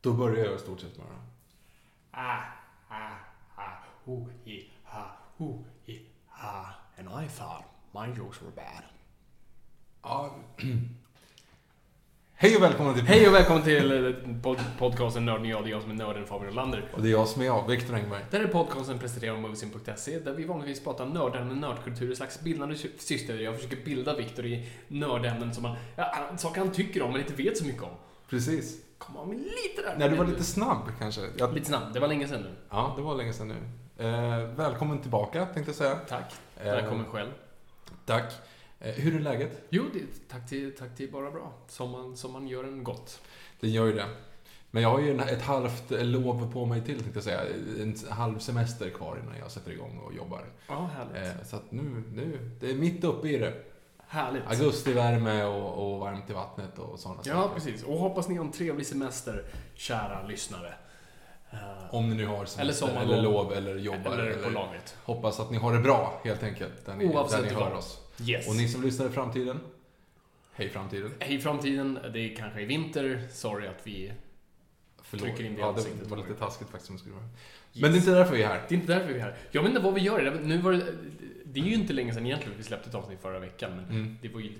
Då 0.00 0.12
börjar 0.12 0.44
jag 0.44 0.54
i 0.54 0.58
stort 0.58 0.80
sett 0.80 0.96
bara. 0.96 1.06
Ah, 2.10 2.42
ah, 2.88 3.16
ah, 3.56 3.72
ooh, 4.04 4.28
ee, 4.46 4.62
ha, 4.84 5.16
ooh, 5.38 5.60
ee, 5.86 5.98
ha. 6.28 6.66
And 6.98 7.08
I 7.24 7.28
thought 7.28 7.64
my 7.92 8.18
jokes 8.18 8.42
were 8.42 8.50
bad. 8.56 8.82
Ja. 10.02 10.36
Hej 12.34 12.56
och 12.56 12.62
välkomna 12.62 12.94
till... 12.94 13.02
Hej 13.02 13.28
och 13.28 13.34
välkommen 13.34 13.62
till 13.62 14.06
eh, 14.06 14.12
pod 14.42 14.58
podcasten 14.78 15.24
Nörden 15.24 15.42
och 15.42 15.48
jag. 15.50 15.64
Det 15.64 15.68
är 15.68 15.70
jag 15.70 15.82
som 15.82 15.90
är 15.90 15.94
nörden 15.94 16.26
Fabian 16.26 16.52
Olander. 16.52 16.88
Och 16.94 17.02
det 17.02 17.08
är 17.08 17.12
jag 17.12 17.28
som 17.28 17.42
är 17.42 17.46
jag, 17.46 17.68
Viktor 17.68 17.94
Engberg. 17.94 18.24
Det 18.30 18.36
här 18.36 18.44
är 18.44 18.48
podcasten 18.48 18.98
presenterad 18.98 19.34
av 19.36 19.40
Moviesyn.se 19.42 20.18
där 20.18 20.32
vi 20.32 20.44
vanligtvis 20.44 20.84
pratar 20.84 21.06
nördämnen, 21.06 21.60
nördkultur, 21.60 22.10
ett 22.10 22.16
slags 22.16 22.40
bildande 22.40 22.74
sy- 22.76 22.98
syster. 22.98 23.38
Jag 23.38 23.56
försöker 23.56 23.84
bilda 23.84 24.16
Viktor 24.16 24.46
i 24.46 24.68
nördämnen 24.88 25.54
som 25.54 25.64
han, 25.64 25.76
ja, 25.96 26.36
saker 26.38 26.60
han 26.60 26.72
tycker 26.72 27.02
om 27.02 27.12
men 27.12 27.20
inte 27.20 27.34
vet 27.34 27.58
så 27.58 27.64
mycket 27.64 27.82
om. 27.82 27.94
Precis. 28.28 28.84
Kom 29.00 29.16
on, 29.16 29.28
men 29.28 29.38
lite 29.38 29.82
där. 29.82 29.94
Nej, 29.98 30.08
du 30.08 30.16
var 30.16 30.24
lite 30.26 30.44
snabb 30.44 30.88
kanske. 30.98 31.20
Jag... 31.36 31.54
Lite 31.54 31.66
snabbt, 31.66 31.94
det 31.94 32.00
var 32.00 32.08
länge 32.08 32.28
sedan 32.28 32.42
nu. 32.42 32.54
Ja, 32.70 32.94
det 32.96 33.02
var 33.02 33.14
länge 33.14 33.32
sedan 33.32 33.48
nu. 33.48 33.56
Eh, 34.04 34.38
välkommen 34.56 34.98
tillbaka, 34.98 35.46
tänkte 35.46 35.68
jag 35.70 35.76
säga. 35.76 35.94
Tack. 36.08 36.34
Eh, 36.56 36.64
Välkommen 36.64 37.06
själv. 37.06 37.30
Tack. 38.06 38.32
Eh, 38.80 38.94
hur 38.94 39.16
är 39.16 39.20
läget? 39.20 39.62
Jo, 39.70 39.84
det, 39.92 40.28
tack, 40.28 40.48
till, 40.48 40.76
tack 40.76 40.96
till 40.96 41.12
bara 41.12 41.30
bra. 41.30 41.52
Som 41.68 41.90
man, 41.90 42.16
som 42.16 42.32
man 42.32 42.48
gör 42.48 42.64
en 42.64 42.84
gott. 42.84 43.20
Det 43.60 43.68
gör 43.68 43.86
ju 43.86 43.92
det. 43.92 44.06
Men 44.70 44.82
jag 44.82 44.90
har 44.90 45.00
ju 45.00 45.10
en, 45.10 45.20
ett 45.20 45.42
halvt 45.42 45.90
lov 45.90 46.52
på 46.52 46.66
mig 46.66 46.84
till, 46.84 47.00
tänkte 47.00 47.16
jag 47.16 47.24
säga. 47.24 47.40
En 47.80 47.96
halv 48.10 48.38
semester 48.38 48.90
kvar 48.90 49.18
innan 49.22 49.38
jag 49.38 49.50
sätter 49.50 49.70
igång 49.70 49.98
och 49.98 50.14
jobbar. 50.14 50.44
Ja, 50.68 50.90
härligt. 50.96 51.36
Eh, 51.36 51.44
så 51.46 51.56
att 51.56 51.72
nu, 51.72 52.02
nu, 52.12 52.50
det 52.60 52.70
är 52.70 52.74
mitt 52.74 53.04
uppe 53.04 53.28
i 53.28 53.38
det. 53.38 53.54
Härligt. 54.12 54.42
Augustivärme 54.46 55.44
och, 55.44 55.92
och 55.92 56.00
varmt 56.00 56.30
i 56.30 56.32
vattnet 56.32 56.78
och 56.78 56.98
sådana 56.98 57.20
Ja, 57.24 57.32
saker. 57.34 57.54
precis. 57.54 57.82
Och 57.84 57.98
hoppas 57.98 58.28
ni 58.28 58.34
har 58.36 58.44
en 58.44 58.52
trevlig 58.52 58.86
semester, 58.86 59.44
kära 59.74 60.26
lyssnare. 60.26 60.74
Eh, 61.50 61.94
Om 61.94 62.08
ni 62.10 62.14
nu 62.16 62.26
har 62.26 62.44
semester, 62.44 62.88
Eller 62.88 63.02
eller, 63.02 63.22
lov, 63.22 63.52
eller 63.52 63.76
jobbar. 63.76 64.12
Eller 64.18 64.42
på 64.42 64.50
lagret. 64.50 64.96
Hoppas 65.04 65.40
att 65.40 65.50
ni 65.50 65.56
har 65.58 65.72
det 65.72 65.78
bra, 65.78 66.20
helt 66.24 66.42
enkelt. 66.42 66.86
Där 66.86 66.94
ni, 66.96 67.04
Oavsett 67.14 67.42
där 67.42 67.48
ni 67.50 67.54
hör 67.54 67.72
oss. 67.74 68.00
Yes. 68.26 68.48
Och 68.48 68.56
ni 68.56 68.68
som 68.68 68.82
lyssnar 68.82 69.06
i 69.06 69.08
framtiden, 69.08 69.60
hej 70.52 70.68
framtiden. 70.68 71.14
Hej 71.18 71.38
framtiden, 71.38 71.98
det 72.12 72.18
är 72.18 72.36
kanske 72.36 72.62
är 72.62 72.66
vinter. 72.66 73.28
Sorry 73.32 73.66
att 73.66 73.80
vi... 73.86 74.12
Förlåt. 75.02 75.26
Trycker 75.26 75.44
in 75.44 75.54
det 75.54 75.58
i 75.58 75.60
ja, 75.60 75.66
det 75.66 75.72
ansiktet. 75.72 76.06
var 76.08 76.16
lite 76.16 76.34
taskigt 76.34 76.70
faktiskt 76.70 76.90
om 76.90 76.96
det 76.96 77.00
skulle 77.00 77.14
vara. 77.14 77.28
Men 77.72 77.82
det 77.92 77.96
är 77.96 77.98
inte 77.98 78.10
därför 78.10 78.34
vi 78.36 78.42
är 78.42 78.48
här. 78.48 78.62
Det 78.68 78.74
är 78.74 78.78
inte 78.78 78.92
därför 78.94 79.08
vi 79.12 79.18
är 79.18 79.22
här. 79.24 79.36
Jag 79.50 79.62
vet 79.62 79.68
inte 79.70 79.82
vad 79.82 79.94
vi 79.94 80.00
gör. 80.00 80.40
Nu 80.44 80.58
var 80.58 80.72
det, 80.72 80.84
det 81.52 81.60
är 81.60 81.64
ju 81.64 81.74
inte 81.74 81.92
länge 81.92 82.14
sedan 82.14 82.26
egentligen 82.26 82.58
vi 82.58 82.64
släppte 82.64 82.88
ett 82.88 82.94
avsnitt 82.94 83.18
förra 83.22 83.38
veckan, 83.38 83.70
men 83.76 83.84
Mm. 83.84 84.18
det 84.22 84.28
var 84.28 84.40
ju... 84.40 84.50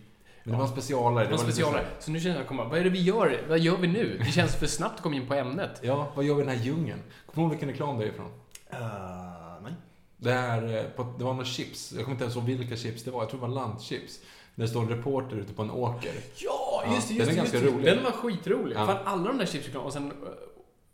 Men 0.44 0.52
det 0.52 0.58
var 0.58 0.64
en 0.64 0.70
specialare. 0.72 1.24
Det 1.24 1.30
var 1.30 1.38
specialare. 1.38 1.86
så 1.98 2.10
nu 2.10 2.20
känner 2.20 2.36
jag, 2.36 2.46
komma, 2.46 2.64
vad 2.64 2.78
är 2.78 2.84
det 2.84 2.90
vi 2.90 3.02
gör? 3.02 3.40
Vad 3.48 3.58
gör 3.58 3.76
vi 3.76 3.86
nu? 3.86 4.18
Det 4.18 4.32
känns 4.32 4.56
för 4.56 4.66
snabbt 4.66 4.94
att 4.96 5.02
komma 5.02 5.16
in 5.16 5.26
på 5.26 5.34
ämnet. 5.34 5.80
Ja, 5.82 6.12
vad 6.14 6.24
gör 6.24 6.34
vi 6.34 6.42
i 6.42 6.46
den 6.46 6.56
här 6.56 6.64
djungeln? 6.64 7.00
Kommer 7.26 7.34
du 7.36 7.40
ihåg 7.42 7.50
vilken 7.50 7.68
reklam 7.68 7.98
det 7.98 8.04
är 8.04 8.08
ifrån? 8.08 8.26
Uh, 8.26 9.62
nej. 9.62 9.72
Det, 10.16 10.32
här, 10.32 10.62
eh, 10.62 11.06
det 11.18 11.24
var 11.24 11.32
några 11.32 11.44
chips. 11.44 11.92
Jag 11.92 12.04
kommer 12.04 12.14
inte 12.14 12.24
ens 12.24 12.36
ihåg 12.36 12.44
vilka 12.44 12.76
chips 12.76 13.04
det 13.04 13.10
var. 13.10 13.22
Jag 13.22 13.30
tror 13.30 13.40
det 13.40 13.46
var 13.46 13.54
landchips. 13.54 14.18
Där 14.54 14.64
det 14.64 14.68
står 14.68 14.82
en 14.82 14.88
reporter 14.88 15.36
ute 15.36 15.52
på 15.52 15.62
en 15.62 15.70
åker. 15.70 16.12
Ja, 16.36 16.82
Ja, 16.86 16.94
just 16.94 17.08
det. 17.08 17.14
den 17.14 17.18
Just 17.18 17.30
är 17.30 17.32
det, 17.34 17.36
ganska 17.36 17.58
just 17.58 17.72
rolig. 17.74 17.86
Den 17.86 18.04
var 18.04 18.10
skitrolig. 18.10 18.76
Ja. 18.76 18.86
Fan, 18.86 18.96
alla 19.04 19.28
de 19.28 19.38
där 19.38 19.46
chipsreklamerna. 19.46 19.86
Och 19.86 19.92
sen 19.92 20.06
eh, 20.06 20.28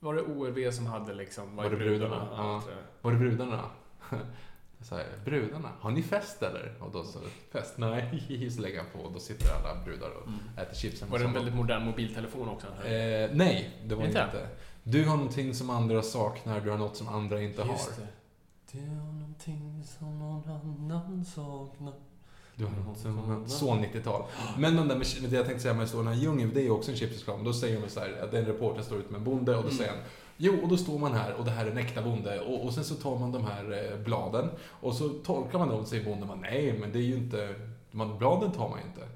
var 0.00 0.14
det 0.14 0.22
ORV 0.22 0.70
som 0.70 0.86
hade 0.86 1.14
liksom... 1.14 1.56
Var 1.56 1.70
det 1.70 1.76
brudarna? 1.76 2.28
Ja, 2.36 2.62
Ja. 2.66 2.72
Var 3.02 3.12
det 3.12 3.18
brudarna? 3.18 3.60
Så 4.88 4.94
här, 4.94 5.06
brudarna, 5.24 5.68
har 5.80 5.90
ni 5.90 6.02
fest 6.02 6.42
eller? 6.42 6.72
Och 6.80 6.92
då 6.92 7.04
så, 7.04 7.18
fest? 7.52 7.74
Nej, 7.76 8.50
så 8.56 8.60
lägger 8.60 8.78
han 8.78 8.86
på 8.92 8.98
och 8.98 9.12
då 9.12 9.18
sitter 9.18 9.46
alla 9.54 9.84
brudar 9.84 10.10
och 10.10 10.28
äter 10.62 10.74
chipsen. 10.74 11.08
Mm. 11.08 11.12
Var 11.12 11.18
det 11.18 11.24
en 11.24 11.32
väldigt 11.32 11.54
modern 11.54 11.84
mobiltelefon 11.84 12.48
också? 12.48 12.66
Eh, 12.66 13.30
nej, 13.32 13.70
det 13.86 13.94
var 13.94 14.04
Inte? 14.04 14.24
inte. 14.32 14.48
Du 14.82 15.04
har 15.04 15.16
någonting 15.16 15.54
som 15.54 15.70
andra 15.70 16.02
saknar, 16.02 16.60
du 16.60 16.70
har 16.70 16.78
något 16.78 16.96
som 16.96 17.08
andra 17.08 17.42
inte 17.42 17.62
har. 17.62 17.72
Just 17.72 17.96
det. 17.96 18.06
Du 18.72 18.88
har 18.88 18.96
någonting 19.12 19.84
som 19.98 20.18
någon 20.18 20.50
annan 20.50 21.24
saknar. 21.24 21.94
Du 22.54 22.64
har 22.64 22.72
något 22.72 22.98
som... 22.98 23.44
Så 23.48 23.74
90-tal. 23.74 24.22
Men 24.58 24.76
de 24.76 24.88
där 24.88 24.96
med, 24.96 25.30
det 25.30 25.36
jag 25.36 25.46
tänkte 25.46 25.62
säga 25.62 25.74
med 25.74 25.82
att 25.82 25.88
stå 25.88 26.12
i 26.12 26.14
djungeln, 26.14 26.50
det 26.54 26.60
är 26.60 26.64
ju 26.64 26.70
också 26.70 26.90
en 26.90 26.96
chipsreklam. 26.96 27.44
Då 27.44 27.52
säger 27.52 27.80
de 27.80 27.88
så 27.88 28.00
här, 28.00 28.20
att 28.22 28.30
den 28.30 28.44
reportern 28.44 28.84
står 28.84 28.98
ute 28.98 29.10
med 29.12 29.18
en 29.18 29.24
bonde 29.24 29.56
och 29.56 29.62
då 29.62 29.68
Mm. 29.68 29.78
säger 29.78 29.90
han 29.90 30.00
Jo, 30.36 30.58
och 30.62 30.68
då 30.68 30.76
står 30.76 30.98
man 30.98 31.12
här 31.12 31.34
och 31.34 31.44
det 31.44 31.50
här 31.50 31.66
är 31.66 31.70
en 31.70 31.78
äkta 31.78 32.02
bonde 32.02 32.40
och, 32.40 32.64
och 32.64 32.72
sen 32.72 32.84
så 32.84 32.94
tar 32.94 33.18
man 33.18 33.32
de 33.32 33.44
här 33.44 33.92
eh, 33.92 33.98
bladen 33.98 34.50
och 34.68 34.94
så 34.94 35.08
tolkar 35.08 35.58
man 35.58 35.68
dem 35.68 35.80
och 35.80 35.86
säger 35.86 36.04
bonden 36.04 36.28
man, 36.28 36.40
nej 36.40 36.78
men 36.80 36.92
det 36.92 36.98
är 36.98 37.02
ju 37.02 37.16
inte, 37.16 37.54
man, 37.90 38.18
bladen 38.18 38.52
tar 38.52 38.68
man 38.68 38.78
ju 38.78 38.86
inte. 38.86 39.08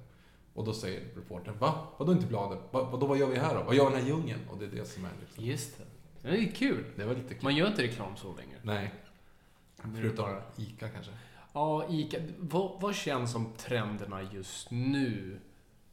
Och 0.54 0.64
då 0.64 0.72
säger 0.72 1.00
reportern, 1.16 1.58
va? 1.58 1.74
Vadå 1.96 2.12
inte 2.12 2.26
bladen? 2.26 2.58
Va, 2.70 2.82
vadå, 2.82 3.06
vad 3.06 3.18
gör 3.18 3.26
vi 3.26 3.38
här 3.38 3.54
då? 3.54 3.62
Vad 3.62 3.74
gör 3.74 3.90
den 3.90 4.00
här 4.00 4.08
djungeln? 4.08 4.40
Och 4.50 4.58
det 4.58 4.64
är 4.64 4.70
det 4.70 4.84
som 4.84 5.04
är 5.04 5.10
liksom. 5.20 5.44
Just 5.44 5.78
det. 5.78 5.84
Det 6.30 6.36
är 6.36 6.52
kul. 6.52 6.84
Det 6.96 7.04
var 7.04 7.14
lite 7.14 7.34
kul. 7.34 7.42
Man 7.42 7.56
gör 7.56 7.66
inte 7.66 7.82
reklam 7.82 8.16
så 8.16 8.26
längre. 8.36 8.58
Nej. 8.62 8.94
Förutom 9.96 10.28
ICA 10.56 10.88
kanske. 10.88 11.12
Ja, 11.52 11.86
Ica. 11.90 12.18
Vad, 12.38 12.80
vad 12.80 12.94
känns 12.94 13.32
som 13.32 13.52
trenderna 13.56 14.22
just 14.32 14.70
nu? 14.70 15.40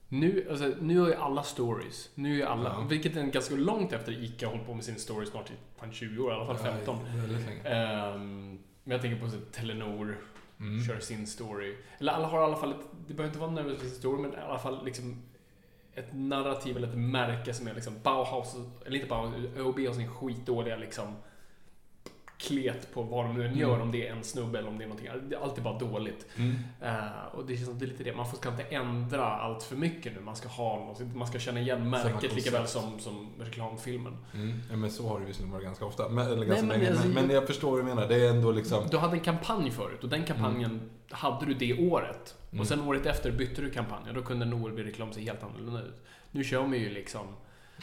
Nu, 0.09 0.47
alltså, 0.49 0.71
nu 0.81 1.01
är 1.03 1.07
ju 1.07 1.13
alla 1.15 1.43
stories. 1.43 2.09
Nu 2.15 2.41
är 2.41 2.45
alla, 2.45 2.69
Ja. 2.69 2.85
vilket 2.89 3.15
är 3.17 3.23
ganska 3.23 3.55
långt 3.55 3.93
efter 3.93 4.11
Ica 4.23 4.45
har 4.45 4.51
hållit 4.51 4.67
på 4.67 4.73
med 4.73 4.83
sin 4.83 4.95
story 4.99 5.25
snart 5.25 5.49
i 5.49 5.53
fan 5.79 5.91
20 5.91 6.23
år, 6.23 6.31
i 6.31 6.35
alla 6.35 6.45
fall 6.45 6.57
15. 6.57 6.97
Ja, 7.15 7.21
väldigt 7.21 7.47
länge. 7.47 7.61
Ehm, 7.69 8.59
men 8.83 8.91
jag 8.91 9.01
tänker 9.01 9.21
på 9.25 9.29
så, 9.29 9.37
Telenor, 9.51 10.17
Mm. 10.59 10.83
kör 10.85 10.99
sin 10.99 11.27
story. 11.27 11.75
Eller 11.99 12.11
alla 12.13 12.27
har 12.27 12.39
i 12.41 12.43
alla 12.43 12.55
fall 12.55 12.71
ett, 12.71 12.77
det 13.07 13.13
behöver 13.13 13.27
inte 13.29 13.39
vara 13.39 13.51
nödvändigtvis 13.51 13.91
en 13.93 13.97
story, 13.99 14.21
men 14.21 14.33
i 14.33 14.37
alla 14.37 14.59
fall 14.59 14.85
liksom 14.85 15.21
ett 15.95 16.07
narrativ 16.13 16.77
eller 16.77 16.87
ett 16.87 16.97
märke 16.97 17.53
som 17.53 17.67
är 17.67 17.73
liksom 17.73 17.93
Bauhaus, 18.03 18.55
eller 18.85 18.95
inte 18.95 19.07
Bauhaus, 19.09 19.33
ÖoB 19.57 19.79
har 19.79 19.93
sin 19.93 20.09
skitdåliga 20.09 20.75
liksom 20.77 21.15
klet 22.37 22.93
på 22.93 23.03
vad 23.03 23.25
de 23.25 23.33
nu 23.37 23.47
än 23.47 23.57
gör, 23.57 23.69
Mm. 23.69 23.81
om 23.81 23.91
det 23.91 24.07
är 24.07 24.11
en 24.13 24.23
snubbe 24.23 24.59
eller 24.59 24.69
om 24.69 24.77
det 24.77 24.83
är 24.83 24.87
någonting. 24.87 25.09
Det 25.29 25.35
är 25.35 25.39
alltid 25.39 25.63
bara 25.63 25.77
dåligt. 25.79 26.25
Mm. 26.37 26.55
Eh, 26.81 27.25
och 27.33 27.45
det 27.45 27.55
känns 27.55 27.67
som 27.67 27.79
det 27.79 27.85
är 27.85 27.87
lite 27.87 28.03
det, 28.03 28.15
man 28.15 28.25
får, 28.29 28.37
ska 28.37 28.49
inte 28.49 28.63
ändra 28.63 29.25
allt 29.25 29.63
för 29.63 29.75
mycket 29.75 30.13
nu. 30.15 30.19
Man 30.21 30.35
ska 30.35 30.47
ha 30.47 30.75
något, 30.85 31.15
man 31.15 31.27
ska 31.27 31.39
känna 31.39 31.59
igen 31.59 31.89
märket 31.89 32.35
lika 32.35 32.51
väl 32.51 32.67
som, 32.67 32.99
som 32.99 33.29
reklamfilmen. 33.39 34.17
Mm. 34.33 34.61
Ja, 34.69 34.75
men 34.75 34.91
så 34.91 35.07
har 35.07 35.19
det 35.19 35.25
visserligen 35.25 35.51
varit 35.53 35.63
ganska 35.65 35.85
ofta. 35.85 36.09
Men, 36.09 36.25
eller 36.27 36.37
Nej, 36.37 36.47
ganska 36.47 36.65
men 36.65 36.79
länge. 36.79 36.91
alltså, 36.91 37.07
men, 37.07 37.25
men 37.25 37.35
jag 37.35 37.47
förstår 37.47 37.69
vad 37.71 37.79
du 37.79 37.83
menar. 37.83 38.07
Det 38.07 38.25
är 38.25 38.29
ändå 38.29 38.51
liksom... 38.51 38.87
Du 38.91 38.97
hade 38.97 39.13
en 39.13 39.23
kampanj 39.23 39.71
förut 39.71 40.03
och 40.03 40.09
den 40.09 40.23
kampanjen 40.23 40.89
hade 41.09 41.45
du 41.45 41.53
det 41.53 41.89
året. 41.89 42.35
Mm. 42.49 42.59
Och 42.61 42.67
sen 42.67 42.81
året 42.81 43.05
efter 43.05 43.31
bytte 43.31 43.61
du 43.61 43.69
kampanj 43.69 44.09
och 44.09 44.13
då 44.15 44.21
kunde 44.21 44.45
en 44.45 44.53
OLB-reklam 44.53 45.13
se 45.13 45.21
helt 45.21 45.43
annorlunda 45.43 45.81
ut. 45.81 46.01
Nu 46.31 46.43
kör 46.43 46.61
man 46.61 46.73
ju 46.77 46.89
liksom, 46.89 47.27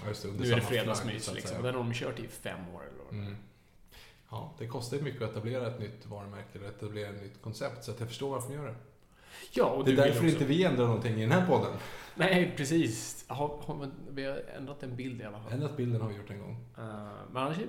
Ja, 0.03 0.09
just 0.09 0.23
det, 0.23 0.29
nu 0.29 0.53
är 0.53 0.55
det 0.55 0.61
fredagsmys 0.61 1.35
liksom. 1.35 1.63
Den 1.63 1.75
har 1.75 1.83
de 1.83 1.93
kört 1.93 2.19
i 2.19 2.29
fem 2.29 2.59
år 2.75 2.83
eller 2.83 3.05
vad. 3.05 3.13
Mm. 3.15 3.37
Ja, 4.35 4.55
det 4.59 4.67
kostar 4.67 4.97
ju 4.97 5.03
mycket 5.03 5.23
att 5.23 5.31
etablera 5.31 5.67
ett 5.67 5.81
nytt 5.81 6.07
varumärke 6.07 6.59
eller 6.59 6.69
etablera 6.69 7.09
ett 7.09 7.23
nytt 7.23 7.43
koncept, 7.43 7.85
så 7.85 7.91
att 7.91 8.01
jag 8.01 8.09
förstår 8.09 8.31
varför 8.31 8.49
de 8.49 8.55
gör 8.55 8.67
det. 8.67 8.75
Ja, 9.53 9.65
och 9.65 9.85
Det 9.85 9.93
är 9.93 9.97
därför 9.97 10.27
inte 10.27 10.45
vi 10.45 10.65
ändrar 10.65 10.87
någonting 10.87 11.15
i 11.15 11.21
den 11.21 11.33
här 11.33 11.47
podden. 11.47 11.73
Nej, 12.15 12.55
precis. 12.57 13.25
Har, 13.29 13.49
har, 13.49 13.91
vi 14.11 14.25
har 14.25 14.43
ändrat 14.57 14.83
en 14.83 14.97
bild 14.97 15.21
i 15.21 15.25
alla 15.25 15.41
fall. 15.41 15.53
Ändrat 15.53 15.77
bilden 15.77 16.01
har 16.01 16.09
vi 16.09 16.17
gjort 16.17 16.31
en 16.31 16.39
gång. 16.39 16.65
Eh, 16.79 16.85
men 17.33 17.43
annars, 17.43 17.59
är 17.59 17.67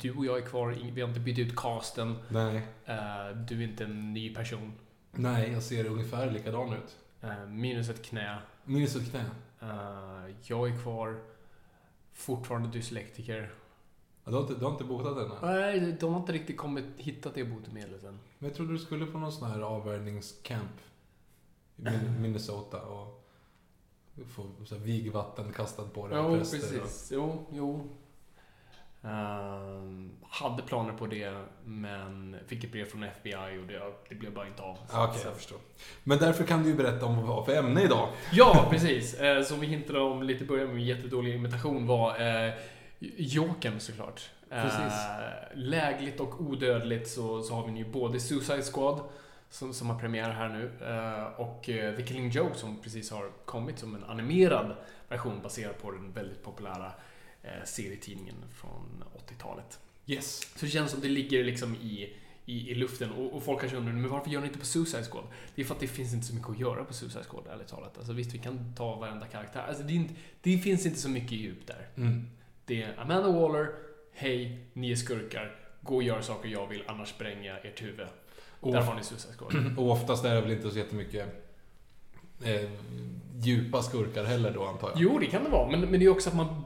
du, 0.00 0.16
och 0.16 0.26
jag 0.26 0.38
är 0.38 0.42
kvar. 0.42 0.76
Vi 0.92 1.00
har 1.00 1.08
inte 1.08 1.20
bytt 1.20 1.38
ut 1.38 1.56
casten. 1.56 2.14
Nej. 2.28 2.56
Eh, 2.84 3.36
du 3.48 3.58
är 3.58 3.68
inte 3.68 3.84
en 3.84 4.12
ny 4.12 4.34
person. 4.34 4.72
Nej, 5.10 5.52
jag 5.52 5.62
ser 5.62 5.86
ungefär 5.86 6.30
likadan 6.30 6.72
ut. 6.72 6.96
Eh, 7.20 7.46
minus 7.46 7.88
ett 7.88 8.04
knä. 8.04 8.38
Minus 8.64 8.96
ett 8.96 9.10
knä. 9.10 9.24
Jag 10.42 10.68
är 10.68 10.82
kvar. 10.82 11.16
Fortfarande 12.12 12.68
dyslektiker. 12.68 13.52
Du, 14.24 14.32
har 14.32 14.40
inte, 14.40 14.54
du 14.54 14.64
har 14.64 14.72
inte 14.72 14.84
botat 14.84 15.16
den 15.16 15.30
än? 15.30 15.36
Nej, 15.42 15.96
de 16.00 16.12
har 16.12 16.20
inte 16.20 16.32
riktigt 16.32 16.56
kommit, 16.56 16.84
hittat 16.96 17.34
det 17.34 17.44
botemedlet 17.44 18.04
än. 18.04 18.18
Men 18.38 18.48
jag 18.48 18.56
trodde 18.56 18.72
du 18.72 18.78
skulle 18.78 19.06
på 19.06 19.18
någon 19.18 19.32
sån 19.32 19.50
här 19.50 19.60
avvärjningscamp 19.60 20.70
i 21.76 21.82
Min- 21.82 22.20
Minnesota 22.22 22.80
och 22.80 23.28
få 24.34 24.46
så 24.66 24.74
här 24.74 24.82
vigvatten 24.82 25.52
kastat 25.52 25.92
på 25.94 26.08
dig 26.08 26.18
Jo, 26.22 26.36
präster 26.38 26.58
och- 26.58 26.82
precis. 26.82 27.12
Jo, 27.14 27.46
jo. 27.52 27.88
Ehm, 29.04 30.10
hade 30.28 30.62
planer 30.62 30.92
på 30.92 31.06
det, 31.06 31.44
men 31.64 32.36
fick 32.46 32.64
ett 32.64 32.72
brev 32.72 32.84
från 32.84 33.02
FBI 33.02 33.34
och 33.62 33.66
det, 33.66 33.92
det 34.08 34.14
blev 34.14 34.34
bara 34.34 34.46
inte 34.46 34.62
av. 34.62 34.74
Så 34.74 34.80
Ja, 34.92 35.04
Okej, 35.08 35.18
att- 35.20 35.24
jag 35.24 35.34
förstår. 35.36 35.58
Men 36.04 36.18
därför 36.18 36.44
kan 36.44 36.62
du 36.62 36.68
ju 36.68 36.74
berätta 36.76 37.06
om 37.06 37.16
vad 37.16 37.24
vi 37.24 37.30
har 37.30 37.44
för 37.44 37.52
ämne 37.56 37.82
idag. 37.82 38.08
Ja, 38.32 38.66
precis. 38.70 39.14
Eh, 39.14 39.42
Som 39.42 39.60
vi 39.60 39.66
hintade 39.66 40.00
om 40.00 40.22
lite 40.22 40.44
i 40.44 40.46
början 40.46 40.74
med 40.74 40.84
jättedålig 40.84 41.34
imitation 41.34 41.86
var 41.86 42.10
eh, 42.20 42.52
Jokern 43.16 43.80
såklart. 43.80 44.30
Eh, 44.50 44.62
Precis. 44.62 44.98
lägligt 45.54 46.20
och 46.20 46.40
odödligt 46.40 47.08
så, 47.08 47.42
så 47.42 47.54
har 47.54 47.66
vi 47.66 47.72
nu 47.72 47.84
både 47.84 48.20
Suicide 48.20 48.62
Squad 48.62 49.00
som, 49.50 49.74
som 49.74 49.90
har 49.90 49.98
premiär 49.98 50.30
här 50.30 50.48
nu 50.48 50.70
eh, 50.86 51.40
och 51.40 51.68
eh, 51.68 51.96
The 51.96 52.02
Killing 52.02 52.30
Joke 52.30 52.58
som 52.58 52.82
precis 52.82 53.10
har 53.10 53.30
kommit 53.44 53.78
som 53.78 53.94
en 53.94 54.04
animerad 54.04 54.76
version 55.08 55.42
baserad 55.42 55.78
på 55.78 55.90
den 55.90 56.12
väldigt 56.12 56.42
populära 56.42 56.92
eh, 57.42 57.64
serietidningen 57.64 58.36
från 58.54 59.04
80-talet. 59.28 59.78
Yes. 60.06 60.40
Så 60.56 60.64
det 60.66 60.70
känns 60.70 60.90
som 60.90 61.00
det 61.00 61.08
ligger 61.08 61.44
liksom 61.44 61.74
i, 61.74 62.16
i, 62.46 62.70
i 62.70 62.74
luften 62.74 63.12
och, 63.12 63.32
och 63.32 63.42
folk 63.42 63.60
kanske 63.60 63.78
undrar, 63.78 63.92
men 63.92 64.10
varför 64.10 64.30
gör 64.30 64.40
ni 64.40 64.46
inte 64.46 64.58
på 64.58 64.66
Suicide 64.66 65.04
Squad? 65.04 65.24
Det 65.54 65.62
är 65.62 65.66
för 65.66 65.74
att 65.74 65.80
det 65.80 65.86
finns 65.86 66.14
inte 66.14 66.26
så 66.26 66.34
mycket 66.34 66.50
att 66.50 66.58
göra 66.58 66.84
på 66.84 66.94
Suicide 66.94 67.24
Squad, 67.24 67.46
ärligt 67.46 67.68
talat. 67.68 67.98
Alltså 67.98 68.12
visst, 68.12 68.34
vi 68.34 68.38
kan 68.38 68.74
ta 68.74 68.96
varenda 68.96 69.26
karaktär. 69.26 69.64
Alltså 69.68 69.82
det, 69.82 69.92
inte, 69.92 70.14
det 70.40 70.58
finns 70.58 70.86
inte 70.86 70.98
så 70.98 71.08
mycket 71.08 71.32
djup 71.32 71.66
där. 71.66 71.88
Mm. 71.96 72.28
Det 72.72 72.82
är 72.82 73.00
Amanda 73.00 73.28
Waller, 73.28 73.68
hej, 74.12 74.58
ni 74.72 74.92
är 74.92 74.96
skurkar, 74.96 75.56
gå 75.80 75.96
och 75.96 76.02
gör 76.02 76.20
saker 76.20 76.48
jag 76.48 76.66
vill, 76.66 76.82
annars 76.86 77.08
spränger 77.08 77.50
jag 77.50 77.66
ert 77.66 77.82
huvud. 77.82 78.06
Och, 78.60 78.72
Där 78.72 78.80
har 78.80 78.94
ni 78.94 79.02
Suicide 79.02 79.34
Squad. 79.38 79.74
och 79.78 79.90
oftast 79.90 80.24
är 80.24 80.34
det 80.34 80.40
väl 80.40 80.50
inte 80.50 80.70
så 80.70 80.78
jättemycket 80.78 81.26
eh, 82.44 82.70
djupa 83.36 83.82
skurkar 83.82 84.24
heller 84.24 84.50
då 84.50 84.66
antar 84.66 84.88
jag. 84.88 85.00
Jo, 85.00 85.18
det 85.18 85.26
kan 85.26 85.44
det 85.44 85.50
vara, 85.50 85.70
men, 85.70 85.80
men 85.80 86.00
det 86.00 86.06
är 86.06 86.08
också 86.08 86.30
att 86.30 86.36
man... 86.36 86.64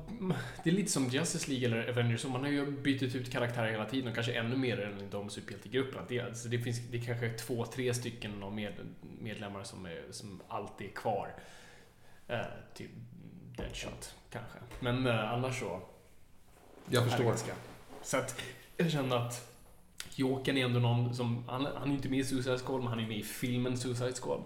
Det 0.65 0.71
är 0.71 0.75
lite 0.75 0.91
som 0.91 1.09
Justice 1.09 1.51
League 1.51 1.67
eller 1.67 1.89
Avengers, 1.89 2.25
och 2.25 2.31
man 2.31 2.41
har 2.41 2.51
ju 2.51 2.71
bytt 2.71 3.03
ut 3.03 3.33
karaktärer 3.33 3.71
hela 3.71 3.85
tiden 3.85 4.09
och 4.09 4.15
kanske 4.15 4.33
ännu 4.33 4.57
mer 4.57 4.81
än 4.81 5.11
de 5.11 5.31
superhjältegrupperna. 5.31 6.03
Det, 6.09 6.21
alltså 6.21 6.49
det 6.49 6.59
finns 6.59 6.81
det 6.91 6.97
är 6.97 7.03
kanske 7.03 7.31
två, 7.31 7.67
tre 7.67 7.95
stycken 7.95 8.43
av 8.43 8.55
med, 8.55 8.73
medlemmar 9.21 9.63
som, 9.63 9.87
är, 9.87 10.03
som 10.11 10.43
alltid 10.49 10.87
är 10.87 10.93
kvar. 10.93 11.35
Eh, 12.29 12.41
typ 12.75 12.91
Deadshot, 13.57 14.15
kanske. 14.31 14.59
Men 14.81 15.07
eh, 15.07 15.33
annars 15.33 15.61
så... 15.61 15.83
Jag 16.91 17.05
förstår. 17.05 17.25
ganska- 17.25 17.55
Så 18.03 18.17
att 18.17 18.41
jag 18.77 18.91
känner 18.91 19.17
att 19.17 19.53
Jokern 20.15 20.57
är 20.57 20.65
ändå 20.65 20.81
någon 20.81 21.15
som... 21.15 21.45
Han, 21.49 21.67
han 21.77 21.91
är 21.91 21.95
inte 21.95 22.09
med 22.09 22.19
i 22.19 22.25
Suicide 22.25 22.59
Squad, 22.59 22.79
men 22.81 22.89
han 22.89 23.01
är 23.01 23.07
med 23.07 23.19
i 23.19 23.23
filmen 23.23 23.77
Suicide 23.77 24.13
Squad. 24.13 24.43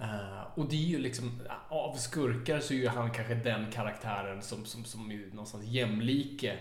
Eh, 0.00 0.40
och 0.58 0.68
det 0.68 0.76
är 0.76 0.86
ju 0.88 0.98
liksom, 0.98 1.40
av 1.68 1.96
skurkar 1.96 2.60
så 2.60 2.74
är 2.74 2.78
ju 2.78 2.88
han 2.88 3.10
kanske 3.10 3.34
den 3.34 3.72
karaktären 3.72 4.42
som, 4.42 4.64
som, 4.64 4.84
som 4.84 5.10
är 5.10 5.26
någonstans 5.30 5.64
jämlike 5.64 6.58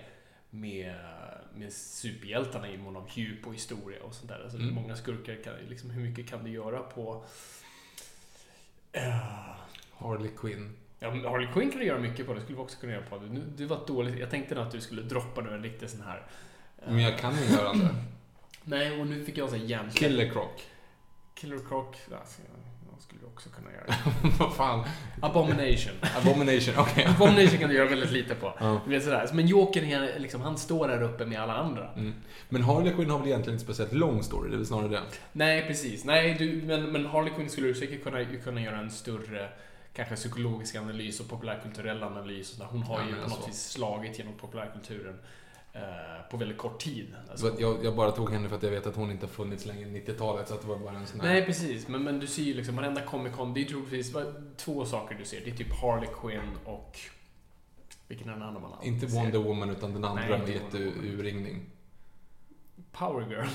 med, 0.50 0.96
med 1.56 1.74
superhjältarna 1.74 2.70
i 2.70 2.78
mån 2.78 2.96
av 2.96 3.10
djup 3.14 3.48
och 3.48 3.54
historia 3.54 4.04
och 4.04 4.14
sånt 4.14 4.28
där. 4.30 4.42
Alltså 4.44 4.58
Mm. 4.58 4.74
Många 4.76 4.96
skurkar, 4.96 5.44
kan, 5.44 5.54
liksom, 5.70 5.90
hur 5.90 6.02
mycket 6.10 6.30
kan 6.30 6.44
du 6.44 6.52
göra 6.52 6.80
på... 6.80 7.26
Uh, 8.98 9.56
Harley 9.98 10.32
Quinn. 10.38 10.76
Ja, 11.06 11.12
men 11.16 11.26
Harley 11.26 11.48
Quinn 11.54 11.72
kan 11.72 11.80
du 11.80 11.86
göra 11.86 12.00
mycket 12.00 12.28
på, 12.28 12.34
det 12.34 12.42
skulle 12.42 12.58
vi 12.58 12.64
också 12.64 12.78
kunna 12.80 12.94
göra 12.94 13.04
på. 13.10 13.18
Du, 13.18 13.42
du 13.58 13.66
var 13.66 13.80
dåligt, 13.88 14.20
jag 14.20 14.30
tänkte 14.30 14.56
nog 14.56 14.64
att 14.64 14.72
du 14.72 14.82
skulle 14.82 15.02
droppa 15.02 15.42
nu 15.42 15.50
en 15.54 15.64
riktig 15.64 15.90
sån 15.90 16.02
här... 16.02 16.26
eh, 16.86 16.92
Men 16.92 17.00
jag 17.02 17.18
kan 17.20 17.34
ju 17.44 17.54
göra 17.56 17.74
det. 17.74 17.90
Nej, 18.64 19.00
och 19.02 19.08
nu 19.08 19.24
fick 19.26 19.38
jag 19.38 19.44
en 19.46 19.50
sån 19.60 19.68
hjärnsläpp. 19.68 19.96
Killer 19.96 20.30
Croc. 20.30 20.48
Killer 21.34 21.58
Croc, 21.70 21.86
alltså, 22.20 22.42
jag 22.92 23.02
skulle 23.02 23.22
du 23.22 23.28
också 23.28 23.50
kunna 23.50 23.72
göra. 23.72 23.96
Vad 24.40 24.56
fan. 24.56 24.84
Abomination. 25.22 25.94
Abomination, 26.22 26.74
okej. 26.78 27.06
Abomination 27.06 27.60
kan 27.60 27.70
du 27.70 27.76
göra 27.76 27.90
väldigt 27.90 28.12
lite 28.12 28.36
på. 28.36 28.54
Ja. 28.60 28.82
Du 28.86 28.92
vet 28.92 29.04
sådär. 29.04 29.30
Men 29.34 29.48
Jokern, 29.48 30.06
liksom, 30.22 30.42
han 30.42 30.58
står 30.58 30.88
där 30.88 31.02
uppe 31.02 31.26
med 31.26 31.40
alla 31.42 31.54
andra. 31.56 31.90
Mm. 31.94 32.14
Men 32.50 32.62
Harley 32.64 32.94
Quinn 32.94 33.10
har 33.10 33.20
väl 33.20 33.28
egentligen 33.28 33.54
inte 33.56 33.64
speciellt 33.66 33.94
lång 33.94 34.24
story, 34.24 34.50
det 34.50 34.56
är 34.56 34.58
väl 34.58 34.66
snarare 34.66 34.88
det. 34.88 35.02
Nej, 35.32 35.68
precis. 35.68 36.06
Nej, 36.06 36.36
du, 36.40 36.62
men, 36.66 36.92
men 36.92 37.06
Harley 37.06 37.34
Quinn 37.34 37.50
skulle 37.50 37.68
du 37.68 37.76
säkert 37.76 38.04
kunna, 38.04 38.26
kunna 38.44 38.62
göra 38.62 38.78
en 38.78 38.92
större 38.92 39.50
kanske 39.96 40.16
psykologisk 40.16 40.76
analys 40.76 41.20
och 41.20 41.30
populärkulturell 41.30 42.04
analys. 42.04 42.60
och. 42.60 42.66
Hon 42.66 42.84
har 42.84 43.00
Ja, 43.00 43.06
ju 43.08 43.16
på 43.16 43.30
något 43.30 43.42
så. 43.42 43.48
vis 43.48 43.70
slagit 43.72 44.20
genom 44.20 44.34
populärkulturen 44.34 45.20
eh, 45.74 45.82
på 46.32 46.38
väldigt 46.38 46.58
kort 46.58 46.80
tid. 46.80 47.16
Alltså, 47.32 47.56
Jag, 47.60 47.86
jag 47.86 47.96
bara 47.96 48.12
tog 48.12 48.32
henne 48.32 48.50
för 48.50 48.56
att 48.56 48.64
jag 48.64 48.72
vet 48.72 48.88
att 48.88 48.96
hon 48.96 49.12
inte 49.12 49.26
har 49.26 49.32
funnits 49.32 49.66
länge 49.66 49.88
i 49.88 50.02
90-talet, 50.02 50.48
så 50.48 50.54
att 50.54 50.62
det 50.62 50.68
var 50.68 50.78
bara 50.78 50.98
en 50.98 51.08
sån 51.08 51.20
här... 51.22 51.28
Nej, 51.28 51.46
precis. 51.46 51.88
Men, 51.88 52.04
men 52.04 52.20
du 52.20 52.28
ser 52.28 52.44
ju 52.44 52.54
liksom 52.54 52.76
varenda 52.76 53.02
Comic 53.02 53.34
Con, 53.36 53.54
det 53.54 53.62
är 53.62 53.66
troligtvis 53.66 54.14
två 54.58 54.86
saker 54.86 55.16
du 55.16 55.26
ser. 55.26 55.42
Det 55.46 55.50
är 55.52 55.56
typ 55.56 55.74
Harley 55.82 56.10
Quinn 56.22 56.58
och... 56.66 57.00
Vilken 58.08 58.30
är 58.30 58.34
den 58.34 58.44
andra 58.44 58.60
man 58.62 58.74
alltid 58.74 58.94
Inte 58.94 59.08
ser? 59.10 59.20
Wonder 59.22 59.40
Woman, 59.40 59.70
utan 59.70 59.94
den 59.94 60.04
andra 60.06 60.38
med 60.38 60.50
jätteurringning. 60.50 61.66
Power 62.92 63.30
Girl. 63.30 63.48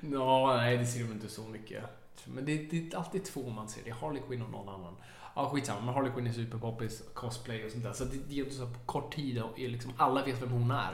Nå, 0.00 0.46
nej, 0.56 0.76
det 0.78 0.86
ser 0.86 1.04
man 1.04 1.12
inte 1.12 1.28
så 1.28 1.42
mycket. 1.42 1.84
Men 2.26 2.44
det, 2.44 2.56
det 2.70 2.92
är 2.92 2.96
alltid 2.96 3.24
två 3.24 3.50
man 3.50 3.68
ser. 3.68 3.84
Det 3.84 3.90
är 3.90 3.94
Harley 3.94 4.22
Quinn 4.28 4.42
och 4.42 4.50
någon 4.50 4.68
annan. 4.68 4.96
Ja, 5.34 5.50
skitsamma. 5.50 5.80
Men 5.80 5.94
Harley 5.94 6.12
Quinn 6.12 6.26
är 6.26 6.32
superpoppis, 6.32 7.02
cosplay 7.14 7.64
och 7.64 7.70
sånt 7.70 7.84
där. 7.84 7.92
Så 7.92 8.04
det, 8.04 8.18
det 8.28 8.40
är 8.40 8.50
så 8.50 8.66
på 8.66 8.78
kort 8.86 9.14
tid 9.14 9.42
och 9.42 9.58
liksom, 9.58 9.92
alla 9.96 10.24
vet 10.24 10.42
vem 10.42 10.50
hon 10.50 10.70
är. 10.70 10.92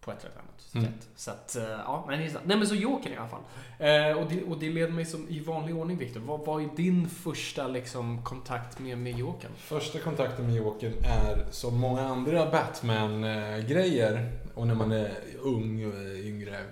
På 0.00 0.12
ett 0.12 0.24
eller 0.24 0.34
annat 0.34 0.60
sätt. 0.60 0.74
Mm. 0.74 0.92
Så 1.16 1.30
att, 1.30 1.56
eh, 1.56 1.62
ja, 1.62 2.04
nej, 2.08 2.18
det 2.18 2.24
är 2.24 2.30
sant. 2.30 2.44
Nej 2.46 2.56
men 2.56 2.66
så 2.66 2.74
Jokern 2.74 3.12
i 3.12 3.16
alla 3.16 3.28
fall. 3.28 3.42
Eh, 3.78 4.18
och, 4.18 4.30
det, 4.30 4.42
och 4.44 4.58
det 4.58 4.70
leder 4.70 4.92
mig 4.92 5.04
som 5.04 5.28
i 5.28 5.40
vanlig 5.40 5.76
ordning, 5.76 5.98
Viktor. 5.98 6.20
Vad, 6.20 6.40
vad 6.40 6.62
är 6.62 6.68
din 6.76 7.08
första 7.08 7.68
liksom, 7.68 8.24
kontakt 8.24 8.78
med, 8.78 8.98
med 8.98 9.18
Jokern? 9.18 9.52
Första 9.56 9.98
kontakten 9.98 10.46
med 10.46 10.54
Jokern 10.54 10.92
är 11.04 11.46
som 11.50 11.80
många 11.80 12.02
andra 12.02 12.50
Batman-grejer, 12.50 14.32
och 14.54 14.66
när 14.66 14.74
man 14.74 14.92
är 14.92 15.14
ung, 15.42 15.80
yngre, 16.24 16.64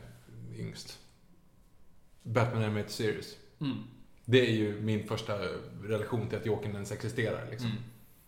yngst. 0.56 0.98
Batman 2.22 2.62
Animated 2.62 2.90
Series. 2.90 3.36
Mm. 3.60 3.76
Det 4.24 4.40
är 4.40 4.52
ju 4.52 4.80
min 4.80 5.06
första 5.06 5.38
relation 5.82 6.28
till 6.28 6.38
att 6.38 6.46
Jokern 6.46 6.72
ens 6.72 6.92
existerar, 6.92 7.46
liksom. 7.50 7.70
Mm. 7.70 7.82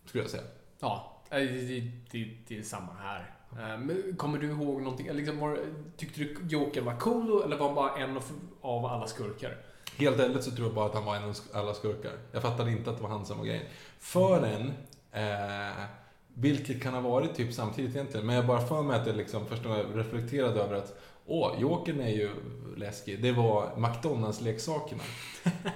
Skulle 0.04 0.24
jag 0.24 0.30
säga. 0.30 0.42
Ja, 0.80 1.22
eh, 1.30 1.38
det, 1.38 1.90
det, 2.10 2.36
det, 2.48 2.58
är 2.58 2.62
samma 2.62 2.92
här. 2.92 3.30
Eh, 3.52 3.78
Men 3.78 4.16
kommer 4.16 4.38
du 4.38 4.46
ihåg 4.46 4.82
någonting? 4.82 5.12
Liksom 5.12 5.38
var, 5.38 5.58
tyckte 5.96 6.20
du 6.20 6.36
Jokern 6.48 6.84
var 6.84 6.96
cool 6.96 7.42
eller 7.42 7.56
var 7.56 7.66
han 7.66 7.74
bara 7.74 7.96
en 7.96 8.16
av, 8.16 8.24
av 8.60 8.86
alla 8.86 9.06
skurkar? 9.06 9.56
Helt 9.96 10.18
ärligt 10.18 10.44
så 10.44 10.50
tror 10.50 10.66
jag 10.66 10.74
bara 10.74 10.86
att 10.86 10.94
han 10.94 11.04
var 11.04 11.16
en 11.16 11.24
av 11.24 11.34
alla 11.52 11.74
skurkar. 11.74 12.12
Jag 12.32 12.42
fattade 12.42 12.70
inte 12.70 12.90
att 12.90 12.96
det 12.96 13.02
var 13.02 13.10
han 13.10 13.26
som 13.26 13.38
var 13.38 13.44
grejen. 13.44 13.66
Förrän, 13.98 14.72
eh, 15.12 15.84
vilket 16.34 16.82
kan 16.82 16.94
ha 16.94 17.00
varit 17.00 17.34
typ 17.34 17.54
samtidigt 17.54 17.94
egentligen, 17.94 18.26
men 18.26 18.36
jag 18.36 18.46
bara 18.46 18.60
för 18.60 18.82
mig 18.82 19.00
att 19.00 19.06
jag 19.06 19.16
liksom 19.16 19.46
först 19.46 19.64
när 19.64 19.76
jag 19.76 19.98
reflekterade 19.98 20.60
över 20.60 20.74
att 20.74 20.98
Åh, 21.26 21.52
Jokern 21.60 22.00
är 22.00 22.08
ju 22.08 22.30
läskig. 22.76 23.22
Det 23.22 23.32
var 23.32 23.70
McDonalds-leksakerna. 23.76 25.02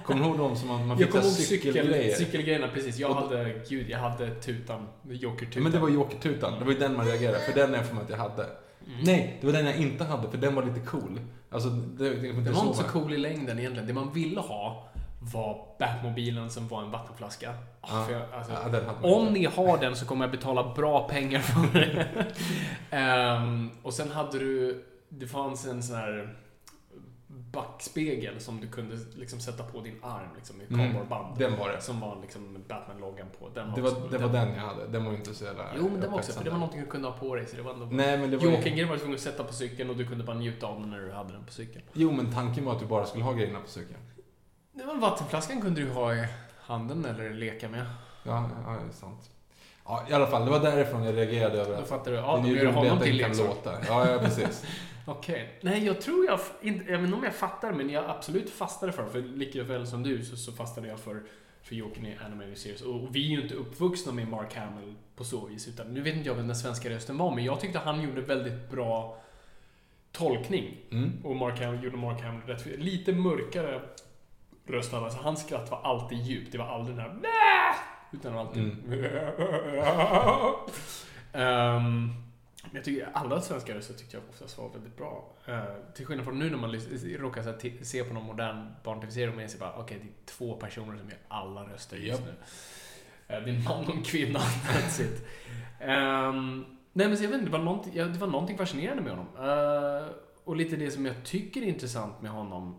Kommer 0.05 0.21
du 0.21 0.27
ihåg 0.27 0.37
dem 0.37 0.55
som 0.55 0.67
man, 0.67 0.87
man 0.87 0.97
fick 0.97 1.23
cykelgrejer? 1.23 2.15
cykelgrejerna, 2.15 2.67
precis. 2.73 2.97
Jag 2.97 3.13
hade, 3.13 3.61
gud, 3.69 3.89
jag 3.89 3.99
hade 3.99 4.35
tutan, 4.35 4.87
Joker-tutan. 5.09 5.63
Men 5.63 5.71
det 5.71 5.79
var 5.79 5.89
Joker-tutan. 5.89 6.59
Det 6.59 6.65
var 6.65 6.71
ju 6.71 6.79
den 6.79 6.97
man 6.97 7.05
reagerade 7.05 7.39
För 7.39 7.53
den 7.53 7.75
är 7.75 7.83
för 7.83 7.95
mig 7.95 8.03
att 8.03 8.09
jag 8.09 8.17
hade. 8.17 8.43
Mm. 8.43 9.03
Nej, 9.03 9.37
det 9.41 9.47
var 9.47 9.53
den 9.53 9.65
jag 9.65 9.75
inte 9.75 10.03
hade, 10.03 10.29
för 10.29 10.37
den 10.37 10.55
var 10.55 10.63
lite 10.63 10.79
cool. 10.79 11.19
Alltså, 11.49 11.69
det, 11.69 12.09
det, 12.09 12.15
det, 12.15 12.41
Den 12.41 12.53
var 12.53 12.65
inte 12.65 12.77
så 12.77 12.83
cool 12.83 13.13
i 13.13 13.17
längden 13.17 13.59
egentligen. 13.59 13.87
Det 13.87 13.93
man 13.93 14.13
ville 14.13 14.39
ha 14.39 14.91
var 15.33 15.65
Batmobilen 15.79 16.49
som 16.49 16.67
var 16.67 16.81
en 16.83 16.91
vattenflaska. 16.91 17.53
För 18.07 18.13
jag, 18.13 18.21
alltså, 18.33 18.53
Ja, 18.63 18.69
den 18.69 18.89
Om 19.01 19.27
inte. 19.27 19.39
ni 19.39 19.45
har 19.45 19.77
den 19.77 19.95
så 19.95 20.05
kommer 20.05 20.25
jag 20.25 20.31
betala 20.31 20.73
bra 20.75 21.07
pengar 21.07 21.39
för 21.39 21.79
det. 21.79 22.07
Ehm, 22.97 23.69
och 23.83 23.93
sen 23.93 24.11
hade 24.11 24.39
du, 24.39 24.83
det 25.13 25.27
fanns 25.27 25.65
en 25.67 25.83
sån 25.83 25.95
här 25.95 26.35
backspegel 27.27 28.39
som 28.39 28.61
du 28.61 28.67
kunde 28.67 28.95
liksom 29.15 29.39
sätta 29.39 29.63
på 29.63 29.81
din 29.81 29.95
arm 30.03 30.29
liksom, 30.35 30.61
i 30.61 30.65
Mm, 30.65 30.79
cardboardband. 30.79 31.37
den 31.39 31.57
var 31.57 31.69
det. 31.69 31.81
Som 31.81 31.99
var 31.99 32.17
liksom 32.21 32.63
Batman-loggan 32.67 33.25
på. 33.39 33.49
Den 33.49 33.71
Det 33.75 33.81
också- 33.81 33.99
var, 33.99 34.09
det 34.09 34.17
var 34.17 34.29
den 34.29 34.49
jag 34.55 34.61
hade. 34.61 34.87
Den 34.87 35.03
var 35.05 35.11
ju 35.11 35.17
inte 35.17 35.33
så 35.33 35.43
jävla 35.45 35.65
Jo, 35.77 35.89
men 35.91 36.01
den 36.01 36.11
var 36.11 36.17
också, 36.17 36.31
för 36.31 36.43
det 36.43 36.49
var 36.49 36.57
någonting 36.57 36.81
du 36.81 36.87
kunde 36.87 37.07
ha 37.07 37.17
på 37.17 37.35
dig. 37.35 37.45
Så 37.45 37.55
det 37.55 37.61
var 37.61 37.73
ändå 37.73 37.85
Nej, 37.85 38.17
men 38.17 38.31
det 38.31 38.37
var 38.37 38.43
ju... 38.45 38.55
Jokern 38.55 38.87
var 38.87 38.93
du 38.95 38.99
tvungen 38.99 39.15
att 39.15 39.21
sätta 39.21 39.43
på 39.43 39.53
cykeln 39.53 39.89
och 39.89 39.97
du 39.97 40.07
kunde 40.07 40.23
bara 40.23 40.37
njuta 40.37 40.67
av 40.67 40.79
den 40.81 40.89
när 40.89 40.99
du 40.99 41.11
hade 41.11 41.33
den 41.33 41.45
på 41.45 41.51
cykeln. 41.51 41.85
Jo, 41.93 42.11
men 42.11 42.31
tanken 42.33 42.65
var 42.65 42.73
att 42.73 42.79
du 42.79 42.85
bara 42.85 43.05
skulle 43.05 43.23
ha 43.23 43.33
grejerna 43.33 43.59
på 43.59 43.67
cykeln. 43.69 43.99
Det 44.73 44.83
var 44.85 44.95
vattenflaskan 44.97 45.61
kunde 45.61 45.81
du 45.81 45.89
ha 45.91 46.15
i 46.15 46.27
handen 46.59 47.05
eller 47.05 47.29
leka 47.33 47.69
med. 47.69 47.85
Ja, 48.23 48.49
ja, 48.65 48.71
det 48.71 48.87
är 48.87 48.91
sant. 48.91 49.29
Ja, 49.85 50.05
i 50.09 50.13
alla 50.13 50.27
fall. 50.27 50.45
Det 50.45 50.51
var 50.51 50.59
därifrån 50.59 51.03
jag 51.03 51.17
reagerade 51.17 51.61
över 51.61 51.75
Då 51.75 51.81
att 51.81 51.89
fattar 51.89 52.11
du. 52.11 52.17
Ja, 52.17 52.37
då 52.37 52.43
det 52.43 52.63
roligt 52.63 52.73
honom 52.75 52.99
till 52.99 53.17
leksak. 53.17 53.47
låta. 53.47 53.73
Ja, 53.87 54.11
ja, 54.11 54.19
precis. 54.19 54.65
Okej. 55.05 55.59
Nej, 55.61 55.85
jag 55.85 56.01
tror 56.01 56.25
jag... 56.25 56.39
Inte, 56.61 56.91
jag 56.91 56.97
vet 56.97 57.05
inte 57.05 57.17
om 57.17 57.23
jag 57.23 57.35
fattar, 57.35 57.71
men 57.71 57.89
jag 57.89 58.09
absolut 58.09 58.49
fastnade 58.49 58.93
för 58.93 59.05
För 59.05 59.21
lika 59.21 59.63
väl 59.63 59.87
som 59.87 60.03
du 60.03 60.25
så, 60.25 60.37
så 60.37 60.51
fastnade 60.51 60.87
jag 60.87 60.99
för, 60.99 61.21
för 61.63 61.75
Jokern 61.75 62.05
i 62.05 62.17
Animated 62.25 62.57
Series. 62.57 62.81
Och 62.81 63.15
vi 63.15 63.25
är 63.25 63.35
ju 63.35 63.41
inte 63.41 63.55
uppvuxna 63.55 64.11
med 64.11 64.27
Mark 64.27 64.55
Hamill 64.55 64.95
på 65.15 65.23
så 65.23 65.45
vis. 65.45 65.67
Utan, 65.67 65.93
nu 65.93 66.01
vet 66.01 66.15
inte 66.15 66.29
jag 66.29 66.35
vem 66.35 66.47
den 66.47 66.55
svenska 66.55 66.89
rösten 66.89 67.17
var, 67.17 67.35
men 67.35 67.43
jag 67.43 67.59
tyckte 67.59 67.79
han 67.79 68.01
gjorde 68.01 68.21
väldigt 68.21 68.71
bra 68.71 69.17
tolkning. 70.11 70.77
Mm. 70.91 71.11
Och 71.23 71.35
Mark 71.35 71.61
Hamill 71.61 71.83
gjorde 71.83 71.97
Mark 71.97 72.21
Hamill 72.21 72.41
rätt 72.47 72.65
Lite 72.79 73.13
mörkare 73.13 73.81
röst. 74.67 74.93
Alltså, 74.93 75.19
hans 75.19 75.45
skratt 75.45 75.71
var 75.71 75.81
alltid 75.83 76.17
djupt. 76.17 76.51
Det 76.51 76.57
var 76.57 76.65
aldrig 76.65 76.97
den 76.97 77.05
här! 77.05 77.90
Utan 78.11 78.37
alltid... 78.37 78.63
Ehm, 81.33 82.09
men 82.63 82.75
jag 82.75 82.83
tycker 82.83 83.09
alla 83.13 83.41
svenska 83.41 83.75
röster 83.75 83.93
tyckte 83.93 84.17
jag 84.17 84.23
oftast 84.29 84.57
var 84.57 84.69
väldigt 84.69 84.97
bra. 84.97 85.33
Uh, 85.49 85.63
till 85.93 86.05
skillnad 86.05 86.25
från 86.25 86.39
nu 86.39 86.49
när 86.49 86.57
man 86.57 86.71
råkar 87.17 87.43
så 87.43 87.49
här, 87.49 87.83
se 87.83 88.03
på 88.03 88.13
någon 88.13 88.25
modern 88.25 88.67
barn-tv-serie 88.83 89.29
och 89.29 89.35
man 89.35 89.47
bara 89.59 89.73
okej, 89.73 89.97
det 90.01 90.07
är 90.07 90.35
två 90.37 90.55
personer 90.55 90.97
som 90.97 91.09
gör 91.09 91.17
alla 91.27 91.63
röster 91.63 91.97
just 91.97 92.19
Japp. 92.19 92.27
nu. 92.27 92.33
Eh, 93.35 93.43
det 93.43 93.49
är 93.51 93.55
en 93.55 93.63
man 93.63 93.85
och 93.85 93.95
en 93.95 94.03
kvinna, 94.03 94.39
that's 94.67 95.01
it. 95.01 95.27
Ehm, 95.79 96.65
nej 96.93 97.07
men 97.07 97.17
så 97.17 97.23
jag 97.23 97.29
vet 97.29 97.39
inte, 97.39 97.51
det 97.51 97.57
var 97.57 97.65
någonting, 97.65 97.93
det 97.93 98.17
var 98.17 98.27
någonting 98.27 98.57
fascinerande 98.57 99.03
med 99.03 99.11
honom. 99.11 99.27
Eh, 99.37 100.07
och 100.43 100.55
lite 100.55 100.75
det 100.75 100.91
som 100.91 101.05
jag 101.05 101.23
tycker 101.23 101.61
är 101.61 101.65
intressant 101.65 102.21
med 102.21 102.31
honom, 102.31 102.75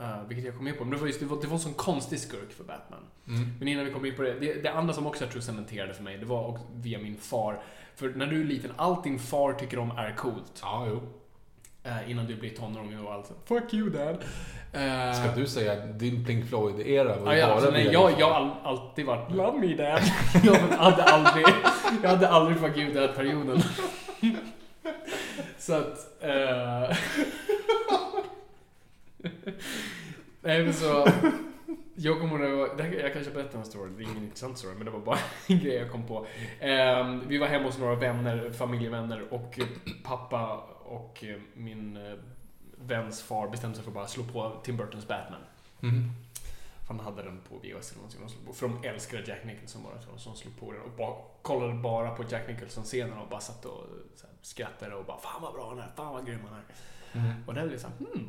eh, 0.00 0.28
vilket 0.28 0.44
jag 0.44 0.54
kom 0.54 0.64
med 0.64 0.78
på, 0.78 0.84
men 0.84 0.90
det 0.90 0.96
var 0.96 1.06
just 1.06 1.20
det 1.20 1.26
var, 1.26 1.40
det 1.40 1.46
var 1.46 1.54
en 1.54 1.60
sån 1.60 1.74
konstig 1.74 2.20
skurk 2.20 2.52
för 2.56 2.64
Batman. 2.64 3.00
Mm. 3.28 3.52
Men 3.58 3.68
innan 3.68 3.84
vi 3.84 3.92
kom 3.92 4.06
in 4.06 4.16
på 4.16 4.22
det, 4.22 4.34
det, 4.40 4.62
det 4.62 4.72
andra 4.72 4.94
som 4.94 5.06
också 5.06 5.24
jag 5.24 5.32
tror 5.32 5.42
cementerade 5.42 5.94
för 5.94 6.02
mig, 6.02 6.18
det 6.18 6.26
var 6.26 6.46
också 6.46 6.64
via 6.74 6.98
min 6.98 7.16
far. 7.16 7.60
För 7.96 8.08
när 8.08 8.26
du 8.26 8.40
är 8.40 8.44
liten, 8.44 8.72
allt 8.76 9.04
din 9.04 9.18
far 9.18 9.52
tycker 9.52 9.78
om 9.78 9.90
är 9.90 10.16
coolt. 10.16 10.60
Ja, 10.62 10.86
jo. 10.88 11.02
Eh, 11.86 12.10
innan 12.10 12.26
du 12.26 12.36
blir 12.36 12.50
tonåring 12.50 13.00
och 13.00 13.12
allt. 13.12 13.32
Fuck 13.44 13.74
you 13.74 13.90
dad. 13.90 14.24
Eh, 14.72 15.12
Ska 15.12 15.34
du 15.36 15.46
säga 15.46 15.72
att 15.72 15.98
din 15.98 16.24
Pink 16.24 16.48
Floyd-era 16.48 17.18
var 17.18 17.32
ju 17.32 17.38
ja, 17.38 17.46
bara 17.46 17.54
alltså, 17.54 17.70
nej, 17.70 17.88
jag, 17.92 18.12
jag 18.18 18.30
har 18.30 18.34
all, 18.34 18.50
alltid 18.62 19.06
varit 19.06 19.32
Love 19.32 19.58
me 19.58 19.74
dad. 19.74 20.00
jag 20.44 20.54
hade 20.54 21.02
aldrig, 21.04 21.46
jag 22.02 22.10
hade 22.10 22.28
aldrig 22.28 22.58
fuck 22.58 22.76
you 22.76 22.92
dad-perioden. 22.92 23.62
Så 25.58 25.74
att... 25.74 26.22
Eh, 26.22 26.96
nej 30.42 30.62
men 30.64 30.74
så... 30.74 31.08
Jag 31.98 32.20
kommer 32.20 32.44
ihåg, 32.48 32.80
här- 32.80 32.92
jag 32.92 33.12
kanske 33.12 33.32
berättar 33.32 33.58
en 33.58 33.64
story, 33.64 33.90
det 33.96 34.02
är 34.02 34.08
ingen 34.10 34.22
intressant 34.24 34.58
story, 34.58 34.74
men 34.74 34.84
det 34.84 34.90
var 34.90 35.00
bara 35.00 35.18
en 35.48 35.58
grej 35.58 35.74
jag 35.74 35.90
kom 35.90 36.06
på. 36.06 36.26
Eh, 36.60 37.16
vi 37.26 37.38
var 37.38 37.46
hemma 37.46 37.64
hos 37.64 37.78
några 37.78 37.94
vänner, 37.94 38.50
familjevänner 38.50 39.32
och 39.32 39.58
pappa 40.04 40.56
och 40.84 41.24
eh, 41.24 41.40
min 41.54 41.96
eh, 41.96 42.12
väns 42.76 43.22
far 43.22 43.48
bestämde 43.48 43.76
sig 43.76 43.84
för 43.84 43.90
att 43.90 43.94
bara 43.94 44.06
slå 44.06 44.24
på 44.24 44.52
Tim 44.62 44.76
Burtons 44.76 45.08
Batman. 45.08 45.40
För 45.80 45.88
Han 46.88 47.00
hade 47.00 47.22
den 47.22 47.40
på 47.48 47.54
VHS 47.58 47.90
eller 47.90 47.96
någonting. 47.96 48.20
De 48.20 48.28
slog 48.28 48.46
på. 48.46 48.52
För 48.52 48.68
de 48.68 48.88
älskade 48.88 49.22
Jack 49.26 49.44
Nicholson 49.44 49.82
bara. 49.82 50.18
Så 50.18 50.30
de 50.30 50.36
slog 50.36 50.60
på 50.60 50.72
den 50.72 50.80
och 50.82 50.90
bara, 50.96 51.14
kollade 51.42 51.74
bara 51.74 52.10
på 52.10 52.24
Jack 52.28 52.48
Nicholson-scenen 52.48 53.18
och 53.18 53.28
bara 53.28 53.40
satt 53.40 53.64
och 53.64 53.84
så 54.14 54.26
här, 54.26 54.34
skrattade 54.42 54.94
och 54.94 55.04
bara 55.04 55.18
Fan 55.18 55.42
vad 55.42 55.52
bra 55.54 55.68
han 55.68 55.78
är, 55.78 55.88
fan 55.96 56.12
vad 56.14 56.26
grym 56.26 56.40
han 56.50 56.58
är. 56.58 56.64
Mhm. 57.18 57.44
Och 57.46 57.54
där 57.54 57.62
blev 57.62 57.72
det 57.72 57.78
såhär, 57.78 57.96
hmm, 57.96 58.28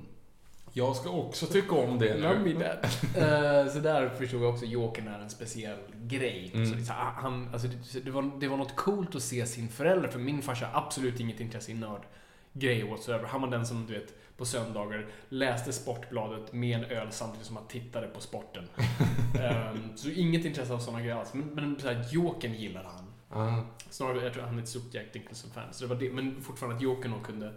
Jag 0.77 0.95
ska 0.95 1.09
också 1.09 1.45
tycka 1.45 1.75
om 1.75 1.99
det 1.99 2.17
love 2.17 2.39
nu. 2.39 2.53
me 2.53 2.63
dad. 2.63 2.77
Eh, 3.15 3.73
så 3.73 3.79
där 3.79 4.09
förstod 4.09 4.41
jag 4.41 4.49
också 4.49 4.65
Jokern 4.65 5.07
är 5.07 5.19
en 5.19 5.29
speciell 5.29 5.77
grej. 6.03 6.51
Mm. 6.53 6.85
Så 6.85 6.93
han, 6.93 7.49
alltså 7.53 7.67
det, 7.67 7.99
det, 7.99 8.11
var, 8.11 8.31
det 8.39 8.47
var 8.47 8.57
något 8.57 8.75
coolt 8.75 9.15
att 9.15 9.21
se 9.21 9.45
sin 9.45 9.69
förälder, 9.69 10.09
för 10.09 10.19
min 10.19 10.41
farsa 10.41 10.65
har 10.65 10.81
absolut 10.81 11.19
inget 11.19 11.39
intresse 11.39 11.71
i 11.71 11.73
nördgrejer 11.73 12.87
whatsoever. 12.87 13.25
Han 13.25 13.41
var 13.41 13.49
den 13.49 13.65
som, 13.65 13.85
du 13.87 13.93
vet, 13.93 14.13
på 14.37 14.45
söndagar 14.45 15.07
läste 15.29 15.73
Sportbladet 15.73 16.53
med 16.53 16.77
en 16.77 16.85
öl 16.85 17.07
samtidigt 17.11 17.47
som 17.47 17.55
han 17.55 17.67
tittade 17.67 18.07
på 18.07 18.21
sporten. 18.21 18.69
Ehm, 19.41 19.97
så 19.97 20.09
inget 20.09 20.45
intresse 20.45 20.73
av 20.73 20.79
sådana 20.79 21.01
grejer 21.01 21.15
alls. 21.15 21.33
Men, 21.33 21.45
men 21.45 21.79
så 21.79 21.87
här, 21.87 22.05
Jokern 22.11 22.53
gillade 22.53 22.87
han. 22.87 23.05
Ah. 23.41 23.63
Snarare, 23.89 24.23
jag 24.23 24.33
tror 24.33 24.43
han 24.43 24.57
är 24.57 24.61
ett 24.61 24.69
stort 24.69 24.93
Jack 24.93 25.13
Nicholson-fan. 25.13 25.73
Så 25.73 25.83
det 25.83 25.93
var 25.93 26.01
det, 26.01 26.11
men 26.11 26.41
fortfarande 26.41 26.75
att 26.75 26.81
Jokern 26.81 27.23
kunde, 27.23 27.53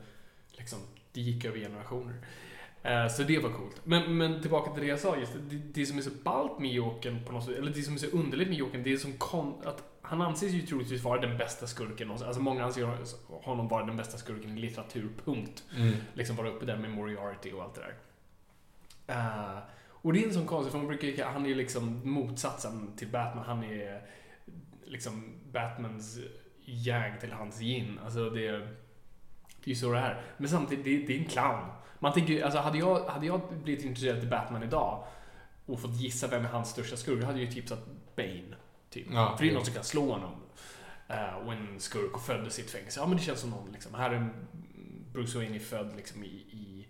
liksom, 0.53 0.79
det 1.12 1.21
gick 1.21 1.45
över 1.45 1.59
generationer. 1.59 2.15
Eh, 2.83 3.09
så 3.09 3.23
det 3.23 3.39
var 3.39 3.51
coolt. 3.51 3.81
Men, 3.85 4.17
men 4.17 4.41
tillbaka 4.41 4.71
till 4.71 4.83
det 4.83 4.89
jag 4.89 4.99
sa, 4.99 5.17
just 5.17 5.33
det, 5.33 5.57
det 5.57 5.87
som 5.87 5.99
är 5.99 6.03
så 6.03 6.11
ballt 6.23 6.59
med 6.59 6.71
Jokern 6.71 7.25
på 7.25 7.33
något 7.33 7.45
sätt, 7.45 7.59
eller 7.59 7.73
det 7.73 7.83
som 7.83 7.95
är 7.95 7.99
så 7.99 8.07
underligt 8.07 8.49
med 8.49 8.59
Jokern, 8.59 8.83
det 8.83 8.93
är 8.93 8.97
som 8.97 9.13
kon, 9.13 9.55
att 9.65 9.83
han 10.03 10.23
anses 10.23 10.53
ju 10.53 10.63
troligtvis 10.63 11.03
vara 11.03 11.21
den 11.21 11.39
bästa 11.39 11.67
skurken 11.67 12.07
någonsin. 12.07 12.27
Alltså 12.27 12.43
många 12.43 12.65
anser 12.65 12.89
honom 13.29 13.69
vara 13.69 13.87
den 13.87 13.97
bästa 13.97 14.19
skurken 14.19 14.59
i 14.59 14.61
litteratur, 14.61 15.09
punkt. 15.25 15.65
Mm. 15.77 15.93
Liksom 16.15 16.37
vara 16.37 16.49
uppe 16.49 16.67
där 16.67 16.77
med 16.77 16.91
Moriarty 16.91 17.53
och 17.53 17.63
allt 17.63 17.75
det 17.75 17.81
där. 17.81 17.95
Eh, 19.07 19.59
och 19.89 20.13
det 20.13 20.23
är 20.23 20.27
en 20.27 20.35
sån 20.35 20.47
konstig, 20.47 20.73
för 20.73 20.79
man 20.79 20.87
brukar 20.87 21.25
han 21.25 21.47
är 21.47 21.55
liksom 21.55 22.01
motsatsen 22.05 22.97
till 22.97 23.09
Batman. 23.09 23.45
Han 23.45 23.65
är 23.65 24.03
liksom 24.85 25.35
Batmans 25.53 26.19
jag 26.65 27.21
till 27.21 27.33
hans 27.33 27.63
yin. 27.63 27.99
Alltså 28.05 28.31
det, 28.31 28.51
det 28.51 29.65
är 29.65 29.69
ju 29.69 29.75
så 29.75 29.93
det 29.93 29.99
är. 29.99 30.23
Men 30.37 30.49
samtidigt, 30.49 30.85
det, 30.85 31.07
det 31.07 31.17
är 31.17 31.19
en 31.19 31.29
clown. 31.29 31.65
Man 32.02 32.12
tänker 32.12 32.45
alltså 32.45 32.59
hade 32.59 32.78
jag, 32.78 33.04
hade 33.04 33.26
jag 33.26 33.40
blivit 33.62 33.85
intresserad 33.85 34.21
till 34.21 34.30
Batman 34.30 34.62
idag 34.62 35.04
och 35.66 35.80
fått 35.80 35.97
gissa 35.97 36.26
vem 36.26 36.45
är 36.45 36.49
hans 36.49 36.71
största 36.71 36.97
skurk, 36.97 37.21
då 37.21 37.26
hade 37.26 37.38
jag 37.38 37.47
ju 37.47 37.52
tipsat 37.52 37.87
Bane. 38.16 38.57
Typ. 38.90 39.07
Ja, 39.12 39.37
För 39.37 39.45
det 39.45 39.50
är 39.50 39.54
någon 39.54 39.64
som 39.64 39.75
kan 39.75 39.85
slå 39.85 40.12
honom. 40.12 40.33
Eh, 41.09 41.35
och 41.35 41.52
en 41.52 41.80
skurk 41.80 42.14
och 42.14 42.23
föddes 42.23 42.59
i 42.59 42.62
ett 42.62 42.71
fängelse. 42.71 43.00
Ja 43.00 43.07
men 43.07 43.16
det 43.16 43.23
känns 43.23 43.40
som 43.40 43.50
någon 43.50 43.73
liksom. 43.73 43.95
Här 43.95 44.11
är 44.11 44.28
Bruce 45.12 45.38
Wayne 45.38 45.57
är 45.57 45.61
född 45.61 45.97
liksom 45.97 46.25
i, 46.25 46.26
i 46.26 46.87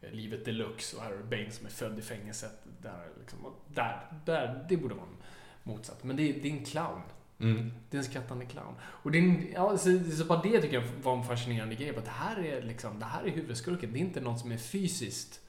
eh, 0.00 0.10
livet 0.10 0.44
deluxe 0.44 0.96
och 0.96 1.02
här 1.02 1.12
är 1.12 1.22
Bane 1.22 1.50
som 1.50 1.66
är 1.66 1.70
född 1.70 1.98
i 1.98 2.02
fängelset. 2.02 2.62
Där, 2.82 3.08
liksom, 3.20 3.38
där, 3.68 4.06
där, 4.24 4.66
det 4.68 4.76
borde 4.76 4.94
vara 4.94 5.06
en 5.06 5.16
motsatt. 5.62 6.04
Men 6.04 6.16
det, 6.16 6.32
det 6.32 6.48
är 6.48 6.52
en 6.52 6.64
clown. 6.64 7.02
Mm. 7.42 7.72
Det 7.90 7.96
är 7.96 7.98
en 7.98 8.04
skrattande 8.04 8.44
clown. 8.44 8.74
Och 8.82 9.10
det 9.10 9.18
är 9.18 9.52
ja, 9.54 9.78
så, 9.78 10.00
så 10.18 10.24
bara 10.24 10.42
det 10.42 10.60
tycker 10.60 10.74
jag 10.74 10.84
var 11.02 11.16
en 11.16 11.24
fascinerande 11.24 11.74
grej. 11.74 11.96
Att 11.96 12.04
det 12.04 12.10
här 12.10 12.44
är 12.44 12.62
liksom, 12.62 12.98
det 12.98 13.04
här 13.04 13.24
är 13.24 13.30
huvudskurken. 13.30 13.92
Det 13.92 13.98
är 13.98 14.00
inte 14.00 14.20
någon 14.20 14.38
som 14.38 14.52
är 14.52 14.56
fysiskt 14.56 15.40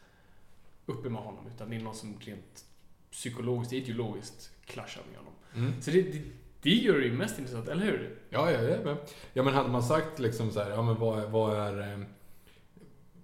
uppe 0.86 1.10
med 1.10 1.22
honom. 1.22 1.48
Utan 1.56 1.70
det 1.70 1.76
är 1.76 1.80
någon 1.80 1.96
som 1.96 2.20
rent 2.20 2.66
psykologiskt, 3.12 3.74
ideologiskt 3.74 4.52
clashar 4.66 5.02
med 5.10 5.18
honom. 5.18 5.34
Mm. 5.56 5.82
Så 5.82 5.92
det, 5.92 6.02
det, 6.02 6.22
det 6.62 6.70
gör 6.70 7.00
det 7.00 7.06
ju 7.06 7.14
mest 7.14 7.40
intressant, 7.40 7.68
eller 7.68 7.86
hur? 7.86 8.18
Ja, 8.30 8.52
ja, 8.52 8.62
ja, 8.62 8.78
men, 8.84 8.98
ja, 9.34 9.44
men 9.44 9.54
hade 9.54 9.70
man 9.70 9.84
sagt 9.84 10.20
liksom 10.20 10.52
så 10.52 10.64
här, 10.64 10.70
ja 10.70 10.82
men 10.82 10.96
vad, 10.96 11.32
vad 11.32 11.60
är... 11.60 12.06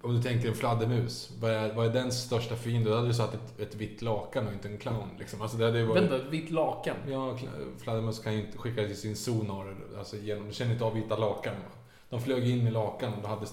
Om 0.02 0.16
du 0.16 0.22
tänker 0.22 0.48
en 0.50 0.56
fladdermus, 0.56 1.32
vad 1.40 1.52
är, 1.52 1.74
vad 1.74 1.86
är 1.86 1.90
den 1.94 2.12
största 2.12 2.56
fienden? 2.56 2.92
Då 2.92 2.96
hade 2.98 3.08
du 3.10 3.14
satt 3.14 3.34
ett, 3.34 3.60
ett 3.60 3.76
vitt 3.76 4.02
lakan 4.02 4.48
och 4.48 4.54
inte 4.54 4.68
en 4.68 4.78
clown. 4.78 5.10
Liksom. 5.20 5.42
Alltså, 5.42 5.58
det 5.58 5.66
hade 5.66 5.84
varit, 5.86 6.04
Vänta, 6.04 6.16
ett 6.16 6.30
vitt 6.34 6.52
lakan. 6.52 6.96
Ja, 7.08 7.38
fladdermöss 7.78 8.20
kan 8.20 8.34
ju 8.34 8.46
inte 8.46 8.58
skicka 8.58 8.88
till 8.88 8.98
sin 8.98 9.16
sonar, 9.16 9.76
alltså 9.98 10.18
genom, 10.18 10.48
de 10.48 10.54
känner 10.54 10.72
inte 10.74 10.86
av 10.86 10.94
vita 10.94 11.18
lakan. 11.18 11.56
De 12.10 12.22
flög 12.22 12.48
in 12.50 12.68
i 12.68 12.72
lakan 12.72 13.14
och 13.14 13.22
då 13.22 13.28
hade 13.28 13.46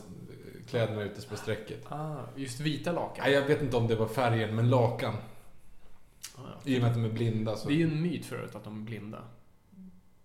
kläderna 0.68 1.02
ute 1.02 1.28
på 1.28 1.36
strecket. 1.36 1.92
Ah, 1.92 2.16
just 2.36 2.60
vita 2.60 2.92
lakan. 2.92 3.24
Nej, 3.24 3.32
jag 3.34 3.42
vet 3.42 3.62
inte 3.62 3.76
om 3.76 3.86
det 3.88 3.96
var 3.96 4.08
färgen, 4.08 4.56
men 4.56 4.70
lakan. 4.70 5.14
Ah, 5.14 6.40
ja. 6.44 6.70
I 6.70 6.76
och 6.76 6.80
med 6.82 6.88
att 6.90 6.94
de 6.96 7.04
är 7.04 7.08
blinda 7.10 7.56
så... 7.56 7.68
Det 7.68 7.74
är 7.74 7.76
ju 7.76 7.84
en 7.84 8.02
myt 8.02 8.24
förut 8.26 8.54
att 8.54 8.64
de 8.64 8.80
är 8.80 8.84
blinda. 8.84 9.18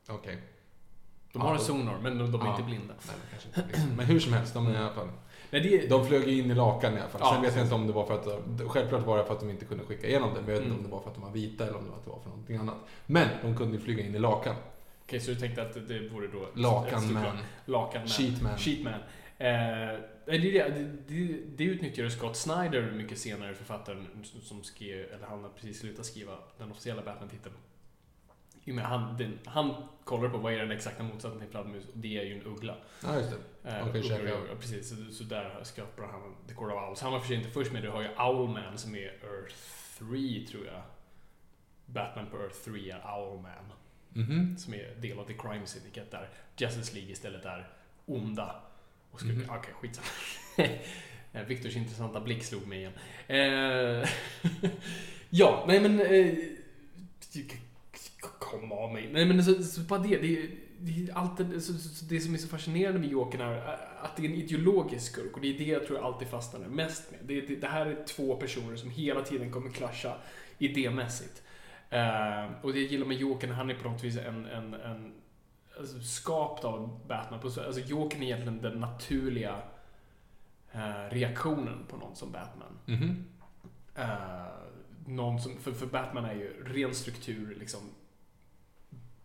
Okej. 0.10 0.38
De 1.34 1.42
Ja, 1.42 1.48
har 1.48 1.54
en 1.56 1.60
sonar, 1.62 2.00
men 2.04 2.18
de, 2.18 2.32
de 2.32 2.42
är 2.42 2.46
Ja. 2.46 2.52
inte 2.52 2.64
blinda. 2.64 2.94
Nej, 3.08 3.16
men 3.20 3.30
kanske 3.32 3.48
inte 3.48 3.68
liksom. 3.68 3.96
Men 3.96 4.06
hur 4.06 4.20
som 4.20 4.34
helst, 4.34 4.54
de 4.54 4.68
är 4.68 4.74
i 4.74 4.78
alla 4.78 4.94
fall... 4.94 5.10
Nej, 5.52 5.62
det 5.62 5.88
De 5.90 6.06
flög 6.08 6.28
ju 6.28 6.40
in 6.42 6.52
i 6.52 6.56
lakan 6.56 6.94
i 6.98 7.00
alla 7.00 7.10
fall. 7.10 7.22
Ja, 7.24 7.34
Sen 7.34 7.42
vet 7.42 7.56
jag 7.56 7.66
inte 7.66 7.76
om 7.76 7.88
det 7.88 7.94
var 7.94 8.06
för 8.06 8.14
att... 8.14 8.72
Självklart 8.72 9.06
var 9.06 9.18
det 9.18 9.24
för 9.26 9.34
att 9.34 9.40
de 9.40 9.50
inte 9.50 9.66
kunde 9.66 9.84
skicka 9.84 10.08
igenom 10.08 10.30
det. 10.34 10.42
Men 10.42 10.50
jag 10.50 10.62
vet 10.62 10.62
inte 10.62 10.66
Mm. 10.74 10.78
om 10.78 10.84
det 10.84 10.92
var 10.92 11.00
för 11.02 11.10
att 11.10 11.16
de 11.16 11.24
var 11.24 11.32
vita 11.32 11.64
eller 11.68 11.78
om 11.78 11.84
det 11.86 12.10
var, 12.10 12.20
för 12.20 12.30
någonting 12.30 12.56
annat. 12.58 12.76
Men 13.06 13.28
de 13.42 13.58
kunde 13.58 13.78
ju 13.78 13.84
flyga 13.84 14.04
in 14.06 14.16
i 14.16 14.20
lakan. 14.20 14.56
Okej, 15.04 15.20
så 15.20 15.32
du 15.32 15.38
tänkte 15.38 15.62
att 15.62 15.74
det 15.88 16.10
vore 16.10 16.28
då... 16.28 16.44
ett- 16.44 16.50
Lakan 16.60 16.98
ett 17.00 17.04
stort 17.04 17.14
man. 17.14 17.24
lag. 17.24 17.34
Lakan 17.66 18.02
man. 18.02 18.08
Sheetman. 18.08 18.58
Sheetman. 18.58 18.94
Eh, 19.38 19.48
det, 20.26 20.38
det, 20.38 20.70
det, 21.08 21.38
det 21.58 21.64
utnyttjade 21.64 22.12
Scott 22.12 22.36
Snyder 22.36 22.92
mycket 22.92 23.18
senare, 23.18 23.54
författaren 23.54 24.08
som 24.44 24.64
skrev, 24.64 25.06
eller 25.14 25.28
han 25.30 25.44
har 25.44 25.50
precis 25.50 25.80
slutat 25.80 26.06
skriva 26.06 26.32
den 26.58 26.72
officiella 26.72 27.02
Batman-titeln. 27.02 27.56
Och 28.64 28.68
med 28.68 28.86
han, 28.86 29.18
den, 29.18 29.40
han 29.46 29.74
kollar 30.04 30.30
på 30.30 30.38
vad 30.38 30.54
är 30.54 30.58
den 30.58 30.72
exakta 30.72 31.04
motsatsen 31.04 31.40
till 31.40 31.50
fladdermus 31.50 31.84
och 31.86 31.98
det 31.98 32.18
är 32.18 32.24
ju 32.24 32.34
en 32.40 32.46
uggla. 32.46 32.76
Ja, 33.04 33.16
just 33.18 33.30
det. 33.64 33.70
Eh, 33.70 33.88
Okej, 33.88 34.02
ugglor 34.02 34.56
precis. 34.60 34.90
Så, 34.90 35.14
så 35.14 35.24
där 35.24 35.64
skapar 35.64 36.04
han 36.04 36.36
The 36.48 36.54
Court 36.54 36.72
of 36.74 36.90
Owls. 36.90 37.02
Han 37.02 37.12
var 37.12 37.20
för 37.20 37.28
sig 37.28 37.36
inte 37.38 37.50
först 37.50 37.72
med 37.72 37.82
det. 37.82 37.88
Du 37.88 37.92
har 37.92 38.02
ju 38.02 38.10
Owlman 38.18 38.78
som 38.78 38.96
är 38.96 39.00
Earth 39.24 39.56
3 40.00 40.46
tror 40.52 40.66
jag. 40.66 40.82
Batman 41.86 42.26
på 42.32 42.38
Earth 42.38 42.56
3 42.66 42.92
är 42.92 43.20
Owlman. 43.20 43.72
Mhm. 44.14 44.58
Som 44.58 44.74
är 44.74 44.96
del 45.02 45.20
av 45.20 45.26
The 45.26 45.34
Crime 45.34 45.66
Syndicate 45.66 46.18
där 46.18 46.30
Justice 46.58 46.94
League 46.96 47.12
istället 47.12 47.46
är 47.46 47.70
onda. 48.06 48.56
Och 49.12 49.20
skulle, 49.20 49.34
Mhm. 49.34 49.50
Okej, 49.50 49.74
skitsamma. 49.74 50.08
Eh, 51.34 51.44
Viktors 51.46 51.76
intressanta 51.76 52.20
blick 52.22 52.44
slog 52.44 52.68
mig 52.68 52.80
igen. 52.80 52.94
Eh, 53.28 54.10
ja, 55.30 55.66
nej 55.68 55.80
men... 55.80 56.00
Eh, 56.00 56.34
kom 58.22 58.72
av 58.72 58.94
mig. 58.94 59.10
Nej 59.14 59.26
men 59.26 59.44
så, 59.44 59.64
så 59.64 59.82
bara 59.82 60.00
det. 60.00 60.18
Det, 60.18 60.38
är- 60.38 60.50
alltid, 61.14 61.46
det 62.10 62.20
som 62.20 62.34
är 62.34 62.38
så 62.38 62.48
fascinerande 62.48 63.00
med 63.00 63.10
Jokern 63.10 63.42
är 63.42 63.78
att 64.02 64.18
det 64.18 64.26
är 64.26 64.30
en 64.30 64.36
ideologisk 64.36 65.12
skurk 65.12 65.36
och 65.36 65.42
det 65.42 65.48
är 65.56 65.58
det 65.58 65.64
jag 65.64 65.86
tror 65.86 65.98
jag 65.98 66.06
alltid 66.06 66.28
fastnar 66.28 66.60
mest 66.60 67.12
med. 67.12 67.20
Det, 67.24 67.42
det, 67.42 67.56
det 67.56 67.68
här 67.68 67.86
är 67.86 68.04
två 68.06 68.36
personer 68.36 68.76
som 68.76 68.90
hela 68.90 69.22
tiden 69.22 69.52
kommer 69.52 69.70
clasha 69.70 70.18
idémässigt. 70.58 71.42
Eh, 71.90 72.46
och 72.62 72.74
det 72.74 72.80
jag 72.82 72.92
gillar 72.92 73.06
med 73.06 73.18
Jokern, 73.18 73.52
han 73.52 73.70
är 73.70 73.76
på 73.76 73.90
något 73.90 74.04
vis 74.04 74.18
en, 74.18 74.46
en, 74.46 74.74
en 74.74 75.14
alltså, 75.80 76.02
skapt 76.02 76.64
av 76.66 77.00
Batman. 77.08 77.40
Alltså 77.44 77.80
Jokern 77.80 78.22
är 78.22 78.26
egentligen 78.26 78.62
den 78.62 78.80
naturliga 78.80 79.62
eh, 80.72 81.10
reaktionen 81.12 81.86
på 81.90 81.98
någon 81.98 82.16
som 82.16 82.32
Batman. 82.32 82.78
Mhm. 82.86 83.26
Eh, 83.96 84.46
någon 85.06 85.40
som, 85.42 85.58
för, 85.58 85.72
för 85.72 85.86
Batman 85.86 86.26
är 86.26 86.34
ju 86.36 86.64
ren 86.64 86.96
struktur, 86.96 87.56
liksom 87.60 87.80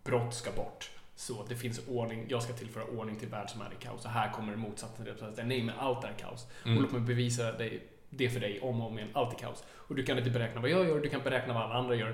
brott 0.06 0.34
ska 0.34 0.52
bort. 0.52 0.90
Så 1.14 1.46
det 1.48 1.56
finns 1.56 1.88
ordning, 1.88 2.26
jag 2.28 2.42
ska 2.42 2.52
tillföra 2.52 2.84
ordning 2.84 3.16
till 3.16 3.28
värld 3.28 3.50
som 3.50 3.60
är 3.60 3.72
i 3.80 3.84
kaos. 3.84 4.04
Och 4.04 4.10
här 4.10 4.32
kommer 4.32 4.56
motsatsen 4.56 5.04
till 5.04 5.14
det. 5.36 5.44
Nej, 5.44 5.62
men 5.62 5.74
allt 5.78 6.04
är 6.04 6.12
kaos. 6.18 6.46
Mm. 6.64 6.76
Och 6.76 6.82
låt 6.82 6.92
mig 6.92 7.00
bevisa 7.00 7.52
dig, 7.52 7.86
det 8.10 8.30
för 8.30 8.40
dig 8.40 8.60
om 8.60 8.80
och 8.80 8.86
om 8.86 8.98
igen. 8.98 9.10
Allt 9.12 9.34
är 9.34 9.38
kaos. 9.38 9.64
Och 9.68 9.94
du 9.94 10.02
kan 10.02 10.18
inte 10.18 10.30
beräkna 10.30 10.60
vad 10.60 10.70
jag 10.70 10.88
gör, 10.88 11.00
du 11.00 11.08
kan 11.08 11.22
beräkna 11.22 11.54
vad 11.54 11.62
alla 11.62 11.74
andra 11.74 11.94
gör. 11.94 12.10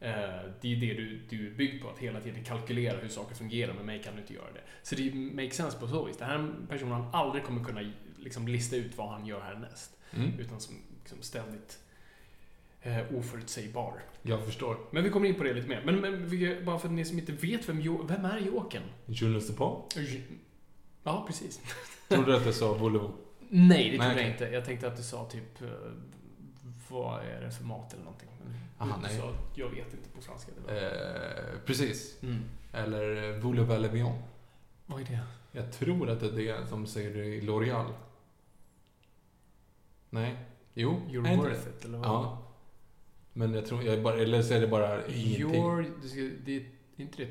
Eh, 0.00 0.12
det 0.60 0.72
är 0.72 0.76
det 0.76 0.94
du, 0.94 1.20
du 1.28 1.46
är 1.46 1.50
byggd 1.50 1.82
på, 1.82 1.90
att 1.90 1.98
hela 1.98 2.20
tiden 2.20 2.44
kalkylera 2.44 2.98
hur 2.98 3.08
saker 3.08 3.34
fungerar. 3.34 3.72
Med 3.72 3.84
mig 3.84 4.02
kan 4.02 4.14
du 4.14 4.20
inte 4.20 4.34
göra 4.34 4.52
det. 4.54 4.60
Så 4.82 4.94
det 4.94 5.14
makes 5.14 5.56
sense 5.56 5.78
på 5.78 5.88
så 5.88 6.04
vis. 6.04 6.16
Det 6.16 6.24
här 6.24 6.34
är 6.34 6.38
en 6.38 6.66
person 6.68 6.90
han 6.90 7.08
aldrig 7.12 7.44
kommer 7.44 7.64
kunna 7.64 7.92
liksom, 8.18 8.48
lista 8.48 8.76
ut 8.76 8.96
vad 8.96 9.08
han 9.08 9.26
gör 9.26 9.40
härnäst. 9.40 9.96
Mm. 10.10 10.38
Utan 10.38 10.60
som 10.60 10.74
liksom, 11.02 11.22
ständigt 11.22 11.78
eh, 12.84 13.18
oförutsägbar. 13.18 13.92
Jag 14.22 14.44
förstår. 14.44 14.76
Men 14.90 15.04
vi 15.04 15.10
kommer 15.10 15.28
in 15.28 15.34
på 15.34 15.42
det 15.44 15.52
lite 15.54 15.68
mer. 15.68 15.82
Men, 15.84 16.00
men 16.00 16.26
vi- 16.28 16.62
bara 16.64 16.78
för 16.78 16.88
att 16.88 16.94
ni 16.94 17.04
som 17.04 17.18
inte 17.18 17.32
vet 17.32 17.68
vem, 17.68 17.80
Jo- 17.80 18.06
vem 18.08 18.24
är 18.24 18.38
Jokern? 18.38 18.82
Jules 19.06 19.48
DePaul? 19.48 19.82
Ja, 21.02 21.24
precis. 21.26 21.60
Trodde 22.08 22.30
du 22.32 22.36
att 22.36 22.44
jag 22.46 22.54
sa 22.54 22.78
Boulevard? 22.78 23.10
Nej, 23.48 23.90
det 23.90 23.98
trodde 24.04 24.20
jag 24.22 24.30
inte. 24.30 24.44
Jag 24.44 24.64
tänkte 24.64 24.86
att 24.86 24.96
du 24.96 25.02
sa 25.02 25.24
typ 25.30 25.62
eh, 25.62 25.68
vad 26.88 27.24
är 27.24 27.40
det 27.40 27.50
för 27.50 27.64
mat 27.64 27.92
eller 27.92 28.04
någonting. 28.04 28.28
Men 28.44 28.88
Aha, 28.88 28.96
du 29.02 29.02
nej. 29.08 29.18
sa 29.18 29.32
jag 29.54 29.68
vet 29.68 29.92
inte 29.94 30.08
på 30.14 30.20
franska. 30.22 30.52
Eh, 30.68 31.58
precis. 31.66 32.22
Mm. 32.22 32.42
Eller 32.72 33.34
eh, 33.36 33.40
Boulevard 33.42 33.80
Levion. 33.80 34.22
Vad 34.86 35.00
är 35.00 35.04
det? 35.04 35.18
Jag 35.52 35.72
tror 35.72 36.10
att 36.10 36.20
det 36.20 36.26
är 36.26 36.32
det 36.60 36.66
som 36.66 36.86
säger 36.86 37.14
det 37.14 37.24
i 37.24 37.40
L'Oreal. 37.40 37.92
Nej. 40.10 40.36
Jo, 40.74 41.00
You're 41.08 41.36
worth 41.36 41.68
it, 41.68 41.84
eller 41.84 41.98
vad? 41.98 42.08
Ja. 42.08 42.43
Men 43.36 43.54
jag 43.54 43.66
tror, 43.66 43.82
jag 43.82 44.02
bara, 44.02 44.16
eller 44.16 44.42
så 44.42 44.54
är 44.54 44.60
det 44.60 44.66
bara 44.66 45.06
ingenting. 45.06 45.54
Your, 45.54 45.86
det, 46.44 46.56
är 46.56 46.64
inte 46.96 47.22
det 47.22 47.28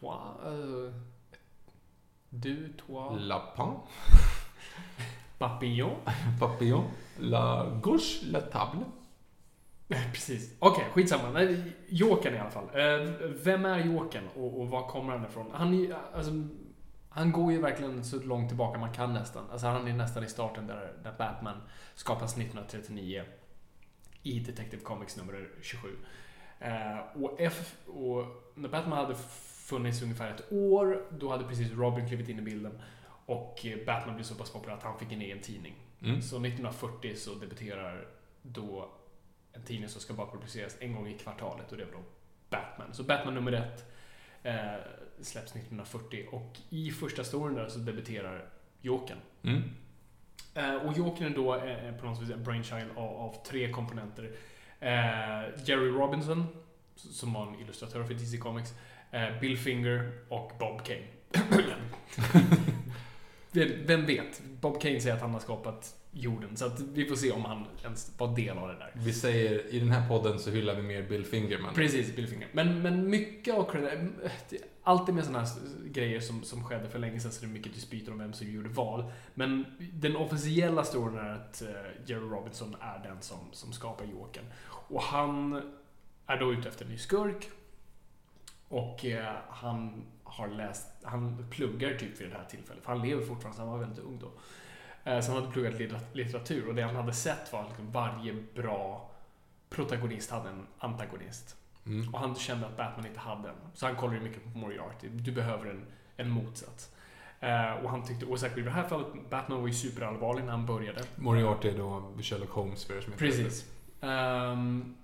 toi? 0.00 0.16
Uh, 0.46 0.92
du, 2.30 2.72
toi? 2.86 3.18
Lapin, 3.18 3.72
Papillon? 5.38 5.96
papillon, 6.40 6.84
la 7.18 7.66
gauche, 7.82 8.26
la 8.30 8.40
table. 8.40 8.84
Precis. 10.12 10.56
Okej, 10.58 10.84
skitsamma. 10.92 11.30
Nej, 11.30 11.62
Jokern 11.88 12.34
i 12.34 12.38
alla 12.38 12.50
fall. 12.50 12.64
Eh, 12.64 13.10
vem 13.44 13.64
är 13.64 13.78
Jokern 13.78 14.24
och, 14.36 14.60
och 14.60 14.68
var 14.68 14.88
kommer 14.88 15.12
han 15.12 15.26
ifrån? 15.26 15.46
Han, 15.52 15.74
är, 15.74 15.96
alltså, 16.14 16.32
han 17.08 17.32
går 17.32 17.52
ju 17.52 17.60
verkligen 17.60 18.04
så 18.04 18.22
långt 18.22 18.48
tillbaka 18.48 18.78
man 18.78 18.92
kan 18.92 19.12
nästan. 19.12 19.44
Alltså, 19.52 19.66
han 19.66 19.88
är 19.88 19.92
nästan 19.92 20.24
i 20.24 20.28
starten 20.28 20.66
där, 20.66 20.92
där 21.02 21.14
Batman 21.18 21.56
skapas 21.94 22.32
1939 22.32 23.24
i 24.26 24.40
Detective 24.40 24.82
Comics 24.82 25.16
nummer 25.16 25.48
27. 25.62 25.88
Eh, 26.58 26.98
och, 27.22 27.36
F, 27.40 27.74
och 27.86 28.52
när 28.54 28.68
Batman 28.68 28.98
hade 28.98 29.14
funnits 29.66 30.02
ungefär 30.02 30.30
ett 30.30 30.52
år, 30.52 31.06
då 31.10 31.30
hade 31.30 31.44
precis 31.44 31.72
Robin 31.72 32.08
klivit 32.08 32.28
in 32.28 32.38
i 32.38 32.42
bilden. 32.42 32.78
Och 33.26 33.66
Batman 33.86 34.14
blev 34.14 34.24
så 34.24 34.34
pass 34.34 34.50
populär 34.50 34.74
att 34.74 34.82
han 34.82 34.98
fick 34.98 35.12
en 35.12 35.20
egen 35.20 35.40
tidning. 35.40 35.74
Mm. 36.02 36.22
Så 36.22 36.36
1940 36.36 37.14
så 37.16 37.34
debuterar 37.34 38.08
då 38.42 38.90
en 39.52 39.62
tidning 39.62 39.88
som 39.88 40.00
ska 40.00 40.14
bara 40.14 40.30
publiceras 40.30 40.76
en 40.80 40.94
gång 40.94 41.08
i 41.08 41.18
kvartalet 41.18 41.72
och 41.72 41.78
det 41.78 41.84
var 41.84 41.92
då 41.92 42.02
Batman. 42.50 42.94
Så 42.94 43.02
Batman 43.02 43.34
nummer 43.34 43.52
ett 43.52 43.92
eh, 44.42 44.54
släpps 45.20 45.50
1940 45.50 46.26
och 46.32 46.58
i 46.70 46.90
första 46.90 47.24
storyn 47.24 47.56
där 47.56 47.68
så 47.68 47.78
debuterar 47.78 48.48
Jokern. 48.80 49.18
Mm. 49.42 49.62
Eh, 50.56 50.74
och 50.74 50.96
Jokern 50.96 51.32
är 51.32 51.36
då 51.36 51.54
eh, 51.54 51.94
på 52.00 52.06
något 52.06 52.22
vis 52.22 52.30
en 52.30 52.44
brainchild 52.44 52.90
av, 52.96 53.16
av 53.16 53.36
tre 53.46 53.72
komponenter. 53.72 54.30
Eh, 54.80 54.90
Jerry 55.64 55.90
Robinson, 55.90 56.46
som 56.94 57.32
var 57.32 57.46
en 57.46 57.60
illustratör 57.60 58.04
för 58.04 58.14
DC 58.14 58.38
Comics, 58.38 58.74
eh, 59.10 59.40
Bill 59.40 59.58
Finger 59.58 60.12
och 60.28 60.52
Bob 60.58 60.82
Kane. 60.84 61.06
vem, 63.52 63.68
vem 63.86 64.06
vet? 64.06 64.42
Bob 64.60 64.80
Kane 64.80 65.00
säger 65.00 65.16
att 65.16 65.22
han 65.22 65.32
har 65.32 65.40
skapat 65.40 65.94
jorden, 66.18 66.56
så 66.56 66.66
att 66.66 66.80
vi 66.80 67.04
får 67.06 67.16
se 67.16 67.30
om 67.32 67.44
han 67.44 67.66
ens 67.84 68.12
var 68.18 68.36
del 68.36 68.58
av 68.58 68.68
det 68.68 68.74
där. 68.74 68.90
Vi 68.94 69.12
säger, 69.12 69.74
i 69.74 69.78
den 69.78 69.90
här 69.90 70.08
podden 70.08 70.38
så 70.38 70.50
hyllar 70.50 70.74
vi 70.74 70.82
mer 70.82 71.02
Bill 71.08 71.24
Fingerman. 71.24 71.74
Precis, 71.74 72.16
Bill 72.16 72.28
Finger. 72.28 72.48
Men, 72.52 72.82
men 72.82 73.10
mycket 73.10 73.54
av 73.54 73.70
credit, 73.70 74.10
det- 74.48 74.58
alltid 74.82 75.14
med 75.14 75.24
sådana 75.24 75.44
här 75.44 75.58
grejer 75.86 76.20
som, 76.20 76.42
som 76.42 76.64
skedde 76.64 76.88
för 76.88 76.98
länge 76.98 77.20
sedan 77.20 77.32
så 77.32 77.44
är 77.44 77.46
det 77.48 77.52
mycket 77.52 77.74
dispyter 77.74 78.12
om 78.12 78.18
vem 78.18 78.32
som 78.32 78.46
gjorde 78.50 78.68
vad. 78.68 79.04
Men 79.34 79.64
den 79.92 80.16
officiella 80.16 80.84
storyn 80.84 81.18
är 81.18 81.30
att 81.34 81.62
eh, 81.62 81.68
Jerry 82.06 82.20
Robinson 82.28 82.76
är 82.80 82.98
den 83.08 83.16
som, 83.22 83.38
som 83.52 83.72
skapar 83.72 84.04
Jokern. 84.04 84.44
Och 84.68 85.02
han 85.02 85.62
är 86.26 86.36
då 86.40 86.52
ute 86.52 86.68
efter 86.68 86.84
en 86.84 86.90
ny 86.90 86.98
skurk. 86.98 87.50
Och 88.68 89.04
eh, 89.04 89.34
han 89.48 90.04
har 90.24 90.48
läst, 90.48 90.86
han 91.02 91.46
pluggar 91.50 91.94
typ 91.94 92.20
vid 92.20 92.30
det 92.30 92.36
här 92.36 92.44
tillfället, 92.44 92.84
för 92.84 92.92
han 92.92 93.02
lever 93.08 93.22
fortfarande, 93.24 93.56
så 93.56 93.62
han 93.62 93.70
var 93.72 93.78
väldigt 93.78 94.04
ung 94.04 94.18
då. 94.20 94.30
Eh, 95.06 95.20
Så 95.20 95.32
han 95.32 95.40
hade 95.40 95.52
pluggat 95.52 95.74
littera- 95.74 96.00
litteratur 96.12 96.68
och 96.68 96.74
det 96.74 96.82
han 96.82 96.96
hade 96.96 97.12
sett 97.12 97.52
var 97.52 97.60
att 97.60 97.68
liksom 97.68 97.92
varje 97.92 98.34
bra 98.54 99.10
protagonist 99.70 100.30
hade 100.30 100.48
en 100.48 100.66
antagonist. 100.78 101.56
Mm. 101.86 102.14
Och 102.14 102.20
han 102.20 102.34
kände 102.34 102.66
att 102.66 102.76
Batman 102.76 103.06
inte 103.06 103.20
hade 103.20 103.48
en. 103.48 103.54
Så 103.74 103.86
han 103.86 103.96
kollade 103.96 104.18
ju 104.18 104.22
mycket 104.24 104.42
på 104.52 104.58
Moriarty. 104.58 105.08
Du 105.08 105.32
behöver 105.32 105.70
en, 105.70 105.84
en 106.16 106.30
motsats. 106.30 106.90
Eh, 107.40 107.72
och 107.72 107.90
han 107.90 108.06
tyckte, 108.06 108.26
och 108.26 108.40
särskilt 108.40 108.58
i 108.66 108.68
det 108.68 108.70
här 108.74 108.88
fallet, 108.88 109.06
Batman 109.30 109.60
var 109.60 109.68
ju 109.68 109.74
superallvarlig 109.74 110.44
när 110.44 110.50
han 110.50 110.66
började. 110.66 111.02
Moriarty 111.16 111.68
är 111.68 111.78
då 111.78 112.12
Sherlock 112.22 112.50
Holmes 112.50 112.84
för 112.84 112.96
er 112.96 113.00
som 113.00 113.12
inte 113.12 113.24
Precis. 113.24 113.64
Um, 114.00 114.96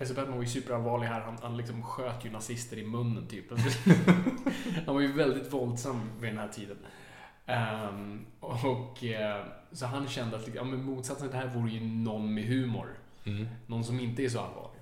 alltså 0.00 0.14
Batman 0.14 0.36
var 0.36 0.42
ju 0.42 0.48
superallvarlig 0.48 1.06
här. 1.06 1.20
Han, 1.20 1.38
han 1.42 1.56
liksom 1.56 1.82
sköt 1.82 2.24
ju 2.24 2.30
nazister 2.30 2.76
i 2.78 2.86
munnen 2.86 3.26
typ. 3.26 3.44
han 4.86 4.94
var 4.94 5.00
ju 5.00 5.12
väldigt 5.12 5.52
våldsam 5.52 6.00
vid 6.20 6.30
den 6.30 6.38
här 6.38 6.48
tiden. 6.48 6.76
Ehm, 7.48 8.26
och 8.40 9.04
eh, 9.04 9.44
Så 9.72 9.86
han 9.86 10.08
kände 10.08 10.36
att 10.36 10.54
ja, 10.54 10.64
men 10.64 10.84
motsatsen 10.84 11.28
till 11.28 11.38
det 11.38 11.46
här 11.46 11.54
vore 11.54 11.70
ju 11.70 11.80
någon 11.80 12.34
med 12.34 12.44
humor. 12.44 12.98
Mm. 13.24 13.46
Någon 13.66 13.84
som 13.84 14.00
inte 14.00 14.22
är 14.24 14.28
så 14.28 14.40
allvarlig. 14.40 14.80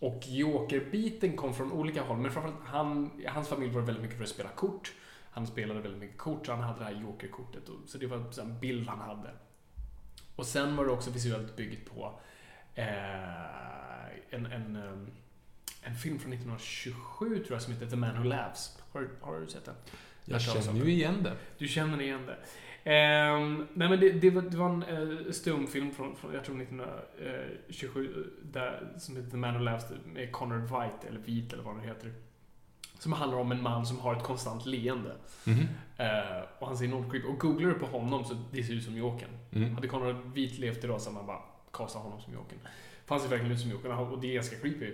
Och 0.00 0.20
Joker-biten 0.26 1.36
kom 1.36 1.54
från 1.54 1.72
olika 1.72 2.02
håll, 2.02 2.16
men 2.18 2.30
framförallt 2.30 2.60
han, 2.64 3.10
hans 3.26 3.48
familj 3.48 3.72
var 3.72 3.80
väldigt 3.82 4.02
mycket 4.02 4.16
för 4.16 4.24
att 4.24 4.30
spela 4.30 4.48
kort. 4.48 4.92
Han 5.30 5.46
spelade 5.46 5.80
väldigt 5.80 6.00
mycket 6.00 6.18
kort, 6.18 6.46
så 6.46 6.52
han 6.52 6.60
hade 6.62 6.78
det 6.78 6.84
här 6.84 6.92
Joker-kortet. 7.02 7.68
och- 7.68 7.80
Så 7.88 7.98
det 7.98 8.06
var 8.06 8.40
en 8.40 8.58
bild 8.60 8.88
han 8.88 8.98
hade. 9.00 9.30
Och 10.36 10.46
sen 10.46 10.76
var 10.76 10.84
det 10.84 10.90
också 10.92 11.10
visuellt 11.10 11.56
byggt 11.56 11.90
på 11.94 12.20
eh, 12.74 14.06
en, 14.30 14.46
en, 14.46 14.76
eh, 14.76 14.92
en 15.82 15.94
film 15.94 16.18
från 16.18 16.32
1927 16.32 17.38
tror 17.38 17.52
jag 17.52 17.62
som 17.62 17.72
heter 17.72 17.86
The 17.86 17.96
Man 17.96 18.16
Who 18.18 18.24
Laughs. 18.24 18.78
Har, 18.92 19.08
har 19.20 19.40
du 19.40 19.46
sett 19.46 19.64
den? 19.64 19.74
Jag 20.30 20.40
känner 20.40 20.84
ju 20.84 20.92
igen 20.92 21.22
det. 21.22 21.32
Du 21.58 21.68
känner 21.68 22.00
igen 22.00 22.26
det. 22.26 22.36
Ehm, 22.90 23.66
nej 23.74 23.88
men 23.88 24.00
det, 24.00 24.12
det, 24.12 24.30
var, 24.30 24.42
det 24.42 24.56
var 24.56 24.70
en 24.70 24.82
uh, 24.82 25.30
stumfilm 25.30 25.90
från, 25.90 26.16
från, 26.16 26.34
jag 26.34 26.44
tror 26.44 26.62
1927, 26.62 28.26
där, 28.42 28.92
som 28.98 29.16
heter 29.16 29.30
The 29.30 29.36
Man 29.36 29.54
Who 29.54 29.60
Laughs, 29.60 29.84
med 30.04 30.32
Conrad 30.32 30.62
White, 30.62 31.08
eller 31.08 31.20
Vit 31.20 31.52
eller 31.52 31.62
vad 31.62 31.74
han 31.74 31.84
heter. 31.84 32.12
Som 32.98 33.12
handlar 33.12 33.38
om 33.38 33.52
en 33.52 33.62
man 33.62 33.86
som 33.86 33.98
har 33.98 34.16
ett 34.16 34.22
konstant 34.22 34.66
leende. 34.66 35.16
Mhm. 35.44 35.66
Eh, 35.96 36.42
och 36.58 36.66
han 36.66 36.76
ser 36.76 36.84
enormt 36.84 37.10
creepy. 37.10 37.28
Och 37.28 37.38
googlar 37.38 37.68
du 37.68 37.74
på 37.74 37.86
honom 37.86 38.24
så 38.24 38.36
det 38.52 38.62
ser 38.62 38.74
ut 38.74 38.84
som 38.84 38.96
Jokern. 38.96 39.30
Mm. 39.52 39.74
Hade 39.74 39.88
Conrad 39.88 40.16
Vit 40.34 40.58
levt 40.58 40.84
idag 40.84 41.00
så 41.00 41.10
hade 41.10 41.16
man 41.16 41.26
bara, 41.26 41.42
kasta 41.72 41.98
honom 41.98 42.20
som 42.20 42.32
Jokern. 42.32 42.58
Fanns 43.06 43.24
ju 43.24 43.28
verkligen 43.28 43.52
ut 43.52 43.60
som 43.60 43.70
Jokern 43.70 43.92
och 43.92 44.20
det 44.20 44.30
är 44.30 44.34
ganska 44.34 44.56
creepy 44.56 44.86
eh, 44.86 44.92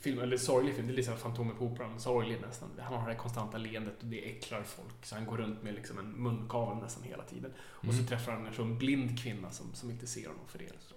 film, 0.00 0.18
eller 0.18 0.36
sorglig 0.36 0.74
film. 0.74 0.86
Det 0.86 0.92
är 0.92 0.96
lite 0.96 1.08
som 1.08 1.18
Fantomen 1.18 1.56
på 1.56 1.64
Operan, 1.64 2.00
sorglig 2.00 2.38
nästan. 2.48 2.68
Han 2.78 2.94
har 2.94 3.06
det 3.08 3.12
här 3.12 3.18
konstanta 3.20 3.58
leendet 3.58 3.94
och 4.00 4.06
det 4.06 4.30
äcklar 4.30 4.62
folk. 4.62 4.94
Så 5.06 5.14
han 5.14 5.26
går 5.26 5.36
runt 5.36 5.62
med 5.62 5.74
liksom 5.74 5.98
en 5.98 6.10
munkavel 6.10 6.82
nästan 6.82 7.02
hela 7.02 7.22
tiden. 7.22 7.50
Och 7.60 7.84
så 7.86 7.92
Mm. 7.92 8.06
träffar 8.06 8.32
han 8.32 8.46
en 8.46 8.54
sån 8.54 8.78
blind 8.78 9.18
kvinna 9.22 9.50
som, 9.50 9.74
som 9.74 9.90
inte 9.90 10.06
ser 10.06 10.26
honom 10.26 10.46
för 10.48 10.58
det. 10.58 10.68
Så, 10.78 10.94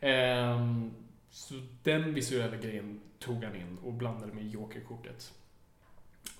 Ehm, 0.00 0.90
så 1.30 1.54
den 1.82 2.14
visuella 2.14 2.56
grejen 2.56 3.00
tog 3.18 3.44
han 3.44 3.56
in 3.56 3.78
och 3.84 3.92
blandade 3.92 4.32
med 4.32 4.48
Joker-kortet. 4.50 5.32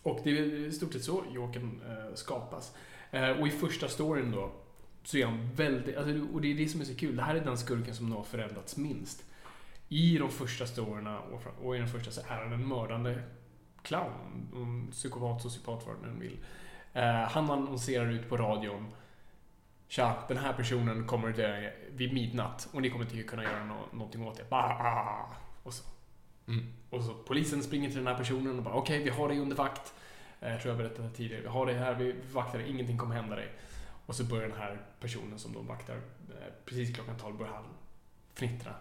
Och 0.03 0.21
det 0.25 0.31
är 0.31 0.43
i 0.43 0.73
stort 0.73 0.93
sett 0.93 1.05
så 1.05 1.25
Jokern 1.35 1.81
eh, 1.89 2.15
skapas. 2.15 2.73
Eh, 3.11 3.31
och 3.31 3.49
i 3.49 3.51
första 3.51 3.89
storyn 3.89 4.31
då, 4.31 4.53
så 5.05 5.17
är 5.17 5.25
han 5.27 5.51
väldigt, 5.55 5.97
alltså, 5.97 6.27
och 6.35 6.41
det 6.41 6.49
är 6.53 6.55
det 6.55 6.69
som 6.69 6.81
är 6.81 6.85
så 6.85 6.95
kul, 6.95 7.17
det 7.17 7.23
här 7.23 7.35
är 7.35 7.45
den 7.45 7.59
skurken 7.59 7.95
som 7.95 8.09
nog 8.09 8.19
har 8.19 8.25
förändrats 8.25 8.77
minst. 8.77 9.25
I 9.88 10.18
de 10.18 10.31
första 10.31 10.66
storyna 10.66 11.18
och, 11.62 11.77
i 11.77 11.79
den 11.79 11.88
första 11.88 12.11
så 12.11 12.20
är 12.20 12.24
han 12.44 12.53
en 12.53 12.68
mördande 12.68 13.22
clown, 13.83 14.88
psykopat, 14.92 15.42
sociopat, 15.42 15.87
vad 15.87 16.01
man 16.03 16.20
vill. 16.20 16.38
Eh, 16.92 17.05
han 17.14 17.51
annonserar 17.51 18.07
ut 18.11 18.29
på 18.29 18.37
radion 18.37 18.87
Tja, 19.90 20.14
den 20.29 20.37
här 20.37 20.53
personen 20.53 21.07
kommer 21.07 21.33
dö 21.33 21.70
vid 21.90 22.12
midnatt 22.14 22.68
och 22.72 22.83
ni 22.83 22.90
kommer 22.90 23.05
inte 23.05 23.22
kunna 23.22 23.42
göra 23.44 23.64
nå- 23.64 23.87
någonting 23.92 24.27
åt 24.27 24.37
det. 24.37 24.51
Bah! 24.51 25.24
Och 25.62 25.72
så. 25.74 25.85
Mm. 26.48 26.66
Och 26.90 27.03
så 27.05 27.14
polisen 27.14 27.62
springer 27.62 27.88
till 27.88 27.98
den 27.98 28.07
här 28.07 28.14
personen 28.16 28.57
och 28.59 28.62
bara 28.62 28.74
okej, 28.74 29.03
vi 29.05 29.11
har 29.11 29.29
dig 29.29 29.38
under 29.40 29.57
vakt. 29.57 29.94
Eh, 30.40 30.51
Jag 30.53 30.61
tror 30.62 30.70
jag 30.74 30.79
berättade 30.79 31.11
tidigare. 31.11 31.42
Vi 31.42 31.48
har 31.48 31.66
dig 31.66 31.74
här, 31.74 31.94
vi 31.94 32.14
vaktar 32.33 32.59
dig, 32.59 32.70
ingenting 32.70 32.98
kommer 32.98 33.14
hända 33.14 33.37
dig. 33.37 33.48
Och 34.07 34.14
så 34.14 34.24
börjar 34.24 34.48
den 34.48 34.59
här 34.59 34.79
personen 35.01 35.38
som 35.38 35.53
de 35.53 35.66
vaktar, 35.66 35.94
eh, 35.94 36.53
precis 36.64 36.94
klockan 36.94 37.16
12 37.16 37.38
börjar 37.38 37.53
han 37.53 37.64
fnittra, 38.35 38.74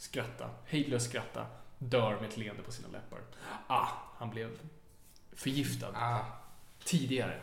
skratta, 0.00 0.50
hejdlöst 0.66 1.08
skratta, 1.08 1.46
dör 1.78 2.20
med 2.20 2.28
ett 2.30 2.36
leende 2.36 2.62
på 2.62 2.72
sina 2.72 2.88
läppar. 2.88 3.20
Ah, 3.66 3.88
han 4.16 4.30
blev 4.30 4.58
förgiftad 5.32 5.88
Ah, 5.94 6.20
tidigare. 6.84 7.40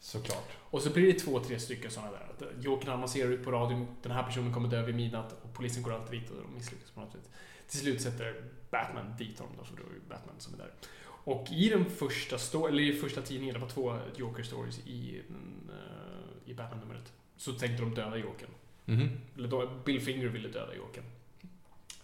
såklart. 0.00 0.48
Och 0.60 0.82
så 0.82 0.90
blir 0.92 1.12
det 1.12 1.18
två, 1.18 1.40
tre 1.40 1.58
stycken 1.58 1.90
sådana 1.90 2.10
där. 2.12 2.26
Att 2.48 2.64
Jokern 2.64 2.90
annonserar 2.92 3.30
ut 3.30 3.44
på 3.44 3.50
radion, 3.50 3.86
den 4.02 4.12
här 4.12 4.22
personen 4.22 4.52
kommer 4.54 4.68
dö 4.68 4.82
vid 4.82 4.94
midnatt 4.94 5.32
och 5.42 5.52
polisen 5.54 5.82
går 5.82 5.92
alltid 5.92 6.20
dit 6.20 6.30
och 6.30 6.36
de 6.42 6.54
misslyckas 6.54 6.90
på 6.90 7.00
något 7.00 7.12
sätt. 7.12 7.30
Till 7.68 7.78
slut 7.80 8.02
sätter 8.02 8.44
Batman 8.70 9.14
dit 9.18 9.38
honom 9.38 9.54
då, 9.58 9.64
för 9.64 9.76
då 9.76 9.82
är 9.82 9.86
det 9.86 10.08
Batman 10.08 10.34
som 10.38 10.54
är 10.54 10.58
där. 10.58 10.72
Och 11.24 11.46
i 11.50 11.68
den 11.68 11.84
första, 11.90 12.36
sto- 12.36 12.68
eller 12.68 12.82
i 12.82 12.92
första 12.92 13.22
tidningen, 13.22 13.54
det 13.54 13.60
var 13.60 13.68
två 13.68 13.98
Joker-stories 14.16 14.86
i, 14.86 15.22
den, 15.28 15.70
eh, 15.70 16.50
i 16.50 16.54
Batman-numret, 16.54 17.12
så 17.36 17.52
tänkte 17.52 17.82
de 17.84 17.94
döda 17.94 18.16
Jokern. 18.16 18.50
Mhm. 18.84 19.20
Eller 19.36 19.48
då, 19.48 19.70
Bill 19.84 20.00
Finger 20.00 20.26
ville 20.26 20.48
döda 20.48 20.74
Jokern. 20.74 21.04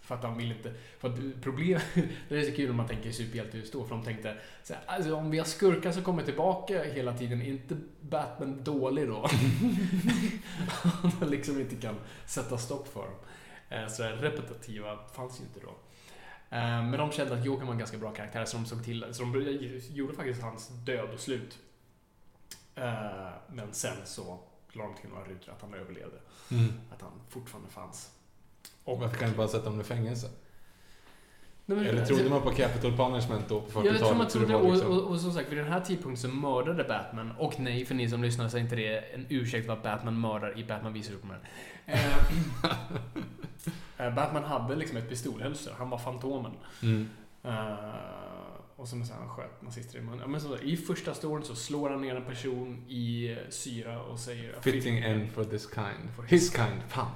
För 0.09 0.15
att 0.15 0.23
han 0.23 0.37
ville 0.37 0.55
inte... 0.55 0.73
För 0.99 1.09
att 1.09 1.41
problem... 1.41 1.79
Det 2.29 2.37
är 2.39 2.43
så 2.43 2.55
kul 2.55 2.67
när 2.67 2.73
man 2.75 2.87
tänker 2.87 3.11
superhjältehus 3.11 3.71
då, 3.71 3.83
för 3.83 3.95
de 3.95 4.03
tänkte 4.03 4.37
så 4.63 4.73
här, 4.73 4.83
alltså, 4.85 5.15
om 5.15 5.31
vi 5.31 5.37
har 5.37 5.45
skurkar 5.45 5.91
som 5.91 6.03
kommer 6.03 6.23
tillbaka 6.23 6.83
hela 6.83 7.17
tiden, 7.17 7.41
är 7.41 7.45
inte 7.45 7.77
Batman 8.01 8.63
dålig 8.63 9.07
då? 9.07 9.29
Han 11.19 11.29
liksom 11.29 11.59
inte 11.59 11.75
kan 11.75 11.95
sätta 12.25 12.57
stopp 12.57 12.87
för 12.87 13.01
dem. 13.01 13.15
Eh, 13.69 13.87
Så 13.87 14.03
repetitiva 14.03 14.99
fanns 15.13 15.39
ju 15.39 15.43
inte 15.43 15.59
då. 15.59 15.69
Eh, 16.49 16.83
Men 16.83 16.91
de 16.91 17.11
kände 17.11 17.33
att 17.33 17.45
Joker 17.45 17.65
var 17.65 17.73
en 17.73 17.79
ganska 17.79 17.97
bra 17.97 18.11
karaktär, 18.11 18.45
så 18.45 18.57
de 18.57 18.65
såg 18.65 18.83
till 18.85 19.05
så 19.11 19.23
de 19.23 19.79
gjorde 19.91 20.13
faktiskt 20.13 20.41
hans 20.41 20.67
död 20.85 21.09
och 21.13 21.19
slut. 21.19 21.57
Eh, 22.75 23.29
Men 23.49 23.73
sen 23.73 23.97
så 24.05 24.39
la 24.71 24.83
de 24.83 24.95
till 24.95 25.09
några 25.09 25.23
rutor 25.25 25.53
att 25.53 25.61
han 25.61 25.73
överlevde. 25.73 26.17
Mm. 26.51 26.73
Att 26.91 27.01
han 27.01 27.11
fortfarande 27.29 27.69
fanns. 27.69 28.11
Och 28.89 28.99
varför 28.99 29.17
kan 29.17 29.29
du 29.29 29.35
bara 29.35 29.47
sätta 29.47 29.63
honom 29.65 29.81
i 29.81 29.83
fängelse? 29.83 30.29
Nej, 31.65 31.77
men- 31.77 31.87
Eller 31.87 32.05
trodde 32.05 32.29
man 32.29 32.41
på 32.41 32.49
capital 32.51 32.97
punishment 32.97 33.49
då 33.49 33.61
på 33.61 33.85
Ja, 33.85 33.91
jag 33.91 33.97
tror 33.99 34.15
man 34.15 34.27
40-talet? 34.27 34.31
trodde, 34.33 34.53
var 34.53 34.61
och, 34.61 34.71
liksom- 34.73 34.91
och, 34.91 35.03
och 35.11 35.19
som 35.19 35.33
sagt, 35.33 35.51
vid 35.51 35.57
den 35.57 35.67
här 35.71 35.81
tidpunkten 35.81 36.17
så 36.31 36.37
mördade 36.37 36.83
Batman, 36.83 37.31
och 37.31 37.59
nej, 37.59 37.85
för 37.85 37.95
ni 37.95 38.09
som 38.09 38.21
lyssnar 38.23 38.49
så 38.49 38.57
är 38.57 38.61
inte 38.61 38.75
det 38.75 38.97
en 39.13 39.25
ursäkt 39.29 39.67
vad 39.67 39.81
Batman 39.81 40.21
mördar 40.21 40.59
i 40.59 40.63
Batman 40.63 40.93
visar 40.93 41.13
Superman. 41.13 41.37
Eh, 43.97 44.07
eh, 44.07 44.13
Batman 44.15 44.43
hade 44.43 44.75
liksom 44.75 44.97
ett 44.97 45.09
pistolhölster, 45.09 45.73
han 45.77 45.89
var 45.89 45.97
Fantomen. 45.97 46.51
Mm. 46.83 47.09
Eh, 47.43 47.53
och 48.75 48.87
som 48.87 49.05
så 49.05 49.13
här, 49.13 49.19
han 49.19 49.29
sköt 49.29 49.61
nazister 49.61 49.99
i 49.99 50.01
munnen. 50.01 50.31
Men 50.31 50.41
så, 50.41 50.57
I 50.57 50.77
första 50.77 51.13
storyn 51.13 51.45
så 51.45 51.55
slår 51.55 51.89
han 51.89 52.01
ner 52.01 52.15
en 52.15 52.25
person 52.25 52.85
i 52.87 53.37
syra 53.49 54.01
och 54.03 54.19
säger... 54.19 54.61
Fitting 54.61 54.97
end 54.99 55.31
for 55.31 55.43
this 55.43 55.69
kind. 55.73 56.15
For 56.15 56.23
his 56.23 56.51
kind. 56.55 56.81
Fan. 56.87 57.11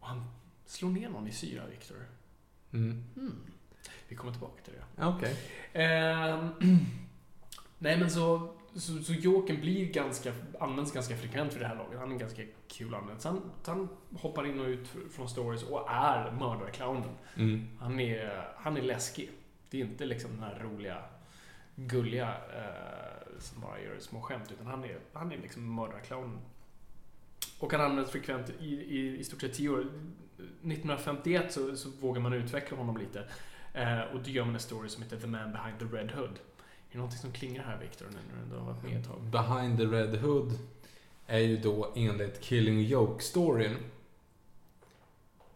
Och 0.00 0.06
han 0.06 0.24
slår 0.66 0.90
ner 0.90 1.08
någon 1.08 1.28
i 1.28 1.32
syra, 1.32 1.66
Victor. 1.66 1.96
Mm. 2.72 3.04
Hmm. 3.14 3.40
Vi 4.08 4.16
kommer 4.16 4.32
tillbaka 4.32 4.62
till 4.62 4.72
det. 4.72 5.06
Okej. 5.06 5.36
Ehm, 5.72 6.48
nej 7.78 7.98
men 7.98 8.10
så, 8.10 8.54
så, 8.74 9.02
så 9.02 9.12
Jokern 9.12 9.60
blir 9.60 9.92
ganska, 9.92 10.32
används 10.60 10.92
ganska 10.92 11.16
frekvent 11.16 11.52
för 11.52 11.60
det 11.60 11.66
här 11.66 11.76
laget. 11.76 11.98
Han 11.98 12.12
är 12.12 12.18
ganska 12.18 12.42
kul 12.68 12.94
använd. 12.94 13.20
Så 13.20 13.28
han, 13.28 13.50
han 13.66 13.88
hoppar 14.12 14.46
in 14.46 14.60
och 14.60 14.66
ut 14.66 14.88
från 15.10 15.28
stories 15.28 15.62
och 15.62 15.90
är 15.90 16.32
mördarclownen. 16.32 17.10
Mm. 17.36 17.66
Han 17.80 18.00
är, 18.00 18.52
han 18.56 18.76
är 18.76 18.82
läskig. 18.82 19.30
Det 19.70 19.80
är 19.80 19.84
inte 19.84 20.06
liksom 20.06 20.30
den 20.30 20.42
här 20.42 20.58
roliga, 20.58 21.02
gulliga 21.74 22.28
eh, 22.28 23.38
som 23.38 23.60
bara 23.60 23.80
gör 23.80 23.98
små 23.98 24.20
skämt. 24.20 24.52
Utan 24.52 24.66
han 24.66 24.84
är, 24.84 24.98
han 25.12 25.32
är 25.32 25.38
liksom 25.38 25.74
mördarclownen. 25.74 26.38
Och 27.58 27.72
han 27.72 27.80
används 27.80 28.10
frekvent 28.10 28.50
i, 28.60 28.74
i, 28.74 29.18
i 29.18 29.24
stort 29.24 29.40
sett 29.40 29.54
tio 29.54 29.68
år. 29.68 29.86
1951 30.38 31.52
så, 31.52 31.76
så 31.76 31.88
vågar 32.00 32.20
man 32.20 32.32
utveckla 32.32 32.76
honom 32.76 32.96
lite. 32.96 33.24
Eh, 33.74 34.00
och 34.00 34.22
då 34.24 34.30
gör 34.30 34.44
man 34.44 34.54
en 34.54 34.60
story 34.60 34.88
som 34.88 35.02
heter 35.02 35.16
The 35.16 35.26
Man 35.26 35.52
Behind 35.52 35.78
the 35.78 35.96
Red 35.96 36.10
Hood. 36.10 36.30
Är 36.30 36.92
det 36.92 36.98
någonting 36.98 37.20
som 37.20 37.32
klingar 37.32 37.62
här 37.62 37.78
Victor, 37.80 38.06
nu 38.06 38.16
när 38.28 38.36
du 38.36 38.42
ändå 38.42 38.56
har 38.56 38.72
varit 38.72 38.82
med 38.82 39.00
ett 39.00 39.06
tag? 39.06 39.22
Behind 39.22 39.78
the 39.78 39.84
Red 39.84 40.16
Hood 40.16 40.58
är 41.26 41.38
ju 41.38 41.56
då 41.56 41.92
enligt 41.96 42.40
Killing 42.40 42.80
Joke-storyn 42.80 43.76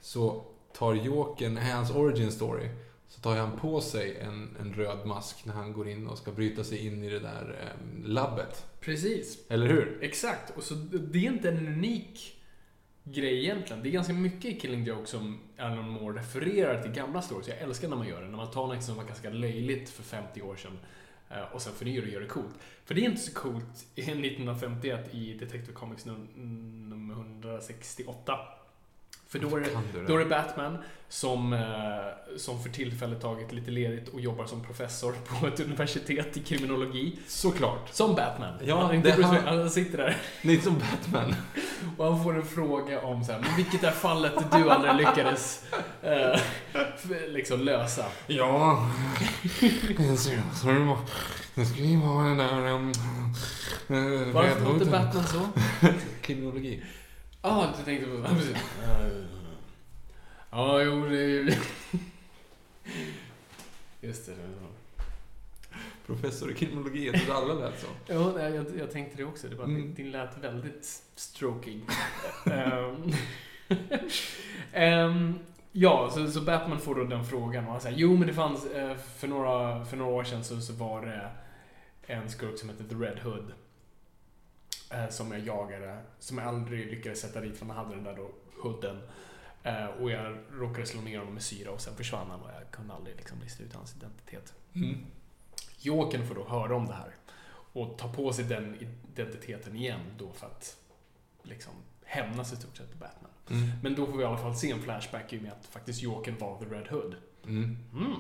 så 0.01 0.45
tar 0.73 0.95
Jokern, 0.95 1.57
hans 1.57 1.91
origin 1.91 2.33
story, 2.33 2.69
så 3.09 3.21
tar 3.21 3.37
han 3.37 3.59
på 3.59 3.81
sig 3.81 4.17
en, 4.17 4.57
en 4.61 4.75
röd 4.75 5.07
mask 5.07 5.45
när 5.45 5.55
han 5.55 5.73
går 5.73 5.89
in 5.89 6.07
och 6.07 6.19
ska 6.19 6.33
bryta 6.33 6.65
sig 6.65 6.87
in 6.87 7.05
i 7.05 7.11
det 7.11 7.19
där 7.19 7.59
eh, 7.63 8.09
labbet. 8.09 8.67
Precis. 8.81 9.39
Eller 9.49 9.67
hur? 9.67 9.99
Exakt. 10.03 10.57
Och 10.57 10.63
så 10.63 10.75
det 10.75 11.19
är 11.19 11.33
inte 11.33 11.49
en 11.49 11.67
unik 11.67 12.38
grej 13.13 13.45
egentligen. 13.45 13.83
Det 13.83 13.89
är 13.89 13.91
ganska 13.91 14.13
mycket 14.13 14.45
i 14.45 14.61
Killing 14.61 14.85
Joke 14.85 15.07
som 15.07 15.41
Alan 15.59 15.91
Moore 15.91 16.19
refererar 16.19 16.83
till 16.83 16.93
gamla 16.93 17.23
stories. 17.23 17.49
Jag 17.49 17.59
älskar 17.59 17.89
när 17.89 17.97
man 17.97 18.09
gör 18.09 18.23
det. 18.23 18.29
När 18.29 18.37
man 18.37 18.51
tar 18.51 18.67
något 18.67 18.83
som 18.83 18.97
var 18.97 19.05
ganska 19.05 19.31
löjligt 19.31 19.91
för 19.91 20.03
50 20.03 20.43
år 20.43 20.57
sedan 20.57 20.79
eh, 21.31 21.53
och 21.53 21.63
sen 21.63 21.73
förnyar 21.73 22.03
och 22.03 22.09
gör 22.09 22.21
det 22.21 22.27
coolt. 22.27 22.55
För 22.85 22.95
det 22.95 23.01
är 23.01 23.05
inte 23.05 23.21
så 23.23 23.35
coolt 23.35 23.87
i 23.95 24.01
1951 24.03 25.15
i 25.15 25.35
Detective 25.35 25.73
Comics 25.73 26.05
nummer 26.05 27.15
168. 27.15 28.39
För 29.29 29.39
då 29.39 29.57
är 29.57 29.61
det 29.61 29.71
då 30.07 30.15
är 30.15 30.19
det 30.19 30.25
Batman 30.25 30.79
som, 31.09 31.53
eh, 31.53 31.59
som 32.37 32.63
för 32.63 32.71
tillfället 32.71 33.21
tagit 33.21 33.53
lite 33.53 33.71
ledigt 33.71 34.09
och 34.09 34.21
jobbar 34.21 34.47
som 34.47 34.65
professor 34.65 35.13
på 35.13 35.47
ett 35.47 35.61
universitet 35.61 36.37
i 36.37 36.41
kriminologi. 36.41 37.19
Såklart. 37.27 37.89
Som 37.95 38.15
Batman. 38.15 38.55
Ja, 38.65 38.83
han, 38.83 38.95
inte 38.95 39.21
Wayne, 39.21 39.41
han 39.41 39.71
sitter 39.71 39.99
där 39.99 40.17
Lite 40.43 40.65
som 40.65 40.79
Batman. 40.79 41.35
och 41.97 42.05
han 42.05 42.25
får 42.25 42.37
en 42.37 42.47
fråga 42.47 43.01
om 43.01 43.25
så 43.25 43.33
här, 43.33 43.41
men 43.41 43.57
vilket 43.57 43.85
är 43.85 43.91
fallet 43.91 44.33
du 44.53 44.71
aldrig 44.71 44.95
lyckades 44.95 45.65
eh, 46.03 46.41
liksom 47.29 47.61
lösa. 47.61 48.05
Ja, 48.27 48.91
det 51.55 51.67
skulle 51.67 51.87
ju 51.87 52.01
vara 52.01 52.25
den 52.25 52.39
där... 52.39 52.73
Um, 52.73 52.93
Varför 54.33 54.65
låter 54.65 54.91
Batman 54.91 55.25
så? 55.25 55.49
Kriminologi. 56.21 56.83
Ja, 57.43 57.51
ah, 57.51 57.75
du 57.79 57.85
tänkte 57.85 58.07
på... 58.11 58.17
Ja, 58.17 58.29
precis. 58.35 58.57
Ja, 60.51 60.83
jo, 60.83 61.09
det 61.09 61.19
är 61.19 61.29
ju... 61.29 61.55
Just 64.01 64.27
det. 64.27 64.35
Professor 66.07 66.51
i 66.51 66.55
kriminologi, 66.55 67.07
jag 67.07 67.15
trodde 67.15 67.35
alla 67.35 67.55
lät 67.55 67.81
så. 67.81 67.87
Ja, 68.07 68.33
nej, 68.37 68.55
jag, 68.55 68.67
jag 68.79 68.91
tänkte 68.91 69.17
det 69.17 69.25
också. 69.25 69.49
Det 69.49 69.57
var, 69.57 69.65
Mm. 69.65 69.95
Din 69.95 70.11
lät 70.11 70.39
väldigt 70.39 71.03
strokig. 71.15 71.83
Ehm, 72.47 73.13
ehm, 74.73 75.39
ja, 75.73 76.11
så, 76.15 76.31
så 76.31 76.41
Batman 76.41 76.81
får 76.81 76.95
då 76.95 77.05
den 77.05 77.25
frågan 77.25 77.65
och 77.65 77.73
han 77.73 77.81
säger 77.81 77.99
jo 77.99 78.17
men 78.17 78.29
det 78.29 78.35
fanns, 78.35 78.67
eh, 78.67 78.97
för 78.97 79.29
några, 79.29 79.85
för 79.85 79.97
några 79.97 80.13
år 80.13 80.25
sedan 80.25 80.45
så, 80.45 80.61
så 80.61 80.73
var 80.73 81.07
det 81.07 81.31
en 82.07 82.31
skurk 82.31 82.59
som 82.59 82.69
hette 82.69 82.85
The 82.85 82.95
Red 82.95 83.19
Hood. 83.19 83.53
Eh, 84.91 85.09
Som 85.09 85.33
jag 85.33 85.41
jagade, 85.41 85.99
som 86.19 86.39
jag 86.39 86.47
aldrig 86.47 86.87
lyckades 86.91 87.21
sätta 87.21 87.41
dit 87.41 87.57
för 87.59 87.67
han 87.67 87.77
hade 87.77 87.95
den 87.95 88.05
där 88.05 88.17
då 88.17 88.31
hooden. 88.63 89.01
Eh, 89.63 89.87
Och 89.87 90.11
jag 90.11 90.37
råkade 90.53 90.87
slå 90.87 91.01
ner 91.01 91.19
honom 91.19 91.35
med 91.35 91.43
syra 91.43 91.71
och 91.71 91.81
sen 91.81 91.95
försvann 91.95 92.31
han 92.31 92.41
och 92.41 92.51
jag 92.51 92.71
kunde 92.71 92.95
aldrig 92.95 93.17
liksom 93.17 93.39
lista 93.43 93.63
ut 93.63 93.75
hans 93.75 93.97
identitet. 93.97 94.55
Mm. 94.75 94.97
Jokern 95.81 96.27
får 96.27 96.35
då 96.35 96.45
höra 96.49 96.77
om 96.77 96.87
det 96.87 96.95
här 96.95 97.15
och 97.73 97.99
ta 97.99 98.13
på 98.13 98.33
sig 98.33 98.45
den 98.45 98.77
identiteten 99.15 99.77
igen 99.77 100.01
då 100.19 100.33
för 100.33 100.47
att 100.47 100.77
liksom 101.43 101.73
hämnas 102.05 102.53
i 102.53 102.57
stort 102.57 102.77
sett 102.77 102.93
på 102.93 102.99
Batman. 102.99 103.31
Mm. 103.51 103.71
Men 103.83 103.95
då 103.95 104.07
får 104.07 104.17
vi 104.17 104.23
i 104.23 104.27
alla 104.27 104.39
fall 104.39 104.57
se 104.57 104.71
en 104.71 104.83
flashback 104.83 105.33
i 105.33 105.39
och 105.39 105.43
med 105.43 105.53
att 105.53 105.67
faktiskt 105.67 106.03
Jokern 106.03 106.39
var 106.39 106.59
The 106.59 106.65
Red 106.65 106.89
Hood. 106.89 107.15
Mm. 107.45 107.77
Mm. 107.93 108.15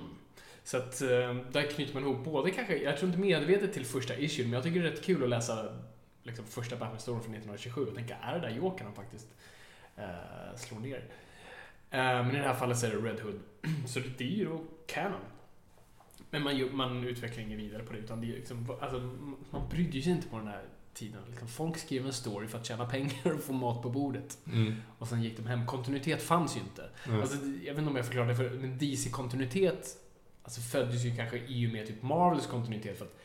Så 0.64 0.76
att 0.76 1.00
eh, 1.02 1.34
där 1.52 1.70
knyter 1.70 1.94
man 1.94 2.02
ihop 2.02 2.24
både 2.24 2.50
kanske, 2.50 2.76
jag 2.76 2.96
tror 2.96 3.08
inte 3.08 3.20
medvetet 3.20 3.72
till 3.72 3.84
första 3.86 4.16
issue, 4.16 4.44
men 4.44 4.52
jag 4.52 4.62
tycker 4.62 4.80
det 4.82 4.88
är 4.88 4.90
rätt 4.90 5.04
kul 5.04 5.22
att 5.22 5.28
läsa 5.28 5.78
liksom, 6.28 6.46
första 6.46 6.76
Batman-storyn 6.76 7.20
från 7.20 7.34
1927 7.34 7.86
och 7.86 7.94
tänka, 7.94 8.16
är 8.16 8.34
det 8.34 8.40
där 8.40 8.50
Jokern 8.50 8.86
han 8.86 8.94
faktiskt 8.94 9.28
eh, 9.96 10.56
slår 10.56 10.78
ner? 10.78 11.04
Eh, 11.90 11.98
men 12.00 12.30
i 12.30 12.38
det 12.38 12.44
här 12.44 12.54
fallet 12.54 12.78
så 12.78 12.86
är 12.86 12.90
det 12.90 12.96
Red 12.96 13.20
Hood. 13.20 13.40
så 13.86 14.00
det 14.18 14.24
är 14.24 14.36
ju 14.36 14.44
då 14.44 14.64
canon. 14.86 15.20
Men 16.30 16.42
man, 16.42 16.76
man 16.76 17.04
utvecklar 17.04 17.42
inget 17.42 17.58
vidare 17.58 17.82
på 17.82 17.92
det, 17.92 17.98
utan 17.98 18.20
det 18.20 18.26
är 18.26 18.36
liksom, 18.36 18.66
alltså, 18.80 18.98
man 19.50 19.68
brydde 19.68 20.02
sig 20.02 20.12
inte 20.12 20.28
på 20.28 20.38
den 20.38 20.48
här 20.48 20.64
tiden. 20.94 21.20
Liksom, 21.28 21.48
folk 21.48 21.78
skrev 21.78 22.06
en 22.06 22.12
story 22.12 22.48
för 22.48 22.58
att 22.58 22.66
tjäna 22.66 22.86
pengar 22.86 23.34
och 23.34 23.40
få 23.40 23.52
mat 23.52 23.82
på 23.82 23.90
bordet. 23.90 24.38
Mm. 24.46 24.74
Och 24.98 25.08
sen 25.08 25.22
gick 25.22 25.36
de 25.36 25.46
hem. 25.46 25.66
Kontinuitet 25.66 26.22
fanns 26.22 26.56
ju 26.56 26.60
inte. 26.60 26.90
Mm. 27.06 27.20
Alltså, 27.20 27.36
jag 27.36 27.74
vet 27.74 27.78
inte 27.78 27.90
om 27.90 27.96
jag 27.96 28.04
förklarade 28.04 28.32
det 28.32 28.36
för 28.36 28.50
men 28.50 28.78
DC-kontinuitet 28.78 29.96
alltså, 30.42 30.60
föddes 30.60 31.04
ju 31.04 31.16
kanske 31.16 31.38
i 31.38 31.66
och 31.66 31.72
med 31.72 31.86
typ 31.86 32.02
Marvels 32.02 32.46
kontinuitet. 32.46 32.98
För 32.98 33.04
att 33.04 33.18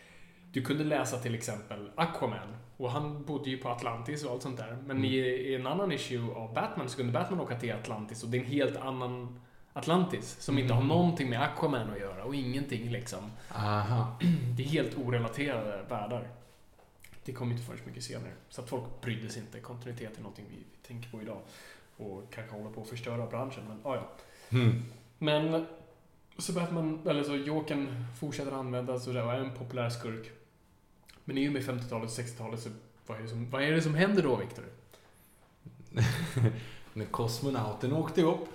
du 0.51 0.61
kunde 0.61 0.83
läsa 0.83 1.19
till 1.19 1.35
exempel 1.35 1.91
Aquaman 1.95 2.55
och 2.83 2.91
han 2.91 3.23
bodde 3.23 3.49
ju 3.49 3.57
på 3.57 3.69
Atlantis 3.69 4.25
och 4.25 4.31
allt 4.31 4.41
sånt 4.41 4.57
där. 4.57 4.77
Men 4.85 4.97
Mm. 4.97 5.03
i, 5.05 5.17
i 5.17 5.55
en 5.55 5.67
annan 5.67 5.91
issue 5.91 6.33
av 6.35 6.53
Batman 6.53 6.89
så 6.89 6.97
kunde 6.97 7.11
Batman 7.13 7.39
åka 7.39 7.59
till 7.59 7.73
Atlantis 7.73 8.23
och 8.23 8.29
det 8.29 8.37
är 8.37 8.41
en 8.41 8.47
helt 8.47 8.77
annan 8.77 9.39
Atlantis 9.73 10.41
som 10.41 10.57
inte 10.57 10.73
har 10.73 10.81
Mm. 10.81 10.87
någonting 10.97 11.29
med 11.29 11.41
Aquaman 11.41 11.89
att 11.89 11.99
göra 11.99 12.23
och 12.23 12.35
ingenting 12.35 12.91
liksom. 12.91 13.31
Aha. 13.55 14.17
Det 14.57 14.63
är 14.63 14.67
helt 14.67 14.97
orelaterade 14.97 15.83
världar. 15.89 16.27
Det 17.25 17.33
kom 17.33 17.51
inte 17.51 17.63
förrän 17.63 17.79
mycket 17.85 18.03
senare. 18.03 18.31
Så 18.49 18.61
att 18.61 18.69
folk 18.69 18.83
brydde 19.01 19.29
sig 19.29 19.41
inte. 19.41 19.59
Kontinuitet 19.59 20.17
är 20.17 20.21
någonting 20.21 20.45
vi 20.49 20.63
tänker 20.87 21.09
på 21.09 21.21
idag. 21.21 21.37
Och 21.97 22.23
kanske 22.33 22.55
håller 22.55 22.69
på 22.71 22.81
att 22.81 22.87
förstöra 22.89 23.25
branschen, 23.27 23.63
men 23.67 23.79
ah, 23.83 23.95
ja. 23.95 24.09
Mm. 24.49 24.83
Men 25.17 25.65
så 26.37 26.53
Batman, 26.53 26.99
eller 27.09 27.23
så 27.23 27.35
Jokern 27.35 28.05
fortsätter 28.19 28.51
användas 28.51 29.07
och 29.07 29.13
det 29.13 29.19
är 29.19 29.39
en 29.39 29.53
populär 29.53 29.89
skurk. 29.89 30.31
Men 31.25 31.37
i 31.37 31.49
och 31.49 31.53
med 31.53 31.61
50-talet 31.61 32.09
och 32.09 32.23
60-talet 32.25 32.59
så 32.59 32.69
vad 33.07 33.17
är, 33.17 33.21
det 33.21 33.29
som, 33.29 33.49
vad 33.49 33.63
är 33.63 33.71
det 33.71 33.81
som 33.81 33.95
händer 33.95 34.23
då, 34.23 34.35
Victor? 34.35 34.65
När 36.93 37.05
kosmonauten 37.05 37.93
åkte 37.93 38.21
upp 38.21 38.47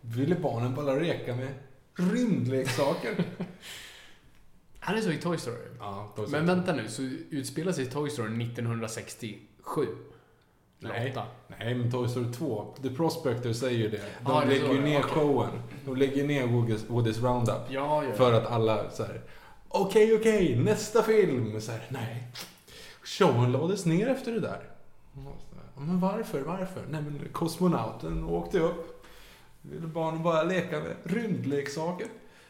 ville 0.00 0.34
barnen 0.34 0.74
bara 0.74 0.94
leka 0.94 1.36
med 1.36 1.54
rymdleksaker. 1.94 3.24
Är 4.80 4.94
det 4.94 5.02
så 5.02 5.10
i 5.10 5.18
Toy 5.18 5.38
Story? 5.38 5.56
ja, 5.78 6.12
då 6.16 6.24
så. 6.24 6.30
Men 6.30 6.46
vänta 6.46 6.72
nu, 6.74 6.88
så 6.88 7.02
utspelar 7.30 7.72
sig 7.72 7.86
Toy 7.86 8.10
Story 8.10 8.44
1967? 8.44 9.86
Eller 10.80 10.94
Nej. 10.94 11.14
Nej, 11.48 11.74
men 11.74 11.90
Toy 11.90 12.08
Story 12.08 12.32
2, 12.32 12.74
The 12.82 12.90
Prospector 12.90 13.52
säger 13.52 13.78
ju 13.78 13.90
det. 13.90 14.02
De 14.26 14.40
det 14.40 14.46
lägger 14.46 14.72
ju 14.72 14.80
ner 14.80 14.98
okej. 14.98 15.10
showen. 15.10 15.50
De 15.84 15.96
lägger 15.96 16.24
ner 16.24 16.46
Woodies 16.88 17.22
Roundup. 17.22 17.70
Ja, 17.70 18.04
ja. 18.04 18.12
För 18.12 18.32
att 18.32 18.46
alla 18.46 18.90
så 18.90 19.04
här. 19.04 19.20
Okej, 19.76 20.14
okej, 20.16 20.56
nästa 20.56 21.02
film. 21.02 21.60
Så 21.60 21.72
här, 21.72 21.86
nej. 21.88 22.28
Showen 23.04 23.52
lades 23.52 23.86
ner 23.86 24.08
efter 24.08 24.32
det 24.32 24.40
där. 24.40 24.60
Men 25.76 26.00
varför, 26.00 26.40
varför? 26.40 26.82
Nej 26.90 27.02
men 27.02 27.20
kosmonauten 27.32 28.24
åkte 28.24 28.58
upp. 28.58 29.04
Ville 29.62 29.86
barnen 29.86 30.22
bara 30.22 30.42
leka 30.42 30.80
med 30.80 30.96
rymdleksaker. 31.04 32.06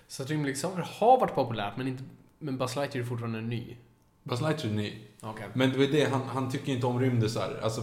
Så 0.08 0.22
att 0.22 0.30
rymdleksaker 0.30 0.87
har 0.98 1.20
varit 1.20 1.34
populärt, 1.34 1.76
men, 1.76 1.88
inte, 1.88 2.02
men 2.38 2.58
Buzz 2.58 2.76
Lightyear 2.76 3.04
är 3.04 3.08
fortfarande 3.08 3.40
ny. 3.40 3.76
Buzz 4.22 4.40
Lightyear 4.40 4.72
är 4.72 4.76
ny. 4.76 4.92
Okej. 5.20 5.46
Men 5.54 5.70
det 5.72 5.78
var 5.78 5.87
det, 5.87 6.04
han, 6.12 6.20
han 6.22 6.50
tycker 6.50 6.72
inte 6.72 6.87
om 6.87 7.00
rymdisar. 7.00 7.60
Alltså 7.62 7.82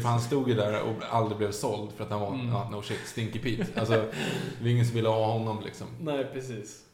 för 0.00 0.08
han 0.08 0.20
stod 0.20 0.48
ju 0.48 0.54
där 0.54 0.82
och 0.82 0.94
aldrig 1.10 1.38
blev 1.38 1.52
såld 1.52 1.92
för 1.92 2.04
att 2.04 2.10
han 2.10 2.20
var, 2.20 2.28
Mm. 2.34 2.48
ja, 2.48 2.68
no 2.70 2.82
shit, 2.82 3.00
Stinky 3.06 3.38
Pete. 3.38 3.80
Alltså, 3.80 3.94
det 3.94 4.62
var 4.62 4.68
ingen 4.68 4.86
som 4.86 4.94
ville 4.94 5.08
ha 5.08 5.32
honom 5.32 5.62
liksom. 5.64 5.86
Nej, 6.00 6.24
precis. 6.32 6.84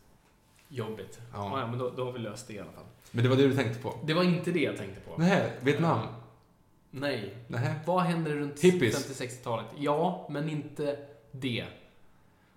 Jobbigt. 0.69 1.21
Ja. 1.33 1.51
Ja, 1.53 1.61
ja 1.61 1.67
men 1.67 1.79
då, 1.79 1.91
då 1.97 2.05
har 2.05 2.13
vi 2.13 2.19
löst 2.19 2.47
det 2.49 2.55
i 2.55 2.59
alla 2.59 2.73
fall. 2.73 2.85
Men 3.11 3.25
det 3.25 3.31
var 3.31 3.37
det 3.37 3.49
du 3.49 3.55
tänkte 3.57 3.83
på? 3.83 3.95
Det 4.05 4.15
var 4.15 4.23
inte 4.23 4.51
det 4.51 4.61
jag 4.61 4.77
tänkte 4.77 5.01
på. 5.01 5.15
Nej, 5.19 5.53
Vietnam? 5.61 6.07
Nej. 6.91 7.35
Nej. 7.49 7.75
Vad 7.87 8.03
händer 8.03 8.31
runt 8.31 8.61
Hippies. 8.61 9.21
50-60-talet? 9.21 9.67
Ja, 9.79 10.27
men 10.31 10.49
inte 10.49 10.97
det. 11.33 11.65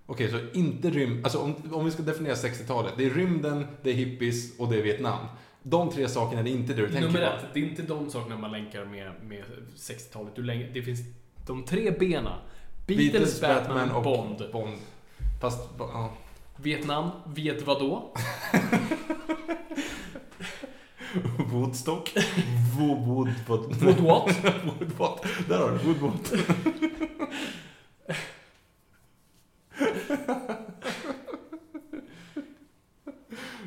Okej, 0.05 0.31
så 0.31 0.39
inte 0.53 0.89
rymd... 0.89 1.25
Alltså 1.25 1.39
om, 1.39 1.55
om 1.71 1.85
vi 1.85 1.91
ska 1.91 2.03
definiera 2.03 2.35
60-talet. 2.35 2.93
Det 2.97 3.05
är 3.05 3.09
rymden, 3.09 3.67
det 3.83 3.89
är 3.89 3.93
hippies 3.93 4.59
och 4.59 4.69
det 4.69 4.77
är 4.77 4.83
Vietnam. 4.83 5.27
De 5.63 5.89
tre 5.91 6.07
sakerna 6.07 6.41
är 6.41 6.47
inte 6.47 6.73
det 6.73 6.81
du 6.81 6.87
tänker 6.87 7.07
Nummer 7.07 7.31
på. 7.31 7.37
ett, 7.37 7.45
det 7.53 7.59
är 7.59 7.63
inte 7.63 7.81
de 7.81 8.09
sakerna 8.09 8.37
man 8.37 8.51
länkar 8.51 8.85
med, 8.85 9.11
med 9.23 9.43
60-talet. 9.75 10.35
Du 10.35 10.43
länk, 10.43 10.73
det 10.73 10.81
finns 10.81 10.99
de 11.47 11.63
tre 11.65 11.91
bena. 11.91 12.37
Beatles, 12.87 13.41
Batman, 13.41 13.91
och 13.91 14.03
Bond. 14.03 14.43
Bond. 14.51 14.77
Fast, 15.41 15.69
ja. 15.79 16.13
Vietnam, 16.57 17.09
vet 17.25 17.61
vad 17.61 17.79
då? 17.79 18.13
Woodstock. 21.51 22.13
Wood, 22.77 23.07
wood, 23.07 23.33
wood, 23.47 23.75
Wood 23.81 23.99
what? 23.99 24.45
wood 24.65 24.91
what? 24.97 25.25
Där 25.47 25.57
har 25.59 25.71
du 25.71 25.77
wood 25.77 25.97
what. 25.97 26.33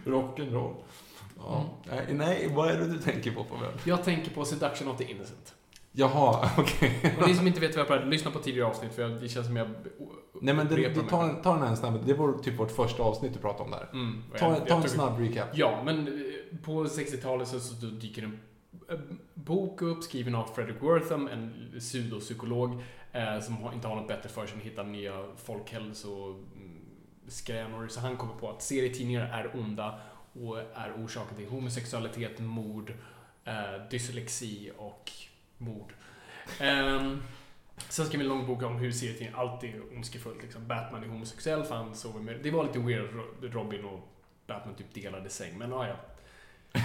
Rock'n'roll. 0.05 0.75
Ja. 1.39 1.65
Nej, 1.91 2.07
nej, 2.15 2.53
vad 2.55 2.71
är 2.71 2.79
det 2.79 2.87
du 2.89 2.99
tänker 2.99 3.31
på 3.31 3.45
Pavel? 3.45 3.73
Jag 3.85 4.05
tänker 4.05 4.31
på 4.31 4.45
Seduction 4.45 4.89
of 4.89 4.99
the 4.99 5.05
Innocent. 5.11 5.55
Jaha, 5.93 6.51
okej. 6.59 7.17
Och 7.21 7.29
ni 7.29 7.35
som 7.35 7.47
inte 7.47 7.61
vet 7.61 7.71
vad 7.77 7.81
jag 7.81 7.89
pratar 7.89 8.07
lyssna 8.07 8.31
på 8.31 8.39
tidigare 8.39 8.69
avsnitt 8.69 8.93
för 8.95 9.03
jag- 9.03 9.21
det 9.21 9.29
känns 9.29 9.47
som 9.47 9.57
jag 9.57 9.69
Nej 10.43 10.55
men 10.55 10.69
det, 10.69 10.77
det, 10.89 11.03
ta, 11.03 11.29
ta 11.43 11.55
den 11.55 11.69
här 11.69 11.75
snabbt. 11.75 12.07
Det 12.07 12.15
var 12.15 12.33
typ 12.39 12.59
vårt 12.59 12.71
första 12.71 13.03
avsnitt 13.03 13.33
du 13.35 13.39
pratade 13.39 13.65
om 13.65 13.71
där. 13.71 13.89
Mm, 13.93 14.23
Ta, 14.39 14.47
jag- 14.49 14.57
ta 14.59 14.65
jag 14.69 14.77
en 14.77 14.83
tog- 14.83 14.91
snabb 14.91 15.21
recap. 15.21 15.49
Ja, 15.55 15.83
men 15.85 16.09
eh, 16.09 16.13
på 16.65 16.85
60-talet 16.85 17.49
så, 17.49 17.61
så 17.61 17.87
dyker 17.87 18.23
en 18.23 18.41
eh, 18.91 18.99
bok 19.35 19.83
upp 19.83 20.03
skriven 20.03 20.35
av 20.35 20.45
Fredrik 20.55 20.83
Wortham, 20.83 21.29
en 21.29 21.73
pseudopsykolog 21.79 22.83
eh, 23.13 23.41
som 23.41 23.57
inte 23.75 23.89
har 23.89 23.97
något 23.97 24.09
bättre 24.09 24.29
för 24.29 24.47
sig 24.47 24.53
än 24.55 24.61
att 24.61 24.67
hitta 24.67 24.83
nya 24.83 25.25
folkhälsoskränor. 25.37 27.89
Så 27.89 28.01
han 28.01 28.17
kommer 28.17 28.35
på 28.35 28.51
att 28.51 28.63
serietidningar 28.63 29.23
är 29.23 29.61
onda 29.61 29.99
och 30.33 30.59
är 30.59 30.93
orsaken 31.05 31.37
till 31.37 31.49
homosexualitet, 31.49 32.39
mord, 32.39 32.93
eh, 33.45 33.89
dyslexi 33.91 34.71
och 34.79 35.11
mord. 35.61 35.93
Ehm, 36.61 37.23
Sen 37.89 38.07
skrev 38.07 38.19
vi 38.19 38.27
en 38.27 38.29
lång 38.29 38.47
bok 38.47 38.63
om 38.63 38.77
hur 38.77 38.93
serietidningar 38.93 39.39
alltid 39.39 39.75
är 39.75 39.97
ondskefullt. 39.97 40.43
Liksom. 40.43 40.67
Batman 40.67 41.05
är 41.05 41.09
homosexuell 41.09 41.65
för 41.65 41.75
han 41.75 41.95
sover 41.95 42.21
med... 42.21 42.41
Det 42.43 42.51
var 42.51 42.65
lite 42.65 42.79
weird 42.79 43.09
Robin 43.43 43.85
och 43.85 44.09
Batman 44.47 44.75
typ 44.75 44.95
delade 44.95 45.31
säng, 45.31 45.59
men 45.59 45.71
ja, 45.71 45.87
ja. 45.87 45.97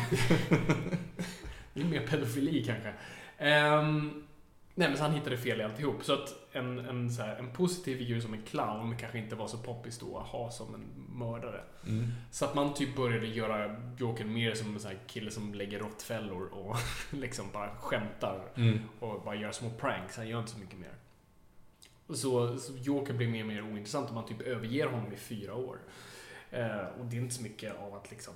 det 1.73 1.81
är 1.81 1.85
mer 1.85 2.07
pedofili 2.07 2.63
kanske. 2.63 2.93
Ehm, 3.37 4.24
nej, 4.75 4.87
men 4.87 4.97
så 4.97 5.03
han 5.03 5.13
hittade 5.13 5.37
fel 5.37 5.61
i 5.61 5.63
alltihop. 5.63 6.03
Så 6.03 6.13
att 6.13 6.35
en, 6.51 6.79
en, 6.79 7.11
så 7.11 7.21
här, 7.21 7.35
en 7.35 7.51
positiv 7.51 7.97
figur 7.97 8.19
som 8.19 8.33
en 8.33 8.41
clown 8.41 8.97
kanske 8.97 9.17
inte 9.19 9.35
var 9.35 9.47
så 9.47 9.57
poppis 9.57 9.99
då 9.99 10.17
att 10.17 10.27
ha 10.27 10.51
som 10.51 10.75
en 10.75 10.85
mördare. 11.19 11.61
Mm. 11.87 12.11
Så 12.31 12.45
att 12.45 12.55
man 12.55 12.73
typ 12.73 12.95
började 12.95 13.27
göra 13.27 13.75
Jokern 13.97 14.33
mer 14.33 14.53
som 14.53 14.73
en 14.73 14.79
sån 14.79 14.91
här 14.91 14.99
kille 15.07 15.31
som 15.31 15.53
lägger 15.53 15.79
råttfällor 15.79 16.47
och 16.47 16.75
liksom 17.11 17.45
bara 17.53 17.75
skämtar 17.75 18.41
Mm. 18.55 18.79
och 18.99 19.21
bara 19.21 19.35
gör 19.35 19.51
små 19.51 19.69
pranks. 19.69 20.17
Han 20.17 20.27
gör 20.27 20.39
inte 20.39 20.51
så 20.51 20.59
mycket 20.59 20.79
mer. 20.79 20.93
Så, 22.09 22.57
så 22.57 22.73
Joker 22.77 23.13
blir 23.13 23.27
mer 23.27 23.41
och 23.41 23.47
mer 23.47 23.61
ointressant 23.61 24.07
och 24.09 24.15
man 24.15 24.25
typ 24.25 24.41
överger 24.41 24.87
honom 24.87 25.13
i 25.13 25.17
fyra 25.17 25.55
år. 25.55 25.77
Eh, 26.51 26.87
och 26.99 27.05
det 27.05 27.17
är 27.17 27.21
inte 27.21 27.35
så 27.35 27.43
mycket 27.43 27.75
av 27.79 27.93
att 27.93 28.11
liksom 28.11 28.33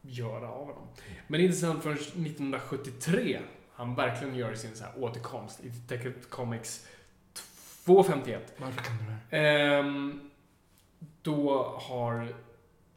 göra 0.00 0.48
av 0.48 0.66
honom. 0.66 0.88
Men 1.26 1.38
det 1.38 1.44
är 1.44 1.46
intressant 1.46 1.82
förrän 1.82 1.96
1973 1.96 3.40
han 3.74 3.94
verkligen 3.94 4.34
gör 4.34 4.54
sin 4.54 4.76
så 4.76 4.84
här 4.84 4.92
återkomst 4.98 5.60
i 5.64 5.68
Detective 5.68 6.14
Comics 6.28 6.86
251. 7.84 8.52
Varför 8.56 8.82
kan 8.82 8.98
du 8.98 9.04
det? 9.04 9.38
Ehm, 9.38 10.30
då 11.22 11.64
har 11.80 12.34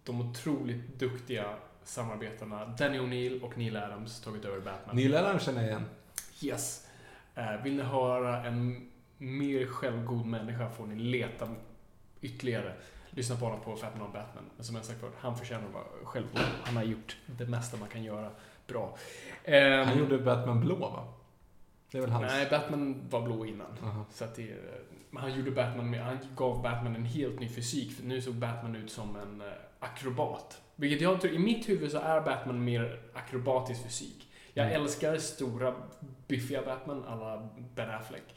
de 0.04 0.22
otroligt 0.22 1.00
duktiga 1.00 1.56
samarbetarna 1.84 2.66
Danny 2.66 3.00
O'Neill 3.00 3.42
och 3.42 3.58
Neil 3.58 3.78
Adams 3.78 4.22
tagit 4.22 4.46
över 4.46 4.60
Batman. 4.60 4.96
Neil 4.96 5.16
Adams 5.16 5.44
känner 5.44 5.62
jag 5.62 5.70
igen. 5.70 5.86
Yes. 6.42 6.88
Eh, 7.36 7.63
vill 7.63 7.76
ni 7.76 7.84
höra 7.84 8.46
en 8.46 8.90
mer 9.18 9.66
självgod 9.66 10.26
människa 10.26 10.70
får 10.70 10.86
ni 10.86 10.96
leta 10.96 11.50
ytterligare. 12.22 12.74
Lyssna 13.10 13.36
på 13.36 13.46
honom 13.46 13.60
på 13.62 13.76
Fatman 13.76 14.08
on 14.08 14.13
Batman. 14.13 14.44
Men 14.56 14.66
som 14.66 14.76
jag 14.76 14.86
sagt 14.86 15.00
förut, 15.00 15.13
han 15.20 15.38
förtjänar 15.38 15.68
att 15.68 15.74
vara 15.74 15.84
självgod. 16.04 16.42
Han 16.63 16.76
har 16.76 16.84
gjort 16.84 17.18
det 17.26 17.46
mesta 17.46 17.78
man 17.78 17.90
kan 17.90 18.04
göra 18.04 18.32
bra. 18.67 18.97
Ehm, 19.43 19.88
Han 19.88 19.97
gjorde 19.97 20.17
Batman 20.17 20.60
blå 20.60 20.75
va? 20.75 21.08
Det 21.91 21.97
är 21.97 22.01
väl 22.01 22.12
hans? 22.12 22.32
Nej, 22.32 22.47
Batman 22.49 23.10
var 23.10 23.21
blå 23.21 23.45
innan. 23.45 23.77
Aha. 23.84 24.06
Så 24.12 24.23
att 24.23 24.36
det, 24.36 24.56
han 25.15 25.34
gjorde 25.38 25.51
Batman 25.51 25.89
med, 25.89 26.03
han 26.06 26.17
gav 26.36 26.62
Batman 26.62 26.95
en 26.95 27.06
helt 27.06 27.39
ny 27.39 27.49
fysik. 27.49 27.91
För 27.91 28.03
nu 28.03 28.21
såg 28.21 28.36
Batman 28.36 28.75
ut 28.75 28.91
som 28.91 29.15
en 29.15 29.41
eh, 29.41 29.47
akrobat. 29.80 30.62
Vilket 30.75 31.01
jag 31.01 31.21
tror, 31.21 31.34
i 31.34 31.39
mitt 31.39 31.69
huvud 31.69 31.91
så 31.91 31.97
är 31.97 32.21
Batman 32.21 32.63
mer 32.63 32.99
akrobatisk 33.13 33.84
fysik. 33.84 34.27
Jag 34.53 34.71
älskar 34.71 35.17
stora, 35.17 35.75
biffiga 36.27 36.62
Batman, 36.62 37.03
alla 37.08 37.49
Ben 37.75 37.89
Affleck 37.89 38.36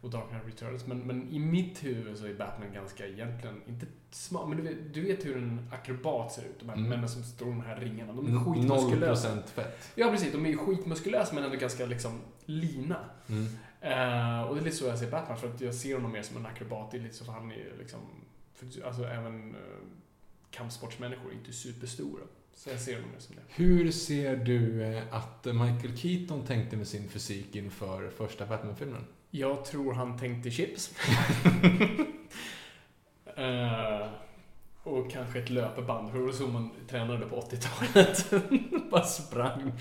och 0.00 0.10
Dark 0.10 0.28
Knight 0.28 0.46
Returns. 0.46 0.86
Men, 0.86 0.98
men 0.98 1.28
i 1.28 1.38
mitt 1.38 1.84
huvud 1.84 2.18
så 2.18 2.26
är 2.26 2.34
Batman 2.34 2.72
ganska 2.72 3.06
egentligen, 3.06 3.60
inte 3.66 3.86
smart, 4.10 4.48
men 4.48 4.56
du 4.56 4.62
vet, 4.62 4.94
du 4.94 5.00
vet 5.00 5.24
hur 5.24 5.36
en 5.36 5.68
akrobat 5.72 6.32
ser 6.32 6.42
ut. 6.42 6.58
De 6.60 6.68
här 6.68 6.76
Mm. 6.76 6.88
männen 6.88 7.08
som 7.08 7.22
står 7.22 7.48
i 7.48 7.50
de 7.50 7.60
här 7.60 7.80
ringarna. 7.80 8.12
De 8.12 8.26
är 8.36 8.38
skitmuskulösa. 8.54 9.28
procent 9.28 9.50
fett. 9.50 9.90
Ja, 9.94 10.10
precis. 10.10 10.32
De 10.32 10.46
är 10.46 10.56
skitmuskulösa 10.56 11.34
men 11.34 11.44
ändå 11.44 11.56
ganska 11.56 11.86
liksom 11.86 12.20
lina. 12.44 12.98
Mm. 13.28 13.44
Eh, 13.80 14.42
och 14.42 14.54
det 14.54 14.60
är 14.60 14.64
lite 14.64 14.76
så 14.76 14.84
jag 14.84 14.98
ser 14.98 15.10
Batman, 15.10 15.38
för 15.38 15.48
att 15.48 15.60
jag 15.60 15.74
ser 15.74 15.94
honom 15.94 16.12
mer 16.12 16.22
som 16.22 16.36
en 16.36 16.46
akrobat. 16.46 16.90
Det 16.90 16.96
är 16.96 17.00
lite 17.02 17.14
så 17.14 17.24
för 17.24 17.32
han 17.32 17.52
är 17.52 17.72
liksom, 17.78 18.00
för, 18.54 18.86
alltså 18.86 19.04
även 19.04 19.54
uh, 19.54 19.60
kampsportsmänniskor 20.50 21.30
är 21.30 21.34
inte 21.34 21.52
superstora. 21.52 22.22
Så 22.54 22.70
jag 22.70 22.80
ser 22.80 22.94
honom 22.94 23.10
mer 23.10 23.18
som 23.18 23.34
det. 23.36 23.42
Hur 23.48 23.90
ser 23.90 24.36
du 24.36 24.82
eh, 24.84 25.02
att 25.14 25.44
Michael 25.44 25.96
Keaton 25.96 26.46
tänkte 26.46 26.76
med 26.76 26.88
sin 26.88 27.08
fysik 27.08 27.56
inför 27.56 28.10
första 28.10 28.46
Batman-filmen? 28.46 29.04
Jag 29.30 29.64
tror 29.64 29.94
han 29.94 30.18
tänkte 30.18 30.50
chips. 30.50 30.94
Eh, 33.36 34.08
och 34.82 35.10
kanske 35.10 35.38
ett 35.38 35.50
löpeband, 35.50 36.12
var 36.12 36.32
så 36.32 36.46
man 36.46 36.70
tränade 36.88 37.26
på 37.26 37.40
80-talet. 37.40 38.30
Bara 38.90 39.02
sprang. 39.02 39.72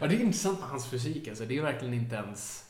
Ja, 0.00 0.06
det 0.06 0.14
är 0.14 0.20
intressant 0.20 0.60
med 0.60 0.68
hans 0.68 0.90
fysik 0.90 1.28
alltså. 1.28 1.44
Det 1.44 1.58
är 1.58 1.62
verkligen 1.62 1.94
inte 1.94 2.16
ens... 2.16 2.64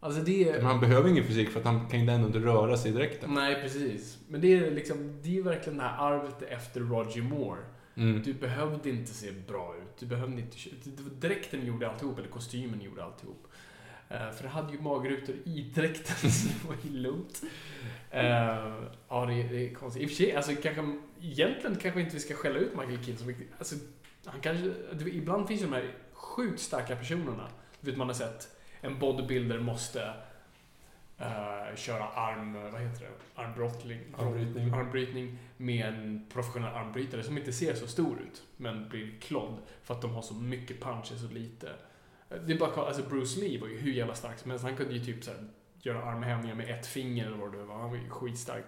Alltså 0.00 0.20
det 0.20 0.48
är... 0.48 0.52
Men 0.52 0.64
han 0.64 0.80
behöver 0.80 1.08
ingen 1.08 1.24
fysik 1.24 1.50
för 1.50 1.60
att 1.60 1.66
han 1.66 1.88
kan 1.88 2.00
ju 2.00 2.10
ändå 2.10 2.26
inte 2.26 2.38
röra 2.38 2.76
sig 2.76 2.92
dräkten. 2.92 3.34
Nej, 3.34 3.62
precis. 3.62 4.18
Men 4.28 4.40
det 4.40 4.54
är 4.54 4.70
liksom, 4.70 5.20
det 5.22 5.38
är 5.38 5.42
verkligen 5.42 5.78
det 5.78 5.84
här 5.84 5.98
arvet 5.98 6.42
efter 6.42 6.80
Roger 6.80 7.22
Moore. 7.22 7.60
Mm. 7.94 8.22
Du 8.22 8.34
behövde 8.34 8.90
inte 8.90 9.14
se 9.14 9.32
bra 9.48 9.74
ut. 9.82 9.98
Du 9.98 10.06
behövde 10.06 10.40
inte... 10.40 10.56
Dräkten 11.18 11.66
gjorde 11.66 11.90
alltihop, 11.90 12.18
eller 12.18 12.28
kostymen 12.28 12.80
gjorde 12.80 13.04
alltihop. 13.04 13.48
Eh, 14.08 14.30
för 14.30 14.42
det 14.42 14.48
hade 14.48 14.72
ju 14.72 14.80
magrutor 14.80 15.34
i 15.44 15.70
dräkten, 15.74 16.30
så 16.30 16.48
det 16.48 16.68
var 16.68 16.76
ju 16.82 16.90
lugnt. 16.90 17.42
Eh, 18.10 18.22
ja, 19.08 19.26
det 19.26 19.34
är, 19.34 19.48
det 19.48 19.70
är 19.70 19.74
konstigt. 19.74 20.02
I 20.02 20.06
och 20.06 20.10
för 20.10 20.16
sig, 20.16 20.36
alltså, 20.36 20.52
kanske, 20.62 20.98
egentligen 21.20 21.76
kanske 21.76 22.00
inte 22.00 22.14
vi 22.14 22.20
ska 22.20 22.34
skälla 22.34 22.58
ut 22.58 22.72
Michael 22.72 23.04
Keaton 23.04 23.16
så 23.16 23.24
mycket. 23.24 23.46
Alltså, 23.58 23.74
han 24.24 24.40
kanske, 24.40 24.72
ibland 25.08 25.48
finns 25.48 25.62
ju 25.62 25.66
de 25.66 25.72
här 25.72 25.94
sjukt 26.12 26.60
starka 26.60 26.96
personerna. 26.96 27.48
Du 27.80 27.90
vet, 27.90 27.98
man 27.98 28.06
har 28.06 28.14
sett 28.14 28.56
en 28.80 28.98
bodybuilder 28.98 29.58
måste 29.58 30.12
eh, 31.18 31.76
köra 31.76 32.08
arm... 32.08 32.72
Vad 32.72 32.80
heter 32.80 33.00
det? 33.00 33.42
Armbrottning. 33.42 34.00
Armbrytning. 34.18 34.74
Armbrytning 34.74 35.38
med 35.56 35.86
en 35.86 36.26
professionell 36.32 36.74
armbrytare 36.74 37.22
som 37.22 37.38
inte 37.38 37.52
ser 37.52 37.74
så 37.74 37.86
stor 37.86 38.20
ut, 38.20 38.42
men 38.56 38.88
blir 38.88 39.20
klodd 39.20 39.58
för 39.82 39.94
att 39.94 40.02
de 40.02 40.10
har 40.10 40.22
så 40.22 40.34
mycket 40.34 40.80
punch 40.80 41.12
och 41.12 41.18
så 41.18 41.28
lite. 41.28 41.72
Det 42.28 42.52
är 42.52 42.58
bara 42.58 42.68
att 42.68 42.74
kolla, 42.74 42.86
alltså 42.86 43.02
Bruce 43.02 43.40
Lee 43.40 43.60
var 43.60 43.68
ju 43.68 43.78
hur 43.78 43.92
jävla 43.92 44.14
stark 44.14 44.38
som 44.38 44.50
helst. 44.50 44.64
Han 44.64 44.76
kunde 44.76 44.94
ju 44.94 45.04
typ 45.04 45.24
så 45.24 45.30
här, 45.30 45.40
göra 45.82 46.02
armhävningar 46.04 46.54
med 46.54 46.70
ett 46.70 46.86
finger 46.86 47.26
eller 47.26 47.36
vad 47.36 47.52
det 47.52 47.64
var. 47.64 47.78
Han 47.78 47.90
var 47.90 47.96
ju 47.96 48.08
skitstark. 48.10 48.64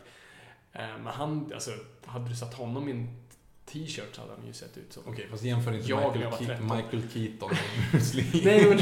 Eh, 0.73 0.81
Men 0.81 1.07
han, 1.07 1.51
alltså, 1.55 1.71
hade 2.07 2.29
du 2.29 2.37
satt 2.37 2.55
honom 2.55 2.89
i 2.89 2.93
en 2.93 3.09
t-shirt 3.67 4.09
så 4.15 4.21
hade 4.21 4.33
han 4.35 4.47
ju 4.47 4.53
sett 4.53 4.77
ut 4.79 4.93
som... 4.93 5.03
Okej, 5.07 5.27
fast 5.31 5.43
jämför 5.43 5.73
inte 5.73 5.89
Jag 5.89 6.17
Michael, 6.17 6.33
Ke- 6.33 6.47
13. 6.47 6.77
Michael 6.77 7.03
Keaton 7.13 7.51
med 7.51 7.91
Bruce 7.93 8.17
Lee. 8.17 8.45
Nej, 8.45 8.69
men 8.69 8.79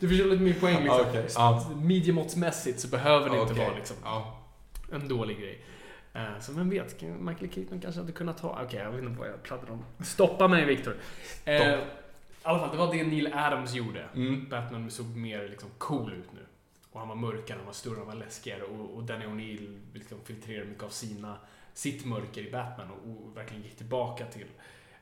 du 0.00 0.08
förstår 0.08 0.26
lite 0.26 0.42
min 0.42 0.54
poäng 0.60 0.82
liksom. 0.82 1.00
Okej, 1.08 1.26
ja. 1.34 1.70
Midjemåttsmässigt 1.76 2.80
så 2.80 2.88
behöver 2.88 3.30
det 3.30 3.40
inte 3.40 3.52
Okej, 3.52 3.64
vara 3.66 3.76
liksom 3.76 3.96
Ja. 4.04 4.40
en 4.92 5.08
dålig 5.08 5.38
grej. 5.40 5.64
Eh, 6.14 6.40
Så 6.40 6.52
vem 6.52 6.70
vet, 6.70 7.02
Michael 7.02 7.52
Keaton 7.52 7.80
kanske 7.80 8.00
hade 8.00 8.12
kunnat 8.12 8.38
ta... 8.38 8.60
Okej, 8.64 8.80
jag 8.80 8.90
vet 8.90 9.04
inte 9.04 9.18
vad 9.18 9.28
jag 9.28 9.42
pratar 9.42 9.70
om. 9.70 9.84
Stoppa 10.04 10.48
mig, 10.48 10.64
Victor. 10.64 10.96
Eh, 11.44 11.78
I 12.44 12.46
alla 12.46 12.58
fall, 12.58 12.70
det 12.70 12.76
var 12.76 12.92
det 12.92 13.04
Neil 13.04 13.32
Adams 13.34 13.74
gjorde. 13.74 14.08
Mm. 14.14 14.48
Batman 14.48 14.90
såg 14.90 15.06
mer 15.06 15.48
liksom 15.48 15.70
cool 15.78 16.12
ut 16.12 16.32
nu. 16.32 16.46
Och 16.90 17.00
han 17.00 17.08
var 17.08 17.16
mörkare, 17.16 17.56
han 17.56 17.66
var 17.66 17.72
större, 17.72 17.98
han 17.98 18.06
var 18.06 18.14
läskigare. 18.14 18.62
Och, 18.62 18.96
och 18.96 19.04
Danny 19.04 19.24
O'Neill 19.24 19.80
liksom 19.92 20.18
filtrerade 20.24 20.66
mycket 20.66 20.84
av 20.84 20.88
sina, 20.88 21.36
sitt 21.74 22.04
mörker 22.04 22.46
i 22.46 22.50
Batman 22.50 22.90
och, 22.90 23.26
och 23.26 23.36
verkligen 23.36 23.62
gick 23.62 23.76
tillbaka 23.76 24.26
till 24.26 24.46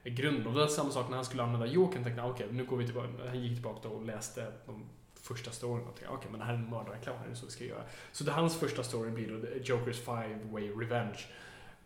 grunden. 0.04 0.46
Och 0.46 0.52
det 0.52 0.60
var 0.60 0.66
samma 0.66 0.90
sak 0.90 1.08
när 1.08 1.16
han 1.16 1.24
skulle 1.24 1.42
använda 1.42 1.66
Jokern. 1.66 2.04
tänkte 2.04 2.22
han, 2.22 2.30
okej, 2.30 2.48
nu 2.50 2.64
går 2.64 2.76
vi 2.76 2.84
tillbaka. 2.84 3.08
Han 3.28 3.40
gick 3.40 3.54
tillbaka 3.54 3.88
och 3.88 4.04
läste 4.04 4.52
de 4.66 4.84
första 5.14 5.50
storyn 5.50 5.86
och 5.86 5.94
tänkte, 5.94 6.14
okej, 6.14 6.30
men 6.30 6.40
det 6.40 6.46
här 6.46 6.52
är 6.52 6.58
en 6.58 6.70
mördarklan, 6.70 7.16
det 7.26 7.30
är 7.30 7.34
så 7.34 7.46
vi 7.46 7.52
ska 7.52 7.64
göra. 7.64 7.82
Så 8.12 8.24
det, 8.24 8.32
hans 8.32 8.56
första 8.56 8.82
story 8.82 9.10
blir 9.10 9.28
då 9.28 9.48
Jokers 9.62 9.98
Five 9.98 10.38
Way 10.50 10.70
Revenge. 10.70 11.18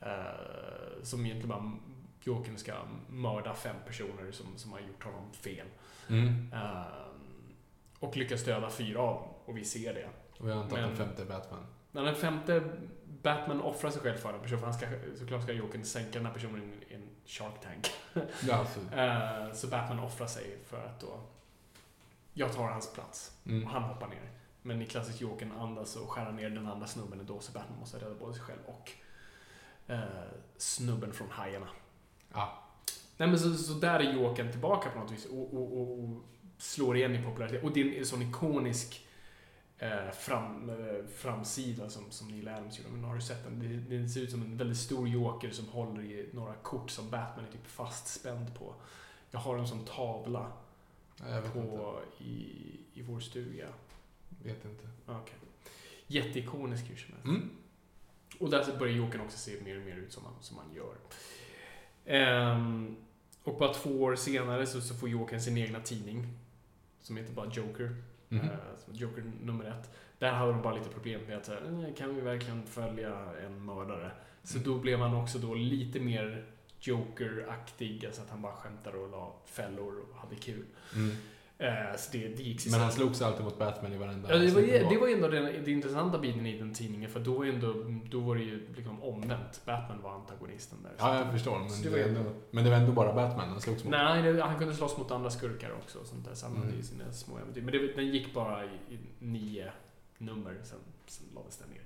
eh, 0.01 1.03
som 1.03 1.27
egentligen 1.27 1.49
bara 1.49 1.73
Jokern 2.27 2.57
ska 2.59 2.75
mörda 3.09 3.55
fem 3.55 3.77
personer 3.87 4.33
som, 4.33 4.47
som 4.59 4.73
har 4.73 4.81
gjort 4.81 5.05
honom 5.05 5.33
fel. 5.33 5.67
Mm. 6.09 6.53
Ehm, 6.53 7.55
och 7.99 8.17
lyckas 8.17 8.45
döda 8.45 8.71
fyra 8.71 9.01
av 9.01 9.15
dem. 9.15 9.29
Och 9.45 9.57
vi 9.57 9.65
ser 9.65 9.95
det. 9.95 10.09
Och 10.39 10.51
jag 10.51 10.59
antar 10.59 10.77
att 10.79 10.83
Men- 10.83 10.89
den 10.89 11.07
femte 11.07 11.23
är 11.23 11.27
Batman. 11.27 11.67
När 11.93 12.03
den 12.05 12.15
femte 12.15 12.62
Batman 13.23 13.61
offrar 13.61 13.91
sig 13.91 14.03
själv 14.03 14.17
för 14.17 14.35
en 14.35 14.41
person, 14.41 14.59
för 14.59 14.67
han 14.67 14.75
ska, 14.75 14.87
såklart 15.19 15.43
ska 15.43 15.53
Jokern 15.53 15.85
sänka 15.85 16.19
den 16.19 16.27
här 16.27 16.35
personen 16.35 16.83
i 16.89 16.95
en 16.95 17.09
Shark 17.27 17.61
Tank. 17.62 17.91
Ja. 18.49 18.67
Ehm, 18.97 19.55
så 19.55 19.67
Batman 19.67 19.99
offrar 20.01 20.27
sig 20.27 20.59
för 20.67 20.87
att 20.87 21.01
då... 21.01 21.21
Jag 22.33 22.53
tar 22.53 22.69
hans 22.69 22.93
plats. 22.93 23.37
Mm. 23.47 23.65
Och 23.65 23.71
han 23.71 23.83
hoppar 23.83 24.09
ner. 24.09 24.31
Men 24.62 24.83
i 24.83 24.87
klassisk 24.87 25.21
Jokern 25.21 25.53
andas 25.53 25.97
och 25.97 26.11
skär 26.11 26.33
ner 26.33 26.51
den 26.51 26.67
andra 26.67 26.87
snubben 26.87 27.27
då, 27.27 27.41
så 27.41 27.53
Batman 27.53 27.79
måste 27.79 27.99
rädda 27.99 28.15
både 28.15 28.35
sig 28.35 28.43
själv 28.43 28.61
och 28.67 28.93
eh, 29.87 30.01
snubben 30.57 31.12
från 31.12 31.31
hajarna. 31.31 31.69
Ja. 32.33 32.62
Nej 33.17 33.29
men 33.29 33.39
så, 33.39 33.55
så 33.55 33.73
där 33.73 34.01
är 34.01 34.12
Jokern 34.12 34.51
tillbaka 34.51 34.91
på 34.91 34.99
något 34.99 35.12
vis 35.12 35.27
och, 35.27 35.55
och, 35.55 35.81
och, 35.81 36.05
och 36.05 36.23
slår 36.59 36.97
igen 36.97 37.15
i 37.15 37.23
popularitet. 37.23 37.65
Och 37.65 37.73
det 37.73 37.81
är 37.81 37.99
en 37.99 38.07
sån 38.07 38.23
ikonisk 38.23 39.07
eh, 39.79 40.11
fram, 40.11 40.71
eh, 40.71 41.07
framsida 41.17 41.91
som, 41.91 42.11
som 42.11 42.29
Neil 42.29 42.49
Adams 42.49 42.79
gjorde. 42.79 42.91
Men 42.91 43.05
har 43.05 43.15
du 43.15 43.21
sett 43.21 43.45
den? 43.45 43.59
Det, 43.59 43.97
det 43.99 44.09
ser 44.09 44.21
ut 44.21 44.31
som 44.31 44.43
en 44.43 44.57
väldigt 44.57 44.79
stor 44.79 45.09
Joker 45.09 45.51
som 45.51 45.69
håller 45.69 46.03
i 46.03 46.29
några 46.33 46.55
kort 46.55 46.91
som 46.91 47.11
Batman 47.11 47.45
är 47.45 47.53
typ 47.53 47.67
fastspänd 47.67 48.55
på. 48.55 48.75
Jag 49.31 49.41
har 49.41 49.59
en 49.59 49.69
sån 49.69 49.85
tavla 49.85 50.53
inte. 51.21 51.51
på, 51.53 52.01
i, 52.19 52.47
i 52.95 53.03
vår 53.03 53.21
stuga. 53.21 53.67
Vet 54.43 54.65
inte. 54.65 54.89
Okay. 55.07 55.35
Jätteikonisk 56.07 56.91
hur 56.91 56.97
som 56.97 57.12
helst. 57.12 57.25
Mm. 57.25 57.51
Och 58.39 58.51
där 58.51 58.79
börjar 58.79 58.95
Jokern 58.95 59.21
också 59.21 59.39
se 59.39 59.62
mer 59.65 59.79
och 59.79 59.87
mer 59.87 59.97
ut 59.97 60.12
som 60.12 60.25
han, 60.25 60.35
som 60.41 60.59
han 60.59 60.75
gör. 60.75 60.95
Ehm, 62.07 62.97
och 63.45 63.59
bara 63.59 63.75
två 63.75 64.03
år 64.03 64.16
senare 64.16 64.66
så, 64.66 64.81
så 64.81 64.95
får 64.95 65.09
Jokern 65.09 65.40
sin 65.40 65.59
egna 65.59 65.81
tidning. 65.81 66.27
Som 67.01 67.16
heter 67.16 67.33
bara 67.33 67.47
Joker. 67.53 67.97
Eh, 68.31 68.38
som 68.85 68.95
Joker 68.95 69.33
nummer 69.42 69.64
ett. 69.64 69.90
Där 70.19 70.33
hade 70.33 70.53
de 70.53 70.62
bara 70.62 70.75
lite 70.75 70.88
problem 70.88 71.21
med 71.29 71.37
att 71.37 71.49
här, 71.49 71.85
"Eh, 71.88 71.95
kan 71.95 72.14
vi 72.14 72.21
verkligen 72.21 72.66
följa 72.66 73.16
en 73.47 73.64
mördare? 73.64 74.11
Så 74.42 74.59
Mm. 74.59 74.71
då 74.71 74.79
blev 74.79 74.99
han 75.01 75.14
också 75.14 75.38
då 75.38 75.55
lite 75.55 76.01
mer 76.01 76.45
Joker-aktig. 76.81 78.07
Alltså 78.07 78.23
att 78.23 78.31
han 78.31 78.42
bara 78.42 78.53
skämtade 78.53 78.99
och 78.99 79.11
la 79.11 79.33
fällor 79.45 80.01
och 80.11 80.16
hade 80.16 80.37
kul. 80.37 80.64
Mm. 80.95 81.16
Eh, 81.59 81.97
så 81.99 82.12
det, 82.12 82.29
det 82.29 82.42
gick 82.42 82.71
Men 82.71 82.81
han 82.81 82.90
så- 82.92 82.97
slogs 82.97 83.23
alltid 83.23 83.45
mot 83.45 83.59
Batman 83.59 83.92
i 83.92 83.97
varenda 83.97 84.33
Ja, 84.33 84.38
det 84.38 84.51
var, 84.55 84.61
ju, 84.61 84.66
det 84.90 84.99
var 84.99 85.09
ändå 85.09 85.29
den, 85.29 85.45
den 85.45 85.69
intressanta 85.69 86.19
biten 86.19 86.47
i 86.47 86.59
den 86.59 86.75
tidningen, 86.75 87.11
för 87.11 87.21
då, 87.21 87.42
är 87.47 87.49
ändå, 87.49 87.75
då 88.11 88.21
var 88.21 88.35
det 88.37 88.42
ju 88.42 88.75
liksom 88.77 89.03
omvänt. 89.03 89.61
Batman 89.66 90.03
var 90.03 90.14
antagonisten 90.14 90.79
där. 90.83 90.92
Ja, 90.99 91.19
jag 91.19 91.33
förstår. 91.33 91.59
Men 91.59 91.83
det, 91.83 91.90
var 91.90 91.99
var- 91.99 92.05
ändå, 92.05 92.33
men 92.51 92.64
det 92.64 92.71
var 92.71 92.77
ändå 92.77 92.92
bara 92.92 93.12
Batman 93.12 93.49
han 93.49 93.61
slogs 93.61 93.85
mot. 93.85 93.90
Nej, 93.90 94.23
det, 94.33 94.42
han 94.42 94.59
kunde 94.59 94.75
slåss 94.75 94.97
mot 94.99 95.11
andra 95.11 95.31
skurkar 95.31 95.71
också. 95.73 95.99
Och 95.99 96.07
sånt 96.07 96.25
där, 96.25 96.35
så 96.35 96.47
han 96.47 96.55
Mm. 96.55 96.66
hade 96.66 96.77
ju 96.79 96.83
sina 96.83 97.12
små 97.12 97.38
äventyr. 97.38 97.62
Men 97.62 97.73
det, 97.73 97.92
den 97.92 98.07
gick 98.09 98.35
bara 98.35 98.64
i, 98.64 98.69
i 98.69 98.99
nio 99.19 99.73
nummer, 100.19 100.55
sen, 100.64 100.79
sen 101.07 101.27
lades 101.35 101.57
den 101.57 101.69
ner. 101.69 101.83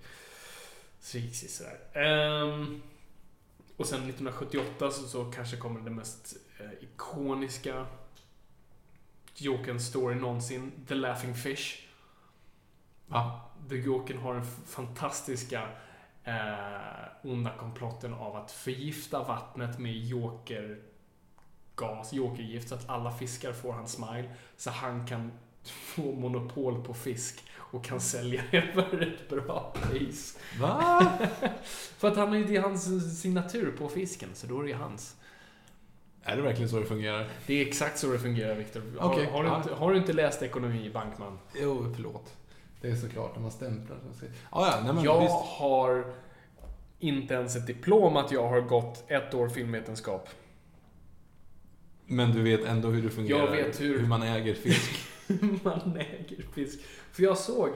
Så 1.00 1.16
det 1.18 1.22
gick 1.24 1.50
sådär. 1.50 1.78
Ehm, 1.92 2.82
och 3.76 3.86
sen 3.86 3.98
1978 3.98 4.90
så, 4.90 5.02
så 5.08 5.24
kanske 5.24 5.56
kommer 5.56 5.80
den 5.80 5.94
mest 5.94 6.36
eh, 6.60 6.66
ikoniska 6.84 7.86
Jokern 9.40 9.80
story 9.80 10.14
någonsin. 10.14 10.72
The 10.88 10.94
Laughing 10.94 11.34
Fish. 11.34 11.86
Ja. 13.10 13.50
The 13.68 13.76
Jokern 13.76 14.18
har 14.18 14.34
den 14.34 14.46
fantastiska 14.66 15.68
eh, 16.24 17.30
onda 17.30 17.56
komplotten 17.56 18.14
av 18.14 18.36
att 18.36 18.52
förgifta 18.52 19.22
vattnet 19.22 19.78
med 19.78 19.96
jokergas, 19.96 20.82
jokergift, 22.12 22.68
så 22.68 22.74
att 22.74 22.88
alla 22.88 23.12
fiskar 23.12 23.52
får 23.52 23.72
hans 23.72 23.92
smile. 23.92 24.30
Så 24.56 24.70
han 24.70 25.06
kan 25.06 25.32
få 25.64 26.12
monopol 26.12 26.84
på 26.84 26.94
fisk 26.94 27.44
och 27.56 27.84
kan 27.84 28.00
sälja 28.00 28.42
det 28.50 28.62
för 28.74 29.02
ett 29.02 29.28
bra 29.28 29.74
pris. 29.82 30.38
Va? 30.60 31.12
För 31.98 32.08
att 32.08 32.16
han 32.16 32.28
har 32.28 32.36
ju 32.36 32.44
det 32.44 32.56
är 32.56 32.62
hans 32.62 33.20
signatur 33.20 33.72
på 33.72 33.88
fisken, 33.88 34.28
så 34.34 34.46
då 34.46 34.58
är 34.58 34.62
det 34.62 34.68
ju 34.68 34.76
hans. 34.76 35.16
Är 36.22 36.36
det 36.36 36.42
verkligen 36.42 36.68
så 36.68 36.78
det 36.80 36.86
fungerar? 36.86 37.28
Det 37.46 37.54
är 37.62 37.66
exakt 37.66 37.98
så 37.98 38.12
det 38.12 38.18
fungerar, 38.18 38.54
Viktor. 38.54 38.82
Har, 38.98 39.12
Okej, 39.12 39.26
har, 39.26 39.42
du 39.44 39.56
inte, 39.56 39.74
har 39.74 39.92
du 39.92 39.98
inte 39.98 40.12
läst 40.12 40.42
ekonomi, 40.42 40.90
Bankman? 40.94 41.38
Jo, 41.54 41.92
förlåt. 41.94 42.36
Det 42.80 42.90
är 42.90 42.96
såklart 42.96 43.34
när 43.34 43.42
man 43.42 43.50
stämplar. 43.50 43.96
så 44.12 44.18
säga. 44.18 44.32
Ja, 44.52 44.80
nej 44.84 44.94
men 44.94 45.04
Jag 45.04 45.20
visst. 45.20 45.34
har 45.34 46.04
inte 46.98 47.34
ens 47.34 47.56
ett 47.56 47.66
diplom 47.66 48.16
att 48.16 48.32
jag 48.32 48.48
har 48.48 48.60
gått 48.60 49.04
ett 49.10 49.34
år 49.34 49.48
filmvetenskap. 49.48 50.28
Men 52.06 52.32
du 52.32 52.42
vet 52.42 52.64
ändå 52.64 52.88
hur 52.88 53.02
det 53.02 53.10
fungerar. 53.10 53.38
Jag 53.38 53.50
vet 53.50 53.80
hur- 53.80 54.06
man 54.06 54.22
äger 54.22 54.54
fisk. 54.54 54.90
man 55.62 55.96
äger 55.96 56.42
fisk. 56.54 56.80
För 57.12 57.22
jag 57.22 57.38
såg 57.38 57.68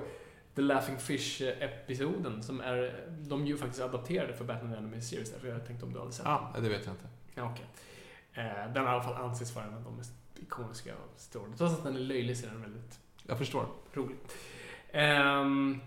The 0.54 0.62
Laughing 0.62 0.96
Fish-episoden 0.98 2.42
som 2.42 2.60
är, 2.60 3.04
de 3.28 3.46
ju 3.46 3.56
faktiskt 3.56 3.82
adapterade 3.82 4.32
för 4.34 4.44
Batman 4.44 4.74
Anime 4.74 5.00
Series 5.00 5.32
därför 5.32 5.48
jag 5.48 5.66
tänkte 5.66 5.86
om 5.86 5.92
du 5.92 5.98
hade 5.98 6.12
sett 6.12 6.24
Ja, 6.26 6.52
det 6.62 6.68
vet 6.68 6.84
jag 6.86 6.94
inte. 6.94 7.06
Ja, 7.34 7.50
okej. 7.52 7.64
Eh, 7.64 7.93
den 8.34 8.84
i 8.84 8.88
alla 8.88 9.02
fall 9.02 9.14
anses 9.24 9.54
vara 9.54 9.64
en 9.64 9.74
av 9.74 9.82
de 9.82 9.96
mest 9.96 10.12
ikoniska 10.36 10.94
storyn. 11.16 11.54
Trots 11.56 11.74
att 11.74 11.84
den 11.84 11.96
är 11.96 12.00
löjlig 12.00 12.36
så 12.36 12.46
är 12.46 12.50
den 12.50 12.62
väldigt 12.62 13.00
Jag 13.26 13.38
förstår. 13.38 13.66
rolig. 13.92 14.16
Ehm, 14.92 15.80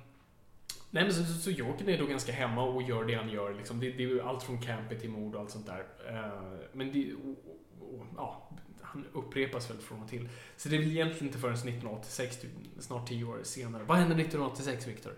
nej 0.90 1.04
men 1.04 1.14
så, 1.14 1.24
så, 1.24 1.34
så 1.34 1.52
Jokern 1.52 1.90
är 1.90 1.98
då 1.98 2.06
ganska 2.06 2.32
hemma 2.32 2.64
och 2.64 2.82
gör 2.82 3.06
det 3.06 3.14
han 3.16 3.30
gör. 3.30 3.54
Liksom. 3.54 3.80
Det, 3.80 3.92
det 3.92 4.04
är 4.04 4.08
ju 4.08 4.22
allt 4.22 4.44
från 4.44 4.62
campy 4.62 5.00
till 5.00 5.10
mord 5.10 5.36
och 5.36 5.42
allt 5.42 5.52
sånt 5.52 5.66
där. 5.66 5.86
Eh, 6.10 6.60
men 6.74 6.92
det, 6.92 7.14
och, 7.14 8.00
och, 8.00 8.06
ja, 8.18 8.50
han 8.82 9.06
upprepas 9.14 9.70
väl 9.70 9.78
från 9.78 10.04
och 10.04 10.10
till. 10.10 10.30
Så 10.58 10.70
det 10.70 10.76
är 10.76 10.80
väl 10.80 10.92
egentligen 10.92 11.28
inte 11.28 11.40
förrän 11.40 11.54
1986, 11.54 12.38
typ, 12.42 12.52
snart 12.80 13.08
tio 13.08 13.26
år 13.26 13.40
senare. 13.44 13.84
Vad 13.84 13.98
hände 13.98 14.16
1986, 14.16 14.88
Viktor? 14.88 15.14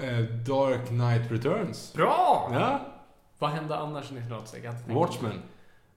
Eh, 0.00 0.20
Dark 0.24 0.86
Knight 0.88 1.30
Returns. 1.30 1.92
Bra! 1.94 2.50
Ja, 2.52 2.80
Vad 3.40 3.50
hände 3.50 3.76
annars 3.76 4.04
1986? 4.04 4.64
Jag 4.64 4.72
hade 4.72 4.84
tänkt- 4.84 4.96
Watchmen. 4.98 5.42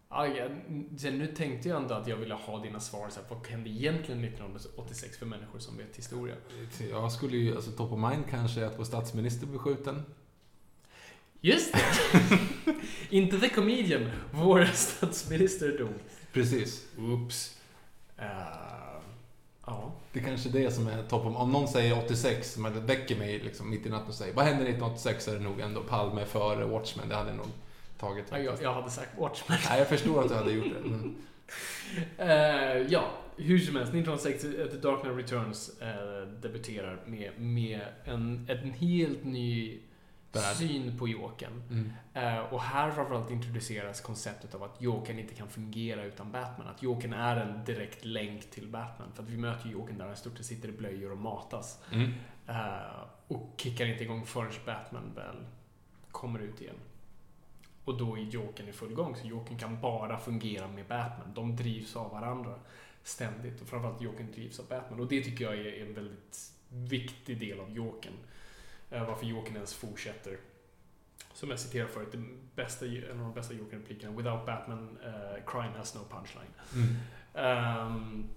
Ja, 0.09 0.27
jag, 0.27 0.51
sen 0.97 1.17
nu 1.17 1.27
tänkte 1.27 1.69
jag 1.69 1.81
ändå 1.81 1.93
att 1.93 2.07
jag 2.07 2.17
ville 2.17 2.33
ha 2.33 2.59
dina 2.63 2.79
svar. 2.79 3.09
Så 3.09 3.19
här, 3.19 3.27
vad 3.29 3.47
hände 3.47 3.69
egentligen 3.69 4.23
1986 4.23 5.17
för 5.17 5.25
människor 5.25 5.59
som 5.59 5.77
vet 5.77 5.97
historia? 5.97 6.35
Jag 6.89 7.11
skulle 7.11 7.37
ju, 7.37 7.55
alltså 7.55 7.71
top 7.71 7.91
of 7.91 7.99
mind 8.11 8.23
kanske 8.29 8.65
att 8.67 8.79
vår 8.79 8.83
statsminister 8.83 9.47
blev 9.47 9.59
skjuten. 9.59 10.03
Just 11.41 11.73
det! 11.73 12.39
Inte 13.09 13.39
The 13.39 13.49
Comedian. 13.49 14.09
Vår 14.31 14.65
statsminister 14.65 15.77
dog. 15.77 15.93
Precis. 16.33 16.85
Oops. 16.97 17.59
Uh, 18.19 18.25
ja. 19.65 19.91
Det 20.13 20.19
är 20.19 20.23
kanske 20.23 20.49
det 20.49 20.71
som 20.71 20.87
är 20.87 21.03
top 21.03 21.25
of 21.25 21.35
Om 21.35 21.51
någon 21.51 21.67
säger 21.67 21.97
86, 22.05 22.57
men 22.57 22.85
väcker 22.85 23.15
mig 23.15 23.39
liksom 23.39 23.69
mitt 23.69 23.85
i 23.85 23.89
natten 23.89 24.07
och 24.07 24.13
säger 24.13 24.33
vad 24.33 24.45
hände 24.45 24.61
1986 24.61 25.27
är 25.27 25.33
det 25.33 25.39
nog 25.39 25.59
ändå 25.59 25.81
Palme 25.81 26.25
före 26.25 26.65
Watchmen. 26.65 27.09
Det 27.09 27.15
hade 27.15 27.33
nog 27.33 27.47
tagit 27.99 28.25
Ja, 28.31 28.39
jag, 28.39 28.61
jag 28.61 28.73
hade 28.73 28.89
sagt 28.89 29.09
Watchmen. 29.19 29.59
Nej, 29.69 29.79
jag 29.79 29.87
förstår 29.87 30.21
att 30.21 30.29
du 30.29 30.35
hade 30.35 30.51
gjort 30.51 30.73
det. 30.81 30.87
Mm. 30.87 31.15
Eh, 32.17 32.77
ja, 32.89 33.11
hur 33.37 33.59
som 33.59 33.75
helst. 33.75 33.93
1960, 33.93 34.51
The 34.71 34.77
Dark 34.77 35.01
Knight 35.01 35.17
Returns 35.17 35.81
eh, 35.81 36.27
debuterar 36.41 36.99
med, 37.05 37.31
med 37.37 37.81
en, 38.05 38.47
en 38.49 38.71
helt 38.71 39.23
ny 39.23 39.79
Värld. 40.39 40.55
syn 40.55 40.97
på 40.97 41.07
Jokern. 41.07 41.63
Mm. 41.69 41.91
Eh, 42.13 42.39
och 42.53 42.61
här 42.61 42.91
framförallt 42.91 43.31
introduceras 43.31 44.01
konceptet 44.01 44.55
av 44.55 44.63
att 44.63 44.81
Jokern 44.81 45.19
inte 45.19 45.33
kan 45.35 45.49
fungera 45.49 46.03
utan 46.03 46.31
Batman. 46.31 46.67
Att 46.67 46.83
Jokern 46.83 47.13
är 47.13 47.37
en 47.37 47.65
direkt 47.65 48.05
länk 48.05 48.51
till 48.51 48.67
Batman. 48.67 49.11
För 49.15 49.23
att 49.23 49.29
vi 49.29 49.37
möter 49.37 49.67
ju 49.67 49.71
Jokern 49.71 49.97
där 49.97 50.05
han 50.05 50.15
stort 50.15 50.37
sett 50.37 50.45
sitter 50.45 50.69
i 50.69 50.71
blöjor 50.71 51.11
och 51.11 51.17
matas. 51.17 51.79
Mm. 51.91 52.13
Eh, 52.47 53.03
och 53.27 53.53
kickar 53.57 53.85
inte 53.85 54.03
igång 54.03 54.25
förrän 54.25 54.51
Batman 54.65 55.11
väl 55.15 55.45
kommer 56.11 56.39
ut 56.39 56.61
igen. 56.61 56.75
Och 57.85 57.97
då 57.97 58.17
är 58.17 58.21
Jokern 58.21 58.69
i 58.69 58.71
full 58.71 58.93
gång, 58.93 59.15
så 59.15 59.27
Jokern 59.27 59.57
kan 59.57 59.81
bara 59.81 60.17
fungera 60.17 60.67
med 60.67 60.87
Batman. 60.87 61.33
De 61.35 61.55
drivs 61.55 61.95
av 61.95 62.11
varandra 62.11 62.55
ständigt 63.03 63.61
och 63.61 63.67
framförallt 63.67 64.01
Jokern 64.01 64.31
drivs 64.31 64.59
av 64.59 64.67
Batman. 64.67 64.99
Och 64.99 65.07
det 65.07 65.21
tycker 65.21 65.45
jag 65.45 65.53
är 65.53 65.81
en 65.81 65.93
väldigt 65.93 66.51
viktig 66.69 67.39
del 67.39 67.59
av 67.59 67.71
Jokern. 67.71 68.13
Eh, 68.93 69.07
varför 69.07 69.25
Jokern 69.25 69.55
ens 69.55 69.73
fortsätter. 69.73 70.37
Som 71.33 71.49
jag 71.49 71.59
citerar 71.59 71.87
förut, 71.87 72.11
det 72.11 72.23
bästa, 72.55 72.85
en 72.85 73.19
av 73.19 73.25
de 73.25 73.33
bästa 73.33 73.53
Jokern-replikerna. 73.53 74.17
Without 74.17 74.45
Batman, 74.45 74.97
eh, 75.03 75.43
crime 75.45 75.77
has 75.77 75.95
no 75.95 75.99
punchline. 76.09 76.53
Mm. 76.75 76.95
Ehm, 77.33 78.29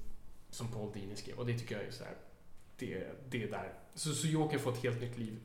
som 0.51 0.69
Paul 0.69 0.93
Dini 0.93 1.17
skrev. 1.17 1.39
Och 1.39 1.47
det 1.47 1.59
tycker 1.59 1.77
jag 1.77 1.87
är 1.87 1.91
så 1.91 2.05
här, 2.05 2.15
det, 2.77 3.07
det 3.29 3.43
är 3.43 3.51
där. 3.51 3.73
Så, 3.95 4.13
så 4.13 4.27
Joker 4.27 4.59
får 4.59 4.73
ett 4.73 4.83
helt 4.83 5.01
nytt 5.01 5.19
liv 5.19 5.39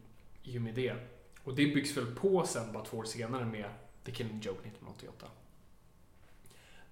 i 0.44 0.58
och 0.58 0.62
med 0.62 0.76
det. 0.76 0.96
Och 1.44 1.56
det 1.56 1.66
byggs 1.66 1.98
väl 1.98 2.16
på 2.16 2.46
sen 2.46 2.74
bara 2.74 2.86
två 2.86 2.98
år 2.98 3.04
senare 3.04 3.46
med 3.46 3.70
The 4.04 4.12
Killing 4.12 4.40
Joke 4.40 4.68
1988. 4.68 5.28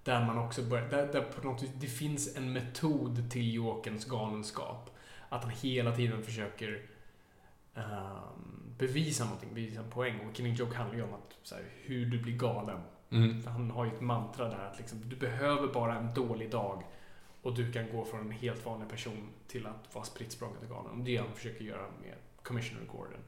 Där 0.02 0.26
man 0.26 0.38
också 0.38 0.62
börjar, 0.62 0.88
där, 0.88 1.12
där 1.12 1.22
på 1.22 1.48
något 1.48 1.62
vis, 1.62 1.70
det 1.74 1.86
finns 1.86 2.36
en 2.36 2.52
metod 2.52 3.30
till 3.30 3.54
Jokerns 3.54 4.04
galenskap. 4.04 4.96
Att 5.28 5.44
han 5.44 5.52
hela 5.52 5.96
tiden 5.96 6.22
försöker 6.22 6.86
ehm, 7.74 8.74
bevisa 8.78 9.24
någonting, 9.24 9.54
bevisa 9.54 9.80
en 9.80 9.90
poäng. 9.90 10.28
Och 10.28 10.34
Killing 10.34 10.54
Joke 10.54 10.76
handlar 10.76 10.96
ju 10.96 11.02
om 11.02 11.14
att, 11.14 11.38
så 11.42 11.54
här, 11.54 11.64
hur 11.82 12.06
du 12.06 12.18
blir 12.18 12.36
galen. 12.36 12.80
Mm. 13.10 13.46
Han 13.46 13.70
har 13.70 13.84
ju 13.84 13.92
ett 13.92 14.00
mantra 14.00 14.48
där 14.48 14.58
att 14.58 14.78
liksom, 14.78 15.08
du 15.08 15.16
behöver 15.16 15.72
bara 15.72 15.98
en 15.98 16.14
dålig 16.14 16.50
dag 16.50 16.82
och 17.42 17.54
du 17.54 17.72
kan 17.72 17.92
gå 17.92 18.04
från 18.04 18.20
en 18.20 18.30
helt 18.30 18.66
vanlig 18.66 18.88
person 18.88 19.28
till 19.46 19.66
att 19.66 19.94
vara 19.94 20.04
spritt 20.04 20.32
språngande 20.32 20.66
galen. 20.66 20.90
Och 20.90 21.04
det 21.04 21.16
är 21.16 21.20
det 21.20 21.26
han 21.26 21.36
försöker 21.36 21.64
göra 21.64 21.90
med 22.00 22.14
Commissioner 22.42 22.86
Gordon. 22.86 23.20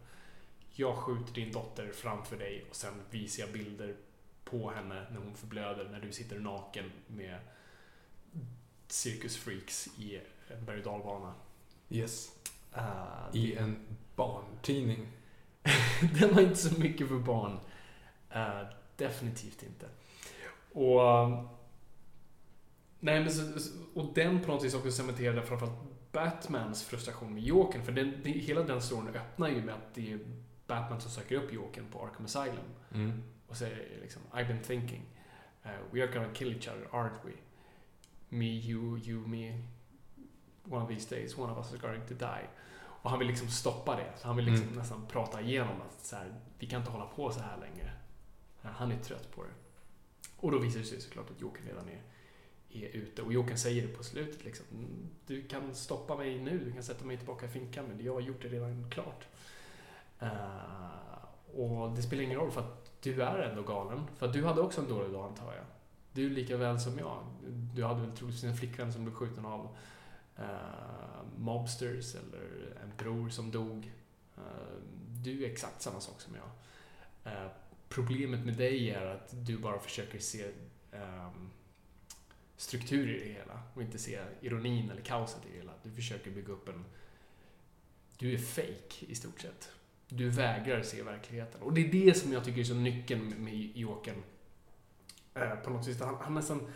Jag 0.70 0.96
skjuter 0.96 1.34
din 1.34 1.52
dotter 1.52 1.92
framför 1.92 2.36
dig 2.36 2.64
och 2.70 2.76
sen 2.76 2.94
visar 3.10 3.42
jag 3.42 3.52
bilder 3.52 3.96
på 4.44 4.70
henne 4.70 5.06
när 5.10 5.18
hon 5.18 5.34
förblöder, 5.34 5.88
när 5.88 6.00
du 6.00 6.12
sitter 6.12 6.38
naken 6.38 6.92
med 7.06 7.38
cirkusfreaks 8.88 9.88
i 9.98 10.20
en 10.48 10.64
berg 10.64 10.78
och 10.78 10.84
dalbana. 10.84 11.34
Yes. 11.88 12.30
Uh, 12.76 13.28
I 13.32 13.56
en 13.56 13.76
barntidning. 14.16 15.06
den 16.20 16.34
var 16.34 16.42
inte 16.42 16.56
så 16.56 16.80
mycket 16.80 17.08
för 17.08 17.18
barn. 17.18 17.58
Eh, 18.30 18.60
definitivt 18.96 19.62
inte. 19.62 19.86
Och... 20.72 21.00
um, 21.24 21.48
Nej, 23.04 23.20
men 23.20 23.30
så, 23.32 23.60
så- 23.60 23.78
och 23.94 24.14
den 24.14 24.40
på 24.40 24.52
något 24.52 24.64
vis 24.64 24.74
också 24.74 24.90
cementerade 24.90 25.42
framförallt 25.42 25.78
Batmans 26.12 26.84
frustration 26.84 27.34
med 27.34 27.42
Jokern. 27.42 27.82
För 27.82 27.92
den, 27.92 28.20
det, 28.22 28.30
hela 28.30 28.62
den 28.62 28.80
storyn 28.82 29.08
öppnar 29.16 29.48
ju 29.48 29.62
med 29.62 29.74
att 29.74 29.94
det 29.94 30.12
är 30.12 30.18
Batman 30.66 31.00
som 31.00 31.10
söker 31.10 31.36
upp 31.36 31.52
Jokern 31.52 31.84
på 31.92 32.04
Arkham 32.06 32.24
Asylum. 32.24 32.64
Mm. 32.94 33.22
Och 33.46 33.56
säger 33.56 34.00
liksom 34.02 34.22
I've 34.32 34.46
been 34.48 34.62
thinking. 34.62 35.02
Uh, 35.66 35.70
we 35.92 36.02
are 36.02 36.12
gonna 36.12 36.34
kill 36.34 36.52
each 36.52 36.68
other, 36.68 36.86
aren't 36.92 37.24
we? 37.24 37.32
Me, 38.28 38.46
you, 38.46 38.98
you, 38.98 39.26
me. 39.26 39.62
One 40.64 40.82
of 40.82 40.88
these 40.88 41.16
days, 41.16 41.38
one 41.38 41.52
of 41.52 41.58
us 41.58 41.72
is 41.74 41.80
going 41.80 42.06
to 42.08 42.14
die. 42.14 42.48
Och 43.02 43.10
han 43.10 43.18
vill 43.18 43.28
liksom 43.28 43.48
stoppa 43.48 43.96
det. 43.96 44.12
Så 44.16 44.26
han 44.26 44.36
vill 44.36 44.44
liksom 44.44 44.66
Mm. 44.66 44.78
nästan 44.78 45.06
prata 45.06 45.40
igenom 45.40 45.80
att 45.88 46.04
så 46.06 46.16
här, 46.16 46.34
vi 46.58 46.66
kan 46.66 46.80
inte 46.80 46.90
hålla 46.92 47.06
på 47.06 47.30
så 47.30 47.40
här 47.40 47.56
längre. 47.58 47.92
Han 48.62 48.92
är 48.92 48.98
trött 48.98 49.34
på 49.34 49.42
det. 49.42 49.50
Och 50.36 50.50
då 50.50 50.58
visar 50.58 50.78
det 50.78 50.84
sig 50.86 51.00
såklart 51.00 51.30
att 51.30 51.40
Jokern 51.40 51.66
redan 51.66 51.88
är, 51.88 52.02
är 52.70 52.88
ute. 52.88 53.22
Och 53.22 53.32
Jokern 53.32 53.56
säger 53.56 53.82
det 53.86 53.88
på 53.94 54.02
slutet 54.04 54.44
liksom. 54.44 54.66
"Mm, 54.72 55.08
Du 55.26 55.42
kan 55.48 55.74
stoppa 55.74 56.16
mig 56.16 56.38
nu, 56.40 56.58
du 56.64 56.72
kan 56.72 56.82
sätta 56.82 57.04
mig 57.04 57.16
tillbaka 57.16 57.46
i 57.46 57.48
finkan, 57.48 57.84
men 57.88 58.04
jag 58.04 58.12
har 58.14 58.20
gjort 58.20 58.42
det 58.42 58.48
redan 58.48 58.90
klart. 58.90 59.26
Eh, 60.18 61.58
och 61.60 61.90
det 61.96 62.02
spelar 62.02 62.22
ingen 62.22 62.38
roll 62.38 62.50
för 62.50 62.60
att 62.60 62.90
du 63.02 63.22
är 63.22 63.38
ändå 63.38 63.62
galen. 63.62 64.00
För 64.16 64.26
att 64.26 64.32
du 64.32 64.44
hade 64.44 64.60
också 64.60 64.80
en 64.80 64.88
dålig 64.88 65.12
dag 65.12 65.24
antar 65.28 65.54
jag. 65.54 65.64
Du 66.12 66.30
lika 66.30 66.56
väl 66.56 66.80
som 66.80 66.98
jag. 66.98 67.18
Du 67.74 67.84
hade 67.84 68.00
väl 68.00 68.12
troligtvis 68.16 68.44
en 68.44 68.56
flickvän 68.56 68.92
som 68.92 69.04
blev 69.04 69.14
skjuten 69.14 69.46
av 69.46 69.76
eh, 70.42 71.38
mobsters 71.38 72.14
eller 72.14 72.76
en 72.82 72.92
bror 72.98 73.28
som 73.28 73.50
dog. 73.50 73.92
Eh, 74.36 74.42
du 75.22 75.44
är 75.44 75.50
exakt 75.50 75.82
samma 75.82 76.00
sak 76.00 76.20
som 76.20 76.34
jag. 76.34 76.48
Eh, 77.32 77.50
problemet 77.88 78.44
med 78.44 78.54
dig 78.56 78.90
är 78.90 79.06
att 79.06 79.46
du 79.46 79.58
bara 79.58 79.78
försöker 79.78 80.18
se 80.18 80.44
ehm, 80.92 81.50
struktur 82.56 83.10
i 83.16 83.18
det 83.28 83.32
hela 83.34 83.62
och 83.74 83.82
inte 83.82 83.98
se 83.98 84.20
ironin 84.40 84.90
eller 84.90 85.02
kaoset 85.02 85.46
i 85.46 85.52
det 85.52 85.56
hela. 85.58 85.72
Du 85.82 85.90
försöker 85.90 86.30
bygga 86.30 86.52
upp 86.52 86.68
en... 86.68 86.84
Du 88.18 88.34
är 88.34 88.38
fake 88.38 89.06
i 89.08 89.14
stort 89.14 89.40
sett. 89.40 89.70
Du 90.08 90.28
vägrar 90.28 90.82
se 90.82 91.02
verkligheten. 91.02 91.62
Och 91.62 91.72
det 91.72 91.80
är 91.80 91.92
det 91.92 92.14
som 92.14 92.32
jag 92.32 92.44
tycker 92.44 92.60
är 92.60 92.64
så 92.64 92.74
nyckeln 92.74 93.28
med- 93.28 93.38
med 93.40 93.54
Jokern. 93.76 94.22
Eh, 95.34 95.54
på 95.54 95.70
något 95.70 95.86
vis. 95.88 96.00
Han, 96.00 96.16
han 96.20 96.34
nästan... 96.34 96.72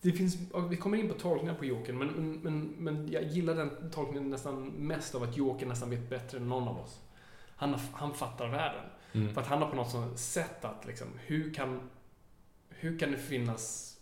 Det 0.00 0.12
finns, 0.12 0.36
vi 0.70 0.76
kommer 0.76 0.98
in 0.98 1.08
på 1.08 1.14
tolkningar 1.14 1.54
på 1.54 1.64
Jokern, 1.64 1.98
men, 1.98 2.40
men, 2.42 2.74
men 2.78 3.08
jag 3.12 3.22
gillar 3.22 3.54
den 3.54 3.90
tolkningen 3.90 4.30
nästan 4.30 4.64
mest 4.66 5.14
av 5.14 5.22
att 5.22 5.36
Jokern 5.36 5.68
nästan 5.68 5.90
vet 5.90 6.10
bättre 6.10 6.38
än 6.38 6.48
någon 6.48 6.68
av 6.68 6.78
oss. 6.78 7.00
Han, 7.56 7.78
han 7.92 8.14
fattar 8.14 8.48
världen. 8.48 8.84
Mm. 9.12 9.34
För 9.34 9.40
att 9.40 9.46
han 9.46 9.62
har 9.62 9.70
på 9.70 9.76
något 9.76 10.18
sätt 10.18 10.64
att 10.64 10.86
liksom, 10.86 11.08
hur 11.18 11.54
kan, 11.54 11.80
hur 12.68 12.98
kan 12.98 13.10
det 13.10 13.18
finnas 13.18 13.96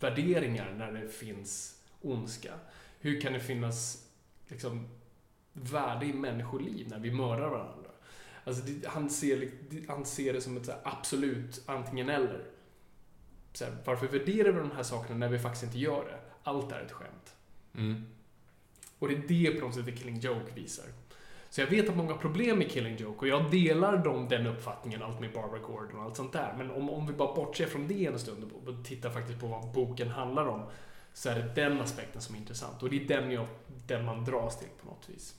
värderingar 0.00 0.74
när 0.78 0.92
det 0.92 1.08
finns 1.08 1.80
ondska? 2.02 2.52
Hur 3.00 3.20
kan 3.20 3.32
det 3.32 3.40
finnas 3.40 4.08
liksom, 4.48 4.88
värde 5.52 6.06
i 6.06 6.12
människoliv 6.12 6.88
när 6.88 6.98
vi 6.98 7.10
mördar 7.10 7.48
varandra? 7.48 7.90
Alltså, 8.44 8.64
det, 8.64 8.88
han, 8.88 9.10
ser, 9.10 9.50
han 9.88 10.04
ser 10.04 10.32
det 10.32 10.40
som 10.40 10.56
ett 10.56 10.70
absolut 10.82 11.62
antingen 11.66 12.08
eller. 12.08 12.44
Så 13.58 13.64
här, 13.64 13.76
varför 13.84 14.06
värderar 14.06 14.52
vi 14.52 14.58
de 14.58 14.70
här 14.70 14.82
sakerna 14.82 15.18
när 15.18 15.28
vi 15.28 15.38
faktiskt 15.38 15.64
inte 15.64 15.78
gör 15.78 16.04
det? 16.04 16.18
Allt 16.42 16.72
är 16.72 16.80
ett 16.80 16.92
skämt. 16.92 17.34
Mm. 17.74 18.04
Och 18.98 19.08
det 19.08 19.14
är 19.14 19.18
det 19.28 19.60
på 19.60 19.66
något 19.66 19.74
sätt 19.74 19.84
The 19.86 19.96
Killing 19.96 20.20
Joke 20.20 20.52
visar. 20.54 20.84
Så 21.50 21.60
jag 21.60 21.66
vet 21.66 21.88
att 21.88 21.96
många 21.96 22.12
har 22.12 22.18
problem 22.18 22.58
med 22.58 22.70
Killing 22.70 22.96
Joke 22.96 23.18
och 23.18 23.28
jag 23.28 23.50
delar 23.50 23.96
dem, 23.96 24.28
den 24.28 24.46
uppfattningen, 24.46 25.02
allt 25.02 25.20
med 25.20 25.32
Barbara 25.32 25.58
Gordon 25.58 25.98
och 25.98 26.04
allt 26.04 26.16
sånt 26.16 26.32
där. 26.32 26.54
Men 26.58 26.70
om, 26.70 26.90
om 26.90 27.06
vi 27.06 27.12
bara 27.12 27.34
bortser 27.34 27.66
från 27.66 27.88
det 27.88 28.06
en 28.06 28.18
stund 28.18 28.52
och 28.52 28.84
tittar 28.84 29.10
faktiskt 29.10 29.40
på 29.40 29.46
vad 29.46 29.72
boken 29.72 30.08
handlar 30.08 30.46
om 30.46 30.62
så 31.12 31.28
är 31.28 31.34
det 31.34 31.54
den 31.54 31.80
aspekten 31.80 32.20
som 32.20 32.34
är 32.34 32.38
intressant 32.38 32.82
och 32.82 32.90
det 32.90 33.04
är 33.04 33.08
den, 33.08 33.30
jag, 33.30 33.46
den 33.86 34.04
man 34.04 34.24
dras 34.24 34.58
till 34.58 34.68
på 34.82 34.86
något 34.86 35.08
vis. 35.08 35.34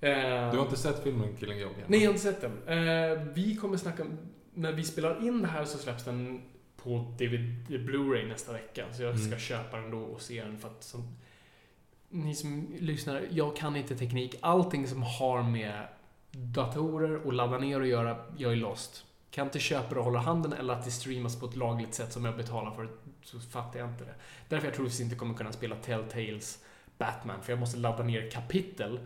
Eh, 0.00 0.50
Du 0.50 0.58
har 0.58 0.64
inte 0.64 0.76
sett 0.76 1.02
filmen 1.02 1.36
Killing 1.36 1.58
Joke? 1.58 1.74
Nej, 1.86 2.00
jag 2.00 2.08
har 2.08 2.14
inte 2.14 2.24
sett 2.24 2.40
den. 2.40 2.68
Eh, 2.68 3.22
vi 3.34 3.56
kommer 3.56 3.76
snacka... 3.76 4.06
När 4.54 4.72
vi 4.72 4.84
spelar 4.84 5.26
in 5.26 5.42
det 5.42 5.48
här 5.48 5.64
så 5.64 5.78
släpps 5.78 6.04
den 6.04 6.42
på 6.88 7.24
DVD 7.24 7.68
Blu-ray 7.68 8.28
nästa 8.28 8.52
vecka. 8.52 8.86
Så 8.92 9.02
jag 9.02 9.18
ska 9.18 9.26
Mm. 9.26 9.38
köpa 9.38 9.76
den 9.76 9.90
då 9.90 9.98
och 9.98 10.20
se 10.20 10.42
den 10.44 10.58
för 10.58 10.68
att 10.68 10.82
som, 10.84 11.16
Ni 12.10 12.34
som 12.34 12.74
lyssnar, 12.80 13.22
jag 13.30 13.56
kan 13.56 13.76
inte 13.76 13.96
teknik. 13.96 14.34
Allting 14.40 14.86
som 14.88 15.02
har 15.02 15.42
med 15.42 15.86
datorer 16.30 17.26
och 17.26 17.32
ladda 17.32 17.58
ner 17.58 17.80
och 17.80 17.86
göra, 17.86 18.16
jag 18.36 18.52
är 18.52 18.56
lost. 18.56 19.04
Kan 19.30 19.46
inte 19.46 19.58
köpa 19.58 19.94
det 19.94 19.98
och 20.00 20.04
hålla 20.04 20.18
handen 20.18 20.52
eller 20.52 20.74
att 20.74 20.84
det 20.84 20.90
streamas 20.90 21.40
på 21.40 21.46
ett 21.46 21.56
lagligt 21.56 21.94
sätt 21.94 22.12
som 22.12 22.24
jag 22.24 22.36
betalar 22.36 22.70
för, 22.70 22.88
så 23.22 23.40
fattar 23.40 23.78
jag 23.80 23.88
inte 23.88 24.04
det. 24.04 24.14
Därför 24.48 24.66
jag 24.66 24.74
troligtvis 24.74 25.00
inte 25.00 25.16
kommer 25.16 25.34
kunna 25.34 25.52
spela 25.52 25.76
Telltales 25.76 26.64
Batman, 26.98 27.42
för 27.42 27.52
jag 27.52 27.58
måste 27.60 27.78
ladda 27.78 28.02
ner 28.02 28.30
kapitel 28.30 29.00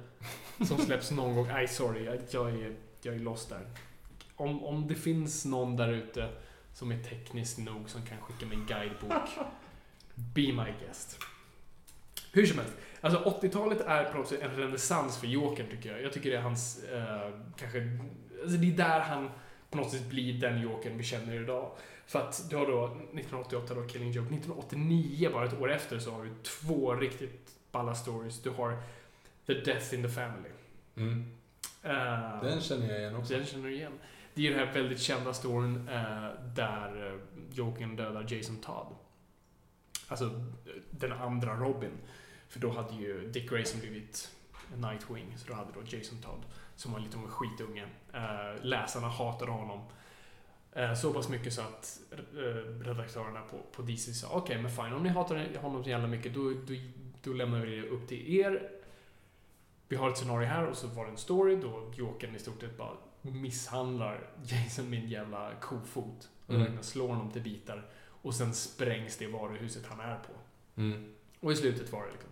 som 0.66 0.78
släpps 0.86 1.10
någon 1.10 1.34
gång. 1.36 1.46
Nej, 1.48 1.68
sorry, 1.68 2.04
jag, 2.04 2.18
jag, 2.30 2.50
är, 2.50 2.74
jag 3.02 3.14
är 3.14 3.18
lost 3.18 3.48
där. 3.48 3.66
Om, 4.36 4.64
om 4.64 4.88
det 4.88 4.94
finns 4.94 5.44
någon 5.44 5.76
där 5.76 5.88
ute 5.92 6.28
som 6.74 6.92
är 6.92 7.02
teknisk 7.02 7.58
nog 7.58 7.90
som 7.90 8.02
kan 8.06 8.20
skicka 8.20 8.46
mig 8.46 8.56
en 8.58 8.66
guidebok, 8.66 9.28
be 10.14 10.40
my 10.52 10.72
guest. 10.86 11.18
Hur 12.32 12.46
som 12.46 12.58
helst, 12.58 12.72
alltså 13.00 13.18
80-talet 13.42 13.80
är 13.80 14.04
på 14.04 14.18
något 14.18 14.28
sätt 14.28 14.40
en 14.42 14.56
renässans 14.56 15.18
för 15.18 15.26
Jokern 15.26 15.66
tycker 15.70 15.92
jag. 15.92 16.02
Jag 16.02 16.12
tycker 16.12 16.30
det 16.30 16.36
är 16.36 16.40
hans, 16.42 16.84
eh, 16.84 17.30
kanske, 17.56 17.98
alltså 18.42 18.56
det 18.56 18.68
är 18.72 18.76
där 18.76 19.00
han 19.00 19.30
på 19.70 19.76
något 19.76 19.90
sätt 19.90 20.06
blir 20.08 20.40
den 20.40 20.60
Jokern 20.60 20.96
vi 20.98 21.04
känner 21.04 21.42
idag. 21.42 21.70
För 22.06 22.18
att 22.18 22.50
du 22.50 22.56
har 22.56 22.66
då 22.66 22.84
1988 22.86 23.74
då 23.74 23.82
Killing 23.88 24.10
Joke, 24.12 24.34
1989 24.34 25.30
bara 25.32 25.46
ett 25.46 25.60
år 25.60 25.72
efter 25.72 25.98
så 25.98 26.10
har 26.10 26.24
du 26.24 26.30
två 26.42 26.94
riktigt 26.94 27.50
balla 27.72 27.94
stories. 27.94 28.42
Du 28.42 28.50
har 28.50 28.82
The 29.46 29.54
Death 29.54 29.94
in 29.94 30.02
the 30.02 30.08
Family. 30.08 30.48
Mm. 30.96 31.30
Eh, 31.82 32.42
Den 32.42 32.60
känner 32.60 32.88
jag 32.88 32.98
igen 33.00 33.16
också. 33.16 33.34
den 33.34 33.46
känner 33.46 33.68
du 33.68 33.74
igen. 33.74 33.92
Det 34.34 34.40
är 34.40 34.44
ju 34.44 34.50
den 34.50 34.66
här 34.66 34.74
väldigt 34.74 35.00
kända 35.00 35.34
storyn 35.34 35.88
eh, 35.88 36.28
där 36.54 37.12
eh, 37.12 37.20
Jokern 37.50 37.96
dödar 37.96 38.26
Jason 38.28 38.56
Todd. 38.56 38.86
Alltså 40.08 40.30
den 40.90 41.12
andra 41.12 41.56
Robin. 41.56 41.98
För 42.48 42.60
då 42.60 42.70
hade 42.70 42.94
ju 42.94 43.30
Dick 43.30 43.50
Grayson 43.50 43.80
blivit 43.80 44.30
Nightwing, 44.76 45.38
så 45.38 45.48
då 45.48 45.54
hade 45.54 45.72
då 45.72 45.96
Jason 45.96 46.18
Todd, 46.22 46.44
som 46.76 46.92
var 46.92 46.98
en 46.98 47.04
liten 47.04 47.28
skitunge. 47.28 47.86
Eh, 48.12 48.64
läsarna 48.64 49.08
hatade 49.08 49.50
honom. 49.50 49.80
Eh, 50.72 50.94
så 50.94 51.12
pass 51.12 51.28
mycket 51.28 51.52
så 51.52 51.60
att 51.60 52.00
eh, 52.12 52.84
redaktörerna 52.84 53.40
på, 53.40 53.56
på 53.72 53.82
DC 53.82 54.14
sa 54.14 54.28
okej, 54.32 54.62
men 54.62 54.70
fine, 54.70 54.92
om 54.92 55.02
ni 55.02 55.08
hatar 55.08 55.58
honom 55.60 55.84
så 55.84 55.90
jävla 55.90 56.06
mycket, 56.06 56.34
då, 56.34 56.50
då, 56.50 56.74
då 57.22 57.32
lämnar 57.32 57.60
vi 57.60 57.76
det 57.76 57.88
upp 57.88 58.08
till 58.08 58.34
er. 58.34 58.70
Vi 59.88 59.96
har 59.96 60.10
ett 60.10 60.18
scenario 60.18 60.48
här 60.48 60.66
och 60.66 60.76
så 60.76 60.86
var 60.86 61.04
det 61.04 61.10
en 61.10 61.16
story 61.16 61.56
då 61.56 61.92
Jokern 61.96 62.36
i 62.36 62.38
stort 62.38 62.60
sett 62.60 62.78
bara 62.78 62.96
misshandlar 63.22 64.30
Jason 64.42 64.94
en 64.94 65.08
jävla 65.08 65.54
kofot. 65.54 66.28
Och 66.46 66.54
Mm. 66.54 66.82
slår 66.82 67.08
honom 67.08 67.30
till 67.30 67.42
bitar. 67.42 67.90
Och 68.22 68.34
sen 68.34 68.54
sprängs 68.54 69.16
det 69.16 69.26
varuhuset 69.26 69.86
han 69.86 70.00
är 70.00 70.18
på. 70.18 70.32
Mm. 70.80 71.14
Och 71.40 71.52
i 71.52 71.56
slutet 71.56 71.92
var 71.92 72.06
det 72.06 72.12
liksom, 72.12 72.30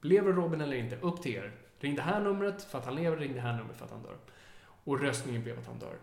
lever 0.00 0.32
Robin 0.32 0.60
eller 0.60 0.76
inte? 0.76 0.96
Upp 0.96 1.22
till 1.22 1.34
er. 1.34 1.52
Ring 1.80 1.94
det 1.94 2.02
här 2.02 2.20
numret 2.20 2.62
för 2.62 2.78
att 2.78 2.84
han 2.84 2.94
lever, 2.94 3.16
ring 3.16 3.34
det 3.34 3.40
här 3.40 3.56
numret 3.56 3.76
för 3.76 3.84
att 3.84 3.90
han 3.90 4.02
dör. 4.02 4.16
Och 4.84 5.00
röstningen 5.00 5.42
blev 5.42 5.58
att 5.58 5.66
han 5.66 5.78
dör. 5.78 5.98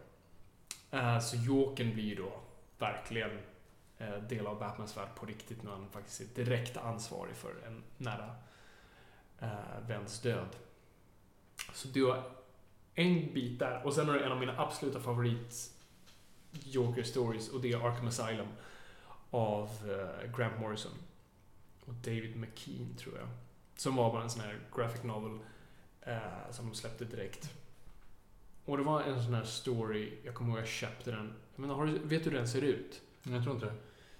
Eh, 0.92 1.20
så 1.20 1.36
Jokern 1.36 1.94
blir 1.94 2.04
ju 2.04 2.16
då 2.16 2.40
verkligen 2.78 3.40
eh, 3.98 4.18
del 4.18 4.48
av 4.48 4.60
Batmans 4.60 4.98
värld 4.98 5.10
på 5.16 5.26
riktigt 5.26 5.64
när 5.64 5.72
han 5.72 5.90
faktiskt 5.90 6.22
är 6.22 6.44
direkt 6.46 6.78
ansvarig 6.78 7.36
för 7.36 7.56
en 7.68 7.84
nära 7.98 8.36
uh, 9.44 9.88
väns 9.88 10.22
död. 10.22 10.56
Så 11.74 11.88
har 11.88 12.24
en 12.96 13.34
bit 13.34 13.60
där. 13.60 13.82
Och 13.86 13.94
sen 13.94 14.08
har 14.08 14.14
du 14.14 14.24
en 14.24 14.32
av 14.32 14.40
mina 14.40 14.62
absoluta 14.62 15.00
favorit 15.00 15.72
Joker 16.52 17.04
stories 17.04 17.50
och 17.50 17.62
det 17.62 17.72
är 17.72 17.88
Arkham 17.88 18.08
Asylum 18.08 18.48
av 19.30 19.70
eh, 19.70 20.38
Grant 20.38 20.60
Morrison 20.60 20.92
och 21.86 21.94
David 21.94 22.36
McKean 22.36 22.96
tror 22.98 23.18
jag. 23.18 23.28
Som 23.76 23.96
var 23.96 24.12
bara 24.12 24.24
en 24.24 24.30
sån 24.30 24.42
här 24.42 24.60
graphic 24.76 25.04
novel 25.04 25.40
eh, 26.02 26.52
som 26.52 26.70
de 26.70 26.76
släppte 26.76 27.06
direkt. 27.06 27.50
Och 28.66 28.78
det 28.78 28.84
var 28.84 29.02
en 29.02 29.24
sån 29.24 29.34
här 29.34 29.44
story, 29.44 30.14
jag 30.24 30.36
kommer 30.36 30.50
ihåg 30.50 30.60
jag 30.60 30.68
köpte 30.68 31.12
den. 31.12 31.34
Men 31.56 31.70
har 31.70 31.86
du, 31.86 32.00
vet 32.00 32.24
du 32.24 32.30
hur 32.30 32.38
den 32.38 32.48
ser 32.48 32.62
ut? 32.62 33.02
Jag 33.24 33.44
tror 33.44 33.56
inte 33.56 33.66
det. 33.66 33.76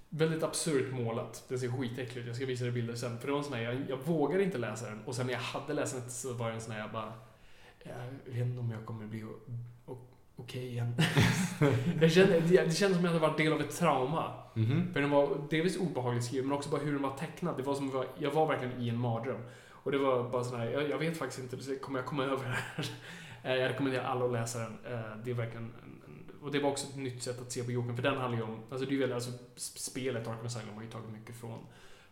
Väldigt 0.10 0.44
absurt 0.44 0.94
målat. 0.94 1.46
Den 1.48 1.60
ser 1.60 1.72
skitäcklig 1.72 2.22
ut. 2.22 2.28
Jag 2.28 2.36
ska 2.36 2.46
visa 2.46 2.64
dig 2.64 2.74
bilder 2.74 2.96
sen. 2.96 3.20
För 3.20 3.28
det 3.28 3.32
var 3.32 3.40
en 3.40 3.46
sån 3.46 3.54
här, 3.54 3.62
jag, 3.62 3.78
jag 3.90 3.98
vågade 3.98 4.44
inte 4.44 4.58
läsa 4.58 4.90
den. 4.90 5.04
Och 5.06 5.16
sen 5.16 5.26
när 5.26 5.34
jag 5.34 5.40
hade 5.40 5.74
läst 5.74 5.96
den 5.96 6.12
så 6.12 6.34
var 6.34 6.48
det 6.48 6.56
en 6.56 6.62
sån 6.62 6.72
här, 6.72 6.80
jag 6.80 6.92
bara... 6.92 7.14
Jag 7.88 8.34
vet 8.34 8.46
inte 8.48 8.60
om 8.60 8.72
jag 8.72 8.86
kommer 8.86 9.06
bli 9.08 9.26
okej 10.36 10.68
igen. 10.68 10.94
jag 12.02 12.12
kände, 12.12 12.40
det, 12.40 12.62
det 12.64 12.72
kändes 12.72 12.80
som 12.80 12.90
att 12.92 13.04
jag 13.04 13.08
hade 13.08 13.20
varit 13.20 13.38
del 13.38 13.54
av 13.54 13.62
ett 13.62 13.78
trauma. 13.78 14.34
Mhm. 14.54 14.94
För 14.94 15.02
den 15.02 15.10
var 15.10 15.38
delvis 15.50 15.78
obehagligt 15.78 16.24
skriven, 16.26 16.48
men 16.48 16.58
också 16.58 16.70
bara 16.70 16.82
hur 16.82 16.94
den 16.94 17.02
var 17.02 17.18
tecknad. 17.18 17.58
Det 17.58 17.64
var 17.64 17.76
som 17.76 17.90
jag- 17.94 18.06
jag 18.18 18.32
var 18.32 18.48
verkligen 18.48 18.82
i 18.82 18.90
en 18.90 18.98
mardröm. 18.98 19.42
Och 19.72 19.92
det 19.92 19.98
var 19.98 20.30
bara 20.30 20.44
sån 20.44 20.60
här, 20.60 20.66
jag, 20.70 20.90
jag 20.90 20.98
vet 20.98 21.18
faktiskt 21.18 21.54
inte, 21.54 21.76
kommer 21.76 22.00
jag 22.00 22.06
komma 22.06 22.24
över 22.34 22.44
det 22.44 22.50
här? 22.50 22.86
Eh, 23.44 23.56
Jag 23.62 23.70
rekommenderar 23.70 24.04
alla 24.04 24.26
att 24.26 24.32
läsa 24.32 24.60
den. 24.60 24.78
Eh, 24.86 25.18
Det 25.24 25.32
är 25.32 25.36
verkligen 25.36 25.64
en, 25.64 26.02
en, 26.06 26.24
och 26.42 26.52
det 26.52 26.60
var 26.60 26.70
också 26.72 26.88
ett 26.88 26.96
nytt 26.96 27.24
sätt 27.24 27.42
att 27.42 27.52
se 27.52 27.64
på 27.64 27.72
Jokern, 27.72 27.96
för 27.96 28.04
den 28.04 28.18
handlar 28.18 28.38
ju 28.38 28.44
om, 28.44 28.60
alltså 28.72 28.88
det 28.88 28.96
är 28.96 29.00
väl, 29.00 29.14
alltså 29.14 29.32
spelet 29.56 30.28
Arkham 30.28 30.46
Asylum 30.46 30.76
har 30.76 30.82
ju 30.84 30.90
tagit 30.90 31.10
mycket 31.12 31.36
från, 31.36 31.60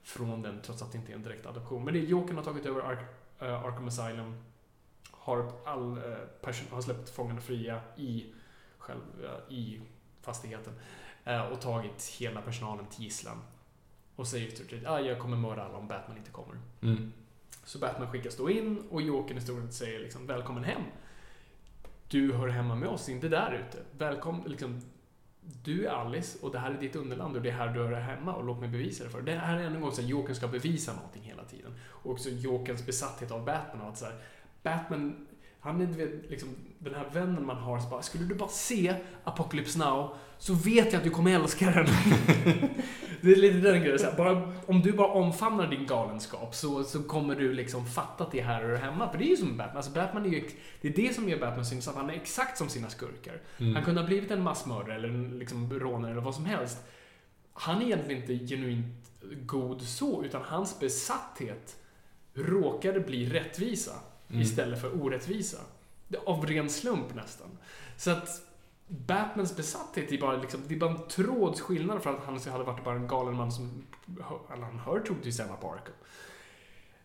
från 0.03 0.41
den, 0.41 0.61
trots 0.65 0.81
att 0.81 0.91
det 0.91 0.97
inte 0.97 1.11
är 1.11 1.15
en 1.15 1.23
direkt 1.23 1.45
adaption. 1.45 1.83
Men 1.85 1.93
det 1.93 1.99
är 1.99 2.03
Jokern 2.03 2.37
har 2.37 2.43
tagit 2.43 2.65
över 2.65 2.81
Ark, 2.81 2.99
eh, 3.39 3.63
Arkham 3.65 3.87
Asylum, 3.87 4.43
har 5.23 5.51
all 5.65 5.97
eh, 5.97 6.17
person, 6.41 6.67
har 6.71 6.81
släppt 6.81 7.09
fångarna 7.09 7.41
fria 7.41 7.81
i, 7.97 8.25
själv, 8.77 9.01
eh, 9.23 9.55
i 9.55 9.81
fastigheten 10.21 10.73
eh, 11.23 11.41
och 11.41 11.61
tagit 11.61 12.15
hela 12.19 12.41
personalen 12.41 12.85
till 12.85 13.03
gisslan. 13.03 13.41
Och 14.15 14.27
säger 14.27 14.47
i 14.47 14.51
stort 14.51 14.69
sett 14.69 14.87
ah, 14.87 14.99
jag 14.99 15.19
kommer 15.19 15.37
mörda 15.37 15.63
alla 15.63 15.77
om 15.77 15.87
Batman 15.87 16.17
inte 16.17 16.31
kommer. 16.31 16.55
Mm. 16.81 17.13
Så 17.63 17.79
Batman 17.79 18.11
skickas 18.11 18.37
då 18.37 18.49
in 18.49 18.83
och 18.89 19.01
Jokern 19.01 19.37
i 19.37 19.41
stort 19.41 19.73
säger 19.73 19.99
liksom 19.99 20.27
välkommen 20.27 20.63
hem. 20.63 20.81
Du 22.07 22.33
hör 22.33 22.47
hemma 22.47 22.75
med 22.75 22.89
oss, 22.89 23.09
inte 23.09 23.27
där 23.27 23.65
ute. 23.67 23.77
Välkommen, 23.97 24.51
liksom, 24.51 24.81
du 25.63 25.85
är 25.85 25.91
Alice 25.91 26.37
och 26.41 26.51
det 26.51 26.59
här 26.59 26.71
är 26.71 26.79
ditt 26.79 26.95
underland 26.95 27.35
och 27.35 27.41
det 27.41 27.49
är 27.49 27.53
här 27.53 27.73
du 27.73 27.79
hör 27.79 27.91
hemma 27.91 28.33
och 28.33 28.43
låt 28.43 28.59
mig 28.59 28.69
bevisa 28.69 29.03
det 29.03 29.09
för. 29.09 29.21
Det 29.21 29.35
här 29.35 29.59
är 29.59 29.63
ännu 29.63 29.75
en 29.75 29.81
gång 29.81 29.91
så 29.91 30.01
att 30.01 30.07
Jokern 30.07 30.35
ska 30.35 30.47
bevisa 30.47 30.93
någonting 30.93 31.23
hela 31.23 31.43
tiden. 31.43 31.75
Och 31.89 32.11
också 32.11 32.29
Jokerns 32.29 32.85
besatthet 32.85 33.31
av 33.31 33.45
Batman 33.45 33.81
och 33.81 33.89
att 33.89 33.97
så 33.97 34.05
här, 34.05 34.15
Batman, 34.63 35.27
han 35.59 35.81
är 35.81 35.85
vet, 35.85 36.29
liksom, 36.29 36.49
den 36.79 36.95
här 36.95 37.09
vännen 37.13 37.45
man 37.45 37.57
har, 37.57 37.79
så 37.79 37.89
bara, 37.89 38.01
skulle 38.01 38.25
du 38.25 38.35
bara 38.35 38.49
se 38.49 38.95
Apocalypse 39.23 39.79
Now 39.79 40.15
så 40.37 40.53
vet 40.53 40.93
jag 40.93 40.95
att 40.95 41.03
du 41.03 41.09
kommer 41.09 41.35
älska 41.35 41.65
den. 41.65 41.85
det 43.21 43.31
är 43.31 43.35
lite 43.35 43.57
den 43.57 43.81
grejen. 43.81 43.99
Så 43.99 44.05
här, 44.05 44.17
bara, 44.17 44.53
om 44.65 44.81
du 44.81 44.91
bara 44.91 45.07
omfamnar 45.07 45.67
din 45.67 45.87
galenskap 45.87 46.55
så, 46.55 46.83
så 46.83 47.03
kommer 47.03 47.35
du 47.35 47.53
liksom 47.53 47.85
fatta 47.85 48.23
att 48.23 48.31
det 48.31 48.39
är 48.39 48.43
här 48.43 48.63
hör 48.63 48.75
hemma. 48.75 49.09
För 49.09 49.17
det 49.17 49.25
är 49.25 49.29
ju 49.29 49.37
som 49.37 49.57
Batman. 49.57 49.77
Alltså 49.77 49.91
Batman 49.91 50.25
är 50.25 50.29
ju, 50.29 50.49
det 50.81 50.87
är 50.87 50.93
det 50.93 51.15
som 51.15 51.29
gör 51.29 51.39
Batman 51.39 51.65
syns 51.65 51.89
Han 51.95 52.09
är 52.09 52.13
exakt 52.13 52.57
som 52.57 52.69
sina 52.69 52.89
skurkar. 52.89 53.41
Mm. 53.57 53.75
Han 53.75 53.83
kunde 53.83 54.01
ha 54.01 54.07
blivit 54.07 54.31
en 54.31 54.43
massmördare 54.43 54.95
eller 54.95 55.09
en 55.09 55.39
liksom, 55.39 55.79
rånare 55.79 56.11
eller 56.11 56.21
vad 56.21 56.35
som 56.35 56.45
helst. 56.45 56.77
Han 57.53 57.81
är 57.81 57.85
egentligen 57.85 58.21
inte 58.21 58.45
genuint 58.45 59.11
god 59.45 59.81
så, 59.81 60.23
utan 60.23 60.41
hans 60.45 60.79
besatthet 60.79 61.77
råkade 62.33 62.99
bli 62.99 63.29
rättvisa 63.29 63.91
Mm. 64.33 64.41
istället 64.41 64.81
för 64.81 65.03
orättvisa. 65.03 65.57
Av 66.25 66.45
ren 66.45 66.69
slump 66.69 67.15
nästan. 67.15 67.47
Så 67.97 68.11
att 68.11 68.41
Batmans 68.87 69.55
besatthet 69.55 70.11
är 70.11 70.17
bara, 70.17 70.37
liksom, 70.37 70.61
det 70.67 70.75
är 70.75 70.79
bara 70.79 70.91
en 70.91 71.07
trådsskillnad 71.07 72.03
för 72.03 72.13
att 72.13 72.23
han 72.25 72.39
hade 72.39 72.63
varit 72.63 72.83
bara 72.83 72.95
en 72.95 73.07
galen 73.07 73.35
man 73.35 73.51
som 73.51 73.83
eller 74.53 74.63
han 74.63 74.79
hör 74.79 74.99
troligtvis 74.99 75.39
hemma 75.39 75.55
på 75.55 75.71
Arkham. 75.71 75.93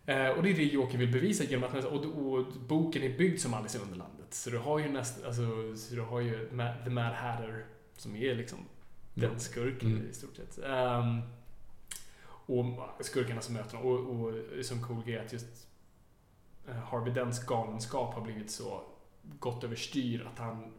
Eh, 0.07 0.37
och 0.37 0.43
det 0.43 0.51
är 0.51 0.55
det 0.55 0.65
Joker 0.65 0.99
vill 0.99 1.13
bevisa 1.13 1.45
genom 1.45 1.79
att 1.79 1.85
och, 1.85 2.05
och 2.05 2.47
boken 2.69 3.03
är 3.03 3.19
byggd 3.19 3.41
som 3.41 3.55
Alice 3.55 3.79
i 3.79 3.81
Underlandet. 3.81 4.35
Så 4.35 4.51
du 4.51 4.59
har 4.59 4.79
ju 4.79 4.89
nästan, 4.89 5.25
alltså, 5.25 5.43
så 5.77 5.95
du 5.95 6.01
har 6.01 6.21
ju 6.21 6.49
The 6.85 6.91
Mad 6.91 7.13
Hatter 7.13 7.67
som 7.97 8.17
är 8.17 8.35
liksom 8.35 8.59
den 9.15 9.41
skurken 9.41 9.93
Mm. 9.93 10.11
i 10.11 10.15
stort 10.15 10.37
sett. 10.37 10.59
Ehm, 10.65 11.21
och 12.27 12.65
skurkarna 13.01 13.41
som 13.41 13.55
möter 13.55 13.77
honom. 13.77 14.21
Och, 14.21 14.29
och 14.59 14.65
som 14.65 14.83
cool 14.83 15.05
grej 15.05 15.19
att 15.19 15.33
just 15.33 15.68
Eh, 16.69 16.75
Harvey 16.75 17.13
Dents 17.13 17.47
galenskap 17.47 18.15
har 18.15 18.21
blivit 18.21 18.51
så 18.51 18.83
gått 19.23 19.65
överstyr 19.65 20.29
att 20.33 20.39
han 20.39 20.73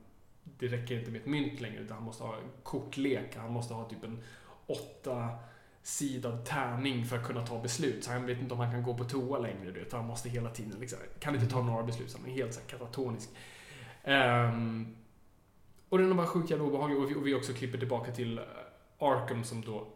det 0.58 0.68
räcker 0.68 1.00
inte 1.00 1.12
med 1.12 1.22
ett 1.22 1.28
mynt 1.28 1.62
längre 1.62 1.80
utan 1.80 1.98
han 1.98 2.06
måste 2.06 2.24
ha 2.24 2.36
en 2.36 2.52
kortlek. 2.64 3.36
Han 3.36 3.52
måste 3.52 3.74
ha 3.74 3.90
typ 3.90 4.04
en 4.04 4.24
åtta 4.68 5.30
sidad 5.84 6.46
tärning 6.46 7.06
för 7.06 7.18
att 7.18 7.26
kunna 7.26 7.46
ta 7.46 7.62
beslut. 7.62 8.04
Så 8.04 8.12
han 8.12 8.26
vet 8.26 8.42
inte 8.42 8.54
om 8.54 8.60
han 8.60 8.72
kan 8.72 8.84
gå 8.84 8.98
på 8.98 9.04
toa 9.04 9.40
längre. 9.40 9.72
Du 9.72 9.80
vet, 9.80 9.94
han 9.94 10.06
måste 10.06 10.30
hela 10.30 10.50
tiden 10.50 10.80
liksom, 10.80 11.00
kan 11.20 11.36
inte 11.36 11.48
ta 11.48 11.62
några 11.62 11.84
beslut. 11.84 12.12
Så 12.12 12.18
han 12.18 12.30
är 12.30 12.32
helt 12.34 12.54
så 12.54 12.60
här, 12.60 12.68
katatonisk. 12.68 13.30
Um, 14.04 14.96
och 15.90 15.98
den 15.98 16.12
är 16.12 16.16
bara 16.16 16.28
sjukt 16.28 16.50
jävla 16.50 16.66
obehaglig. 16.66 17.00
Och 17.00 17.12
vi, 17.12 17.16
och 17.16 17.28
vi 17.28 17.34
också 17.34 17.54
klipper 17.54 17.78
tillbaka 17.78 18.12
till 18.12 18.38
eh, 18.38 18.44
Arkham 19.00 19.44
som 19.44 19.62
då 19.62 19.88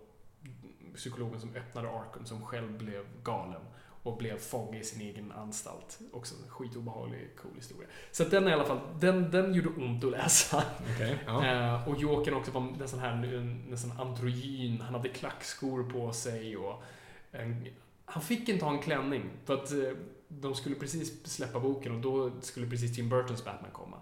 psykologen 0.96 1.40
som 1.40 1.56
öppnade 1.56 1.90
Arkham 1.90 2.26
som 2.26 2.46
själv 2.46 2.78
blev 2.78 3.06
galen 3.24 3.62
och 4.04 4.18
blev 4.18 4.38
fånge 4.38 4.80
i 4.80 4.84
sin 4.84 5.02
egen 5.02 5.32
anstalt. 5.32 6.00
Också 6.12 6.36
en 6.36 6.50
skitobehaglig, 6.50 7.30
cool 7.42 7.56
historia. 7.56 7.88
Så 8.12 8.24
att 8.24 8.32
den 8.32 8.48
i 8.48 8.54
alla 8.54 8.66
fall, 8.66 8.80
den, 9.00 9.32
den 9.32 9.54
gjorde 9.54 9.70
ont 9.70 10.04
att 10.04 10.12
läsa. 10.12 10.64
Okej. 10.96 11.20
Ja. 11.26 11.46
Eh, 11.54 11.88
och 11.90 11.98
Jokern 11.98 12.34
också 12.34 12.52
var 12.52 12.88
sån 12.88 13.00
här 13.00 13.76
sån 13.76 13.92
androgyn. 13.92 14.82
Han 14.82 14.94
hade 14.94 15.10
klackskor 15.10 15.84
på 15.84 16.14
sig 16.14 16.58
och 16.58 16.84
en, 17.32 17.68
han 18.06 18.24
fick 18.24 18.50
inte 18.50 18.66
ha 18.66 18.72
en 18.72 18.82
klänning 18.82 19.30
för 19.46 19.54
att 19.54 19.72
eh, 19.72 19.78
de 20.28 20.56
skulle 20.56 20.76
precis 20.76 21.26
släppa 21.26 21.60
boken 21.60 21.96
och 21.96 22.02
då 22.02 22.32
skulle 22.42 22.70
precis 22.70 22.96
Tim 22.96 23.10
Burtons 23.10 23.46
Batman 23.46 23.72
komma. 23.72 23.98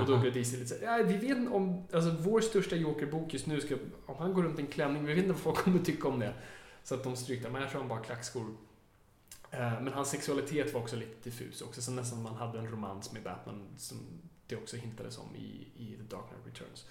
Och 0.00 0.06
då 0.06 0.18
blev 0.18 0.32
DC 0.32 0.56
lite 0.56 0.68
såhär, 0.68 0.98
ja, 0.98 1.04
vi 1.04 1.16
vet 1.16 1.52
om, 1.52 1.86
alltså 1.92 2.10
vår 2.20 2.40
största 2.40 2.76
Joker-bok 2.76 3.32
just 3.32 3.46
nu 3.46 3.60
ska, 3.60 3.74
om 4.06 4.16
han 4.18 4.34
går 4.34 4.42
runt 4.42 4.58
i 4.58 4.62
en 4.62 4.68
klänning, 4.68 5.04
vi 5.04 5.14
vet 5.14 5.24
inte 5.24 5.32
vad 5.32 5.42
folk 5.42 5.56
kommer 5.56 5.78
tycka 5.78 6.08
om 6.08 6.18
det. 6.18 6.34
Så 6.82 6.94
att 6.94 7.04
de 7.04 7.16
strykte, 7.16 7.50
men 7.50 7.62
jag 7.62 7.70
tror 7.70 7.80
han 7.80 7.88
bara 7.88 8.00
klackskor. 8.00 8.44
Eh, 9.50 9.80
Men 9.82 9.92
hans 9.92 10.10
sexualitet 10.10 10.74
var 10.74 10.80
också 10.80 10.96
lite 10.96 11.14
diffus 11.30 11.62
också, 11.62 11.82
så 11.82 11.90
nästan 11.90 12.22
man 12.22 12.34
hade 12.34 12.58
en 12.58 12.70
romans 12.70 13.12
med 13.12 13.22
Batman 13.22 13.64
som 13.76 13.96
det 14.46 14.56
också 14.56 14.76
hintades 14.76 15.18
om 15.18 15.36
i, 15.36 15.66
i 15.76 15.96
The 15.96 16.02
Dark 16.16 16.24
Knight 16.28 16.46
Returns. 16.46 16.86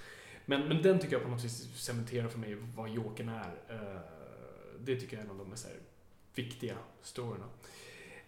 Men, 0.45 0.68
men 0.68 0.82
den 0.82 0.99
tycker 0.99 1.14
jag 1.14 1.24
på 1.24 1.30
något 1.30 1.43
vis 1.43 1.76
cementerar 1.76 2.28
för 2.28 2.39
mig 2.39 2.55
vad 2.76 2.89
Jokern 2.89 3.30
är. 3.30 3.51
Eh, 3.70 4.01
Det 4.80 4.95
tycker 4.95 5.18
jag 5.18 5.22
är 5.22 5.26
en 5.26 5.32
av 5.32 5.38
de 5.38 5.49
mest 5.49 5.68
viktiga 6.36 6.78
storyna. 7.01 7.45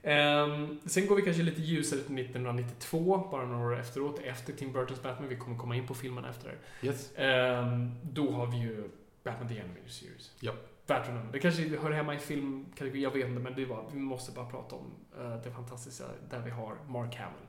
Ehm, 0.01 0.79
sen 0.85 1.07
går 1.07 1.15
vi 1.15 1.21
kanske 1.21 1.43
lite 1.43 1.61
ljusare 1.61 1.99
till 1.99 2.15
1992, 2.19 3.27
bara 3.31 3.45
några 3.45 3.65
år 3.67 3.79
efteråt, 3.79 4.19
efter 4.19 4.53
Tim 4.53 4.71
Burtons 4.73 5.01
Batman. 5.01 5.29
Vi 5.29 5.35
kommer 5.35 5.57
komma 5.57 5.75
in 5.75 5.87
på 5.87 5.93
filmen 5.93 6.25
efter 6.25 6.47
det. 6.81 6.87
Yes. 6.87 7.11
Ehm, 7.15 7.91
då 8.03 8.31
har 8.31 8.47
vi 8.47 8.57
ju 8.57 8.89
Batman 9.23 9.47
The 9.49 9.59
Animated 9.61 9.91
Series. 9.91 10.31
Ja. 10.39 10.53
Värt 10.89 11.07
att 11.07 11.13
nämna. 11.13 11.31
Det 11.31 11.39
kanske 11.39 11.77
hör 11.77 11.91
hemma 11.91 12.15
i 12.15 12.19
filmkategorin, 12.19 13.01
jag 13.01 13.11
vet 13.11 13.27
inte, 13.27 13.39
men 13.41 13.55
det 13.55 13.65
var, 13.65 13.85
vi 13.93 13.99
måste 13.99 14.31
bara 14.31 14.45
prata 14.49 14.75
om 14.75 14.91
eh, 15.19 15.41
det 15.43 15.51
fantastiska 15.51 16.03
där 16.29 16.39
vi 16.39 16.51
har 16.51 16.77
Mark 16.87 17.15
Hamill. 17.15 17.47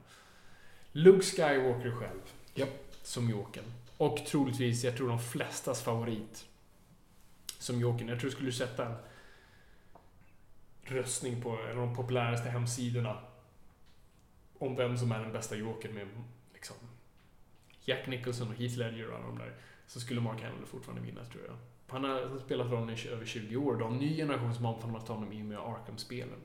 Luke 0.92 1.22
Skywalker 1.24 1.90
själv, 1.90 2.20
Ja. 2.54 2.66
som 3.02 3.30
Jokern. 3.30 3.64
Och 3.96 4.16
troligtvis, 4.26 4.84
jag 4.84 4.96
tror 4.96 5.08
de 5.08 5.18
flestas 5.18 5.82
favorit 5.82 6.46
som 7.58 7.80
Jokern. 7.80 8.08
Jag 8.08 8.20
tror 8.20 8.30
du 8.30 8.36
skulle 8.36 8.52
sätta 8.52 8.86
en 8.86 8.96
röstning 10.82 11.42
på 11.42 11.50
en 11.50 11.78
av 11.78 11.86
de 11.86 11.96
populäraste 11.96 12.50
hemsidorna 12.50 13.18
om 14.58 14.76
vem 14.76 14.98
som 14.98 15.12
är 15.12 15.20
den 15.20 15.32
bästa 15.32 15.56
Jokern 15.56 15.94
med 15.94 16.08
liksom 16.52 16.76
Jack 17.84 18.06
Nicholson 18.06 18.48
och 18.48 18.54
Heath 18.54 18.78
Ledger 18.78 19.08
och 19.10 19.16
alla 19.16 19.26
de 19.26 19.38
där, 19.38 19.54
så 19.86 20.00
skulle 20.00 20.20
Mark 20.20 20.42
Hamill 20.42 20.66
fortfarande 20.66 21.02
vinna, 21.02 21.24
tror 21.24 21.44
jag. 21.46 21.56
Han 21.90 22.04
har 22.04 22.38
spelat 22.38 22.70
rollen 22.70 22.90
i 22.90 23.08
över 23.08 23.26
20 23.26 23.56
år. 23.56 23.76
Då. 23.76 23.84
har 23.84 23.92
en 23.92 23.98
ny 23.98 24.16
generation 24.16 24.54
som 24.54 24.64
har 24.64 24.74
omfamnat 24.74 25.08
honom 25.08 25.32
i 25.32 25.42
och 25.42 25.46
med 25.46 25.58
Arkham-spelen. 25.58 26.38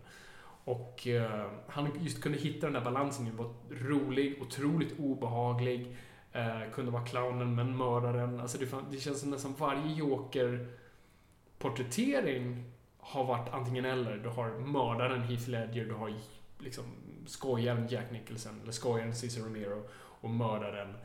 Och 0.64 1.08
eh, 1.08 1.50
han 1.68 1.92
just 2.02 2.22
kunde 2.22 2.38
hitta 2.38 2.68
den 2.68 2.74
där 2.74 2.82
balansen. 2.82 3.26
Han 3.26 3.38
var 3.38 3.54
rolig, 3.70 4.42
otroligt 4.42 5.00
obehaglig, 5.00 5.98
eh, 6.32 6.62
kunde 6.74 6.92
vara 6.92 7.06
clownen 7.06 7.56
men 7.56 7.78
mördaren. 7.78 8.40
Alltså 8.40 8.58
det, 8.58 8.76
det 8.92 8.98
känns 8.98 9.20
som 9.20 9.30
nästan 9.30 9.56
varje 9.58 9.94
Joker-porträttering 9.94 12.64
har 12.98 13.24
varit 13.24 13.54
antingen 13.54 13.86
eller. 13.86 14.18
Du 14.18 14.30
har 14.30 14.50
mördaren 14.50 15.22
Heath 15.22 15.50
Ledger, 15.50 15.86
du 15.86 15.94
har 15.94 16.14
liksom 16.60 16.84
skojaren 17.26 17.88
Jack 17.88 18.12
Nicholson, 18.12 18.62
eller 18.62 18.72
skojaren 18.72 19.16
Cesar 19.16 19.42
Romero 19.42 19.84
och 19.96 20.30
mördaren 20.30 20.96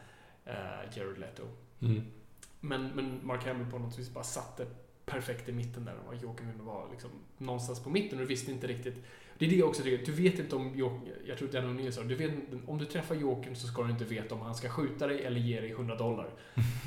eh, 0.44 0.96
Jared 0.96 1.18
Leto. 1.18 1.42
Mm. 1.80 2.19
Men, 2.60 2.88
men 2.88 3.26
Mark 3.26 3.46
Hamill 3.46 3.70
på 3.70 3.78
något 3.78 3.98
vis 3.98 4.14
bara 4.14 4.24
satte 4.24 4.66
perfekt 5.06 5.48
i 5.48 5.52
mitten 5.52 5.84
där. 5.84 5.94
Och 6.08 6.14
Joker 6.14 6.44
kunde 6.44 6.62
vara 6.62 6.90
liksom 6.90 7.10
någonstans 7.38 7.82
på 7.82 7.90
mitten 7.90 8.18
och 8.18 8.24
du 8.24 8.28
visste 8.28 8.52
inte 8.52 8.66
riktigt. 8.66 9.04
Det 9.38 9.46
är 9.46 9.50
det 9.50 9.56
jag 9.56 9.68
också 9.68 9.82
tycker. 9.82 10.06
Du 10.06 10.12
vet 10.12 10.38
inte 10.38 10.56
om 10.56 10.78
Joker, 10.78 11.14
jag 11.26 11.38
tror 11.38 11.48
Danny 11.48 11.66
O'Neill 11.66 11.90
sa, 11.90 12.02
du 12.02 12.14
vet 12.14 12.32
om 12.66 12.78
du 12.78 12.84
träffar 12.84 13.14
Jokern 13.14 13.56
så 13.56 13.66
ska 13.66 13.82
du 13.82 13.90
inte 13.90 14.04
veta 14.04 14.34
om 14.34 14.40
han 14.40 14.54
ska 14.54 14.68
skjuta 14.68 15.06
dig 15.06 15.24
eller 15.24 15.40
ge 15.40 15.60
dig 15.60 15.70
100 15.70 15.96
dollar. 15.96 16.30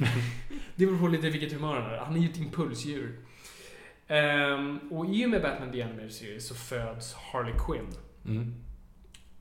det 0.75 0.85
beror 0.85 0.99
på 0.99 1.07
lite 1.07 1.29
vilket 1.29 1.53
humör 1.53 1.81
han 1.81 1.91
är. 1.91 1.97
Han 1.97 2.15
är 2.15 2.19
ju 2.19 2.29
ett 2.29 2.37
impulsdjur. 2.37 3.19
Ehm, 4.07 4.79
och 4.91 5.05
i 5.05 5.25
och 5.25 5.29
med 5.29 5.41
Batman 5.41 5.71
The 5.71 5.81
Animated 5.81 6.13
Series 6.13 6.47
så 6.47 6.55
föds 6.55 7.13
Harley 7.13 7.53
Quinn. 7.67 7.87
Mm. 8.25 8.55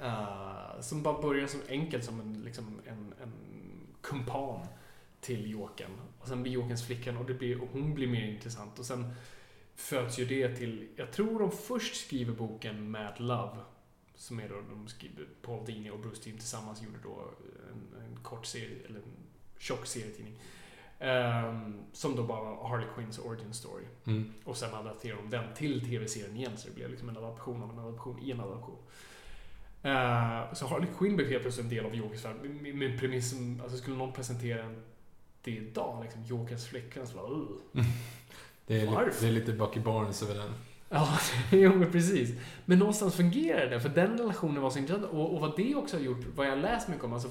Eh, 0.01 0.81
som 0.81 1.03
bara 1.03 1.23
börjar 1.23 1.47
som 1.47 1.61
enkelt 1.69 2.05
som 2.05 2.21
en, 2.21 2.43
liksom 2.45 2.81
en, 2.87 3.15
en 3.23 3.33
kumpan 4.01 4.67
till 5.21 5.51
Jokern. 5.51 5.91
Och 6.23 6.29
sen 6.29 6.43
blir 6.43 6.53
Jokerns 6.53 6.87
flickan 6.87 7.17
och, 7.17 7.27
det 7.27 7.35
blir, 7.35 7.63
och 7.63 7.69
hon 7.73 7.95
blir 7.95 8.07
mer 8.07 8.27
intressant. 8.27 8.79
Och 8.79 8.87
sen 8.87 9.15
föds 9.75 10.19
ju 10.19 10.25
det 10.25 10.57
till, 10.57 10.89
jag 10.97 11.13
tror 11.13 11.39
de 11.39 11.51
först 11.51 12.07
skriver 12.07 12.33
boken 12.33 12.91
Mad 12.91 13.21
Love. 13.21 13.57
Som 14.15 14.41
är 14.41 14.49
då, 14.49 14.55
de 14.71 14.89
skriver, 14.89 15.27
Paul 15.43 15.67
Dini 15.67 15.91
och 15.91 15.99
Bruce 15.99 16.23
Timm 16.23 16.39
tillsammans 16.39 16.83
gjorde 16.83 16.99
då 17.03 17.31
en, 17.73 18.03
en 18.05 18.17
kort 18.23 18.47
serie, 18.47 18.77
eller 18.87 18.99
en 18.99 19.17
tjock 19.59 19.87
serietidning. 19.87 20.39
Ehm, 20.99 21.83
som 21.93 22.17
då 22.17 22.23
bara 22.23 22.41
var 22.41 22.69
Harley 22.69 22.87
Quinns 22.95 23.19
origin 23.19 23.55
story. 23.55 23.85
Mm. 24.07 24.33
Och 24.45 24.57
sen 24.57 24.75
adapterade 24.75 25.23
de 25.23 25.31
den 25.31 25.55
till 25.55 25.87
tv-serien 25.87 26.37
igen, 26.37 26.57
så 26.57 26.69
det 26.69 26.75
blev 26.75 26.91
liksom 26.91 27.09
en 27.09 27.17
adaption 27.17 27.63
av 27.63 27.71
en 27.71 27.79
adaption 27.79 28.19
i 28.23 28.31
en 28.31 28.41
adaption. 28.41 28.79
Eh, 29.83 30.53
så 30.53 30.67
Harley 30.67 30.89
Quinn 30.99 31.17
blev 31.17 31.29
helt 31.29 31.43
plötsligt 31.43 31.65
en 31.65 31.71
del 31.71 31.87
av 31.87 31.95
Jokers 31.95 32.25
värld. 32.25 32.37
Med, 32.43 32.75
med 32.75 32.99
premissen, 32.99 33.61
alltså 33.63 33.77
skulle 33.77 33.97
någon 33.97 34.13
presentera 34.13 34.63
en 34.63 34.83
det 35.43 35.51
idag, 35.51 36.03
liksom 36.03 36.25
Jokers 36.25 36.67
flickvän, 36.67 37.07
så 37.07 37.17
bara. 37.17 37.85
Det, 38.67 38.81
är, 38.81 38.87
Varför? 38.87 39.21
det 39.21 39.29
är 39.29 39.33
lite 39.33 39.53
Bucky 39.53 39.81
Barnes 39.81 40.23
över 40.23 40.35
den. 40.35 40.53
Ja, 40.89 41.19
jo 41.51 41.75
men 41.75 41.93
precis. 41.93 42.31
Men 42.65 42.79
någonstans 42.79 43.15
fungerar 43.15 43.71
det, 43.71 43.81
för 43.81 43.89
den 43.89 44.19
relationen 44.19 44.63
var 44.63 44.71
så 44.71 44.79
intressant. 44.79 45.07
Och, 45.13 45.35
och 45.35 45.41
vad 45.41 45.57
det 45.57 45.75
också 45.75 45.97
har 45.97 46.03
gjort, 46.03 46.27
vad 46.35 46.47
jag 46.47 46.59
läst 46.59 46.89
mycket 46.89 47.05
om, 47.05 47.13
alltså 47.13 47.31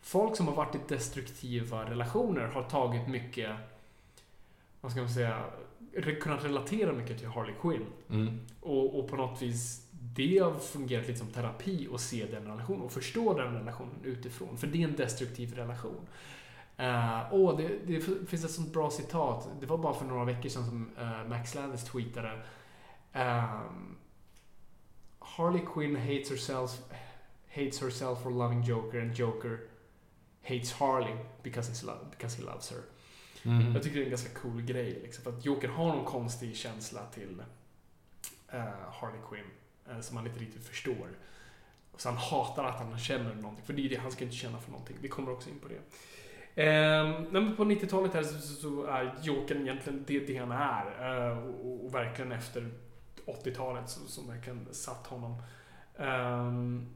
folk 0.00 0.36
som 0.36 0.48
har 0.48 0.54
varit 0.54 0.74
i 0.74 0.78
destruktiva 0.88 1.90
relationer 1.90 2.46
har 2.46 2.62
tagit 2.62 3.08
mycket, 3.08 3.50
vad 4.80 4.92
ska 4.92 5.00
man 5.00 5.10
säga, 5.10 5.44
kunnat 6.20 6.44
relatera 6.44 6.92
mycket 6.92 7.18
till 7.18 7.28
Harley 7.28 7.54
Quinn. 7.60 7.86
Mm. 8.10 8.40
Och, 8.60 8.98
och 8.98 9.08
på 9.08 9.16
något 9.16 9.42
vis, 9.42 9.86
det 9.90 10.38
har 10.38 10.54
fungerat 10.54 11.06
lite 11.06 11.18
som 11.18 11.28
terapi 11.28 11.88
att 11.94 12.00
se 12.00 12.26
den 12.26 12.46
relationen 12.46 12.80
och 12.80 12.92
förstå 12.92 13.34
den 13.34 13.54
relationen 13.54 13.94
utifrån. 14.04 14.58
För 14.58 14.66
det 14.66 14.82
är 14.82 14.88
en 14.88 14.96
destruktiv 14.96 15.54
relation. 15.54 16.06
Uh, 16.80 17.34
åh, 17.34 17.56
det, 17.56 17.68
det 17.86 18.00
finns 18.28 18.44
ett 18.44 18.50
sånt 18.50 18.72
bra 18.72 18.90
citat. 18.90 19.48
Det 19.60 19.66
var 19.66 19.78
bara 19.78 19.94
för 19.94 20.04
några 20.04 20.24
veckor 20.24 20.48
sedan 20.48 20.64
som 20.64 20.90
eh, 20.98 21.28
Max 21.28 21.54
Landis 21.54 21.84
tweetade. 21.84 22.42
ehm, 23.12 23.96
Harley 25.18 25.62
Quinn 25.74 25.96
hates 25.96 26.30
herself, 26.30 26.70
hates 27.54 27.82
herself 27.82 28.22
for 28.22 28.30
loving 28.30 28.62
Joker 28.62 29.00
and 29.00 29.14
Joker 29.14 29.58
hates 30.42 30.72
Harley 30.72 31.16
because, 31.42 31.86
lo- 31.86 32.06
because 32.10 32.36
he 32.38 32.44
loves 32.44 32.70
her. 32.70 32.80
Mm. 33.42 33.72
Jag 33.74 33.82
tycker 33.82 33.96
det 33.96 34.02
är 34.02 34.04
en 34.04 34.10
ganska 34.10 34.38
cool 34.40 34.62
grej. 34.62 35.00
Liksom, 35.02 35.24
för 35.24 35.30
att 35.30 35.44
Joker 35.44 35.68
har 35.68 35.86
någon 35.86 36.04
konstig 36.04 36.56
känsla 36.56 37.00
till 37.14 37.42
eh, 38.48 38.64
Harley 38.92 39.20
Quinn 39.28 39.46
eh, 39.90 40.00
som 40.00 40.16
han 40.16 40.26
inte 40.26 40.40
riktigt 40.40 40.64
förstår. 40.64 41.08
Så 41.96 42.08
han 42.08 42.18
hatar 42.18 42.64
att 42.64 42.78
han 42.78 42.98
känner 42.98 43.34
någonting. 43.34 43.64
För 43.64 43.72
det 43.72 43.84
är 43.84 43.88
det, 43.88 43.96
han 43.96 44.10
ska 44.10 44.24
inte 44.24 44.36
känna 44.36 44.60
för 44.60 44.70
någonting. 44.70 44.96
Vi 45.00 45.08
kommer 45.08 45.32
också 45.32 45.50
in 45.50 45.58
på 45.58 45.68
det. 45.68 45.80
Eh, 46.54 47.54
på 47.56 47.64
90-talet 47.64 48.14
här 48.14 48.22
så, 48.22 48.38
så, 48.38 48.84
är 48.84 49.14
Jokern 49.22 49.62
egentligen 49.62 50.04
det, 50.06 50.26
det 50.26 50.36
han 50.36 50.52
är. 50.52 51.28
Eh, 51.28 51.38
och, 51.38 51.84
och 51.84 51.94
verkligen 51.94 52.32
efter 52.32 52.70
80-talet 53.26 53.88
så, 53.88 54.06
som 54.06 54.28
verkligen 54.28 54.68
satt 54.70 55.06
honom. 55.06 55.42
Ehm, 55.98 56.86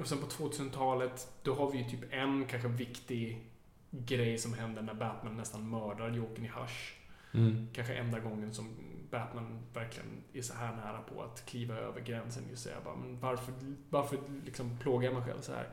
och 0.00 0.06
sen 0.06 0.18
på 0.18 0.26
2000-talet, 0.26 1.28
då 1.42 1.54
har 1.54 1.70
vi 1.70 1.78
ju 1.78 1.84
typ 1.84 2.12
en 2.12 2.46
kanske 2.46 2.68
viktig 2.68 3.50
grej 3.90 4.38
som 4.38 4.54
händer 4.54 4.82
när 4.82 4.94
Batman 4.94 5.36
nästan 5.36 5.70
mördar 5.70 6.10
Jokern 6.10 6.44
i 6.44 6.48
Hush. 6.48 6.94
Mm. 7.34 7.68
Kanske 7.72 7.94
enda 7.94 8.18
gången 8.20 8.54
som 8.54 8.68
Batman 9.10 9.62
verkligen 9.74 10.08
är 10.32 10.42
så 10.42 10.54
här 10.54 10.76
nära 10.76 10.98
på 10.98 11.22
att 11.22 11.46
kliva 11.46 11.74
över 11.74 12.00
gränsen. 12.00 12.42
Just 12.50 12.62
säga 12.62 12.76
bara, 12.84 12.96
men 12.96 13.20
varför, 13.20 13.54
varför 13.90 14.18
liksom 14.44 14.78
plågar 14.78 15.04
jag 15.04 15.14
mig 15.14 15.24
själv 15.24 15.40
så 15.40 15.52
här? 15.52 15.64
Är 15.64 15.66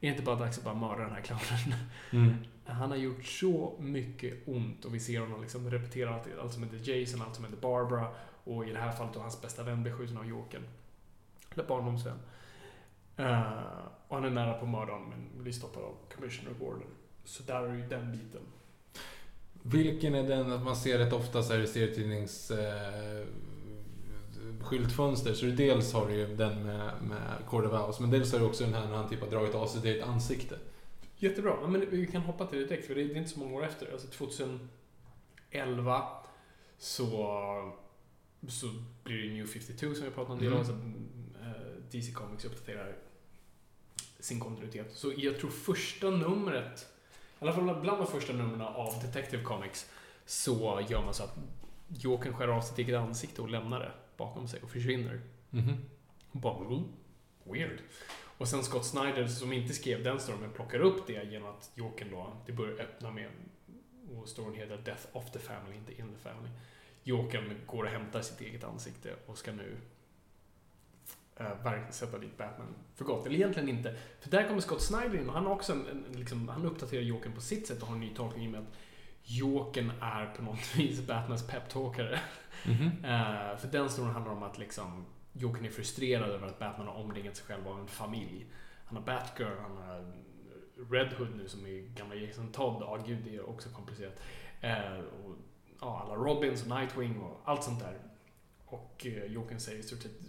det 0.00 0.06
inte 0.06 0.22
bara 0.22 0.36
dags 0.36 0.58
att 0.58 0.64
bara 0.64 0.74
mörda 0.74 1.02
den 1.02 1.12
här 1.12 1.20
clownen? 1.20 1.78
Mm. 2.12 2.34
Han 2.66 2.90
har 2.90 2.96
gjort 2.96 3.24
så 3.24 3.76
mycket 3.78 4.48
ont 4.48 4.84
och 4.84 4.94
vi 4.94 5.00
ser 5.00 5.20
honom 5.20 5.42
liksom 5.42 5.70
repetera 5.70 6.14
allt, 6.14 6.26
allt 6.42 6.52
som 6.52 6.62
heter 6.62 6.90
Jason, 6.90 7.22
allt 7.22 7.34
som 7.34 7.44
heter 7.44 7.56
Barbara 7.56 8.08
och 8.44 8.66
i 8.66 8.72
det 8.72 8.78
här 8.78 8.92
fallet 8.92 9.14
då 9.14 9.20
hans 9.20 9.42
bästa 9.42 9.62
vän 9.62 9.82
blir 9.82 9.92
skjuten 9.92 10.18
av 10.18 10.26
Jokern. 10.26 10.62
Eller 11.50 11.64
barndomsvän. 11.64 12.18
Uh, 13.18 13.52
och 14.08 14.16
han 14.16 14.24
är 14.24 14.30
nära 14.30 14.52
på 14.52 14.64
att 14.64 14.70
mörda 14.70 14.92
honom 14.92 15.08
men 15.10 15.42
blir 15.42 15.52
stoppad 15.52 15.82
av 15.82 15.94
Commissioner 16.16 16.52
Gordon. 16.60 16.82
Så 17.24 17.42
där 17.42 17.62
är 17.62 17.74
ju 17.74 17.86
den 17.88 18.12
biten. 18.12 18.40
Vilken 19.62 20.14
är 20.14 20.22
den 20.22 20.52
att 20.52 20.64
man 20.64 20.76
ser 20.76 20.98
rätt 20.98 21.12
ofta 21.12 21.42
så 21.42 21.52
här 21.52 21.60
i 21.60 21.66
serietidnings 21.66 22.50
eh, 22.50 23.26
skyltfönster. 24.60 25.34
Så 25.34 25.46
dels 25.46 25.92
har 25.92 26.08
du 26.08 26.14
ju 26.14 26.36
den 26.36 26.62
med, 26.62 26.90
med 27.02 27.46
Cord 27.48 27.64
of 27.64 28.00
men 28.00 28.10
dels 28.10 28.32
har 28.32 28.38
du 28.38 28.44
också 28.44 28.64
den 28.64 28.74
här 28.74 28.86
när 28.86 28.96
han 28.96 29.08
typ 29.08 29.20
har 29.20 29.30
dragit 29.30 29.54
av 29.54 29.66
sig 29.66 29.80
sitt 29.80 30.02
ansikte. 30.02 30.58
Jättebra. 31.16 31.56
Ja, 31.60 31.66
men 31.66 31.90
vi 31.90 32.06
kan 32.06 32.22
hoppa 32.22 32.46
till 32.46 32.58
det 32.58 32.64
direkt, 32.66 32.86
för 32.86 32.94
det 32.94 33.00
är 33.02 33.16
inte 33.16 33.30
så 33.30 33.38
många 33.38 33.54
år 33.54 33.64
efter. 33.64 33.92
Alltså 33.92 34.08
2011 35.50 36.06
så, 36.78 37.72
så 38.48 38.66
blir 39.04 39.22
det 39.28 39.32
New 39.34 39.46
52 39.46 39.94
som 39.94 40.04
vi 40.04 40.10
pratade 40.10 40.32
om. 40.32 40.38
Det 40.38 40.46
Mm. 40.46 40.58
alltså, 40.58 40.72
eh, 41.42 41.82
DC 41.90 42.12
Comics 42.12 42.44
uppdaterar 42.44 42.96
sin 44.18 44.40
kontinuitet. 44.40 44.92
Så 44.92 45.12
jag 45.16 45.38
tror 45.38 45.50
första 45.50 46.10
numret, 46.10 46.80
i 46.80 47.44
alla 47.44 47.52
fall 47.52 47.80
bland 47.80 47.98
de 47.98 48.06
första 48.06 48.32
numren 48.32 48.60
av 48.60 48.94
Detective 49.02 49.42
Comics, 49.42 49.90
så 50.26 50.84
gör 50.88 51.04
man 51.04 51.14
så 51.14 51.22
att 51.24 51.38
Jokern 51.88 52.32
skär 52.34 52.48
av 52.48 52.60
sitt 52.60 52.78
eget 52.78 52.96
ansikte 53.00 53.42
och 53.42 53.48
lämnar 53.48 53.80
det 53.80 53.92
bakom 54.16 54.48
sig 54.48 54.62
och 54.62 54.70
försvinner. 54.70 55.20
Mhm. 55.50 55.76
Och 56.30 56.40
bara, 56.40 56.66
mm, 56.66 56.82
weird. 57.44 57.80
Och 58.38 58.48
sen 58.48 58.62
Scott 58.62 58.86
Snyder, 58.86 59.26
som 59.26 59.52
inte 59.52 59.74
skrev 59.74 60.02
den 60.02 60.20
storyn, 60.20 60.50
plockar 60.54 60.80
upp 60.80 61.06
det 61.06 61.24
genom 61.30 61.48
att 61.48 61.70
Jokern 61.74 62.10
då, 62.10 62.32
det 62.46 62.52
börjar 62.52 62.80
öppna 62.80 63.10
med, 63.10 63.30
och 64.16 64.28
storyn 64.28 64.54
heter 64.54 64.78
Death 64.84 65.06
of 65.12 65.30
the 65.30 65.38
Family, 65.38 65.76
inte 65.76 65.92
In 65.92 66.12
the 66.14 66.18
Family. 66.18 66.50
Jokern 67.02 67.60
går 67.66 67.84
och 67.84 67.90
hämtar 67.90 68.20
sitt 68.20 68.40
eget 68.40 68.64
ansikte 68.64 69.14
och 69.26 69.38
ska 69.38 69.52
nu 69.52 69.76
äh, 71.36 71.64
verkligen 71.64 71.92
sätta 71.92 72.18
dit 72.18 72.38
Batman 72.38 72.74
för 72.94 73.04
gott. 73.04 73.26
Eller 73.26 73.36
egentligen 73.36 73.68
inte. 73.68 73.96
För 74.20 74.30
där 74.30 74.48
kommer 74.48 74.60
Scott 74.60 74.82
Snyder 74.82 75.16
in 75.16 75.28
och 75.28 75.34
han 75.34 75.46
också 75.46 75.72
en, 75.72 75.86
en 75.86 76.18
liksom, 76.18 76.48
han 76.48 76.66
uppdaterar 76.66 77.02
Jokern 77.02 77.32
på 77.32 77.40
sitt 77.40 77.66
sätt 77.66 77.82
och 77.82 77.88
har 77.88 77.94
en 77.94 78.00
ny 78.00 78.14
tolkning 78.14 78.44
i 78.44 78.48
och 78.48 78.52
med 78.52 78.60
att 78.60 78.74
Jokern 79.22 79.92
är 80.00 80.26
på 80.26 80.42
något 80.42 80.76
vis 80.76 81.06
Batmans 81.06 81.46
peptalkare. 81.46 82.20
Mhm. 82.66 83.04
Eh, 83.04 83.56
för 83.56 83.68
den 83.72 83.90
storyn 83.90 84.10
handlar 84.10 84.32
om 84.32 84.42
att 84.42 84.58
liksom 84.58 85.04
Jokern 85.36 85.64
är 85.64 85.70
frustrerad 85.70 86.30
över 86.30 86.46
att 86.46 86.58
Batman 86.58 86.86
har 86.86 86.94
omringat 86.94 87.36
sig 87.36 87.46
själv 87.46 87.68
av 87.68 87.80
en 87.80 87.86
familj. 87.86 88.46
Han 88.84 88.96
har 88.96 89.04
Batgirl, 89.04 89.58
han 89.62 89.76
har 89.76 89.98
eh, 89.98 90.90
Red 90.90 91.12
Hood 91.12 91.36
nu 91.36 91.48
som 91.48 91.66
är 91.66 91.80
gamla 91.80 92.14
Jason 92.14 92.52
Todd. 92.52 92.76
Ja, 92.80 93.04
gud, 93.06 93.18
det 93.24 93.36
är 93.36 93.48
också 93.48 93.68
komplicerat. 93.68 94.20
Eh, 94.60 94.98
och, 94.98 95.36
ja, 95.80 96.02
alla 96.04 96.14
Robins 96.14 96.62
och 96.62 96.78
Nightwing 96.78 97.20
och 97.20 97.40
allt 97.44 97.64
sånt 97.64 97.80
där. 97.80 97.98
Och 98.66 99.06
eh, 99.06 99.32
Jokern 99.32 99.60
säger 99.60 99.78
i 99.78 99.82
stort 99.82 100.02
sett 100.02 100.20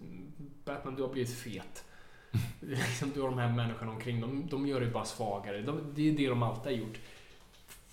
Batman, 0.65 0.95
du 0.95 1.01
har 1.01 1.09
blivit 1.09 1.33
fet. 1.33 1.85
Liksom, 2.59 3.11
du 3.13 3.21
har 3.21 3.29
de 3.29 3.39
här 3.39 3.51
människorna 3.51 3.91
omkring, 3.91 4.21
de, 4.21 4.47
de 4.47 4.67
gör 4.67 4.79
dig 4.79 4.89
bara 4.89 5.05
svagare. 5.05 5.61
De, 5.61 5.93
det 5.95 6.09
är 6.09 6.17
det 6.17 6.27
de 6.27 6.43
alltid 6.43 6.63
har 6.63 6.79
gjort. 6.79 6.99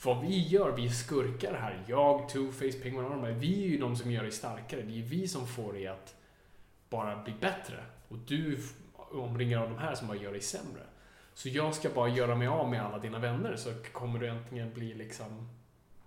Vad 0.04 0.20
vi 0.20 0.48
gör, 0.48 0.72
vi 0.76 0.90
skurkar 0.90 1.54
här, 1.54 1.84
jag, 1.86 2.30
Two-Face, 2.30 2.82
Penguin 2.82 3.12
Armor. 3.12 3.30
vi 3.30 3.64
är 3.64 3.68
ju 3.68 3.78
de 3.78 3.96
som 3.96 4.10
gör 4.10 4.22
dig 4.22 4.32
starkare. 4.32 4.82
Det 4.82 4.98
är 4.98 5.02
vi 5.02 5.28
som 5.28 5.46
får 5.46 5.72
dig 5.72 5.86
att 5.86 6.21
bara 6.92 7.22
bli 7.22 7.34
bättre. 7.40 7.76
Och 8.08 8.18
du 8.18 8.58
omringar 9.12 9.62
av 9.62 9.70
de 9.70 9.78
här 9.78 9.94
som 9.94 10.08
bara 10.08 10.16
gör 10.16 10.32
dig 10.32 10.40
sämre. 10.40 10.82
Så 11.34 11.48
jag 11.48 11.74
ska 11.74 11.88
bara 11.88 12.08
göra 12.08 12.34
mig 12.36 12.48
av 12.48 12.70
med 12.70 12.82
alla 12.82 12.98
dina 12.98 13.18
vänner 13.18 13.56
så 13.56 13.70
kommer 13.92 14.18
du 14.18 14.28
äntligen 14.28 14.74
bli 14.74 14.94
liksom 14.94 15.48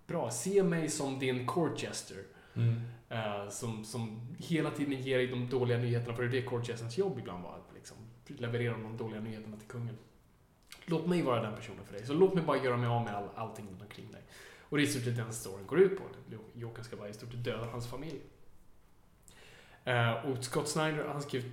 bra. 0.07 0.31
Se 0.31 0.63
mig 0.63 0.89
som 0.89 1.19
din 1.19 1.47
court 1.47 1.83
jester. 1.83 2.17
Mm. 2.53 2.81
Eh, 3.09 3.49
som, 3.49 3.85
som 3.85 4.35
hela 4.37 4.71
tiden 4.71 5.01
ger 5.01 5.17
dig 5.17 5.27
de 5.27 5.49
dåliga 5.49 5.77
nyheterna, 5.77 6.15
för 6.15 6.23
det 6.23 6.29
är 6.37 6.41
det 6.41 6.47
courtjestens 6.47 6.97
jobb 6.97 7.19
ibland 7.19 7.43
var, 7.43 7.55
att 7.55 7.75
liksom 7.75 7.97
leverera 8.27 8.73
de 8.73 8.97
dåliga 8.97 9.19
nyheterna 9.19 9.57
till 9.57 9.67
kungen. 9.67 9.97
Låt 10.85 11.07
mig 11.07 11.21
vara 11.21 11.41
den 11.41 11.55
personen 11.55 11.85
för 11.85 11.93
dig, 11.93 12.05
så 12.05 12.13
låt 12.13 12.33
mig 12.33 12.43
bara 12.43 12.63
göra 12.63 12.77
mig 12.77 12.89
av 12.89 13.03
med 13.03 13.15
all, 13.15 13.29
allting 13.35 13.67
runt 13.67 13.81
omkring 13.81 14.11
dig. 14.11 14.21
Och 14.61 14.77
det 14.77 14.83
är 14.83 14.87
i 14.87 14.89
stort 14.89 15.03
sett 15.03 15.15
den 15.17 15.33
storyn 15.33 15.67
går 15.67 15.79
ut 15.79 15.97
på. 15.97 16.03
Jokern 16.53 16.83
ska 16.83 16.95
bara 16.95 17.09
i 17.09 17.13
stort 17.13 17.31
sett 17.31 17.43
döda 17.43 17.65
hans 17.65 17.87
familj. 17.87 18.19
Eh, 19.85 20.11
och 20.11 20.43
Scott 20.43 20.67
Snyder, 20.67 21.07
han 21.07 21.21
skrev, 21.21 21.43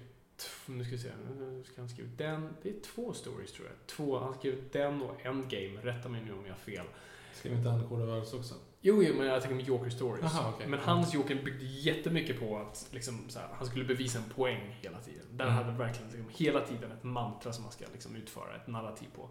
nu 0.66 0.84
ska 0.84 0.92
vi 0.92 0.98
se, 0.98 1.08
nu 1.38 1.62
ska 1.64 1.80
han 1.80 1.88
skriva 1.88 2.08
den, 2.16 2.48
det 2.62 2.68
är 2.68 2.80
två 2.80 3.12
stories 3.12 3.52
tror 3.52 3.66
jag. 3.68 3.86
Två, 3.86 4.18
han 4.18 4.34
skrev 4.34 4.54
den 4.72 5.02
och 5.02 5.26
Endgame, 5.26 5.80
rätta 5.82 6.08
mig 6.08 6.24
nu 6.24 6.32
om 6.32 6.46
jag 6.46 6.52
har 6.52 6.58
fel. 6.58 6.86
Skrev 7.34 7.52
inte 7.52 7.68
han 7.68 7.88
Cord 7.88 8.00
of 8.00 8.08
Owls 8.08 8.32
också? 8.34 8.54
Jo, 8.80 9.02
jo, 9.02 9.14
men 9.18 9.26
jag 9.26 9.42
tänker 9.42 9.56
med 9.56 9.64
Joker 9.66 9.90
Stories. 9.90 10.24
Aha, 10.24 10.52
okej. 10.54 10.66
Men 10.68 10.80
hans 10.80 11.14
Joker 11.14 11.34
byggde 11.44 11.64
jättemycket 11.64 12.40
på 12.40 12.58
att 12.58 12.88
liksom, 12.90 13.28
här, 13.36 13.48
han 13.52 13.66
skulle 13.66 13.84
bevisa 13.84 14.18
en 14.18 14.24
poäng 14.34 14.78
hela 14.82 14.98
tiden. 15.00 15.26
Där 15.30 15.44
Mm. 15.44 15.56
hade 15.56 15.78
verkligen 15.78 16.08
liksom, 16.10 16.28
hela 16.44 16.60
tiden 16.60 16.92
ett 16.92 17.02
mantra 17.02 17.52
som 17.52 17.62
man 17.62 17.72
ska 17.72 17.84
liksom, 17.92 18.16
utföra, 18.16 18.56
ett 18.56 18.66
narrativ 18.66 19.08
på. 19.16 19.28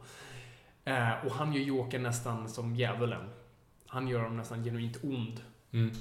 Eh, 0.85 1.25
och 1.25 1.31
han 1.31 1.53
gör 1.53 1.61
Joker 1.61 1.99
nästan 1.99 2.49
som 2.49 2.75
djävulen. 2.75 3.29
Han 3.87 4.07
gör 4.07 4.19
honom 4.19 4.37
nästan 4.37 4.63
genuint 4.63 5.03
ond. 5.03 5.41
Mm. 5.71 5.91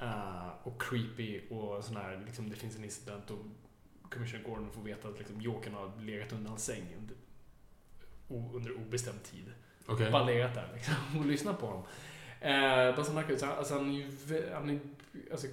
Eh, 0.00 0.48
och 0.62 0.82
creepy 0.82 1.40
och 1.50 1.84
sån 1.84 1.96
här, 1.96 2.22
liksom, 2.26 2.50
det 2.50 2.56
finns 2.56 2.76
en 2.76 2.84
incident 2.84 3.30
och 3.30 3.38
Commissioner 4.10 4.44
Gordon 4.44 4.70
får 4.70 4.82
veta 4.82 5.08
att 5.08 5.18
liksom, 5.18 5.40
Jokern 5.40 5.74
har 5.74 5.92
legat 6.00 6.32
under 6.32 6.48
hans 6.48 6.64
säng 6.64 6.82
under, 6.98 7.16
under 8.56 8.72
obestämd 8.76 9.22
tid 9.22 9.52
Okej. 9.86 10.10
bara 10.10 10.24
legat 10.24 10.54
där 10.54 10.70
liksom, 10.74 10.94
och 11.18 11.26
lyssnat 11.26 11.60
på 11.60 11.66
honom. 11.66 11.82
Eh, 12.40 12.96
Dawson 12.96 13.14
Knuckles, 13.14 13.42
han- 13.42 13.58
alltså, 13.58 13.74
han, 13.74 14.02
han 14.52 14.80
alltså, 15.32 15.46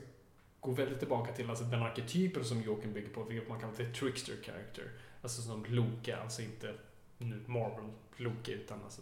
går 0.59 0.73
väldigt 0.73 0.99
tillbaka 0.99 1.33
till 1.33 1.49
alltså, 1.49 1.63
den 1.65 1.81
arketypen 1.83 2.45
som 2.45 2.61
Jokern 2.61 2.93
bygger 2.93 3.09
på, 3.09 3.23
vilket 3.23 3.49
man 3.49 3.59
kallar 3.59 3.73
för 3.73 3.85
trickster 3.93 4.33
character. 4.43 4.91
Alltså 5.21 5.41
som 5.41 5.65
Loke, 5.67 6.17
alltså 6.17 6.41
inte 6.41 6.73
nu 7.17 7.41
Marvel 7.45 7.89
Loke, 8.17 8.51
utan 8.51 8.83
alltså 8.83 9.01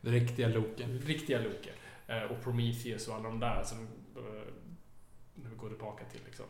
Det 0.00 0.10
riktiga 0.10 0.48
Loken. 0.48 0.98
riktiga 0.98 1.40
Loke. 1.40 1.70
Eh, 2.06 2.22
och 2.22 2.42
Prometheus 2.42 3.08
och 3.08 3.14
alla 3.14 3.24
de 3.28 3.40
där, 3.40 3.54
alltså, 3.54 3.74
går 5.60 5.68
tillbaka 5.68 6.04
till 6.04 6.20
liksom, 6.26 6.46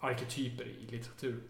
arketyper 0.00 0.64
i 0.64 0.86
litteratur 0.86 1.42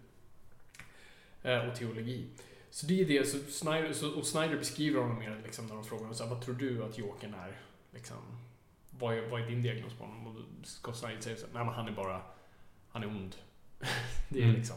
eh, 1.42 1.68
och 1.68 1.76
teologi. 1.76 2.26
Så 2.70 2.86
det 2.86 3.00
är 3.00 3.04
det, 3.04 3.26
så 3.28 3.38
Snyder, 3.38 3.92
så, 3.92 4.18
och 4.18 4.26
Snyder 4.26 4.56
beskriver 4.56 5.00
honom 5.00 5.18
mer 5.18 5.40
liksom, 5.44 5.66
när 5.66 5.74
de 5.74 5.84
frågar 5.84 6.02
honom 6.02 6.14
så 6.14 6.24
här, 6.24 6.30
vad 6.30 6.42
tror 6.42 6.54
du 6.54 6.84
att 6.84 6.98
Jokern 6.98 7.34
är? 7.34 7.60
Liksom, 7.90 8.16
vad, 8.90 9.14
är 9.18 9.28
vad 9.28 9.42
är 9.42 9.46
din 9.46 9.62
diagnos 9.62 9.94
på 9.94 10.04
honom? 10.04 10.26
Och 10.26 10.66
Scott 10.66 10.96
Snyder 10.96 11.20
säger 11.20 11.36
så 11.36 11.46
här, 11.46 11.54
nej 11.54 11.64
men 11.64 11.74
han 11.74 11.88
är 11.88 11.92
bara, 11.92 12.22
han 12.88 13.02
är 13.02 13.06
ond. 13.06 13.36
det 14.28 14.38
är 14.38 14.44
Mm. 14.44 14.56
liksom, 14.56 14.76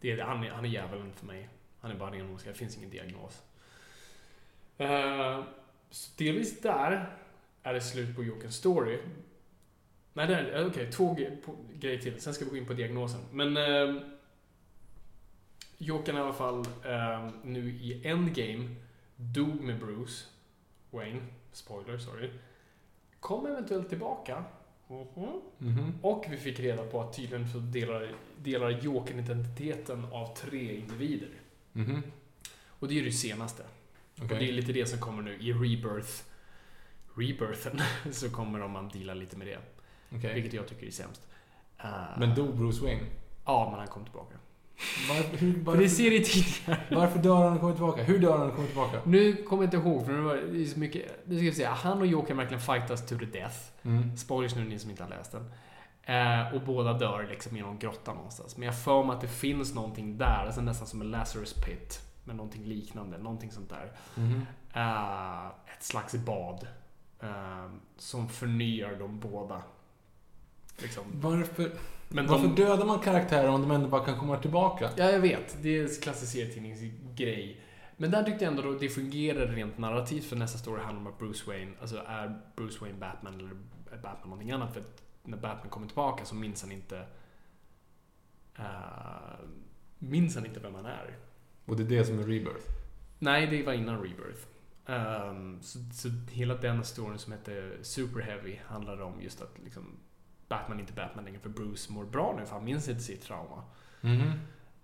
det 0.00 0.10
är, 0.10 0.22
han, 0.22 0.44
är, 0.44 0.50
han 0.50 0.64
är 0.64 0.68
djävulen 0.68 1.12
för 1.12 1.26
mig. 1.26 1.48
Han 1.80 1.90
är 1.90 1.94
bara 1.94 2.10
ren 2.10 2.30
ondska, 2.30 2.50
det 2.50 2.56
finns 2.56 2.76
ingen 2.76 2.90
diagnos. 2.90 3.42
Eh, 4.78 5.44
så 5.90 6.10
delvis 6.16 6.60
där 6.60 7.16
är 7.62 7.74
det 7.74 7.80
slut 7.80 8.16
på 8.16 8.24
Jokerns 8.24 8.56
story. 8.56 8.98
Nej, 10.12 10.26
det 10.26 10.34
är 10.36 10.66
okej. 10.66 10.92
två 10.92 11.16
ge- 11.18 11.36
på, 11.36 11.56
grejer 11.74 11.98
till. 11.98 12.20
Sen 12.20 12.34
ska 12.34 12.44
vi 12.44 12.50
gå 12.50 12.56
in 12.56 12.66
på 12.66 12.72
diagnosen. 12.74 13.20
Men 13.32 13.56
eh, 13.56 14.02
Jokern 15.78 16.16
i 16.16 16.20
alla 16.20 16.32
fall 16.32 16.58
eh, 16.84 17.28
nu 17.44 17.68
i 17.70 18.06
Endgame 18.08 18.68
dog 19.16 19.60
med 19.60 19.78
Bruce 19.78 20.24
Wayne. 20.90 21.20
Spoiler, 21.52 21.98
sorry. 21.98 22.30
Kom 23.20 23.46
eventuellt 23.46 23.88
tillbaka. 23.88 24.44
Mhm. 24.88 25.40
Mhm. 25.58 25.92
Och 26.02 26.24
vi 26.30 26.36
fick 26.36 26.60
reda 26.60 26.84
på 26.84 27.00
att 27.00 27.16
tydligen 27.16 27.48
så 27.52 27.58
delar, 27.58 28.12
delar 28.38 28.70
Jokern 28.70 29.18
identiteten 29.18 30.04
av 30.12 30.36
tre 30.36 30.76
individer. 30.76 31.28
Mhm. 31.72 32.02
Och 32.66 32.88
det 32.88 32.98
är 33.00 33.04
det 33.04 33.12
senaste. 33.12 33.62
Okej. 34.16 34.22
Och 34.34 34.38
det 34.38 34.48
är 34.48 34.52
lite 34.52 34.72
det 34.72 34.86
som 34.86 34.98
kommer 35.00 35.22
nu 35.22 35.34
i 35.40 35.52
Rebirth. 35.52 36.22
Rebirthen 37.14 37.80
så 38.12 38.30
kommer 38.30 38.58
de 38.58 38.76
att 38.76 38.92
deala 38.92 39.14
lite 39.14 39.36
med 39.36 39.46
det. 39.46 39.58
Okej. 40.16 40.34
Vilket 40.34 40.52
jag 40.52 40.68
tycker 40.68 40.86
är 40.86 40.90
sämst. 40.90 41.28
Eh, 41.78 41.90
Men 42.18 42.34
dog 42.34 42.56
Bruce 42.56 42.84
Wayne? 42.84 43.02
Ja, 43.44 43.68
men 43.70 43.78
han 43.78 43.88
kom 43.88 44.04
tillbaka. 44.04 44.34
Varför, 45.08 45.36
hur, 45.36 45.52
För 45.54 45.60
varför, 45.60 45.82
det 45.82 45.88
ser 45.88 46.12
i 46.12 46.24
tidigare. 46.24 46.80
varför 46.90 47.18
dör 47.18 47.44
han 47.44 47.52
och 47.52 47.60
kommer 47.60 47.72
tillbaka? 47.74 48.02
Hur 48.02 48.18
dör 48.18 48.38
han 48.38 48.48
och 48.48 48.54
kommer 48.54 48.68
tillbaka? 48.68 49.00
Nu 49.04 49.36
kommer 49.36 49.62
jag 49.62 49.66
inte 49.74 49.88
ihåg, 49.88 50.06
för 50.06 50.12
det 50.12 50.20
var 50.20 50.36
det 50.36 50.66
så 50.66 50.78
mycket... 50.78 51.26
Nu 51.26 51.34
ska 51.36 51.44
vi 51.44 51.52
se. 51.52 51.64
Han 51.64 51.98
och 52.00 52.06
Jokern 52.06 52.36
verkligen 52.36 52.60
fightas 52.60 53.06
to 53.06 53.18
the 53.18 53.24
death. 53.24 53.56
Mm. 53.82 54.16
Spoilers 54.16 54.54
nu, 54.54 54.64
ni 54.64 54.78
som 54.78 54.90
inte 54.90 55.02
har 55.02 55.10
läst 55.10 55.32
den. 55.32 55.50
Eh, 56.02 56.54
och 56.54 56.60
båda 56.62 56.92
dör 56.92 57.26
liksom 57.30 57.56
i 57.56 57.60
någon 57.60 57.78
grotta 57.78 58.14
någonstans. 58.14 58.56
Men 58.56 58.66
jag 58.66 58.82
får 58.82 59.04
mig 59.04 59.14
att 59.14 59.20
det 59.20 59.28
finns 59.28 59.74
någonting 59.74 60.18
där, 60.18 60.44
alltså 60.46 60.60
nästan 60.60 60.86
som 60.86 61.00
en 61.00 61.10
Lazarus 61.10 61.54
pit. 61.54 62.00
Med 62.24 62.36
någonting 62.36 62.64
liknande, 62.64 63.18
någonting 63.18 63.50
sånt 63.50 63.70
där. 63.70 63.92
Mhm. 64.14 64.46
Eh, 64.74 65.46
ett 65.46 65.82
slags 65.82 66.14
bad. 66.14 66.66
eh, 67.22 67.70
som 67.96 68.28
förnyar 68.28 68.94
dem 68.98 69.20
båda. 69.20 69.62
Liksom. 70.82 71.04
Varför, 71.14 71.70
Men 72.08 72.26
varför 72.26 72.48
de, 72.48 72.54
dödar 72.54 72.86
man 72.86 72.98
karaktärer 72.98 73.48
om 73.48 73.60
de 73.60 73.70
ändå 73.70 73.88
bara 73.88 74.04
kan 74.04 74.18
komma 74.18 74.36
tillbaka? 74.36 74.90
Ja, 74.96 75.10
jag 75.10 75.20
vet. 75.20 75.56
Det 75.62 75.78
är 75.78 76.02
klassisk 76.02 76.32
serietidningsgrej. 76.32 77.60
Men 77.96 78.10
där 78.10 78.22
tyckte 78.22 78.44
jag 78.44 78.56
ändå 78.56 78.70
att 78.70 78.80
det 78.80 78.88
fungerade 78.88 79.52
rent 79.52 79.78
narrativt 79.78 80.24
för 80.24 80.36
nästa 80.36 80.58
story 80.58 80.82
handlar 80.82 81.00
om 81.00 81.06
att 81.06 81.18
Bruce 81.18 81.44
Wayne, 81.46 81.72
alltså 81.80 81.96
är 82.06 82.40
Bruce 82.56 82.78
Wayne 82.80 82.98
Batman 82.98 83.34
eller 83.34 83.50
är 83.92 84.02
Batman 84.02 84.30
någonting 84.30 84.50
annat? 84.50 84.72
För 84.72 84.80
att 84.80 85.02
när 85.22 85.36
Batman 85.36 85.70
kommer 85.70 85.86
tillbaka 85.86 86.24
så 86.24 86.34
minns 86.34 86.62
han 86.62 86.72
inte 86.72 87.06
uh, 88.58 88.64
minns 89.98 90.34
han 90.34 90.46
inte 90.46 90.60
vem 90.60 90.74
han 90.74 90.86
är. 90.86 91.16
Och 91.66 91.76
det 91.76 91.82
är 91.82 91.98
det 91.98 92.04
som 92.04 92.18
är 92.18 92.22
Rebirth. 92.22 92.66
Nej, 93.18 93.46
det 93.46 93.62
var 93.62 93.72
innan 93.72 94.02
Rebirth. 94.02 94.46
Ehm, 94.86 95.62
så, 95.62 95.78
så 95.92 96.08
hela 96.30 96.54
den 96.54 96.84
storyn 96.84 97.18
som 97.18 97.32
heter 97.32 97.78
Super 97.82 98.20
Heavy 98.20 98.56
handlar 98.66 99.00
om 99.00 99.20
just 99.20 99.42
att 99.42 99.58
liksom, 99.64 99.96
Batman 100.50 100.80
inte 100.80 100.92
Batman 100.92 101.24
längre 101.24 101.40
för 101.40 101.48
Bruce 101.48 101.92
mår 101.92 102.04
bra 102.04 102.34
nu 102.38 102.46
för 102.46 102.54
han 102.54 102.64
minns 102.64 102.88
inte 102.88 103.02
sitt 103.02 103.22
trauma. 103.22 103.62
Mhm. 104.00 104.32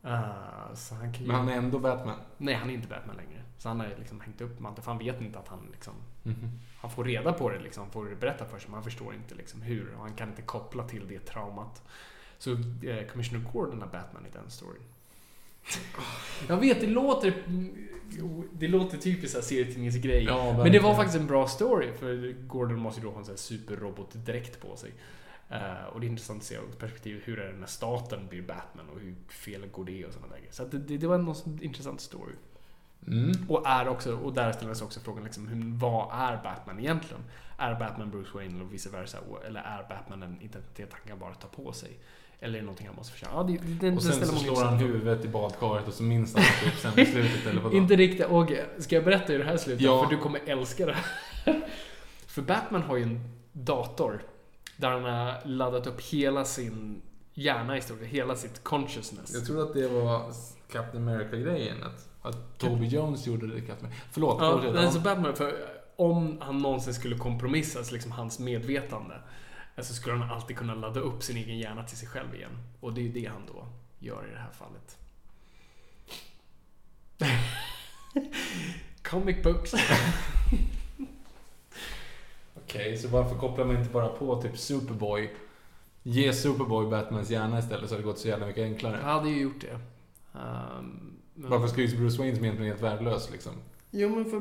Uh, 0.05 0.75
så 0.75 0.95
han 0.95 1.13
kan 1.13 1.23
ju... 1.23 1.27
Men 1.27 1.37
han 1.37 1.49
är 1.49 1.57
ändå 1.57 1.79
Batman. 1.79 2.19
Nej, 2.37 2.55
han 2.55 2.71
är 2.71 2.75
inte 2.75 2.89
Batman 2.89 3.17
längre. 3.17 3.43
Så 3.59 3.69
han 3.69 3.81
har 3.81 3.89
liksom 3.99 4.21
hängt 4.21 4.41
upp 4.41 4.61
manteln 4.61 4.85
för 4.85 4.91
han 4.91 4.99
vet 4.99 5.21
inte 5.21 5.39
att 5.39 5.49
han 5.49 5.69
liksom... 5.73 5.95
Mhm. 6.23 6.51
Han 6.79 6.91
får 6.91 7.05
reda 7.05 7.33
på 7.33 7.51
det 7.51 7.59
liksom, 7.59 7.91
får 7.91 8.05
det 8.05 8.17
berätta 8.17 8.45
för 8.45 8.59
sig 8.59 8.69
men 8.69 8.75
han 8.75 8.85
förstår 8.85 9.15
inte 9.15 9.35
liksom 9.35 9.63
hur 9.63 9.95
och 9.95 10.01
han 10.01 10.15
kan 10.15 10.29
inte 10.29 10.43
koppla 10.43 10.89
till 10.89 11.09
det 11.09 11.19
traumat. 11.19 11.83
Så 12.39 12.53
eh, 12.53 13.07
Commissioner 13.13 13.45
Gordon 13.53 13.83
är 13.83 13.87
Batman 13.87 14.27
i 14.27 14.31
den 14.33 14.51
storyn. 14.51 14.83
Jag 16.49 16.57
vet, 16.57 16.81
det 16.81 16.87
låter... 16.87 17.35
Det 18.53 18.69
låter 18.69 18.99
typiskt 18.99 19.45
serietidningsgrej. 19.45 20.25
Ja, 20.25 20.59
Men 20.63 20.73
det 20.73 20.79
var 20.79 20.95
faktiskt 20.95 21.19
en 21.19 21.27
bra 21.27 21.49
story 21.49 21.93
för 21.93 22.33
Gordon 22.47 22.79
måste 22.79 23.01
ju 23.01 23.07
då 23.07 23.13
ha 23.13 23.19
en 23.19 23.37
superrobotdräkt 23.37 24.61
på 24.61 24.77
sig. 24.77 24.93
Eh, 25.49 25.85
och 25.93 26.01
det 26.01 26.07
är 26.07 26.09
intressant 26.09 26.41
att 26.41 26.47
se 26.47 26.55
ur 26.55 26.79
perspektivet 26.79 27.23
hur 27.25 27.39
är 27.41 27.53
det 27.53 27.59
när 27.59 27.67
staten 27.67 28.27
blir 28.29 28.43
Batman 28.43 28.89
och 28.89 29.01
hur 29.01 29.15
fel 29.29 29.67
går 29.67 29.85
det 29.85 30.07
och 30.07 30.13
sådana 30.13 30.35
där. 30.35 30.43
Så 30.51 30.65
det, 30.65 30.79
det, 30.79 30.97
det 30.97 31.07
var 31.07 31.15
en 31.15 31.35
intressant 31.63 32.01
story. 32.01 32.35
Mm. 33.07 33.33
Och, 33.49 33.67
är 33.67 33.89
också, 33.89 34.17
och 34.17 34.33
där 34.33 34.53
ställdes 34.53 34.83
också 34.83 35.01
frågan 35.01 35.25
liksom, 35.25 35.49
hur, 35.49 35.79
vad 35.79 36.09
är 36.13 36.43
Batman 36.43 36.79
egentligen? 36.79 37.23
Är 37.59 37.75
Batman 37.75 38.11
Bruce 38.11 38.31
Wayne 38.35 38.65
och 38.65 38.73
vice 38.73 38.91
versa? 38.91 39.19
Eller 39.47 39.61
är 39.61 39.89
Batman 39.89 40.23
en 40.23 40.43
identitet 40.43 40.89
han 40.93 41.01
kan 41.09 41.19
bara 41.19 41.35
ta 41.35 41.49
på 41.49 41.73
sig? 41.73 41.99
Eller 42.41 42.55
är 42.55 42.59
det 42.59 42.67
någonting 42.67 42.87
han 42.87 42.97
måste 42.97 43.13
försöka? 43.13 43.33
Ja, 43.35 43.43
det, 43.43 43.59
det, 43.81 43.97
Och 43.97 44.03
sen 44.03 44.27
så 44.27 44.37
slår 44.37 44.65
han 44.65 44.79
huvudet 44.79 45.25
i 45.25 45.29
badkaret 45.29 45.89
och 45.89 45.95
så 45.95 46.03
minns 46.03 46.35
han 46.35 46.45
typ 46.65 46.79
sen 46.79 46.99
i 46.99 47.07
slutet 47.07 47.47
eller 47.47 47.61
vadå? 47.61 47.77
Inte 47.77 47.97
riktigt. 47.97 48.27
Och 48.27 48.53
ska 48.79 48.95
jag 48.95 49.05
berätta 49.05 49.33
hur 49.33 49.39
det 49.39 49.45
här 49.45 49.57
slutar? 49.57 49.85
Ja. 49.85 50.05
För 50.05 50.17
du 50.17 50.23
kommer 50.23 50.41
älska 50.47 50.87
det 50.87 50.93
här. 50.93 51.05
För 52.27 52.43
Batman 52.43 52.83
har 52.83 52.97
ju 52.97 53.03
en 53.03 53.21
dator 53.53 54.23
där 54.77 54.91
han 54.91 55.05
har 55.05 55.41
laddat 55.45 55.87
upp 55.87 56.01
hela 56.01 56.45
sin 56.45 57.03
hjärna 57.35 57.77
i 57.77 57.81
stort 57.81 58.03
hela 58.03 58.37
sitt 58.37 58.65
consciousness. 58.65 59.35
Jag 59.35 59.47
tror 59.47 59.63
att 59.63 59.75
det 59.75 59.89
var 59.89 60.33
Captain 60.73 61.09
America-grejen. 61.09 61.83
Att, 61.83 62.09
att 62.23 62.59
Toby 62.59 62.87
Jones 62.87 63.27
gjorde 63.27 63.47
det 63.47 63.61
Captain 63.61 63.93
Förlåt, 64.11 64.37
Ja, 64.41 64.53
fortsätt. 64.53 64.75
men 64.75 64.93
så 64.93 65.01
Batman, 65.01 65.37
för 65.37 65.55
om 65.97 66.39
han 66.41 66.59
någonsin 66.59 66.95
skulle 66.95 67.19
kompromissas, 67.19 67.93
liksom 67.93 68.13
hans 68.13 68.39
medvetande, 68.39 69.15
så 69.79 69.95
skulle 69.95 70.17
han 70.17 70.31
alltid 70.31 70.57
kunna 70.57 70.75
ladda 70.75 71.01
upp 71.01 71.23
sin 71.23 71.37
egen 71.37 71.59
hjärna 71.59 71.85
till 71.85 71.97
sig 71.97 72.09
själv 72.09 72.35
igen. 72.35 72.59
Och 72.81 72.93
det 72.93 73.01
är 73.01 73.03
ju 73.03 73.13
det 73.13 73.27
han 73.27 73.43
då 73.47 73.67
gör 73.99 74.27
i 74.29 74.33
det 74.33 74.39
här 74.41 74.51
fallet. 74.53 74.99
Comic 79.03 79.43
books. 79.43 79.73
Okej, 82.77 82.97
så 82.97 83.09
varför 83.09 83.37
kopplar 83.37 83.65
man 83.65 83.77
inte 83.77 83.91
bara 83.91 84.09
på 84.09 84.43
typ 84.43 84.59
Superboy? 84.59 85.31
Ge 86.03 86.33
Superboy 86.33 86.91
Batmans 86.91 87.31
hjärna 87.31 87.59
istället 87.59 87.89
så 87.89 87.95
hade 87.95 88.03
det 88.03 88.07
gått 88.07 88.19
så 88.19 88.29
jävla 88.29 88.47
mycket 88.47 88.63
enklare. 88.65 88.99
Jag 89.03 89.09
hade 89.13 89.29
ju 89.29 89.41
gjort 89.41 89.61
det. 89.61 89.73
Um, 90.39 91.13
men... 91.35 91.51
Varför 91.51 91.67
ska 91.69 91.81
ju 91.81 91.97
Bruce 91.97 92.19
Wayne 92.19 92.37
som 92.37 92.45
egentligen 92.45 92.73
helt 92.73 92.83
värdelös 92.83 93.31
liksom? 93.31 93.53
Jo, 93.91 94.09
men 94.09 94.25
för 94.25 94.41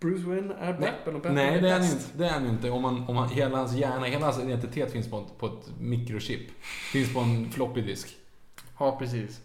Bruce 0.00 0.28
Wayne 0.28 0.54
är 0.54 0.72
Batman 0.72 0.92
och 1.06 1.12
Batman 1.12 1.34
Nej, 1.34 1.60
det 1.60 1.68
är 1.68 1.72
han 1.72 1.80
bäst. 1.80 1.92
inte. 2.06 2.18
Det 2.18 2.26
är 2.28 2.32
han 2.32 2.46
inte. 2.46 2.70
Om 2.70 2.82
man, 2.82 3.04
om 3.08 3.14
man, 3.14 3.28
hela 3.28 3.56
hans 3.56 3.72
hjärna, 3.74 4.06
hela 4.06 4.24
hans 4.26 4.38
identitet 4.42 4.92
finns 4.92 5.10
på, 5.10 5.18
ett- 5.18 5.38
på 5.38 5.46
ett 5.46 5.72
mikrochip. 5.80 6.50
Finns 6.92 7.14
på 7.14 7.20
en 7.20 7.50
floppy 7.50 7.80
disk. 7.80 8.16
Ja, 8.78 8.96
precis. 8.98 9.40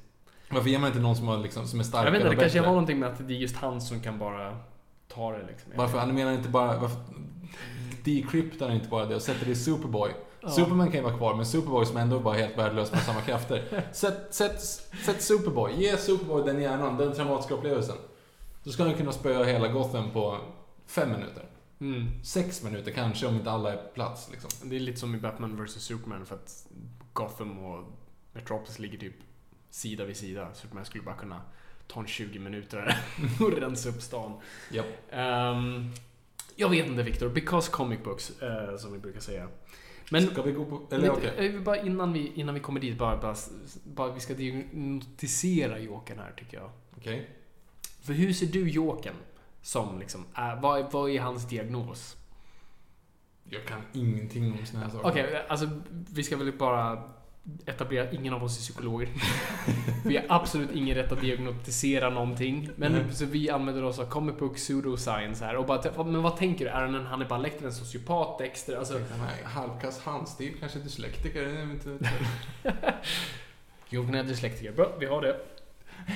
Varför 0.49 0.69
ger 0.69 0.79
man 0.79 0.87
inte 0.87 0.99
någon 0.99 1.15
som, 1.15 1.27
har, 1.27 1.37
liksom, 1.37 1.67
som 1.67 1.79
är 1.79 1.83
starkare 1.83 2.07
Jag 2.07 2.11
vet 2.11 2.21
inte, 2.21 2.35
det 2.35 2.41
kanske 2.41 2.59
har 2.59 2.67
någonting 2.67 2.99
med 2.99 3.09
att 3.09 3.27
det 3.27 3.33
är 3.33 3.37
just 3.37 3.55
han 3.55 3.81
som 3.81 3.99
kan 4.01 4.19
bara 4.19 4.57
ta 5.07 5.31
det 5.31 5.45
liksom. 5.47 5.71
Varför 5.75 5.99
animerar 5.99 6.31
inte 6.33 6.49
bara... 6.49 6.77
Varför 6.79 6.97
decryptar 8.03 8.71
inte 8.71 8.89
bara 8.89 9.05
det 9.05 9.15
och 9.15 9.21
sätter 9.21 9.45
det 9.45 9.51
i 9.51 9.55
Superboy? 9.55 10.11
Ja. 10.41 10.49
Superman 10.49 10.87
kan 10.87 10.95
ju 10.95 11.01
vara 11.01 11.17
kvar, 11.17 11.35
men 11.35 11.45
Superboy 11.45 11.85
som 11.85 11.97
ändå 11.97 12.19
bara 12.19 12.35
är 12.37 12.41
helt 12.41 12.57
värdelös 12.57 12.91
med 12.91 13.01
samma 13.01 13.21
krafter. 13.21 13.87
Sätt, 13.93 14.27
sätt, 14.29 14.61
sätt 15.05 15.21
Superboy, 15.21 15.73
ge 15.73 15.97
Superboy 15.97 16.43
den 16.45 16.61
hjärnan, 16.61 16.97
den 16.97 17.13
traumatiska 17.13 17.53
upplevelsen. 17.53 17.95
Då 18.63 18.71
ska 18.71 18.83
han 18.83 18.93
kunna 18.93 19.11
spöa 19.11 19.43
hela 19.43 19.67
Gotham 19.67 20.11
på 20.11 20.37
fem 20.87 21.11
minuter. 21.11 21.45
Mm. 21.81 22.23
Sex 22.23 22.63
minuter 22.63 22.91
kanske, 22.91 23.27
om 23.27 23.35
inte 23.35 23.51
alla 23.51 23.73
är 23.73 23.77
på 23.77 23.89
plats 23.93 24.29
liksom. 24.31 24.69
Det 24.69 24.75
är 24.75 24.79
lite 24.79 24.99
som 24.99 25.15
i 25.15 25.17
Batman 25.17 25.65
vs 25.65 25.71
Superman 25.71 26.25
för 26.25 26.35
att 26.35 26.67
Gotham 27.13 27.59
och 27.65 27.83
Metropolis 28.33 28.79
ligger 28.79 28.97
typ 28.97 29.15
sida 29.69 30.05
vid 30.05 30.17
sida. 30.17 30.53
Superman 30.53 30.85
skulle 30.85 31.03
bara 31.03 31.15
kunna 31.15 31.41
ta 31.87 31.99
en 31.99 32.07
20 32.07 32.39
minuter 32.39 32.97
och 33.39 33.51
rensa 33.51 33.89
upp 33.89 34.01
stan. 34.01 34.39
Japp. 34.71 34.85
Ehm, 35.09 35.91
jag 36.61 36.69
vet 36.69 36.87
inte 36.87 37.03
Viktor, 37.03 37.29
because 37.29 37.71
comic 37.71 38.03
books, 38.03 38.41
eh, 38.41 38.77
som 38.77 38.93
vi 38.93 38.99
brukar 38.99 39.19
säga. 39.19 39.47
Men 40.11 40.27
Ska 40.27 40.41
vi 40.41 40.51
gå 40.51 40.65
på... 40.65 40.95
Eller 40.95 41.11
okej. 41.11 41.33
jag 41.35 41.43
vill 41.43 41.61
bara 41.61 41.81
innan 41.81 42.13
vi, 42.13 42.31
innan 42.35 42.53
vi 42.55 42.59
kommer 42.59 42.79
dit, 42.79 42.97
bara, 42.97 43.17
bara, 43.17 43.35
bara 43.83 44.11
vi 44.11 44.19
ska 44.19 44.33
diagnostisera 44.33 45.79
Jokern 45.79 46.19
här 46.19 46.33
tycker 46.37 46.57
jag. 46.57 46.69
Okej. 46.97 47.29
För 48.01 48.13
hur 48.13 48.33
ser 48.33 48.45
du 48.45 48.69
Jokern 48.69 49.15
som 49.61 49.99
liksom, 49.99 50.25
är, 50.33 50.61
vad, 50.61 50.91
vad 50.91 51.09
är 51.09 51.21
hans 51.21 51.49
diagnos? 51.49 52.17
Jag 53.43 53.65
kan 53.65 53.81
ingenting 53.93 54.51
om 54.51 54.65
såna 54.65 54.83
här 54.83 54.89
saker. 54.89 55.09
Okej, 55.09 55.45
alltså 55.49 55.69
vi 55.89 56.23
ska 56.23 56.37
väl 56.37 56.57
bara 56.57 57.03
etablera 57.65 58.03
att 58.03 58.13
ingen 58.13 58.33
av 58.33 58.43
oss 58.43 58.57
är 58.57 58.61
psykologer. 58.61 59.09
vi 60.05 60.17
har 60.17 60.25
absolut 60.29 60.71
ingen 60.71 60.95
rätt 60.95 61.11
att 61.11 61.21
diagnostisera 61.21 62.09
någonting. 62.09 62.69
Men 62.75 62.91
Nej. 62.91 63.13
så 63.13 63.25
vi 63.25 63.49
använder 63.49 63.83
oss 63.83 63.99
av 63.99 64.05
comic 64.05 64.37
book 64.37 64.55
pseudoscience 64.55 65.45
här. 65.45 65.55
Och 65.55 65.65
bara, 65.65 66.03
men 66.03 66.21
vad 66.21 66.37
tänker 66.37 66.65
du? 66.65 66.71
Är 66.71 66.81
han 66.81 66.95
en 66.95 67.05
Hannibal 67.05 67.41
Lecter, 67.41 67.65
en 67.65 67.73
sociopat, 67.73 68.37
Dexter? 68.37 68.77
Alltså, 68.77 68.99
halvkass 69.43 69.99
handstil, 69.99 70.53
kanske 70.59 70.79
dyslektiker. 70.79 71.67
Jokern 73.89 74.15
är 74.15 74.23
dyslektiker. 74.23 74.71
Bra, 74.71 74.95
vi 74.99 75.05
har 75.05 75.21
det. 75.21 75.35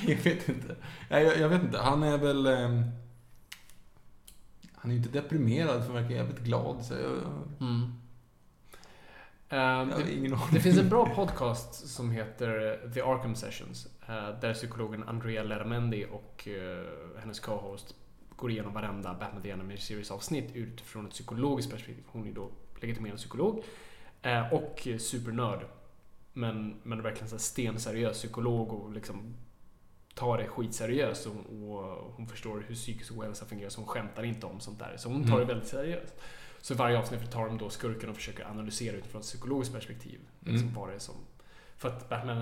Jag 0.06 0.16
vet 0.16 0.48
inte. 0.48 0.76
Jag, 1.08 1.38
jag 1.38 1.48
vet 1.48 1.62
inte. 1.62 1.78
Han 1.78 2.02
är 2.02 2.18
väl... 2.18 2.46
ehm, 2.46 2.84
han 4.74 4.90
är 4.90 4.94
ju 4.94 5.02
inte 5.02 5.20
deprimerad, 5.20 5.84
för 5.84 5.92
han 5.92 6.02
verkar 6.02 6.16
jävligt 6.16 6.38
glad. 6.38 6.84
Så 6.84 6.94
jag, 6.94 7.12
Mm. 7.60 7.92
Har 9.48 9.86
det, 9.86 10.38
det 10.52 10.60
finns 10.60 10.78
en 10.78 10.88
bra 10.88 11.14
podcast 11.14 11.88
som 11.88 12.10
heter 12.10 12.80
The 12.94 13.00
Arkham 13.00 13.34
Sessions. 13.34 13.86
eh, 14.08 14.40
Där 14.40 14.54
psykologen 14.54 15.02
Andrea 15.08 15.42
Leramendi 15.42 16.06
och 16.12 16.48
eh, 16.48 16.86
hennes 17.20 17.40
co-host 17.40 17.94
går 18.36 18.50
igenom 18.50 18.72
varenda 18.72 19.14
Batman 19.14 19.42
The 19.42 19.52
Animated 19.52 19.82
Series 19.82 20.10
avsnitt 20.10 20.50
utifrån 20.56 21.06
ett 21.06 21.12
psykologiskt 21.12 21.70
perspektiv. 21.70 22.04
Hon 22.06 22.28
är 22.28 22.32
då 22.32 22.50
legitimerad 22.80 23.16
psykolog 23.16 23.62
eh, 24.22 24.52
och 24.52 24.88
supernörd. 24.98 25.60
Men, 26.32 26.76
men 26.82 27.02
verkligen 27.02 27.28
så 27.28 27.38
stenseriös 27.38 28.16
psykolog 28.18 28.72
och 28.72 28.92
liksom 28.92 29.34
tar 30.14 30.38
det 30.38 30.46
skitseriöst 30.48 31.26
och, 31.26 31.36
och 31.36 32.12
hon 32.16 32.28
förstår 32.28 32.64
hur 32.68 32.74
psykisk 32.74 33.12
ohälsa 33.12 33.46
fungerar 33.46 33.70
så 33.70 33.80
hon 33.80 33.88
skämtar 33.88 34.22
inte 34.24 34.46
om 34.46 34.60
sånt 34.60 34.78
där. 34.78 34.94
Så 34.96 35.08
hon 35.08 35.22
tar 35.24 35.34
Mm. 35.34 35.40
det 35.46 35.52
väldigt 35.54 35.68
seriöst. 35.68 36.14
Så 36.66 36.74
varje 36.74 36.98
avsnitt 36.98 37.30
tar 37.30 37.46
de 37.46 37.58
då 37.58 37.70
skurken 37.70 38.08
och 38.10 38.16
försöker 38.16 38.44
analysera 38.44 38.96
utifrån 38.96 39.20
ett 39.20 39.26
psykologiskt 39.26 39.74
perspektiv. 39.74 40.18
Liksom 40.40 40.68
Mm. 40.68 40.74
vad 40.80 40.88
det 40.88 41.00
som... 41.00 41.14
För 41.76 41.88
att 41.88 42.08
Batman 42.08 42.38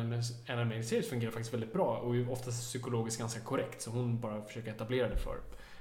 Animated 0.49 0.85
Series 0.85 1.09
fungerar 1.11 1.31
faktiskt 1.31 1.55
väldigt 1.55 1.73
bra 1.73 1.97
och 1.99 2.17
är 2.17 2.33
oftast 2.33 2.61
psykologiskt 2.63 3.19
ganska 3.21 3.41
korrekt. 3.41 3.83
Så 3.83 3.91
hon 3.91 4.21
bara 4.21 4.43
försöker 4.43 4.71
etablera 4.71 5.09
det 5.09 5.17
för, 5.17 5.37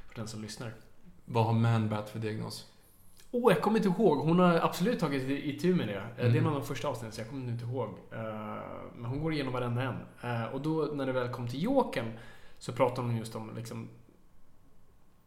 för 0.08 0.16
den 0.16 0.28
som 0.28 0.42
lyssnar. 0.42 0.74
Vad 1.26 1.46
har 1.46 1.54
Man-Bat 1.54 2.10
för 2.10 2.20
diagnos? 2.20 2.68
Åh, 3.32 3.54
jag 3.54 3.62
kommer 3.62 3.78
inte 3.78 3.90
ihåg. 3.90 4.18
Hon 4.18 4.40
har 4.40 4.54
absolut 4.54 5.00
tagit 5.00 5.30
itu 5.30 5.76
med 5.76 5.88
det. 5.88 5.96
Eh, 5.96 6.02
Det 6.16 6.22
är 6.22 6.26
Mm. 6.26 6.38
en 6.40 6.48
av 6.48 6.54
de 6.54 6.64
första 6.66 6.88
avsnitten, 6.88 7.12
så 7.12 7.22
jag 7.22 7.30
kommer 7.30 7.48
inte 7.52 7.66
ihåg. 7.66 7.90
Eh, 8.12 8.20
Men 8.96 9.06
hon 9.06 9.20
går 9.20 9.34
igenom 9.34 9.54
varenda 9.54 9.82
en. 9.82 9.98
Eh, 10.24 10.46
Och 10.54 10.62
då, 10.62 10.90
när 10.94 11.06
det 11.06 11.12
väl 11.12 11.30
kom 11.30 11.48
till 11.48 11.64
Jokern, 11.64 12.12
så 12.60 12.72
pratar 12.74 13.04
hon 13.04 13.18
just 13.18 13.36
om 13.36 13.52
liksom 13.56 13.90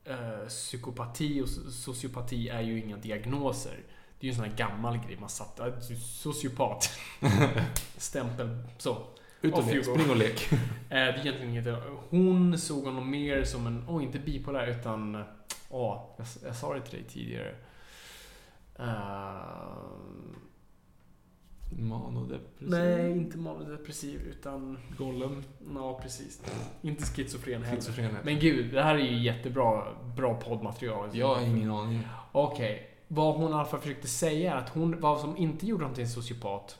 eh, 0.06 0.46
psykopati 0.48 1.40
och 1.40 1.46
so- 1.46 1.70
sociopati 1.70 2.48
är 2.48 2.60
ju 2.60 2.78
inga 2.80 2.96
diagnoser. 2.96 3.78
Det 4.18 4.26
är 4.26 4.28
ju 4.28 4.30
en 4.30 4.36
sån 4.36 4.44
här 4.44 4.56
gammal 4.56 4.98
grej 5.06 5.16
man 5.20 5.28
satt... 5.28 5.60
äh, 5.60 5.78
Sociopat. 6.00 6.90
Stämpel. 7.96 8.62
Så. 8.78 9.06
Ut 9.40 9.54
och 9.54 9.66
lek, 9.66 9.84
spring 9.84 10.10
och 10.10 10.16
lek. 10.16 10.48
Eh, 10.52 10.58
Det 10.88 10.96
är 10.96 11.18
egentligen 11.18 11.50
inget... 11.50 11.66
Hon 12.10 12.58
såg 12.58 12.84
honom 12.84 13.10
mer 13.10 13.44
som 13.44 13.66
en... 13.66 13.84
Åh, 13.88 14.02
inte 14.02 14.18
bipolär 14.18 14.66
utan... 14.66 15.24
Åh, 15.70 16.14
jag, 16.18 16.26
jag 16.44 16.56
sa 16.56 16.74
det 16.74 16.80
till 16.80 16.98
dig 16.98 17.08
tidigare. 17.08 17.54
Eh, 18.78 19.76
Manodepressiv. 21.68 22.68
nej, 22.70 23.10
inte 23.10 23.38
manodepressiv 23.38 24.20
utan... 24.20 24.78
Gollum. 24.98 25.44
Ja, 25.74 26.00
precis. 26.02 26.42
Inte 26.82 27.04
schizofren 27.04 27.62
heller. 27.62 27.76
Schizofren 27.76 28.16
Men 28.24 28.38
gud, 28.38 28.74
det 28.74 28.82
här 28.82 28.94
är 28.94 28.98
ju 28.98 29.22
jättebra 29.22 29.84
bra 30.16 30.40
poddmaterial. 30.40 31.08
Jag 31.12 31.34
har 31.34 31.42
ingen 31.42 31.70
aning. 31.70 32.08
Okej. 32.32 32.90
Vad 33.08 33.34
hon 33.34 33.50
i 33.50 33.54
alla 33.54 33.64
fall 33.64 33.80
försökte 33.80 34.08
säga 34.08 34.54
är 34.54 34.56
att 34.56 34.68
hon, 34.68 35.00
vad 35.00 35.20
som 35.20 35.36
inte 35.36 35.66
gjorde 35.66 35.84
honom 35.84 35.94
till 35.94 36.04
en 36.04 36.10
sociopat 36.10 36.78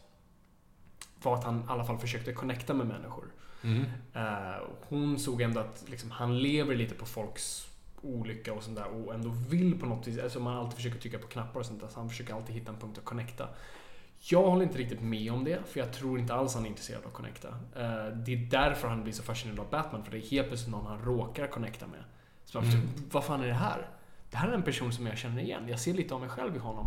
var 1.23 1.35
att 1.35 1.45
han 1.45 1.59
i 1.59 1.65
alla 1.69 1.85
fall 1.85 1.99
försökte 1.99 2.33
connecta 2.33 2.75
med 2.75 2.87
människor. 2.87 3.25
Mm. 3.63 3.85
Eh, 4.15 4.63
hon 4.89 5.19
såg 5.19 5.41
ändå 5.41 5.61
att 5.61 5.85
liksom, 5.89 6.11
han 6.11 6.39
lever 6.39 6.75
lite 6.75 6.95
på 6.95 7.07
folks 7.07 7.69
olycka 8.03 8.53
och 8.53 8.63
sånt 8.63 8.77
där 8.77 8.87
och 8.87 9.15
ändå 9.15 9.29
vill 9.29 9.81
på 9.81 9.87
något 9.87 10.07
vis, 10.07 10.19
alltså 10.19 10.41
man 10.41 10.57
alltid 10.57 10.75
försöker 10.75 10.99
trycka 10.99 11.19
på 11.19 11.27
knappar 11.27 11.61
och 11.61 11.67
sånt 11.67 11.81
där, 11.81 11.89
så 11.89 12.01
han 12.01 12.09
försöker 12.09 12.35
alltid 12.35 12.55
hitta 12.55 12.73
en 12.73 12.79
punkt 12.79 12.99
att 12.99 13.05
connecta. 13.05 13.49
Jag 14.31 14.43
håller 14.43 14.63
inte 14.63 14.79
riktigt 14.79 15.01
med 15.01 15.33
om 15.33 15.45
det, 15.45 15.59
för 15.67 15.81
jag 15.81 15.93
tror 15.93 16.19
inte 16.19 16.35
alls 16.35 16.55
han 16.55 16.65
är 16.65 16.69
intresserad 16.69 17.01
av 17.03 17.07
att 17.07 17.13
connecta. 17.15 17.49
Eh, 17.49 18.17
Det 18.17 18.33
är 18.33 18.49
därför 18.51 18.89
han 18.89 19.03
blir 19.03 19.13
så 19.13 19.23
fascinerad 19.23 19.61
av 19.61 19.71
Batman, 19.71 20.05
för 20.05 20.11
det 20.13 20.19
är 20.19 20.31
helt 20.31 20.49
plötsligt 20.49 20.71
någon 20.71 20.87
han 20.87 20.99
råkar 20.99 21.47
connecta 21.47 21.87
med. 21.87 22.05
Så 22.45 22.61
förstår, 22.63 22.81
vad 23.13 23.25
fan 23.25 23.41
är 23.43 23.47
det 23.47 23.55
här? 23.55 23.89
Det 24.31 24.37
här 24.37 24.49
är 24.49 24.53
en 24.53 24.63
person 24.63 24.93
som 24.93 25.07
jag 25.07 25.19
känner 25.19 25.43
igen. 25.43 25.69
Jag 25.69 25.81
ser 25.81 25.95
lite 25.95 26.15
av 26.15 26.21
mig 26.21 26.29
själv 26.29 26.57
i 26.57 26.59
honom. 26.59 26.87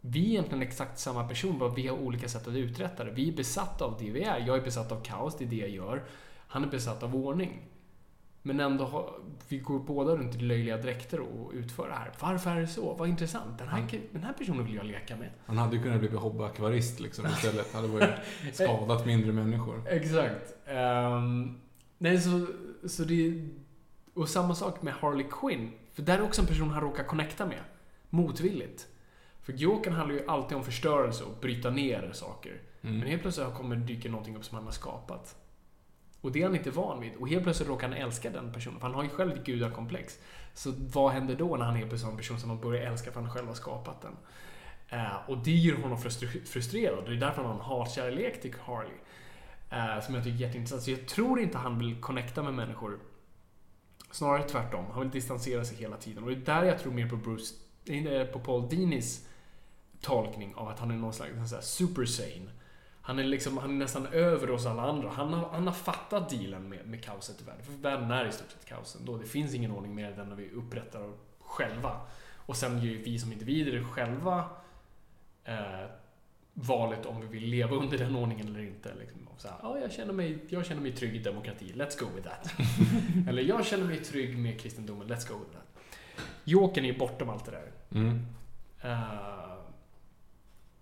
Vi 0.00 0.20
är 0.26 0.28
egentligen 0.28 0.62
exakt 0.62 0.98
samma 0.98 1.28
person, 1.28 1.58
bara 1.58 1.68
vi 1.74 1.86
har 1.88 1.96
olika 1.96 2.28
sätt 2.28 2.48
att 2.48 2.54
uträtta 2.54 3.04
det. 3.04 3.10
Vi 3.10 3.28
är 3.28 3.36
besatta 3.36 3.84
av 3.84 3.96
det 3.98 4.10
vi 4.10 4.22
är. 4.22 4.38
Jag 4.38 4.56
är 4.58 4.62
besatt 4.62 4.92
av 4.92 5.02
kaos, 5.04 5.36
det 5.38 5.44
är 5.44 5.48
det 5.48 5.56
jag 5.56 5.70
gör. 5.70 6.02
Han 6.48 6.64
är 6.64 6.68
besatt 6.68 7.02
av 7.02 7.16
ordning. 7.16 7.62
Men 8.42 8.60
ändå, 8.60 8.84
har, 8.84 9.14
vi 9.48 9.58
går 9.58 9.78
båda 9.78 10.16
runt 10.16 10.34
i 10.34 10.38
löjliga 10.38 10.76
dräkter 10.76 11.20
och 11.20 11.52
utför 11.54 11.88
det 11.88 11.94
här. 11.94 12.12
Varför 12.20 12.50
är 12.50 12.60
det 12.60 12.66
så? 12.66 12.94
Vad 12.94 13.08
intressant. 13.08 13.58
Den 13.58 13.68
här, 13.68 14.00
den 14.12 14.22
här 14.22 14.32
personen 14.32 14.64
vill 14.64 14.74
jag 14.74 14.86
leka 14.86 15.16
med. 15.16 15.30
Han 15.46 15.58
hade 15.58 15.76
ju 15.76 15.82
kunnat 15.82 16.00
bli 16.00 16.08
hobbyakvarist 16.08 17.00
liksom 17.00 17.26
istället. 17.26 17.72
hade 17.72 17.88
varit 17.88 18.10
skadat 18.52 19.06
mindre 19.06 19.32
människor. 19.32 19.88
Exakt. 19.88 20.54
Ehm, 20.66 21.60
nej, 21.98 22.20
så, 22.20 22.46
så 22.88 23.04
det... 23.04 23.48
Och 24.14 24.28
samma 24.28 24.54
sak 24.54 24.82
med 24.82 24.94
Harley 24.94 25.26
Quinn. 25.30 25.72
För 25.92 26.02
där 26.02 26.18
är 26.18 26.22
också 26.22 26.40
en 26.40 26.48
person 26.48 26.70
han 26.70 26.80
råkar 26.80 27.04
connecta 27.04 27.46
med. 27.46 27.60
Motvilligt. 28.10 28.86
För 29.42 29.52
Jokern 29.52 29.94
handlar 29.94 30.14
ju 30.14 30.26
alltid 30.26 30.56
om 30.56 30.64
förstörelse 30.64 31.24
och 31.24 31.36
bryta 31.40 31.70
ner 31.70 32.10
saker. 32.12 32.60
Men 32.80 33.02
helt 33.02 33.22
plötsligt 33.22 33.54
kommer 33.54 33.76
dyker 33.76 34.10
någonting 34.10 34.36
upp 34.36 34.44
som 34.44 34.56
han 34.56 34.64
har 34.64 34.72
skapat. 34.72 35.36
Och 36.20 36.32
det 36.32 36.40
är 36.40 36.44
han 36.46 36.56
inte 36.56 36.70
van 36.70 37.00
vid. 37.00 37.14
Och 37.14 37.28
helt 37.28 37.42
plötsligt 37.42 37.68
råkar 37.68 37.88
han 37.88 37.96
älska 37.96 38.30
den 38.30 38.52
personen. 38.52 38.80
För 38.80 38.86
han 38.86 38.94
har 38.94 39.02
ju 39.02 39.08
själv 39.08 39.32
ett 39.32 39.44
gudakomplex. 39.44 40.18
Så 40.54 40.72
vad 40.76 41.12
händer 41.12 41.34
då 41.34 41.56
när 41.56 41.64
han 41.64 41.76
helt 41.76 41.88
plötsligt 41.88 42.04
har 42.04 42.12
en 42.12 42.18
person 42.18 42.40
som 42.40 42.50
han 42.50 42.60
börjar 42.60 42.90
älska 42.90 43.12
för 43.12 43.20
att 43.20 43.26
han 43.26 43.34
själv 43.34 43.48
har 43.48 43.54
skapat 43.54 44.02
den? 44.02 44.16
Eh, 44.88 45.30
och 45.30 45.38
det 45.38 45.50
gör 45.50 45.76
honom 45.76 45.98
frustrerad. 46.46 47.04
Det 47.04 47.10
är 47.10 47.16
därför 47.16 47.42
han 47.42 47.46
har 47.46 47.54
en 47.54 47.60
hatkärlek 47.60 48.42
till 48.42 48.54
Harley. 48.64 48.96
Eh, 49.70 50.00
som 50.00 50.14
jag 50.14 50.24
tycker 50.24 50.36
är 50.36 50.40
jätteintressant. 50.40 50.82
Så 50.82 50.90
jag 50.90 51.08
tror 51.08 51.40
inte 51.40 51.58
han 51.58 51.78
vill 51.78 52.00
connecta 52.00 52.42
med 52.42 52.54
människor. 52.54 52.98
Snarare 54.10 54.42
tvärtom. 54.42 54.84
Han 54.92 55.00
vill 55.00 55.10
distansera 55.10 55.64
sig 55.64 55.76
hela 55.76 55.96
tiden. 55.96 56.24
Och 56.24 56.30
det 56.30 56.36
är 56.36 56.60
där 56.60 56.64
jag 56.64 56.78
tror 56.78 56.92
mer 56.92 57.08
på 57.08 57.16
Bruce, 57.16 57.54
eh, 57.86 58.26
på 58.26 58.38
Paul 58.38 58.68
Dinis 58.68 59.26
tolkning 60.00 60.54
av 60.54 60.68
att 60.68 60.78
han 60.78 60.90
är 60.90 60.94
någon 60.94 61.12
slags 61.12 61.66
super 61.66 62.04
sane. 62.04 62.50
Han 63.02 63.18
är, 63.18 63.24
liksom, 63.24 63.58
han 63.58 63.70
är 63.70 63.74
nästan 63.74 64.06
över 64.06 64.50
oss 64.50 64.66
alla 64.66 64.82
andra. 64.82 65.08
Han 65.08 65.32
har, 65.32 65.48
han 65.52 65.66
har 65.66 65.74
fattat 65.74 66.30
dealen 66.30 66.68
med, 66.68 66.86
med 66.86 67.04
kaoset 67.04 67.40
i 67.40 67.44
världen. 67.44 67.64
För 67.64 67.72
världen 67.72 68.10
är 68.10 68.26
i 68.26 68.32
stort 68.32 68.50
sett 68.50 68.64
kaos 68.64 68.96
ändå. 68.96 69.16
Det 69.16 69.26
finns 69.26 69.54
ingen 69.54 69.70
ordning 69.70 69.94
mer 69.94 70.10
än 70.10 70.16
den 70.16 70.28
när 70.28 70.36
vi 70.36 70.50
upprättar 70.50 71.12
själva. 71.40 72.00
Och 72.36 72.56
sen 72.56 72.78
gör 72.78 72.90
ju 72.90 73.02
vi 73.02 73.18
som 73.18 73.32
individer 73.32 73.84
själva 73.84 74.44
eh, 75.44 75.86
valet 76.54 77.06
om 77.06 77.20
vi 77.20 77.26
vill 77.26 77.44
leva 77.44 77.76
under 77.76 77.98
den 77.98 78.16
ordningen 78.16 78.48
eller 78.48 78.60
inte. 78.60 78.94
Liksom, 79.00 79.28
och 79.28 79.40
så 79.40 79.48
här, 79.48 79.56
ja, 79.62 79.78
jag, 79.78 79.92
känner 79.92 80.12
mig, 80.12 80.38
jag 80.48 80.66
känner 80.66 80.82
mig 80.82 80.92
trygg 80.92 81.16
i 81.16 81.18
demokrati, 81.18 81.72
let's 81.72 82.00
go 82.00 82.06
with 82.16 82.28
that. 82.28 82.54
eller 83.28 83.42
jag 83.42 83.66
känner 83.66 83.84
mig 83.84 84.04
trygg 84.04 84.38
med 84.38 84.60
kristendomen, 84.60 85.08
let's 85.08 85.28
go 85.28 85.38
with 85.38 85.52
that. 85.52 85.84
Jokern 86.44 86.84
är 86.84 86.98
bortom 86.98 87.28
allt 87.28 87.44
det 87.44 87.50
där. 87.50 87.72
Mm. 88.00 88.26
Eh, 88.80 89.49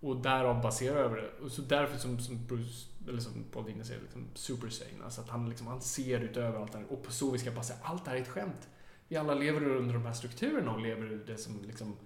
och 0.01 0.16
därav 0.16 0.62
baserar 0.62 0.96
över 0.96 1.16
det. 1.16 1.44
Och 1.44 1.53
så 1.53 1.62
därför 1.62 1.99
som, 1.99 2.18
som 2.18 2.46
Bruce, 2.46 2.88
eller 3.09 3.20
som 3.20 3.44
Paul 3.53 3.64
Dini 3.64 3.84
säger, 3.84 4.01
liksom 4.01 4.26
super 4.34 4.68
sane. 4.68 5.05
Alltså 5.05 5.20
att 5.20 5.28
han, 5.28 5.49
liksom, 5.49 5.66
han 5.66 5.80
ser 5.80 6.20
utöver 6.20 6.61
allt 6.61 6.72
det 6.72 6.78
här. 6.78 6.92
Och 6.92 7.03
på 7.03 7.12
så 7.12 7.30
vis 7.30 7.42
kan 7.42 7.55
bara 7.55 7.64
säga, 7.64 7.78
allt 7.82 8.05
det 8.05 8.11
här 8.11 8.16
är 8.16 8.22
ett 8.22 8.28
skämt. 8.28 8.68
Vi 9.09 9.16
alla 9.16 9.34
lever 9.34 9.76
under 9.76 9.94
de 9.94 10.07
här 10.07 10.12
strukturerna 10.12 10.72
och 10.72 10.80
lever 10.80 11.12
ur 11.12 11.24
det 11.26 11.36
som 11.36 11.62
liksom, 11.66 11.96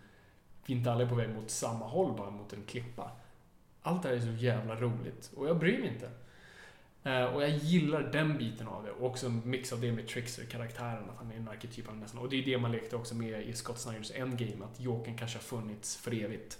vi 0.66 0.74
inte 0.74 0.92
alla 0.92 1.02
är 1.02 1.08
på 1.08 1.14
väg 1.14 1.30
mot 1.30 1.50
samma 1.50 1.86
håll, 1.86 2.16
bara 2.16 2.30
mot 2.30 2.52
en 2.52 2.62
klippa. 2.62 3.10
Allt 3.82 4.02
det 4.02 4.08
här 4.08 4.16
är 4.16 4.20
så 4.20 4.44
jävla 4.44 4.76
roligt. 4.76 5.30
Och 5.36 5.48
jag 5.48 5.58
bryr 5.58 5.78
mig 5.78 5.88
inte. 5.88 6.10
Eh, 7.04 7.24
och 7.24 7.42
jag 7.42 7.50
gillar 7.50 8.02
den 8.02 8.38
biten 8.38 8.68
av 8.68 8.84
det. 8.84 8.90
Och 8.90 9.06
också 9.06 9.26
en 9.26 9.42
mix 9.44 9.72
av 9.72 9.80
det 9.80 9.92
med 9.92 10.08
Trickster-karaktären, 10.08 11.10
att 11.10 11.16
han 11.18 11.32
är 11.32 11.36
en 11.36 11.48
arketyp 11.48 11.88
av 11.88 11.96
nästan. 11.96 12.20
Och 12.20 12.28
det 12.28 12.36
är 12.36 12.44
det 12.44 12.58
man 12.58 12.72
lekte 12.72 12.96
också 12.96 13.14
med 13.14 13.42
i 13.42 13.52
Scott 13.52 13.78
Snyders 13.78 14.10
Endgame, 14.14 14.64
att 14.64 14.80
Jokern 14.80 15.16
kanske 15.16 15.38
har 15.38 15.42
funnits 15.42 15.96
för 15.96 16.14
evigt. 16.24 16.58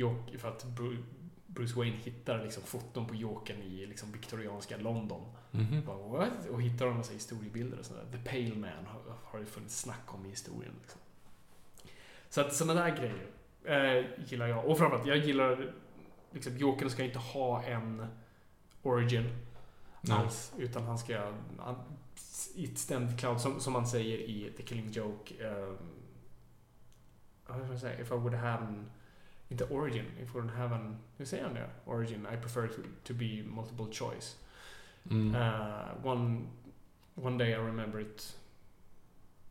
Jok- 0.00 0.38
för 0.38 0.48
att 0.48 0.64
Bru- 0.64 1.04
Bruce 1.46 1.74
Wayne 1.78 1.96
hittar 1.96 2.42
liksom 2.44 2.62
foton 2.62 3.06
på 3.06 3.14
Jokern 3.14 3.62
i 3.62 3.86
liksom 3.86 4.12
viktorianska 4.12 4.76
London. 4.76 5.32
Mhm. 5.50 5.82
Bara, 5.86 5.96
What? 5.96 6.46
Och 6.50 6.62
hittar 6.62 6.86
de 6.86 6.96
massa 6.96 7.12
historiebilder 7.12 7.78
och 7.78 7.84
sådär. 7.86 8.04
The 8.12 8.18
Pale 8.30 8.54
Man 8.56 8.86
har, 8.86 9.14
har 9.24 9.38
det 9.38 9.46
funnits 9.46 9.80
snack 9.80 10.14
om 10.14 10.26
i 10.26 10.28
historien. 10.28 10.72
Liksom. 10.80 11.00
Så 12.28 12.40
att 12.40 12.54
sådana 12.54 12.80
där 12.80 12.96
grejer 12.96 13.26
eh, 13.98 14.04
gillar 14.30 14.46
jag. 14.46 14.64
Och 14.66 14.78
framförallt, 14.78 15.06
jag 15.06 15.16
gillar 15.16 15.74
liksom, 16.30 16.56
Jokern 16.58 16.90
ska 16.90 17.04
inte 17.04 17.18
ha 17.18 17.62
en 17.62 18.06
origin 18.82 19.28
Nej. 20.00 20.16
alls. 20.18 20.52
Utan 20.58 20.82
han 20.84 20.98
ska... 20.98 21.32
Han, 21.58 21.76
I 22.54 22.64
ett 22.64 22.78
ständigt 22.78 23.18
cloud, 23.20 23.40
som, 23.40 23.60
som 23.60 23.72
man 23.72 23.86
säger 23.86 24.18
i 24.18 24.52
The 24.56 24.62
Killing 24.62 24.90
Joke. 24.90 25.48
Um, 25.48 25.76
vad 27.46 27.62
ska 27.62 27.72
jag 27.72 27.80
säga? 27.80 28.00
If 28.00 28.10
I 28.10 28.14
would 28.14 28.34
have 28.34 28.64
an... 28.66 28.90
Inte 29.50 29.64
origin. 29.64 30.04
If 30.22 30.28
I 30.28 30.32
would 30.38 30.50
have 30.50 30.74
an... 30.74 30.96
Hur 31.16 31.24
säger 31.24 31.44
han 31.44 31.54
det? 31.54 31.70
Origin. 31.84 32.26
I 32.34 32.36
prefer 32.36 32.66
to, 32.68 32.80
to 33.04 33.14
be 33.14 33.42
multiple 33.46 33.86
choice. 33.92 34.36
Mm. 35.10 35.34
Uh, 35.34 36.06
one, 36.06 36.46
one 37.14 37.38
day 37.44 37.50
I 37.52 37.56
remember 37.56 38.00
it 38.00 38.36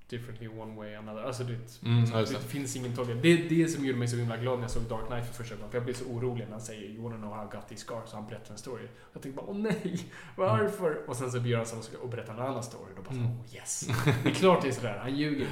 differently 0.10 0.47
one 0.47 0.76
way 0.76 0.95
another. 0.95 1.24
Alltså 1.24 1.43
det, 1.43 1.54
Mm, 1.84 2.04
ja, 2.04 2.14
det, 2.14 2.20
just 2.20 2.34
det. 2.34 2.39
finns 2.39 2.76
ingen 2.76 2.95
tolkning. 2.95 3.22
Det 3.22 3.28
är 3.30 3.50
det 3.50 3.68
som 3.68 3.86
gjorde 3.86 4.00
mig 4.00 4.08
så 4.08 4.16
himla 4.18 4.38
glad 4.38 4.56
när 4.58 4.64
jag 4.64 4.72
såg 4.72 4.84
Dark 4.84 5.08
Knight 5.08 5.26
för 5.28 5.34
första 5.34 5.56
gången. 5.56 5.70
För 5.72 5.78
jag 5.78 5.86
blev 5.86 5.93
så 5.93 6.06
orolig 6.06 6.43
när 6.45 6.52
han 6.52 6.62
säger 6.62 6.89
You 6.89 7.04
wanna 7.04 7.18
know 7.18 7.34
how 7.34 7.45
I 7.45 7.56
got 7.56 7.68
these 7.70 7.82
scars? 7.86 8.10
Så 8.10 8.16
han 8.18 8.28
berättar 8.28 8.52
en 8.52 8.58
story. 8.58 8.88
Jag 9.14 9.22
tänkte 9.22 9.41
bara 9.41 9.50
åh 9.52 9.58
nej, 9.58 10.06
varför? 10.36 11.10
Och 11.10 11.16
sen 11.16 11.32
så 11.32 11.38
gör 11.38 11.58
han 11.58 11.66
så 11.68 11.97
och 12.02 12.10
berättar 12.10 12.34
en 12.34 12.39
annan 12.39 12.64
story. 12.64 12.91
Då 12.95 13.02
bara 13.02 13.16
Mm. 13.16 13.26
oh 13.26 13.56
yes. 13.56 13.88
Det 14.24 14.30
är 14.30 14.34
klart 14.34 14.62
det 14.62 14.68
är 14.68 14.72
sådär, 14.72 14.97
han 14.97 15.16
ljuger. 15.16 15.47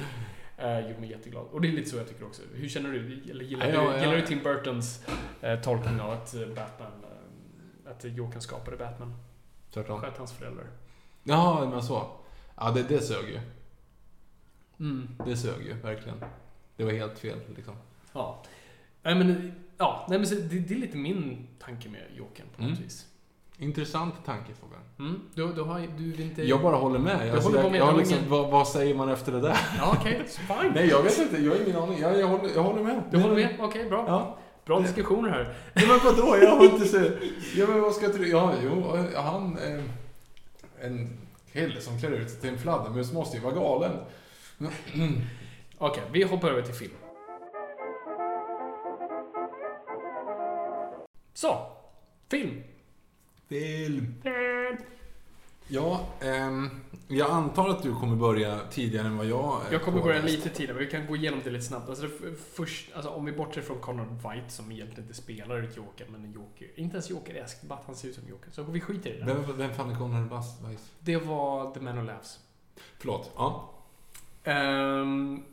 Uh, 0.62 0.80
gjorde 0.88 1.00
mig 1.00 1.10
jätteglad. 1.10 1.46
Och 1.50 1.60
det 1.60 1.68
är 1.68 1.72
lite 1.72 1.90
så 1.90 1.96
jag 1.96 2.08
tycker 2.08 2.24
också. 2.26 2.42
Hur 2.54 2.68
känner 2.68 2.92
du? 2.92 3.30
Eller 3.30 3.44
gillar, 3.44 3.66
Ja, 3.66 3.72
du, 3.72 3.76
ja, 3.86 3.98
gillar 4.00 4.14
ja. 4.14 4.20
du 4.20 4.26
Tim 4.26 4.42
Burtons 4.42 5.04
eh, 5.40 5.60
tolkning 5.60 6.00
av 6.00 6.10
att 6.10 6.34
eh, 6.34 6.40
Batman, 6.40 6.92
eh, 7.84 7.90
att 7.90 8.04
Jokern 8.04 8.40
skapade 8.40 8.76
Batman? 8.76 9.14
Tvärtom. 9.70 10.00
Sköt 10.00 10.18
hans 10.18 10.32
föräldrar. 10.32 10.66
Jaha, 11.22 11.66
men 11.70 11.82
så. 11.82 12.10
Ja, 12.56 12.70
det, 12.70 12.82
det 12.82 13.00
sög 13.00 13.28
ju. 13.28 13.40
Mm. 14.80 15.08
Det 15.26 15.36
sög 15.36 15.66
ju, 15.66 15.72
verkligen. 15.74 16.18
Det 16.76 16.84
var 16.84 16.92
helt 16.92 17.18
fel, 17.18 17.38
liksom. 17.56 17.74
Ja. 18.12 18.42
Nej 19.02 19.14
men, 19.14 19.52
ja, 19.78 20.06
nej, 20.10 20.18
men 20.18 20.28
det, 20.28 20.58
det 20.58 20.74
är 20.74 20.78
lite 20.78 20.96
min 20.96 21.46
tanke 21.58 21.88
med 21.88 22.02
Jokern 22.16 22.46
på 22.56 22.62
något 22.62 22.70
Mm. 22.70 22.82
vis. 22.82 23.06
Intressant 23.58 24.14
tanke, 24.24 24.52
Fabian. 24.60 24.82
Mm. 24.98 25.20
Du, 25.34 25.52
du, 25.52 25.62
har, 25.62 25.80
du 25.98 26.22
inte... 26.22 26.42
Jag 26.42 26.62
bara 26.62 26.76
håller 26.76 26.98
med. 26.98 27.28
Jag, 27.28 27.40
håller 27.40 27.58
på 27.58 27.64
jag, 27.64 27.72
med- 27.72 27.80
jag, 27.80 27.88
jag 27.88 27.98
liksom, 27.98 28.18
vad, 28.28 28.50
vad 28.50 28.68
säger 28.68 28.94
man 28.94 29.08
efter 29.08 29.32
det 29.32 29.40
där? 29.40 29.56
Ja, 29.78 29.96
okej. 30.00 30.22
fine. 30.28 30.72
Nej, 30.74 30.88
jag 30.88 31.02
vet 31.02 31.18
inte. 31.18 31.36
Jag 31.42 31.50
har 31.52 31.60
ingen 31.66 31.76
aning. 31.76 31.98
Jag, 32.00 32.18
jag, 32.20 32.26
håller, 32.28 32.54
jag 32.54 32.62
håller 32.62 32.82
med. 32.82 33.02
Du 33.10 33.18
håller 33.18 33.34
med? 33.34 33.56
Okej, 33.60 33.84
bra. 33.88 34.04
Ja. 34.08 34.38
Bra 34.64 34.80
diskussioner 34.80 35.30
här. 35.30 35.54
Ja, 35.74 35.82
men 35.88 35.98
vadå? 36.04 36.36
Jag 36.42 36.56
har 36.56 36.64
inte 36.64 36.88
så... 36.88 37.00
Ja, 37.56 37.66
men 37.68 37.80
vad 37.80 37.94
ska 37.94 38.04
jag 38.04 38.14
tro? 38.14 38.24
Ja, 38.24 38.52
jo, 38.64 38.96
han... 39.16 39.58
Eh, 39.58 39.84
en 40.86 41.18
kille 41.52 41.80
som 41.80 41.98
klär 42.00 42.10
ut 42.10 42.30
sig 42.30 42.40
till 42.40 42.50
en 42.50 42.58
fladdermus 42.58 43.12
måste 43.12 43.36
ju 43.36 43.42
vara 43.42 43.54
galen. 43.54 43.92
Okej, 45.78 46.02
vi 46.12 46.22
hoppar 46.22 46.50
över 46.50 46.62
till 46.62 46.74
film. 46.74 46.92
Så. 51.34 51.56
Film. 52.30 52.62
Film. 53.48 54.14
Ja, 55.68 56.06
ehm, 56.20 56.70
jag 57.08 57.30
antar 57.30 57.68
att 57.68 57.82
du 57.82 57.94
kommer 57.94 58.16
börja 58.16 58.60
tidigare 58.70 59.06
än 59.06 59.16
vad 59.16 59.26
jag 59.26 59.60
eh, 59.66 59.72
Jag 59.72 59.82
kommer 59.82 60.02
börja 60.02 60.22
lite 60.22 60.48
tidigare, 60.48 60.74
men 60.74 60.84
vi 60.84 60.90
kan 60.90 61.06
gå 61.06 61.16
igenom 61.16 61.40
det 61.44 61.50
lite 61.50 61.64
snabbt. 61.64 61.88
Alltså, 61.88 62.08
först, 62.52 62.90
alltså 62.94 63.10
om 63.10 63.24
vi 63.24 63.32
bortser 63.32 63.62
från 63.62 63.80
Conrad 63.80 64.08
White 64.08 64.48
som 64.48 64.72
egentligen 64.72 65.02
inte 65.02 65.14
spelar 65.14 65.62
ett 65.62 65.76
Joker, 65.76 66.06
men 66.10 66.24
en 66.24 66.32
Joker. 66.32 66.68
Inte 66.74 66.94
ens 66.94 67.10
Joker-esk, 67.10 67.62
bara 67.62 67.78
att 67.78 67.86
han 67.86 67.96
ser 67.96 68.08
ut 68.08 68.14
som 68.14 68.28
Joker. 68.28 68.50
Så 68.50 68.62
vi 68.62 68.80
skiter 68.80 69.10
i 69.10 69.18
det. 69.18 69.24
Vem, 69.24 69.56
vem 69.56 69.74
fan 69.74 69.90
är 69.90 69.96
Conrad? 69.96 70.30
Weiss? 70.30 70.90
Det 71.00 71.16
var 71.16 71.74
The 71.74 71.80
Man 71.80 71.96
Who 71.96 72.02
Laughs. 72.02 72.38
Förlåt. 72.98 73.30
Ja. 73.36 73.74
Um, 74.44 75.44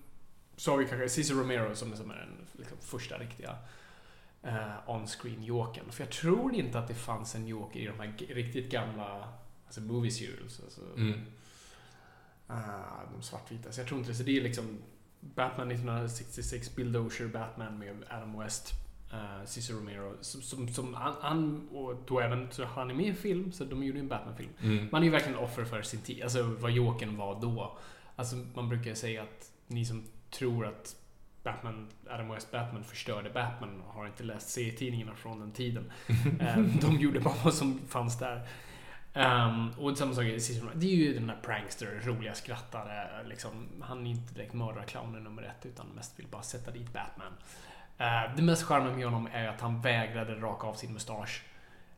så 0.56 0.72
har 0.72 0.78
vi 0.78 0.86
kanske 0.86 1.10
Cesar 1.10 1.36
Romero 1.36 1.76
som 1.76 1.92
är, 1.92 1.96
som 1.96 2.12
är 2.12 2.16
den 2.16 2.48
liksom, 2.58 2.78
första 2.82 3.18
riktiga 3.18 3.56
uh, 4.46 4.90
on-screen 4.90 5.44
Jokern. 5.44 5.92
För 5.92 6.04
jag 6.04 6.12
tror 6.12 6.56
inte 6.56 6.80
att 6.80 6.88
det 6.88 6.94
fanns 6.94 7.36
en 7.36 7.48
Joker 7.48 7.80
i 7.80 7.86
de 7.86 8.00
här 8.00 8.14
riktigt 8.36 8.72
gamla 8.72 9.28
alltså 9.66 9.82
movie 9.82 10.12
serials. 10.12 10.62
Alltså, 10.64 10.82
Mm. 10.98 11.20
ah, 12.48 13.02
de 13.14 13.22
svartvita. 13.22 13.72
Så 13.72 13.80
jag 13.82 13.88
tror 13.88 14.00
inte 14.00 14.12
det. 14.12 14.16
Så 14.16 14.24
det 14.24 14.38
är 14.38 14.42
liksom 14.42 14.78
Batman 15.20 15.72
1966, 15.72 16.76
Bill 16.76 16.92
Dozier, 16.92 17.28
Batman 17.28 17.80
med 17.80 18.04
Adam 18.10 18.40
West, 18.40 18.72
uh, 19.14 19.46
Cesar 19.46 19.74
Romero. 19.74 20.14
Som, 20.22 20.42
som, 20.42 20.68
som 20.68 20.94
han, 20.94 21.14
han, 21.22 21.70
och 21.72 21.96
då 22.08 22.20
även, 22.20 22.52
så 22.52 22.66
han 22.66 22.90
är 22.90 22.94
med 22.94 23.06
i 23.06 23.10
en 23.10 23.16
film, 23.16 23.52
så 23.52 23.64
de 23.66 23.84
gjorde 23.84 23.98
ju 24.00 24.04
en 24.04 24.08
Batman-film. 24.10 24.50
Mm. 24.62 24.88
Man 24.92 25.02
är 25.02 25.06
ju 25.06 25.12
verkligen 25.12 25.38
offer 25.40 25.66
för 25.66 25.82
sin 25.82 26.02
tid, 26.02 26.24
alltså 26.24 26.44
vad 26.44 26.72
Jokern 26.72 27.18
var 27.18 27.42
då. 27.42 27.78
Alltså 28.16 28.36
man 28.36 28.70
brukar 28.70 28.94
säga 28.94 29.24
att 29.24 29.52
ni 29.68 29.86
som 29.86 30.04
tror 30.32 30.66
att 30.68 30.96
Batman, 31.46 31.88
Adam 32.10 32.30
West 32.30 32.52
Batman 32.52 32.84
förstörde 32.84 33.30
Batman 33.30 33.84
har 33.88 34.08
inte 34.08 34.24
läst 34.24 34.50
serietidningarna 34.50 35.16
från 35.16 35.40
den 35.40 35.52
tiden. 35.52 35.92
Eh, 36.40 36.58
De 36.58 37.00
gjorde 37.00 37.20
bara 37.20 37.36
vad 37.44 37.54
som 37.54 37.80
fanns 37.88 38.20
där. 38.20 38.48
Um, 39.14 39.72
och 39.78 39.98
samma 39.98 40.14
sak 40.14 40.24
i 40.26 40.40
Season 40.40 40.70
Det 40.76 40.86
är 40.86 40.96
ju 40.96 41.14
den 41.14 41.28
där 41.28 41.40
prankster, 41.44 42.02
roliga 42.04 42.34
skrattare. 42.34 43.24
Liksom, 43.26 43.68
han 43.82 44.08
är 44.08 44.12
inte 44.12 44.34
direkt 44.34 44.54
mördarclownen 44.54 45.24
nummer 45.24 45.44
ett 45.44 45.66
utan 45.66 45.88
mest 45.88 46.20
vill 46.20 46.28
bara 46.28 46.42
sätta 46.42 46.72
dit 46.72 46.94
Batman. 46.94 47.34
Uh, 48.00 48.36
det 48.36 48.42
mest 48.42 48.64
charmiga 48.64 48.96
med 48.96 49.06
honom 49.06 49.28
är 49.34 49.48
att 49.48 49.62
han 49.62 49.82
vägrade 49.82 50.36
raka 50.36 50.68
av 50.68 50.74
sin 50.74 50.94
mustasch. 50.94 51.44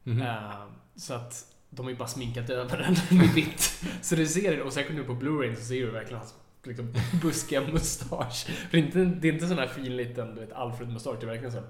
Mhm. 0.03 0.21
Uh, 0.21 0.65
så 0.95 1.13
att 1.13 1.45
de 1.69 1.85
har 1.85 1.91
ju 1.91 1.97
bara 1.97 2.07
sminkat 2.07 2.49
över 2.49 2.77
den 2.77 2.95
med 3.17 3.29
vitt. 3.29 3.85
Så 4.01 4.15
du 4.15 4.27
ser 4.27 4.57
det, 4.57 4.63
och 4.63 4.73
säkert 4.73 4.95
nu 4.95 5.03
på 5.03 5.13
Blu-ray 5.13 5.55
så 5.55 5.61
ser 5.61 5.75
du 5.75 5.91
verkligen 5.91 6.19
hans 6.19 6.35
liksom, 6.67 6.93
buskiga 7.21 7.61
mustasch. 7.61 8.45
För 8.45 8.71
det 8.71 8.77
är 8.77 8.81
inte, 8.85 9.05
det 9.05 9.27
är 9.27 9.33
inte 9.33 9.47
sån 9.47 9.57
här 9.57 9.67
fin 9.67 9.97
liten 9.97 10.35
du 10.35 10.41
vet, 10.41 10.51
Alfred-mustasch, 10.53 11.19
det 11.19 11.25
är 11.25 11.27
verkligen 11.29 11.51
så 11.51 11.63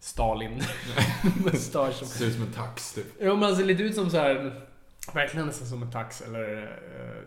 Stalin-mustasch. 0.00 1.94
som- 1.98 2.06
Ser 2.08 2.26
ut 2.26 2.32
som 2.34 2.42
en 2.42 2.52
tax 2.52 2.92
typ. 2.94 3.06
Ja, 3.20 3.34
men 3.34 3.42
han 3.42 3.56
ser 3.56 3.64
lite 3.64 3.82
ut 3.82 3.94
som 3.94 4.10
så 4.10 4.16
här, 4.16 4.60
verkligen 5.14 5.46
nästan 5.46 5.68
som 5.68 5.82
en 5.82 5.90
tax 5.90 6.20
eller 6.20 6.62
eh, 6.62 7.22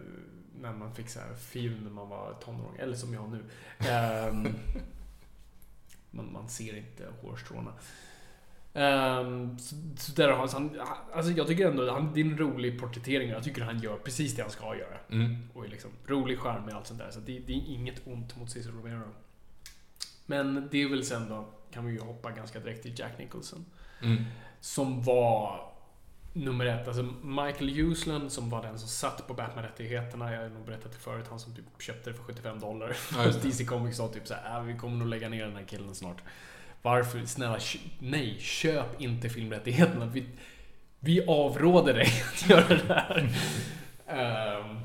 när 0.62 0.74
man 0.74 0.96
fick 0.96 1.10
så 1.10 1.20
här 1.20 1.34
film 1.36 1.84
när 1.84 1.92
man 1.92 2.10
var 2.10 2.34
tonåring. 2.34 2.80
Eller 2.80 2.96
som 2.96 3.14
jag 3.14 3.30
nu. 3.32 3.44
Ehm, 3.90 4.48
man, 6.12 6.34
man 6.34 6.50
ser 6.50 6.78
inte 6.78 7.04
hårstråna. 7.22 7.74
Um, 8.76 9.60
så, 9.60 9.76
så 9.98 10.12
där 10.12 10.30
har 10.30 10.48
han, 10.48 10.82
alltså 11.14 11.32
jag 11.32 11.48
tycker 11.48 11.68
ändå 11.68 11.92
han, 11.92 12.14
det 12.14 12.22
är 12.22 12.26
en 12.26 12.38
rolig 12.38 12.80
porträttering 12.80 13.30
och 13.30 13.36
jag 13.36 13.44
tycker 13.44 13.62
han 13.62 13.80
gör 13.80 13.98
precis 13.98 14.36
det 14.36 14.42
han 14.42 14.52
ska 14.52 14.76
göra. 14.76 14.98
Mm. 15.12 15.50
Och 15.54 15.66
är 15.66 15.70
liksom 15.70 15.92
rolig 16.08 16.40
charm 16.40 16.66
med 16.66 16.76
allt 16.76 16.88
sånt 16.88 17.00
där. 17.00 17.12
Så 17.12 17.20
det, 17.20 17.40
det 17.40 17.54
är 17.54 17.62
inget 17.68 18.08
ont 18.08 18.38
mot 18.38 18.52
Cesar 18.52 18.72
Romero. 18.72 19.08
Men 20.26 20.68
det 20.72 20.84
är 20.84 20.90
väl 20.90 21.06
sen 21.06 21.30
då, 21.30 21.46
kan 21.72 21.86
vi 21.86 21.94
ju 21.94 22.00
hoppa 22.00 22.32
ganska 22.32 22.60
direkt 22.60 22.84
till 22.84 23.00
Jack 23.00 23.20
Nicholson. 23.20 23.66
Mm. 24.02 24.24
Som 24.60 25.04
var 25.04 25.72
nummer 26.34 26.66
ett. 26.66 26.88
Alltså 26.88 27.04
Michael 27.24 27.80
Uslan 27.80 28.30
som 28.30 28.50
var 28.50 28.64
den 28.64 28.80
som 28.80 28.88
satt 28.88 29.28
på 29.28 29.34
Batman-rättigheterna. 29.34 30.34
Jag 30.34 30.42
har 30.42 30.50
nog 30.50 30.66
berättat 30.66 30.92
det 30.92 30.98
förut. 30.98 31.26
Han 31.30 31.40
som 31.40 31.56
typ 31.56 31.66
köpte 31.80 32.10
det 32.10 32.14
för 32.14 32.24
75 32.24 32.60
dollar. 32.60 32.96
Ja. 33.16 33.26
DC 33.44 33.66
Comics 33.66 33.98
sa 33.98 34.08
typ 34.08 34.28
såhär, 34.28 34.60
äh, 34.60 34.64
vi 34.66 34.78
kommer 34.78 34.98
nog 34.98 35.08
lägga 35.08 35.30
ner 35.30 35.46
den 35.46 35.56
här 35.56 35.64
killen 35.64 35.96
snart. 35.96 36.22
Varför? 36.86 37.26
Snälla, 37.26 37.60
nej, 38.00 38.38
köp 38.40 39.02
inte 39.02 39.30
filmrättigheterna. 39.30 40.06
Vi, 40.06 40.26
vi 41.00 41.26
avråder 41.28 41.94
dig 41.94 42.08
att 42.34 42.50
göra 42.50 42.68
det 42.68 42.94
här. 42.94 43.30
Ehm, 44.08 44.80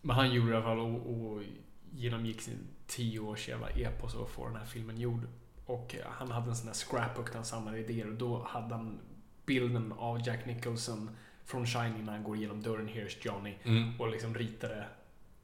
men 0.00 0.16
han 0.16 0.32
gjorde 0.32 0.48
det 0.48 0.52
i 0.52 0.56
alla 0.56 0.64
fall 0.64 0.78
och, 0.78 1.10
och 1.10 1.42
genomgick 1.90 2.40
sin 2.40 2.58
tio 2.86 3.20
års 3.20 3.48
jävla 3.48 3.68
epos 3.68 4.14
och 4.14 4.30
få 4.30 4.46
den 4.46 4.56
här 4.56 4.64
filmen 4.64 5.00
gjord. 5.00 5.26
Och 5.66 5.94
eh, 5.94 6.06
han 6.10 6.30
hade 6.30 6.48
en 6.48 6.56
sån 6.56 6.66
där 6.66 6.74
scrapbook 6.74 7.26
där 7.26 7.34
han 7.34 7.44
samlade 7.44 7.78
idéer 7.78 8.08
och 8.08 8.14
då 8.14 8.42
hade 8.48 8.74
han 8.74 9.00
bilden 9.46 9.92
av 9.92 10.26
Jack 10.26 10.46
Nicholson 10.46 11.10
från 11.44 11.66
Shining 11.66 12.04
när 12.04 12.12
han 12.12 12.24
går 12.24 12.36
igenom 12.36 12.62
dörren, 12.62 12.88
Here's 12.88 13.16
Johnny. 13.20 13.54
Mm. 13.62 14.00
Och 14.00 14.10
liksom 14.10 14.34
ritade 14.34 14.84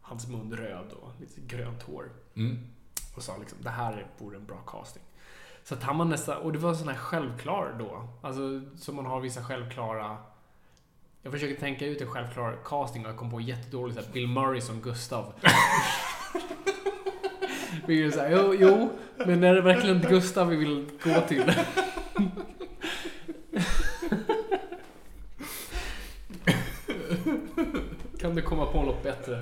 hans 0.00 0.28
mun 0.28 0.56
röd 0.56 0.92
och 0.92 1.12
lite 1.20 1.40
grönt 1.40 1.82
hår. 1.82 2.12
Mm. 2.34 2.58
Och 3.16 3.22
sa 3.22 3.36
liksom, 3.36 3.58
det 3.62 3.70
här 3.70 4.06
vore 4.18 4.36
en 4.36 4.46
bra 4.46 4.58
casting. 4.66 5.02
Så 5.68 5.74
att 5.74 5.82
han 5.82 5.98
var 5.98 6.04
nästan, 6.04 6.36
och 6.36 6.52
det 6.52 6.58
var 6.58 6.74
sån 6.74 6.88
här 6.88 6.96
självklar 6.96 7.76
då. 7.78 8.08
Alltså, 8.22 8.62
som 8.76 8.96
man 8.96 9.06
har 9.06 9.20
vissa 9.20 9.44
självklara... 9.44 10.16
Jag 11.22 11.32
försöker 11.32 11.60
tänka 11.60 11.86
ut 11.86 12.00
en 12.00 12.10
självklar 12.10 12.58
casting 12.64 13.04
och 13.04 13.10
jag 13.10 13.18
kom 13.18 13.30
på 13.30 13.40
jättedåligt 13.40 13.98
så 13.98 14.04
här, 14.04 14.12
Bill 14.12 14.28
Murray 14.28 14.60
som 14.60 14.80
Gustav. 14.80 15.32
vi 17.86 18.04
är 18.04 18.10
så 18.10 18.20
här, 18.20 18.30
jo, 18.30 18.54
jo, 18.58 18.90
men 19.16 19.44
är 19.44 19.54
det 19.54 19.60
verkligen 19.60 20.00
Gustav 20.00 20.48
vi 20.48 20.56
vill 20.56 20.90
gå 21.04 21.20
till? 21.20 21.44
kan 28.20 28.34
du 28.34 28.42
komma 28.42 28.66
på 28.66 28.82
något 28.82 29.02
bättre? 29.02 29.38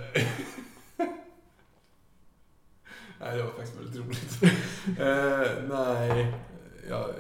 Nej, 3.26 3.36
det 3.36 3.42
var 3.42 3.50
faktiskt 3.50 3.76
väldigt 3.76 3.96
roligt. 3.96 4.42
eh, 5.00 5.68
nej, 5.68 6.32
jag, 6.88 7.10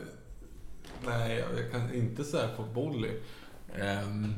nej, 1.06 1.44
jag 1.56 1.72
kan 1.72 1.94
inte 1.94 2.24
säga 2.24 2.48
på 2.56 2.62
volley. 2.62 3.10
Um, 3.80 4.34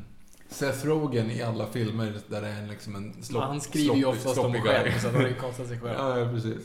Seth 0.48 0.86
Rogen 0.86 1.30
i 1.30 1.42
alla 1.42 1.66
filmer 1.66 2.20
där 2.28 2.40
det 2.40 2.48
är 2.48 2.62
en, 2.62 2.68
liksom 2.68 2.96
en 2.96 3.22
slopp, 3.22 3.42
han 3.42 3.60
skriver 3.60 3.94
ju 3.94 4.04
oftast 4.04 4.38
om 4.38 4.52
sloppy 4.52 4.60
själv, 4.60 4.98
så 4.98 5.06
han 5.06 5.16
har 5.16 5.28
ju 5.28 5.34
kastat 5.40 5.68
sig 5.68 5.80
själv. 5.80 5.94
Ja, 5.98 6.18
ja, 6.18 6.28
precis. 6.28 6.62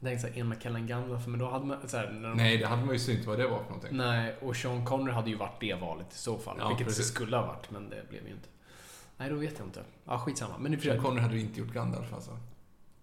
Tänkte 0.00 0.22
såhär, 0.22 0.38
Ian 0.38 0.48
McKellen 0.48 0.86
Gandalf, 0.86 1.26
men 1.26 1.38
då 1.38 1.50
hade 1.50 1.66
man 1.66 1.88
såhär, 1.88 2.10
när 2.12 2.28
de, 2.28 2.36
Nej, 2.36 2.58
det 2.58 2.66
hade 2.66 2.84
man 2.84 2.94
ju 2.94 2.98
synts 2.98 3.26
vad 3.26 3.38
det 3.38 3.48
var 3.48 3.58
för 3.58 3.64
någonting. 3.64 3.96
Nej, 3.96 4.36
och 4.40 4.56
Sean 4.56 4.84
Connery 4.84 5.12
hade 5.12 5.30
ju 5.30 5.36
varit 5.36 5.60
det 5.60 5.74
valet 5.74 6.12
i 6.12 6.16
så 6.16 6.38
fall. 6.38 6.56
Ja, 6.58 6.68
vilket 6.68 6.86
det 6.86 6.90
precis. 6.90 7.06
skulle 7.06 7.36
ha 7.36 7.46
varit, 7.46 7.70
men 7.70 7.90
det 7.90 8.08
blev 8.08 8.26
ju 8.26 8.30
inte. 8.30 8.48
Nej, 9.16 9.30
då 9.30 9.36
vet 9.36 9.54
jag 9.58 9.66
inte. 9.66 9.82
Ja, 10.04 10.18
skitsamma. 10.18 10.58
Men 10.58 10.74
i 10.74 10.76
för 10.76 10.84
Sean 10.84 10.96
sig... 10.96 11.04
Connery 11.04 11.22
hade 11.22 11.34
ju 11.34 11.40
inte 11.40 11.60
gjort 11.60 11.72
Gandalf 11.72 12.14
alltså. 12.14 12.38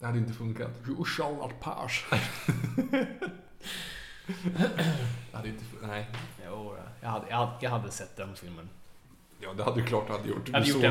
Det 0.05 0.09
hade 0.09 0.19
inte 0.19 0.33
funkat. 0.33 0.71
You 0.87 1.05
shall 1.05 1.35
not 1.35 1.59
pass. 1.59 1.91
Det 5.31 5.37
hade 5.37 5.47
inte, 5.49 5.63
nej. 5.81 6.09
Jo, 6.45 6.75
jag 7.01 7.09
hade, 7.09 7.25
jag, 7.29 7.37
hade, 7.37 7.51
jag 7.61 7.69
hade 7.69 7.91
sett 7.91 8.17
den 8.17 8.35
filmen. 8.35 8.69
Ja, 9.39 9.53
det 9.53 9.63
hade 9.63 9.81
du 9.81 9.87
klart 9.87 10.09
hade 10.09 10.29
gjort. 10.29 10.41
Jag 10.47 10.53
hade 10.53 10.67
gjort 10.67 10.81
såg 10.81 10.81
det 10.81 10.87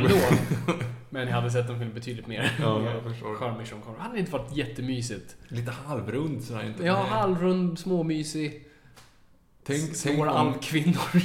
ändå. 0.66 0.84
Men 1.10 1.28
jag 1.28 1.34
hade 1.34 1.50
sett 1.50 1.66
den 1.66 1.78
filmen 1.78 1.94
betydligt 1.94 2.26
mer. 2.26 2.56
Ja, 2.60 2.82
jag 2.82 3.02
förstår. 3.12 3.34
charmig 3.36 3.66
Sean 3.66 3.80
Connery. 3.82 4.00
Hade 4.02 4.18
inte 4.18 4.32
varit 4.32 4.56
jättemysigt? 4.56 5.36
Lite 5.48 5.70
halvrund 5.70 6.44
sådär 6.44 6.66
inte. 6.66 6.84
Ja, 6.86 6.94
halvrund, 6.94 7.78
småmysig. 7.78 8.66
Tänk, 9.64 9.80
tänk 9.82 9.96
Slår 9.96 10.26
om, 10.26 10.36
alvkvinnor. 10.36 11.22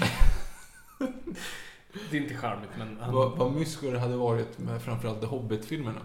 det 2.11 2.17
är 2.17 2.21
inte 2.21 2.35
charmigt, 2.35 2.71
men 2.77 2.97
han, 3.01 3.13
vad, 3.13 3.37
vad 3.37 3.51
mysko 3.51 3.91
det 3.91 3.99
hade 3.99 4.17
varit 4.17 4.57
med 4.59 4.81
framförallt 4.81 5.21
The 5.21 5.27
Hobbit-filmerna. 5.27 6.01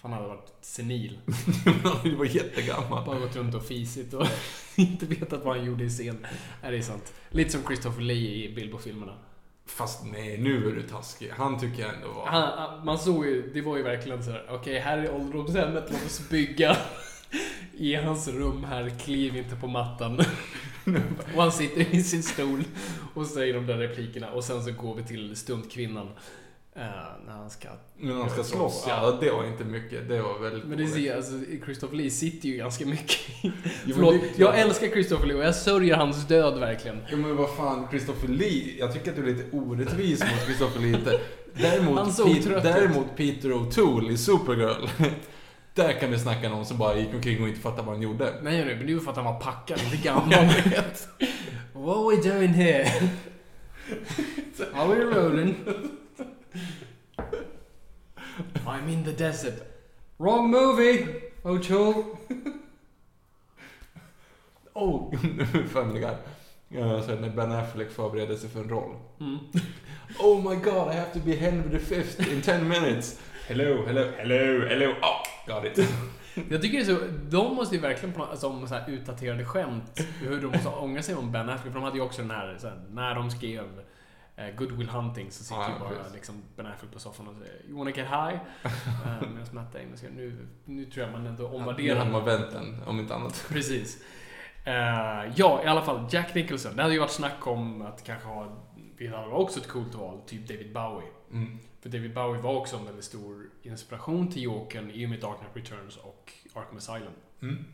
Han 0.00 0.12
hade 0.12 0.28
varit 0.28 0.52
senil. 0.60 1.18
Han 1.84 2.16
varit 2.16 2.34
jättegammal. 2.34 3.04
Bara 3.06 3.18
gått 3.18 3.36
runt 3.36 3.54
och 3.54 3.64
fisit 3.64 4.14
och 4.14 4.26
inte 4.76 5.06
vetat 5.06 5.44
vad 5.44 5.56
han 5.56 5.66
gjorde 5.66 5.84
i 5.84 5.88
scen. 5.88 6.26
Nej, 6.62 6.70
det 6.70 6.78
är 6.78 6.82
sant. 6.82 7.12
Lite 7.30 7.50
som 7.50 7.62
Christopher 7.66 8.00
Lee 8.00 8.44
i 8.44 8.54
Bilbo-filmerna. 8.54 9.12
Fast 9.66 10.04
nej, 10.04 10.38
nu 10.38 10.70
är 10.70 10.74
du 10.74 10.82
taskig. 10.82 11.30
Han 11.30 11.60
tycker 11.60 11.82
jag 11.82 11.94
ändå 11.94 12.08
var... 12.08 12.26
Han, 12.26 12.86
man 12.86 12.98
såg 12.98 13.26
ju, 13.26 13.50
det 13.54 13.60
var 13.60 13.76
ju 13.76 13.82
verkligen 13.82 14.24
så 14.24 14.30
här. 14.30 14.46
okej 14.50 14.78
här 14.78 14.98
är 14.98 15.14
ålderdomshemmet, 15.14 15.84
låt 15.90 16.06
oss 16.06 16.28
bygga 16.28 16.76
i 17.76 17.94
hans 17.94 18.28
rum 18.28 18.64
här, 18.64 18.90
kliv 19.04 19.36
inte 19.36 19.56
på 19.56 19.66
mattan. 19.66 20.20
och 21.34 21.42
han 21.42 21.52
sitter 21.52 21.94
i 21.94 22.02
sin 22.02 22.22
stol 22.22 22.64
och 23.14 23.26
säger 23.26 23.54
de 23.54 23.66
där 23.66 23.78
replikerna 23.78 24.30
och 24.30 24.44
sen 24.44 24.64
så 24.64 24.72
går 24.72 24.94
vi 24.94 25.02
till 25.02 25.36
stuntkvinnan. 25.36 26.08
Eh, 26.78 27.26
när 27.26 27.32
han 27.32 27.50
ska... 27.50 27.68
Men 27.98 28.16
han 28.16 28.30
ska 28.30 28.44
slåss, 28.44 28.84
ja. 28.88 29.18
Det 29.20 29.30
var 29.30 29.46
inte 29.46 29.64
mycket. 29.64 30.08
Det 30.08 30.22
var 30.22 30.38
väldigt 30.38 30.64
Men 30.64 30.78
det 30.78 30.86
ser, 30.86 31.16
alltså, 31.16 31.32
Christopher 31.64 31.96
Lee 31.96 32.10
sitter 32.10 32.48
ju 32.48 32.56
ganska 32.56 32.86
mycket 32.86 33.18
men 33.42 33.52
Förlåt, 33.94 34.14
det- 34.14 34.38
jag 34.42 34.58
älskar 34.58 34.88
Christopher 34.88 35.26
Lee 35.26 35.36
och 35.36 35.44
jag 35.44 35.54
sörjer 35.54 35.96
hans 35.96 36.26
död 36.28 36.58
verkligen. 36.60 37.00
Ja 37.10 37.16
men 37.16 37.36
vad 37.36 37.56
fan, 37.56 37.86
Christopher 37.90 38.28
Lee. 38.28 38.74
Jag 38.78 38.92
tycker 38.92 39.10
att 39.10 39.16
du 39.16 39.22
är 39.22 39.34
lite 39.34 39.56
orättvis 39.56 40.20
mot 40.20 40.44
Christopher 40.44 40.80
Lee. 40.80 40.98
Däremot, 41.54 42.16
Pete, 42.16 42.60
däremot 42.60 43.16
Peter 43.16 43.48
O'Toole 43.48 44.10
i 44.10 44.16
Supergirl. 44.16 44.88
Där 45.74 45.92
kan 45.92 46.10
vi 46.10 46.18
snacka 46.18 46.48
någon 46.48 46.66
som 46.66 46.78
bara 46.78 46.96
gick 46.98 47.14
omkring 47.14 47.42
och 47.42 47.48
inte 47.48 47.60
fattade 47.60 47.82
vad 47.82 47.94
han 47.94 48.02
gjorde. 48.02 48.32
Nej, 48.42 48.64
men 48.64 48.78
det 48.78 48.84
är 48.84 48.88
ju 48.88 49.00
för 49.00 49.10
att 49.10 49.16
han 49.16 49.24
var 49.24 49.40
packad, 49.40 49.80
inte 49.84 49.96
gammal. 50.08 50.28
What 51.72 51.96
are 51.96 52.16
we 52.16 52.30
doing 52.34 52.48
here? 52.48 52.88
Are 54.74 54.88
we 54.94 54.94
rolling? 55.04 55.54
I'm 58.66 58.88
in 58.88 59.04
the 59.04 59.12
desert. 59.12 59.62
Wrong 60.18 60.50
movie, 60.50 61.06
O'Toole. 61.44 62.04
Oh, 64.74 65.12
Family 65.72 66.00
Guy. 66.00 66.14
Ja, 66.68 67.02
så 67.02 67.14
när 67.14 67.30
Ben 67.30 67.52
Affleck 67.52 67.90
förbereder 67.90 68.36
sig 68.36 68.50
för 68.50 68.60
en 68.60 68.68
roll. 68.68 68.96
Mm. 69.20 69.38
Oh 70.18 70.50
my 70.50 70.56
god, 70.56 70.92
I 70.92 70.96
have 70.96 71.12
to 71.12 71.18
be 71.24 71.36
Henry 71.36 71.78
V 71.78 72.04
in 72.32 72.42
10 72.42 72.58
minutes. 72.58 73.20
Hello, 73.48 73.84
hello, 73.86 74.04
hello, 74.16 74.66
hello. 74.68 74.86
Oh, 74.90 75.54
got 75.54 75.64
it. 75.64 75.88
Jag 76.50 76.62
tycker 76.62 76.78
det 76.78 76.84
är 76.84 76.96
så, 76.96 77.00
de 77.30 77.56
måste 77.56 77.74
ju 77.74 77.80
verkligen 77.80 78.14
på 78.14 78.18
något, 78.18 78.38
som 78.38 78.68
så 78.68 78.74
här 78.74 78.90
utdaterade 78.90 79.44
skämt, 79.44 80.00
hur 80.20 80.40
de 80.40 80.46
måste 80.46 80.68
ångra 80.68 81.02
sig 81.02 81.14
om 81.14 81.32
Ben 81.32 81.48
Affleck. 81.48 81.72
För 81.72 81.80
de 81.80 81.82
hade 81.82 81.96
ju 81.96 82.02
också 82.02 82.22
den 82.22 82.30
här, 82.30 82.56
så 82.60 82.66
här 82.68 82.80
när 82.90 83.14
de 83.14 83.30
skrev 83.30 83.64
eh, 84.38 84.54
Good 84.56 84.72
Will 84.72 84.88
Hunting 84.88 85.30
så 85.30 85.44
sitter 85.44 85.60
Ja, 85.60 85.72
ju 85.72 85.78
bara 85.78 85.88
precis. 85.88 86.14
liksom 86.14 86.42
Ben 86.56 86.66
Affleck 86.66 86.92
på 86.92 86.98
soffan 86.98 87.28
och 87.28 87.34
säger 87.36 87.62
You 87.68 87.78
wanna 87.78 87.90
get 87.90 88.06
high? 88.06 88.34
uh, 88.34 89.28
Medan 89.34 89.46
Matt 89.52 89.72
Damon 89.72 89.96
säger 89.96 90.12
nu, 90.14 90.46
nu 90.64 90.84
tror 90.84 91.06
jag 91.06 91.12
man 91.12 91.26
ändå 91.26 91.48
Nu 91.48 91.54
omvärderar 91.56 91.98
hade 91.98 92.10
man 92.10 92.24
vänt 92.24 92.50
den, 92.50 92.82
om 92.86 93.00
inte 93.00 93.14
annat. 93.14 93.46
Precis. 93.48 94.02
Eh, 94.64 95.32
ja, 95.36 95.62
i 95.64 95.66
alla 95.66 95.82
fall. 95.82 96.06
Jack 96.10 96.34
Nicholson. 96.34 96.76
Det 96.76 96.82
hade 96.82 96.94
ju 96.94 97.00
varit 97.00 97.10
snack 97.10 97.46
om 97.46 97.82
att 97.82 98.04
kanske 98.04 98.28
ha 98.28 98.56
vilket 98.96 99.16
hade 99.16 99.28
varit 99.28 99.42
också 99.44 99.60
ett 99.60 99.68
coolt 99.68 99.94
val, 99.94 100.20
typ 100.26 100.48
David 100.48 100.72
Bowie. 100.72 101.08
Mm. 101.32 101.58
För 101.80 101.88
David 101.88 102.14
Bowie 102.14 102.40
var 102.42 102.54
också 102.56 102.76
en 102.76 102.84
väldigt 102.84 103.04
stor 103.04 103.50
inspiration 103.62 104.30
till 104.30 104.42
Jokern 104.42 104.90
i 104.90 105.06
och 105.06 105.10
med 105.10 105.20
Dark 105.20 105.36
Knight 105.38 105.56
Returns 105.70 105.96
och 105.96 106.32
Arkham 106.54 106.76
Asylum. 106.76 107.12
Mm. 107.42 107.64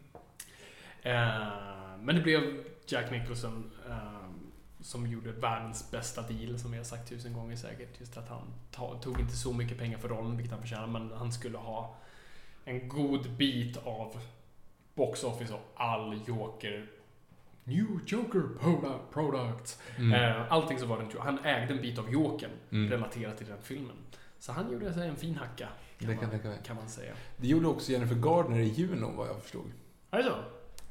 Eh, 1.03 1.99
men 2.01 2.15
det 2.17 2.21
blev 2.23 2.65
Jack 2.87 3.11
Nicholson 3.11 3.71
som 4.85 5.07
gjorde 5.07 5.33
världens 5.33 5.91
bästa 5.91 6.23
deal, 6.23 6.59
som 6.59 6.71
vi 6.71 6.77
har 6.77 6.85
sagt 6.85 7.09
tusen 7.09 7.33
gånger 7.33 7.57
säkert. 7.57 8.01
Just 8.01 8.17
att 8.17 8.29
han 8.29 9.01
tog 9.01 9.21
inte 9.21 9.37
så 9.37 9.53
mycket 9.53 9.79
pengar 9.79 9.99
för 9.99 10.09
rollen, 10.09 10.37
vilket 10.37 10.53
han 10.53 10.61
förtjänar, 10.63 10.87
men 10.87 11.13
han 11.13 11.33
skulle 11.33 11.59
ha 11.59 11.97
en 12.65 12.89
god 12.89 13.31
bit 13.31 13.77
av 13.87 14.17
box 14.95 15.25
office 15.25 15.55
och 15.55 15.61
all 15.75 16.21
Joker 16.27 16.87
New 17.65 17.87
Joker 18.07 18.43
produ- 18.61 18.99
product. 19.13 19.81
Mm. 19.99 20.13
Eh, 20.13 20.53
allting 20.53 20.79
som 20.79 20.89
var 20.89 20.97
runt 20.97 21.15
Han 21.19 21.39
ägde 21.45 21.75
en 21.75 21.81
bit 21.83 21.99
av 21.99 22.13
Jokern 22.13 22.51
Mm. 22.73 22.91
relaterat 22.91 23.39
till 23.39 23.47
den 23.47 23.63
filmen. 23.63 23.97
Så 24.39 24.53
han 24.53 24.73
gjorde 24.73 24.93
sig 24.95 25.09
en 25.09 25.17
fin 25.17 25.35
hacka. 25.37 25.69
Kan, 25.99 26.09
Det 26.09 26.17
kan 26.17 26.29
man, 26.29 26.39
mig. 26.39 26.59
kan 26.65 26.77
man 26.77 26.89
säga. 26.89 27.15
Det 27.37 27.47
gjorde 27.49 27.67
också 27.69 27.93
Jennifer 27.93 28.15
Gardner 28.15 28.59
i 28.59 28.69
Juno, 28.69 29.13
vad 29.17 29.29
jag 29.29 29.43
förstod. 29.43 29.73
Är 30.11 30.19
det 30.19 30.25
så? 30.25 30.35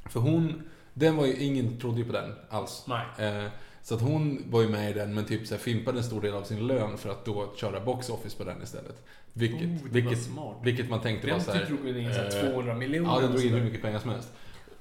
För 0.10 0.20
hon, 0.20 0.70
den 0.94 1.15
var 1.15 1.26
ju, 1.26 1.36
ingen 1.38 1.80
trodde 1.80 1.98
ju 1.99 2.06
på 2.06 2.11
den 2.14 2.36
alls. 2.49 2.86
Nej. 2.88 3.06
Eh, 3.28 3.52
så 3.84 3.95
att 3.95 4.01
hon 4.01 4.43
var 4.49 4.61
ju 4.61 4.69
med 4.69 4.89
i 4.89 4.93
den, 4.93 5.14
men 5.14 5.26
typ 5.26 5.47
så 5.47 5.53
här, 5.53 5.61
fimpade 5.61 5.97
en 5.97 6.03
stor 6.03 6.22
del 6.22 6.34
av 6.34 6.43
sin 6.43 6.68
lön 6.68 6.97
för 6.97 7.10
att 7.10 7.26
då 7.26 7.53
köra 7.55 7.80
box 7.80 8.10
office 8.10 8.38
på 8.38 8.43
den 8.43 8.64
istället. 8.64 9.03
Vilket, 9.34 9.61
Oh, 9.61 9.84
var 9.84 9.89
vilket, 9.89 10.30
vilket 10.64 10.89
man 10.89 11.01
tänkte 11.01 11.27
var 11.27 11.34
Den 11.34 11.45
så 11.45 11.51
här, 11.51 11.60
typ 11.60 11.69
drog 11.69 11.88
in 11.88 12.05
eh, 12.05 12.14
så 12.14 12.22
här 12.22 12.51
200 12.51 12.73
miljoner. 12.76 13.10
Ja, 13.10 13.19
den 13.19 13.31
drog 13.31 13.43
in 13.43 13.53
hur 13.53 13.64
mycket 13.64 13.81
pengar 13.81 13.99
som 13.99 14.10
helst. 14.10 14.30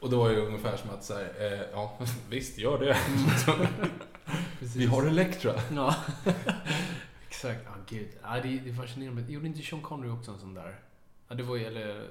Och 0.00 0.10
då 0.10 0.18
var 0.18 0.30
det 0.30 0.36
ungefär 0.36 0.76
som 0.76 0.90
att 0.90 1.04
så 1.04 1.14
här, 1.14 1.52
eh, 1.52 1.60
ja, 1.72 1.98
visst, 2.28 2.58
gör 2.58 2.78
det. 2.78 2.96
Vi 4.76 4.86
har 4.86 5.06
Elektra. 5.06 5.52
Ja. 5.74 5.96
Exakt. 7.28 7.60
Ja, 7.64 7.72
gud. 7.88 8.08
Ja, 8.22 8.34
det, 8.34 8.48
det 8.48 8.70
är 8.70 8.74
fascinerande. 8.74 9.32
Gjorde 9.32 9.46
inte 9.46 9.62
Sean 9.62 9.82
Connery 9.82 10.10
också 10.10 10.30
en 10.30 10.38
sån 10.38 10.54
där? 10.54 10.80
Ja, 11.28 11.34
det 11.34 11.42
var 11.42 11.56
ju, 11.56 11.64
eller... 11.64 12.08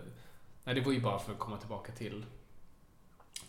Nej, 0.64 0.76
det 0.76 0.82
var 0.82 0.92
ju 0.92 1.02
bara 1.02 1.20
för 1.20 1.32
att 1.32 1.40
komma 1.40 1.58
tillbaka 1.58 1.92
till 1.92 2.26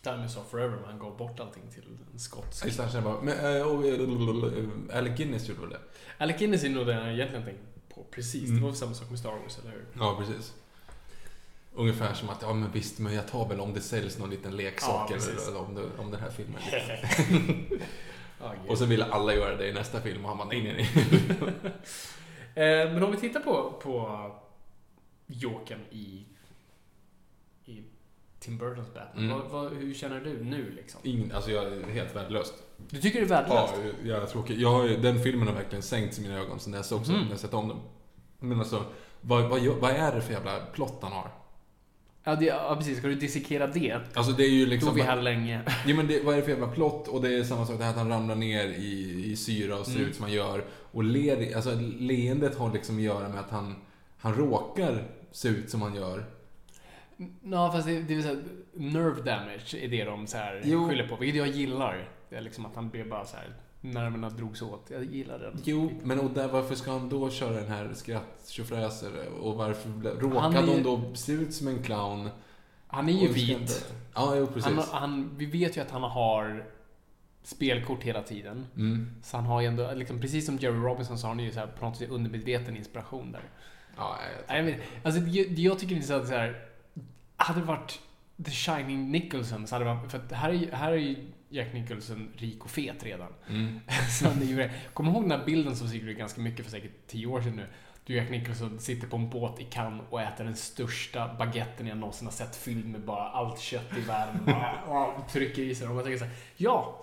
Diamonds 0.02 0.36
of 0.36 0.50
Forever, 0.50 0.76
men 0.76 0.84
han 0.84 0.98
gav 0.98 1.16
bort 1.16 1.40
allting 1.40 1.62
till 1.70 1.84
en 2.12 2.18
skotsk. 2.18 2.64
Just 2.64 2.92
det, 2.92 3.00
bara, 3.00 3.22
men, 3.22 3.62
och, 3.62 3.86
eh, 3.86 4.98
Alec 4.98 5.16
Guinness 5.16 5.48
gjorde 5.48 5.60
väl 5.60 5.70
det? 5.70 5.80
Alec 6.18 6.38
Guinness 6.38 6.64
är 6.64 6.68
nog 6.68 6.86
den 6.86 6.96
jag 6.96 7.12
egentligen 7.12 7.44
tänkte 7.44 7.64
på. 7.94 8.04
Precis. 8.10 8.42
Mm. 8.48 8.56
Det 8.56 8.62
var 8.62 8.68
väl 8.68 8.78
samma 8.78 8.94
sak 8.94 9.10
med 9.10 9.18
Star 9.18 9.30
Wars, 9.30 9.58
eller 9.58 9.70
hur? 9.70 9.84
Ja, 9.98 10.16
precis. 10.18 10.54
Ungefär 11.74 12.14
som 12.14 12.28
att, 12.28 12.42
ja 12.42 12.52
men 12.52 12.72
visst, 12.72 12.98
men 12.98 13.14
jag 13.14 13.28
tar 13.28 13.48
väl 13.48 13.60
om 13.60 13.74
det 13.74 13.80
säljs 13.80 14.18
någon 14.18 14.30
liten 14.30 14.56
leksak 14.56 15.10
Ja, 15.10 15.14
precis. 15.14 15.48
eller 15.48 15.60
om, 15.60 15.74
det, 15.74 15.82
om 15.98 16.10
den 16.10 16.20
här 16.20 16.30
filmen. 16.30 16.62
Och 18.68 18.78
så 18.78 18.84
ville 18.84 19.04
alla 19.04 19.34
göra 19.34 19.56
det 19.56 19.68
i 19.68 19.72
nästa 19.72 20.00
film 20.00 20.24
och 20.24 20.28
han 20.28 20.38
bara, 20.38 20.48
nej, 20.48 20.62
nej, 20.62 20.90
nej. 20.94 21.72
Eh, 22.54 22.92
men 22.92 23.02
om 23.02 23.10
vi 23.10 23.16
tittar 23.16 23.40
på, 23.40 23.80
på 23.82 24.30
Jokern 25.26 25.80
i 25.90 26.24
Tim 28.42 28.58
Burtons 28.58 28.94
Batman. 28.94 29.24
Mm. 29.24 29.38
Vad, 29.38 29.50
vad, 29.50 29.72
hur 29.72 29.94
känner 29.94 30.20
du 30.20 30.44
nu 30.44 30.70
liksom? 30.76 31.00
Ingen, 31.04 31.32
alltså 31.32 31.50
jag 31.50 31.64
är 31.64 31.84
helt 31.92 32.16
värdelöst. 32.16 32.54
Du 32.90 33.00
tycker 33.00 33.20
det 33.20 33.26
är 33.26 33.28
värdelöst? 33.28 33.74
Ja, 34.04 34.08
jag 34.08 34.22
är 34.22 34.26
tråkig. 34.26 34.60
Jag 34.60 34.68
har, 34.72 34.88
den 34.88 35.22
filmen 35.22 35.48
har 35.48 35.54
verkligen 35.54 35.82
sänkts 35.82 36.18
i 36.18 36.22
mina 36.22 36.38
ögon 36.38 36.60
sen 36.60 36.72
dess 36.72 36.92
också, 36.92 37.12
Mhm. 37.12 37.20
när 37.22 37.30
jag 37.30 37.38
sett 37.40 37.54
om 37.54 37.68
den. 37.68 37.76
Men 38.40 38.58
alltså, 38.58 38.84
vad, 39.20 39.48
vad, 39.48 39.60
vad 39.66 39.90
är 39.90 40.14
det 40.14 40.20
för 40.20 40.32
jävla 40.32 40.60
plott 40.60 40.98
han 41.02 41.12
har? 41.12 41.30
Ja, 42.24 42.34
det, 42.36 42.44
ja, 42.44 42.74
precis. 42.78 42.98
Ska 42.98 43.06
du 43.06 43.14
dissekera 43.14 43.66
det? 43.66 44.00
Alltså 44.14 44.32
det 44.32 44.44
är 44.44 44.48
ju 44.50 44.64
Då 44.64 44.70
liksom... 44.70 44.88
är 44.90 44.94
vi 44.94 45.02
här 45.02 45.22
länge. 45.22 45.60
Ja, 45.86 45.94
men 45.94 46.06
det, 46.06 46.24
vad 46.24 46.34
är 46.34 46.38
det 46.38 46.44
för 46.44 46.50
jävla 46.50 46.68
plott? 46.68 47.08
Och 47.08 47.22
det 47.22 47.34
är 47.38 47.44
samma 47.44 47.66
sak, 47.66 47.78
det 47.78 47.84
här 47.84 47.90
att 47.90 47.96
han 47.98 48.08
ramlar 48.08 48.34
ner 48.34 48.66
i, 48.66 49.22
i 49.32 49.36
syra 49.36 49.78
och 49.78 49.86
ser 49.86 49.96
Mm. 49.96 50.08
ut 50.08 50.16
som 50.16 50.22
han 50.24 50.32
gör. 50.32 50.64
Och 50.92 51.04
ler, 51.04 51.56
alltså 51.56 51.74
leendet 51.98 52.58
har 52.58 52.72
liksom 52.72 52.96
att 52.96 53.02
göra 53.02 53.28
med 53.28 53.40
att 53.40 53.50
han, 53.50 53.74
han 54.18 54.34
råkar 54.34 55.04
se 55.32 55.48
ut 55.48 55.70
som 55.70 55.82
han 55.82 55.94
gör. 55.94 56.24
Ja, 57.42 57.72
fast 57.72 57.86
det, 57.86 58.02
det 58.02 58.14
vill 58.14 58.22
säga, 58.22 58.36
nerve 58.74 59.22
damage 59.22 59.74
är 59.80 59.88
det 59.88 60.04
de 60.04 60.26
så 60.26 60.36
här 60.36 60.62
Jo. 60.64 60.88
skyller 60.88 61.08
på. 61.08 61.16
Vilket 61.16 61.38
jag 61.38 61.48
gillar. 61.48 62.08
Det 62.30 62.36
är 62.36 62.40
liksom 62.40 62.66
att 62.66 62.74
han 62.74 62.88
blev 62.90 63.08
bara 63.08 63.24
så 63.24 63.36
här, 63.36 63.54
nerverna 63.80 64.30
drogs 64.30 64.62
åt. 64.62 64.90
Jag 64.90 65.04
gillar 65.04 65.38
den. 65.38 65.60
Jo, 65.64 65.90
men 66.02 66.20
och 66.20 66.30
där, 66.30 66.48
varför 66.48 66.74
ska 66.74 66.92
han 66.92 67.08
då 67.08 67.30
köra 67.30 67.54
den 67.54 67.68
här 67.68 67.92
skratt 67.94 68.58
Och 69.40 69.54
varför 69.56 70.58
är 70.58 70.66
ju- 70.66 70.82
de 70.82 70.82
då 70.82 71.14
se 71.14 71.32
ut 71.32 71.54
som 71.54 71.68
en 71.68 71.82
clown? 71.82 72.28
Han 72.86 73.08
är 73.08 73.12
ju 73.12 73.26
det 73.26 73.32
vit. 73.32 73.92
Ja, 74.14 74.36
jo 74.36 74.46
precis. 74.46 74.72
Han, 74.72 74.84
han, 74.90 75.30
vi 75.36 75.46
vet 75.46 75.76
ju 75.76 75.80
att 75.80 75.90
han 75.90 76.02
har 76.02 76.64
spelkort 77.42 78.02
hela 78.02 78.22
tiden. 78.22 78.66
Mm. 78.76 79.10
Så 79.22 79.36
han 79.36 79.46
har 79.46 79.60
ju 79.60 79.66
ändå, 79.66 79.92
liksom, 79.94 80.20
precis 80.20 80.46
som 80.46 80.56
Jerry 80.56 80.76
Robinson 80.76 81.18
så 81.18 81.26
har 81.26 81.34
han 81.34 81.44
ju 81.44 81.52
så 81.52 81.60
här, 81.60 81.66
på 81.66 81.84
något 81.84 81.96
sätt 81.96 82.10
undermedveten 82.10 82.76
inspiration 82.76 83.32
där. 83.32 83.42
Ja, 83.96 84.18
jag, 84.48 84.58
jag, 84.58 84.62
vet, 84.64 84.80
alltså, 85.02 85.20
det, 85.20 85.44
det 85.44 85.62
jag 85.62 85.78
tycker 85.78 85.96
är 85.96 86.00
så 86.00 86.14
att 86.14 86.28
så 86.28 86.34
här, 86.34 86.71
hade 87.42 87.60
det 87.60 87.66
varit 87.66 88.00
The 88.44 88.50
Shining 88.50 89.10
Nicholson 89.10 89.66
så 89.66 89.74
hade 89.74 89.84
varit, 89.84 90.10
för 90.10 90.18
att 90.18 90.32
här 90.32 90.50
är, 90.50 90.72
här 90.72 90.92
är 90.92 90.96
ju 90.96 91.16
Jack 91.48 91.72
Nicholson 91.72 92.28
rik 92.36 92.64
och 92.64 92.70
fet 92.70 93.04
redan. 93.04 93.28
mm. 93.48 93.80
Så 94.18 94.28
han 94.28 94.42
är 94.42 94.46
ju, 94.46 94.70
kommer 94.94 95.10
du 95.10 95.16
ihåg 95.16 95.28
den 95.28 95.38
här 95.38 95.46
bilden 95.46 95.76
som 95.76 95.88
cirkulerade 95.88 96.18
ganska 96.18 96.40
mycket 96.40 96.64
för 96.64 96.70
säkert 96.70 97.06
tio 97.06 97.26
år 97.26 97.42
sedan 97.42 97.56
nu? 97.56 97.66
Du 98.04 98.14
Jack 98.14 98.30
Nicholson 98.30 98.78
sitter 98.78 99.06
på 99.06 99.16
en 99.16 99.30
båt 99.30 99.60
i 99.60 99.64
Cannes 99.64 100.02
och 100.10 100.20
äter 100.20 100.44
den 100.44 100.56
största 100.56 101.34
baguetten 101.38 101.86
jag 101.86 101.98
någonsin 101.98 102.26
har 102.26 102.32
sett 102.32 102.56
fylld 102.56 102.88
med 102.88 103.00
bara 103.00 103.28
allt 103.28 103.60
kött 103.60 103.96
i 103.96 104.00
världen. 104.00 104.40
Bara, 104.46 105.06
och 105.06 105.28
trycker 105.28 105.62
i 105.62 105.74
sig 105.74 105.88
och 105.88 105.94
man 105.94 106.04
tänker 106.04 106.18
så 106.18 106.24
här, 106.24 106.34
ja! 106.56 106.98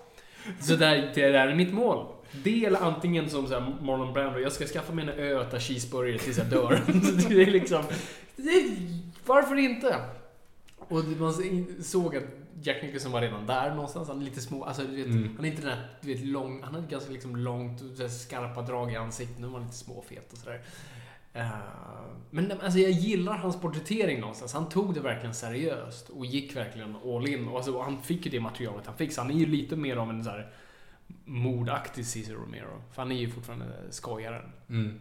Så 0.59 0.75
där, 0.75 1.11
det 1.15 1.29
där 1.29 1.47
är 1.47 1.55
mitt 1.55 1.73
mål. 1.73 2.05
Eller 2.45 2.79
antingen 2.79 3.29
som 3.29 3.47
så 3.47 3.59
här 3.59 3.75
Marlon 3.81 4.13
Brando, 4.13 4.39
jag 4.39 4.51
ska 4.51 4.65
skaffa 4.65 4.93
mig 4.93 5.03
en 5.03 5.09
ö 5.09 5.35
och 5.35 5.41
äta 5.41 5.59
cheeseburgare 5.59 6.17
tills 6.19 6.37
jag 6.37 6.47
dör. 6.47 6.81
Det 7.29 7.41
är 7.41 7.51
liksom, 7.51 7.83
det 8.35 8.77
varför 9.25 9.55
inte? 9.55 9.95
Och 10.89 11.03
man 11.19 11.33
såg 11.83 12.15
att 12.15 12.23
Jack 12.61 12.83
Nicholson 12.83 13.11
var 13.11 13.21
redan 13.21 13.45
där 13.45 13.75
någonstans. 13.75 14.07
Han 14.07 14.21
är 14.21 14.25
lite 14.25 14.41
små, 14.41 14.63
alltså 14.63 14.83
du 14.83 14.95
vet, 14.95 15.05
Mm. 15.05 15.35
han 15.35 15.45
är 15.45 15.49
inte 15.49 15.61
den 15.61 15.71
där, 15.71 15.89
du 16.01 16.07
vet, 16.07 16.25
lång, 16.25 16.63
han 16.63 16.75
hade 16.75 16.87
ganska 16.87 17.11
liksom 17.11 17.35
långt, 17.35 17.81
skarpa 18.11 18.61
drag 18.61 18.93
i 18.93 18.95
ansiktet. 18.95 19.39
Nu 19.39 19.47
var 19.47 19.53
han 19.53 19.63
lite 19.63 19.77
småfet 19.77 20.31
och 20.33 20.37
sådär. 20.37 20.61
Eh, 21.33 21.49
men 22.29 22.51
alltså 22.51 22.79
jag 22.79 22.91
gillar 22.91 23.37
hans 23.37 23.61
porträttering 23.61 24.19
någonstans. 24.19 24.53
Han 24.53 24.69
tog 24.69 24.93
det 24.93 24.99
verkligen 24.99 25.35
seriöst 25.35 26.09
och 26.09 26.25
gick 26.25 26.55
verkligen 26.55 26.95
all 27.05 27.27
in. 27.27 27.47
Och 27.47 27.55
alltså, 27.57 27.71
och 27.71 27.83
han 27.83 28.01
fick 28.01 28.25
ju 28.25 28.31
det 28.31 28.39
materialet 28.39 28.85
han 28.85 28.97
fick. 28.97 29.13
Så 29.13 29.21
han 29.21 29.31
är 29.31 29.35
ju 29.35 29.45
lite 29.45 29.75
mer 29.75 29.97
av 29.97 30.09
en 30.09 30.23
så 30.23 30.29
här 30.29 30.51
mordaktig 31.25 32.05
Cesar 32.05 32.33
Romero. 32.33 32.81
För 32.91 33.01
han 33.01 33.11
är 33.11 33.15
ju 33.15 33.29
fortfarande 33.29 33.65
skojaren. 33.89 34.51
Mm. 34.69 34.99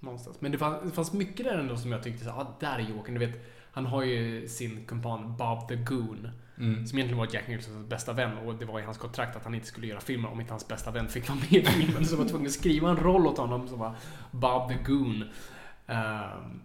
Någonstans. 0.00 0.40
Men 0.40 0.52
det 0.52 0.58
fanns, 0.58 0.82
det 0.84 0.90
fanns 0.90 1.12
mycket 1.12 1.46
där 1.46 1.58
ändå 1.58 1.76
som 1.76 1.92
jag 1.92 2.02
tyckte 2.02 2.24
så 2.24 2.30
ah, 2.30 2.56
där 2.60 2.78
är 2.78 2.82
Jokern. 2.96 3.14
Du 3.14 3.26
vet, 3.26 3.34
han 3.78 3.86
har 3.86 4.02
ju 4.02 4.48
sin 4.48 4.84
kumpan 4.86 5.36
Bob 5.36 5.68
the 5.68 5.76
Goon. 5.76 6.28
Mm. 6.58 6.86
Som 6.86 6.98
egentligen 6.98 7.18
var 7.18 7.28
Jack 7.32 7.48
Nicholsons 7.48 7.88
bästa 7.88 8.12
vän 8.12 8.38
och 8.38 8.54
det 8.54 8.64
var 8.64 8.80
i 8.80 8.82
hans 8.82 8.98
kontrakt 8.98 9.36
att 9.36 9.44
han 9.44 9.54
inte 9.54 9.66
skulle 9.66 9.86
göra 9.86 10.00
filmen 10.00 10.32
om 10.32 10.40
inte 10.40 10.52
hans 10.52 10.68
bästa 10.68 10.90
vän 10.90 11.08
fick 11.08 11.28
vara 11.28 11.38
med 11.38 11.52
i 11.52 11.64
filmen. 11.64 12.04
Så 12.04 12.16
var 12.16 12.24
tvungen 12.24 12.46
att 12.46 12.52
skriva 12.52 12.90
en 12.90 12.96
roll 12.96 13.26
åt 13.26 13.38
honom 13.38 13.68
som 13.68 13.78
var 13.78 13.96
Bob 14.30 14.68
the 14.68 14.92
Goon. 14.92 15.24
Ehm, 15.86 16.60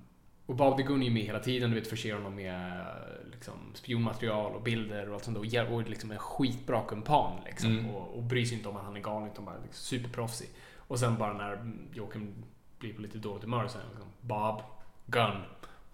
och 0.45 0.55
Bob 0.55 0.77
the 0.77 0.83
Goon 0.83 1.01
är 1.01 1.05
ju 1.05 1.11
med 1.11 1.23
hela 1.23 1.39
tiden, 1.39 1.69
du 1.69 1.75
vet, 1.79 1.87
förser 1.87 2.13
honom 2.13 2.35
med 2.35 2.79
eh, 2.79 3.31
liksom, 3.31 3.53
spionmaterial 3.73 4.55
och 4.55 4.61
bilder 4.61 5.09
och 5.09 5.13
allt 5.13 5.23
sånt 5.23 5.51
där. 5.51 5.65
Och 5.65 5.73
Och 5.73 5.89
liksom 5.89 6.11
en 6.11 6.19
skitbra 6.19 6.81
kumpan 6.87 7.39
liksom. 7.45 7.71
Mm. 7.71 7.89
Och, 7.89 8.17
och 8.17 8.23
bryr 8.23 8.45
sig 8.45 8.57
inte 8.57 8.69
om 8.69 8.77
att 8.77 8.85
han 8.85 8.95
är 8.95 9.01
galen 9.01 9.31
utan 9.31 9.45
bara 9.45 9.55
liksom, 9.55 9.73
superproffsig. 9.73 10.49
Och 10.77 10.99
sen 10.99 11.17
bara 11.17 11.33
när 11.33 11.73
Joakim 11.93 12.33
blir 12.79 12.93
på 12.93 13.01
lite 13.01 13.17
dåligt 13.17 13.43
humör 13.43 13.67
så 13.67 13.77
är 13.77 13.81
han 13.81 13.91
liksom 13.91 14.09
Bob, 14.21 14.61
gun. 15.05 15.41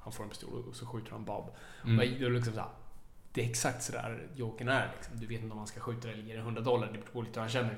Han 0.10 0.14
får 0.14 0.23
en 0.23 0.30
pistol 0.30 0.64
och 0.69 0.76
så 0.76 0.86
skjuter 0.86 1.11
han 1.11 1.26
Bob. 1.26 1.56
Mm. 1.84 1.99
Och 1.99 2.06
det 2.06 2.30
liksom 2.30 2.53
så 2.53 2.60
här, 2.60 2.69
det 3.34 3.45
är 3.45 3.49
exakt 3.49 3.84
sådär 3.84 4.27
Jokern 4.36 4.68
är. 4.68 4.91
Liksom. 4.95 5.19
Du 5.19 5.27
vet 5.27 5.41
inte 5.41 5.52
om 5.52 5.57
han 5.57 5.68
ska 5.68 5.80
skjuta 5.80 6.07
dig 6.07 6.14
eller 6.14 6.23
ge 6.23 6.34
dig 6.34 6.41
100 6.41 6.61
dollar. 6.61 6.88
Det 6.88 6.99
beror 7.11 7.23
lite 7.23 7.40
hur 7.40 7.41
han 7.41 7.49
känner. 7.49 7.77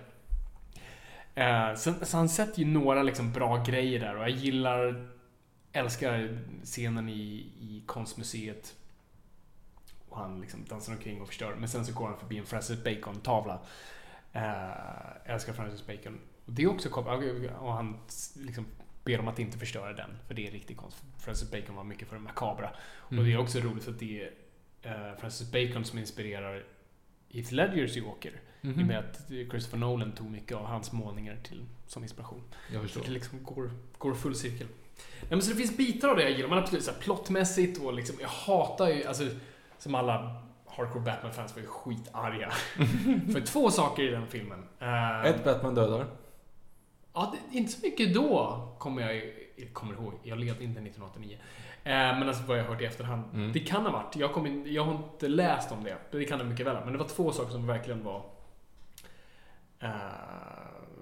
Eh, 1.36 1.76
så, 1.76 1.94
så 2.02 2.18
han 2.18 2.30
sätter 2.30 2.60
ju 2.60 2.66
några 2.66 3.04
liksom 3.04 3.32
bra 3.32 3.64
grejer 3.64 4.00
där 4.00 4.16
och 4.16 4.24
jag 4.24 4.30
gillar, 4.30 5.10
älskar 5.72 6.40
scenen 6.64 7.10
i, 7.10 7.52
i 7.60 7.84
konstmuseet. 7.86 8.76
Och 10.10 10.18
han 10.18 10.42
liksom 10.42 10.66
dansar 10.70 10.94
omkring 10.94 11.22
och 11.22 11.28
förstör. 11.28 11.56
Men 11.56 11.70
sen 11.70 11.86
så 11.86 11.94
går 11.94 12.08
han 12.08 12.20
förbi 12.20 12.38
en 12.38 12.46
Francis 12.46 12.84
Bacon-tavla. 12.84 13.60
Eh, 14.34 15.34
älskar 15.34 15.54
Francis 15.54 15.88
Bacon. 15.88 16.20
Och 16.46 16.54
det 16.54 16.64
är 16.64 16.70
också 16.70 16.90
kopplat, 16.90 17.24
och 17.60 17.74
han 17.74 17.98
liksom 18.36 18.66
ber 19.04 19.20
om 19.20 19.28
att 19.28 19.40
inte 19.40 19.58
förstöra 19.58 19.94
den. 19.94 20.10
För 20.28 20.34
det 20.34 20.48
är 20.48 20.52
riktig 20.52 20.78
konst. 20.78 20.98
Francis 21.20 21.52
Bacon 21.52 21.76
var 21.76 21.84
mycket 21.84 22.08
för 22.08 22.16
det 22.16 22.22
makabra. 22.22 22.70
Och 23.00 23.16
det 23.16 23.34
är 23.34 23.38
också 23.38 23.60
roligt 23.60 23.88
att 23.88 24.00
det 24.00 24.22
är 24.22 24.32
eh, 24.82 25.18
Francis 25.20 25.52
Bacon 25.52 25.86
som 25.86 26.00
inspirerar 26.00 26.64
Heath 27.30 27.54
Ledgers 27.54 27.96
Joker. 27.96 28.32
I 28.62 28.68
och 28.74 28.78
med 28.78 29.00
att 29.00 29.28
Christopher 29.28 29.78
Nolan 29.78 30.12
tog 30.12 30.32
mycket 30.32 30.58
av 30.58 30.66
hans 30.66 30.92
målningar 30.92 31.38
till, 31.44 31.66
som 31.88 32.04
inspiration. 32.04 32.44
Jag 32.74 32.90
Så 32.90 33.00
det 33.00 33.12
liksom 33.12 33.44
går, 33.44 33.72
går 33.98 34.14
full 34.14 34.36
cirkel. 34.36 34.68
Nej, 35.22 35.30
men 35.30 35.42
så 35.42 35.50
det 35.52 35.58
finns 35.58 35.78
bitar 35.78 36.10
av 36.10 36.16
det 36.16 36.24
jag 36.24 36.32
gillar. 36.32 36.50
Man 36.50 36.58
absolut 36.58 36.84
så 36.84 36.92
här, 36.92 37.00
plottmässigt 37.00 37.82
och 37.82 37.94
liksom, 37.94 38.16
jag 38.22 38.28
hatar 38.28 38.88
ju, 38.90 39.06
alltså 39.06 39.24
som 39.78 39.96
alla 39.96 40.44
hardcore 40.68 41.04
Batman-fans 41.04 41.56
var 41.56 41.62
ju 41.62 41.68
skitarga. 41.68 42.50
För 43.34 43.42
två 43.46 43.72
saker 43.72 44.04
i 44.04 44.08
den 44.08 44.28
filmen. 44.28 44.64
Eh, 44.80 45.26
Ett 45.26 45.44
Batman 45.44 45.76
dödar. 45.76 46.08
Ja, 47.14 47.34
det, 47.52 47.58
inte 47.58 47.72
så 47.72 47.86
mycket 47.86 48.14
då, 48.14 48.68
kommer 48.80 49.02
jag, 49.02 49.16
jag 49.56 49.74
kommer 49.74 49.94
ihåg. 49.94 50.14
Jag 50.24 50.38
levde 50.40 50.64
inte 50.64 50.80
1989. 50.82 51.38
Eh, 51.84 51.92
men 51.94 52.28
alltså 52.28 52.44
vad 52.44 52.58
jag 52.60 52.64
har 52.64 52.70
hört 52.74 52.82
i 52.82 52.86
efterhand. 52.86 53.24
Mm. 53.34 53.52
Det 53.54 53.60
kan 53.60 53.86
ha 53.86 53.92
varit. 53.92 54.16
Jag, 54.16 54.34
kom 54.34 54.64
jag 54.68 54.84
har 54.86 54.94
inte 54.96 55.28
läst 55.28 55.72
om 55.72 55.84
det. 55.84 55.98
Det 56.12 56.26
kan 56.26 56.40
det 56.40 56.46
mycket 56.46 56.66
väl. 56.66 56.78
Men 56.84 56.94
det 56.94 57.00
var 57.00 57.08
två 57.08 57.32
saker 57.32 57.52
som 57.52 57.68
verkligen 57.68 58.04
var... 58.04 58.24
Eh, 59.80 59.90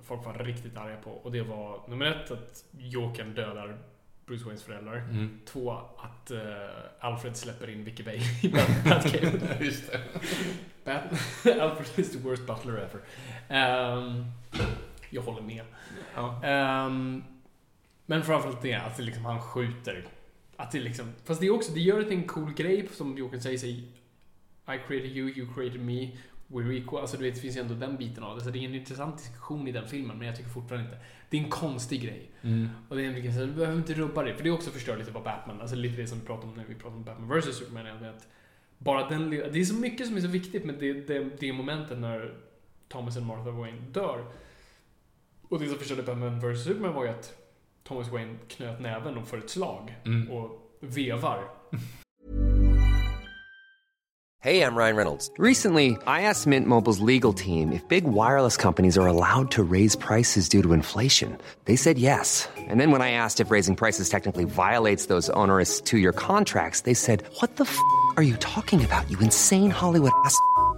folk 0.04 0.26
var 0.26 0.34
riktigt 0.34 0.78
arga 0.78 0.98
på. 0.98 1.12
Och 1.12 1.32
det 1.32 1.42
var 1.42 1.82
nummer 1.88 2.06
ett, 2.06 2.32
att 2.32 2.64
Jokern 2.78 3.34
dödar 3.34 3.78
Bruce 4.26 4.46
Waynes 4.46 4.64
föräldrar. 4.64 4.96
Mm. 4.98 5.40
Två, 5.46 5.72
att 5.98 6.32
eh, 6.32 6.40
Alfred 7.00 7.38
släpper 7.38 7.70
in 7.70 7.84
Vicky 7.84 8.04
Vale 8.04 8.18
i 8.44 8.50
Bat- 8.50 8.84
Batcave. 8.90 9.58
Just 9.66 9.92
det. 9.92 10.00
Bat- 10.86 11.12
Alfred 11.62 12.00
is 12.06 12.12
the 12.12 12.20
worst 12.30 12.48
butler 12.48 12.74
ever. 12.78 13.02
Ehm, 13.50 14.26
jag 15.10 15.22
håller 15.22 15.42
med. 15.42 15.66
Ja. 16.20 16.44
Ehm, 16.44 17.24
men 18.06 18.24
framförallt 18.24 18.62
det, 18.62 18.74
att 18.74 18.98
det 18.98 19.04
liksom, 19.04 19.26
han 19.26 19.42
skjuter. 19.42 20.06
Att 20.56 20.72
det 20.72 20.80
liksom, 20.80 21.06
fast 21.26 21.42
det 21.42 21.48
är 21.48 21.52
också, 21.52 21.72
det 21.72 21.80
gör 21.80 22.00
det 22.00 22.06
till 22.06 22.18
en 22.18 22.28
cool 22.28 22.54
grej 22.54 22.88
som 22.92 23.18
Jokern 23.18 23.42
säger 23.42 23.58
sig 23.58 23.72
I 24.68 24.78
created 24.88 25.18
you, 25.18 25.30
you 25.30 25.54
created 25.54 25.82
me, 25.82 26.10
we're 26.48 26.74
equal. 26.74 27.02
Alltså 27.02 27.18
du 27.18 27.24
vet, 27.24 27.36
det 27.36 27.42
finns 27.42 27.58
ju 27.58 27.62
ändå 27.62 27.74
den 27.74 27.98
biten 27.98 28.24
av 28.24 28.38
det. 28.38 28.44
Så 28.44 28.50
det 28.50 28.60
är 28.60 28.64
en 28.64 28.76
intressant 28.76 29.18
diskussion 29.18 29.68
i 29.68 29.72
den 29.72 29.88
filmen, 29.88 30.18
men 30.18 30.28
jag 30.28 30.38
tycker 30.38 30.50
fortfarande 30.50 30.86
inte. 30.86 31.00
Det 31.30 31.38
är 31.38 31.42
en 31.42 31.50
konstig 31.50 32.02
grej. 32.02 32.32
Mm. 32.42 32.70
Och 32.90 32.96
det 32.96 33.06
är 33.06 33.14
liksom 33.14 33.34
så 33.34 33.40
du 33.40 33.52
behöver 33.52 33.78
inte 33.78 33.94
rubba 33.94 34.24
det. 34.24 34.34
För 34.34 34.44
det 34.44 34.50
är 34.50 34.54
också 34.54 34.72
förstör 34.72 34.98
lite 34.98 35.12
vad 35.12 35.24
Batman, 35.24 35.62
alltså 35.62 35.76
lite 35.76 36.02
det 36.02 36.08
som 36.08 36.20
vi 36.20 36.26
pratade 36.26 36.48
om 36.48 36.58
när 36.58 36.66
vi 36.66 36.76
pratade 36.76 36.96
om 36.96 37.04
Batman 37.04 37.40
vs 37.40 37.58
Superman. 37.58 37.86
är 37.86 38.10
Att 38.10 38.28
bara 38.78 39.10
den 39.10 39.30
det 39.30 39.60
är 39.60 39.66
så 39.66 39.76
mycket 39.76 40.08
som 40.08 40.18
är 40.18 40.22
så 40.22 40.28
viktigt 40.28 40.66
med 40.66 40.76
det, 40.76 40.94
det, 40.94 41.30
det 41.40 41.54
momentet 41.54 42.00
när 42.00 42.34
Thomas 42.88 43.18
och 43.18 43.24
Martha 43.24 43.52
Wayne 43.52 43.82
dör. 43.92 44.26
Och 45.50 45.60
det 45.60 45.68
som 45.70 45.78
förstörde 45.78 46.04
Batman 46.04 46.40
vs 46.40 46.64
Superman 46.64 46.94
var 46.94 47.04
ju 47.04 47.10
att 47.10 47.34
Thomas 47.84 48.10
Wayne 48.12 48.36
knöt 48.48 48.80
näven 48.80 49.18
och 49.18 49.28
får 49.28 49.38
ett 49.38 49.50
slag 49.50 49.96
Mm. 50.06 50.32
och 50.32 50.52
vevar. 50.80 51.44
Hey, 54.42 54.62
I'm 54.62 54.74
Ryan 54.78 54.96
Reynolds. 54.96 55.30
Recently, 55.38 55.98
I 56.08 56.22
asked 56.22 56.48
Mint 56.48 56.66
Mobile's 56.66 57.02
legal 57.02 57.34
team 57.34 57.74
if 57.74 57.86
big 57.90 58.06
wireless 58.06 58.56
companies 58.56 58.98
are 58.98 59.06
allowed 59.06 59.52
to 59.52 59.64
raise 59.64 59.98
prices 59.98 60.48
due 60.48 60.64
to 60.64 60.72
inflation. 60.74 61.38
They 61.66 61.76
said 61.76 61.98
yes. 61.98 62.48
And 62.70 62.80
then 62.80 62.90
when 62.92 63.02
I 63.02 63.12
asked 63.12 63.42
if 63.46 63.52
raising 63.52 63.76
prices 63.76 64.10
technically 64.10 64.46
violates 64.46 65.08
those 65.08 65.30
onerous 65.32 65.82
two 65.82 65.98
year 65.98 66.14
contracts, 66.14 66.82
they 66.82 66.94
said, 66.94 67.24
What 67.42 67.58
the 67.58 67.66
f 67.66 67.78
are 68.16 68.24
you 68.24 68.38
talking 68.38 68.82
about, 68.86 69.10
you 69.12 69.20
insane 69.20 69.72
Hollywood 69.72 70.12
ass? 70.26 70.40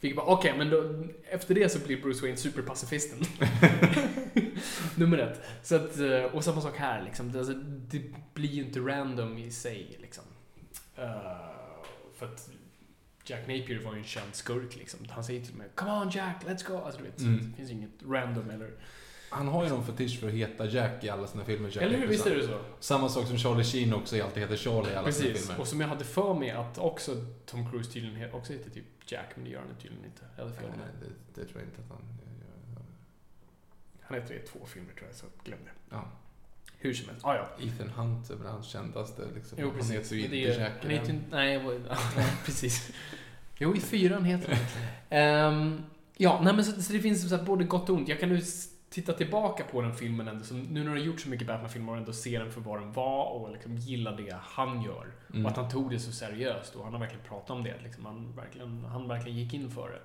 Fick 0.00 0.16
bara, 0.16 0.26
okej, 0.26 0.54
men 0.58 0.70
då, 0.70 1.04
efter 1.30 1.54
det 1.54 1.68
så 1.68 1.78
blir 1.78 2.02
Bruce 2.02 2.20
Wayne 2.22 2.36
superpacifisten. 2.36 3.18
Nummer 4.96 5.18
ett. 5.18 5.40
Så 5.62 5.76
att, 5.76 5.98
eh, 5.98 6.22
och 6.22 6.44
samma 6.44 6.60
sak 6.60 6.76
här, 6.76 7.02
liksom. 7.02 7.32
Det, 7.32 7.38
alltså, 7.38 7.54
det 7.90 8.02
blir 8.34 8.48
ju 8.48 8.62
inte 8.64 8.80
random 8.80 9.38
i 9.38 9.50
sig, 9.50 9.96
liksom. 10.00 10.24
Eh, 10.96 11.04
för 12.18 12.26
att 12.26 12.50
Jack 13.24 13.40
Napier 13.40 13.80
var 13.84 13.92
ju 13.92 13.98
en 13.98 14.04
känd 14.04 14.34
skurk, 14.34 14.76
liksom. 14.76 15.00
Han 15.10 15.24
säger 15.24 15.44
till 15.44 15.54
mig 15.54 15.68
Come 15.74 15.90
on 15.92 16.10
Jack, 16.10 16.44
let's 16.46 16.68
go! 16.68 16.76
Alltså, 16.76 17.00
du 17.00 17.06
vet, 17.06 17.20
Mm. 17.20 17.50
det 17.50 17.56
finns 17.56 17.70
inget 17.70 17.90
random 18.06 18.50
eller... 18.50 18.70
Han 19.30 19.48
har 19.48 19.64
ju 19.64 19.70
någon 19.70 19.86
fetisch 19.86 20.20
för 20.20 20.28
att 20.28 20.34
heta 20.34 20.66
Jack 20.66 21.04
i 21.04 21.08
alla 21.08 21.26
sina 21.26 21.44
filmer. 21.44 21.68
Jack 21.68 21.82
eller 21.82 21.98
hur, 21.98 22.06
visst 22.06 22.26
är 22.26 22.36
det 22.36 22.46
så? 22.46 22.58
Samma 22.80 23.08
sak 23.08 23.26
som 23.26 23.38
Charlie 23.38 23.64
Sheen 23.64 23.94
också 23.94 24.24
alltid 24.24 24.42
heter 24.42 24.56
Charlie 24.56 24.92
i 24.92 24.94
alla 24.96 25.12
sina 25.12 25.28
Precis. 25.28 25.46
filmer. 25.46 25.60
Och 25.60 25.68
som 25.68 25.80
jag 25.80 25.88
hade 25.88 26.04
för 26.04 26.34
mig 26.34 26.50
att 26.50 26.78
också 26.78 27.24
Tom 27.46 27.70
Cruise 27.70 27.92
tydligen 27.92 28.32
också 28.32 28.52
heter 28.52 28.70
typ 28.70 28.84
Jack, 29.06 29.26
men 29.34 29.44
det 29.44 29.50
gör 29.50 29.60
han 29.60 29.68
tydligen 29.82 30.04
inte. 30.04 30.20
Fel 30.36 30.46
Nej, 30.46 30.70
nej, 30.76 30.86
det, 31.34 31.40
det 31.40 31.48
tror 31.48 31.60
jag 31.60 31.68
inte 31.68 31.80
att 31.80 31.88
han 31.88 31.98
gör. 31.98 32.82
Han 34.02 34.20
heter 34.20 34.34
det 34.34 34.40
i 34.40 34.46
två 34.46 34.66
filmer 34.66 34.92
tror 34.92 35.08
jag, 35.08 35.16
så 35.16 35.26
glöm 35.44 35.58
det. 35.64 35.96
Ja. 35.96 36.04
Hur 36.80 36.94
som 36.94 37.08
helst. 37.08 37.26
Ah, 37.26 37.34
ja. 37.34 37.48
Ethan 37.66 37.88
Hunt 37.88 38.30
är 38.30 38.34
väl 38.34 38.46
hans 38.46 38.66
kändaste. 38.66 39.22
Liksom. 39.34 39.58
Jo, 39.60 39.68
han 39.68 39.78
precis. 39.78 39.94
heter 39.94 40.16
ju 40.16 40.22
inte 40.22 40.36
det 40.36 40.60
Jack. 40.60 40.72
han 40.82 40.90
heter. 40.90 41.20
Nej, 41.30 41.60
precis. 42.44 42.92
Jo, 43.58 43.76
i 43.76 43.80
fyran 43.80 44.24
heter 44.24 44.54
han. 44.54 44.64
Ehm, 45.10 45.82
ja, 46.16 46.40
nej 46.42 46.54
men 46.54 46.64
så, 46.64 46.82
så 46.82 46.92
det 46.92 47.00
finns 47.00 47.28
så 47.28 47.36
här, 47.36 47.44
både 47.44 47.64
gott 47.64 47.90
och 47.90 47.96
ont. 47.96 48.08
Jag 48.08 48.20
kan 48.20 48.28
nu 48.28 48.42
titta 48.90 49.12
tillbaka 49.12 49.64
på 49.64 49.82
den 49.82 49.94
filmen 49.94 50.28
ändå, 50.28 50.44
så 50.44 50.54
nu 50.54 50.84
när 50.84 50.94
du 50.94 51.00
har 51.00 51.06
gjort 51.06 51.20
så 51.20 51.28
mycket 51.28 51.46
Batman-filmer 51.46 51.92
och 51.92 51.98
ändå 51.98 52.12
se 52.12 52.38
den 52.38 52.52
för 52.52 52.60
vad 52.60 52.80
den 52.80 52.92
var 52.92 53.24
och 53.24 53.52
liksom 53.52 53.76
gilla 53.76 54.12
det 54.12 54.36
han 54.42 54.82
gör. 54.82 55.06
Mm. 55.30 55.44
Och 55.44 55.50
att 55.50 55.56
han 55.56 55.68
tog 55.68 55.90
det 55.90 55.98
så 55.98 56.12
seriöst 56.12 56.74
och 56.74 56.84
han 56.84 56.92
har 56.92 57.00
verkligen 57.00 57.24
pratat 57.24 57.50
om 57.50 57.64
det. 57.64 57.74
Liksom, 57.82 58.06
han, 58.06 58.36
verkligen, 58.36 58.84
han 58.84 59.08
verkligen 59.08 59.38
gick 59.38 59.54
in 59.54 59.70
för 59.70 59.90
det. 59.90 60.00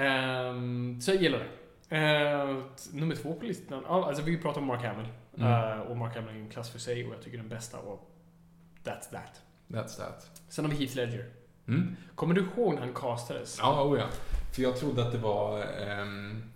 Ehm, 0.00 1.00
så 1.00 1.10
jag 1.10 1.22
gillar 1.22 1.38
det. 1.38 1.48
T- 2.76 2.90
nummer 2.92 3.16
två 3.16 3.34
på 3.34 3.44
listan, 3.44 3.84
alltså 3.86 4.22
vi 4.22 4.38
pratar 4.38 4.60
om 4.60 4.66
Mark 4.66 4.84
Hamill. 4.84 5.08
Mm. 5.38 5.52
Ehm, 5.52 5.80
och 5.80 5.96
Mark 5.96 6.14
Hamill 6.14 6.36
är 6.36 6.40
en 6.40 6.50
klass 6.50 6.70
för 6.70 6.78
sig 6.78 7.06
och 7.06 7.14
jag 7.14 7.22
tycker 7.22 7.38
den 7.38 7.48
bästa 7.48 7.78
och 7.78 8.10
that's 8.84 9.10
that. 9.10 9.42
That's 9.68 9.96
that. 9.98 10.40
Sen 10.48 10.64
har 10.64 10.72
vi 10.72 10.78
Heath 10.78 10.96
Ledger. 10.96 11.30
Mm. 11.68 11.96
Kommer 12.14 12.34
du 12.34 12.40
ihåg 12.40 12.74
när 12.74 12.80
han 12.80 12.94
castades? 12.94 13.58
Ja, 13.58 13.84
oh 13.84 13.98
ja. 13.98 14.06
För 14.54 14.62
jag 14.62 14.76
trodde 14.76 15.06
att 15.06 15.12
det 15.12 15.18
var... 15.18 15.62
Ehm, 15.62 16.52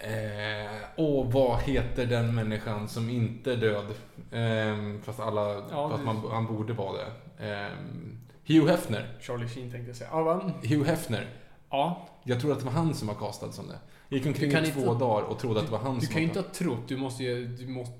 eh, 0.00 0.76
åh, 0.96 1.30
vad 1.30 1.60
heter 1.60 2.06
den 2.06 2.34
människan 2.34 2.88
som 2.88 3.10
inte 3.10 3.52
är 3.52 3.56
död? 3.56 3.86
Ehm, 4.32 5.02
fast 5.02 5.20
alla... 5.20 5.62
Ja, 5.70 5.90
fast 5.90 6.04
man, 6.04 6.22
han 6.30 6.46
borde 6.46 6.72
vara 6.72 6.92
det. 6.96 7.06
Ehm, 7.48 8.18
Hugh 8.46 8.66
Hefner. 8.70 9.16
Charlie 9.20 9.48
Sheen 9.48 9.70
tänkte 9.70 9.88
jag 9.90 9.96
säga. 9.96 10.10
Ja, 10.12 10.22
va? 10.22 10.52
Hugh 10.62 10.84
Hefner. 10.84 11.26
ja. 11.70 12.08
Jag 12.24 12.40
tror 12.40 12.52
att 12.52 12.58
det 12.58 12.64
var 12.64 12.72
han 12.72 12.94
som 12.94 13.08
var 13.08 13.14
castad 13.14 13.52
som 13.52 13.68
det. 13.68 13.78
Jag 14.08 14.18
gick 14.18 14.26
omkring 14.26 14.50
Du 14.50 14.58
i 14.58 14.70
två 14.70 14.80
inte- 14.80 15.04
dagar 15.04 15.22
och 15.22 15.38
trodde 15.38 15.60
att 15.60 15.66
det 15.66 15.72
var 15.72 15.78
han 15.78 15.94
Du 15.98 16.06
som 16.06 16.12
kan 16.12 16.22
ju 16.22 16.28
inte 16.28 16.40
ha 16.40 16.46
trott. 16.52 16.88
Du 16.88 16.96
måste 16.96 17.24
ju... 17.24 17.46
Du 17.48 17.66
måste... 17.66 17.92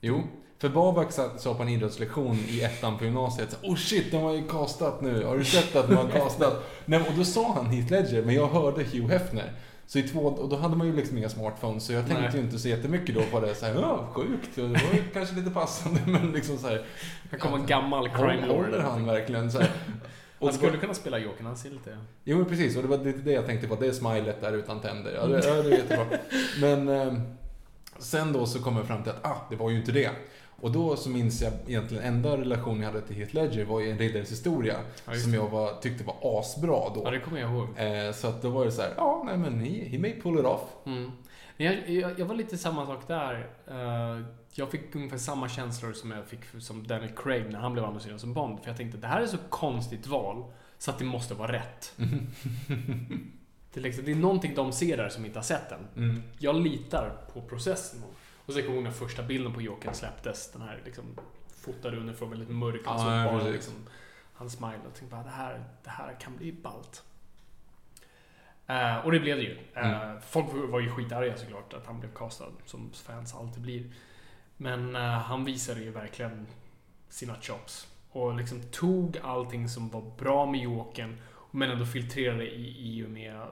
Jo. 0.00 0.22
För 0.58 0.68
Babak 0.68 1.12
sa 1.38 1.54
på 1.54 1.62
en 1.62 1.68
idrottslektion 1.68 2.36
i 2.48 2.60
ettan 2.62 2.98
på 2.98 3.04
gymnasiet 3.04 3.50
så, 3.50 3.66
Oh 3.68 3.76
shit, 3.76 4.10
de 4.10 4.16
har 4.22 4.32
ju 4.34 4.48
castat 4.48 5.00
nu. 5.00 5.24
Har 5.24 5.38
du 5.38 5.44
sett 5.44 5.76
att 5.76 5.88
de 5.88 5.94
har 5.96 6.08
castat? 6.20 6.64
Nej, 6.84 7.00
och 7.00 7.14
då 7.16 7.24
sa 7.24 7.52
han 7.52 7.66
Heath 7.66 7.92
Ledger, 7.92 8.22
men 8.24 8.34
jag 8.34 8.48
hörde 8.48 8.82
Hugh 8.84 9.06
Hefner. 9.08 9.52
Så 9.88 9.98
i 9.98 10.02
två, 10.02 10.20
och 10.20 10.48
då 10.48 10.56
hade 10.56 10.76
man 10.76 10.86
ju 10.86 10.96
liksom 10.96 11.18
inga 11.18 11.28
smartphones, 11.28 11.84
så 11.84 11.92
jag 11.92 12.06
tänkte 12.06 12.22
Nej. 12.22 12.36
ju 12.36 12.40
inte 12.40 12.58
så 12.58 12.68
jättemycket 12.68 13.14
då 13.14 13.22
på 13.22 13.40
det. 13.40 13.54
Så 13.54 13.66
här, 13.66 13.74
ja, 13.74 14.08
sjukt. 14.12 14.50
Det 14.54 14.62
var 14.62 14.68
ju 14.70 15.02
kanske 15.12 15.36
lite 15.36 15.50
passande, 15.50 16.00
men 16.06 16.32
liksom 16.32 16.58
så 16.58 16.68
här. 16.68 16.84
Kommer 17.38 17.58
en 17.58 17.66
gammal 17.66 18.08
crime 18.08 18.46
lord. 18.46 18.64
håller 18.64 18.80
han 18.80 19.06
verkligen 19.06 19.52
så 19.52 19.58
här? 19.58 19.70
Och 20.38 20.48
Han 20.48 20.56
skulle 20.56 20.76
kunna 20.76 20.94
spela 20.94 21.18
Jokern. 21.18 21.46
Han 21.46 21.56
ser 21.56 21.70
lite... 21.70 21.98
Jo, 22.24 22.44
precis. 22.44 22.76
Och 22.76 22.82
det 22.82 22.88
var 22.88 22.98
lite 22.98 23.18
det 23.18 23.32
jag 23.32 23.46
tänkte 23.46 23.68
på. 23.68 23.74
Det 23.74 23.86
är 23.86 23.92
smilet 23.92 24.40
där 24.40 24.52
utan 24.52 24.80
tänder. 24.80 25.12
Ja, 25.14 25.26
det, 25.26 25.46
ja, 25.46 25.62
det 25.62 25.74
är 25.74 25.78
jättebra. 25.78 26.06
Men 26.60 26.88
eh, 26.88 27.20
sen 27.98 28.32
då 28.32 28.46
så 28.46 28.62
kommer 28.62 28.80
jag 28.80 28.86
fram 28.86 29.02
till 29.02 29.12
att, 29.12 29.26
ah, 29.26 29.46
det 29.50 29.56
var 29.56 29.70
ju 29.70 29.76
inte 29.76 29.92
det. 29.92 30.10
Och 30.60 30.72
då 30.72 30.96
så 30.96 31.10
minns 31.10 31.42
jag 31.42 31.52
egentligen 31.66 32.04
enda 32.04 32.36
relationen 32.36 32.82
jag 32.82 32.92
hade 32.92 33.06
till 33.06 33.16
Heath 33.16 33.34
Ledger 33.34 33.64
var 33.64 33.80
ju 33.80 33.90
en 33.90 33.98
riddares 33.98 34.32
historia. 34.32 34.76
Ja, 35.06 35.14
som 35.14 35.34
jag 35.34 35.48
var, 35.48 35.80
tyckte 35.80 36.04
var 36.04 36.40
asbra 36.40 36.92
då. 36.94 37.02
Ja, 37.04 37.10
det 37.10 37.20
kommer 37.20 37.40
jag 37.40 37.50
ihåg. 37.50 37.68
Eh, 37.76 38.12
så 38.12 38.28
att 38.28 38.42
då 38.42 38.50
var 38.50 38.64
det 38.64 38.72
så 38.72 38.82
här, 38.82 38.94
ja, 38.96 39.22
nej 39.26 39.36
men 39.36 39.60
he, 39.60 39.88
he 39.88 39.98
may 39.98 40.20
pull 40.20 40.38
it 40.38 40.44
off. 40.44 40.60
Mm. 40.86 41.12
Men 41.56 41.66
jag, 41.66 41.88
jag, 41.88 42.20
jag 42.20 42.26
var 42.26 42.34
lite 42.34 42.58
samma 42.58 42.86
sak 42.86 43.08
där. 43.08 43.50
Eh, 43.66 44.24
jag 44.52 44.70
fick 44.70 44.94
ungefär 44.94 45.18
samma 45.18 45.48
känslor 45.48 45.92
som 45.92 46.10
jag 46.10 46.26
fick 46.26 46.40
som 46.58 46.86
Daniel 46.86 47.12
Craig 47.16 47.52
när 47.52 47.58
han 47.58 47.72
blev 47.72 47.84
annonserad 47.84 48.20
som 48.20 48.34
Bond. 48.34 48.60
För 48.60 48.68
jag 48.68 48.76
tänkte, 48.76 48.98
det 48.98 49.06
här 49.06 49.20
är 49.20 49.26
så 49.26 49.38
konstigt 49.48 50.06
val 50.06 50.44
så 50.78 50.90
att 50.90 50.98
det 50.98 51.04
måste 51.04 51.34
vara 51.34 51.52
rätt. 51.52 51.92
det, 53.72 53.80
är 53.80 53.82
liksom, 53.82 54.04
det 54.04 54.10
är 54.10 54.16
någonting 54.16 54.54
de 54.54 54.72
ser 54.72 54.96
där 54.96 55.08
som 55.08 55.24
inte 55.24 55.38
har 55.38 55.44
sett 55.44 55.68
den. 55.68 56.04
Mm. 56.04 56.22
Jag 56.38 56.56
litar 56.56 57.16
på 57.32 57.40
processen. 57.40 58.00
Och 58.48 58.54
så 58.54 58.60
kommer 58.60 58.68
jag 58.68 58.76
ihåg 58.76 58.84
när 58.84 58.90
första 58.90 59.22
bilden 59.22 59.52
på 59.52 59.62
Jokern 59.62 59.94
släpptes. 59.94 60.52
Den 60.52 60.62
här 60.62 60.82
liksom 60.84 61.04
fotade 61.56 61.96
underifrån, 61.96 62.30
väldigt 62.30 62.48
mörk. 62.48 62.80
Och 62.80 62.86
Ja, 62.86 62.98
så 62.98 63.06
ja, 63.06 63.38
bara 63.38 63.50
liksom, 63.50 63.74
han 64.34 64.50
smilade 64.50 64.88
och 64.88 64.94
tänkte 64.94 65.16
bara, 65.16 65.22
det 65.22 65.30
här, 65.30 65.64
det 65.84 65.90
här 65.90 66.16
kan 66.20 66.36
bli 66.36 66.52
ballt. 66.52 67.02
Eh, 68.66 68.96
och 68.96 69.12
det 69.12 69.20
blev 69.20 69.36
det 69.36 69.42
ju. 69.42 69.58
Mm. 69.74 70.20
Folk 70.20 70.46
var 70.52 70.80
ju 70.80 70.90
skitarga 70.90 71.36
såklart 71.36 71.74
att 71.74 71.86
han 71.86 72.00
blev 72.00 72.14
castad, 72.14 72.52
som 72.64 72.90
fans 72.92 73.34
alltid 73.34 73.62
blir. 73.62 73.92
Men 74.56 74.96
eh, 74.96 75.02
han 75.02 75.44
visade 75.44 75.80
ju 75.80 75.90
verkligen 75.90 76.46
sina 77.08 77.34
chops. 77.40 77.88
Och 78.10 78.34
liksom 78.34 78.62
tog 78.62 79.18
allting 79.22 79.68
som 79.68 79.88
var 79.88 80.02
bra 80.18 80.46
med 80.46 80.60
Jokern, 80.60 81.16
men 81.50 81.70
ändå 81.70 81.86
filtrerade 81.86 82.50
i, 82.50 82.98
i 82.98 83.04
och 83.04 83.10
med 83.10 83.42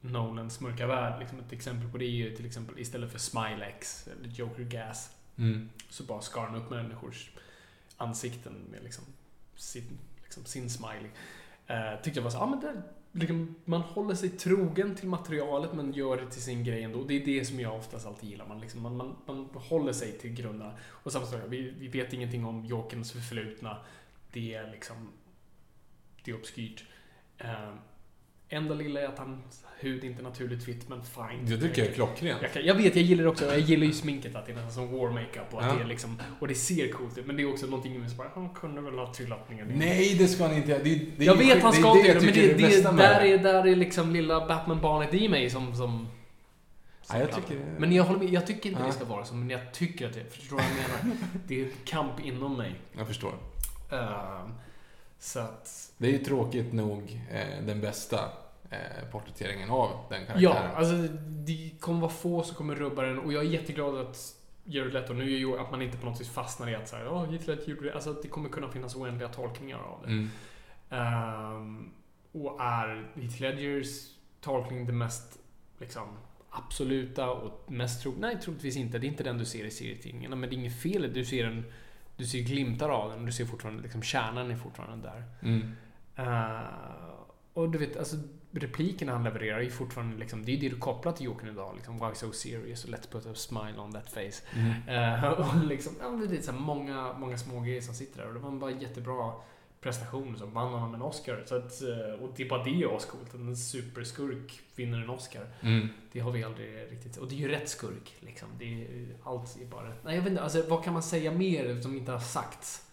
Nolans 0.00 0.60
mörka 0.60 0.86
värld. 0.86 1.20
Liksom 1.20 1.38
ett 1.38 1.52
exempel 1.52 1.90
på 1.90 1.98
det 1.98 2.04
är 2.04 2.10
ju 2.10 2.36
till 2.36 2.46
exempel 2.46 2.78
istället 2.78 3.12
för 3.12 3.18
Smilex 3.18 4.08
eller 4.08 4.28
Joker 4.28 4.64
Gas 4.64 5.16
Mm. 5.36 5.68
så 5.88 6.02
bara 6.02 6.20
skar 6.20 6.46
han 6.46 6.54
upp 6.54 6.70
människors 6.70 7.30
ansikten 7.96 8.52
med 8.70 8.82
liksom 8.82 9.04
sin, 9.54 9.98
liksom 10.22 10.44
sin 10.44 10.70
smiley. 10.70 11.10
Eh, 11.66 12.02
tyckte 12.02 12.18
jag 12.18 12.24
var 12.24 12.30
så, 12.30 12.38
ja 12.38 12.46
men 12.46 12.60
det, 12.60 12.82
liksom, 13.12 13.54
man 13.64 13.80
håller 13.80 14.14
sig 14.14 14.28
trogen 14.30 14.94
till 14.94 15.08
materialet 15.08 15.72
men 15.74 15.92
gör 15.92 16.16
det 16.16 16.30
till 16.30 16.42
sin 16.42 16.64
grej 16.64 16.82
ändå. 16.82 17.04
Det 17.04 17.14
är 17.14 17.26
det 17.26 17.44
som 17.44 17.60
jag 17.60 17.76
oftast 17.76 18.06
alltid 18.06 18.30
gillar. 18.30 18.46
Man, 18.46 18.60
liksom, 18.60 18.82
man, 18.82 18.96
man, 18.96 19.16
man 19.26 19.48
håller 19.54 19.92
sig 19.92 20.18
till 20.18 20.34
grunderna. 20.34 20.78
Och 20.88 21.12
samma 21.12 21.26
sak, 21.26 21.40
vi, 21.48 21.70
vi 21.78 21.88
vet 21.88 22.12
ingenting 22.12 22.44
om 22.44 22.64
Jokerns 22.64 23.12
förflutna. 23.12 23.76
Det 24.32 24.54
är 24.54 24.70
liksom, 24.70 25.08
det 26.24 26.30
är 26.30 26.34
obskyrt. 26.34 26.84
Eh, 27.38 27.74
enda 28.52 28.74
lilla 28.74 29.00
är 29.00 29.06
att 29.08 29.18
hans 29.18 29.64
hud 29.80 30.04
inte 30.04 30.20
är 30.20 30.24
naturligt 30.24 30.68
vitt, 30.68 30.88
men 30.88 31.02
fine. 31.04 31.46
Det 31.46 31.56
tycker 31.60 31.82
jag 31.82 31.90
är 31.90 31.94
klockrent. 31.94 32.42
Jag, 32.42 32.52
kan, 32.52 32.64
jag 32.64 32.74
vet, 32.74 32.96
jag 32.96 33.04
gillar 33.04 33.22
det 33.24 33.30
också. 33.30 33.44
Jag 33.44 33.58
gillar 33.58 33.86
ju 33.86 33.92
sminket, 33.92 34.34
att 34.36 34.46
det 34.46 34.52
är 34.52 34.56
nästan 34.56 34.72
som 34.72 34.98
war 34.98 35.10
makeup 35.10 35.54
och 35.54 35.60
att 35.62 35.66
Ja. 35.66 35.74
det 35.74 35.82
är 35.82 35.86
liksom, 35.86 36.20
och 36.40 36.48
det 36.48 36.54
ser 36.54 36.92
coolt 36.92 37.18
ut. 37.18 37.26
Men 37.26 37.36
det 37.36 37.42
är 37.42 37.50
också 37.52 37.66
någonting 37.66 38.00
med 38.00 38.10
så 38.10 38.16
bara, 38.16 38.28
han 38.34 38.48
kunde 38.54 38.80
väl 38.80 38.98
ha 38.98 39.14
trillat 39.14 39.50
ner. 39.50 39.64
Nej, 39.74 40.14
det 40.18 40.28
ska 40.28 40.46
han 40.46 40.56
inte 40.56 40.70
göra. 40.70 40.82
Det, 40.82 41.00
det 41.16 41.24
jag 41.24 41.36
vet 41.36 41.62
han 41.62 41.72
det 41.72 41.78
ska 41.78 41.92
det 41.92 41.98
inte 41.98 42.08
göra 42.08 42.20
det, 42.20 42.26
men 42.26 42.34
det, 42.34 42.82
det, 42.82 42.92
med 42.92 42.96
där, 42.96 43.22
det. 43.22 43.32
är, 43.32 43.38
där 43.38 43.66
är 43.66 43.76
liksom 43.76 44.12
lilla 44.12 44.46
Batman-barnet 44.46 45.14
i 45.14 45.28
mig 45.28 45.50
som... 45.50 45.74
som 45.74 46.08
Ja, 47.12 47.18
jag 47.18 47.32
tycker 47.32 47.54
det. 47.54 47.64
Men 47.78 47.92
jag 47.92 48.04
håller 48.04 48.18
med, 48.20 48.28
jag 48.32 48.46
tycker 48.46 48.68
inte 48.68 48.80
Ja. 48.82 48.86
det 48.86 48.92
ska 48.92 49.04
vara 49.04 49.24
så, 49.24 49.34
men 49.34 49.50
jag 49.50 49.72
tycker 49.72 50.06
att 50.06 50.12
det, 50.14 50.32
förstår 50.34 50.56
du 50.56 50.62
vad 50.62 50.72
jag 50.72 51.04
menar? 51.04 51.16
Det 51.46 51.60
är 51.60 51.66
ett 51.66 51.84
kamp 51.84 52.20
inom 52.24 52.56
mig. 52.56 52.74
Jag 52.98 53.06
förstår. 53.06 53.32
Ehm, 53.92 54.52
så 55.20 55.40
att... 55.40 55.92
Det 55.98 56.08
är 56.08 56.12
ju 56.12 56.18
tråkigt 56.18 56.72
nog 56.72 57.20
eh, 57.30 57.64
den 57.66 57.80
bästa 57.80 58.18
eh, 58.70 59.10
porträtteringen 59.12 59.70
av 59.70 59.90
den 60.08 60.26
karaktären. 60.26 60.42
Ja, 60.42 60.76
alltså 60.76 60.94
det 61.28 61.70
kommer 61.80 62.00
vara 62.00 62.10
få 62.10 62.42
som 62.42 62.56
kommer 62.56 62.74
rubba 62.74 63.02
den 63.02 63.18
och 63.18 63.32
jag 63.32 63.44
är 63.44 63.48
jätteglad 63.48 63.98
att 63.98 64.36
Jared 64.64 64.92
Leto, 64.92 65.12
nu 65.12 65.22
är 65.22 65.38
ju 65.38 65.58
att 65.58 65.70
man 65.70 65.82
inte 65.82 65.96
på 65.96 66.06
något 66.06 66.20
vis 66.20 66.28
fastnar 66.28 66.70
i 66.70 66.74
att 66.74 66.88
säga 66.88 67.10
åh, 67.10 67.30
Heath 67.30 67.48
Ledger 67.48 67.68
gjorde 67.68 67.84
det. 67.84 67.94
Alltså 67.94 68.10
att 68.10 68.22
det 68.22 68.28
kommer 68.28 68.48
kunna 68.48 68.68
finnas 68.68 68.96
oändliga 68.96 69.28
tolkningar 69.28 69.78
av 69.78 70.02
det. 70.02 70.08
Mm. 70.08 70.30
Ehm, 70.90 71.90
och 72.32 72.60
är 72.60 73.10
Heath 73.14 73.40
Ledgers 73.40 73.86
tolkning 74.40 74.86
det 74.86 74.92
mest 74.92 75.38
liksom, 75.78 76.08
absoluta 76.50 77.30
och 77.30 77.72
mest 77.72 78.02
tro... 78.02 78.14
Nej, 78.18 78.38
troligtvis 78.40 78.76
inte. 78.76 78.98
Det 78.98 79.06
är 79.06 79.08
inte 79.08 79.22
den 79.22 79.38
du 79.38 79.44
ser 79.44 79.64
i 79.64 79.70
serietidningarna. 79.70 80.36
Men 80.36 80.50
det 80.50 80.56
är 80.56 80.58
inget 80.58 80.82
fel. 80.82 81.12
Du 81.12 81.24
ser 81.24 81.44
en... 81.44 81.64
Du 82.20 82.26
ser 82.26 82.40
glimtar 82.40 82.88
av 82.88 83.10
den. 83.10 83.24
Du 83.24 83.32
ser 83.32 83.44
fortfarande 83.44 83.82
liksom 83.82 84.02
kärnan 84.02 84.50
är 84.50 84.56
fortfarande 84.56 85.08
där. 85.08 85.24
Mm. 85.42 85.76
Eh, 86.16 86.68
och 87.52 87.70
du 87.70 87.78
vet, 87.78 87.96
alltså 87.96 88.16
replikerna 88.50 89.12
han 89.12 89.24
levererar 89.24 89.60
är 89.60 89.70
fortfarande 89.70 90.16
liksom, 90.16 90.44
det 90.44 90.52
är 90.52 90.60
det 90.60 90.68
du 90.68 90.76
kopplar 90.76 91.12
till 91.12 91.26
Jokern 91.26 91.48
idag. 91.48 91.74
Liksom, 91.76 91.94
Why 91.94 92.14
so 92.14 92.32
serious? 92.32 92.84
Och 92.84 92.90
let's 92.90 93.10
put 93.10 93.26
a 93.26 93.34
smile 93.34 93.78
on 93.78 93.92
that 93.92 94.10
face. 94.10 94.42
Mm. 94.52 94.88
Eh, 94.88 95.24
och 95.40 95.64
liksom, 95.64 95.92
ja, 96.00 96.08
det 96.28 96.36
är 96.36 96.42
så 96.42 96.52
många, 96.52 97.12
många 97.12 97.38
små 97.38 97.60
grejer 97.60 97.80
som 97.80 97.94
sitter 97.94 98.18
där. 98.18 98.28
Och 98.28 98.34
det 98.34 98.40
var 98.40 98.50
bara 98.50 98.70
jättebra 98.70 99.32
prestation 99.80 100.38
som 100.38 100.54
vann 100.54 100.72
honom 100.72 100.94
en 100.94 101.02
Oscar. 101.02 101.42
Så 101.46 101.56
att, 101.56 101.82
eh, 101.82 102.22
och 102.22 102.32
det 102.36 102.42
är 102.42 102.48
bara 102.48 102.64
det 102.64 102.82
är 102.82 102.96
ascoolt. 102.96 103.34
En 103.34 103.56
superskurk 103.56 104.60
vinner 104.76 104.98
en 104.98 105.10
Oscar. 105.10 105.46
Mm. 105.60 105.88
Det 106.12 106.20
har 106.20 106.30
vi 106.30 106.44
aldrig 106.44 106.92
riktigt... 106.92 107.16
Och 107.16 107.28
det 107.28 107.34
är 107.34 107.38
ju 107.38 107.48
rätt 107.48 107.68
skurk. 107.68 108.16
Liksom. 108.20 108.48
Det 108.58 108.84
är, 108.84 109.08
allt 109.24 109.56
är 109.60 109.66
bara 109.66 109.90
rätt. 109.90 110.04
Nej, 110.04 110.14
jag 110.14 110.22
vet 110.22 110.30
inte. 110.30 110.42
Alltså, 110.42 110.62
vad 110.68 110.84
kan 110.84 110.92
man 110.92 111.02
säga 111.02 111.32
mer 111.32 111.80
som 111.80 111.96
inte 111.96 112.12
har 112.12 112.18
sagts? 112.18 112.86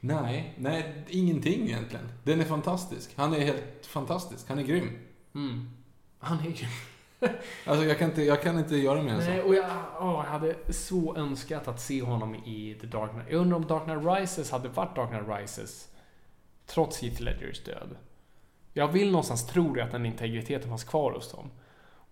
Nej, 0.00 0.54
nej, 0.58 1.04
ingenting 1.08 1.62
egentligen. 1.62 2.08
Den 2.24 2.40
är 2.40 2.44
fantastisk. 2.44 3.10
Han 3.16 3.34
är 3.34 3.40
helt 3.40 3.86
fantastisk. 3.86 4.48
Han 4.48 4.58
är 4.58 4.62
grym. 4.62 4.98
Mm. 5.34 5.70
Han 6.18 6.38
är 6.38 6.50
ju... 6.50 6.66
Alltså 7.66 7.84
jag 7.84 7.98
kan 7.98 8.08
inte, 8.08 8.22
jag 8.22 8.42
kan 8.42 8.58
inte 8.58 8.76
göra 8.76 9.02
mer 9.02 9.12
än 9.12 9.18
Nej, 9.18 9.40
så. 9.40 9.48
och 9.48 9.54
jag, 9.54 9.66
åh, 10.00 10.22
jag 10.24 10.30
hade 10.30 10.54
så 10.72 11.16
önskat 11.16 11.68
att 11.68 11.80
se 11.80 12.02
honom 12.02 12.34
i 12.34 12.78
The 12.80 12.86
Dark 12.86 13.10
Knight. 13.10 13.26
Jag 13.30 13.40
undrar 13.40 13.56
om 13.56 13.66
Dark 13.66 13.84
Knight 13.84 14.18
Rises 14.18 14.50
hade 14.50 14.68
varit 14.68 14.96
Dark 14.96 15.08
Knight 15.08 15.40
Rises 15.40 15.88
trots 16.66 17.02
Heath 17.02 17.22
Ledgers 17.22 17.64
död. 17.64 17.96
Jag 18.72 18.88
vill 18.88 19.10
någonstans 19.10 19.46
tro 19.46 19.74
det 19.74 19.84
att 19.84 19.92
den 19.92 20.06
integriteten 20.06 20.68
fanns 20.68 20.84
kvar 20.84 21.12
hos 21.12 21.32
dem. 21.32 21.50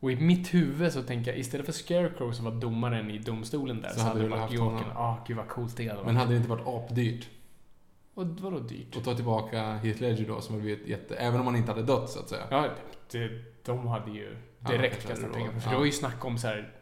Och 0.00 0.12
i 0.12 0.16
mitt 0.16 0.54
huvud 0.54 0.92
så 0.92 1.02
tänker 1.02 1.30
jag 1.30 1.40
istället 1.40 1.66
för 1.66 1.72
Scarecrow 1.72 2.32
som 2.32 2.44
var 2.44 2.52
domaren 2.52 3.10
i 3.10 3.18
domstolen 3.18 3.80
där 3.80 3.90
så, 3.90 4.00
hade 4.00 4.22
det 4.22 4.28
varit 4.28 4.52
Jokern. 4.52 4.88
Ja, 4.94 5.24
gud 5.26 5.36
vad 5.36 5.48
coolt 5.48 5.76
det 5.76 5.88
hade 5.88 5.94
varit. 5.94 6.06
Men 6.06 6.16
hade 6.16 6.30
det 6.30 6.36
inte 6.36 6.48
varit 6.48 6.66
apdyrt 6.66 7.28
Och 8.14 8.26
vadå 8.26 8.58
dyrt? 8.58 8.96
att 8.96 9.04
ta 9.04 9.14
tillbaka 9.14 9.62
Heath 9.62 10.00
Ledger 10.00 10.28
då, 10.28 10.40
som 10.40 10.54
har 10.54 10.62
blivit 10.62 10.86
jätte... 10.86 11.14
Även 11.14 11.40
om 11.40 11.46
han 11.46 11.56
inte 11.56 11.72
hade 11.72 11.82
dött, 11.82 12.10
så 12.10 12.18
att 12.18 12.28
säga. 12.28 12.42
Ja, 12.50 12.68
det, 13.10 13.30
de 13.64 13.86
hade 13.86 14.10
ju 14.10 14.36
direkt 14.72 15.02
kastat 15.08 15.20
hade 15.22 15.34
pengar. 15.34 15.52
råd. 15.52 15.62
För 15.62 15.68
Ja. 15.68 15.72
det 15.72 15.78
var 15.78 15.84
ju 15.86 15.92
snack 15.92 16.24
om 16.24 16.38
så 16.38 16.46
här. 16.46 16.72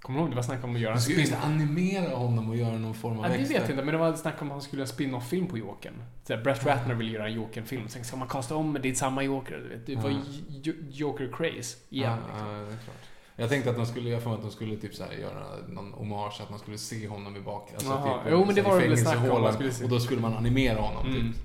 Kommer 0.00 0.18
du 0.18 0.22
ihåg? 0.22 0.30
Det 0.32 0.36
var 0.36 0.42
snack 0.42 0.64
om 0.64 0.74
att 0.74 0.80
göra 0.80 0.92
en 0.92 0.94
Man 0.96 1.00
skulle 1.02 1.36
animera 1.36 2.16
honom 2.16 2.50
och 2.50 2.56
göra 2.56 2.78
någon 2.78 2.94
form 2.94 3.18
av 3.18 3.24
Ja, 3.24 3.32
det 3.32 3.38
vet 3.38 3.50
jag 3.50 3.60
inte, 3.62 3.74
men 3.74 3.86
det 3.86 3.96
var 3.98 4.12
snack 4.16 4.42
om 4.42 4.46
att 4.48 4.52
han 4.52 4.62
skulle 4.62 4.80
göra 4.80 4.88
en 4.88 4.92
spin-off-film 4.94 5.46
på 5.46 5.58
Jokern. 5.58 5.94
Brett 6.26 6.66
Ratner 6.66 6.94
ville 6.94 7.10
göra 7.12 7.26
en 7.28 7.32
Jokern-film. 7.34 7.88
Sen 7.88 8.04
ska 8.04 8.16
man 8.16 8.28
kasta 8.28 8.56
om, 8.56 8.72
men 8.72 8.82
det 8.82 8.90
är 8.90 8.94
samma 8.94 9.22
Joker. 9.22 9.56
Du 9.58 9.68
vet. 9.68 9.86
Det 9.86 9.96
var 9.96 10.10
Ja. 10.10 10.72
Joker-craze 10.90 11.76
igen. 11.88 12.18
ja, 12.18 12.26
liksom. 12.28 12.48
ja, 12.48 12.54
det 12.54 12.62
är 12.62 12.66
klart. 12.84 12.96
Jag 13.36 13.48
tänkte 13.48 13.70
att 13.70 13.76
de 13.76 13.86
skulle, 13.86 14.10
jag 14.10 14.22
får 14.22 14.34
att 14.34 14.42
de 14.42 14.50
skulle 14.50 14.76
typ 14.76 14.94
så 14.94 15.04
göra 15.20 15.44
någon 15.68 15.92
hommage, 15.92 16.40
att 16.42 16.50
man 16.50 16.58
skulle 16.58 16.78
se 16.78 17.08
honom 17.08 17.36
i 17.36 17.40
bak, 17.40 17.70
alltså 17.74 17.88
Jaha. 17.90 18.18
typ, 18.22 18.32
Jo, 18.32 18.44
men 18.44 18.54
det 18.54 18.62
var 18.62 18.76
väl 18.80 18.96
snack 18.98 19.06
om, 19.06 19.12
fängelsehålan, 19.12 19.42
man 19.42 19.52
skulle 19.52 19.72
se. 19.72 19.84
Och 19.84 19.90
då 19.90 20.00
skulle 20.00 20.20
man 20.20 20.34
animera 20.34 20.80
honom 20.80 21.06
Mm. 21.06 21.32
typ. 21.32 21.42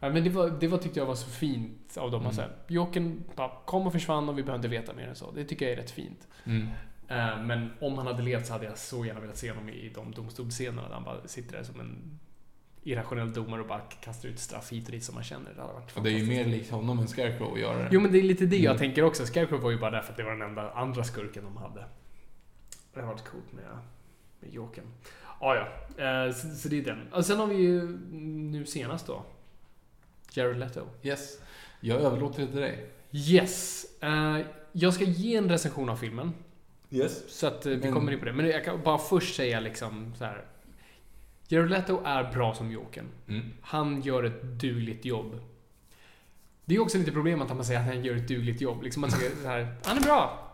Ja, 0.00 0.08
men 0.10 0.24
det, 0.24 0.30
var, 0.30 0.50
det 0.60 0.68
var, 0.68 0.78
tyckte 0.78 0.98
jag 0.98 1.06
var 1.06 1.14
så 1.14 1.30
fint 1.30 1.72
av 1.96 2.10
dem. 2.10 2.20
Mm. 2.20 2.32
Så 2.32 2.40
här, 2.40 2.50
Jokern 2.66 3.22
bara 3.36 3.50
kom 3.66 3.86
och 3.86 3.92
försvann 3.92 4.28
och 4.28 4.38
vi 4.38 4.42
behövde 4.42 4.68
veta 4.68 4.94
mer 4.94 5.08
än 5.08 5.16
så. 5.16 5.30
Det 5.30 5.44
tycker 5.44 5.64
jag 5.66 5.72
är 5.72 5.76
rätt 5.76 5.90
fint. 5.90 6.28
Mm. 6.44 6.68
Eh, 7.08 7.42
Men 7.42 7.70
om 7.80 7.98
han 7.98 8.06
hade 8.06 8.22
levt 8.22 8.46
så 8.46 8.52
hade 8.52 8.64
jag 8.64 8.78
så 8.78 9.04
gärna 9.04 9.20
velat 9.20 9.36
se 9.36 9.50
honom 9.50 9.68
i 9.68 9.92
de 9.94 10.12
domstolsscenerna 10.12 10.88
där 10.88 10.94
han 10.94 11.04
bara 11.04 11.28
sitter 11.28 11.56
där 11.56 11.64
som 11.64 11.80
en 11.80 12.18
irrationell 12.82 13.32
domare 13.32 13.60
och 13.60 13.66
bara 13.66 13.80
kastar 13.80 14.28
ut 14.28 14.38
straff 14.38 14.72
hit 14.72 14.84
och 14.86 14.92
dit 14.92 15.04
som 15.04 15.14
man 15.14 15.24
känner. 15.24 15.54
Det 15.54 15.60
hade 15.60 15.72
varit 15.72 15.96
Och 15.96 16.02
det 16.02 16.10
är 16.10 16.18
ju 16.18 16.26
mer 16.26 16.44
likt 16.44 16.70
honom 16.70 16.98
än 16.98 17.08
Scarecrow 17.08 17.52
att 17.52 17.60
göra 17.60 17.78
det. 17.78 17.88
Jo 17.92 18.00
men 18.00 18.12
det 18.12 18.18
är 18.18 18.22
lite 18.22 18.46
det 18.46 18.56
jag 18.56 18.70
Mm. 18.70 18.78
tänker 18.78 19.02
också. 19.04 19.26
Scarecrow 19.26 19.60
var 19.60 19.70
ju 19.70 19.78
bara 19.78 19.90
där 19.90 20.00
för 20.02 20.10
att 20.10 20.16
det 20.16 20.22
var 20.24 20.30
den 20.30 20.42
enda 20.42 20.70
andra 20.72 21.04
skurken 21.04 21.44
de 21.44 21.56
hade. 21.56 21.84
Det 22.94 23.00
har 23.00 23.06
varit 23.06 23.24
coolt 23.28 23.52
med, 23.52 23.64
med 24.40 24.50
Jokern. 24.52 24.84
Ah, 25.40 25.54
ja, 25.54 25.66
eh, 26.04 26.32
så, 26.34 26.48
så 26.48 26.68
det 26.68 26.78
är 26.78 26.84
den. 26.84 27.12
Och 27.12 27.24
sen 27.26 27.38
har 27.38 27.46
vi 27.46 27.56
ju 27.56 27.98
nu 28.50 28.66
senast 28.66 29.06
då. 29.06 29.24
Jared 30.32 30.58
Leto. 30.58 30.80
Yes. 31.02 31.38
Jag 31.80 32.00
överlåter 32.00 32.42
det 32.42 32.48
till 32.48 32.60
dig. 32.60 32.86
Yes! 33.12 33.86
Eh, 34.02 34.38
jag 34.72 34.94
ska 34.94 35.04
ge 35.04 35.36
en 35.36 35.48
recension 35.48 35.88
av 35.88 35.96
filmen. 35.96 36.32
Yes. 36.90 37.22
Så 37.38 37.46
att 37.46 37.66
eh, 37.66 37.70
vi 37.72 37.76
Men- 37.78 37.92
kommer 37.92 38.12
in 38.12 38.18
på 38.18 38.24
det. 38.24 38.32
Men 38.32 38.46
jag 38.46 38.64
kan 38.64 38.82
bara 38.82 38.98
först 38.98 39.36
säga 39.36 39.60
liksom 39.60 40.14
så 40.18 40.24
här. 40.24 40.44
Jared 41.48 41.70
Leto 41.70 42.00
är 42.04 42.32
bra 42.32 42.54
som 42.54 42.70
Jokern. 42.70 43.06
Mm. 43.28 43.46
Han 43.60 44.02
gör 44.02 44.22
ett 44.24 44.42
dugligt 44.42 45.04
jobb. 45.04 45.40
Det 46.64 46.74
är 46.74 46.80
också 46.80 46.98
lite 46.98 47.12
problemet 47.12 47.50
att 47.50 47.56
man 47.56 47.64
säger 47.64 47.80
att 47.80 47.86
han 47.86 48.04
gör 48.04 48.16
ett 48.16 48.28
dugligt 48.28 48.60
jobb. 48.60 48.82
Liksom 48.82 49.00
man 49.00 49.10
säger 49.10 49.30
så 49.42 49.48
här, 49.48 49.74
han 49.84 49.96
är 49.98 50.02
bra. 50.02 50.46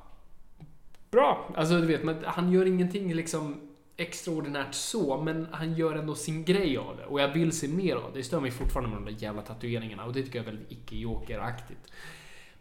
Bra! 1.11 1.53
Alltså 1.57 1.81
du 1.81 1.87
vet, 1.87 2.05
men 2.05 2.17
han 2.25 2.53
gör 2.53 2.67
ingenting 2.67 3.15
liksom 3.15 3.71
extraordinärt 3.97 4.75
så, 4.75 5.23
men 5.23 5.49
han 5.53 5.75
gör 5.75 5.95
ändå 5.95 6.15
sin 6.15 6.45
grej 6.45 6.77
av 6.77 6.97
det. 6.97 7.05
Och 7.05 7.21
jag 7.21 7.29
vill 7.29 7.53
se 7.53 7.69
mer 7.69 7.97
av 7.97 8.13
det. 8.13 8.19
Det 8.19 8.25
stör 8.25 8.41
mig 8.41 8.51
fortfarande 8.51 8.91
med 8.91 8.99
de 9.07 9.13
där 9.15 9.23
jävla 9.23 9.43
tatueringarna 9.43 10.05
och 10.05 10.13
det 10.13 10.23
tycker 10.23 10.39
jag 10.39 10.47
är 10.47 10.51
väldigt 10.51 10.73
icke-jokeraktigt. 10.73 11.93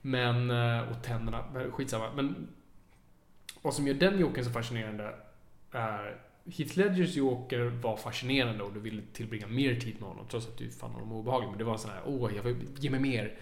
Men, 0.01 0.51
eh, 0.51 0.89
och 0.89 1.03
tänderna, 1.03 1.43
skitsamma. 1.71 2.13
Men 2.15 2.47
vad 3.61 3.73
som 3.73 3.87
gör 3.87 3.93
den 3.93 4.19
jokern 4.19 4.45
så 4.45 4.51
fascinerande 4.51 5.15
är 5.71 6.21
Heath 6.45 6.77
Ledgers 6.77 7.15
Joker 7.15 7.59
var 7.59 7.97
fascinerande 7.97 8.63
och 8.63 8.73
du 8.73 8.79
ville 8.79 9.01
tillbringa 9.13 9.47
mer 9.47 9.75
tid 9.75 9.95
med 9.99 10.09
honom 10.09 10.25
trots 10.29 10.47
att 10.47 10.57
du 10.57 10.71
fann 10.71 10.91
honom 10.91 11.11
obehaglig. 11.11 11.49
Men 11.49 11.57
det 11.57 11.63
var 11.63 11.77
sån 11.77 11.91
här, 11.91 12.01
åh, 12.05 12.35
jag 12.35 12.43
vill 12.43 12.55
ge 12.77 12.89
mig 12.89 12.99
mer. 12.99 13.37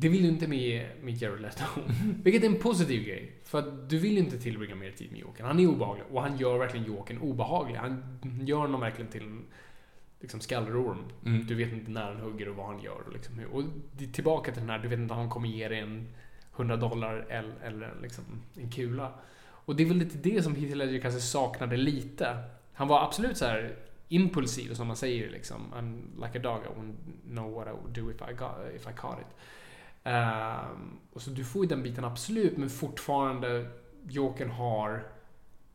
Det 0.00 0.08
vill 0.08 0.22
du 0.22 0.28
inte 0.28 0.46
med, 0.46 0.86
med 1.02 1.14
Jared 1.22 1.40
Leto. 1.40 1.64
Vilket 2.22 2.42
är 2.42 2.46
en 2.46 2.58
positiv 2.58 3.04
grej. 3.04 3.32
För 3.44 3.58
att 3.58 3.90
du 3.90 3.98
vill 3.98 4.18
inte 4.18 4.38
tillbringa 4.38 4.74
mer 4.74 4.90
tid 4.90 5.12
med 5.12 5.20
Jokern. 5.20 5.46
Han 5.46 5.60
är 5.60 5.66
obehaglig 5.66 6.04
och 6.10 6.22
han 6.22 6.38
gör 6.38 6.58
verkligen 6.58 6.86
Jokern 6.86 7.18
obehaglig. 7.18 7.76
Han 7.76 8.20
gör 8.46 8.58
honom 8.58 8.80
verkligen 8.80 9.10
till 9.10 9.22
en 9.22 9.44
liksom 10.20 10.40
skallrorm. 10.40 10.98
Mm. 11.26 11.46
Du 11.46 11.54
vet 11.54 11.72
inte 11.72 11.90
när 11.90 12.02
han 12.02 12.20
hugger 12.20 12.48
och 12.48 12.56
vad 12.56 12.66
han 12.66 12.82
gör. 12.82 13.02
Och, 13.06 13.12
liksom, 13.12 13.40
och 13.52 13.62
tillbaka 14.12 14.52
till 14.52 14.60
den 14.60 14.70
här, 14.70 14.78
du 14.78 14.88
vet 14.88 14.98
inte 14.98 15.14
om 15.14 15.20
han 15.20 15.30
kommer 15.30 15.48
ge 15.48 15.68
dig 15.68 15.78
en 15.78 16.08
100 16.56 16.76
dollar 16.76 17.26
eller, 17.28 17.54
eller 17.64 17.94
liksom 18.02 18.24
en 18.54 18.70
kula. 18.70 19.12
Och 19.42 19.76
det 19.76 19.82
är 19.82 19.86
väl 19.86 19.96
lite 19.96 20.18
det 20.18 20.42
som 20.42 20.54
Heath 20.54 20.76
Ledger 20.76 21.00
kanske 21.00 21.20
saknade 21.20 21.76
lite. 21.76 22.44
Han 22.72 22.88
var 22.88 23.04
absolut 23.04 23.36
så 23.36 23.44
här 23.44 23.76
impulsiv, 24.08 24.74
som 24.74 24.86
man 24.86 24.96
säger 24.96 25.30
liksom. 25.30 25.74
I'm 25.74 26.24
like 26.24 26.38
a 26.38 26.42
dog, 26.42 26.62
I 26.64 26.80
wouldn't 26.80 26.94
know 27.28 27.52
what 27.52 27.68
I 27.68 27.70
would 27.70 27.92
do 27.94 28.10
if 28.10 28.30
I, 28.30 28.34
got, 28.34 28.56
if 28.74 28.86
I 28.88 28.92
caught 28.96 29.20
it. 29.20 29.36
Ehm, 30.04 30.98
och 31.12 31.22
så 31.22 31.30
du 31.30 31.44
får 31.44 31.64
ju 31.64 31.68
den 31.68 31.82
biten 31.82 32.04
absolut, 32.04 32.56
men 32.56 32.70
fortfarande 32.70 33.70
Jokern 34.08 34.50
har 34.50 35.06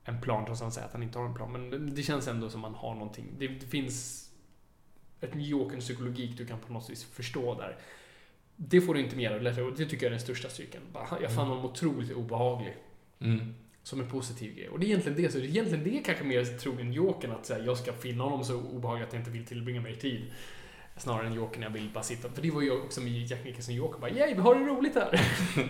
en 0.03 0.21
plan, 0.21 0.45
trots 0.45 0.61
att 0.61 0.65
han 0.65 0.71
säger 0.71 0.87
att 0.87 0.93
han 0.93 1.03
inte 1.03 1.19
har 1.19 1.25
en 1.25 1.33
plan. 1.33 1.51
Men 1.51 1.95
det, 1.95 2.03
känns 2.03 2.27
ändå 2.27 2.49
som 2.49 2.65
att 2.65 2.71
han 2.71 2.79
har 2.79 2.93
någonting. 2.93 3.25
Det, 3.37 3.47
det 3.47 3.65
finns 3.65 4.29
ett 5.21 5.31
Jokerns 5.33 5.85
psykologik 5.85 6.37
du 6.37 6.45
kan 6.45 6.59
på 6.59 6.73
något 6.73 6.89
vis 6.89 7.03
förstå 7.03 7.55
där. 7.55 7.77
Det 8.55 8.81
får 8.81 8.93
du 8.93 8.99
inte 8.99 9.15
med 9.15 9.59
och 9.59 9.73
det 9.73 9.85
tycker 9.85 9.97
jag 9.97 10.03
är 10.03 10.09
den 10.09 10.19
största 10.19 10.49
styrkan. 10.49 10.81
Jag 11.21 11.33
fann 11.33 11.47
honom 11.47 11.65
otroligt 11.65 12.11
obehaglig. 12.11 12.77
Mm. 13.19 13.55
Som 13.83 13.99
en 13.99 14.09
positiv 14.09 14.55
grej. 14.55 14.69
Och 14.69 14.79
det 14.79 14.85
är 14.85 14.87
egentligen 14.87 15.21
det. 15.21 15.31
Så 15.31 15.37
det 15.37 15.45
är 15.45 15.47
egentligen 15.47 15.83
det 15.83 15.99
kanske 16.05 16.23
mer 16.23 16.57
troligen 16.57 16.93
Jokern 16.93 17.31
att 17.31 17.45
säga, 17.45 17.65
jag 17.65 17.77
ska 17.77 17.93
finna 17.93 18.23
honom 18.23 18.43
så 18.43 18.61
obehaglig 18.61 19.05
att 19.05 19.13
jag 19.13 19.21
inte 19.21 19.31
vill 19.31 19.45
tillbringa 19.45 19.81
mer 19.81 19.95
tid. 19.95 20.31
Snarare 20.97 21.27
än 21.27 21.33
Jokern 21.33 21.63
jag 21.63 21.69
vill 21.69 21.89
bara 21.93 22.03
sitta. 22.03 22.29
För 22.29 22.41
det 22.41 22.51
var 22.51 22.61
ju 22.61 22.71
också 22.71 23.01
med 23.01 23.11
Jack 23.11 23.43
Nicholson 23.43 23.75
Joker. 23.75 23.99
Bara, 23.99 24.11
yay, 24.11 24.33
vi 24.33 24.41
har 24.41 24.55
det 24.55 24.65
roligt 24.65 24.95
här. 24.95 25.21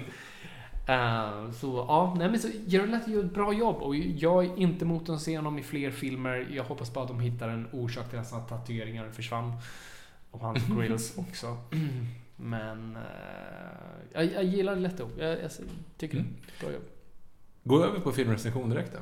Eh, 0.87 1.51
så 1.51 1.85
ja, 1.87 2.15
nej 2.17 2.29
men 2.29 2.39
så 2.39 2.47
Jared 2.67 2.89
Leto 2.89 3.11
gör 3.11 3.23
ett 3.23 3.33
bra 3.33 3.53
jobb 3.53 3.75
och 3.75 3.95
jag 3.95 4.45
är 4.45 4.59
inte 4.59 4.85
emot 4.85 5.09
att 5.09 5.21
se 5.21 5.37
honom 5.37 5.59
i 5.59 5.63
fler 5.63 5.91
filmer. 5.91 6.47
Jag 6.51 6.63
hoppas 6.63 6.93
bara 6.93 7.01
att 7.03 7.07
de 7.07 7.19
hittar 7.19 7.49
en 7.49 7.67
orsak 7.71 8.09
till 8.09 8.19
att 8.19 8.31
hans 8.31 8.47
tatueringar 8.49 9.09
försvann. 9.09 9.53
Och 10.31 10.39
hans 10.39 10.63
grills 10.77 11.17
också. 11.17 11.57
Men 12.35 12.95
eh, 12.95 13.01
jag, 14.13 14.25
jag 14.25 14.43
gillar 14.43 14.75
Leto. 14.75 15.09
Jag, 15.19 15.29
jag 15.43 15.51
tycker 15.97 16.17
Mm. 16.17 16.29
det 16.45 16.65
bra 16.65 16.73
jobb. 16.73 16.83
Gå 17.63 17.83
över 17.83 17.99
på 17.99 18.11
filmrecension 18.11 18.69
direkt 18.69 18.93
då. 18.93 18.99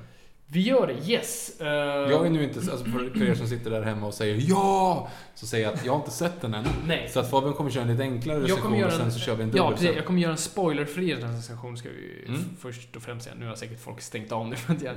Vi 0.53 0.61
gör 0.61 0.87
det, 0.87 0.93
yes! 1.11 1.61
Eh, 1.61 1.67
Jag 1.67 2.25
är 2.25 2.29
nu 2.29 2.43
inte, 2.43 2.59
alltså 2.59 2.85
för, 2.85 3.23
er 3.23 3.35
som 3.35 3.47
sitter 3.47 3.71
där 3.71 3.81
hemma 3.81 4.07
och 4.07 4.13
säger 4.13 4.49
ja! 4.49 5.09
Så 5.35 5.47
säger 5.47 5.65
jag 5.65 5.73
att 5.73 5.85
jag 5.85 5.93
har 5.93 5.99
inte 5.99 6.11
sett 6.11 6.41
den 6.41 6.53
än. 6.53 6.65
Nej. 6.87 7.09
Så 7.09 7.19
att 7.19 7.29
Fabian 7.29 7.53
kommer 7.53 7.69
köra 7.71 7.83
en 7.83 7.89
lite 7.89 8.03
enklare 8.03 8.39
recension 8.43 8.83
och 8.83 8.91
sen 8.91 9.01
en, 9.01 9.11
så 9.11 9.19
kör 9.19 9.35
vi 9.35 9.43
en 9.43 9.49
ja, 9.49 9.55
dubbel 9.55 9.71
precis, 9.73 9.87
sen. 9.87 9.95
jag 9.95 10.05
kommer 10.05 10.21
göra 10.21 10.31
en 10.31 10.37
spoilerfri 10.37 11.15
recension 11.15 11.77
ska 11.77 11.89
vi 11.89 12.25
Mm. 12.27 12.41
först 12.59 12.95
och 12.95 13.03
främst 13.03 13.23
säga. 13.25 13.35
Nu 13.39 13.47
har 13.47 13.55
säkert 13.55 13.79
folk 13.79 14.01
stängt 14.01 14.31
av 14.31 14.47
nu 14.47 14.55
för 14.55 14.73
att 14.73 14.81
jag 14.81 14.95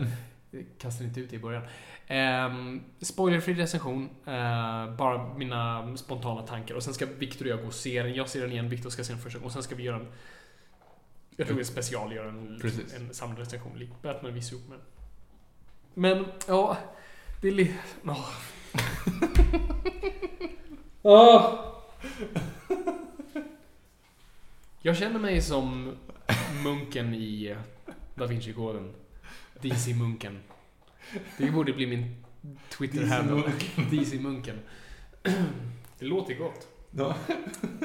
kastar 0.78 1.04
inte 1.04 1.20
ut 1.20 1.30
det 1.30 1.36
i 1.36 1.38
början. 1.38 1.62
Um, 2.50 2.82
spoilerfri 3.00 3.54
recension, 3.54 4.08
eh, 4.26 4.96
bara 4.96 5.34
mina 5.34 5.96
spontana 5.96 6.42
tankar. 6.42 6.74
Och 6.74 6.82
sen 6.82 6.94
ska 6.94 7.06
Viktor 7.18 7.44
och 7.46 7.50
jag 7.50 7.60
gå 7.60 7.66
och 7.66 7.74
se 7.74 8.02
den. 8.02 8.14
Jag 8.14 8.28
ser 8.28 8.40
den 8.40 8.52
igen, 8.52 8.68
Viktor 8.68 8.90
ska 8.90 9.04
se 9.04 9.12
den 9.12 9.22
första 9.22 9.38
Och 9.38 9.52
sen 9.52 9.62
ska 9.62 9.74
vi 9.74 9.82
göra 9.82 9.96
en... 9.96 10.06
Jag 11.36 11.46
tror 11.46 11.56
vi 11.58 11.64
special 11.64 12.12
gör 12.12 12.26
en, 12.26 12.58
Precis. 12.62 12.94
en 12.94 13.14
samlad 13.14 13.38
recension, 13.38 13.78
lik 13.78 13.90
Batman 14.02 14.34
v 14.34 14.42
Superman. 14.42 14.78
Men, 15.98 16.24
ja... 16.48 16.76
Det 17.40 17.48
är 17.48 17.52
li... 17.52 17.74
åh. 18.04 18.28
Åh. 21.02 21.54
Jag 24.82 24.96
känner 24.96 25.20
mig 25.20 25.42
som 25.42 25.96
munken 26.64 27.14
i 27.14 27.46
eh, 27.46 27.56
Da 28.14 28.26
Vinci-koden. 28.26 28.92
DC-munken. 29.60 30.38
Det 31.38 31.50
borde 31.50 31.72
bli 31.72 31.86
min 31.86 32.24
Twitter-handle. 32.68 33.52
DC-munken. 33.90 34.58
Det 35.98 36.04
låter 36.04 36.34
gott. 36.34 36.68
Ja. 36.90 37.14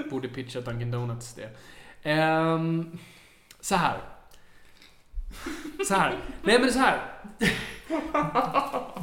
Borde 0.09 0.27
pitcha 0.27 0.61
Dunkin' 0.61 0.91
Donuts 0.91 1.33
det. 1.33 1.49
Ehm, 2.03 2.97
så 3.59 3.75
här. 3.75 4.10
Så 5.87 5.93
här. 5.95 6.17
Nej 6.43 6.59
men 6.59 6.73
så 6.73 6.79
här. 6.79 6.99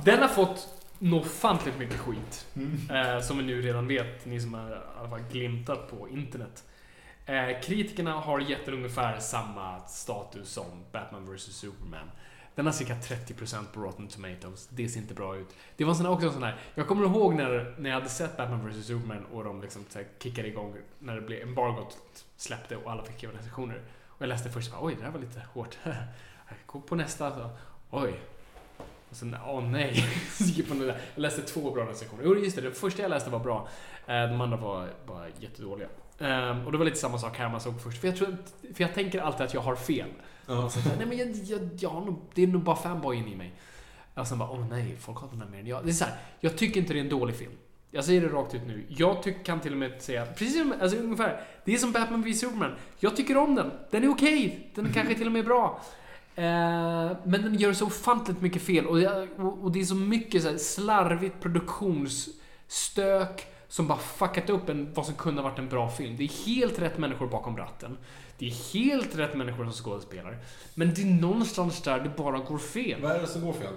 Den 0.04 0.18
har 0.18 0.28
fått 0.28 0.68
ofantligt 1.00 1.78
mycket 1.78 1.98
skit. 1.98 2.46
Eh, 2.90 3.20
som 3.20 3.38
vi 3.38 3.44
nu 3.44 3.62
redan 3.62 3.88
vet, 3.88 4.26
ni 4.26 4.40
som 4.40 4.54
har 4.54 4.70
i 4.70 4.98
alla 5.00 5.08
fall 5.08 5.22
glimtat 5.32 5.90
på 5.90 6.08
internet. 6.08 6.64
Eh, 7.26 7.60
kritikerna 7.62 8.12
har 8.12 8.40
gett 8.40 8.64
den 8.64 8.74
ungefär 8.74 9.18
samma 9.18 9.80
status 9.80 10.48
som 10.48 10.84
Batman 10.92 11.34
vs 11.34 11.42
Superman. 11.42 12.10
Den 12.54 12.66
har 12.66 12.72
cirka 12.72 12.94
30% 12.94 13.64
på 13.72 13.80
Rotten 13.80 14.08
Tomatoes. 14.08 14.68
Det 14.68 14.88
ser 14.88 15.00
inte 15.00 15.14
bra 15.14 15.36
ut. 15.36 15.56
Det 15.76 15.84
var 15.84 15.94
sån 15.94 16.06
också 16.06 16.26
en 16.26 16.32
sån 16.32 16.42
här... 16.42 16.56
Jag 16.74 16.88
kommer 16.88 17.06
ihåg 17.06 17.34
när, 17.34 17.74
när 17.78 17.90
jag 17.90 17.96
hade 17.96 18.08
sett 18.08 18.36
Batman 18.36 18.68
vs 18.68 18.86
Superman 18.86 19.24
och 19.32 19.44
de 19.44 19.62
liksom 19.62 19.84
så 19.88 19.98
här 19.98 20.06
kickade 20.18 20.48
igång 20.48 20.74
när 20.98 21.14
det 21.14 21.20
blev 21.20 21.42
embargot 21.42 21.98
släppte 22.36 22.76
och 22.76 22.92
alla 22.92 23.04
fick 23.04 23.16
skriva 23.16 23.32
recensioner. 23.32 23.82
Och 24.18 24.22
jag 24.22 24.28
läste 24.28 24.50
först 24.50 24.70
bara, 24.72 24.84
oj, 24.84 24.94
det 24.98 25.04
här 25.04 25.10
var 25.10 25.20
lite 25.20 25.42
hårt. 25.54 25.78
Går 26.66 26.80
på 26.86 26.94
nästa, 26.94 27.34
så, 27.34 27.50
oj. 27.90 28.20
Och 29.10 29.16
sen, 29.16 29.36
åh 29.46 29.62
nej. 29.64 30.04
Jag 30.56 30.78
där. 30.78 31.00
Läste 31.14 31.42
två 31.42 31.70
bra 31.70 31.84
recensioner. 31.84 32.22
Jo, 32.24 32.34
just 32.36 32.56
det. 32.56 32.62
Den 32.62 32.72
första 32.72 33.02
jag 33.02 33.08
läste 33.10 33.30
var 33.30 33.38
bra. 33.38 33.68
Eh, 34.06 34.22
De 34.30 34.40
andra 34.40 34.56
var 34.56 34.88
bara 35.06 35.26
jättedåliga. 35.40 35.88
Ehm, 36.18 36.66
Och 36.66 36.72
det 36.72 36.78
var 36.78 36.84
lite 36.84 36.96
samma 36.96 37.18
sak 37.18 37.36
här 37.38 37.48
man 37.48 37.60
såg 37.60 37.80
först. 37.82 37.98
För 38.00 38.08
jag, 38.08 38.16
tror, 38.16 38.36
för 38.74 38.82
jag 38.84 38.94
tänker 38.94 39.20
alltid 39.20 39.46
att 39.46 39.54
jag 39.54 39.60
har 39.60 39.76
fel. 39.76 40.08
Ja. 40.46 40.68
Så, 40.70 40.80
nej 40.98 41.06
men 41.06 41.18
jag, 41.18 41.28
jag, 41.30 41.68
jag 41.78 41.90
har 41.90 42.00
nog, 42.00 42.20
det 42.34 42.42
är 42.42 42.46
nog 42.46 42.62
bara 42.62 42.76
fanboyen 42.76 43.28
i 43.28 43.36
mig. 43.36 43.54
Och 44.14 44.26
sen 44.26 44.38
bara, 44.38 44.50
åh 44.50 44.66
nej, 44.70 44.96
folk 45.00 45.18
hatar 45.20 45.32
den 45.32 45.42
här 45.42 45.48
mer 45.50 45.58
än 45.58 45.66
jag. 45.66 45.84
Det 45.84 45.90
är 45.90 45.94
så 45.94 46.04
här, 46.04 46.14
jag 46.40 46.56
tycker 46.58 46.80
inte 46.80 46.92
det 46.92 46.98
är 46.98 47.04
en 47.04 47.08
dålig 47.08 47.36
film. 47.36 47.52
Jag 47.90 48.04
säger 48.04 48.20
det 48.20 48.28
rakt 48.28 48.54
ut 48.54 48.66
nu. 48.66 48.86
Jag 48.88 49.22
tyck, 49.22 49.44
kan 49.44 49.60
till 49.60 49.72
och 49.72 49.78
med 49.78 50.02
säga, 50.02 50.26
precis 50.26 50.58
som, 50.58 50.74
alltså 50.80 50.98
ungefär, 50.98 51.40
det 51.64 51.74
är 51.74 51.78
som 51.78 51.92
Batman 51.92 52.22
v 52.22 52.34
Superman. 52.34 52.74
Jag 52.98 53.16
tycker 53.16 53.36
om 53.36 53.54
den. 53.54 53.70
Den 53.90 54.04
är 54.04 54.08
okej. 54.08 54.70
Den 54.74 54.86
är 54.86 54.92
kanske 54.92 55.14
till 55.14 55.26
och 55.26 55.32
med 55.32 55.44
bra. 55.44 55.80
Eh, 56.34 57.12
men 57.24 57.42
den 57.42 57.54
gör 57.54 57.72
så 57.72 57.86
ofantligt 57.86 58.40
mycket 58.40 58.62
fel 58.62 58.86
och, 58.86 59.00
jag, 59.00 59.28
och, 59.36 59.62
och 59.62 59.72
det 59.72 59.80
är 59.80 59.84
så 59.84 59.94
mycket 59.94 60.42
så 60.42 60.48
här 60.48 60.56
slarvigt 60.56 61.40
produktionsstök 61.40 63.46
som 63.68 63.86
bara 63.86 63.98
fuckat 63.98 64.50
upp 64.50 64.68
en, 64.68 64.92
vad 64.94 65.06
som 65.06 65.14
kunde 65.14 65.42
ha 65.42 65.48
varit 65.48 65.58
en 65.58 65.68
bra 65.68 65.90
film. 65.90 66.16
Det 66.16 66.24
är 66.24 66.46
helt 66.46 66.78
rätt 66.78 66.98
människor 66.98 67.26
bakom 67.26 67.56
ratten. 67.56 67.98
Det 68.38 68.46
är 68.46 68.74
helt 68.74 69.16
rätt 69.16 69.34
människor 69.34 69.64
som 69.64 69.72
skådespelar. 69.72 70.38
Men 70.74 70.94
det 70.94 71.02
är 71.02 71.06
någonstans 71.06 71.82
där 71.82 72.00
det 72.00 72.16
bara 72.16 72.38
går 72.38 72.58
fel. 72.58 73.02
Vad 73.02 73.12
är 73.12 73.20
det 73.20 73.26
som 73.26 73.44
går 73.44 73.52
fel? 73.52 73.72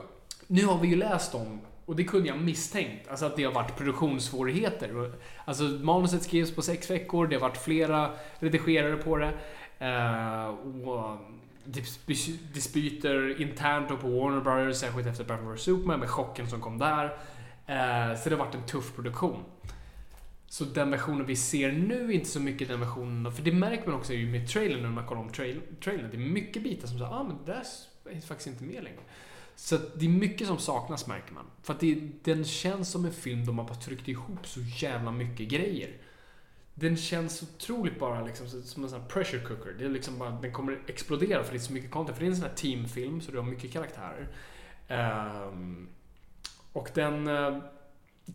Nu 0.47 0.65
har 0.65 0.77
vi 0.77 0.87
ju 0.87 0.95
läst 0.95 1.35
om, 1.35 1.61
och 1.85 1.95
det 1.95 2.03
kunde 2.03 2.27
jag 2.27 2.39
misstänkt, 2.39 3.07
alltså 3.07 3.25
att 3.25 3.35
det 3.35 3.43
har 3.43 3.51
varit 3.51 3.77
produktionssvårigheter. 3.77 5.11
Alltså 5.45 5.63
manuset 5.63 6.23
skrevs 6.23 6.55
på 6.55 6.61
sex 6.61 6.91
veckor, 6.91 7.27
det 7.27 7.35
har 7.35 7.41
varit 7.41 7.57
flera 7.57 8.11
redigerare 8.39 8.95
på 8.95 9.17
det. 9.17 9.33
Eh, 9.79 10.45
och 10.87 11.17
dispyter 12.53 13.41
internt 13.41 13.91
och 13.91 14.01
på 14.01 14.07
Warner 14.07 14.41
Brothers, 14.41 14.77
särskilt 14.77 15.07
efter 15.07 15.23
Batman 15.23 15.55
vs 15.55 15.61
Superman 15.61 15.99
med 15.99 16.09
chocken 16.09 16.49
som 16.49 16.61
kom 16.61 16.77
där. 16.77 17.05
Eh, 17.67 18.17
så 18.17 18.29
det 18.29 18.35
har 18.35 18.45
varit 18.45 18.55
en 18.55 18.65
tuff 18.65 18.95
produktion. 18.95 19.43
Så 20.47 20.65
den 20.65 20.91
versionen 20.91 21.25
vi 21.25 21.35
ser 21.35 21.71
nu 21.71 22.05
är 22.05 22.11
inte 22.11 22.29
så 22.29 22.39
mycket 22.39 22.67
den 22.67 22.79
versionen, 22.79 23.31
för 23.31 23.43
det 23.43 23.51
märker 23.51 23.87
man 23.87 23.95
också 23.95 24.13
ju 24.13 24.31
med 24.31 24.47
trailern 24.47 24.81
när 24.81 24.89
man 24.89 25.05
kollar 25.05 25.21
om 25.21 25.29
trail, 25.29 25.61
trailern. 25.83 26.09
Det 26.11 26.17
är 26.17 26.29
mycket 26.29 26.63
bitar 26.63 26.87
som 26.87 26.97
säger 26.97 27.11
ah 27.11 27.23
men 27.23 27.37
det 27.45 27.51
där 27.51 27.63
är 28.15 28.21
faktiskt 28.21 28.47
inte 28.47 28.63
med 28.63 28.83
längre. 28.83 28.99
Så 29.61 29.77
det 29.95 30.05
är 30.05 30.09
mycket 30.09 30.47
som 30.47 30.57
saknas 30.57 31.07
märker 31.07 31.33
man. 31.33 31.45
För 31.61 31.73
att 31.73 31.79
det, 31.79 32.01
den 32.23 32.45
känns 32.45 32.91
som 32.91 33.05
en 33.05 33.13
film 33.13 33.45
där 33.45 33.53
man 33.53 33.65
bara 33.65 33.75
tryckt 33.75 34.07
ihop 34.07 34.47
så 34.47 34.59
jävla 34.59 35.11
mycket 35.11 35.47
grejer. 35.49 35.97
Den 36.73 36.97
känns 36.97 37.43
otroligt 37.43 37.99
bara 37.99 38.25
liksom 38.25 38.47
som 38.47 38.83
en 38.83 38.89
sån 38.89 39.01
här 39.01 39.07
pressure 39.07 39.45
cooker. 39.45 39.75
Det 39.77 39.85
är 39.85 39.89
liksom 39.89 40.19
bara, 40.19 40.29
den 40.29 40.53
kommer 40.53 40.81
explodera 40.87 41.43
för 41.43 41.51
det 41.51 41.57
är 41.57 41.61
så 41.61 41.73
mycket 41.73 41.91
content. 41.91 42.17
För 42.17 42.23
det 42.23 42.27
är 42.27 42.31
en 42.31 42.37
sån 42.37 42.45
här 42.45 42.55
teamfilm 42.55 43.21
så 43.21 43.31
du 43.31 43.37
har 43.37 43.45
mycket 43.45 43.73
karaktärer. 43.73 44.27
Um, 45.49 45.89
och 46.73 46.89
den 46.93 47.27
uh, 47.27 47.57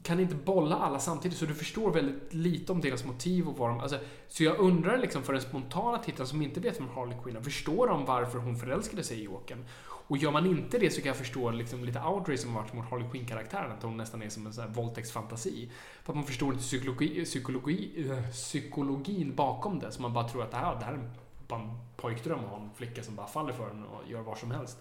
kan 0.03 0.21
inte 0.21 0.35
bolla 0.35 0.77
alla 0.77 0.99
samtidigt 0.99 1.39
så 1.39 1.47
du 1.47 1.55
förstår 1.55 1.93
väldigt 1.93 2.35
lite 2.35 2.73
om 2.73 2.81
deras 2.81 3.05
motiv 3.05 3.49
och 3.49 3.59
vad 3.59 3.71
de... 3.71 3.81
Alltså, 3.81 3.99
så 4.29 4.45
jag 4.45 4.59
undrar 4.59 4.99
liksom 4.99 5.23
för 5.23 5.33
den 5.33 5.43
spontana 5.43 5.99
tittaren 5.99 6.27
som 6.27 6.43
inte 6.43 6.61
vet 6.61 6.81
vem 6.81 6.89
Harley 6.89 7.19
Quinn 7.23 7.37
är, 7.37 7.41
förstår 7.41 7.87
de 7.87 8.05
varför 8.05 8.39
hon 8.39 8.57
förälskade 8.57 9.03
sig 9.03 9.21
i 9.21 9.25
Jokern? 9.25 9.65
Och 10.09 10.17
gör 10.17 10.31
man 10.31 10.47
inte 10.47 10.79
det 10.79 10.91
så 10.91 11.01
kan 11.01 11.09
jag 11.09 11.17
förstå 11.17 11.51
liksom 11.51 11.85
lite 11.85 12.01
outrage 12.01 12.39
som 12.39 12.55
har 12.55 12.63
varit 12.63 12.73
mot 12.73 12.91
Harley 12.91 13.11
Quinn-karaktären, 13.11 13.73
att 13.73 13.83
hon 13.83 13.97
nästan 13.97 14.23
är 14.23 14.29
som 14.29 14.47
en 14.47 14.53
sån 14.53 14.65
här 14.65 14.71
våldtäktsfantasi. 14.71 15.71
För 16.05 16.13
att 16.13 16.17
man 16.17 16.27
förstår 16.27 16.53
inte 16.53 16.65
psykologi, 16.65 17.25
psykologi, 17.25 18.11
eh, 18.11 18.31
psykologin 18.31 19.35
bakom 19.35 19.79
det, 19.79 19.93
så 19.93 20.03
man 20.03 20.13
bara 20.13 20.29
tror 20.29 20.43
att 20.43 20.51
det 20.51 20.57
här, 20.57 20.79
det 20.79 20.85
här 20.85 20.93
är 20.93 21.11
bara 21.49 21.61
en 21.61 21.71
pojkdröm 21.97 22.45
och 22.45 22.61
en 22.61 22.71
flicka 22.75 23.03
som 23.03 23.17
bara 23.17 23.27
faller 23.27 23.53
för 23.53 23.69
den 23.69 23.85
och 23.85 24.11
gör 24.11 24.21
vad 24.21 24.39
som 24.39 24.51
helst. 24.51 24.79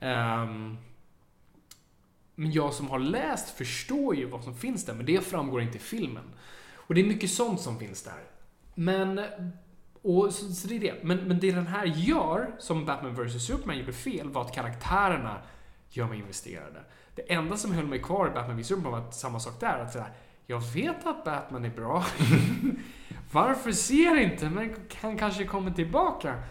Um, 0.00 0.78
Men 2.34 2.52
jag 2.52 2.74
som 2.74 2.88
har 2.88 2.98
läst 2.98 3.50
förstår 3.50 4.16
ju 4.16 4.26
vad 4.26 4.44
som 4.44 4.54
finns 4.54 4.84
där, 4.84 4.94
men 4.94 5.06
det 5.06 5.26
framgår 5.26 5.62
inte 5.62 5.76
i 5.76 5.80
filmen. 5.80 6.24
Och 6.74 6.94
det 6.94 7.00
är 7.00 7.04
mycket 7.04 7.30
sånt 7.30 7.60
som 7.60 7.78
finns 7.78 8.02
där. 8.02 8.24
Men, 8.74 9.20
och, 10.04 10.32
så, 10.32 10.52
så 10.52 10.68
det 10.68 10.76
är 10.76 10.80
det. 10.80 10.94
Men, 11.02 11.18
men 11.18 11.40
det 11.40 11.52
den 11.52 11.66
här 11.66 11.84
gör, 11.84 12.54
som 12.58 12.84
Batman 12.84 13.14
vs 13.14 13.46
Superman 13.46 13.78
gjorde 13.78 13.92
fel, 13.92 14.30
var 14.30 14.42
att 14.42 14.54
karaktärerna 14.54 15.38
gör 15.88 16.06
mig 16.06 16.18
investerade. 16.18 16.80
Det 17.14 17.32
enda 17.32 17.56
som 17.56 17.72
höll 17.72 17.86
mig 17.86 18.02
kvar 18.02 18.28
i 18.28 18.30
Batman 18.30 18.56
vs 18.56 18.66
Superman 18.66 18.92
var 18.92 18.98
att 18.98 19.14
samma 19.14 19.40
sak 19.40 19.60
där. 19.60 19.78
Att 19.78 19.92
sådär, 19.92 20.12
jag 20.46 20.60
vet 20.60 21.06
att 21.06 21.24
Batman 21.24 21.64
är 21.64 21.70
bra. 21.70 22.04
Varför 23.32 23.72
ser 23.72 24.16
inte? 24.16 24.50
Men 24.50 24.74
han 25.00 25.18
kanske 25.18 25.44
kommer 25.44 25.70
tillbaka. 25.70 26.42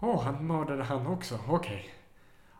Åh, 0.00 0.16
oh, 0.16 0.22
han 0.22 0.46
mördade 0.46 0.82
han 0.82 1.06
också. 1.06 1.38
Okej. 1.48 1.76
Okay. 1.76 1.90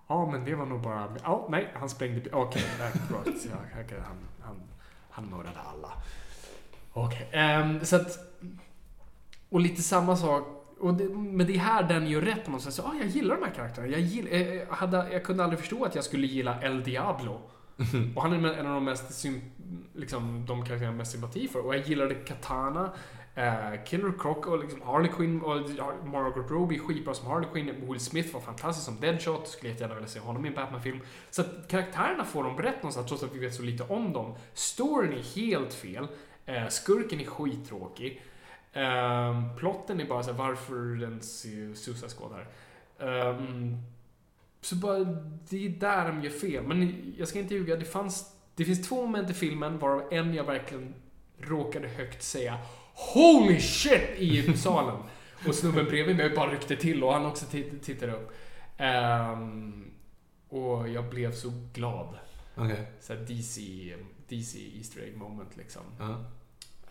Ja, 0.09 0.31
men 0.31 0.45
det 0.45 0.55
var 0.55 0.67
nog 0.67 0.81
bara... 0.81 1.05
Oh, 1.07 1.51
nej, 1.51 1.73
han 1.75 1.89
sprängde... 1.89 2.31
Okej, 2.33 2.63
okay, 2.75 2.91
ja, 3.51 3.81
okay, 3.85 3.99
han, 3.99 4.17
han, 4.41 4.61
han 5.11 5.25
mördade 5.25 5.61
alla. 5.61 5.93
Okej, 6.93 7.27
okay. 7.29 7.63
um, 7.63 7.85
så 7.85 7.97
att... 7.97 8.30
Och 9.51 9.61
lite 9.61 9.83
samma 9.83 10.17
sak. 10.17 10.57
Och 10.81 10.95
det, 10.95 11.09
men 11.09 11.47
det 11.47 11.55
är 11.55 11.59
här 11.59 11.83
den 11.83 12.07
gör 12.07 12.21
rätt 12.21 12.45
på 12.45 12.51
något 12.51 12.63
sätt. 12.63 12.75
Så, 12.75 12.83
ah, 12.83 12.95
jag 12.99 13.07
gillar 13.07 13.37
de 13.37 13.45
här 13.45 13.55
karaktärerna. 13.55 13.93
Jag, 13.93 14.01
gill, 14.01 14.29
jag, 14.33 14.57
eh, 14.57 14.69
hade, 14.69 15.13
jag 15.13 15.25
kunde 15.25 15.45
aldrig 15.45 15.61
förstå 15.61 15.85
att 15.85 15.95
jag 15.95 16.05
skulle 16.05 16.27
gilla 16.27 16.63
El 16.63 16.85
Diablo. 16.85 17.41
Och 18.17 18.23
han 18.23 18.45
är 18.45 18.55
en 18.55 18.67
av 18.67 18.75
de 18.75 18.85
mest, 18.85 19.27
liksom, 19.95 20.47
de 20.47 20.65
karaktärerna 20.65 20.85
jag 20.85 20.95
mest 20.95 21.13
sympati 21.13 21.49
för. 21.49 21.67
Och 21.67 21.75
jag 21.75 21.89
gillade 21.89 22.15
Katana. 22.15 22.93
Uh, 23.39 23.85
Killer 23.85 24.13
Croc 24.19 24.47
och 24.47 24.59
liksom 24.59 24.83
Harley 24.83 25.11
Quinn 25.13 25.43
och 25.43 25.71
Margot 26.07 26.51
Robbie 26.51 26.79
skitbra 26.79 27.15
som 27.15 27.27
Harley 27.27 27.49
Quinn. 27.53 27.89
Will 27.89 28.01
Smith 28.01 28.35
var 28.35 28.41
fantastisk 28.41 28.87
som 28.87 29.01
Deadshot. 29.01 29.49
Skulle 29.49 29.71
jättegärna 29.73 29.95
vilja 29.95 30.09
se 30.09 30.21
honom 30.21 30.45
i 30.45 30.49
en 30.49 30.55
Batman-film. 30.55 31.01
Så 31.31 31.41
att 31.41 31.69
karaktärerna 31.69 32.25
får 32.25 32.45
de 32.45 32.59
rätt 32.59 32.77
någonstans 32.77 33.07
trots 33.07 33.23
att 33.23 33.35
vi 33.35 33.39
vet 33.39 33.55
så 33.55 33.63
lite 33.63 33.83
om 33.83 34.13
dem. 34.13 34.35
Storyn 34.55 35.13
är 35.13 35.41
helt 35.41 35.75
fel. 35.75 36.05
Uh, 36.49 36.69
skurken 36.69 37.21
är 37.21 37.25
skittråkig. 37.25 38.23
Uh, 38.77 39.57
plotten 39.57 40.01
är 40.01 40.05
bara 40.05 40.23
så 40.23 40.31
här, 40.31 40.39
varför 40.39 41.03
ens 41.03 41.41
Suicide 41.75 42.09
Squad 42.09 42.33
här. 42.33 42.47
Um, 43.31 43.77
så 44.61 44.77
bara, 44.77 44.99
det 45.49 45.67
är 45.67 45.69
där 45.69 46.09
de 46.09 46.23
gör 46.23 46.31
fel. 46.31 46.65
Men 46.67 47.13
jag 47.19 47.29
ska 47.29 47.39
inte 47.39 47.55
ljuga, 47.55 47.77
det 47.77 47.85
fanns... 47.85 48.37
Det 48.55 48.65
finns 48.65 48.89
två 48.89 49.07
moment 49.07 49.31
i 49.31 49.35
filmen 49.35 49.79
varav 49.79 50.13
en 50.13 50.35
jag 50.35 50.45
verkligen 50.45 50.95
råkade 51.39 51.89
högt 51.89 52.23
säga 52.23 52.59
Holy 52.95 53.61
shit! 53.61 54.11
i 54.19 54.57
salen. 54.57 55.03
Och 55.49 55.55
snubben 55.55 55.85
bredvid 55.85 56.17
mig 56.17 56.31
bara 56.31 56.53
ryckte 56.53 56.77
till 56.77 57.05
och 57.05 57.13
han 57.13 57.27
också 57.27 57.47
tittade 57.83 58.13
upp. 58.13 58.33
Um, 58.79 59.91
och 60.49 60.89
jag 60.89 61.11
blev 61.11 61.33
så 61.33 61.53
glad. 61.73 62.19
Okay. 62.57 62.85
Så 63.01 63.15
DC, 63.15 63.61
DC 64.29 64.59
Easter 64.77 65.03
Egg 65.03 65.17
moment 65.17 65.57
liksom. 65.57 65.83
Uh 66.01 66.07
-huh. 66.07 66.25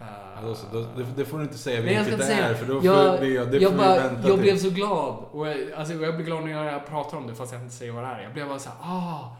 Uh, 0.02 0.48
alltså, 0.48 0.66
då, 0.72 0.80
det, 0.80 1.06
det, 1.16 1.26
får 1.26 1.38
du 1.38 1.44
inte 1.44 1.58
säga 1.58 1.82
vilket 1.82 2.18
det 2.18 2.34
är, 2.34 2.54
för 2.54 2.66
då 2.66 2.80
jag, 2.84 3.18
får, 3.18 3.26
det, 3.26 3.46
det 3.46 3.58
jag, 3.58 3.78
bara, 3.78 3.96
jag 3.96 4.24
till. 4.24 4.38
blev 4.38 4.58
så 4.58 4.70
glad. 4.70 5.26
Och 5.32 5.48
jag, 5.48 5.72
alltså, 5.72 5.94
jag 5.94 6.16
blir 6.16 6.26
glad 6.26 6.44
när 6.44 6.64
jag 6.64 6.88
pratar 6.88 7.18
om 7.18 7.28
det 7.28 7.36
fast 7.36 7.54
jag 7.54 7.62
inte 7.62 7.76
säger 7.76 7.92
vad 7.92 8.04
det 8.04 8.08
är. 8.08 8.22
Jag 8.24 8.34
blev 8.34 8.48
bara 8.48 8.60
såhär, 8.60 8.78
ah, 8.82 9.36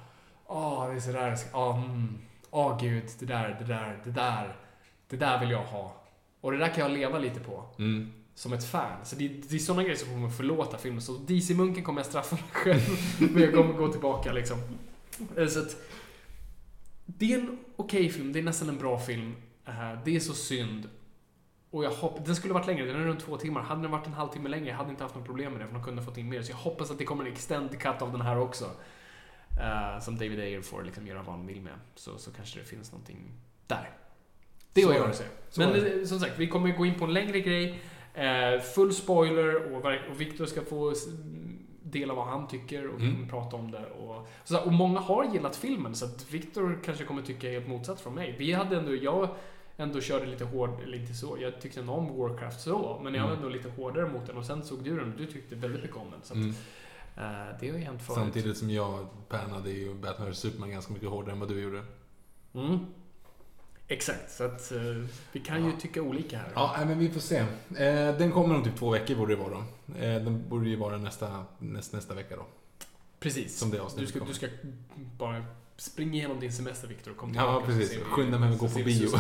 ah, 0.48 0.88
det 0.88 0.95
är 0.95 0.99
sådär, 0.99 1.38
ah, 1.52 1.76
mm, 1.76 2.18
ah, 2.49 2.77
gud, 2.77 3.03
det 3.19 3.26
där, 3.26 3.57
det 3.60 3.65
där, 3.65 3.99
det 4.03 4.11
där, 4.11 4.56
det 5.10 5.18
där 5.18 5.40
vill 5.40 5.52
jag 5.52 5.64
ha. 5.64 5.95
Och 6.41 6.52
det 6.52 6.57
där 6.57 6.68
kan 6.68 6.84
jag 6.84 6.91
leva 6.91 7.19
lite 7.19 7.40
på. 7.40 7.64
Mm. 7.77 8.11
Som 8.36 8.53
ett 8.53 8.65
fan. 8.65 9.06
Så 9.06 9.15
det, 9.15 9.27
det 9.27 9.56
är 9.56 9.60
sådana 9.60 9.84
grejer 9.84 9.98
som 9.98 10.10
kommer 10.10 10.30
förlåta 10.30 10.77
filmen. 10.77 11.02
Så 11.02 11.11
DC-munken 11.11 11.84
kommer 11.84 11.99
jag 11.99 12.06
straffa 12.06 12.36
mig 12.36 12.45
själv. 12.52 12.81
men 13.19 13.44
jag 13.44 13.53
kommer 13.53 13.73
gå 13.73 13.88
tillbaka 13.88 14.31
liksom. 14.31 14.57
Så 15.49 15.60
att, 15.60 15.76
det 17.06 17.34
är 17.34 17.40
en 17.40 17.57
okej 17.76 17.99
okay 17.99 18.10
film. 18.10 18.34
Det 18.34 18.40
är 18.40 18.44
nästan 18.44 18.69
en 18.69 18.77
bra 18.77 18.99
film. 18.99 19.36
Uh, 19.69 20.03
det 20.05 20.15
är 20.15 20.19
så 20.19 20.33
synd. 20.33 20.89
Och 21.71 21.83
jag 21.83 21.91
hoppas, 21.91 22.25
den 22.25 22.35
skulle 22.35 22.53
varit 22.53 22.67
längre, 22.67 22.85
den 22.85 22.95
är 22.95 23.05
runt 23.05 23.19
två 23.19 23.37
timmar. 23.37 23.61
Hade 23.61 23.81
den 23.81 23.91
varit 23.91 24.07
en 24.07 24.13
halvtimme 24.13 24.49
längre, 24.49 24.67
jag 24.67 24.75
hade 24.75 24.89
inte 24.89 25.03
haft 25.03 25.15
något 25.15 25.25
problem 25.25 25.51
med 25.51 25.61
det, 25.61 25.67
för 25.67 25.73
de 25.73 25.83
kunde 25.83 26.01
ha 26.01 26.05
fått 26.05 26.17
in 26.17 26.29
mer. 26.29 26.41
Så 26.41 26.51
jag 26.51 26.57
hoppas 26.57 26.91
att 26.91 26.97
det 26.97 27.05
kommer 27.05 27.25
en 27.25 27.31
extended 27.31 27.79
cut 27.79 28.01
av 28.01 28.11
den 28.11 28.21
här 28.21 28.39
också. 28.39 28.65
Uh, 28.65 29.99
som 29.99 30.17
David 30.17 30.39
Ayer 30.39 30.61
får 30.61 30.83
liksom 30.83 31.07
göra 31.07 31.21
vad 31.23 31.35
han 31.35 31.47
vill 31.47 31.61
med. 31.61 31.73
Så, 31.95 32.17
så 32.17 32.31
kanske 32.31 32.59
det 32.59 32.65
finns 32.65 32.91
någonting 32.91 33.31
där. 33.67 33.89
Det 34.73 34.85
var 34.85 34.93
jag 34.93 35.09
att 35.09 35.15
säga. 35.15 35.29
Men 35.57 35.73
det. 35.73 36.07
som 36.07 36.19
sagt, 36.19 36.39
vi 36.39 36.47
kommer 36.47 36.77
gå 36.77 36.85
in 36.85 36.99
på 36.99 37.05
en 37.05 37.13
längre 37.13 37.39
grej. 37.39 37.81
Uh, 38.17 38.61
full 38.61 38.93
spoiler 38.93 39.73
och, 39.73 39.85
och 40.11 40.21
Victor 40.21 40.45
ska 40.45 40.61
få 40.61 40.93
dela 41.83 42.13
vad 42.13 42.25
han 42.25 42.47
tycker 42.47 42.87
och 42.87 42.99
mm. 42.99 43.29
prata 43.29 43.55
om 43.55 43.71
det. 43.71 43.85
Och, 43.85 44.27
så, 44.43 44.59
och 44.59 44.73
många 44.73 44.99
har 44.99 45.33
gillat 45.33 45.55
filmen, 45.55 45.95
så 45.95 46.05
att 46.05 46.31
Victor 46.31 46.79
kanske 46.85 47.03
kommer 47.03 47.21
tycka 47.21 47.49
helt 47.49 47.67
motsatt 47.67 48.01
från 48.01 48.15
mig. 48.15 48.35
Vi 48.39 48.53
hade 48.53 48.77
ändå, 48.77 48.95
jag 48.95 49.29
ändå 49.80 50.01
körde 50.01 50.26
lite 50.26 50.45
hård, 50.45 50.69
inte 50.93 51.14
så, 51.14 51.38
jag 51.41 51.61
tyckte 51.61 51.80
ändå 51.80 51.93
om 51.93 52.18
Warcraft 52.18 52.61
så, 52.61 52.99
men 53.03 53.14
jag 53.14 53.22
var 53.22 53.30
mm. 53.30 53.43
ändå 53.43 53.49
lite 53.49 53.69
hårdare 53.69 54.07
mot 54.07 54.27
den 54.27 54.38
och 54.38 54.45
sen 54.45 54.64
såg 54.64 54.84
du 54.84 54.97
den 54.97 55.11
och 55.11 55.18
du 55.18 55.26
tyckte 55.26 55.56
väldigt 55.56 55.81
mycket 55.81 55.97
om 55.97 56.11
den. 56.11 56.19
Så 56.23 56.34
att, 56.34 56.39
uh, 56.39 57.60
det 57.60 57.69
har 57.69 57.77
ju 57.77 57.84
hänt 57.84 58.01
förut. 58.01 58.19
Samtidigt 58.19 58.57
som 58.57 58.69
jag 58.69 59.07
pärnade 59.30 59.69
ju 59.69 59.93
Batman 59.93 60.35
Superman 60.35 60.72
ganska 60.72 60.93
mycket 60.93 61.10
hårdare 61.10 61.31
än 61.31 61.39
vad 61.39 61.49
du 61.49 61.61
gjorde. 61.61 61.84
Mm. 62.53 62.80
Exakt, 63.88 64.31
så 64.31 64.43
att 64.43 64.72
uh, 64.76 65.06
vi 65.31 65.39
kan 65.39 65.65
ju 65.65 65.72
tycka 65.72 66.01
olika 66.01 66.38
här. 66.38 66.51
Ja, 66.56 66.76
men 66.88 66.99
vi 66.99 67.10
får 67.10 67.19
se. 67.19 67.38
Eh, 67.38 68.18
den 68.18 68.31
kommer 68.31 68.56
om 68.56 68.64
typ 68.64 68.76
två 68.77 68.89
veckor 68.89 69.15
borde 69.15 69.35
det 69.35 69.41
vara 69.41 69.49
då. 69.49 69.64
Den 69.99 70.49
borde 70.49 70.69
ju 70.69 70.76
vara 70.76 70.97
nästa, 70.97 71.45
nästa, 71.60 71.97
nästa 71.97 72.14
vecka 72.14 72.35
då. 72.35 72.45
Precis. 73.19 73.60
Som 73.60 73.72
det 73.72 73.81
du 73.97 74.07
ska, 74.07 74.19
du 74.19 74.34
ska 74.34 74.47
bara 75.18 75.45
springa 75.80 76.14
igenom 76.14 76.39
din 76.39 76.53
semester 76.53 76.88
Viktor 76.88 77.11
och 77.11 77.18
kom 77.18 77.31
tillbaka. 77.31 77.51
Ja, 77.51 77.61
precis. 77.65 77.99
Skynda 78.03 78.39
mig 78.39 78.49
att 78.49 78.57
gå 78.57 78.68
på 78.68 78.80
bio. 78.80 79.10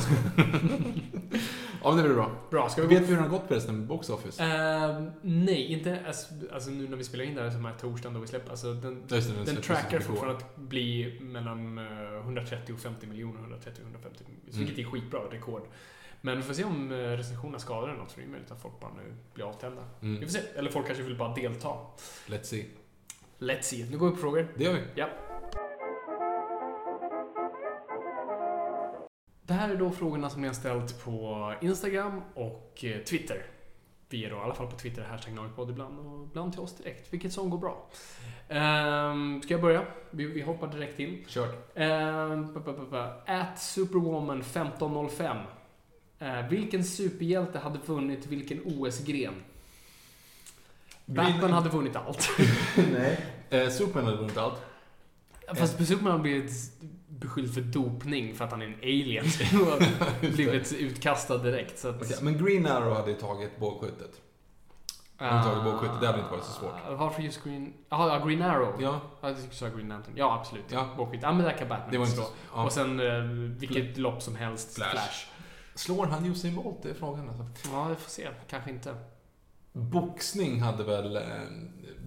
ja, 1.83 1.89
men 1.89 1.97
det 1.97 2.03
blir 2.03 2.13
bra. 2.13 2.31
Bra, 2.51 2.69
ska 2.69 2.81
vi 2.81 2.87
Vet 2.87 3.03
vi 3.03 3.07
hur 3.07 3.15
den 3.15 3.23
har 3.23 3.29
gått 3.29 3.47
förresten 3.47 3.77
med 3.77 3.87
Box 3.87 4.09
Office? 4.09 4.43
Uh, 4.43 5.09
nej, 5.21 5.65
inte 5.65 5.99
alltså, 6.53 6.71
nu 6.71 6.87
när 6.87 6.97
vi 6.97 7.03
spelar 7.03 7.23
in 7.25 7.35
det 7.35 7.41
här 7.41 7.49
som 7.49 7.65
är 7.65 7.73
torsdagen 7.73 8.13
då 8.13 8.19
vi 8.19 8.27
släpper. 8.27 8.49
Alltså, 8.49 8.73
den, 8.73 9.07
det, 9.07 9.35
den, 9.35 9.45
den 9.45 9.61
trackar 9.61 9.99
fortfarande 9.99 10.37
att 10.37 10.55
bli 10.55 11.19
mellan 11.21 11.77
130 11.77 12.73
och 12.73 12.79
50 12.79 13.07
miljoner. 13.07 13.39
130 13.39 13.81
150 13.83 14.23
miljoner. 14.23 14.53
Mm. 14.53 14.65
Vilket 14.65 14.85
är 14.85 14.89
skitbra, 14.89 15.19
rekord. 15.31 15.67
Men 16.21 16.37
vi 16.37 16.43
får 16.43 16.53
se 16.53 16.63
om 16.63 16.91
eh, 16.91 16.95
recensionerna 16.95 17.59
skadar 17.59 17.87
eller 17.87 17.99
något, 17.99 18.11
för 18.11 18.21
det 18.21 18.27
är 18.27 18.29
möjligt 18.29 18.51
att 18.51 18.61
folk 18.61 18.79
bara 18.79 18.91
nu 18.93 19.15
blir 19.33 19.45
avtända. 19.45 19.81
Mm. 20.01 20.19
Vi 20.19 20.25
får 20.25 20.33
se. 20.33 20.39
Eller 20.55 20.71
folk 20.71 20.87
kanske 20.87 21.03
vill 21.03 21.17
bara 21.17 21.35
delta. 21.35 21.69
Let's 22.27 22.43
see. 22.43 22.65
Let's 23.39 23.61
see. 23.61 23.85
Nu 23.91 23.97
går 23.97 24.07
vi 24.07 24.15
på 24.15 24.21
frågor. 24.21 24.47
Det 24.55 24.63
gör 24.63 24.73
vi. 24.73 24.81
Ja. 24.95 25.09
Det 29.49 29.55
här 29.55 29.69
är 29.69 29.75
då 29.75 29.91
frågorna 29.91 30.29
som 30.29 30.41
ni 30.41 30.47
har 30.47 30.55
ställt 30.55 31.03
på 31.03 31.53
Instagram 31.61 32.21
och 32.33 32.83
eh, 32.83 33.03
Twitter. 33.03 33.45
Vi 34.09 34.25
är 34.25 34.29
då 34.29 34.35
i 34.35 34.39
alla 34.39 34.53
fall 34.53 34.67
på 34.67 34.77
Twitter, 34.77 35.03
hashtag 35.03 35.33
Norrpodd 35.33 35.69
ibland 35.69 35.99
och 35.99 36.23
ibland 36.23 36.51
till 36.53 36.61
oss 36.61 36.77
direkt, 36.77 37.13
vilket 37.13 37.33
som 37.33 37.49
går 37.49 37.57
bra. 37.57 37.87
Um, 38.49 39.41
ska 39.41 39.53
jag 39.53 39.61
börja? 39.61 39.85
Vi, 40.11 40.25
vi 40.25 40.41
hoppar 40.41 40.67
direkt 40.67 40.97
till. 40.97 41.25
Kör. 41.27 41.47
Um, 41.75 42.57
at 43.25 43.61
Superwoman 43.61 44.41
1505. 44.41 45.37
Uh, 46.21 46.49
vilken 46.49 46.83
superhjälte 46.83 47.59
hade 47.59 47.79
vunnit 47.85 48.27
vilken 48.27 48.61
OS-gren? 48.65 49.33
Batman 51.05 51.51
hade 51.51 51.69
vunnit 51.69 51.95
allt. 51.95 52.29
Nej. 52.91 53.25
Uh, 53.53 53.69
Superman 53.69 54.05
hade 54.05 54.17
vunnit 54.17 54.37
allt. 54.37 54.61
Fast 55.55 55.87
Superman 55.87 56.11
hade 56.11 56.21
blivit 56.21 56.51
beskylld 57.09 57.53
för 57.53 57.61
dopning 57.61 58.35
för 58.35 58.45
att 58.45 58.51
han 58.51 58.61
är 58.61 58.65
en 58.65 58.79
alien. 58.81 59.25
och 59.61 60.31
blivit 60.33 60.73
utkastad 60.73 61.37
direkt. 61.37 61.79
Så 61.79 61.89
att... 61.89 62.01
okay, 62.01 62.17
men 62.21 62.45
Green 62.45 62.67
Arrow 62.67 62.93
hade 62.95 63.11
ju 63.11 63.17
tagit 63.17 63.59
bågskyttet. 63.59 64.21
Han 65.17 65.43
tagit 65.43 65.63
bågskyttet, 65.63 66.01
det 66.01 66.07
hade 66.07 66.19
inte 66.19 66.31
varit 66.31 66.43
så 66.43 66.51
svårt. 66.51 66.73
Uh, 66.89 66.95
varför 66.95 67.21
just 67.21 67.43
Green... 67.43 67.73
Jaha, 67.89 68.25
Green 68.27 68.41
Arrow? 68.41 68.81
Ja. 68.81 69.01
Jag 69.21 69.35
tyckte 69.35 69.49
du 69.49 69.55
sa 69.55 69.69
Green 69.69 69.89
Lantern. 69.89 70.13
Ja, 70.17 70.39
absolut. 70.39 70.65
Ja. 70.67 70.89
Bågskytte. 70.97 71.25
Ja, 71.25 71.33
men 71.33 71.45
där 71.45 71.57
kan 71.57 71.67
Batman 71.67 71.91
det 71.91 71.97
var 71.97 72.05
inte 72.05 72.21
Ja. 72.53 72.63
Och 72.63 72.71
sen 72.71 72.99
uh, 72.99 73.23
vilket 73.59 73.95
Fl 73.95 74.01
lopp 74.01 74.21
som 74.21 74.35
helst. 74.35 74.75
Flash. 74.75 74.91
Flash. 74.91 75.27
Slår 75.75 76.05
han 76.05 76.25
Usain 76.25 76.55
Bolt? 76.55 76.83
Det 76.83 76.89
är 76.89 76.93
frågan 76.93 77.29
alltså. 77.29 77.69
Ja, 77.71 77.87
vi 77.87 77.95
får 77.95 78.09
se. 78.09 78.29
Kanske 78.49 78.69
inte. 78.69 78.95
Boxning 79.71 80.61
hade 80.61 80.83
väl 80.83 81.15
eh, 81.15 81.21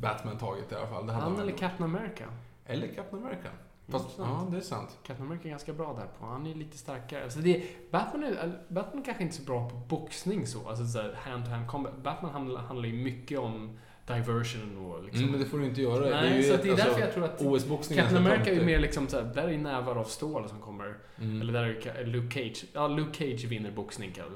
Batman 0.00 0.38
tagit 0.38 0.72
i 0.72 0.74
alla 0.74 0.86
fall. 0.86 1.08
han 1.08 1.40
eller 1.40 1.52
Captain 1.52 1.96
America? 1.96 2.24
Eller 2.66 2.94
Captain 2.94 3.22
America. 3.22 3.48
Fast, 3.88 4.18
ja, 4.18 4.48
det 4.50 4.56
är 4.56 4.60
sant. 4.60 4.98
Captain 5.02 5.26
America 5.28 5.48
är 5.48 5.50
ganska 5.50 5.72
bra 5.72 5.94
där 5.94 6.06
på. 6.18 6.26
Han 6.26 6.46
är 6.46 6.54
lite 6.54 6.78
starkare. 6.78 7.24
Alltså 7.24 7.38
det, 7.38 7.62
Batman, 7.90 8.22
är, 8.22 8.58
Batman 8.68 9.00
är 9.02 9.04
kanske 9.04 9.22
inte 9.22 9.36
så 9.36 9.42
bra 9.42 9.70
på 9.70 9.76
boxning 9.76 10.46
så. 10.46 10.68
Alltså 10.68 10.86
så 10.86 10.98
hand-to-hand 11.14 11.68
combat. 11.68 12.02
Batman 12.02 12.32
handlar, 12.32 12.60
handlar 12.60 12.88
ju 12.88 12.94
mycket 12.94 13.38
om 13.38 13.78
diversion 14.06 14.78
och 14.86 15.04
liksom... 15.04 15.20
Mm, 15.20 15.30
men 15.30 15.40
det 15.40 15.46
får 15.46 15.58
du 15.58 15.64
inte 15.64 15.82
göra. 15.82 16.00
Nej, 16.00 16.10
det 16.10 16.34
är, 16.34 16.36
ju, 16.36 16.42
så 16.42 16.56
det 16.56 16.68
är 16.68 16.72
alltså, 16.72 16.86
därför 16.86 17.00
jag 17.00 17.14
tror 17.14 17.24
att 17.24 17.42
OS-boxning 17.42 17.98
Captain 17.98 18.26
America 18.26 18.50
är 18.50 18.54
ju 18.54 18.64
mer 18.64 18.80
liksom 18.80 19.08
såhär, 19.08 19.34
där 19.34 19.48
är 19.48 19.58
nävar 19.58 19.96
av 19.96 20.04
stål 20.04 20.48
som 20.48 20.60
kommer. 20.60 20.98
Mm. 21.18 21.40
Eller 21.40 21.52
där 21.52 21.64
är 21.64 22.06
Luke 22.06 22.34
Cage. 22.34 22.64
Ja, 22.72 22.88
Luke 22.88 23.18
Cage 23.18 23.44
vinner 23.44 23.70
boxning 23.70 24.12
kan 24.12 24.24
jag 24.24 24.32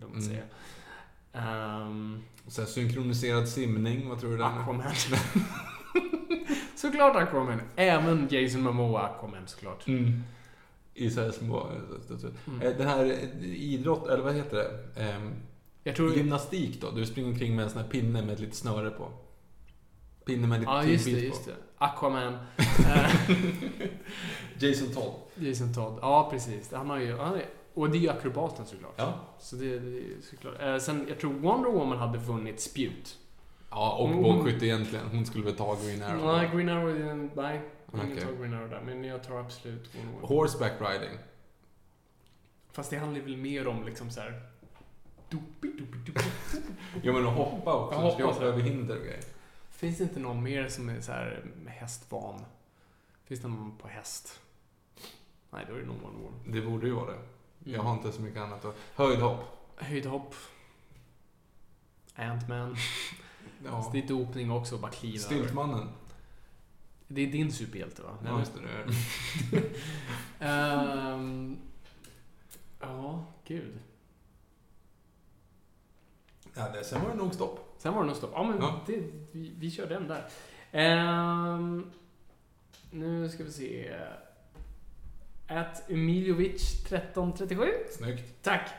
lugnt 0.00 0.26
mm. 0.26 0.28
säga. 0.28 0.44
Um, 1.32 2.24
och 2.46 2.52
sen 2.52 2.66
synkroniserad 2.66 3.48
simning, 3.48 4.08
vad 4.08 4.20
tror 4.20 4.36
du? 4.36 4.44
Aquaman. 4.44 4.82
Såklart 6.84 7.16
Aquaman. 7.16 7.60
Även 7.76 8.28
Jason 8.30 8.62
Momoa 8.62 9.00
Aquaman 9.02 9.46
såklart. 9.46 9.86
Mm. 9.88 10.22
I 10.94 11.10
så 11.10 11.20
här 11.20 11.30
små... 11.30 11.58
Eh, 12.62 12.76
Den 12.78 12.88
här 12.88 13.04
eh, 13.04 13.44
idrott, 13.54 14.08
eller 14.08 14.24
vad 14.24 14.34
heter 14.34 14.56
det? 14.56 15.00
Ehm, 15.02 15.32
Jag 15.84 15.96
tror... 15.96 16.14
Gymnastik 16.14 16.80
då. 16.80 16.90
Du 16.90 17.06
springer 17.06 17.28
omkring 17.28 17.56
med 17.56 17.62
en 17.64 17.70
sån 17.70 17.82
här 17.82 17.88
pinne 17.88 18.22
med 18.22 18.30
ett 18.34 18.40
litet 18.40 18.54
snöre 18.54 18.90
på. 18.90 19.08
Pinne 20.26 20.46
med 20.46 20.54
en 20.56 20.60
liten 20.60 20.74
Ja, 20.74 20.84
just 20.84 21.04
det, 21.04 21.10
tygbit 21.10 21.24
just 21.28 21.44
på. 21.44 21.50
det. 21.50 21.56
Aquaman. 21.78 22.36
Eh, 22.58 23.30
Jason 24.58 24.88
Todd. 24.94 25.14
Jason 25.34 25.74
Todd. 25.74 25.98
Ja, 26.02 26.28
precis. 26.30 26.72
Han 26.72 26.90
har 26.90 26.98
ju... 26.98 27.16
Han 27.16 27.34
är, 27.34 27.44
och 27.74 27.90
det 27.90 27.98
är 27.98 28.00
ju 28.00 28.08
akrobaten 28.08 28.66
såklart. 28.66 28.94
Ja. 28.96 29.14
Så 29.40 29.56
det, 29.56 29.78
det 29.78 29.98
är 29.98 30.02
såklart. 30.30 30.54
Eh, 30.62 30.78
sen, 30.78 31.04
jag 31.08 31.18
tror 31.20 31.32
Wonder 31.32 31.70
Woman 31.70 31.98
hade 31.98 32.18
vunnit 32.18 32.60
spjut. 32.60 33.18
Ja, 33.76 33.92
och 33.96 34.08
Mm. 34.08 34.22
bågskytte 34.22 34.66
egentligen. 34.66 35.06
Hon 35.12 35.26
skulle 35.26 35.44
väl 35.44 35.56
ta 35.56 35.74
Green 35.74 36.02
Arrow. 36.02 36.36
Nej, 36.36 36.50
Green 36.54 36.68
Arrow, 36.68 36.94
nej. 37.34 37.60
Ingen 37.94 38.12
Okej. 38.12 38.20
tar 38.24 38.32
Green 38.32 38.54
Arrow 38.54 38.70
där. 38.70 38.80
Men 38.80 39.04
jag 39.04 39.24
tar 39.24 39.40
absolut 39.40 39.94
Wonder 39.94 40.12
Woman. 40.12 40.28
Horseback 40.28 40.72
riding. 40.80 41.18
Fast 42.72 42.90
det 42.90 42.98
handlar 42.98 43.20
väl 43.20 43.36
mer 43.36 43.66
om 43.68 43.84
liksom 43.86 44.10
så 44.10 44.20
här. 44.20 44.42
Dopi, 45.28 45.68
dopi, 45.78 45.98
dopi. 46.06 46.24
Jo 47.02 47.12
men 47.12 47.26
att 47.26 47.36
hoppa 47.36 47.74
också. 47.74 47.98
Ja, 47.98 48.04
Du 48.06 48.10
ska 48.14 48.22
hoppa. 48.24 48.34
hoppa 48.34 48.44
över 48.46 48.60
hinder 48.60 48.96
och 48.98 49.02
grejer. 49.04 49.24
Finns 49.70 49.98
det 49.98 50.04
inte 50.04 50.20
någon 50.20 50.42
mer 50.42 50.68
som 50.68 50.88
är 50.88 51.00
så 51.00 51.12
här 51.12 51.44
hästvan? 51.66 52.44
Finns 53.24 53.40
det 53.40 53.48
någon 53.48 53.76
på 53.78 53.88
häst? 53.88 54.40
Nej, 55.50 55.64
då 55.68 55.74
är 55.74 55.78
det 55.78 55.86
nog 55.86 55.96
Wonder 56.02 56.20
Woman. 56.24 56.40
Det 56.46 56.60
borde 56.60 56.86
ju 56.86 56.92
vara 56.92 57.10
det. 57.10 57.18
Jag 57.64 57.74
Mm. 57.74 57.86
har 57.86 57.92
inte 57.94 58.12
så 58.12 58.22
mycket 58.22 58.40
annat 58.42 58.64
att... 58.64 58.76
Höjdhopp. 58.94 59.40
Höjdhopp. 59.76 60.34
Ant-Man. 62.16 62.76
Ja. 63.64 63.70
Fast 63.70 63.92
Det 63.92 63.98
är 63.98 64.08
dopning 64.08 64.50
också, 64.50 64.78
bara 64.78 64.90
kliva. 64.90 65.18
Styltmannen. 65.18 65.88
Det 67.08 67.20
är 67.20 67.26
din 67.26 67.52
superhjälte 67.52 68.02
va? 68.02 68.18
Ja, 68.24 68.38
just 68.38 68.52
det. 68.54 69.60
Ehm, 70.46 71.56
ja, 72.80 73.24
gud. 73.44 73.78
Ja, 76.54 76.68
det, 76.68 76.84
sen 76.84 77.02
var 77.02 77.10
det 77.10 77.16
nog 77.16 77.34
stopp. 77.34 77.74
Sen 77.78 77.94
var 77.94 78.00
det 78.00 78.06
nog 78.06 78.16
stopp. 78.16 78.30
Ja, 78.34 78.42
men 78.42 78.58
Ja. 78.58 78.80
Det, 78.86 79.02
vi, 79.32 79.52
vi 79.58 79.70
kör 79.70 79.86
den 79.88 80.08
där. 80.08 80.28
Ehm, 80.72 81.90
nu 82.90 83.28
ska 83.28 83.44
vi 83.44 83.52
se. 83.52 83.94
At 85.48 85.90
Emiljovic 85.90 86.82
1337. 86.84 87.66
Snyggt. 87.90 88.42
Tack. 88.42 88.70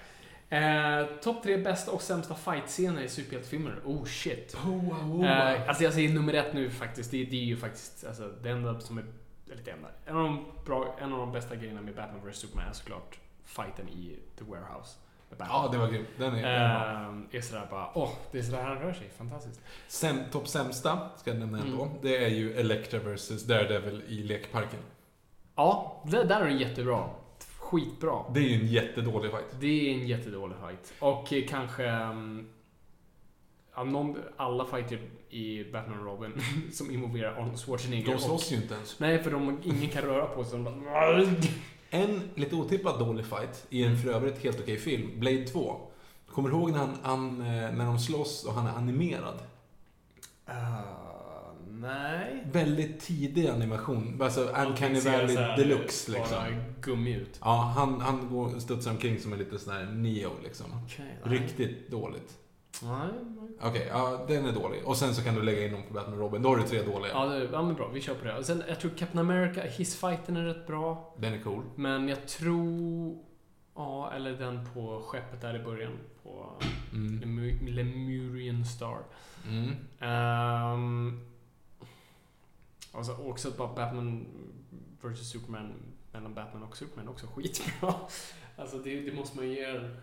Eh, 0.50 1.06
Topp 1.22 1.44
tre 1.44 1.58
bästa 1.58 1.92
och 1.92 2.02
sämsta 2.02 2.36
fight-scener 2.36 3.02
i 3.02 3.10
superhjältefilmer. 3.10 3.82
Oh 3.86 4.06
shit. 4.06 4.58
Eh, 5.24 5.68
alltså 5.68 5.84
jag 5.84 5.94
säger 5.94 6.10
nummer 6.10 6.34
ett 6.34 6.54
nu 6.54 6.70
faktiskt. 6.70 7.12
Det, 7.12 7.26
det 7.26 7.36
är 7.36 7.46
ju 7.46 7.58
faktiskt 7.58 8.06
alltså, 8.08 8.32
det 8.44 8.50
enda 8.50 8.80
som 8.80 8.98
är... 8.98 9.06
Eller 9.52 9.64
det 9.64 9.72
enda. 9.72 9.88
En 10.06 10.18
av 10.18 10.24
de, 10.24 10.46
bra, 10.66 10.96
en 11.02 11.14
av 11.14 11.20
de 11.20 11.32
bästa 11.32 11.56
grejerna 11.56 11.82
med 11.82 11.96
Batman 11.96 12.30
vs 12.30 12.38
Superman 12.38 12.70
är 12.70 12.74
såklart 12.74 13.20
fighten 13.46 13.90
i 13.90 14.20
The 14.38 14.44
Warehouse. 14.44 14.98
Ja, 15.38 15.70
det 15.72 15.78
var 15.78 15.88
grymt. 15.88 16.08
Den 16.18 16.36
är 16.36 16.42
bra. 16.42 17.28
Eh, 17.32 17.38
är 17.38 17.42
sådär 17.42 17.68
bara, 17.70 17.90
åh, 17.94 18.12
det 18.32 18.38
är 18.38 18.44
sådär 18.44 18.64
han 18.64 18.80
rör 18.80 18.94
sig. 18.94 19.10
Fantastiskt. 19.18 19.62
Säm, 19.88 20.18
Topp 20.32 20.48
sämsta, 20.48 21.10
ska 21.18 21.30
jag 21.32 21.40
nämna 21.40 21.60
ändå. 21.60 21.84
Mm. 21.84 21.98
Det 22.02 22.26
är 22.26 22.30
ju 22.30 22.54
Elektra 22.54 23.00
vs 23.00 23.44
Daredevil 23.44 24.04
i 24.08 24.24
lekparken. 24.24 24.80
Ja, 25.56 26.04
det 26.06 26.24
där 26.24 26.42
är 26.42 26.46
en 26.46 26.58
jättebra. 26.58 27.10
Skitbra. 27.66 28.24
Det 28.34 28.40
är 28.40 28.44
ju 28.44 28.62
en 28.62 28.68
jättedålig 28.68 29.32
fight. 29.32 29.60
Det 29.60 29.90
är 29.90 29.94
en 29.94 30.08
jättedålig 30.08 30.58
fight. 30.58 30.94
Och 31.00 31.34
eh, 31.34 31.44
kanske... 31.48 31.92
um, 31.92 32.48
Ja, 33.76 33.84
någon, 33.84 34.18
alla 34.38 34.66
fighter 34.66 35.00
i 35.30 35.64
Batman 35.72 36.00
och 36.00 36.06
Robin 36.06 36.42
som 36.74 36.92
involverar 36.92 37.36
Arnold 37.36 37.60
Schwarzenegger. 37.60 38.12
De 38.12 38.20
slåss 38.20 38.52
ju 38.52 38.56
inte 38.56 38.74
ens. 38.74 39.00
Nej, 39.00 39.24
för 39.24 39.32
de, 39.32 39.60
ingen 39.64 39.90
kan 39.90 40.02
röra 40.04 40.26
på 40.26 40.44
sig. 40.44 40.60
En 41.90 42.22
lite 42.36 42.56
otippat 42.56 43.00
dålig 43.00 43.26
fight 43.26 43.66
i 43.70 43.84
en 43.84 43.98
för 43.98 44.10
övrigt 44.10 44.44
helt 44.44 44.60
okej 44.60 44.78
film, 44.78 45.20
Blade 45.20 45.48
2. 45.48 45.82
Kommer 46.32 46.50
du 46.50 46.56
ihåg 46.56 46.72
när, 46.72 46.78
han, 46.78 46.98
han, 47.04 47.42
eh, 47.42 47.72
när 47.72 47.86
de 47.86 48.00
slåss 48.00 48.44
och 48.46 48.54
han 48.54 48.68
är 48.68 48.72
animerad? 48.72 49.40
Uh, 50.50 51.05
nej. 51.86 52.44
Väldigt 52.52 53.00
tidig 53.00 53.48
animation. 53.48 54.22
Alltså 54.22 54.42
Uncanny 54.42 55.00
Valley 55.00 55.36
deluxe 55.36 56.12
liksom. 56.12 56.38
Bara 56.38 56.48
gummi 56.82 57.14
ut. 57.14 57.40
Ja, 57.42 57.74
han, 57.78 58.02
han 58.02 58.30
går, 58.30 58.60
studsar 58.60 58.92
omkring 58.92 59.20
som 59.20 59.34
en 59.34 59.40
lite 59.40 59.60
sån 59.60 59.74
här 59.74 59.86
Neo 59.86 60.32
liksom. 60.44 60.66
Nej. 61.00 61.18
Riktigt 61.24 61.92
dåligt. 61.92 62.38
Nej. 62.84 63.10
Okej, 63.62 63.88
ja 63.90 64.26
den 64.28 64.46
är 64.46 64.52
dålig. 64.52 64.82
Och 64.86 64.98
sen 64.98 65.16
så 65.16 65.24
kan 65.24 65.36
du 65.36 65.42
lägga 65.44 65.66
in 65.66 65.72
dem 65.72 65.82
på 65.88 65.94
Batman 65.94 66.20
Robin. 66.20 66.42
Då 66.42 66.50
har 66.50 66.58
du 66.58 66.64
tre 66.64 66.82
dåliga. 66.82 67.12
Ja, 67.14 67.26
det, 67.26 67.50
ja, 67.52 67.62
men 67.62 67.76
bra. 67.76 67.90
Vi 67.94 68.02
kör 68.02 68.14
på 68.16 68.26
det. 68.26 68.38
Och 68.38 68.46
sen, 68.46 68.64
jag 68.68 68.80
tror 68.80 68.92
Captain 68.98 69.20
America, 69.30 69.62
hissfighten 69.62 70.38
är 70.38 70.44
rätt 70.44 70.68
bra. 70.68 71.16
Den 71.18 71.34
är 71.34 71.40
cool. 71.40 71.64
Men 71.76 72.08
jag 72.10 72.28
tror... 72.28 73.18
Ja, 73.76 74.12
eller 74.16 74.32
den 74.34 74.60
på 74.74 75.02
skeppet 75.06 75.42
där 75.42 75.56
i 75.62 75.64
början. 75.64 75.92
På 76.24 76.52
Mm. 76.94 77.22
Lemu- 77.22 77.70
Lemurian 77.72 78.66
Star. 78.66 78.98
Mm. 79.48 79.70
Um, 80.74 81.22
alltså 82.98 83.14
också 83.14 83.52
bara 83.52 83.74
Batman 83.74 84.26
vs 85.02 85.30
Superman 85.32 85.74
mellan 86.12 86.34
Batman 86.34 86.64
och 86.64 86.78
Superman 86.78 87.08
också 87.10 87.28
skitbra. 87.28 87.94
Alltså 88.58 88.78
det, 88.78 89.02
det 89.02 89.14
måste 89.16 89.38
man 89.38 89.48
ju 89.48 89.56
ge 89.56 89.68
den. 89.72 89.98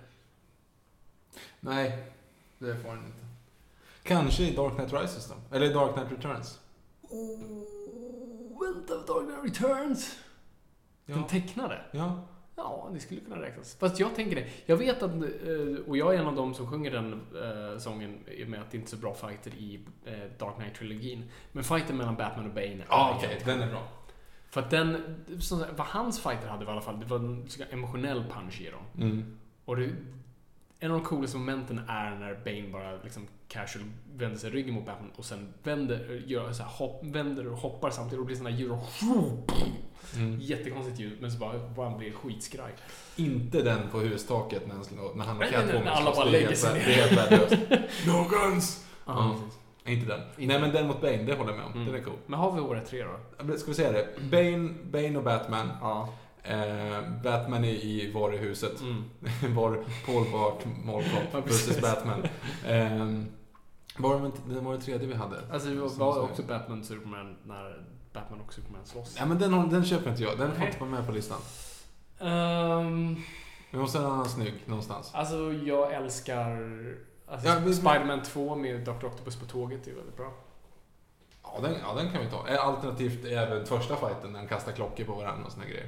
Nej, 1.60 2.12
det 2.58 2.76
får 2.76 2.88
den 2.88 3.06
inte. 3.06 3.26
Kanske 4.02 4.42
i 4.42 4.56
Dark 4.56 4.74
Knight 4.74 4.92
Rises 4.92 5.28
då? 5.28 5.56
Eller 5.56 5.74
Dark 5.74 5.94
Knight 5.94 6.12
Returns? 6.12 6.60
Oh, 7.02 7.38
vänta, 8.60 8.94
Dark 8.94 9.26
Knight 9.42 9.60
Returns! 9.62 10.16
Den 11.06 11.18
Ja. 11.18 11.28
tecknade? 11.28 11.84
ja. 11.92 12.22
Ja, 12.56 12.90
det 12.92 13.00
skulle 13.00 13.20
kunna 13.20 13.42
räknas. 13.42 13.76
Fast 13.76 14.00
jag 14.00 14.14
tänker 14.14 14.36
det. 14.36 14.46
Jag 14.66 14.76
vet 14.76 15.02
att, 15.02 15.10
eh, 15.12 15.86
och 15.86 15.96
jag 15.96 16.14
är 16.14 16.18
en 16.18 16.26
av 16.26 16.34
dem 16.36 16.54
som 16.54 16.66
sjunger 16.70 16.90
den 16.90 17.12
eh, 17.12 17.78
sången 17.78 18.24
med 18.46 18.60
att 18.60 18.70
det 18.70 18.76
inte 18.76 18.86
är 18.88 18.90
så 18.90 18.96
bra 18.96 19.14
fighter 19.14 19.50
i 19.50 19.80
eh, 20.04 20.12
Dark 20.38 20.54
Knight-trilogin. 20.56 21.22
Men 21.52 21.64
fighten 21.64 21.96
mellan 21.96 22.16
Batman 22.16 22.46
och 22.46 22.54
Bane 22.54 22.84
Ja, 22.88 23.10
är 23.10 23.16
okej. 23.18 23.28
helt 23.28 23.44
Den 23.44 23.62
är 23.62 23.70
bra. 23.70 23.88
För 24.50 24.60
att 24.60 24.70
den, 24.70 25.16
som 25.40 25.64
vad 25.76 25.86
hans 25.86 26.22
fighter 26.22 26.48
hade 26.48 26.64
i 26.64 26.68
alla 26.68 26.80
fall, 26.80 27.00
det 27.00 27.06
var 27.06 27.16
en 27.18 27.46
emotionell 27.70 28.24
punch 28.24 28.60
i 28.60 28.70
dem. 28.70 28.82
Mm. 29.06 29.38
Och 29.64 29.76
det, 29.76 29.90
en 30.82 30.90
av 30.90 30.98
de 30.98 31.06
coolaste 31.06 31.36
momenten 31.36 31.80
är 31.88 32.10
när 32.10 32.34
Bane 32.44 32.68
bara 32.72 33.02
liksom 33.02 33.26
casual 33.48 33.84
vänder 34.14 34.38
sig 34.38 34.50
ryggen 34.50 34.74
mot 34.74 34.86
Batman 34.86 35.10
och 35.16 35.24
sen 35.24 35.54
vänder, 35.62 36.22
gör 36.26 36.52
så 36.52 36.62
här, 36.62 36.70
hopp, 36.70 37.00
vänder 37.04 37.46
och 37.46 37.58
hoppar 37.58 37.90
samtidigt 37.90 38.20
och 38.20 38.26
blir 38.26 38.36
här 38.44 38.50
ljud 38.50 38.70
och 38.70 38.78
Mm. 40.16 40.40
Jättekonstigt 40.40 41.00
ljud, 41.00 41.18
men 41.20 41.32
så 41.32 41.38
bara, 41.38 41.68
bara 41.68 41.88
han 41.88 41.98
blir 41.98 42.12
skitskraj. 42.12 42.72
Inte 43.16 43.62
den 43.62 43.88
på 43.92 43.98
hustaket 43.98 44.66
när 44.66 44.74
han, 44.74 44.84
när 45.14 45.24
han 45.24 45.36
och 45.36 45.40
Nej, 45.40 45.50
nej, 45.52 45.60
Catwoman 45.60 45.84
nej, 45.84 45.92
alla 45.94 46.10
bara 46.14 46.24
lägger 46.24 46.54
sig 46.54 46.74
ner. 46.74 46.86
Det 46.86 46.92
är 46.92 47.08
helt 47.08 47.18
värdelöst. 47.18 47.52
no 48.06 48.28
guns! 48.30 48.86
Ja. 49.06 49.36
precis. 49.40 49.58
Inte 49.84 50.06
den. 50.06 50.20
Inte 50.20 50.52
Nej, 50.52 50.60
men 50.60 50.72
den 50.72 50.86
mot 50.86 51.00
Bane, 51.00 51.22
det 51.22 51.34
håller 51.34 51.50
jag 51.50 51.58
med 51.58 51.66
om. 51.66 51.72
Mm. 51.72 51.86
Den 51.86 51.94
är 51.94 52.04
cool. 52.04 52.18
Men 52.26 52.38
har 52.38 52.52
vi 52.52 52.60
våra 52.60 52.80
tre 52.80 53.04
då? 53.04 53.56
Ska 53.56 53.66
vi 53.66 53.74
säga 53.74 53.92
det? 53.92 54.08
Bane, 54.30 54.68
Bane 54.84 55.18
och 55.18 55.24
Batman. 55.24 55.68
Ja. 55.80 56.08
Eh, 56.44 57.00
Batman 57.22 57.64
är 57.64 57.68
i 57.68 58.12
varuhuset. 58.12 58.80
Mm. 58.80 59.04
var 59.54 59.84
Paul 60.06 60.30
Bart 60.32 60.64
Mall 60.84 61.04
Ja, 61.32 61.40
vs 61.40 61.80
Batman. 61.80 62.22
Eh, 62.66 63.22
var 63.96 64.20
det, 64.20 64.54
det 64.54 64.60
var 64.60 64.74
det 64.74 64.80
tredje 64.80 65.06
vi 65.08 65.14
hade? 65.14 65.36
Alltså 65.52 65.68
det 65.68 65.74
var, 65.74 65.88
var 65.88 66.14
så- 66.14 66.20
också 66.22 66.42
Batman 66.42 66.84
Superman 66.84 67.36
när 67.46 67.84
Batman 68.12 68.40
och 68.40 68.52
Superman 68.52 68.80
slåss. 68.84 69.16
Ja, 69.18 69.26
men 69.26 69.38
den, 69.38 69.70
den 69.70 69.84
köper 69.84 70.10
inte 70.10 70.22
jag. 70.22 70.38
Den 70.38 70.52
får 70.54 70.66
inte 70.66 70.78
vara 70.80 70.90
med 70.90 71.06
på 71.06 71.12
listan. 71.12 71.38
Ehm, 72.20 73.16
Vi 73.70 73.78
måste 73.78 73.98
ha 73.98 74.06
en 74.06 74.12
annan 74.12 74.28
snygg 74.28 74.54
någonstans. 74.66 75.10
alltså 75.14 75.52
jag 75.52 75.92
älskar 75.92 76.50
alltså, 77.26 77.48
Ja, 77.48 77.54
vi- 77.64 77.74
Spider-Man 77.74 78.22
2 78.22 78.56
med 78.56 78.80
Dr. 78.80 79.04
Octopus 79.06 79.36
på 79.36 79.46
tåget, 79.46 79.84
det 79.84 79.90
är 79.90 79.94
väldigt 79.94 80.16
bra. 80.16 80.32
Ja 81.42 81.58
den, 81.62 81.74
ja, 81.82 81.94
den 81.94 82.10
kan 82.12 82.24
vi 82.24 82.30
ta. 82.30 82.48
Eh, 82.48 82.66
Alternativt 82.66 83.24
även 83.24 83.66
första 83.66 83.96
fighten 83.96 84.32
när 84.32 84.38
han 84.38 84.48
kastar 84.48 84.72
klockor 84.72 85.04
på 85.04 85.12
varandra 85.14 85.46
och 85.46 85.52
såna 85.52 85.64
grejer. 85.64 85.86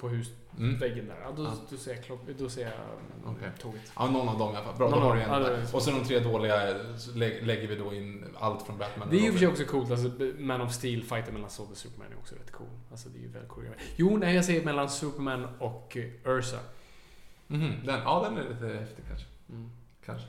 På 0.00 0.08
husväggen 0.08 0.34
Mm. 0.58 1.06
där. 1.06 1.16
Ja, 1.24 1.30
då, 1.36 1.42
Ja. 1.44 1.56
då 1.70 1.76
ser 1.76 1.94
jag, 1.94 2.04
klock, 2.04 2.20
då 2.38 2.48
ser 2.48 2.62
jag 2.62 2.72
mm, 2.72 3.36
Okej. 3.36 3.50
tåget. 3.60 3.92
Ja, 3.96 4.06
någon 4.10 4.28
av 4.28 4.38
dem 4.38 4.54
i 4.54 4.56
alla 4.56 4.64
fall. 4.66 4.76
Bra, 4.76 4.90
Någon 4.90 5.00
då 5.00 5.06
har 5.06 5.16
du 5.16 5.22
en 5.22 5.30
ja, 5.30 5.38
där. 5.38 5.74
Och 5.74 5.82
så 5.82 5.90
de 5.90 6.04
tre 6.04 6.18
dåliga 6.20 6.54
lä- 7.14 7.40
lägger 7.40 7.68
vi 7.68 7.76
då 7.76 7.94
in 7.94 8.24
allt 8.38 8.62
från 8.66 8.78
Batman 8.78 9.08
Det 9.10 9.16
är 9.16 9.20
ju 9.20 9.26
i 9.26 9.28
och 9.28 9.32
för 9.32 9.38
sig 9.38 9.48
också 9.48 9.64
coolt, 9.64 9.90
alltså 9.90 10.08
Man 10.38 10.60
of 10.60 10.72
Steel 10.72 11.02
fighten 11.02 11.34
mellan 11.34 11.50
Zod 11.50 11.70
och 11.70 11.76
Superman 11.76 12.12
är 12.12 12.18
också 12.18 12.34
rätt 12.34 12.50
cool. 12.52 12.66
Alltså 12.90 13.08
det 13.08 13.18
är 13.18 13.22
ju 13.22 13.28
väldigt 13.28 13.50
coolt. 13.50 13.66
Jo, 13.96 14.16
nej 14.16 14.34
jag 14.34 14.44
säger 14.44 14.64
mellan 14.64 14.90
Superman 14.90 15.46
och 15.58 15.96
eh, 15.96 16.04
Ursa. 16.24 16.58
Mhm, 17.46 17.72
den, 17.86 18.00
ja, 18.00 18.22
den 18.28 18.38
är 18.46 18.48
lite 18.50 18.66
häftig 18.80 19.04
kanske. 19.08 19.26
Mm. 19.48 19.70
kanske. 20.06 20.28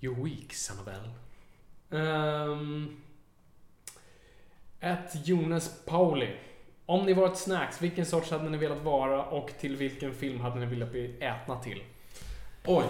You're 0.00 0.24
weak, 0.24 0.52
son 0.54 0.76
of 0.80 0.88
L. 0.88 1.10
Um, 2.00 2.96
At 4.80 5.28
Jonas 5.28 5.84
Pauli. 5.86 6.36
Om 6.86 7.06
ni 7.06 7.12
var 7.12 7.26
ett 7.26 7.38
snacks, 7.38 7.82
vilken 7.82 8.06
sorts 8.06 8.30
hade 8.30 8.50
ni 8.50 8.58
velat 8.58 8.82
vara 8.82 9.24
och 9.24 9.50
till 9.60 9.76
vilken 9.76 10.14
film 10.14 10.40
hade 10.40 10.60
ni 10.60 10.66
velat 10.66 10.90
bli 10.90 11.16
ätna 11.20 11.56
till? 11.56 11.82
Oj! 12.66 12.84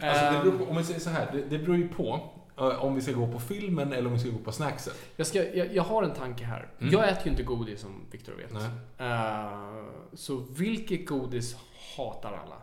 Alltså, 0.00 0.24
det 0.24 0.30
beror 0.42 0.58
på, 0.58 0.62
Ehm, 0.62 0.68
om 0.68 0.74
man 0.74 0.84
säger 0.84 1.00
så 1.00 1.10
här, 1.10 1.32
det, 1.32 1.42
det 1.42 1.58
beror 1.58 1.76
ju 1.76 1.88
på. 1.88 2.30
Eh, 2.58 2.84
Om 2.84 2.94
vi 2.94 3.00
ska 3.00 3.12
gå 3.12 3.26
på 3.32 3.40
filmen 3.40 3.92
eller 3.92 4.06
om 4.06 4.12
vi 4.12 4.18
ska 4.18 4.30
gå 4.30 4.38
på 4.38 4.52
snackset. 4.52 4.94
Jag, 5.16 5.26
ska, 5.26 5.44
jag, 5.54 5.74
jag 5.74 5.82
har 5.82 6.02
en 6.02 6.14
tanke 6.14 6.44
här. 6.44 6.68
Mm. 6.80 6.92
Jag 6.92 7.08
äter 7.08 7.24
ju 7.24 7.30
inte 7.30 7.42
godis 7.42 7.80
som 7.80 8.06
Victor 8.10 8.32
vet. 8.32 8.52
Nej. 8.52 8.70
Eh, 8.98 9.84
så 10.12 10.36
vilket 10.36 11.06
godis 11.06 11.56
hatar 11.96 12.32
alla? 12.44 12.56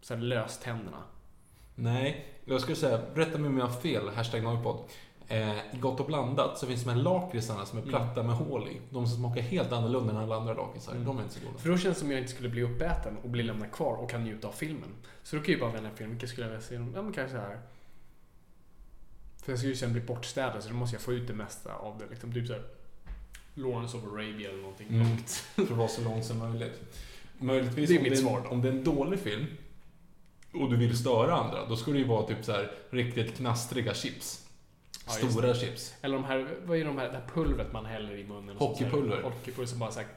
Så 0.00 0.14
här 0.14 0.20
löständerna. 0.22 1.02
Nej, 1.74 2.26
jag 2.44 2.60
skulle 2.60 2.76
säga, 2.76 3.00
rätta 3.14 3.38
mig 3.38 3.48
om 3.48 3.58
jag 3.58 3.66
har 3.66 3.80
fel, 3.80 4.08
hashtag 4.08 4.42
Noipod. 4.42 4.78
Eh, 5.28 5.50
I 5.74 5.78
Gott 5.80 6.00
och 6.00 6.06
blandat 6.06 6.58
så 6.58 6.66
finns 6.66 6.84
de 6.84 6.90
här 6.90 6.96
lakritsarna 6.96 7.66
som 7.66 7.78
är 7.78 7.82
platta 7.82 8.22
med 8.22 8.36
hål 8.36 8.68
i. 8.68 8.80
De 8.90 9.06
som 9.06 9.16
smakar 9.18 9.40
helt 9.42 9.72
annorlunda 9.72 10.12
än 10.12 10.18
alla 10.18 10.36
andra 10.36 10.54
lakritsar. 10.54 10.94
De 10.94 11.18
är 11.18 11.22
inte 11.22 11.34
så 11.34 11.40
goda. 11.46 11.58
För 11.58 11.68
då 11.68 11.78
känns 11.78 11.94
det 11.96 12.00
som 12.00 12.10
jag 12.10 12.20
inte 12.20 12.32
skulle 12.32 12.48
bli 12.48 12.62
uppäten 12.62 13.16
och 13.22 13.30
bli 13.30 13.42
lämnad 13.42 13.72
kvar 13.72 13.94
och 13.96 14.10
kan 14.10 14.24
njuta 14.24 14.48
av 14.48 14.52
filmen. 14.52 14.88
Så 15.22 15.36
då 15.36 15.42
kan 15.42 15.52
jag 15.52 15.58
ju 15.58 15.60
bara 15.60 15.72
välja 15.72 15.90
en 15.90 15.96
film. 15.96 16.10
Vilken 16.10 16.28
skulle 16.28 16.46
jag 16.46 16.50
vilja 16.52 16.66
se? 16.66 16.74
Ja 16.74 17.02
men 17.02 17.12
kanske 17.12 17.36
så 17.36 17.40
här. 17.42 17.60
För 19.44 19.52
jag 19.52 19.58
skulle 19.58 19.72
ju 19.72 19.76
sen 19.76 19.92
bli 19.92 20.02
bortstädad 20.02 20.62
så 20.62 20.68
då 20.68 20.74
måste 20.74 20.96
jag 20.96 21.02
få 21.02 21.12
ut 21.12 21.26
det 21.28 21.34
mesta 21.34 21.74
av 21.74 21.98
det. 21.98 22.04
Liksom 22.10 22.32
typ 22.32 22.46
såhär 22.46 22.62
Lawrence 23.54 23.96
of 23.96 24.04
Arabia 24.04 24.48
eller 24.48 24.62
någonting 24.62 24.86
Mm. 24.88 25.00
långt. 25.08 25.30
För 25.30 25.62
att 25.62 25.70
vara 25.70 25.88
så 25.88 26.02
långt 26.02 26.24
som 26.24 26.38
möjligt. 26.38 26.80
Möjligtvis 27.38 27.88
Det 27.88 27.94
är 27.94 27.98
om, 27.98 28.02
mitt 28.02 28.12
det 28.12 28.18
svar 28.18 28.40
då. 28.44 28.48
om 28.50 28.62
det 28.62 28.68
är 28.68 28.72
en 28.72 28.84
dålig 28.84 29.18
film 29.20 29.46
och 30.54 30.70
du 30.70 30.76
vill 30.76 30.96
störa 30.98 31.34
andra, 31.34 31.66
då 31.68 31.76
ska 31.76 31.90
det 31.90 31.98
ju 31.98 32.04
vara 32.06 32.26
typ 32.26 32.44
så 32.44 32.52
här 32.52 32.70
riktigt 32.90 33.36
knastriga 33.36 33.94
chips. 33.94 34.45
Ja, 35.06 35.12
Stora 35.12 35.54
chips. 35.54 35.94
Eller 36.02 36.14
de 36.16 36.24
här, 36.24 36.56
vad 36.64 36.78
är 36.78 36.84
de 36.84 36.98
här, 36.98 37.08
det 37.08 37.12
här 37.18 37.26
pulvret 37.34 37.72
man 37.72 37.86
häller 37.86 38.16
i 38.16 38.24
munnen? 38.24 38.56
Hockeypulver. 38.56 39.22
Hockeypulver 39.22 39.66
som 39.66 39.78
bara 39.78 39.90
såhär... 39.90 40.08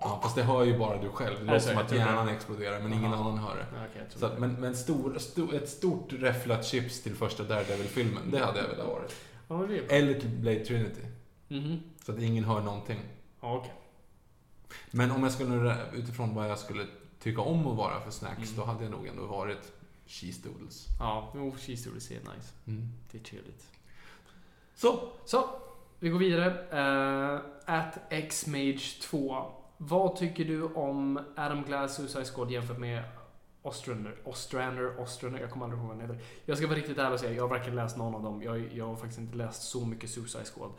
Ja, 0.00 0.20
fast 0.22 0.36
det 0.36 0.42
hör 0.42 0.64
ju 0.64 0.78
bara 0.78 1.02
du 1.02 1.08
själv. 1.08 1.38
Det 1.38 1.44
låter 1.44 1.58
som 1.58 1.78
att 1.78 1.92
hjärnan 1.92 2.28
exploderar, 2.28 2.80
men 2.80 2.92
ingen 2.92 3.12
annan 3.14 3.38
hör 3.38 3.56
det. 3.56 3.66
Ja, 3.72 4.06
tror 4.10 4.20
Så 4.20 4.26
att, 4.26 4.38
men 4.38 4.52
men 4.52 4.76
stor, 4.76 5.18
stor, 5.18 5.54
ett 5.54 5.68
stort 5.68 6.12
räfflat 6.12 6.66
chips 6.66 7.02
till 7.02 7.14
första 7.14 7.42
Daredevil-filmen, 7.42 8.30
det 8.30 8.38
hade 8.38 8.58
jag 8.58 8.68
velat 8.68 8.86
ha 8.86 8.94
varit. 8.94 9.14
Ja. 9.48 9.94
Eller 9.94 10.20
till 10.20 10.28
Blade 10.28 10.64
Trinity. 10.64 11.00
Mhm. 11.48 11.80
Så 12.04 12.12
att 12.12 12.18
ingen 12.18 12.44
hör 12.44 12.60
någonting. 12.60 13.00
Ja, 13.40 13.56
okej. 13.56 13.72
Men 14.90 15.10
om 15.10 15.22
jag 15.22 15.32
skulle, 15.32 15.76
utifrån 15.94 16.34
vad 16.34 16.50
jag 16.50 16.58
skulle 16.58 16.86
tycka 17.20 17.40
om 17.40 17.66
att 17.66 17.76
vara 17.76 18.00
för 18.00 18.10
snacks, 18.10 18.36
Mm. 18.52 18.56
då 18.56 18.64
hade 18.64 18.82
jag 18.84 18.90
nog 18.90 19.06
ändå 19.06 19.26
varit 19.26 19.72
cheese 20.06 20.48
doodles. 20.48 20.86
Ja, 21.00 21.32
jo, 21.34 21.54
cheese 21.58 21.84
doodles 21.84 22.10
är 22.10 22.14
nice. 22.14 22.52
Mm. 22.66 22.88
Det 23.12 23.18
är 23.18 23.22
trevligt. 23.22 23.66
Så, 24.74 25.08
Så, 25.24 25.48
vi 25.98 26.08
går 26.08 26.18
vidare. 26.18 26.50
Uh, 26.72 27.40
at 27.64 27.98
xmage 28.30 29.00
2. 29.02 29.46
Vad 29.76 30.16
tycker 30.16 30.44
du 30.44 30.62
om 30.62 31.20
Adam 31.36 31.62
Glass 31.62 31.96
Suicide 31.96 32.24
Squad 32.24 32.50
jämfört 32.50 32.78
med 32.78 33.02
Ostrander? 33.62 34.16
Ostrander, 34.24 35.00
Ostrander, 35.00 35.40
jag 35.40 35.50
kommer 35.50 35.64
aldrig 35.64 35.80
ihåg 35.80 35.88
vad 35.88 35.96
han 35.96 36.10
heter. 36.10 36.24
Jag 36.44 36.58
ska 36.58 36.66
vara 36.66 36.78
riktigt 36.78 36.98
ärlig 36.98 37.12
och 37.12 37.20
säga, 37.20 37.32
jag 37.32 37.42
har 37.42 37.48
varken 37.48 37.74
läst 37.74 37.96
någon 37.96 38.14
av 38.14 38.22
dem. 38.22 38.42
Jag, 38.42 38.72
jag 38.72 38.86
har 38.86 38.96
faktiskt 38.96 39.18
inte 39.18 39.36
läst 39.36 39.62
så 39.62 39.86
mycket 39.86 40.10
Suicide 40.10 40.44
Squad 40.44 40.70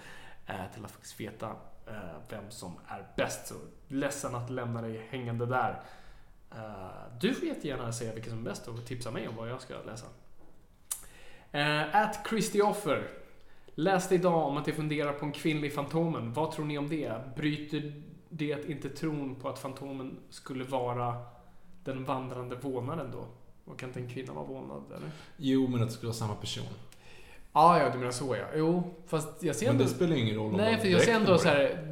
uh, 0.49 0.73
till 0.73 0.85
att 0.85 0.91
faktiskt 0.91 1.19
veta 1.19 1.47
uh, 1.87 1.93
vem 2.29 2.51
som 2.51 2.73
är 2.87 3.07
bäst. 3.17 3.47
Så 3.47 3.55
ledsen 3.87 4.35
att 4.35 4.49
lämna 4.49 4.81
dig 4.81 5.07
hängande 5.09 5.45
där. 5.45 5.81
Du 7.19 7.33
får 7.33 7.47
jättegärna 7.47 7.91
säga 7.91 8.13
vilken 8.13 8.31
som 8.31 8.39
är 8.39 8.49
bäst 8.49 8.67
och 8.67 8.85
tipsa 8.85 9.11
mig 9.11 9.27
om 9.27 9.35
vad 9.35 9.49
jag 9.49 9.61
ska 9.61 9.73
läsa. 9.81 10.05
Uh, 11.53 11.95
at 11.95 12.27
Christioffer. 12.29 13.24
Läste 13.75 14.15
idag 14.15 14.47
om 14.47 14.57
att 14.57 14.65
de 14.65 14.71
funderar 14.71 15.13
på 15.13 15.25
en 15.25 15.31
kvinnlig 15.31 15.73
Fantomen. 15.73 16.33
Vad 16.33 16.51
tror 16.51 16.65
ni 16.65 16.77
om 16.77 16.89
det? 16.89 17.13
Bryter 17.35 17.93
det 18.29 18.69
inte 18.69 18.89
tron 18.89 19.35
på 19.35 19.49
att 19.49 19.59
Fantomen 19.59 20.17
skulle 20.29 20.63
vara 20.63 21.15
den 21.83 22.05
vandrande 22.05 22.55
vålnaden 22.55 23.11
då? 23.11 23.25
Och 23.65 23.79
kan 23.79 23.89
inte 23.89 23.99
en 23.99 24.09
kvinna 24.09 24.33
vara 24.33 24.45
vålnad, 24.45 24.83
eller? 24.97 25.11
jo 25.37 25.67
men 25.67 25.81
att 25.81 25.87
det 25.87 25.93
skulle 25.93 26.07
vara 26.07 26.17
samma 26.17 26.35
person. 26.35 26.65
Ah, 27.51 27.79
ja, 27.79 27.89
du 27.89 27.97
menar 27.97 28.11
så 28.11 28.35
ja. 28.35 28.45
Jo, 28.55 28.83
fast 29.07 29.43
jag 29.43 29.55
ser 29.55 29.65
Men 29.65 29.75
ändå... 29.75 29.83
det 29.83 29.89
spelar 29.89 30.15
ingen 30.15 30.35
roll 30.35 30.51
om 30.51 30.57
Nej, 30.57 30.77
för 30.77 30.87
jag 30.87 31.01
ser 31.01 31.13
ändå 31.13 31.37
så 31.37 31.47
här. 31.47 31.91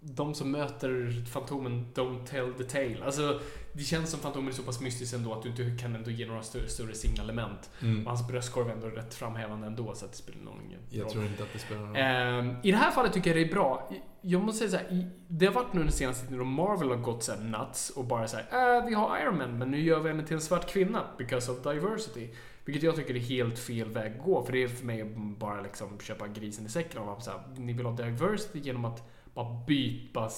De 0.00 0.34
som 0.34 0.50
möter 0.50 1.24
Fantomen, 1.32 1.86
don't 1.94 2.26
tell 2.26 2.52
the 2.52 2.64
tale. 2.64 3.04
Alltså, 3.04 3.40
det 3.78 3.84
känns 3.84 4.10
som 4.10 4.20
Fantomen 4.20 4.48
är 4.48 4.52
så 4.52 4.62
pass 4.62 4.80
mystisk 4.80 5.14
ändå 5.14 5.32
att 5.32 5.42
du 5.42 5.48
inte 5.48 5.82
kan 5.82 5.94
ändå 5.94 6.10
ge 6.10 6.26
några 6.26 6.42
större, 6.42 6.68
större 6.68 6.94
signalement. 6.94 7.70
Mm. 7.82 8.06
Och 8.06 8.10
hans 8.10 8.28
bröstkorv 8.28 8.68
är 8.68 8.72
ändå 8.72 8.86
rätt 8.86 9.14
framhävande 9.14 9.66
ändå, 9.66 9.94
så 9.94 10.04
att 10.04 10.12
det 10.12 10.18
spelar 10.18 10.40
någon 10.42 10.62
ingen 10.66 10.80
Jag 10.90 11.04
roll. 11.04 11.12
tror 11.12 11.24
inte 11.24 11.42
att 11.42 11.52
det 11.52 11.58
spelar 11.58 11.80
någon 11.80 11.88
roll. 11.88 11.96
Ehm, 11.96 12.56
I 12.62 12.70
det 12.70 12.76
här 12.76 12.90
fallet 12.90 13.12
tycker 13.12 13.30
jag 13.30 13.36
det 13.36 13.50
är 13.50 13.54
bra. 13.54 13.90
Jag 14.20 14.42
måste 14.42 14.68
säga 14.68 14.82
så 14.88 14.94
här, 14.94 15.10
det 15.28 15.46
har 15.46 15.52
varit 15.52 15.72
nu 15.72 15.82
den 15.82 15.92
senaste 15.92 16.24
tiden 16.24 16.38
då 16.38 16.44
Marvel 16.44 16.88
har 16.88 16.96
gått 16.96 17.22
så 17.22 17.32
här 17.32 17.40
nuts 17.40 17.90
och 17.90 18.04
bara 18.04 18.28
såhär, 18.28 18.76
äh, 18.78 18.86
vi 18.86 18.94
har 18.94 19.18
Iron 19.18 19.38
Man, 19.38 19.58
men 19.58 19.70
nu 19.70 19.80
gör 19.80 20.00
vi 20.00 20.08
henne 20.08 20.26
till 20.26 20.34
en 20.34 20.40
svart 20.42 20.70
kvinna 20.70 21.04
because 21.18 21.52
of 21.52 21.62
diversity. 21.62 22.28
Vilket 22.64 22.82
jag 22.82 22.96
tycker 22.96 23.14
är 23.14 23.18
helt 23.18 23.58
fel 23.58 23.88
väg 23.88 24.12
att 24.18 24.24
gå, 24.24 24.44
för 24.44 24.52
det 24.52 24.62
är 24.62 24.68
för 24.68 24.86
mig 24.86 25.04
bara 25.38 25.60
liksom 25.60 25.98
köpa 26.00 26.28
grisen 26.28 26.66
i 26.66 26.68
säcken 26.68 27.02
och 27.02 27.22
så 27.22 27.30
här, 27.30 27.40
ni 27.56 27.72
vill 27.72 27.86
ha 27.86 27.92
diversity 27.92 28.58
genom 28.58 28.84
att 28.84 29.10
bara 29.34 29.64
byta, 29.66 30.30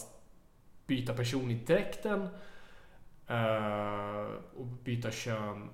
byta 0.87 1.15
person 1.15 1.51
i 1.51 1.55
dräkten 1.55 2.29
eh, 3.31 4.27
och 4.57 4.67
byta 4.67 5.11
kön 5.11 5.69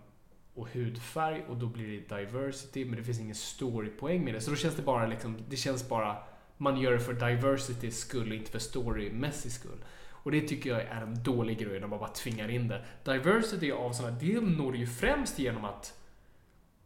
och 0.55 0.69
hudfärg 0.69 1.45
och 1.49 1.57
då 1.57 1.67
blir 1.67 1.87
det 1.87 2.17
diversity 2.17 2.85
men 2.85 2.97
det 2.97 3.05
finns 3.05 3.21
ingen 3.21 3.35
storypoäng 3.35 4.25
med 4.25 4.35
det. 4.35 4.41
Så 4.41 4.51
då 4.51 4.57
känns 4.57 4.77
det 4.77 4.83
bara 4.83 5.07
liksom, 5.07 5.39
det 5.49 5.57
känns 5.57 5.89
bara 5.89 6.17
man 6.57 6.81
gör 6.81 6.93
det 6.93 7.01
för 7.01 7.13
diversity 7.13 7.91
skull 7.91 8.33
inte 8.33 8.51
för 8.51 8.59
storymässig 8.59 9.53
skull. 9.53 9.85
Och 10.27 10.33
det 10.33 10.41
tycker 10.41 10.71
jag 10.71 10.81
är 10.81 11.03
en 11.03 11.23
dålig 11.23 11.59
grej 11.59 11.81
när 11.81 11.87
man 11.87 11.99
bara 11.99 12.11
tvingar 12.11 12.51
in 12.51 12.69
det. 12.69 12.85
Diversity 13.05 13.73
av 13.73 13.93
sådana, 13.93 14.17
det 14.21 14.41
når 14.41 14.73
du 14.73 14.79
ju 14.79 14.87
främst 14.87 15.39
genom 15.39 15.65
att 15.65 15.95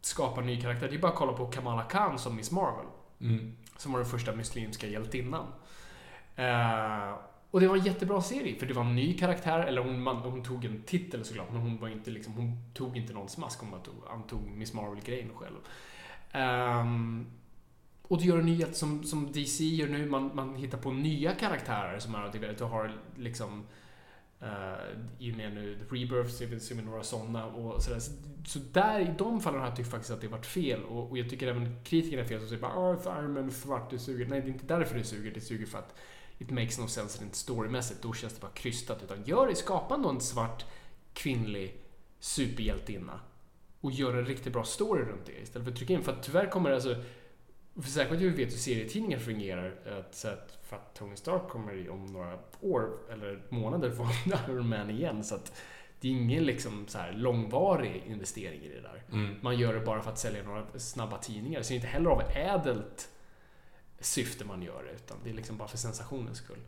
skapa 0.00 0.40
ny 0.40 0.60
karaktär. 0.60 0.88
Det 0.88 0.94
är 0.94 0.98
bara 0.98 1.12
att 1.12 1.18
kolla 1.18 1.32
på 1.32 1.46
Kamala 1.46 1.82
Khan 1.82 2.18
som 2.18 2.36
Miss 2.36 2.50
Marvel. 2.50 2.86
Mm. 3.20 3.56
Som 3.76 3.92
var 3.92 4.00
den 4.00 4.08
första 4.08 4.32
muslimska 4.32 4.86
hjältinnan. 4.86 5.46
Eh, 6.36 7.14
och 7.50 7.60
det 7.60 7.68
var 7.68 7.76
en 7.76 7.84
jättebra 7.84 8.20
serie, 8.20 8.58
för 8.58 8.66
det 8.66 8.74
var 8.74 8.84
en 8.84 8.94
ny 8.94 9.18
karaktär, 9.18 9.60
eller 9.60 9.82
hon, 9.82 10.02
man, 10.02 10.16
hon 10.16 10.42
tog 10.42 10.64
en 10.64 10.82
titel 10.82 11.24
såklart, 11.24 11.52
men 11.52 11.60
hon 11.60 11.78
var 11.78 11.88
inte 11.88 12.10
liksom, 12.10 12.32
hon 12.32 12.52
tog 12.74 12.96
inte 12.96 13.12
någon 13.12 13.28
smask, 13.28 13.60
hon 13.60 13.82
tog, 13.82 13.94
antog 14.10 14.50
Miss 14.50 14.72
Marvel-grejen 14.72 15.30
själv. 15.34 15.56
Um, 16.34 17.26
och 18.02 18.18
du 18.18 18.24
gör 18.24 18.38
en 18.38 18.46
ny 18.46 18.64
som, 18.72 19.04
som 19.04 19.32
DC 19.32 19.64
gör 19.64 19.88
nu, 19.88 20.06
man, 20.06 20.30
man 20.34 20.56
hittar 20.56 20.78
på 20.78 20.90
nya 20.90 21.34
karaktärer 21.34 21.98
som 21.98 22.14
är 22.14 22.24
aktiverade. 22.24 22.58
du 22.58 22.64
har 22.64 22.92
liksom 23.16 23.66
Uh, 24.42 25.00
I 25.18 25.32
och 25.32 25.36
med 25.36 25.54
nu 25.54 25.78
Rebirth 25.90 26.30
så 26.30 26.44
är 26.44 26.74
vi 26.74 26.82
några 26.82 27.02
sådana 27.02 27.46
och 27.46 27.82
sådär. 27.82 27.98
Så, 27.98 28.12
så 28.46 28.58
där 28.72 29.00
i 29.00 29.14
de 29.18 29.40
fallen 29.40 29.60
har 29.60 29.66
jag 29.66 29.76
tyckt 29.76 29.90
faktiskt 29.90 30.10
att 30.10 30.20
det 30.20 30.28
varit 30.28 30.46
fel 30.46 30.82
och, 30.84 31.10
och 31.10 31.18
jag 31.18 31.30
tycker 31.30 31.46
även 31.46 31.84
kritikerna 31.84 32.22
är 32.22 32.26
fel 32.26 32.40
som 32.40 32.48
säger 32.48 32.62
bara 32.62 32.78
Åh, 32.78 33.18
Iron 33.18 33.32
Man 33.32 33.50
svart, 33.50 33.90
du 33.90 33.98
suger. 33.98 34.26
Nej, 34.26 34.40
det 34.40 34.46
är 34.46 34.52
inte 34.52 34.66
därför 34.66 34.98
det 34.98 35.04
suger. 35.04 35.30
Det 35.30 35.40
suger 35.40 35.66
för 35.66 35.78
att 35.78 35.94
it 36.40 36.50
makes 36.50 36.78
no 36.78 36.88
sense 36.88 37.22
rent 37.22 37.34
storymässigt. 37.34 38.02
Då 38.02 38.12
känns 38.12 38.32
det 38.32 38.40
bara 38.40 38.50
krystat. 38.50 39.02
Utan 39.02 39.24
gör 39.24 39.46
det, 39.46 39.54
skapa 39.54 39.94
ändå 39.94 40.08
en 40.08 40.20
svart 40.20 40.64
kvinnlig 41.12 41.76
superhjältinna 42.18 43.20
och 43.80 43.92
gör 43.92 44.14
en 44.14 44.26
riktigt 44.26 44.52
bra 44.52 44.64
story 44.64 45.02
runt 45.02 45.26
det 45.26 45.42
istället 45.42 45.64
för 45.64 45.72
att 45.72 45.78
trycka 45.78 45.92
in. 45.92 46.02
För 46.02 46.12
att 46.12 46.22
tyvärr 46.22 46.50
kommer 46.50 46.70
det 46.70 46.76
alltså 46.76 46.96
för 47.74 47.90
särskilt 47.90 48.22
hur 48.22 48.30
vi 48.30 48.44
vet 48.44 48.52
hur 48.52 48.58
serietidningar 48.58 49.18
fungerar. 49.18 49.98
Att, 49.98 50.14
så 50.14 50.28
att, 50.28 50.58
för 50.62 50.76
att 50.76 50.94
Tony 50.94 51.16
Stark 51.16 51.48
kommer 51.48 51.90
om 51.90 52.06
några 52.06 52.38
år 52.60 52.98
eller 53.12 53.42
månader 53.48 53.90
få 53.96 54.08
Iron 54.48 54.68
Man 54.68 54.90
igen. 54.90 55.24
Så 55.24 55.34
att 55.34 55.52
det 56.00 56.08
är 56.08 56.12
ingen 56.12 56.44
liksom 56.44 56.88
så 56.88 56.98
här 56.98 57.12
långvarig 57.12 58.04
investering 58.06 58.60
i 58.60 58.68
det 58.68 58.80
där. 58.80 59.02
Mm. 59.12 59.34
Man 59.40 59.58
gör 59.58 59.74
det 59.74 59.80
bara 59.80 60.02
för 60.02 60.10
att 60.10 60.18
sälja 60.18 60.42
några 60.42 60.66
snabba 60.78 61.18
tidningar. 61.18 61.62
Så 61.62 61.68
det 61.68 61.74
är 61.74 61.76
inte 61.76 61.88
heller 61.88 62.10
av 62.10 62.22
ädelt 62.34 63.08
syfte 64.00 64.44
man 64.44 64.62
gör 64.62 64.82
det. 64.82 64.90
Utan 64.96 65.16
det 65.24 65.30
är 65.30 65.34
liksom 65.34 65.56
bara 65.56 65.68
för 65.68 65.78
sensationens 65.78 66.38
skull. 66.38 66.60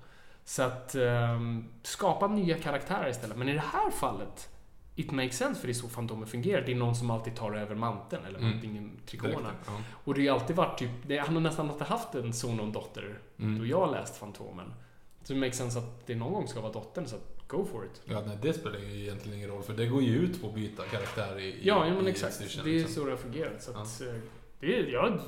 Så 0.45 0.63
att 0.63 0.95
ehm, 0.95 1.65
skapa 1.83 2.27
nya 2.29 2.59
karaktärer 2.59 3.09
istället. 3.11 3.37
Men 3.37 3.49
i 3.49 3.53
det 3.53 3.63
här 3.73 3.91
fallet 3.91 4.49
It 4.97 5.11
makes 5.11 5.37
sense 5.37 5.61
för 5.61 5.67
det 5.67 5.73
är 5.73 5.75
så 5.75 5.89
Fantomen 5.89 6.27
fungerar. 6.29 6.63
Det 6.67 6.73
är 6.73 6.77
någon 6.77 6.97
som 6.97 7.11
alltid 7.11 7.37
tar 7.37 7.53
över 7.55 7.75
manteln 7.75 8.25
eller 8.25 8.39
Mm. 8.39 8.65
i 8.65 8.91
trikåerna. 9.07 9.51
Ja. 9.67 9.81
Och 10.05 10.15
det 10.15 10.21
har 10.21 10.25
ju 10.25 10.29
alltid 10.29 10.57
varit 10.57 10.79
typ, 10.79 10.91
det, 11.07 11.19
han 11.19 11.35
har 11.35 11.41
nästan 11.41 11.71
alltid 11.71 11.87
haft 11.87 12.15
en 12.15 12.33
son 12.33 12.61
och 12.61 12.67
en 12.67 12.73
dotter 12.73 13.19
Mm. 13.39 13.59
då 13.59 13.67
jag 13.67 13.87
har 13.87 13.93
läst 13.93 14.17
Fantomen. 14.17 14.75
Så 15.23 15.33
det 15.33 15.39
makes 15.39 15.57
sense 15.59 15.79
att 15.79 16.07
det 16.07 16.15
någon 16.15 16.33
gång 16.33 16.49
ska 16.49 16.61
vara 16.61 16.73
dottern, 16.73 17.07
så 17.07 17.17
att 17.17 17.49
go 17.49 17.65
for 17.73 17.85
it. 17.85 18.03
Ja, 18.05 18.23
nej, 18.27 18.39
det 18.43 18.53
spelar 18.53 18.79
ju 18.79 19.01
egentligen 19.03 19.39
ingen 19.39 19.51
roll, 19.51 19.63
för 19.63 19.73
det 19.75 19.87
går 19.87 20.03
ju 20.03 20.17
ut 20.19 20.41
på 20.43 20.49
att 20.49 20.55
byta 20.55 20.83
karaktär 20.85 21.39
i, 21.39 21.61
Ja, 21.63 21.87
ja 21.87 21.95
men 21.95 22.07
exakt. 22.07 22.39
Det 22.39 22.45
är 22.61 22.65
liksom. 22.65 22.95
så 22.95 23.05
det 23.05 23.11
har 23.11 23.19
fungerat. 23.19 23.63
Så 23.63 23.71
att, 23.71 24.01
eh, 24.01 24.15
det, 24.61 24.79
är, 24.79 24.87
ja, 24.87 25.19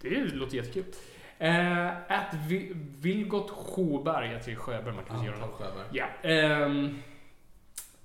det 0.00 0.24
låter 0.24 0.56
jättekul. 0.56 0.84
Uh, 1.42 1.88
att 2.08 2.34
Vi- 2.48 2.72
Vilgot 3.00 3.50
Sjöberg, 3.50 4.32
jag 4.32 4.42
tror 4.44 4.54
Sjöberg 4.54 4.94
man 4.94 5.04
kan 5.04 5.16
Ja, 5.18 5.24
göra 5.26 5.38
något. 5.38 5.54
Sjöberg. 5.58 5.86
Ja. 5.92 6.06
ehm, 6.22 6.98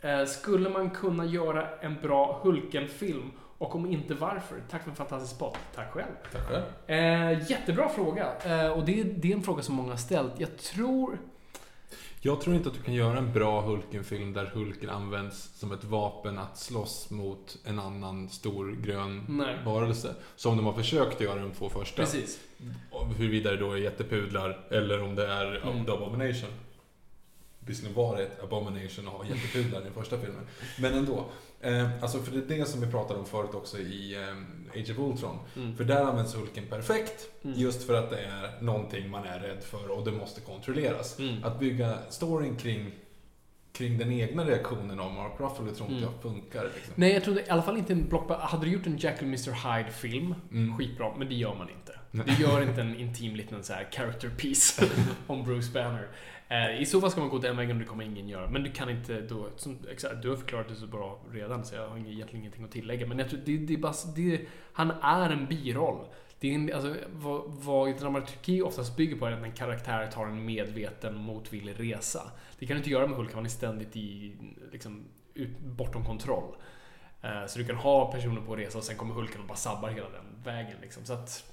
eh, 0.02 0.26
skulle 0.26 0.70
man 0.70 0.90
kunna 0.90 1.26
göra 1.26 1.68
en 1.82 1.96
bra 2.02 2.40
Hulken-film? 2.44 3.32
Och 3.60 3.76
om 3.76 3.86
inte 3.92 4.14
varför? 4.14 4.56
Tack 4.70 4.84
för 4.84 4.90
en 4.90 4.96
fantastisk 4.96 5.36
spot. 5.36 5.58
Tack 5.76 5.92
själv. 5.92 6.12
Tack 6.32 6.42
själv. 6.48 6.64
Eh, 6.88 7.50
jättebra 7.52 7.90
fråga. 7.90 8.28
Eh, 8.46 8.68
och 8.72 8.86
det, 8.86 9.00
är- 9.02 9.04
det 9.18 9.32
är 9.32 9.36
en 9.36 9.44
fråga 9.44 9.62
som 9.64 9.76
många 9.76 9.90
har 9.90 9.98
ställt. 9.98 10.34
Jag 10.38 10.58
tror... 10.58 11.18
Jag 12.22 12.42
tror 12.42 12.56
inte 12.56 12.70
att 12.70 12.76
du 12.76 12.82
kan 12.82 12.94
göra 12.94 13.18
en 13.18 13.34
bra 13.34 13.62
Hulken-film 13.62 14.34
där 14.34 14.46
Hulken 14.46 14.90
används 14.90 15.60
som 15.60 15.72
ett 15.72 15.84
vapen 15.84 16.38
att 16.38 16.58
slåss 16.58 17.10
mot 17.10 17.58
en 17.66 17.80
annan 17.80 18.30
stor 18.30 18.72
grön 18.72 19.26
Nej. 19.30 19.58
varelse. 19.66 20.16
Som 20.36 20.58
de 20.58 20.66
har 20.66 20.74
försökt 20.74 21.22
göra 21.22 21.40
de 21.42 21.52
två 21.52 21.70
första. 21.70 22.02
Precis. 22.02 22.40
Och 22.92 23.06
Huruvida 23.08 23.52
det 23.52 23.58
då 23.58 23.72
är 23.72 23.78
jättepudlar 23.78 24.66
eller 24.70 25.02
om 25.04 25.16
det 25.16 25.28
är 25.28 25.56
Mm. 25.72 25.86
The 25.86 25.92
Abomination. 25.92 26.50
Visserligen 27.60 27.96
var 27.96 28.18
det 28.18 28.24
ett 28.24 28.44
Abomination 28.44 29.08
ha 29.08 29.26
jättepudlar 29.26 29.82
i 29.82 29.84
den 29.84 29.94
första 29.94 30.18
filmen. 30.18 30.48
Men 30.80 30.94
ändå. 30.94 31.26
Eh, 31.62 32.04
alltså 32.04 32.20
för 32.20 32.32
det 32.32 32.54
är 32.56 32.60
det 32.60 32.66
som 32.66 32.82
vi 32.82 32.88
pratade 32.88 33.20
om 33.20 33.26
förut 33.26 33.54
också 33.54 33.78
i 33.80 34.16
eh, 34.16 34.80
Age 34.82 34.92
of 34.92 35.00
Ultron. 35.00 35.40
Mm. 35.56 35.78
För 35.78 35.84
där 35.84 36.04
används 36.04 36.36
Hulken 36.36 36.66
perfekt. 36.70 37.30
Just 37.42 37.84
för 37.84 37.94
att 37.94 38.10
det 38.10 38.20
är 38.20 38.62
någonting 38.62 39.10
man 39.10 39.24
är 39.26 39.40
rädd 39.40 39.64
för 39.64 39.92
och 39.92 40.06
det 40.06 40.12
måste 40.12 40.42
kontrolleras. 40.42 41.20
Mm. 41.20 41.44
Att 41.44 41.60
bygga 41.60 41.98
storyn 42.10 42.56
kring, 42.56 42.92
kring 43.72 43.98
den 43.98 44.12
egna 44.12 44.46
reaktionen 44.46 45.00
av 45.00 45.12
Mark 45.14 45.32
Ruffalo 45.40 45.72
tror 45.76 45.90
inte 45.90 46.04
Mm. 46.04 46.10
jag 46.14 46.22
funkar. 46.22 46.64
Liksom. 46.76 46.94
Nej, 46.96 47.14
jag 47.14 47.24
tror 47.24 47.40
i 47.40 47.50
alla 47.50 47.62
fall 47.62 47.78
inte 47.78 47.94
en 47.94 48.08
blockbuster. 48.10 48.44
Hade 48.46 48.66
du 48.66 48.72
gjort 48.72 48.86
en 48.88 48.98
Jack 48.98 49.20
and 49.22 49.28
Mr 49.28 49.52
Hyde-film, 49.78 50.36
Mm. 50.52 50.78
skitbra, 50.78 51.14
men 51.18 51.28
det 51.30 51.36
gör 51.36 51.56
man 51.56 51.70
inte. 51.70 51.97
Det 52.12 52.40
gör 52.40 52.62
inte 52.62 52.82
en 52.82 52.96
intim 52.96 53.36
liten 53.36 53.64
så 53.64 53.74
här 53.74 53.88
character 53.92 54.30
piece 54.30 54.86
om 55.28 55.44
Bruce 55.44 55.72
Banner. 55.74 56.08
Eh, 56.50 56.82
I 56.82 56.86
så 56.86 57.02
fall 57.02 57.12
ska 57.12 57.20
man 57.20 57.30
gå 57.30 57.38
den 57.38 57.58
vägen 57.58 57.76
och 57.76 57.80
det 57.80 57.88
kommer 57.88 58.04
ingen 58.04 58.30
göra. 58.30 58.50
Men 58.50 58.64
du 58.64 58.72
kan 58.72 58.90
inte 58.90 59.22
då, 59.22 59.50
som, 59.56 59.78
exakt, 59.92 60.22
du 60.22 60.30
har 60.30 60.36
förklarat 60.36 60.70
det 60.70 60.76
så 60.76 60.88
bra 60.88 61.20
redan 61.32 61.66
så 61.66 61.76
jag 61.76 61.90
har 61.90 61.98
egentligen 61.98 62.36
ingenting 62.36 62.64
att 62.64 62.72
tillägga. 62.72 63.08
Men 63.08 63.20
jag 63.20 63.30
tror 63.30 63.40
det, 63.46 63.58
det 63.58 63.74
är 63.74 63.78
bara, 63.78 63.94
det, 64.16 64.42
han 64.74 64.92
är 65.02 65.30
en 65.30 65.46
biroll. 65.46 66.06
Det 66.40 66.50
är 66.52 66.56
en, 66.56 66.74
alltså, 66.74 66.96
vad, 67.14 67.42
vad 67.48 68.00
dramaturgi 68.00 68.62
oftast 68.62 68.98
bygger 68.98 69.18
på 69.18 69.26
är 69.26 69.32
att 69.32 69.44
en 69.44 69.52
karaktär 69.52 70.12
tar 70.12 70.26
en 70.26 70.46
medveten 70.46 71.16
motvillig 71.16 71.76
resa. 71.80 72.32
Det 72.60 72.66
kan 72.66 72.76
du 72.76 72.78
inte 72.78 72.90
göra 72.90 73.08
med 73.08 73.18
Hulk, 73.18 73.34
han 73.34 73.46
är 73.46 73.50
ständigt 73.50 73.96
i, 73.96 74.36
liksom, 74.72 75.06
ut, 75.34 75.60
bortom 75.60 76.06
kontroll. 76.06 76.56
Eh, 77.22 77.46
så 77.48 77.60
du 77.60 77.66
kan 77.66 77.76
ha 77.76 78.12
personer 78.12 78.42
på 78.42 78.56
resa 78.56 78.78
och 78.78 78.84
sen 78.84 78.98
kommer 78.98 79.14
Hulken 79.14 79.42
och 79.42 79.48
bara 79.48 79.58
sabbar 79.58 79.90
hela 79.90 80.10
den 80.10 80.44
vägen. 80.44 80.78
Liksom. 80.82 81.06
Så 81.06 81.14
att 81.14 81.44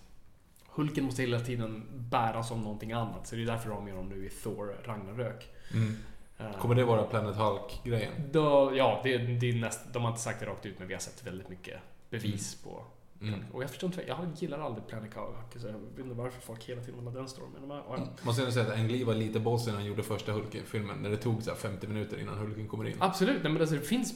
Hulken 0.74 1.04
måste 1.04 1.22
hela 1.22 1.40
tiden 1.40 1.82
bäras 2.10 2.48
som 2.48 2.62
någonting 2.62 2.92
annat. 2.92 3.26
Så 3.26 3.36
det 3.36 3.42
är 3.42 3.46
därför 3.46 3.70
de 3.70 3.88
gör 3.88 3.96
dem 3.96 4.08
nu 4.08 4.26
i 4.26 4.30
Thor 4.30 4.76
Ragnarök. 4.84 5.48
Mm. 5.74 5.96
Eh, 6.38 6.58
Kommer 6.58 6.74
det 6.74 6.84
vara 6.84 7.02
Planet 7.02 7.36
Hulk-grejen? 7.36 8.12
Ja, 8.32 9.00
det, 9.04 9.18
det 9.18 9.50
är 9.50 9.60
näst, 9.60 9.80
de 9.92 10.02
har 10.02 10.08
inte 10.08 10.22
sagt 10.22 10.40
det 10.40 10.46
rakt 10.46 10.66
ut 10.66 10.78
men 10.78 10.88
vi 10.88 10.94
har 10.94 11.00
sett 11.00 11.26
väldigt 11.26 11.48
mycket 11.48 11.80
bevis 12.10 12.54
på 12.54 12.84
Mm. 13.28 13.40
Och 13.52 13.62
jag 13.62 13.70
förstår 13.70 13.90
inte, 13.90 14.04
jag 14.08 14.18
gillar 14.38 14.58
aldrig 14.58 14.86
Planet 14.86 15.14
Hulk. 15.14 15.62
Så 15.62 15.66
jag 15.66 15.72
vet 15.72 15.98
inte 15.98 16.14
varför 16.14 16.40
folk 16.40 16.64
hela 16.64 16.80
tiden 16.80 16.94
vill 17.00 17.08
ha 17.08 17.14
den 17.14 17.28
storyn. 17.28 17.50
Men 17.52 17.60
de 17.60 17.70
har, 17.70 17.84
ja. 17.88 18.08
Måste 18.22 18.42
jag 18.42 18.52
säga 18.52 18.66
att 18.66 18.78
Ang 18.78 18.88
Lee 18.88 19.04
var 19.04 19.14
lite 19.14 19.40
bossig 19.40 19.70
när 19.70 19.78
han 19.78 19.86
gjorde 19.86 20.02
första 20.02 20.32
Hulken-filmen. 20.32 20.98
När 20.98 21.10
det 21.10 21.16
tog 21.16 21.42
så 21.42 21.50
här 21.50 21.56
50 21.56 21.86
minuter 21.86 22.20
innan 22.20 22.38
Hulken 22.38 22.68
kommer 22.68 22.84
in. 22.84 22.96
Absolut, 22.98 23.42
men 23.42 23.60
alltså, 23.60 23.74
det 23.74 23.80
finns 23.80 24.14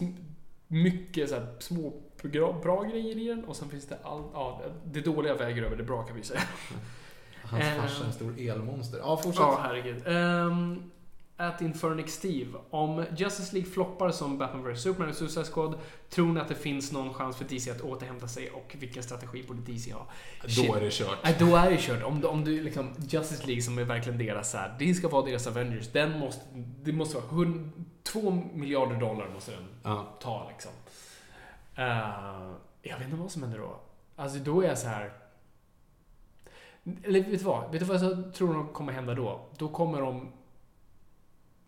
mycket 0.66 1.30
så 1.30 1.47
små 1.59 2.02
bra, 2.23 2.53
bra 2.62 2.82
grejer 2.82 3.19
i 3.19 3.28
den 3.28 3.45
och 3.45 3.57
sen 3.57 3.69
finns 3.69 3.86
det 3.86 3.99
allt, 4.03 4.27
ja, 4.32 4.62
det 4.85 5.01
dåliga 5.01 5.35
väger 5.35 5.62
över 5.62 5.77
det 5.77 5.82
bra 5.85 6.03
kan 6.03 6.16
vi 6.16 6.23
säga. 6.23 6.40
Hans 7.43 7.65
farsa 7.65 8.03
är 8.03 8.07
en 8.07 8.12
stor 8.12 8.39
elmonster. 8.39 8.99
Ja, 8.99 9.16
fortsätt. 9.16 9.40
Ja, 9.40 9.59
herregud. 9.62 10.07
Um, 10.07 10.90
at 11.40 11.61
Infernic 11.62 12.11
Steve. 12.11 12.59
Om 12.70 13.05
Justice 13.16 13.53
League 13.55 13.70
floppar 13.70 14.11
som 14.11 14.39
Batman 14.39 14.73
vs 14.73 14.82
Superman 14.82 15.09
och 15.09 15.15
Suicide 15.16 15.45
Squad, 15.45 15.78
tror 16.11 16.27
ni 16.32 16.40
att 16.40 16.49
det 16.49 16.55
finns 16.55 16.93
någon 16.93 17.15
chans 17.15 17.36
för 17.36 17.45
DC 17.45 17.70
att 17.70 17.81
återhämta 17.81 18.28
sig 18.28 18.51
och 18.51 18.77
vilken 18.78 19.03
strategi 19.03 19.45
borde 19.49 19.61
DC 19.73 19.93
ha? 19.93 20.07
Då 20.57 20.74
är 20.74 20.81
det 20.81 20.93
kört. 20.93 21.19
Nej, 21.24 21.36
då 21.39 21.57
är 21.57 21.70
det 21.70 21.77
kört. 21.81 22.03
Om, 22.03 22.24
om 22.24 22.45
du 22.45 22.62
liksom, 22.62 22.95
Justice 23.09 23.47
League 23.47 23.62
som 23.62 23.78
är 23.78 23.85
verkligen 23.85 24.19
deras 24.19 24.51
så 24.51 24.59
här, 24.59 24.77
det 24.78 24.95
ska 24.95 25.09
vara 25.09 25.24
deras 25.27 25.47
Avengers, 25.47 25.89
den 25.93 26.19
måste, 26.19 26.43
det 26.82 26.93
måste 26.93 27.16
vara, 27.16 27.27
hund, 27.27 27.73
två 28.03 28.31
miljarder 28.55 29.01
dollar 29.01 29.28
måste 29.35 29.51
den 29.51 29.65
Ja. 29.82 30.16
ta 30.20 30.49
liksom. 30.49 30.73
Eh, 31.78 32.52
jag 32.82 32.98
vet 32.98 33.05
inte 33.05 33.16
vad 33.16 33.30
som 33.30 33.42
händer 33.42 33.59
då. 33.59 33.80
Alltså 34.16 34.38
då 34.38 34.60
är 34.60 34.68
jag 34.68 34.78
så 34.78 34.88
här. 34.88 35.12
Eller 37.05 37.20
vet 37.20 37.30
du 37.30 37.44
vad? 37.44 37.72
Vet 37.72 37.80
du 37.80 37.86
vad 37.86 38.02
jag 38.02 38.34
tror 38.34 38.55
de 38.55 38.68
kommer 38.68 38.92
hända 38.92 39.14
då? 39.14 39.40
Då 39.59 39.68
kommer 39.68 40.00
de... 40.00 40.32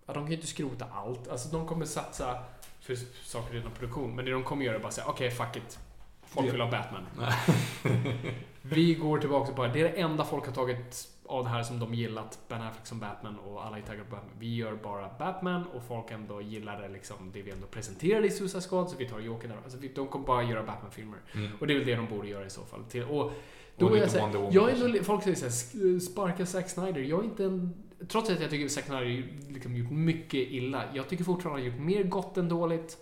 Ja, 0.07 0.13
de 0.13 0.23
kan 0.23 0.31
ju 0.31 0.35
inte 0.35 0.47
skrota 0.47 0.87
allt. 0.93 1.29
Alltså 1.29 1.49
de 1.49 1.67
kommer 1.67 1.87
satsa 1.87 2.45
för 2.81 2.97
saker 3.25 3.57
inom 3.57 3.73
produktion. 3.73 4.17
Men 4.17 4.25
det 4.25 4.31
de 4.31 4.45
kommer 4.45 4.65
göra 4.65 4.77
är 4.77 4.81
bara 4.81 4.93
säga, 4.93 5.07
okej 5.07 5.31
fuck 5.31 5.57
it. 5.57 5.79
Folk 6.23 6.53
vill 6.53 6.61
ha 6.61 6.71
Batman. 6.71 7.07
Vi 8.63 8.95
går 8.95 9.19
tillbaka 9.19 9.53
på 9.53 9.67
det. 9.67 9.73
Det 9.73 9.81
är 9.81 9.85
det 9.85 10.01
enda 10.01 10.25
folk 10.25 10.47
har 10.47 10.53
tagit 10.53 11.09
av 11.31 11.45
det 11.45 11.51
här 11.51 11.63
som 11.63 11.79
de 11.79 11.95
gillat. 11.95 12.39
Ben 12.49 12.63
Affleck 12.63 12.87
som 12.87 13.01
Batman 13.01 13.39
och 13.39 13.67
alla 13.67 13.79
är 13.79 13.83
taggade 13.83 14.05
på 14.05 14.11
Batman. 14.11 14.35
Vi 14.39 14.57
gör 14.57 14.75
bara 14.75 15.11
Batman 15.19 15.65
och 15.75 15.83
folk 15.85 16.11
ändå 16.11 16.41
gillar 16.41 16.83
det, 16.83 16.89
liksom, 16.89 17.17
det 17.33 17.43
vi 17.43 17.51
ändå 17.51 17.67
presenterade 17.67 18.27
i 18.27 18.31
Suicide 18.31 18.63
Squad. 18.63 18.91
Så 18.91 18.97
vi 18.97 19.09
tar 19.09 19.21
Joker 19.21 19.49
där. 19.49 19.57
Alltså, 19.65 19.79
de 19.95 20.07
kommer 20.07 20.27
bara 20.27 20.43
göra 20.43 20.63
Batman-filmer. 20.63 21.19
Mm. 21.35 21.51
Och 21.61 21.67
det 21.67 21.73
är 21.73 21.79
väl 21.79 21.87
det 21.87 21.95
de 21.97 22.09
borde 22.09 22.29
göra 22.29 22.47
i 22.47 22.51
så 22.51 22.61
fall. 22.65 22.81
Och 22.81 23.33
då 23.77 23.87
Och 23.87 23.93
är 23.93 23.97
jag 23.97 24.05
lite 24.05 24.09
så 24.09 24.21
Wonder 24.21 24.39
här, 24.39 24.45
Woman 24.45 24.53
jag 24.53 24.71
är 24.71 24.89
nog, 24.89 25.05
Folk 25.07 25.23
säger 25.23 25.37
såhär, 25.51 26.01
sparka 26.01 26.47
Zack 26.47 26.69
Snyder. 26.69 27.01
Jag 27.01 27.21
är 27.21 27.25
inte 27.25 27.45
en... 27.45 27.75
Trots 28.09 28.31
att 28.31 28.41
jag 28.41 28.51
tycker 28.51 28.69
Zack 28.69 28.85
Snyder 28.85 29.05
har 29.05 29.53
liksom 29.53 29.77
gjort 29.77 29.91
mycket 29.91 30.41
illa. 30.51 30.85
Jag 30.95 31.09
tycker 31.09 31.25
fortfarande 31.25 31.63
han 31.63 31.71
har 31.71 31.77
gjort 31.77 31.87
mer 31.87 32.03
gott 32.03 32.37
än 32.37 32.49
dåligt. 32.49 32.97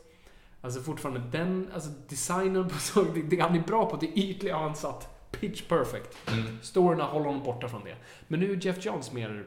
Alltså 0.60 0.80
fortfarande 0.80 1.38
den, 1.38 1.70
alltså 1.74 1.90
designen 2.08 2.68
på 2.68 2.74
så, 2.78 3.02
det, 3.14 3.22
det 3.22 3.40
han 3.40 3.54
är 3.54 3.62
bra 3.62 3.90
på, 3.90 3.96
det 3.96 4.06
ytliga 4.06 4.56
han 4.56 4.74
satt 4.74 5.17
pitch 5.30 5.62
perfect. 5.68 6.28
Mm. 6.28 6.58
Storyna 6.62 7.04
håller 7.04 7.26
honom 7.26 7.42
borta 7.44 7.68
från 7.68 7.84
det. 7.84 7.96
Men 8.28 8.40
nu 8.40 8.52
är 8.52 8.66
Jeff 8.66 8.84
Johns 8.84 9.12
mer 9.12 9.46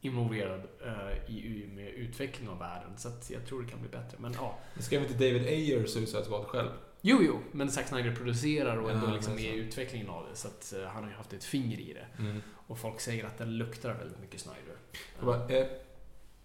involverad 0.00 0.62
eh, 0.86 1.34
i, 1.34 1.68
med 1.74 1.88
utveckling 1.88 2.48
av 2.48 2.58
världen. 2.58 2.90
Så 2.96 3.10
jag 3.28 3.46
tror 3.46 3.62
det 3.62 3.68
kan 3.68 3.80
bli 3.80 3.88
bättre. 3.88 4.16
Men 4.18 4.32
ja. 4.32 4.58
Men 4.74 4.82
Skrev 4.82 5.02
inte 5.02 5.14
David 5.14 5.46
Ayer 5.46 5.86
Suicide 5.86 6.24
Squad 6.24 6.46
själv? 6.46 6.68
Jo, 7.00 7.18
jo. 7.22 7.40
Men 7.52 7.70
Zack 7.70 7.88
Snyder 7.88 8.14
producerar 8.16 8.76
och 8.76 8.90
ändå 8.90 9.06
Ja, 9.06 9.14
liksom 9.14 9.32
är 9.32 9.38
i 9.38 9.56
utvecklingen 9.56 10.08
av 10.08 10.26
det. 10.30 10.36
Så 10.36 10.48
att 10.48 10.72
eh, 10.72 10.84
han 10.86 11.02
har 11.02 11.10
ju 11.10 11.16
haft 11.16 11.32
ett 11.32 11.44
finger 11.44 11.80
i 11.80 11.92
det. 11.92 12.22
Mm. 12.22 12.42
Och 12.66 12.78
folk 12.78 13.00
säger 13.00 13.24
att 13.24 13.38
den 13.38 13.58
luktar 13.58 13.94
väldigt 13.94 14.20
mycket 14.20 14.40
Snyder. 14.40 14.76
Bara, 15.20 15.48
eh, 15.48 15.66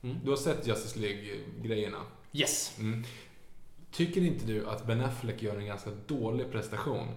Mm. 0.01 0.17
Du 0.23 0.29
har 0.29 0.37
sett 0.37 0.67
Justice 0.67 0.99
League-grejerna? 0.99 1.97
Yes! 2.31 2.75
Mm. 2.79 3.03
Tycker 3.91 4.21
inte 4.21 4.45
du 4.45 4.69
att 4.69 4.87
Ben 4.87 5.01
Affleck 5.01 5.41
gör 5.41 5.57
en 5.57 5.65
ganska 5.65 5.89
dålig 6.07 6.51
prestation 6.51 7.07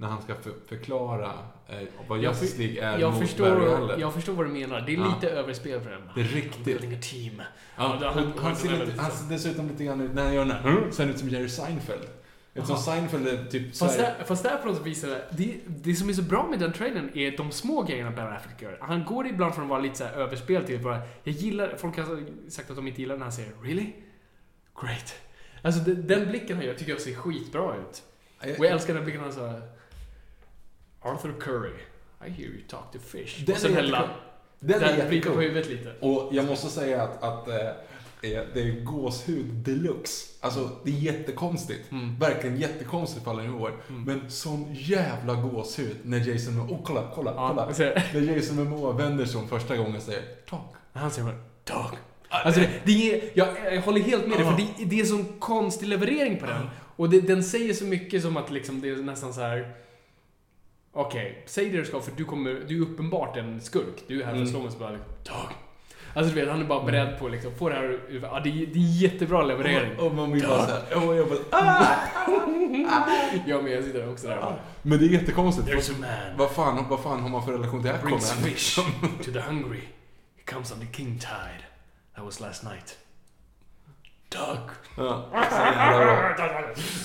när 0.00 0.08
han 0.08 0.22
ska 0.22 0.34
för, 0.34 0.52
förklara 0.68 1.32
eh, 1.68 1.78
vad 2.08 2.18
Jag 2.18 2.24
Justice 2.32 2.58
League 2.58 2.82
är 2.84 2.98
Jag 2.98 3.12
mot 3.12 3.20
förstår, 3.22 3.50
Barry 3.50 3.72
Allen? 3.74 4.00
jag 4.00 4.14
förstår 4.14 4.32
vad 4.32 4.46
du 4.46 4.50
menar. 4.50 4.80
Det 4.80 4.92
är 4.94 4.96
Ja. 4.98 5.14
lite 5.14 5.30
överspel 5.34 5.80
för 5.80 5.90
den. 5.90 6.00
Det 6.14 6.20
är 6.20 6.24
riktigt. 6.24 6.76
A 6.78 6.96
team. 7.02 7.42
Ja, 7.76 7.98
Ja, 8.00 8.10
han, 8.14 8.32
han- 8.36 8.56
ser 8.56 8.86
lite, 8.86 9.00
han 9.00 9.10
ser 9.10 9.28
dessutom 9.30 9.68
lite 9.68 9.84
grann 9.84 10.00
ut, 10.00 10.14
när 10.14 10.24
han 10.24 10.34
gör 10.34 10.44
den 10.44 10.56
här, 10.56 10.90
ser 10.90 11.06
ut 11.06 11.18
som 11.18 11.28
Jerry 11.28 11.48
Seinfeld. 11.48 12.02
Eftersom 12.54 12.74
Jaha. 12.76 12.82
Seinfeld 12.82 13.28
är 13.28 13.44
typ 13.44 13.76
Fast 13.76 13.98
där, 13.98 14.14
fast 14.26 14.42
där 14.42 14.56
på 14.56 14.68
något 14.68 14.86
visar 14.86 15.08
det, 15.30 15.54
det, 15.66 15.94
som 15.94 16.08
är 16.08 16.12
så 16.12 16.22
bra 16.22 16.46
med 16.50 16.58
den 16.58 16.72
trailern 16.72 17.10
är 17.14 17.36
de 17.36 17.50
små 17.50 17.82
grejerna 17.82 18.10
Ben 18.10 18.26
Affleck 18.26 18.62
gör. 18.62 18.78
Han 18.80 19.04
går 19.04 19.26
ibland 19.26 19.54
från 19.54 19.64
att 19.64 19.70
vara 19.70 19.80
lite 19.80 19.94
så 19.98 20.04
här 20.04 20.12
överspel 20.12 20.64
till 20.64 20.82
bara, 20.82 21.00
jag 21.24 21.34
gillar, 21.34 21.74
folk 21.78 21.96
har 21.98 22.20
sagt 22.50 22.70
att 22.70 22.76
de 22.76 22.86
inte 22.88 23.00
gillar 23.00 23.16
när 23.16 23.22
han 23.22 23.32
säger 23.32 23.52
“Really? 23.62 23.86
Great”. 24.82 25.14
Alltså 25.62 25.80
den, 25.80 26.28
blicken 26.28 26.56
han 26.56 26.66
gör 26.66 26.74
tycker 26.74 26.92
jag 26.92 27.00
ser 27.00 27.14
skitbra 27.14 27.74
ut. 27.76 28.02
Och 28.58 28.64
jag 28.64 28.72
älskar 28.72 28.94
den 28.94 29.04
blicken 29.04 29.22
han 29.22 29.32
sa 29.32 29.60
Arthur 31.02 31.32
Curry, 31.40 31.76
I 32.26 32.30
hear 32.30 32.48
you 32.48 32.62
talk 32.68 32.92
to 32.92 32.98
fish. 32.98 33.44
Den 33.46 33.54
och 33.54 33.60
sen 33.60 33.72
jättecool. 33.72 34.08
Den 34.60 34.80
vrider 34.80 34.96
jättecool. 34.96 35.34
på 35.34 35.40
huvudet 35.40 35.68
lite. 35.68 35.94
Och 36.00 36.34
jag 36.34 36.46
måste 36.46 36.68
säga 36.68 37.02
att, 37.02 37.22
att 37.22 37.48
eh, 37.48 37.54
det 38.20 38.60
är 38.60 38.84
gåshud 38.84 39.46
deluxe. 39.46 40.26
Alltså, 40.40 40.70
det 40.84 40.90
är 40.90 40.94
jättekonstigt. 40.94 41.92
Mm. 41.92 42.18
Verkligen 42.18 42.56
jättekonstigt 42.56 43.24
på 43.24 43.30
alla 43.30 43.42
nivåer. 43.42 43.72
Men 43.88 44.30
sån 44.30 44.74
jävla 44.74 45.34
gåshud 45.34 45.96
när 46.02 46.28
Jason 46.28 46.56
Momoa... 46.56 46.76
Oh, 46.76 46.82
kolla, 46.84 47.10
kolla, 47.14 47.30
Ja, 47.36 47.48
kolla. 47.48 47.92
När 48.14 48.20
Jason 48.20 48.56
Momoa 48.56 48.92
vänder 48.92 49.24
sig 49.24 49.40
om 49.40 49.48
första 49.48 49.76
gången 49.76 49.96
och 49.96 50.02
säger 50.02 50.22
Talk. 50.48 50.74
Han 50.92 51.10
säger 51.10 51.28
bara 51.28 51.38
Dog. 51.64 51.98
Alltså 52.28 52.60
det, 52.60 52.70
det 52.84 53.12
är, 53.12 53.30
jag, 53.34 53.74
jag 53.74 53.82
håller 53.82 54.00
helt 54.00 54.26
med 54.26 54.38
dig, 54.38 54.46
för 54.46 54.56
det, 54.56 54.84
det 54.84 55.00
är 55.00 55.04
sån 55.04 55.24
konstig 55.38 55.88
leverering 55.88 56.38
på 56.38 56.46
den. 56.46 56.66
Och 56.96 57.10
det, 57.10 57.20
den 57.20 57.44
säger 57.44 57.74
så 57.74 57.84
mycket 57.84 58.22
som 58.22 58.36
att 58.36 58.50
liksom 58.50 58.80
det 58.80 58.88
är 58.88 58.96
nästan 58.96 59.34
så 59.34 59.40
här. 59.40 59.74
Okej, 60.92 61.42
säg 61.46 61.70
det 61.70 61.78
du 61.78 61.84
ska 61.84 62.00
för 62.00 62.12
du 62.16 62.24
kommer, 62.24 62.64
du 62.68 62.76
är 62.76 62.82
uppenbart 62.82 63.36
en 63.36 63.60
skurk. 63.60 64.04
Du 64.06 64.22
är 64.22 64.26
här 64.26 64.34
för 64.34 64.42
att 64.42 64.48
slå 64.48 64.62
mig 64.62 64.70
så 64.72 64.78
bara 64.78 64.90
Dog. 64.90 65.52
Alltså 66.14 66.34
du 66.34 66.40
vet, 66.40 66.50
han 66.50 66.60
är 66.60 66.64
bara 66.64 66.84
beredd 66.84 67.18
på 67.18 67.26
att 67.26 67.32
liksom 67.32 67.54
få 67.54 67.68
det 67.68 67.74
här 67.74 68.00
ja, 68.22 68.40
det, 68.44 68.50
är, 68.50 68.66
det 68.66 68.78
är 68.78 69.02
jättebra 69.02 69.42
leverering. 69.42 69.98
Och 69.98 70.14
man 70.14 70.32
vill 70.32 70.46
bara 70.46 70.66
såhär... 70.66 71.08
Och 71.08 71.16
jag 71.16 71.28
bara, 71.28 71.38
ah! 71.50 71.96
Jag 73.46 73.64
med, 73.64 73.72
jag 73.72 73.84
sitter 73.84 73.98
där 74.00 74.12
också 74.12 74.26
där 74.26 74.36
bara, 74.36 74.58
Men 74.82 74.98
det 74.98 75.04
är 75.04 75.08
jättekonstigt. 75.08 75.68
There's 75.68 75.90
a 75.90 75.94
man 76.00 76.38
Vad 76.38 76.50
fan, 76.50 76.88
vad 76.88 77.00
fan 77.00 77.20
har 77.20 77.28
man 77.28 77.44
för 77.44 77.52
relation 77.52 77.82
till 77.82 77.90
Aquaman? 77.90 78.10
brings 78.10 78.32
fish 78.32 78.84
to 79.24 79.32
the 79.32 79.40
hungry. 79.40 79.80
He 80.36 80.52
comes 80.52 80.72
on 80.72 80.80
the 80.80 80.96
king 80.96 81.18
tide. 81.18 81.64
That 82.16 82.24
was 82.24 82.40
last 82.40 82.64
night. 82.64 82.98
Dog. 84.30 84.58
Ja. 84.96 85.24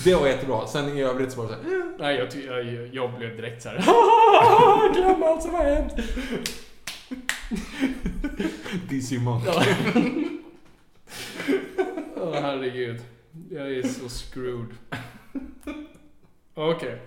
Det 0.04 0.14
var 0.14 0.26
jättebra. 0.26 0.66
Sen 0.66 0.88
i 0.88 1.02
övrigt 1.02 1.32
så 1.32 1.42
var 1.42 1.48
det 1.48 1.54
såhär... 1.56 1.92
Nej, 1.98 2.16
jag, 2.16 2.34
jag, 2.64 2.86
jag 2.94 3.18
blev 3.18 3.36
direkt 3.36 3.62
så 3.62 3.68
här. 3.68 3.76
Glöm 4.94 5.22
allt 5.22 5.42
som 5.42 5.54
har 5.54 5.64
hänt. 5.64 5.92
DC 8.90 9.18
Monk. 9.18 9.44
Ja. 9.46 9.54
Åh 12.16 12.32
herregud. 12.34 13.00
Jag 13.50 13.72
är 13.72 13.82
så 13.82 14.08
screwed. 14.08 14.74
Okej. 16.54 17.00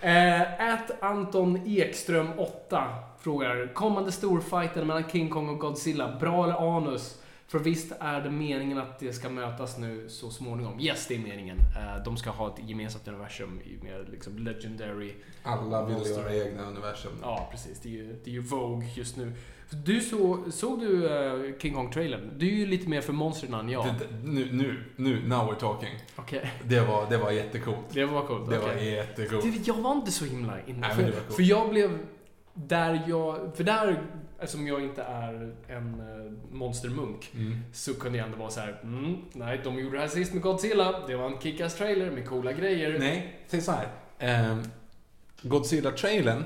Eh, 0.00 0.72
At 0.74 1.02
Anton 1.02 1.62
Ekström 1.66 2.28
8 2.38 2.84
frågar 3.20 3.74
Kommande 3.74 4.12
storfighten 4.12 4.86
mellan 4.86 5.10
King 5.10 5.28
Kong 5.30 5.48
och 5.48 5.58
Godzilla, 5.58 6.16
bra 6.20 6.44
eller 6.44 6.76
anus? 6.76 7.16
För 7.50 7.58
visst 7.58 7.92
är 8.00 8.20
det 8.20 8.30
meningen 8.30 8.78
att 8.78 8.98
det 8.98 9.12
ska 9.12 9.28
mötas 9.28 9.78
nu 9.78 10.08
så 10.08 10.30
småningom? 10.30 10.80
Yes, 10.80 11.06
det 11.06 11.14
är 11.14 11.18
meningen. 11.18 11.56
Eh, 11.58 12.02
de 12.04 12.16
ska 12.16 12.30
ha 12.30 12.48
ett 12.54 12.68
gemensamt 12.68 13.08
universum 13.08 13.60
med 13.82 14.08
liksom 14.10 14.38
legendary... 14.38 15.12
Alla 15.42 15.84
vill 15.84 15.94
Monster. 15.94 16.20
göra 16.20 16.34
egna 16.46 16.62
universum. 16.62 17.12
Ja, 17.22 17.48
precis. 17.50 17.80
Det 17.80 17.88
är 17.88 17.92
ju, 17.92 18.16
det 18.24 18.30
är 18.30 18.34
ju 18.34 18.40
Vogue 18.40 18.88
just 18.94 19.16
nu. 19.16 19.32
Du 19.84 20.00
så, 20.00 20.44
såg 20.50 20.80
du 20.80 21.06
eh, 21.08 21.58
King 21.58 21.74
Kong-trailern? 21.74 22.30
Du 22.38 22.46
är 22.48 22.52
ju 22.52 22.66
lite 22.66 22.88
mer 22.88 23.00
för 23.00 23.12
monstren 23.12 23.54
än 23.54 23.68
jag. 23.68 23.84
Det- 23.84 23.90
det- 23.98 24.28
Nu, 24.28 24.48
nu, 24.52 24.84
nu, 24.96 25.28
now 25.28 25.50
we're 25.52 25.58
talking. 25.60 25.94
Okej. 26.16 26.50
Det 26.64 26.80
var, 26.80 27.10
det 27.10 27.16
var 27.16 27.30
jättecoolt. 27.30 27.78
Det 27.92 28.04
var 28.04 28.26
coolt. 28.26 28.50
Det 28.50 28.58
okej. 28.58 28.74
var 28.74 28.82
jättecoolt. 28.82 29.42
Du, 29.44 29.52
jag 29.64 29.74
var 29.74 29.92
inte 29.92 30.12
så 30.12 30.24
himla 30.24 30.60
inne. 30.66 30.78
Nej, 30.80 30.90
för, 30.90 31.02
men 31.02 31.10
det 31.10 31.16
var 31.16 31.22
coolt. 31.24 31.36
för 31.36 31.42
jag 31.42 31.70
blev 31.70 31.98
där 32.54 33.02
jag... 33.08 33.56
För 33.56 33.64
där, 33.64 34.02
eftersom 34.40 34.66
jag 34.66 34.82
inte 34.82 35.02
är 35.02 35.54
en 35.68 35.94
eh, 36.00 36.32
monstermunk, 36.56 37.30
Mm. 37.34 37.58
så 37.72 37.94
kunde 37.94 38.18
jag 38.18 38.26
ändå 38.26 38.38
vara 38.38 38.50
så 38.50 38.60
här. 38.60 38.80
Mm, 38.82 39.16
nej, 39.32 39.60
de 39.64 39.78
gjorde 39.78 39.96
det 39.96 40.00
här 40.00 40.08
sist 40.08 40.32
med 40.32 40.42
Godzilla. 40.42 41.06
Det 41.06 41.16
var 41.16 41.26
en 41.26 41.38
kickass 41.40 41.74
trailer 41.74 42.10
med 42.10 42.28
coola 42.28 42.52
grejer. 42.52 42.98
Nej, 42.98 43.40
säg 43.48 43.60
så 43.60 43.72
här. 43.72 43.88
Ehm, 44.18 44.62
Godzilla-trailern, 45.42 46.44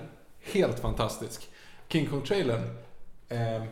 helt 0.52 0.80
fantastisk. 0.80 1.48
King 1.88 2.06
Kong-trailern, 2.06 2.62
ehm, 3.28 3.62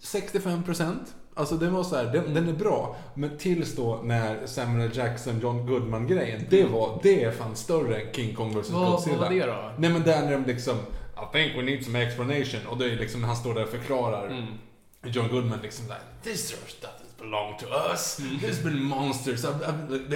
65%. 0.00 1.14
Alltså 1.34 1.54
den 1.56 1.74
var 1.74 1.82
så 1.84 1.96
här, 1.96 2.04
den, 2.04 2.34
den 2.34 2.48
är 2.48 2.52
bra. 2.52 2.96
Men 3.14 3.38
tills 3.38 3.76
då 3.76 4.00
när 4.04 4.46
Samuel. 4.46 4.96
Jackson, 4.96 5.40
John 5.40 5.66
Goodman-grejen. 5.66 6.42
Det 6.50 6.64
var, 6.64 7.00
det 7.02 7.24
är 7.24 7.30
fan 7.30 7.56
större 7.56 8.00
än 8.00 8.12
King 8.12 8.34
Kong 8.34 8.60
vs 8.60 8.70
Vad- 8.70 8.82
vad 8.82 8.90
Godzilla. 8.92 9.16
var 9.20 9.30
det 9.30 9.46
då? 9.46 9.72
Nej 9.78 9.90
men 9.90 10.02
där 10.02 10.20
när 10.24 10.32
de 10.32 10.44
liksom, 10.44 10.76
I 11.22 11.32
think 11.32 11.56
we 11.56 11.62
need 11.62 11.84
some 11.84 12.02
explanation. 12.02 12.66
Och 12.68 12.78
det 12.78 12.84
är 12.84 12.96
liksom 12.96 13.24
han 13.24 13.36
står 13.36 13.54
där 13.54 13.62
och 13.62 13.68
förklarar. 13.70 14.26
Mm. 14.26 14.44
John 15.04 15.28
Goodman 15.28 15.58
liksom 15.62 15.86
där, 15.88 15.98
This 16.22 16.52
earth 16.52 16.74
doesn't 16.80 17.20
belong 17.22 17.58
to 17.58 17.66
us. 17.90 18.18
Mm. 18.18 18.36
There's 18.36 18.62
been 18.64 18.82
monsters. 18.84 19.44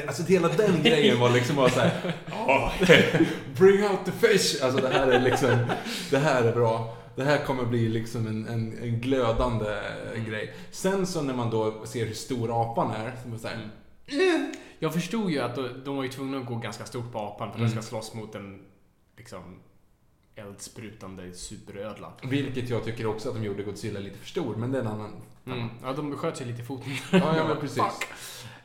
Alltså 0.07 0.23
hela 0.23 0.49
den 0.49 0.83
grejen 0.83 1.21
var 1.21 1.31
liksom 1.31 1.57
bara 1.57 1.69
såhär, 1.71 2.15
oh, 2.33 2.73
bring 3.57 3.83
out 3.85 3.99
the 4.05 4.13
fish. 4.13 4.63
Alltså 4.65 4.81
det 4.81 4.89
här 4.89 5.07
är 5.07 5.21
liksom, 5.21 5.59
det 6.11 6.19
här 6.19 6.43
är 6.45 6.53
bra. 6.53 6.97
Det 7.17 7.25
här 7.25 7.45
kommer 7.45 7.65
bli 7.65 7.89
liksom 7.89 8.27
en, 8.27 8.49
en, 8.49 8.79
en 8.83 9.01
glödande 9.01 9.79
Mm. 10.15 10.31
grej. 10.31 10.55
Sen 10.71 11.07
så 11.07 11.23
när 11.23 11.35
man 11.35 11.51
då 11.51 11.87
ser 11.87 12.07
hur 12.07 12.15
stor 12.15 12.63
apan 12.63 12.91
är, 12.91 13.13
så 13.23 13.29
man 13.29 13.39
såhär, 13.39 13.69
Mm. 14.09 14.55
Jag 14.79 14.95
förstod 14.95 15.31
ju 15.31 15.41
att 15.41 15.55
de, 15.55 15.69
de 15.85 15.97
var 15.97 16.03
ju 16.03 16.09
tvungna 16.09 16.39
att 16.39 16.47
gå 16.47 16.55
ganska 16.55 16.85
stort 16.85 17.13
på 17.13 17.19
apan 17.19 17.51
för 17.53 17.59
Mm. 17.59 17.71
den 17.71 17.83
ska 17.83 17.89
slåss 17.91 18.15
mot 18.15 18.35
en 18.35 18.61
liksom 19.17 19.61
eldsprutande 20.37 21.33
superödla. 21.33 22.13
vilket 22.23 22.69
jag 22.71 22.85
tycker 22.85 23.07
också 23.07 23.29
att 23.29 23.35
de 23.35 23.45
gjorde 23.45 23.63
Godzilla 23.63 24.01
lite 24.01 24.19
för 24.19 24.27
stor, 24.27 24.57
men 24.57 24.73
det 24.73 24.79
är 24.79 24.83
en 24.83 24.89
annan 24.89 25.11
Mm. 25.47 25.69
Ja, 25.83 25.93
de 25.93 26.17
sköt 26.17 26.37
sig 26.37 26.47
lite 26.47 26.63
i 26.63 26.65
foten. 26.65 26.93
Ja, 27.13 27.37
ja 27.37 27.57
precis. 27.61 27.83
Fuck. 27.83 28.09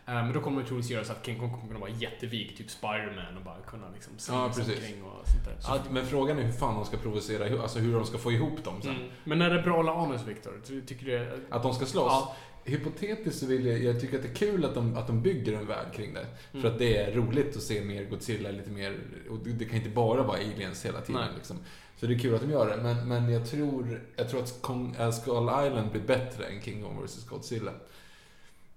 Eh, 0.05 0.13
Men 0.13 0.33
då 0.33 0.39
kommer 0.41 0.61
det 0.61 0.67
troligtvis 0.67 0.91
göra 0.91 1.03
så 1.03 1.11
att 1.11 1.25
King 1.25 1.39
Kong 1.39 1.49
kommer 1.51 1.67
kunna 1.67 1.79
vara 1.79 1.89
jättevig, 1.89 2.57
typ 2.57 2.69
Spiderman 2.69 3.37
och 3.37 3.43
bara 3.43 3.57
kunna 3.67 3.85
liksom 3.93 4.13
Ja, 4.29 4.47
precis. 4.55 4.75
omkring 4.79 5.03
och 5.03 5.27
sånt 5.27 5.45
där. 5.45 5.55
Så, 5.59 5.79
men 5.93 6.05
frågan 6.05 6.39
är 6.39 6.43
hur 6.43 6.51
fan 6.51 6.75
de 6.75 6.85
ska 6.85 6.97
provocera, 6.97 7.61
alltså 7.61 7.79
hur 7.79 7.93
de 7.93 8.05
ska 8.05 8.17
få 8.17 8.31
ihop 8.31 8.63
dem 8.63 8.81
sen. 8.81 8.95
Mm. 8.95 9.07
Men 9.23 9.41
är 9.41 9.49
det 9.49 9.61
bra 9.61 10.03
anus, 10.03 10.21
Viktor? 10.27 10.61
Ty- 10.67 10.81
Tycker 10.81 11.05
du? 11.05 11.47
Att 11.49 11.63
de 11.63 11.73
ska 11.73 11.85
slåss? 11.85 12.05
Ja. 12.11 12.35
Hypotetiskt 12.65 13.39
så 13.39 13.45
vill 13.45 13.65
jag, 13.65 13.83
jag 13.83 14.01
tycker 14.01 14.17
att 14.17 14.23
det 14.23 14.29
är 14.29 14.35
kul 14.35 14.65
att 14.65 14.73
de, 14.75 14.97
att 14.97 15.07
de 15.07 15.21
bygger 15.21 15.53
en 15.57 15.67
värld 15.67 15.93
kring 15.93 16.13
det. 16.13 16.25
Mm. 16.51 16.61
För 16.61 16.67
att 16.69 16.79
det 16.79 16.97
är 16.97 17.11
roligt 17.15 17.55
att 17.57 17.63
se 17.63 17.83
mer 17.85 18.05
Godzilla, 18.05 18.51
lite 18.51 18.69
mer, 18.71 18.97
och 19.29 19.37
det, 19.37 19.65
kan 19.65 19.75
inte 19.77 19.89
bara 19.89 20.23
vara 20.23 20.37
aliens 20.37 20.85
hela 20.85 21.01
tiden. 21.01 21.21
Liksom. 21.35 21.57
Så 21.97 22.05
det 22.07 22.13
är 22.13 22.19
kul 22.19 22.35
att 22.35 22.41
de 22.41 22.51
gör 22.51 22.77
det, 22.77 22.83
men, 22.83 23.07
men 23.07 23.29
jag, 23.33 23.49
tror, 23.49 24.01
jag 24.15 24.29
tror 24.29 24.39
att 24.41 24.61
Kong, 24.61 24.95
äh, 24.99 25.11
Skull 25.11 25.43
Island 25.67 25.91
blir 25.91 26.01
bättre 26.01 26.45
än 26.45 26.61
King 26.61 26.83
Kong 26.83 27.03
vs 27.05 27.25
Godzilla. 27.29 27.71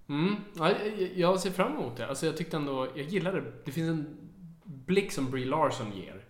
Mm. 0.09 0.35
Ja, 0.57 0.71
jag- 0.99 1.09
jag 1.15 1.39
ser 1.39 1.51
fram 1.51 1.71
emot 1.71 1.97
det. 1.97 2.07
Alltså 2.07 2.25
jag 2.25 2.37
tyckte 2.37 2.57
ändå, 2.57 2.87
jag 2.95 3.05
gillar 3.05 3.33
det. 3.33 3.43
Det 3.65 3.71
finns 3.71 3.89
en 3.89 4.17
blick 4.63 5.11
som 5.11 5.31
Brie 5.31 5.45
Larson 5.45 5.91
ger. 5.97 6.24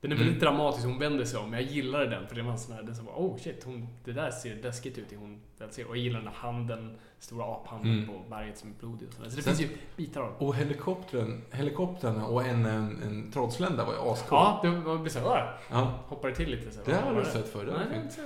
Den 0.00 0.12
är 0.12 0.16
väldigt 0.16 0.42
Mm. 0.42 0.56
dramatisk, 0.56 0.86
hon 0.86 0.98
vänder 0.98 1.24
sig 1.24 1.38
om. 1.38 1.50
Men 1.50 1.60
jag 1.62 1.70
gillade 1.72 2.06
den, 2.06 2.26
för 2.28 2.34
det 2.36 2.42
var 2.42 2.52
en 2.52 2.58
sån 2.58 2.74
här, 2.74 2.82
den 2.82 2.96
som 2.96 3.06
var 3.06 3.12
oh 3.14 3.36
shit, 3.38 3.64
hon, 3.64 3.88
det 4.04 4.12
där 4.12 4.30
ser 4.30 4.62
läskigt 4.62 4.98
ut. 4.98 5.06
Hon 5.18 5.40
väl 5.58 5.70
ser. 5.72 5.84
Och 5.88 5.96
jag 5.96 6.02
gillar 6.04 6.18
den 6.18 6.24
där 6.26 6.34
handen, 6.36 6.96
stora 7.18 7.44
aphanden 7.44 7.92
Mm. 7.92 8.06
på 8.06 8.28
berget 8.30 8.58
som 8.58 8.70
är 8.70 8.74
blodig 8.80 9.08
och 9.08 9.14
sådär. 9.14 9.28
Så 9.30 9.36
det 9.36 9.42
Sen- 9.42 9.54
finns 9.56 9.70
ju 9.70 9.76
bitar 9.96 10.20
av 10.20 10.32
Och 10.38 10.54
helikoptern, 10.56 11.42
helikoptrarna 11.52 12.26
och 12.26 12.42
en, 12.46 12.66
en, 12.66 13.02
en 13.02 13.30
trollslända 13.32 13.84
var 13.84 13.92
ju 13.92 13.98
ascool. 13.98 14.38
Ja, 14.38 14.60
det 14.62 14.70
var 14.70 14.98
blir 14.98 15.10
såhär, 15.12 15.58
ja. 15.70 15.92
hoppar 16.06 16.28
det 16.28 16.34
till 16.34 16.50
lite 16.50 16.70
så. 16.70 16.80
Det 16.84 16.94
har 16.94 17.14
du 17.14 17.24
sett 17.24 17.48
förr, 17.52 17.64
det 17.64 17.72
var 17.72 17.78
Nej, 17.78 18.00
fint. 18.02 18.18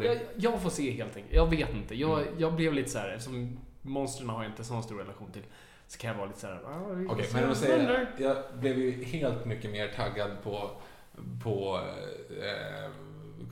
Nej, 0.00 0.26
jag 0.36 0.62
får 0.62 0.70
se 0.70 0.90
helt 0.90 1.16
enkelt. 1.16 1.34
Jag 1.34 1.50
vet 1.50 1.74
inte. 1.74 1.94
Jag, 1.94 2.22
Mm. 2.22 2.34
jag 2.38 2.54
blev 2.54 2.72
lite 2.74 2.90
så 2.90 2.98
här, 2.98 3.08
eftersom 3.08 3.58
monstren 3.82 4.28
har 4.28 4.42
jag 4.42 4.52
inte 4.52 4.64
så 4.64 4.82
stor 4.82 4.98
relation 4.98 5.30
till. 5.32 5.42
Så 5.94 6.00
kan 6.00 6.10
jag 6.10 6.16
vara 6.16 6.26
lite 6.26 6.40
så 6.40 6.46
här. 6.46 6.60
ah, 6.66 7.12
Okej, 7.12 7.26
se 7.26 7.40
men 7.40 7.48
jag 7.48 7.78
händer. 7.78 8.14
Jag 8.18 8.36
blev 8.54 8.78
ju 8.78 9.04
helt 9.04 9.44
mycket 9.44 9.70
mer 9.70 9.88
taggad 9.88 10.30
på, 10.42 10.70
på 11.42 11.80
eh, 12.30 12.90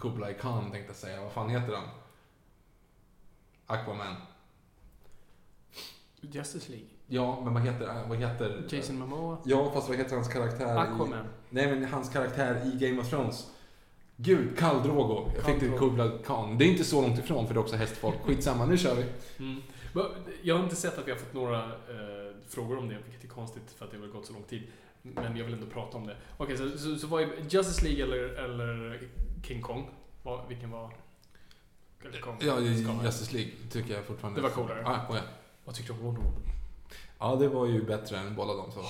Kublai 0.01 0.35
Khan 0.35 0.71
tänkte 0.71 0.89
jag 0.89 0.97
säga. 0.97 1.21
Vad 1.23 1.33
fan 1.33 1.49
heter 1.51 1.75
han? 1.75 1.89
Aquaman. 3.67 4.15
Justice 6.21 6.71
League. 6.71 6.87
Ja, 7.07 7.41
men 7.45 7.55
vad 7.55 7.63
heter, 7.63 8.05
vad 8.09 8.19
heter... 8.19 8.65
Jason 8.71 8.99
Momoa. 8.99 9.39
Ja, 9.45 9.71
fast 9.75 9.89
vad 9.89 9.99
heter 9.99 10.15
hans 10.15 10.29
karaktär? 10.29 10.75
I, 10.75 10.79
Aquaman. 10.79 11.27
nej, 11.51 11.67
men 11.67 11.85
hans 11.85 12.11
karaktär 12.11 12.63
i 12.75 12.87
Game 12.87 13.01
of 13.01 13.11
Thrones. 13.11 13.51
Gud, 14.17 14.59
Khal 14.59 14.83
Drogo. 14.83 15.31
Jag 15.35 15.45
fick 15.45 15.61
det. 15.61 15.79
Kublai 15.79 16.11
Khan. 16.25 16.59
Det 16.59 16.65
är 16.65 16.69
inte 16.69 16.85
så 16.85 17.03
långt 17.03 17.19
ifrån 17.19 17.47
för 17.47 17.55
det 17.55 17.61
är 17.61 17.63
också 17.63 17.77
hästfolk. 17.77 18.17
Skitsamma, 18.25 18.67
nu 18.67 18.79
kör 18.79 18.95
vi. 18.95 19.05
Mm. 19.45 19.63
Jag 20.43 20.57
har 20.57 20.65
inte 20.65 20.77
sett 20.77 20.99
att 20.99 21.07
vi 21.07 21.11
har 21.11 21.19
fått 21.19 21.35
några 21.35 21.65
eh, 21.65 22.22
frågor 22.55 22.79
om 22.79 22.89
det, 22.89 22.99
vilket 23.05 23.25
är 23.25 23.29
konstigt 23.29 23.71
för 23.77 23.85
att 23.85 23.91
det 23.91 23.99
har 23.99 24.07
gått 24.07 24.27
så 24.27 24.33
lång 24.33 24.43
tid. 24.43 24.63
Men 25.03 25.37
jag 25.37 25.45
vill 25.45 25.55
ändå 25.55 25.67
prata 25.67 25.97
om 25.97 26.07
det. 26.07 26.17
Okej, 26.37 26.57
så, 26.57 26.79
så, 26.79 26.97
så 26.97 27.07
vad 27.07 27.23
är 27.23 27.29
Justice 27.49 27.85
League 27.85 28.03
eller, 28.05 28.19
eller 28.45 29.01
King 29.43 29.63
Kong? 29.63 29.91
Vad, 30.23 30.49
vilken 30.49 30.71
var... 30.71 30.93
Kong? 32.21 32.37
Ja. 32.41 32.61
Justice 33.05 33.33
League 33.33 33.53
tycker 33.71 33.95
jag 33.95 34.05
fortfarande. 34.05 34.41
Det 34.41 34.43
var 34.43 34.55
coolare. 34.55 34.83
Ah, 34.87 35.13
oh 35.13 35.17
ja. 35.17 35.23
Vad 35.65 35.75
tyckte 35.75 35.93
du 35.93 35.99
om 35.99 36.05
Wonder 36.05 36.23
Woman? 36.23 36.43
ja, 37.19 37.37
det 37.37 37.49
var 37.49 37.67
ju 37.67 37.83
bättre 37.85 38.19
än 38.19 38.35
båda 38.35 38.55
de. 38.55 38.73
Så. 38.73 38.81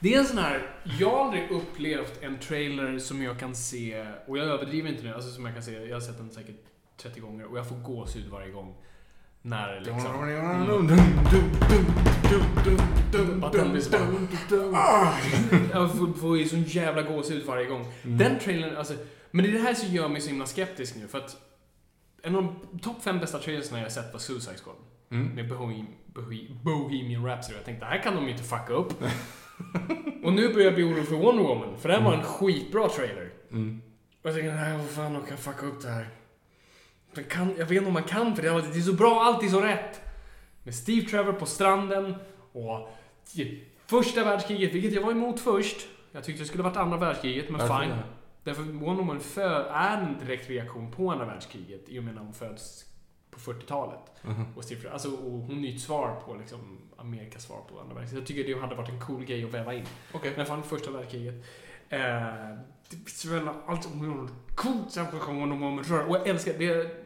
Det 0.00 0.14
är 0.14 0.18
en 0.18 0.26
sån 0.26 0.38
här, 0.38 0.76
jag 0.98 1.10
har 1.10 1.24
aldrig 1.24 1.50
upplevt 1.50 2.22
en 2.22 2.38
trailer 2.38 2.98
som 2.98 3.22
jag 3.22 3.38
kan 3.38 3.54
se, 3.54 4.06
och 4.26 4.38
jag 4.38 4.46
överdriver 4.46 4.90
inte 4.90 5.02
nu, 5.02 5.14
alltså 5.14 5.30
som 5.30 5.44
jag 5.44 5.54
kan 5.54 5.62
se, 5.62 5.72
jag 5.72 5.96
har 5.96 6.00
sett 6.00 6.18
den 6.18 6.30
säkert 6.30 6.56
30 6.96 7.20
gånger 7.20 7.44
och 7.44 7.58
jag 7.58 7.68
får 7.68 7.76
gåshud 7.76 8.30
varje 8.30 8.50
gång. 8.50 8.74
När 9.42 9.80
liksom... 9.80 9.96
Att 13.44 13.52
den 13.52 13.72
blir 13.72 13.80
så 13.80 13.90
bara, 13.90 15.14
Jag 15.72 16.18
får, 16.20 16.38
ju 16.38 16.48
sån 16.48 16.62
jävla 16.62 17.02
gåshud 17.02 17.46
varje 17.46 17.66
gång. 17.66 17.86
Den 18.02 18.38
trailern, 18.38 18.76
alltså... 18.76 18.94
Men 19.30 19.44
det 19.44 19.50
är 19.50 19.52
det 19.52 19.58
här 19.58 19.74
som 19.74 19.94
gör 19.94 20.08
mig 20.08 20.20
så 20.20 20.28
himla 20.28 20.46
skeptisk 20.46 20.96
nu, 20.96 21.08
för 21.08 21.18
att... 21.18 21.36
En 22.22 22.36
av 22.36 22.54
de 22.70 22.78
topp 22.78 23.02
fem 23.02 23.18
bästa 23.18 23.38
trailersna 23.38 23.80
jag 23.80 23.92
sett 23.92 24.12
var 24.12 24.20
Suicide 24.20 24.56
Squad. 24.64 24.76
Mm. 25.10 25.34
Med 25.34 25.48
Bohem, 25.48 25.86
Bohem, 26.06 26.58
Bohemian 26.62 27.26
Rhapsody. 27.26 27.56
Jag 27.56 27.64
tänkte, 27.64 27.84
det 27.84 27.90
här 27.90 28.02
kan 28.02 28.14
de 28.14 28.24
ju 28.24 28.30
inte 28.30 28.42
fucka 28.42 28.72
upp. 28.72 28.92
och 30.24 30.32
nu 30.32 30.52
börjar 30.52 30.64
jag 30.64 30.74
bli 30.74 30.84
orolig 30.84 31.08
för 31.08 31.16
Wonder 31.16 31.42
Woman, 31.44 31.78
för 31.78 31.88
det 31.88 31.94
här 31.94 32.02
var 32.02 32.14
en 32.14 32.22
skitbra 32.22 32.88
trailer. 32.88 33.30
Mm. 33.50 33.82
Och 34.22 34.28
jag 34.28 34.34
tänkte, 34.34 34.54
nej 34.54 34.78
vad 34.78 34.86
fan, 34.86 35.12
de 35.12 35.22
kan 35.22 35.36
fucka 35.36 35.66
upp 35.66 35.82
det 35.82 35.88
här. 35.88 36.08
Men 37.14 37.24
kan, 37.24 37.54
jag 37.58 37.66
vet 37.66 37.70
inte 37.72 37.86
om 37.86 37.92
man 37.92 38.02
kan, 38.02 38.36
för 38.36 38.42
det 38.42 38.48
är 38.48 38.72
det 38.72 38.78
är 38.78 38.80
så 38.80 38.92
bra, 38.92 39.22
allt 39.22 39.42
är 39.42 39.48
så 39.48 39.60
rätt. 39.60 40.00
Med 40.62 40.74
Steve 40.74 41.08
Trevor 41.08 41.32
på 41.32 41.46
stranden 41.46 42.14
och 42.52 42.88
första 43.86 44.24
världskriget, 44.24 44.74
vilket 44.74 44.92
jag 44.92 45.02
var 45.02 45.12
emot 45.12 45.40
först. 45.40 45.88
Jag 46.12 46.24
tyckte 46.24 46.42
det 46.42 46.46
skulle 46.46 46.62
varit 46.62 46.76
andra 46.76 46.96
världskriget, 46.96 47.50
men 47.50 47.60
Varför 47.60 47.84
fine. 47.84 47.98
Därför 48.44 48.62
Wonder 48.62 49.04
Woman 49.04 49.20
är 49.70 49.98
en 49.98 50.18
direkt 50.18 50.50
reaktion 50.50 50.90
på 50.90 51.10
andra 51.10 51.24
världskriget 51.24 51.88
i 51.88 51.98
och 51.98 52.04
med 52.04 52.14
när 52.14 52.22
hon 52.22 52.32
föds 52.34 52.84
på 53.30 53.38
40-talet. 53.40 54.00
Mhm. 54.22 54.44
Och, 54.56 54.64
Steve, 54.64 54.90
alltså, 54.90 55.08
och 55.08 55.30
hon 55.32 55.64
är 55.64 55.68
ju 55.68 55.74
ett 55.74 55.80
svar 55.80 56.20
på 56.26 56.34
liksom, 56.34 56.78
Amerikas 56.96 57.44
svar 57.44 57.60
på 57.70 57.80
andra 57.80 57.94
världskriget. 57.94 58.28
Jag 58.28 58.36
tycker 58.36 58.54
det 58.54 58.60
hade 58.60 58.74
varit 58.74 58.88
en 58.88 59.00
cool 59.00 59.24
grej 59.24 59.44
att 59.44 59.54
väva 59.54 59.74
in. 59.74 59.86
Okej. 60.12 60.32
Men 60.36 60.46
fan, 60.46 60.62
första 60.62 60.90
världskriget. 60.90 61.34
Eh, 61.88 62.00
det 62.90 62.96
visuella, 63.04 63.54
allt 63.66 63.84
som 63.84 63.98
hon 63.98 64.30
coolt 64.54 64.90
särskilt 64.90 65.22
som 65.22 65.40
Wonder 65.40 65.56
Woman. 65.56 65.78
Och 66.08 66.16
jag 66.16 66.26
älskar 66.26 66.54
det. 66.58 67.01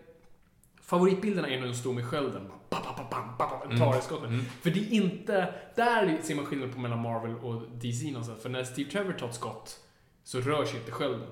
Favoritbilderna 0.87 1.49
är 1.49 1.59
när 1.59 1.67
hon 1.67 1.75
står 1.75 1.93
med 1.93 2.05
skölden. 2.05 2.51
Bam, 2.71 2.83
bam, 3.11 3.27
bam, 3.39 3.79
tar 3.79 3.87
Mm. 3.87 3.99
ett 3.99 4.05
skott. 4.05 4.25
Mm. 4.25 4.45
För 4.45 4.71
det 4.71 4.81
är 4.81 4.93
inte... 4.93 5.55
Där 5.77 6.19
ser 6.23 6.35
man 6.35 6.47
skillnad 6.47 6.73
på 6.73 6.81
mellan 6.81 6.99
Marvel 7.01 7.35
och 7.37 7.63
DC 7.75 8.07
någonstans. 8.11 8.43
För 8.43 8.49
när 8.49 8.65
Steve 8.65 8.91
Trevor 8.91 9.13
tar 9.13 9.29
ett 9.29 9.35
skott 9.35 9.81
så 10.25 10.41
rör 10.41 10.65
sig 10.65 10.79
inte 10.79 10.93
skölden. 10.93 11.29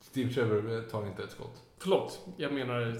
Steve 0.00 0.32
Trevor 0.32 0.90
tar 0.90 1.06
inte 1.06 1.22
ett 1.22 1.30
skott. 1.30 1.62
Förlåt, 1.78 2.20
jag 2.36 2.52
menar 2.52 2.96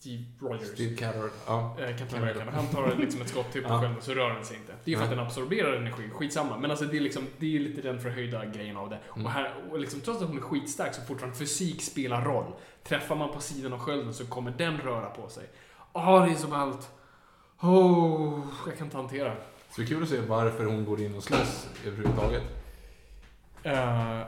Steve 0.00 0.24
Rogers. 0.40 0.68
Steve 0.68 0.96
Carrot. 0.96 1.32
Ja. 1.46 1.76
Eh, 1.80 1.96
Captain 1.96 2.22
America. 2.22 2.50
Han 2.54 2.66
tar 2.66 2.94
liksom 2.96 3.20
ett 3.22 3.28
skott 3.28 3.52
typ 3.52 3.64
på 3.64 3.70
Ja. 3.72 3.80
skölden 3.80 4.02
så 4.02 4.12
rör 4.14 4.30
den 4.34 4.44
sig 4.44 4.56
inte. 4.56 4.72
Det 4.84 4.90
är 4.90 4.92
ju 4.92 4.96
för 4.96 5.04
att 5.04 5.10
den 5.10 5.20
absorberar 5.20 5.72
energi, 5.76 6.10
skitsamma. 6.10 6.58
Men 6.58 6.70
alltså 6.70 6.84
det 6.84 6.96
är 6.96 7.00
liksom, 7.00 7.26
det 7.38 7.56
är 7.56 7.60
lite 7.60 7.82
den 7.82 8.00
förhöjda 8.00 8.44
grejen 8.44 8.76
av 8.76 8.90
det. 8.90 8.98
Mm. 9.14 9.26
Och 9.26 9.32
här, 9.32 9.54
och 9.70 9.78
liksom, 9.78 10.00
trots 10.00 10.22
att 10.22 10.28
hon 10.28 10.36
är 10.36 10.40
skitstark 10.42 10.94
så 10.94 11.02
fortfarande 11.02 11.38
fysik 11.38 11.82
spelar 11.82 12.24
roll. 12.24 12.52
Träffar 12.84 13.16
man 13.16 13.32
på 13.32 13.40
sidan 13.40 13.72
av 13.72 13.78
skölden 13.78 14.14
så 14.14 14.26
kommer 14.26 14.50
den 14.50 14.78
röra 14.78 15.06
på 15.10 15.28
sig. 15.28 15.44
Åh, 15.92 16.24
det 16.26 16.32
är 16.32 16.36
så 16.36 16.46
ballt. 16.48 16.90
Oh, 17.60 18.40
jag 18.66 18.76
kan 18.78 18.86
inte 18.86 18.96
hantera. 18.96 19.32
Så 19.70 19.80
det 19.80 19.82
är 19.82 19.86
kul 19.86 20.02
att 20.02 20.08
se 20.08 20.20
varför 20.20 20.64
hon 20.64 20.84
går 20.84 21.00
in 21.00 21.14
och 21.14 21.22
slåss 21.22 21.68
överhuvudtaget. 21.86 22.42
Eh, 23.62 23.72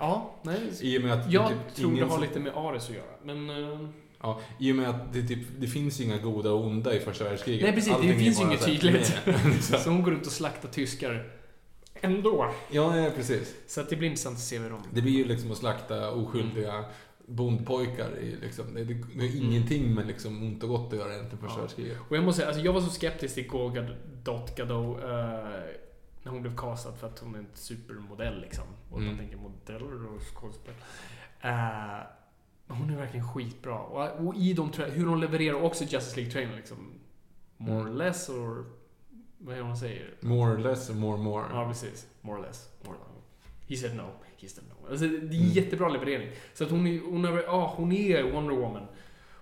ja, 0.01 0.31
nej. 0.43 0.73
I 0.81 0.99
och 0.99 1.03
med 1.03 1.13
att 1.13 1.33
Jag 1.33 1.49
typ 1.49 1.75
tror 1.75 1.93
det 1.95 2.01
har 2.03 2.09
som- 2.09 2.21
lite 2.21 2.41
med 2.41 2.53
Ares 2.57 2.89
att 2.89 2.95
göra. 2.95 3.05
Men... 3.23 3.51
eh, 3.51 3.89
Ja, 4.23 4.41
i 4.59 4.73
och 4.73 4.77
med 4.77 4.89
att 4.91 5.13
det, 5.13 5.23
typ, 5.29 5.49
det 5.59 5.67
finns 5.67 6.01
inga 6.01 6.19
goda 6.19 6.51
och 6.53 6.67
onda 6.67 6.95
i 6.95 7.01
första 7.01 7.25
världskriget. 7.25 7.63
nej, 7.63 7.73
precis. 7.73 7.93
Allting 7.93 8.11
Det 8.11 8.17
finns 8.19 8.41
ju 8.41 8.45
inget 8.45 8.65
tydligt. 8.65 9.07
Så- 9.61 9.79
så 9.79 9.91
hon 9.91 10.03
går 10.03 10.15
ut 10.15 10.27
och 10.27 10.33
slaktar 10.33 10.69
tyskar. 10.69 11.33
Ändå. 12.03 12.51
ja, 12.71 12.91
nej, 12.91 13.11
precis. 13.17 13.55
Så 13.67 13.81
att 13.81 13.89
det 13.89 13.97
blir 13.97 14.09
intressant 14.09 14.37
att 14.37 14.43
se 14.43 14.59
hur 14.59 14.71
de... 14.71 14.83
Det 14.93 15.03
blir 15.03 15.13
ju 15.13 15.25
liksom 15.25 15.51
att 15.53 15.59
slakta 15.59 16.11
oskyldiga 16.13 16.85
bondpojkar. 17.27 18.19
I, 18.19 18.37
liksom, 18.37 18.75
det, 18.75 18.85
det, 18.85 18.95
det 18.95 19.21
har 19.29 19.37
ingenting 19.37 19.95
med 19.95 20.07
liksom 20.07 20.43
ont 20.43 20.63
och 20.63 20.69
gott 20.69 20.93
att 20.93 20.99
göra 20.99 21.13
egentligen 21.15 21.39
första 21.39 21.57
Ja. 21.59 21.61
världskriget. 21.61 21.99
Och 22.09 22.17
jag 22.17 22.25
måste 22.25 22.37
säga, 22.37 22.49
alltså 22.49 22.65
jag 22.65 22.73
var 22.73 22.81
så 22.81 22.91
skeptisk 22.91 23.35
till 23.35 23.49
Gal 23.51 23.73
Gadot, 23.73 24.57
Gadot 24.57 24.99
eh, 25.03 25.09
när 26.23 26.31
hon 26.31 26.43
blev 26.43 26.57
castad 26.57 26.93
för 26.93 27.07
att 27.07 27.19
hon 27.19 27.35
är 27.35 27.39
en 27.39 27.47
supermodell 27.55 28.41
liksom. 28.41 28.65
Och 28.91 28.97
Mm. 28.99 29.09
man 29.09 29.19
tänker 29.19 29.37
modeller 29.37 30.07
och 30.15 30.21
skådespel. 30.35 30.75
Eh, 31.41 31.51
men 31.51 32.01
hon 32.75 32.91
är 32.91 32.97
verkligen 32.97 33.29
skitbra. 33.29 33.79
Och, 33.79 34.27
och 34.27 34.35
i 34.35 34.53
de, 34.53 34.71
hur 34.93 35.07
hon 35.07 35.21
levererar 35.21 35.63
också 35.63 35.85
Justice 35.85 36.17
League 36.17 36.33
Trainer 36.33 36.57
liksom. 36.57 36.77
More 37.57 37.77
or 37.77 37.81
Mm. 37.87 37.97
less 37.97 38.29
or... 38.29 38.65
Vad 39.39 39.55
är 39.55 39.59
det 39.59 39.65
hon 39.67 39.77
säger? 39.77 40.15
More 40.21 40.55
or 40.55 40.59
less 40.59 40.91
och 40.91 40.97
more 40.97 41.17
more. 41.19 41.45
Ja, 41.53 41.69
precis. 41.69 42.07
More 42.21 42.39
or 42.39 42.43
less. 42.43 42.69
More 42.85 42.97
or 42.97 43.01
He 43.69 43.77
said 43.77 43.97
no. 43.97 44.03
He 44.37 44.49
said 44.49 44.65
no. 44.69 44.91
Alltså, 44.91 45.07
det 45.07 45.15
är 45.15 45.19
Mm. 45.41 45.49
jättebra 45.53 45.89
leverering. 45.89 46.31
Så 46.55 46.65
att 46.65 46.71
hon 46.71 46.87
är, 46.87 47.01
hon 47.11 47.25
är, 47.25 47.43
ja, 47.43 47.75
hon 47.77 47.93
är 47.93 48.23
Wonder 48.23 48.55
Woman. 48.55 48.87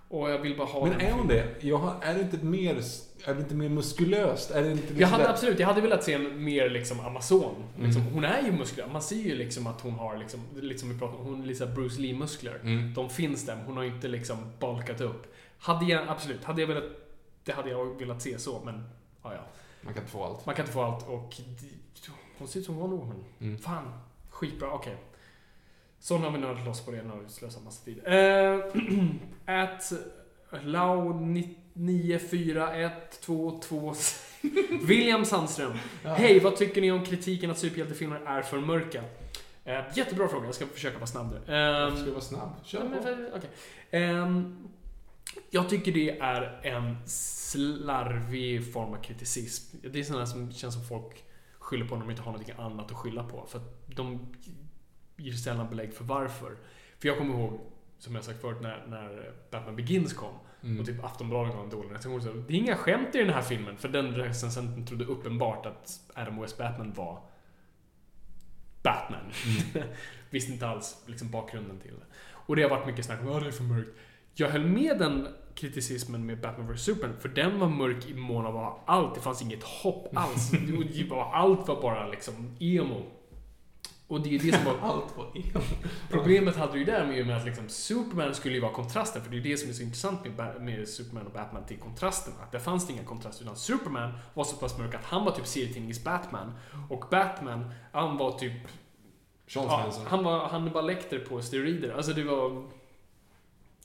Och 0.09 0.29
jag 0.29 0.39
vill 0.39 0.57
bara 0.57 0.67
ha 0.67 0.85
Men 0.85 1.01
är 1.01 1.11
hon 1.11 1.27
det? 1.27 1.63
Jag 1.63 1.77
har, 1.77 1.95
är 2.01 2.13
det 2.13 2.21
inte 2.21 2.45
mer, 2.45 2.81
är 3.25 3.33
det 3.33 3.39
inte 3.39 3.55
mer 3.55 3.69
muskulöst? 3.69 4.51
Är 4.51 4.63
det 4.63 4.71
inte 4.71 4.81
liksom 4.83 4.99
Jag 4.99 5.07
hade 5.07 5.23
där- 5.23 5.29
absolut, 5.29 5.59
jag 5.59 5.67
hade 5.67 5.81
velat 5.81 6.03
se 6.03 6.13
en 6.13 6.43
mer 6.43 6.69
liksom 6.69 6.99
Amazon. 6.99 7.55
Liksom, 7.81 8.01
Mm. 8.01 8.13
Hon 8.13 8.23
är 8.23 8.41
ju 8.45 8.51
muskler. 8.51 8.87
Man 8.91 9.01
ser 9.01 9.15
ju 9.15 9.35
liksom 9.35 9.67
att 9.67 9.81
hon 9.81 9.93
har 9.93 10.17
liksom, 10.17 10.39
lite 10.61 10.79
som 10.79 10.89
vi 10.93 10.99
pratade 10.99 11.19
om, 11.19 11.25
hon 11.25 11.41
är 11.41 11.45
lite 11.47 11.65
Bruce 11.65 12.01
Lee-muskler. 12.01 12.59
Mm. 12.63 12.93
De 12.93 13.09
finns 13.09 13.45
där, 13.45 13.63
hon 13.65 13.77
har 13.77 13.83
inte 13.83 14.07
liksom 14.07 14.37
balkat 14.59 15.01
upp. 15.01 15.33
Hade 15.59 15.85
jag, 15.85 16.07
absolut, 16.09 16.43
hade 16.43 16.61
jag 16.61 16.67
velat, 16.67 16.83
det 17.43 17.51
hade 17.51 17.69
jag 17.69 17.99
velat 17.99 18.21
se 18.21 18.39
så, 18.39 18.61
men 18.65 18.83
ja, 19.23 19.33
ja. 19.33 19.41
Man 19.81 19.93
kan 19.93 20.03
inte 20.03 20.11
få 20.11 20.23
allt. 20.23 20.45
Man 20.45 20.55
kan 20.55 20.63
inte 20.63 20.73
få 20.73 20.81
allt 20.83 21.07
och 21.07 21.35
hon 22.37 22.47
ser 22.47 22.59
ut 22.59 22.65
som 22.65 22.75
Wonder 22.75 22.97
Woman. 22.97 23.23
Mm. 23.39 23.57
Fan, 23.57 23.93
skitbra, 24.29 24.71
okej. 24.71 24.97
Så 25.99 26.17
nu 26.17 26.25
har 26.25 26.31
vi 26.31 26.37
nördat 26.37 26.65
loss 26.65 26.81
på 26.85 26.91
det, 26.91 27.03
nu 27.03 27.09
har 27.09 27.17
vi 27.17 27.29
slösat 27.29 27.63
massa 27.63 27.85
tid. 27.85 27.97
Uh, 28.07 28.65
at 29.63 29.91
Lau 31.73 31.85
941222 31.85 33.93
William 34.87 35.25
Sandström. 35.25 35.73
Hej, 36.03 36.39
vad 36.39 36.55
tycker 36.55 36.81
ni 36.81 36.91
om 36.91 37.05
kritiken 37.05 37.51
att 37.51 37.57
superhjältefilmer 37.59 38.21
är 38.25 38.41
för 38.41 38.59
mörka? 38.59 39.03
Eh, 39.65 39.79
jättebra 39.95 40.27
fråga, 40.27 40.45
jag 40.45 40.55
ska 40.55 40.65
försöka 40.67 40.95
vara 40.97 41.07
snabb 41.07 41.31
nu. 41.31 41.41
Jag 41.53 41.87
Ehm, 41.91 41.97
ska 41.97 42.11
vara 42.11 42.21
snabb. 42.21 42.49
Kör 42.63 42.79
Ja, 42.79 42.85
men, 42.89 43.03
på. 43.31 43.37
okej. 43.37 43.49
Ehm, 43.91 44.67
jag 45.49 45.69
tycker 45.69 45.91
det 45.91 46.19
är 46.19 46.59
en 46.63 46.97
slarvig 47.07 48.73
form 48.73 48.93
av 48.93 49.01
kriticism. 49.01 49.77
Det 49.91 49.99
är 49.99 50.03
sådana 50.03 50.25
som 50.25 50.51
känns 50.51 50.73
som 50.73 50.83
folk 50.83 51.23
skyller 51.59 51.85
på 51.85 51.95
när 51.95 52.01
de 52.05 52.09
inte 52.11 52.21
har 52.23 52.31
något 52.31 52.49
annat 52.59 52.91
att 52.91 52.97
skylla 52.97 53.23
på. 53.23 53.45
För 53.49 53.59
att 53.59 53.95
de 53.95 54.35
ger 55.17 55.33
sällan 55.33 55.69
belägg 55.69 55.93
för 55.93 56.03
varför. 56.03 56.55
För 56.99 57.07
jag 57.07 57.17
kommer 57.17 57.35
ihåg, 57.39 57.59
som 57.97 58.15
jag 58.15 58.23
sagt 58.23 58.41
förut, 58.41 58.57
när, 58.61 58.85
när 58.87 59.31
Batman 59.51 59.75
Begins 59.75 60.13
kom. 60.13 60.33
Mm. 60.63 60.79
Och 60.79 60.85
typ 60.85 61.03
Aftonbladet 61.03 61.53
gav 61.53 61.63
en 61.63 61.69
dålig 61.69 61.95
recension. 61.95 62.21
Så, 62.21 62.33
det 62.33 62.53
är 62.53 62.57
inga 62.57 62.75
skämt 62.75 63.15
i 63.15 63.17
den 63.17 63.29
här 63.29 63.41
filmen. 63.41 63.77
För 63.77 63.89
den 63.89 64.15
recensenten 64.15 64.85
trodde 64.85 65.05
uppenbart 65.05 65.65
att 65.65 65.99
Adam 66.13 66.41
West 66.41 66.57
Batman 66.57 66.93
var 66.93 67.21
Batman. 68.83 69.31
Visste 70.29 70.51
inte 70.51 70.67
alls 70.67 71.03
liksom, 71.05 71.31
bakgrunden 71.31 71.79
till 71.79 71.91
det. 71.91 72.05
Och 72.31 72.55
det 72.55 72.61
har 72.61 72.69
varit 72.69 72.87
mycket 72.87 73.05
snack 73.05 73.21
om 73.21 73.27
att 73.27 73.41
det 73.41 73.47
är 73.47 73.51
för 73.51 73.63
mörkt. 73.63 73.89
Jag 74.33 74.49
höll 74.49 74.65
med 74.65 74.99
den 74.99 75.27
kriticismen 75.55 76.25
med 76.25 76.41
Batman 76.41 76.73
vs 76.73 76.81
Superman, 76.81 77.17
för 77.19 77.29
den 77.29 77.59
var 77.59 77.67
mörk 77.67 78.09
i 78.09 78.13
mån 78.13 78.45
av 78.45 78.81
allt. 78.85 79.15
Det 79.15 79.21
fanns 79.21 79.41
inget 79.41 79.63
hopp 79.63 80.17
alls. 80.17 80.51
Allt 81.33 81.67
var 81.67 81.81
bara 81.81 82.07
liksom 82.07 82.55
emo. 82.59 83.05
Och 84.09 84.21
det 84.21 84.35
är 84.35 84.39
det 84.39 84.55
som 84.55 84.65
var... 84.65 84.77
Allt 84.89 85.15
på 85.15 85.21
en. 85.35 85.61
Problemet 86.09 86.55
hade 86.55 86.77
ju 86.79 86.85
där 86.85 87.05
med, 87.07 87.27
med 87.27 87.37
att 87.37 87.45
liksom 87.45 87.69
Superman 87.69 88.35
skulle 88.35 88.55
ju 88.55 88.61
vara 88.61 88.73
kontrasten, 88.73 89.23
för 89.23 89.31
det 89.31 89.37
är 89.37 89.41
det 89.41 89.57
som 89.57 89.69
är 89.69 89.73
så 89.73 89.83
intressant 89.83 90.19
med, 90.37 90.61
med 90.61 90.87
Superman 90.87 91.25
och 91.25 91.31
Batman 91.33 91.65
till 91.65 91.77
kontrasten. 91.77 92.33
Att 92.43 92.51
det 92.51 92.59
fanns 92.59 92.87
det 92.87 92.93
inga 92.93 93.03
kontraster, 93.03 93.43
utan 93.43 93.55
Superman 93.55 94.11
var 94.33 94.43
så 94.43 94.55
pass 94.55 94.77
mörk 94.77 94.95
att 94.95 95.05
han 95.05 95.25
var 95.25 95.31
typ 95.31 95.47
serietidningens 95.47 96.03
Batman. 96.03 96.51
Och 96.89 97.05
Batman, 97.11 97.71
han 97.91 98.17
var 98.17 98.31
typ... 98.39 98.53
Sean 99.47 99.65
Ja, 99.67 99.93
han 100.07 100.23
var 100.23 100.47
Hannibal 100.47 100.87
Lecter 100.87 101.19
på 101.19 101.41
steroider. 101.41 101.93
Alltså 101.93 102.13
det 102.13 102.23
var... 102.23 102.67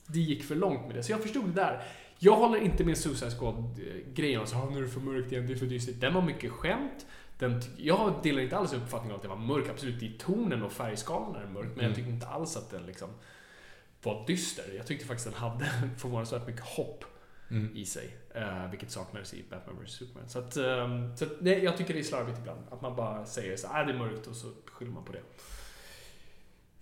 Det 0.07 0.19
gick 0.19 0.43
för 0.43 0.55
långt 0.55 0.87
med 0.87 0.95
det, 0.95 1.03
så 1.03 1.11
jag 1.11 1.21
förstod 1.21 1.45
det 1.45 1.51
där. 1.61 1.83
Jag 2.19 2.35
håller 2.35 2.59
inte 2.59 2.83
med 2.83 2.97
Suicide 2.97 3.31
Squad-grejen. 3.31 4.39
Alltså, 4.41 4.55
"Ah, 4.55 4.69
nu 4.69 4.77
är 4.77 4.81
det 4.81 4.87
för 4.87 4.99
mörkt 4.99 5.31
igen, 5.31 5.47
det 5.47 5.53
är 5.53 5.57
för 5.57 5.65
dystert. 5.65 6.01
Den 6.01 6.13
var 6.13 6.21
mycket 6.21 6.51
skämt. 6.51 7.05
Den, 7.37 7.61
jag 7.77 8.13
delar 8.23 8.41
inte 8.41 8.57
alls 8.57 8.73
uppfattningen 8.73 9.15
att 9.15 9.21
det 9.21 9.27
var 9.27 9.35
mörk. 9.35 9.69
Absolut, 9.69 10.03
i 10.03 10.17
tonen 10.19 10.63
och 10.63 10.71
färgskalan 10.71 11.35
är 11.35 11.39
den 11.39 11.53
mörk. 11.53 11.65
Men 11.65 11.73
Mm. 11.73 11.85
jag 11.85 11.95
tyckte 11.95 12.11
inte 12.11 12.27
alls 12.27 12.57
att 12.57 12.71
den 12.71 12.85
liksom 12.85 13.09
var 14.03 14.27
dyster. 14.27 14.63
Jag 14.77 14.87
tyckte 14.87 15.05
faktiskt 15.05 15.25
den 15.29 15.39
hade 15.39 15.65
förvånansvärt 15.97 16.47
mycket 16.47 16.65
hopp 16.65 17.05
Mm. 17.51 17.75
i 17.75 17.85
sig. 17.85 18.17
Uh, 18.37 18.69
vilket 18.71 18.91
saknades 18.91 19.33
i 19.33 19.43
Batman 19.49 19.75
vs 19.83 19.91
Superman. 19.91 20.29
Så, 20.29 20.39
att, 20.39 20.57
ehm, 20.57 21.17
så 21.17 21.25
att, 21.25 21.31
nej, 21.41 21.63
jag 21.63 21.77
tycker 21.77 21.93
det 21.93 21.99
är 21.99 22.03
slarvigt 22.03 22.39
ibland. 22.39 22.59
Att 22.71 22.81
man 22.81 22.95
bara 22.95 23.25
säger 23.25 23.57
så 23.57 23.67
här, 23.67 23.85
det 23.85 23.91
är 23.93 23.97
mörkt 23.97 24.27
och 24.27 24.35
så 24.35 24.51
skyller 24.65 24.91
man 24.91 25.03
på 25.05 25.11
det. 25.11 25.21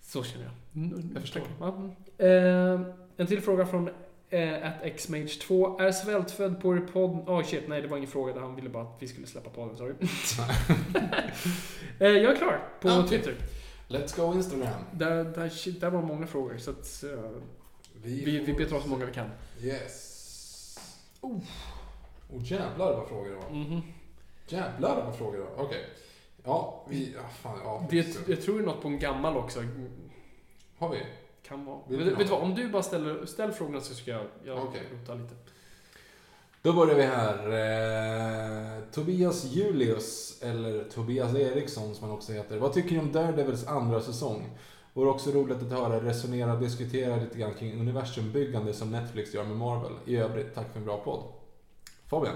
Så 0.00 0.22
känner 0.22 0.44
jag. 0.44 0.82
Mm, 0.84 1.10
Jag 1.12 1.22
förstår. 1.22 1.42
Ja. 1.60 1.90
Ehm, 2.24 2.92
en 3.16 3.26
till 3.26 3.40
fråga 3.40 3.66
från 3.66 3.90
uh, 4.32 4.66
at 4.66 4.82
xmage2. 4.82 5.80
Är 5.80 5.92
svältfödd 5.92 6.60
på 6.60 6.76
er 6.76 6.80
podd... 6.80 7.28
Oh 7.28 7.44
shit, 7.44 7.68
nej 7.68 7.82
det 7.82 7.88
var 7.88 7.96
ingen 7.96 8.10
fråga. 8.10 8.40
Han 8.40 8.56
ville 8.56 8.68
bara 8.68 8.82
att 8.82 8.96
vi 8.98 9.08
skulle 9.08 9.26
släppa 9.26 9.50
podden, 9.50 9.76
sorry. 9.76 9.94
Eh, 11.98 12.08
jag 12.08 12.32
är 12.32 12.36
klar 12.36 12.68
på 12.80 12.88
okej. 12.88 13.08
Twitter. 13.08 13.36
Let's 13.88 14.16
go 14.16 14.34
Instagram. 14.34 14.84
Där, 14.92 15.24
där, 15.24 15.48
shit, 15.48 15.80
där 15.80 15.90
var 15.90 16.02
många 16.02 16.26
frågor. 16.26 16.58
Så 16.58 16.70
att, 16.70 17.04
eh, 17.04 17.30
vi, 18.02 18.38
vi 18.38 18.52
betar 18.52 18.76
av 18.76 18.80
så 18.80 18.88
många 18.88 19.06
vi 19.06 19.12
kan. 19.12 19.30
Yes. 19.62 20.78
Oh. 21.20 21.38
oh 22.30 22.42
jävlar 22.42 22.96
vad 22.96 23.08
frågor 23.08 23.30
det 23.30 23.36
var. 23.36 23.50
Mhm. 23.50 23.80
Jävlar 24.48 25.04
vad 25.04 25.16
frågor 25.16 25.38
det 25.38 25.44
var. 25.44 25.64
Okej. 25.64 25.84
Ja, 26.44 26.86
vi... 26.88 27.12
Ja, 27.16 27.28
fan, 27.28 27.58
ja. 27.64 27.86
Det, 27.90 28.28
jag 28.28 28.42
tror 28.42 28.58
det 28.58 28.64
är 28.64 28.66
något 28.66 28.82
på 28.82 28.88
en 28.88 28.98
gammal 28.98 29.36
också. 29.36 29.60
Har 30.78 30.88
vi? 30.88 30.98
Kan 31.48 31.64
vara. 31.64 31.78
Vet, 31.88 31.98
du 31.98 32.04
vet 32.04 32.18
du 32.18 32.24
vad? 32.24 32.42
Om 32.42 32.54
du 32.54 32.68
bara 32.68 32.82
ställer 32.82 33.26
ställ 33.26 33.52
frågorna 33.52 33.80
så 33.80 33.94
ska 33.94 34.10
jag, 34.10 34.26
jag 34.44 34.58
Okej. 34.58 34.82
rota 35.00 35.14
lite. 35.14 35.34
Då 36.62 36.72
börjar 36.72 36.94
vi 36.94 37.02
här. 37.02 37.38
Eh, 38.78 38.82
Tobias 38.92 39.44
Julius, 39.44 40.42
eller 40.42 40.84
Tobias 40.84 41.34
Eriksson 41.34 41.94
som 41.94 42.08
han 42.08 42.16
också 42.16 42.32
heter. 42.32 42.58
Vad 42.58 42.72
tycker 42.72 42.92
ni 42.92 42.98
om 42.98 43.12
Daredevils 43.12 43.66
andra 43.66 44.00
säsong? 44.00 44.58
Vore 44.92 45.10
också 45.10 45.30
roligt 45.30 45.62
att 45.62 45.70
höra 45.70 46.04
resonera 46.04 46.52
och 46.52 46.60
diskutera 46.60 47.16
lite 47.16 47.38
grann 47.38 47.54
kring 47.54 47.80
universumbyggande 47.80 48.72
som 48.72 48.90
Netflix 48.90 49.34
gör 49.34 49.44
med 49.44 49.56
Marvel. 49.56 49.92
I 50.04 50.16
övrigt, 50.16 50.54
tack 50.54 50.72
för 50.72 50.78
en 50.78 50.84
bra 50.84 51.00
podd. 51.04 51.22
Fabian? 52.06 52.34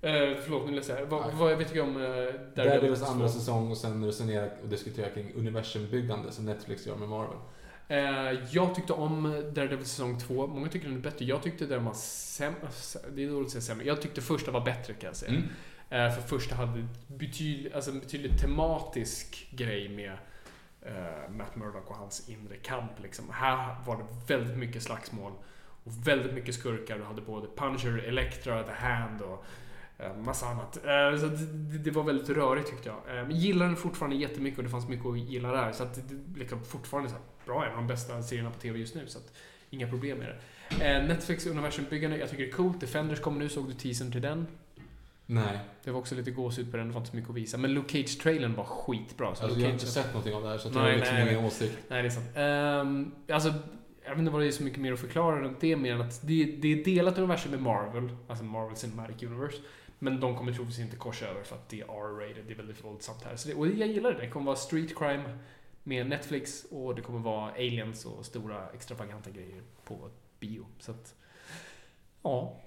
Eh, 0.00 0.36
förlåt, 0.44 0.66
nu 0.66 0.72
läser 0.72 0.98
jag. 0.98 1.06
Vad, 1.06 1.20
Nej. 1.20 1.34
vad 1.38 1.52
jag 1.52 1.68
tycker 1.68 1.82
om 1.82 1.96
eh, 1.96 2.40
Daredevils 2.56 3.02
andra 3.02 3.28
säsong 3.28 3.70
och 3.70 3.76
sen 3.76 4.04
resonera 4.04 4.50
och 4.62 4.68
diskutera 4.68 5.10
kring 5.10 5.32
universumbyggande 5.34 6.32
som 6.32 6.44
Netflix 6.44 6.86
gör 6.86 6.96
med 6.96 7.08
Marvel. 7.08 7.38
Eh, 7.88 8.32
jag 8.50 8.74
tyckte 8.74 8.92
om 8.92 9.22
Daredevil 9.54 9.86
säsong 9.86 10.18
2. 10.18 10.46
Många 10.46 10.68
tycker 10.68 10.88
den 10.88 10.96
är 10.96 11.00
bättre. 11.00 11.24
Jag 11.24 11.42
tyckte 11.42 11.66
den 11.66 11.84
var 11.84 11.94
sämre. 11.94 12.68
Det 13.14 13.24
är 13.24 13.30
dåligt 13.30 13.46
att 13.46 13.52
säga 13.52 13.62
sämre. 13.62 13.86
Jag 13.86 14.02
tyckte 14.02 14.20
första 14.20 14.50
var 14.50 14.60
bättre 14.60 14.94
kan 14.94 15.06
jag 15.06 15.16
säga. 15.16 15.30
Mm. 15.32 15.48
Eh, 15.90 16.14
för 16.14 16.22
första 16.22 16.54
hade 16.54 16.86
betyd, 17.06 17.72
alltså 17.74 17.90
en 17.90 18.00
betydligt 18.00 18.40
tematisk 18.40 19.48
grej 19.50 19.88
med 19.88 20.12
eh, 20.82 21.30
Matt 21.30 21.56
Murdock 21.56 21.90
och 21.90 21.96
hans 21.96 22.28
inre 22.28 22.56
kamp. 22.56 22.92
Liksom. 23.02 23.30
Här 23.30 23.76
var 23.86 23.96
det 23.96 24.34
väldigt 24.34 24.56
mycket 24.56 24.82
slagsmål 24.82 25.32
och 25.84 26.06
väldigt 26.06 26.34
mycket 26.34 26.54
skurkar. 26.54 26.98
Du 26.98 27.04
hade 27.04 27.22
både 27.22 27.46
Punisher, 27.56 27.98
Elektra, 27.98 28.62
The 28.62 28.72
Hand 28.72 29.22
och 29.22 29.32
eh, 29.32 29.38
massa 30.24 30.46
annat. 30.46 30.76
Eh, 30.76 31.20
så 31.20 31.26
det, 31.78 31.90
var 31.90 32.02
väldigt 32.02 32.28
rörigt 32.28 32.70
tyckte 32.70 32.88
jag. 32.88 33.18
Eh, 33.18 33.26
men 33.26 33.36
gillar 33.36 33.66
den 33.66 33.76
fortfarande 33.76 34.16
jättemycket 34.16 34.58
och 34.58 34.64
det 34.64 34.70
fanns 34.70 34.88
mycket 34.88 35.06
att 35.06 35.18
gilla 35.18 35.52
där. 35.52 35.72
Så 35.72 35.82
att 35.82 35.98
liksom 36.36 36.64
fortfarande 36.64 37.10
så 37.10 37.16
bra, 37.46 37.64
en 37.64 37.70
av 37.70 37.76
de 37.76 37.86
bästa 37.86 38.22
serierna 38.22 38.50
på 38.50 38.58
TV 38.58 38.78
just 38.78 38.94
nu. 38.94 39.06
Så 39.06 39.18
att, 39.18 39.32
inga 39.70 39.88
problem 39.88 40.18
med 40.18 40.28
det. 40.28 40.36
Eh, 40.84 41.04
Netflix 41.04 41.46
universumbyggande, 41.46 42.18
jag 42.18 42.30
tycker 42.30 42.42
det 42.42 42.50
är 42.50 42.52
coolt. 42.52 42.80
Defenders 42.80 43.20
kommer 43.20 43.38
nu, 43.38 43.48
såg 43.48 43.68
du 43.68 43.74
teasern 43.74 44.12
till 44.12 44.22
den? 44.22 44.46
Nej. 45.26 45.58
Det 45.84 45.90
var 45.90 45.98
också 45.98 46.14
lite 46.14 46.30
gåshud 46.30 46.70
på 46.70 46.76
den, 46.76 46.88
det 46.88 46.94
var 46.94 47.00
inte 47.00 47.10
så 47.10 47.16
mycket 47.16 47.30
att 47.30 47.36
visa. 47.36 47.58
Men 47.58 47.74
Luke 47.74 47.92
Cage-trailern 47.92 48.54
var 48.54 48.64
skitbra. 48.64 49.34
Så 49.34 49.44
Alltså, 49.44 49.60
jag 49.60 49.66
har 49.66 49.72
inte 49.72 49.86
sett 49.86 50.06
någonting 50.06 50.34
av 50.34 50.42
det 50.42 50.48
här 50.48 50.58
så 50.58 50.70
Nej, 50.70 50.78
jag 50.78 50.90
har 50.90 50.96
liksom 50.96 51.14
nej, 51.14 51.32
ingen 51.32 51.44
åsikt. 51.44 51.78
Nej, 51.88 52.02
det 52.02 52.08
är 52.08 52.10
sant. 52.10 52.26
Ehm, 52.34 53.12
alltså, 53.32 53.54
jag 54.04 54.10
vet 54.10 54.18
inte 54.18 54.30
vad 54.30 54.40
det 54.40 54.46
är 54.46 54.52
så 54.52 54.62
mycket 54.62 54.80
mer 54.80 54.92
att 54.92 55.00
förklara 55.00 55.40
runt 55.40 55.60
det, 55.60 55.76
mer 55.76 55.94
än 55.94 56.00
att 56.00 56.26
det, 56.26 56.44
det 56.44 56.72
är 56.72 56.84
delat 56.84 57.18
universum 57.18 57.50
med 57.50 57.62
Marvel, 57.62 58.16
alltså 58.28 58.44
Marvel 58.44 58.76
Cinematic 58.76 59.22
Universe. 59.22 59.56
Men 59.98 60.20
de 60.20 60.36
kommer 60.36 60.52
troligtvis 60.52 60.84
inte 60.84 60.96
korsa 60.96 61.26
över 61.26 61.42
för 61.42 61.56
att 61.56 61.68
det 61.68 61.80
är 61.80 61.84
R-rated, 61.84 62.44
det 62.46 62.52
är 62.52 62.56
väldigt 62.56 62.84
våldsamt 62.84 63.24
här. 63.24 63.36
Så 63.36 63.48
det, 63.48 63.54
och 63.54 63.68
jag 63.68 63.88
gillar 63.88 64.12
det. 64.12 64.20
Det 64.20 64.28
kommer 64.28 64.46
vara 64.46 64.56
street 64.56 64.98
crime 64.98 65.38
med 65.82 66.06
Netflix 66.08 66.64
och 66.70 66.94
det 66.94 67.02
kommer 67.02 67.18
vara 67.18 67.50
aliens 67.50 68.04
och 68.04 68.26
stora 68.26 68.68
extravaganta 68.74 69.30
grejer 69.30 69.62
på 69.84 70.10
bio. 70.40 70.66
Så 70.78 70.90
att, 70.90 71.14
ja. 72.22 72.60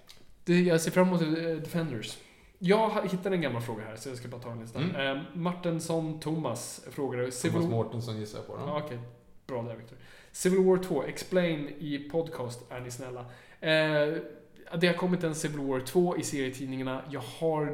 Det, 0.44 0.62
jag 0.62 0.82
ser 0.82 0.92
fram 0.92 1.08
emot 1.08 1.22
eh, 1.22 1.28
Defenders. 1.28 2.18
Jag 2.58 3.10
hittade 3.12 3.36
en 3.36 3.42
gammal 3.42 3.62
fråga 3.62 3.84
här, 3.84 3.96
så 3.96 4.10
jag 4.10 4.18
ska 4.18 4.28
bara 4.28 4.42
ta 4.42 4.50
den 4.50 4.60
listan. 4.60 4.84
Mm. 4.84 4.96
Mm. 4.96 5.26
Martensson 5.34 6.20
Thomas 6.20 6.86
frågade... 6.92 7.32
Thomas 7.32 7.66
Mårtensson 7.66 8.20
gissar 8.20 8.38
jag 8.38 8.48
på. 8.48 8.54
Ja, 8.60 8.66
Då. 8.66 8.86
Okej, 8.86 9.00
bra 9.48 9.64
där 9.64 9.76
Victor. 9.76 9.98
Civil 10.32 10.64
War 10.64 10.78
2, 10.78 11.04
explain 11.04 11.70
i 11.80 12.10
podcast 12.12 12.72
är 12.72 12.80
ni 12.80 12.92
snälla. 12.92 13.26
Eh, 13.60 14.18
det 14.78 14.88
har 14.88 14.94
kommit 14.94 15.24
en 15.24 15.36
Civil 15.36 15.60
War 15.60 15.80
2 15.80 16.18
i 16.18 16.24
serietidningarna. 16.24 17.02
Jag 17.10 17.22
har 17.22 17.66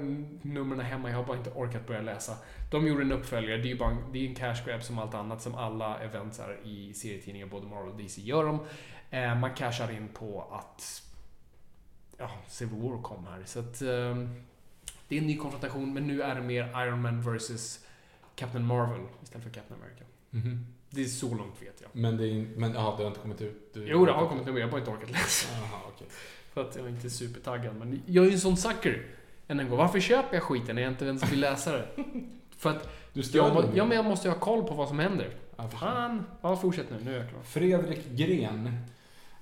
numren 0.41 0.79
hemma, 0.79 1.09
jag 1.09 1.17
har 1.17 1.23
bara 1.23 1.37
inte 1.37 1.49
orkat 1.49 1.87
börja 1.87 2.01
läsa. 2.01 2.37
De 2.71 2.87
gjorde 2.87 3.01
en 3.01 3.11
uppföljare, 3.11 3.57
det 3.57 3.67
är 3.67 3.71
ju 3.71 3.77
bara 3.77 3.97
det 4.11 4.25
är 4.25 4.29
en 4.29 4.35
cash 4.35 4.65
grab 4.65 4.83
som 4.83 4.99
allt 4.99 5.13
annat, 5.13 5.41
som 5.41 5.55
alla 5.55 5.99
events 5.99 6.39
är 6.39 6.59
i 6.63 6.93
serietidningar, 6.93 7.47
både 7.47 7.67
Marvel 7.67 7.91
och 7.91 7.97
DC 7.97 8.21
gör 8.21 8.45
dem. 8.45 8.59
Eh, 9.09 9.39
man 9.39 9.53
cashar 9.53 9.91
in 9.91 10.07
på 10.07 10.47
att 10.51 11.03
ja, 12.17 12.31
Civil 12.47 12.81
War 12.81 13.01
kom 13.01 13.27
här. 13.27 13.43
Så 13.45 13.59
att, 13.59 13.81
ehm, 13.81 14.43
det 15.07 15.15
är 15.15 15.21
en 15.21 15.27
ny 15.27 15.37
konfrontation, 15.37 15.93
men 15.93 16.07
nu 16.07 16.21
är 16.21 16.35
det 16.35 16.41
mer 16.41 16.85
Iron 16.85 17.01
Man 17.01 17.21
vs 17.21 17.85
Captain 18.35 18.65
Marvel 18.65 19.01
istället 19.23 19.43
för 19.43 19.53
Captain 19.53 19.79
America. 19.81 20.03
Mhm. 20.29 20.65
Det 20.89 21.01
är 21.01 21.05
så 21.05 21.35
långt 21.35 21.61
vet 21.61 21.81
jag. 21.81 21.89
Men 21.93 22.17
det 22.17 22.27
är 22.27 22.47
men, 22.55 22.73
ja, 22.73 22.95
det 22.97 23.03
har 23.03 23.07
inte 23.07 23.19
kommit 23.19 23.41
ut? 23.41 23.73
Du, 23.73 23.87
Jo, 23.87 24.05
det 24.05 24.11
har 24.11 24.27
kommit 24.29 24.45
men 24.45 24.55
jag 24.55 24.63
har 24.63 24.71
bara 24.71 24.79
inte 24.79 24.91
orkat 24.91 25.11
läsa. 25.11 25.47
Jaha, 25.57 25.81
okej. 25.87 26.07
För 26.55 26.61
att 26.61 26.75
jag 26.75 26.85
är 26.85 26.89
inte 26.89 27.09
supertaggad. 27.09 27.75
Men 27.75 28.01
jag 28.05 28.25
är 28.25 28.29
ju 28.29 28.33
en 28.33 28.39
sån 28.39 28.57
sucker. 28.57 29.05
Än 29.47 29.59
en 29.59 29.69
gång. 29.69 29.77
Varför 29.77 29.99
köper 29.99 30.33
jag 30.33 30.43
skiten 30.43 30.75
när 30.75 30.81
jag 30.81 30.91
inte 30.91 31.05
ens 31.05 31.31
vill 31.31 31.39
läsa 31.39 31.71
det? 31.71 31.85
För 32.57 32.69
att 32.69 32.89
Du 33.13 33.21
jag, 33.33 33.53
må- 33.53 33.63
ja, 33.75 33.85
men 33.85 33.95
jag 33.97 34.05
måste 34.05 34.27
ju 34.27 34.33
ha 34.33 34.39
koll 34.39 34.63
på 34.63 34.73
vad 34.73 34.87
som 34.87 34.99
händer. 34.99 35.29
Jag. 35.55 35.71
Fan! 35.71 36.23
Ja, 36.41 36.55
fortsätt 36.55 36.85
nu. 36.89 36.97
Nu 37.05 37.15
är 37.15 37.19
jag 37.19 37.29
klar. 37.29 37.41
Fredrik 37.43 38.05
Gren. 38.11 38.77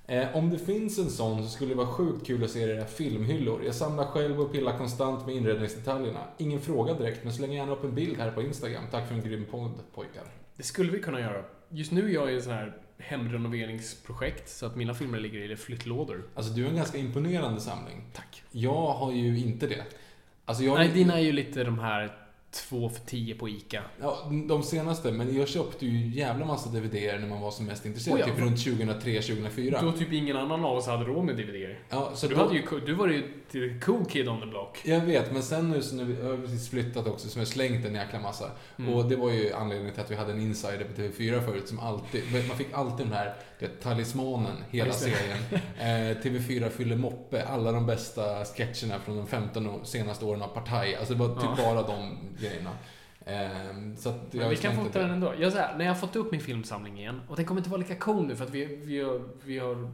Eh, 0.06 0.36
om 0.36 0.50
det 0.50 0.58
finns 0.58 0.98
en 0.98 1.10
sån 1.10 1.42
så 1.42 1.48
skulle 1.48 1.70
det 1.70 1.74
vara 1.76 1.86
sjukt 1.86 2.26
kul 2.26 2.44
att 2.44 2.50
se 2.50 2.60
era 2.60 2.84
filmhyllor. 2.84 3.64
Jag 3.64 3.74
samlar 3.74 4.04
själv 4.04 4.40
och 4.40 4.52
pillar 4.52 4.78
konstant 4.78 5.26
med 5.26 5.34
inredningsdetaljerna. 5.34 6.20
Ingen 6.38 6.60
fråga 6.60 6.94
direkt, 6.94 7.24
men 7.24 7.32
släng 7.32 7.52
gärna 7.52 7.72
upp 7.72 7.84
en 7.84 7.94
bild 7.94 8.18
här 8.18 8.30
på 8.30 8.42
Instagram. 8.42 8.84
Tack 8.90 9.08
för 9.08 9.14
en 9.14 9.22
grym 9.22 9.44
podd, 9.50 9.72
pojkar. 9.94 10.22
Det 10.56 10.62
skulle 10.62 10.92
vi 10.92 11.00
kunna 11.00 11.20
göra. 11.20 11.44
Just 11.68 11.92
nu 11.92 12.04
är 12.10 12.14
jag 12.14 12.32
i 12.32 12.34
en 12.34 12.42
sån 12.42 12.52
här 12.52 12.76
hemrenoveringsprojekt. 12.98 14.48
Så 14.48 14.66
att 14.66 14.76
mina 14.76 14.94
filmer 14.94 15.18
ligger 15.18 15.50
i 15.50 15.56
flyttlådor. 15.56 16.24
Alltså, 16.34 16.52
du 16.52 16.62
har 16.62 16.70
en 16.70 16.76
ganska 16.76 16.98
imponerande 16.98 17.60
samling. 17.60 18.04
Tack. 18.12 18.42
Jag 18.50 18.92
har 18.92 19.12
ju 19.12 19.38
inte 19.38 19.66
det. 19.66 19.84
Alltså, 20.44 20.64
jag... 20.64 20.74
Nej, 20.74 20.88
dina 20.88 21.18
är 21.18 21.22
ju 21.22 21.32
lite 21.32 21.64
de 21.64 21.78
här 21.78 22.23
två 22.54 22.88
för 22.88 23.00
tio 23.06 23.34
på 23.34 23.48
ICA. 23.48 23.82
Ja, 24.00 24.30
de 24.48 24.62
senaste, 24.62 25.12
men 25.12 25.36
jag 25.36 25.48
köpte 25.48 25.86
ju 25.86 26.20
jävla 26.20 26.46
massa 26.46 26.70
DVDer 26.70 27.18
när 27.18 27.28
man 27.28 27.40
var 27.40 27.50
som 27.50 27.66
mest 27.66 27.86
intresserad. 27.86 28.14
Oh 28.16 28.20
ja. 28.20 28.26
Typ 28.26 28.38
runt 28.38 28.56
2003-2004. 28.58 29.78
Då 29.82 29.92
typ 29.92 30.12
ingen 30.12 30.36
annan 30.36 30.64
av 30.64 30.76
oss 30.76 30.86
hade 30.86 31.04
råd 31.04 31.24
med 31.24 31.36
DVD. 31.36 31.76
Ja, 31.88 32.10
så 32.14 32.26
Du, 32.26 32.34
då- 32.34 32.40
hade 32.40 32.54
ju, 32.54 32.62
du 32.86 32.94
var 32.94 33.08
ju 33.08 33.80
cool 33.80 34.04
kid 34.04 34.28
on 34.28 34.40
the 34.40 34.46
block. 34.46 34.78
Jag 34.84 35.00
vet, 35.00 35.32
men 35.32 35.42
sen 35.42 35.70
nu 35.70 35.82
så 35.82 35.94
när 35.96 36.04
vi 36.04 36.22
har 36.26 36.36
precis 36.36 36.70
flyttat 36.70 37.06
också, 37.06 37.28
så 37.28 37.36
har 37.36 37.40
jag 37.40 37.48
slängt 37.48 37.86
en 37.86 37.94
jäkla 37.94 38.20
massa. 38.20 38.50
Mm. 38.78 38.94
Och 38.94 39.04
det 39.08 39.16
var 39.16 39.30
ju 39.30 39.52
anledningen 39.52 39.94
till 39.94 40.02
att 40.02 40.10
vi 40.10 40.14
hade 40.14 40.32
en 40.32 40.40
insider 40.40 40.84
på 40.84 41.00
TV4 41.02 41.44
förut 41.44 41.68
som 41.68 41.78
alltid, 41.78 42.22
man 42.48 42.56
fick 42.56 42.72
alltid 42.72 43.06
den 43.06 43.12
här 43.14 43.34
det, 43.68 43.80
talismanen, 43.82 44.56
hela 44.70 44.92
serien. 44.92 45.38
Eh, 45.78 46.16
TV4 46.22 46.68
fyller 46.68 46.96
moppe, 46.96 47.44
alla 47.44 47.72
de 47.72 47.86
bästa 47.86 48.44
sketcherna 48.44 48.98
från 49.04 49.16
de 49.16 49.26
15 49.26 49.66
år- 49.66 49.80
senaste 49.84 50.24
åren 50.24 50.42
av 50.42 50.48
Partaj. 50.48 50.94
Alltså 50.96 51.14
det 51.14 51.20
var 51.20 51.34
typ 51.34 51.50
Ja. 51.58 51.74
bara 51.74 51.82
de 51.82 52.18
grejerna. 52.40 52.70
Eh, 53.26 53.96
så 53.98 54.08
att 54.08 54.20
jag 54.30 54.48
vi 54.48 54.56
kan 54.56 54.76
fota 54.76 54.98
den 54.98 55.10
ändå. 55.10 55.32
Jag 55.38 55.50
här, 55.50 55.76
när 55.78 55.84
jag 55.84 55.92
har 55.92 56.00
fått 56.00 56.16
upp 56.16 56.32
min 56.32 56.40
filmsamling 56.40 56.98
igen, 56.98 57.20
och 57.28 57.36
den 57.36 57.44
kommer 57.44 57.60
inte 57.60 57.70
vara 57.70 57.80
lika 57.80 57.96
cool 57.96 58.26
nu 58.26 58.36
för 58.36 58.44
att 58.44 58.50
vi, 58.50 58.64
vi, 58.64 59.00
har, 59.02 59.22
vi, 59.44 59.58
har, 59.58 59.90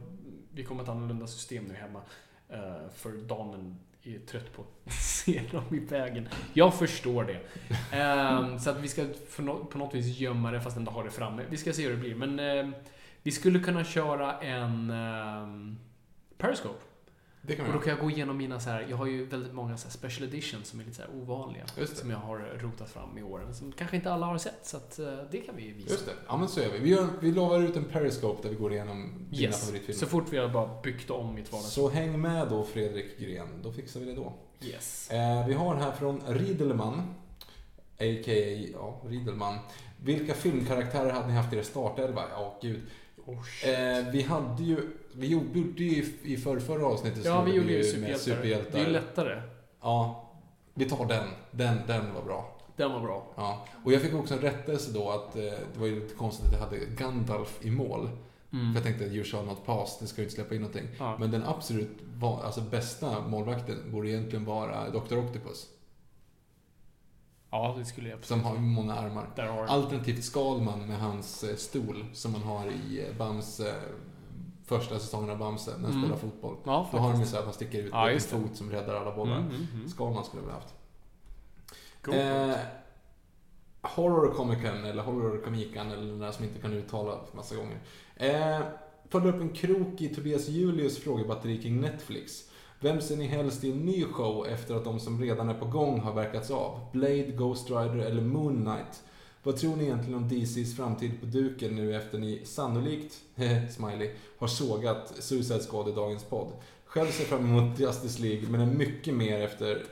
vi 0.53 0.63
kommer 0.63 0.83
ett 0.83 0.89
annorlunda 0.89 1.27
system 1.27 1.63
nu 1.63 1.73
hemma. 1.73 2.01
eh, 2.49 2.89
för 2.95 3.09
damen 3.11 3.79
är 4.03 4.19
trött 4.19 4.53
på 4.55 4.61
att 4.61 4.93
se 4.93 5.41
dem 5.51 5.63
i 5.71 5.79
vägen. 5.79 6.27
Jag 6.53 6.73
förstår 6.73 7.23
det. 7.23 7.39
Ehm, 7.97 8.59
så 8.59 8.69
att 8.69 8.79
vi 8.79 8.87
ska 8.87 9.05
på 9.71 9.77
något 9.77 9.95
vis 9.95 10.17
gömma 10.19 10.51
det 10.51 10.61
fast 10.61 10.77
ändå 10.77 10.91
ha 10.91 11.03
det 11.03 11.11
framme. 11.11 11.43
Vi 11.49 11.57
ska 11.57 11.73
se 11.73 11.83
hur 11.83 11.91
det 11.91 11.97
blir. 11.97 12.15
Men 12.15 12.39
ehm, 12.39 12.73
vi 13.23 13.31
skulle 13.31 13.59
kunna 13.59 13.83
köra 13.83 14.39
en 14.39 14.89
um, 14.89 15.79
Periscope. 16.37 16.79
Det 17.43 17.55
kan 17.55 17.65
Och 17.65 17.73
då 17.73 17.79
kan 17.79 17.89
jag 17.93 17.99
gå 17.99 18.09
igenom 18.11 18.37
mina 18.37 18.59
så 18.59 18.69
här, 18.69 18.85
jag 18.89 18.97
har 18.97 19.05
ju 19.05 19.25
väldigt 19.25 19.53
många 19.53 19.77
så 19.77 19.89
special 19.89 20.27
editions 20.27 20.67
som 20.67 20.79
är 20.79 20.83
lite 20.83 20.97
så 20.97 21.03
ovanliga. 21.21 21.63
Som 21.85 22.09
jag 22.09 22.17
har 22.17 22.39
rotat 22.59 22.89
fram 22.89 23.17
i 23.17 23.23
åren. 23.23 23.55
Som 23.55 23.71
kanske 23.71 23.95
inte 23.95 24.13
alla 24.13 24.25
har 24.25 24.37
sett, 24.37 24.59
så 24.65 24.77
att 24.77 24.99
eh, 24.99 25.17
det 25.31 25.37
kan 25.37 25.55
vi 25.55 25.71
visa. 25.71 25.89
Just 25.91 26.05
det, 26.05 26.11
ja 26.27 26.37
men 26.37 26.47
så 26.47 26.59
är 26.61 26.71
vi. 26.71 26.79
Vi, 26.79 26.89
gör, 26.89 27.07
vi 27.19 27.31
lovar 27.31 27.59
ut 27.59 27.75
en 27.75 27.83
Periscope 27.85 28.43
där 28.43 28.49
vi 28.49 28.55
går 28.55 28.73
igenom 28.73 29.27
dina 29.29 29.41
Yes. 29.43 29.65
favoritfilmer. 29.65 29.99
Så 29.99 30.05
fort 30.05 30.25
vi 30.29 30.37
har 30.37 30.47
bara 30.49 30.81
byggt 30.81 31.09
om 31.09 31.35
mitt 31.35 31.51
vardagsrum. 31.51 31.89
Så 31.89 31.89
häng 31.89 32.21
med 32.21 32.47
då 32.49 32.63
Fredrik 32.63 33.19
Gren, 33.19 33.47
då 33.63 33.71
fixar 33.71 33.99
vi 33.99 34.05
det 34.05 34.15
då. 34.15 34.33
Yes. 34.61 35.11
Eh, 35.11 35.47
vi 35.47 35.53
har 35.53 35.75
här 35.75 35.91
från 35.91 36.21
Riedelman, 36.27 36.99
a.k.a. 37.99 38.69
Ja, 38.73 39.01
Riedelman. 39.05 39.57
Vilka 40.03 40.33
filmkaraktärer 40.33 41.11
hade 41.11 41.27
ni 41.27 41.33
haft 41.33 41.53
i 41.53 41.57
er 41.57 41.63
startelva? 41.63 42.21
Ja, 42.31 42.59
gud. 42.61 42.81
Oh. 43.25 43.69
Eh, 43.69 44.11
vi 44.11 44.21
hade 44.21 44.63
ju, 44.63 44.77
vi 45.13 45.27
gjorde 45.27 45.59
ju 45.59 45.91
i, 45.91 46.13
i 46.23 46.37
förra, 46.37 46.59
förra 46.59 46.85
avsnittet 46.85 47.25
ja, 47.25 47.41
vi 47.41 47.51
gjorde 47.51 47.71
ju 47.71 47.83
superhjältar. 47.83 48.19
superhjältar. 48.19 48.71
Det 48.71 48.79
är 48.79 48.85
ju 48.85 48.91
lättare. 48.91 49.41
Ja, 49.81 50.29
vi 50.73 50.85
tar 50.85 51.05
den. 51.05 51.27
Den, 51.51 51.77
den 51.87 52.13
var 52.13 52.21
bra. 52.21 52.57
Den 52.75 52.91
var 52.91 52.99
bra. 52.99 53.27
Ja. 53.35 53.65
Och 53.83 53.93
jag 53.93 54.01
fick 54.01 54.13
också 54.13 54.33
en 54.33 54.39
rättelse 54.39 54.91
då 54.91 55.09
att 55.09 55.35
eh, 55.35 55.41
det 55.43 55.79
var 55.79 55.87
ju 55.87 55.99
lite 55.99 56.15
konstigt 56.15 56.45
att 56.45 56.53
jag 56.53 56.59
hade 56.59 56.77
Gandalf 56.77 57.59
i 57.61 57.71
mål. 57.71 58.09
Mm. 58.53 58.73
För 58.73 58.79
jag 58.79 58.83
tänkte 58.83 59.05
att 59.05 59.11
you 59.11 59.23
shall 59.23 59.45
not 59.45 59.65
pass, 59.65 59.99
det 59.99 60.07
ska 60.07 60.21
ju 60.21 60.23
inte 60.23 60.35
släppa 60.35 60.55
in 60.55 60.61
någonting. 60.61 60.87
Ja. 60.99 61.17
Men 61.19 61.31
den 61.31 61.43
absolut 61.43 61.97
alltså 62.21 62.61
bästa 62.61 63.27
målvakten 63.27 63.77
borde 63.91 64.09
egentligen 64.09 64.45
vara 64.45 64.89
Dr. 64.89 65.17
Octopus. 65.17 65.67
Ja, 67.51 67.75
det 67.77 67.85
skulle 67.85 68.09
jag 68.09 68.25
Som 68.25 68.43
har 68.43 68.55
många 68.55 68.93
armar. 68.95 69.29
Där 69.35 69.47
har 69.47 69.65
Alternativt 69.65 70.23
Skalman 70.23 70.87
med 70.87 70.99
hans 70.99 71.43
eh, 71.43 71.55
stol 71.55 72.05
som 72.13 72.31
man 72.31 72.41
har 72.41 72.65
i 72.65 73.05
eh, 73.09 73.17
Bamse, 73.17 73.75
första 74.65 74.99
säsongen 74.99 75.29
av 75.29 75.37
Bamse, 75.37 75.71
när 75.71 75.77
han 75.77 75.91
Mm. 75.91 76.01
spelar 76.01 76.17
fotboll. 76.17 76.55
Ja, 76.65 76.89
Då 76.91 76.97
har 76.97 77.11
de 77.11 77.19
ju 77.19 77.25
så 77.25 77.37
att 77.37 77.45
han 77.45 77.53
sticker 77.53 77.79
ut 77.79 77.89
Ja, 77.93 78.09
en 78.09 78.19
fot 78.19 78.55
som 78.55 78.71
räddar 78.71 78.95
alla 78.95 79.15
bollar. 79.15 79.37
Mm, 79.37 79.49
mm, 79.51 79.67
mm. 79.73 79.89
Skalman 79.89 80.25
skulle 80.25 80.41
vi 80.43 80.47
ha 80.49 80.55
haft. 80.55 80.73
Go 82.01 82.11
Eh, 82.11 82.55
horror 83.81 84.33
Comicen, 84.33 84.85
eller 84.85 85.03
Horror 85.03 85.41
Comican, 85.43 85.91
eller 85.91 86.07
den 86.07 86.19
där 86.19 86.31
som 86.31 86.45
inte 86.45 86.59
kan 86.59 86.73
uttala 86.73 87.19
massa 87.35 87.55
gånger. 87.55 87.77
Eh, 88.15 88.59
Följde 89.09 89.29
upp 89.29 89.41
en 89.41 89.49
krok 89.49 90.01
i 90.01 90.15
Tobias 90.15 90.47
Julius 90.47 90.97
frågebatteri 90.97 91.61
kring 91.61 91.81
Netflix. 91.81 92.50
Vem 92.83 93.01
ser 93.01 93.17
ni 93.17 93.27
helst 93.27 93.63
i 93.63 93.71
en 93.71 93.85
ny 93.85 94.03
show 94.03 94.47
efter 94.47 94.75
att 94.75 94.83
de 94.83 94.99
som 94.99 95.21
redan 95.21 95.49
är 95.49 95.53
på 95.53 95.65
gång 95.65 95.99
har 95.99 96.13
verkats 96.13 96.51
av? 96.51 96.79
Blade, 96.91 97.31
Ghost 97.31 97.69
Rider 97.69 97.97
eller 97.97 98.21
Moon 98.21 98.65
Knight? 98.65 99.03
Vad 99.43 99.57
tror 99.57 99.75
ni 99.75 99.83
egentligen 99.83 100.15
om 100.15 100.29
DCs 100.29 100.75
framtid 100.75 101.19
på 101.19 101.25
duken 101.25 101.75
nu 101.75 101.95
efter 101.95 102.17
ni 102.17 102.41
sannolikt, 102.45 103.13
smiley, 103.69 104.11
har 104.39 104.47
sågat 104.47 105.13
Suicide 105.19 105.59
Squad 105.59 105.89
i 105.89 105.91
dagens 105.91 106.23
podd? 106.23 106.47
Själv 106.85 107.07
ser 107.07 107.21
jag 107.23 107.29
fram 107.29 107.45
emot 107.45 107.79
Justice 107.79 108.21
League, 108.21 108.49
men 108.49 108.61
är 108.61 108.65
mycket 108.65 109.13
mer 109.13 109.41
efter 109.41 109.83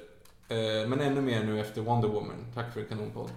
Eh, 0.50 0.88
men 0.88 1.02
ännu 1.02 1.22
mer 1.22 1.44
nu 1.44 1.60
efter 1.60 1.82
Wonder 1.82 2.08
Woman. 2.08 2.46
Tack 2.54 2.74
för 2.74 2.82
en 2.82 2.88
kanonpodd. 2.88 3.30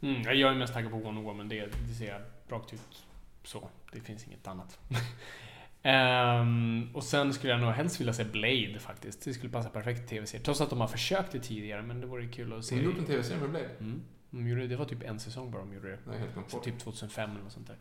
Mm, 0.00 0.22
jag 0.22 0.50
är 0.50 0.54
mest 0.54 0.74
taggad 0.74 0.90
på 0.90 0.96
Wonder 0.96 1.22
Woman. 1.22 1.48
Det, 1.48 1.66
det 1.88 1.94
ser 1.94 2.06
jag 2.06 2.20
rakt 2.48 2.72
ut 2.72 3.04
så. 3.44 3.68
Det 3.92 4.00
finns 4.00 4.26
inget 4.26 4.46
annat. 4.46 4.78
Ehm, 5.82 6.88
och 6.94 7.04
sen 7.04 7.32
skulle 7.32 7.52
jag 7.52 7.60
nog 7.60 7.70
helst 7.70 8.00
vilja 8.00 8.12
se 8.12 8.24
Blade 8.24 8.78
faktiskt. 8.80 9.24
Det 9.24 9.34
skulle 9.34 9.52
passa 9.52 9.68
perfekt 9.68 10.04
i 10.04 10.06
tv-serie. 10.06 10.44
Trots 10.44 10.60
att 10.60 10.70
de 10.70 10.80
har 10.80 10.88
försökt 10.88 11.32
det 11.32 11.40
tidigare, 11.40 11.82
men 11.82 12.00
det 12.00 12.06
vore 12.06 12.26
kul 12.26 12.52
att 12.52 12.64
se. 12.64 12.74
Har 12.74 12.82
du 12.82 12.88
gjort 12.88 12.98
en 12.98 13.04
tv-serie 13.04 13.40
med 13.40 13.50
Blade? 13.50 13.68
Mm. 13.80 14.02
De 14.30 14.48
gjorde, 14.48 14.66
det 14.66 14.76
var 14.76 14.84
typ 14.84 15.02
en 15.02 15.20
säsong 15.20 15.50
bara 15.50 15.62
de 15.62 15.74
gjorde 15.74 15.90
det. 15.90 15.98
Nej, 16.06 16.18
helt 16.18 16.32
glömt 16.34 16.50
Så 16.50 16.58
typ 16.58 16.78
2005 16.78 17.30
eller 17.30 17.42
något 17.42 17.52
sånt 17.52 17.66
där. 17.66 17.76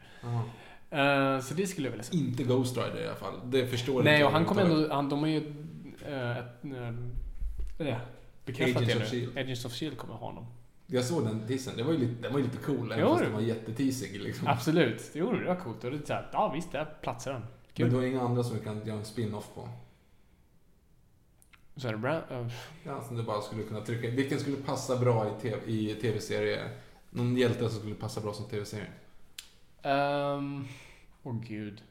Ehm, 0.91 1.41
så 1.41 1.53
det 1.53 1.67
skulle 1.67 1.87
jag 1.87 1.91
vilja 1.91 2.03
se. 2.03 2.17
Inte 2.17 2.43
Ghost 2.43 2.77
Rider 2.77 3.01
i 3.01 3.07
alla 3.07 3.15
fall. 3.15 3.39
Det 3.45 3.67
förstår 3.67 4.03
Nej, 4.03 4.13
inte 4.13 4.25
och 4.25 4.31
han 4.31 4.41
jag 4.41 4.49
kommer 4.49 4.61
ändå... 4.61 4.93
Han, 4.93 5.09
de 5.09 5.19
har 5.19 5.27
ju... 5.27 5.37
Äh, 6.05 6.37
ett, 6.37 6.63
äh, 6.63 6.91
det, 7.77 7.99
bekräftat 8.45 8.81
Agents 8.83 8.95
det 8.95 9.05
of 9.05 9.11
nu. 9.11 9.19
S.H.I.E.L.D.. 9.19 9.41
Agents 9.41 9.65
of 9.65 9.71
S.H.I.E.L.D. 9.71 9.97
kommer 9.97 10.13
ha 10.13 10.27
honom. 10.27 10.45
Jag 10.87 11.03
såg 11.03 11.25
den 11.25 11.47
teasern. 11.47 11.77
Det 11.77 11.83
var 11.83 11.91
ju 11.91 11.97
lite, 11.97 12.21
den 12.21 12.33
var 12.33 12.39
lite 12.39 12.57
cool, 12.57 12.91
även 12.91 13.07
fast 13.07 13.23
den 13.23 13.33
var 13.33 13.41
jätteteasig 13.41 14.21
liksom. 14.21 14.47
Absolut. 14.47 15.11
Jo, 15.13 15.31
det 15.31 15.45
var 15.45 15.55
coolt. 15.55 15.83
Och 15.83 15.91
det 15.91 15.97
är 15.97 16.05
så 16.05 16.13
här, 16.13 16.29
ja 16.33 16.51
visst, 16.55 16.71
där 16.71 16.85
platsar 17.01 17.33
den. 17.33 17.41
Men 17.79 17.89
Kul. 17.89 17.89
du 17.89 17.95
har 18.05 18.11
inga 18.11 18.21
andra 18.21 18.43
som 18.43 18.57
vi 18.57 18.63
kan 18.63 18.85
göra 18.85 18.97
en 18.97 19.05
spin-off 19.05 19.49
på? 19.55 19.69
Så 21.75 21.87
är 21.87 21.91
det 21.91 21.97
bra. 21.97 22.15
Uh, 22.31 22.47
Ja, 22.83 23.01
som 23.01 23.17
du 23.17 23.23
bara 23.23 23.41
skulle 23.41 23.63
kunna 23.63 23.81
trycka 23.81 24.09
Vilken 24.09 24.39
skulle 24.39 24.57
passa 24.57 24.97
bra 24.97 25.27
i, 25.27 25.41
TV, 25.41 25.71
i 25.71 25.95
tv-serie? 25.95 26.69
Någon 27.09 27.37
hjälte 27.37 27.69
som 27.69 27.79
skulle 27.79 27.95
passa 27.95 28.21
bra 28.21 28.33
som 28.33 28.45
tv-serie? 28.45 28.87
Ehm, 29.81 30.65
Åh 31.23 31.35
gud. 31.47 31.83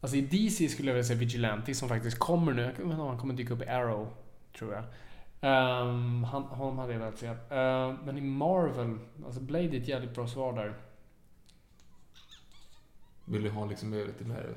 Alltså 0.00 0.16
i 0.16 0.20
DC 0.20 0.68
skulle 0.68 0.88
jag 0.88 0.94
vilja 0.94 1.06
säga 1.06 1.18
Vigilante 1.18 1.74
som 1.74 1.88
faktiskt 1.88 2.18
kommer 2.18 2.52
nu. 2.52 2.62
Jag 2.62 2.68
vet 2.68 2.80
inte 2.80 2.96
om 2.96 3.08
han 3.08 3.18
kommer 3.18 3.34
dyka 3.34 3.54
upp 3.54 3.62
i 3.62 3.68
Arrow, 3.68 4.08
tror 4.58 4.72
jag. 4.74 4.84
Ehm, 5.40 6.24
han, 6.24 6.42
honom 6.42 6.78
hade 6.78 6.92
jag 6.92 7.00
velat 7.00 7.18
se. 7.18 7.26
Ehm, 7.26 7.96
men 8.04 8.18
i 8.18 8.20
Marvel, 8.20 8.98
alltså 9.24 9.40
Blade 9.40 9.76
är 9.76 9.80
ett 9.80 9.88
jävligt 9.88 10.14
bra 10.14 10.26
svar 10.28 10.52
där. 10.52 10.74
Vill 13.30 13.42
du 13.42 13.50
ha 13.50 13.66
liksom 13.66 13.94
lite 13.94 14.24
mer 14.24 14.56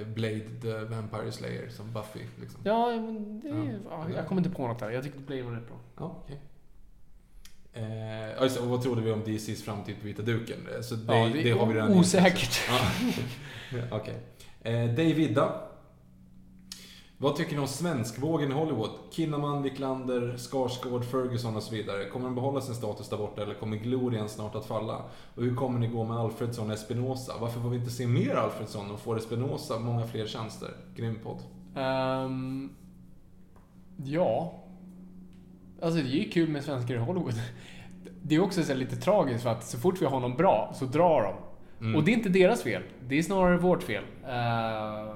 eh, 0.00 0.06
Blade 0.06 0.40
the 0.62 0.84
Vampire 0.84 1.32
Slayer 1.32 1.68
som 1.68 1.92
Buffy? 1.92 2.20
Liksom? 2.40 2.60
Ja, 2.64 2.86
men 2.90 3.40
det, 3.40 3.48
är- 3.48 3.80
Ja. 3.90 4.06
ja, 4.08 4.16
jag 4.16 4.26
kommer 4.26 4.40
inte 4.40 4.50
på 4.56 4.68
något 4.68 4.78
där. 4.78 4.90
Jag 4.90 5.04
tyckte 5.04 5.18
Blade 5.18 5.42
var 5.42 5.52
rätt 5.52 5.66
bra. 5.68 5.76
Ja, 5.96 6.16
okej. 6.24 6.40
Eh, 7.72 7.82
det, 8.42 8.58
och 8.60 8.68
vad 8.68 8.82
trodde 8.82 9.00
vi 9.02 9.10
om 9.12 9.20
DCs 9.24 9.62
framtid 9.64 9.96
på 10.00 10.06
vita 10.06 10.22
duken? 10.22 10.56
Eh, 10.74 10.80
Så 10.80 10.94
det, 10.94 11.16
Ja, 11.16 11.24
det, 11.34 11.42
det 11.42 11.50
har 11.50 11.66
vi 11.66 11.74
redan 11.74 11.92
osäkert. 11.98 12.60
Ja. 12.70 13.96
Okej. 13.96 14.14
Eh, 14.62 14.86
Dave 14.86 15.12
Vidda. 15.12 15.62
Vad 17.20 17.36
tycker 17.36 17.54
ni 17.54 17.60
om 17.60 17.68
svenskvågen 17.68 18.50
i 18.50 18.54
Hollywood? 18.54 18.90
Kinnaman, 19.10 19.62
Wiklander, 19.62 20.36
Skarsgård, 20.36 21.04
Ferguson 21.04 21.56
och 21.56 21.62
så 21.62 21.74
vidare. 21.74 22.04
Kommer 22.04 22.24
de 22.24 22.34
behålla 22.34 22.60
sin 22.60 22.74
status 22.74 23.08
där 23.08 23.16
borta 23.16 23.42
eller 23.42 23.54
kommer 23.54 23.76
glorian 23.76 24.28
snart 24.28 24.54
att 24.54 24.66
falla? 24.66 25.02
Och 25.34 25.42
hur 25.42 25.54
kommer 25.54 25.78
ni 25.78 25.86
gå 25.88 26.04
med 26.04 26.16
Alfredsson 26.16 26.66
och 26.66 26.72
Espinosa? 26.72 27.32
Varför 27.40 27.60
får 27.60 27.68
vi 27.68 27.76
inte 27.76 27.90
se 27.90 28.06
mer 28.06 28.34
Alfredsson 28.34 28.90
och 28.90 29.00
får 29.00 29.18
Espinosa 29.18 29.78
många 29.78 30.06
fler 30.06 30.26
tjänster? 30.26 30.70
Grym 30.96 31.18
podd. 31.24 31.42
Ehm, 31.76 32.70
ja. 34.04 34.52
Alltså 35.82 36.00
det 36.02 36.08
är 36.08 36.24
ju 36.24 36.30
kul 36.30 36.48
med 36.48 36.64
svenskar 36.64 36.94
i 36.94 36.98
Hollywood. 36.98 37.34
Det 38.22 38.34
är 38.34 38.42
också 38.42 38.62
så 38.62 38.74
lite 38.74 38.96
tragiskt 38.96 39.42
för 39.42 39.50
att 39.50 39.64
så 39.64 39.78
fort 39.78 40.02
vi 40.02 40.06
har 40.06 40.20
någon 40.20 40.36
bra 40.36 40.72
så 40.74 40.84
drar 40.84 41.22
de. 41.22 41.34
Mm. 41.84 41.96
Och 41.96 42.04
det 42.04 42.10
är 42.10 42.16
inte 42.16 42.28
deras 42.28 42.62
fel. 42.62 42.82
Det 43.08 43.18
är 43.18 43.22
snarare 43.22 43.56
vårt 43.56 43.82
fel. 43.82 44.04
Eh, 44.24 45.14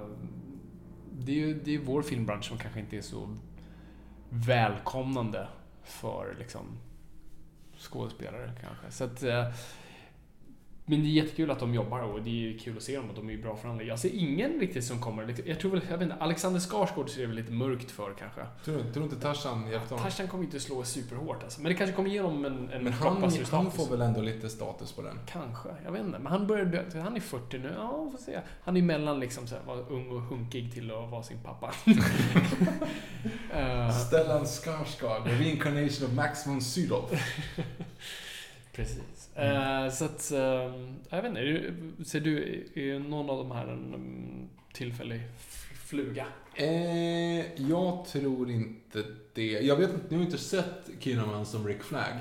det 1.25 1.33
är 1.33 1.37
ju 1.37 1.61
det 1.65 1.75
är 1.75 1.79
vår 1.79 2.03
filmbransch 2.03 2.45
som 2.45 2.59
kanske 2.59 2.81
inte 2.81 2.97
är 2.97 3.03
så 3.03 3.37
välkomnande 4.29 5.49
för 5.85 6.37
liksom 6.39 6.79
skådespelare 7.79 8.53
kanske. 8.61 8.91
Så 8.91 9.05
att, 9.05 9.23
eh, 9.23 9.55
men 10.85 11.03
det 11.03 11.07
är 11.09 11.11
jättekul 11.11 11.51
att 11.51 11.59
de 11.61 11.75
jobbar 11.75 12.01
och 12.01 12.23
det 12.23 12.55
är 12.55 12.59
kul 12.59 12.77
att 12.77 12.83
se 12.83 12.97
dem 12.97 13.09
och 13.11 13.15
de 13.17 13.29
är 13.29 13.33
ju 13.33 13.43
bra 13.43 13.57
förhandlare. 13.57 13.89
Jag 13.89 13.99
ser 13.99 14.11
ingen 14.15 14.61
riktigt 14.61 14.85
som 14.85 15.01
kommer. 15.01 15.27
liksom- 15.27 15.45
Jag 15.49 15.61
tror 15.61 15.71
väl, 15.71 15.81
jag 15.91 15.99
vet 15.99 16.03
inte, 16.03 16.15
Alexander 16.25 16.61
Skarsgård 16.61 17.11
ser 17.11 17.21
det 17.21 17.27
väl 17.27 17.37
lite 17.37 17.53
mörkt 17.53 17.91
för 17.91 18.15
kanske. 18.19 18.41
Tror 18.65 18.93
tror 18.93 19.05
inte 19.05 19.17
Tarzan 19.17 19.71
hjälpte 19.71 19.95
honom? 19.95 20.05
Tarzan 20.05 20.29
kommer 20.29 20.45
inte 20.45 20.61
slå 20.61 20.85
superhårt 20.85 21.43
alltså. 21.43 21.61
Men 21.61 21.73
det 21.73 21.79
kanske 21.79 21.97
kommer 21.97 22.11
ge 22.11 22.21
honom 22.21 22.45
en, 22.45 22.71
en 22.73 22.85
Men 22.85 22.93
han, 22.93 23.33
han 23.51 23.71
får 23.71 23.91
väl 23.91 24.01
ändå 24.03 24.21
lite 24.21 24.49
status 24.49 24.93
på 24.93 25.03
den? 25.03 25.19
Kanske, 25.27 25.69
jag 25.85 25.93
vet 25.93 26.03
inte. 26.03 26.19
Men 26.19 26.33
han 26.33 26.47
börjar. 26.47 27.01
Han 27.03 27.17
är 27.17 27.21
40 27.21 27.59
nu. 27.59 27.73
Ja, 27.77 28.05
vi 28.05 28.11
får 28.11 28.19
se. 28.25 28.41
Han 28.65 28.77
är 28.77 28.83
mellan 28.83 29.21
liksom 29.21 29.47
så 29.47 29.55
här, 29.55 29.63
vara 29.67 29.79
ung 29.81 30.11
och 30.11 30.21
hunkig 30.21 30.73
till 30.73 30.91
att 30.91 31.11
vara 31.11 31.23
sin 31.23 31.39
pappa. 31.43 31.73
Eh, 33.55 33.91
Stellan 33.91 34.47
Skarsgård, 34.47 35.25
the 35.25 35.31
reincarnation 35.31 36.07
of 36.09 36.13
Max 36.15 36.47
von 36.47 36.61
Sydow. 36.61 37.11
precis. 38.73 39.22
Eh, 39.35 39.91
så 39.91 40.05
att, 40.05 40.33
eh, 40.33 40.39
jag 41.09 41.23
vet 41.23 41.25
inte. 41.25 41.75
Ser 42.05 42.21
du, 42.21 42.65
är 42.75 42.99
någon 42.99 43.31
av 43.31 43.39
de 43.39 43.51
här 43.51 43.67
en 43.67 43.95
um, 43.95 44.49
tillfällig 44.73 45.21
fluga? 45.87 46.27
Eh, 46.55 47.61
jag 47.63 48.07
tror 48.07 48.51
inte 48.51 49.05
det. 49.35 49.51
Jag 49.51 49.77
vet 49.77 49.95
inte, 49.95 50.07
ni 50.09 50.17
har 50.17 50.25
inte 50.25 50.39
sett 50.39 50.91
Kinnaman 51.01 51.47
som 51.47 51.67
Rick 51.67 51.83
Flag. 51.83 52.13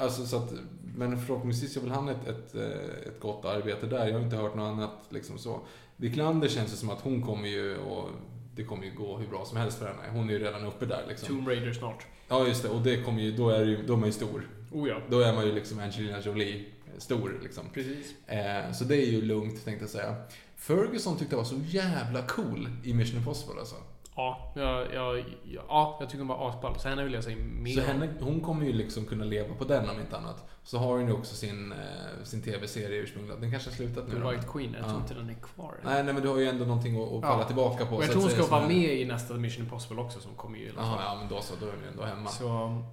Alltså, 0.00 0.26
så 0.26 0.36
att, 0.36 0.52
men 0.96 1.20
förhoppningsvis 1.20 1.76
gör 1.76 1.82
väl 1.82 1.92
han 1.92 2.08
ett, 2.08 2.28
ett, 2.28 2.54
eh, 2.54 3.06
ett 3.06 3.20
gott 3.20 3.44
arbete 3.44 3.86
där. 3.86 4.06
Jag 4.06 4.14
har 4.14 4.20
inte 4.20 4.36
hört 4.36 4.54
något 4.54 4.72
annat 4.72 5.06
liksom 5.08 5.38
så. 5.38 5.60
Wiklander 5.96 6.48
känns 6.48 6.70
det 6.70 6.76
som 6.76 6.90
att 6.90 7.00
hon 7.00 7.22
kommer 7.22 7.48
ju 7.48 7.76
och 7.76 8.08
det 8.56 8.64
kommer 8.64 8.84
ju 8.84 8.94
gå 8.94 9.16
hur 9.16 9.26
bra 9.26 9.44
som 9.44 9.58
helst 9.58 9.78
för 9.78 9.86
henne. 9.86 10.02
Hon 10.12 10.28
är 10.28 10.32
ju 10.32 10.38
redan 10.38 10.64
uppe 10.66 10.86
där 10.86 11.04
liksom. 11.08 11.28
Tomb 11.28 11.48
Raider 11.48 11.72
snart. 11.72 12.06
Ja, 12.28 12.46
just 12.46 12.62
det. 12.62 12.68
Och 12.68 12.82
det 12.82 13.02
kommer 13.02 13.22
ju, 13.22 13.32
då 13.32 13.50
är, 13.50 13.64
ju, 13.64 13.82
då 13.86 13.92
är 13.92 13.96
man 13.96 14.08
ju 14.08 14.12
stor. 14.12 14.48
Oh 14.70 14.88
ja. 14.88 15.00
Då 15.10 15.20
är 15.20 15.32
man 15.32 15.46
ju 15.46 15.52
liksom 15.52 15.78
Angelina 15.78 16.20
Jolie 16.20 16.64
stor 16.98 17.40
liksom. 17.42 17.64
Precis. 17.74 18.14
Eh, 18.26 18.72
så 18.72 18.84
det 18.84 18.96
är 18.96 19.06
ju 19.06 19.22
lugnt 19.22 19.64
tänkte 19.64 19.82
jag 19.82 19.90
säga. 19.90 20.16
Ferguson 20.56 21.18
tyckte 21.18 21.34
jag 21.34 21.38
var 21.38 21.48
så 21.48 21.60
jävla 21.66 22.22
cool 22.22 22.68
i 22.84 22.94
Mission 22.94 23.18
Impossible 23.18 23.60
alltså. 23.60 23.76
Ja, 24.18 24.52
jag, 24.54 24.94
jag, 24.94 25.24
ja, 25.68 25.96
jag 26.00 26.08
tycker 26.08 26.18
hon 26.18 26.28
var 26.28 26.48
asball. 26.48 26.78
Så 26.78 26.88
henne 26.88 27.04
vill 27.04 27.12
jag 27.14 27.24
säga 27.24 27.36
mer 27.36 27.72
Så 27.74 27.80
henne, 27.80 28.08
hon 28.20 28.40
kommer 28.40 28.66
ju 28.66 28.72
liksom 28.72 29.04
kunna 29.04 29.24
leva 29.24 29.54
på 29.54 29.64
den 29.64 29.90
om 29.90 30.00
inte 30.00 30.16
annat. 30.16 30.44
Så 30.62 30.78
har 30.78 30.86
hon 30.92 31.06
ju 31.06 31.12
också 31.12 31.34
sin, 31.34 31.72
eh, 31.72 31.78
sin 32.24 32.42
tv-serie 32.42 32.98
ursprungligen. 32.98 33.40
Den 33.40 33.50
kanske 33.50 33.70
har 33.70 33.74
slutat 33.76 34.08
nu 34.08 34.14
The 34.14 34.20
då. 34.20 34.30
White 34.30 34.46
Queen. 34.52 34.72
Jag 34.72 34.82
tror 34.82 34.94
Ja. 34.94 35.00
inte 35.00 35.14
den 35.14 35.30
är 35.30 35.34
kvar. 35.34 35.74
Nej, 35.84 36.04
nej, 36.04 36.14
men 36.14 36.22
du 36.22 36.28
har 36.28 36.38
ju 36.38 36.48
ändå 36.48 36.64
någonting 36.64 37.02
att, 37.02 37.12
att 37.12 37.20
falla 37.22 37.40
Ja. 37.42 37.46
tillbaka 37.46 37.86
på. 37.86 37.96
Och 37.96 38.02
jag 38.02 38.06
så 38.06 38.12
tror 38.12 38.22
hon 38.22 38.26
att 38.28 38.32
ska 38.34 38.42
säga, 38.42 38.50
vara 38.50 38.68
som 38.68 38.78
med 38.80 38.94
i 39.00 39.04
nästa 39.04 39.34
Mission 39.34 39.64
Impossible 39.64 40.02
också 40.02 40.20
som 40.20 40.34
kommer 40.34 40.58
ju 40.58 40.64
i 40.64 40.70
alla 40.70 40.80
fall. 40.82 40.90
Jaha, 40.90 41.02
ja 41.04 41.14
men 41.20 41.28
då 41.28 41.40
så. 41.40 41.54
Då 41.60 41.66
är 41.66 41.70
hon 41.70 41.80
ju 41.82 41.88
ändå 41.88 42.02
hemma. 42.04 42.28
Så, 42.28 42.48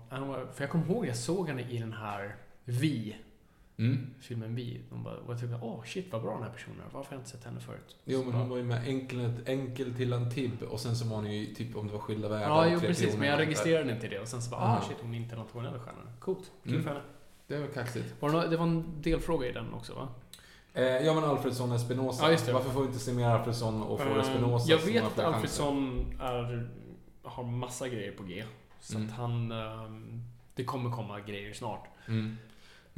han 0.10 0.27
var- 0.27 0.47
för 0.53 0.64
jag 0.64 0.72
kommer 0.72 0.85
ihåg, 0.85 1.06
jag 1.07 1.15
såg 1.18 1.47
henne 1.47 1.61
i 1.69 1.77
den 1.77 1.93
här 1.93 2.35
Vi. 2.65 3.15
Mm. 3.77 4.07
Filmen 4.19 4.56
Vi. 4.56 4.81
De 4.89 5.03
bara, 5.03 5.15
och 5.18 5.31
jag 5.34 5.39
tänkte, 5.39 5.60
åh 5.61 5.84
shit 5.84 6.07
vad 6.11 6.22
bra 6.22 6.34
den 6.34 6.43
här 6.43 6.49
personen 6.49 6.80
är. 6.80 6.84
Varför 6.93 7.10
har 7.10 7.15
jag 7.15 7.19
inte 7.19 7.30
sett 7.30 7.43
henne 7.43 7.60
förut? 7.60 7.95
Jo, 8.06 8.23
men 8.23 8.34
hon 8.34 8.49
var 8.49 8.57
ju 8.57 8.64
med 8.64 8.88
enkel, 8.88 9.31
enkel 9.45 9.93
till 9.93 10.14
Antibes 10.14 10.69
och 10.69 10.80
sen 10.80 10.95
så 10.95 11.07
var 11.07 11.15
hon 11.15 11.31
ju 11.31 11.45
typ 11.56 11.76
om 11.76 11.88
det 11.88 11.93
var 11.93 11.99
skilda 11.99 12.27
världar. 12.30 12.47
Ja, 12.47 12.68
jo 12.73 12.80
precis. 12.80 13.18
Men 13.18 13.27
jag 13.27 13.39
registrerade 13.39 13.91
inte 13.91 14.07
det. 14.07 14.19
Och 14.19 14.27
sen 14.27 14.41
så 14.41 14.49
bara, 14.52 14.61
ah 14.61 14.81
shit, 14.81 14.97
hon 15.02 15.14
är 15.14 15.18
internationell 15.18 15.80
stjärna. 15.80 15.99
Coolt. 16.19 16.52
Kul 16.64 16.72
Mm. 16.72 16.84
för 16.84 16.89
henne. 16.89 17.03
Det 17.47 17.57
var 17.60 17.68
kaxigt. 17.68 18.14
Var 18.19 18.49
det, 18.49 18.57
var 18.57 18.65
en 18.65 19.02
delfråga 19.02 19.47
i 19.47 19.52
den 19.52 19.73
också 19.73 19.93
va? 19.93 20.07
Eh, 20.73 20.84
ja, 20.84 21.14
men 21.14 21.23
Alfredsson 21.23 21.69
och 21.69 21.76
Espinosa. 21.76 22.31
Ja. 22.31 22.38
Varför 22.53 22.69
får 22.69 22.81
vi 22.81 22.88
inte 22.88 22.99
se 22.99 23.14
mer 23.14 23.26
Alfredsson 23.27 23.84
och 23.84 23.99
få 24.02 24.10
Eh, 24.10 24.18
Espinosa 24.18 24.72
Jag 24.72 24.80
vet 24.80 25.03
att? 25.03 25.19
Alfredsson 25.19 26.06
är, 26.22 26.69
har 27.23 27.43
massa 27.43 27.89
grejer 27.89 28.11
på 28.11 28.23
G. 28.23 28.43
Så 28.80 28.95
Mm. 28.97 29.07
att 29.10 29.15
han... 29.15 29.52
ehm, 29.52 30.22
det 30.56 30.64
kommer 30.64 30.91
komma 30.91 31.19
grejer 31.19 31.53
snart. 31.53 31.88
Mm. 32.07 32.38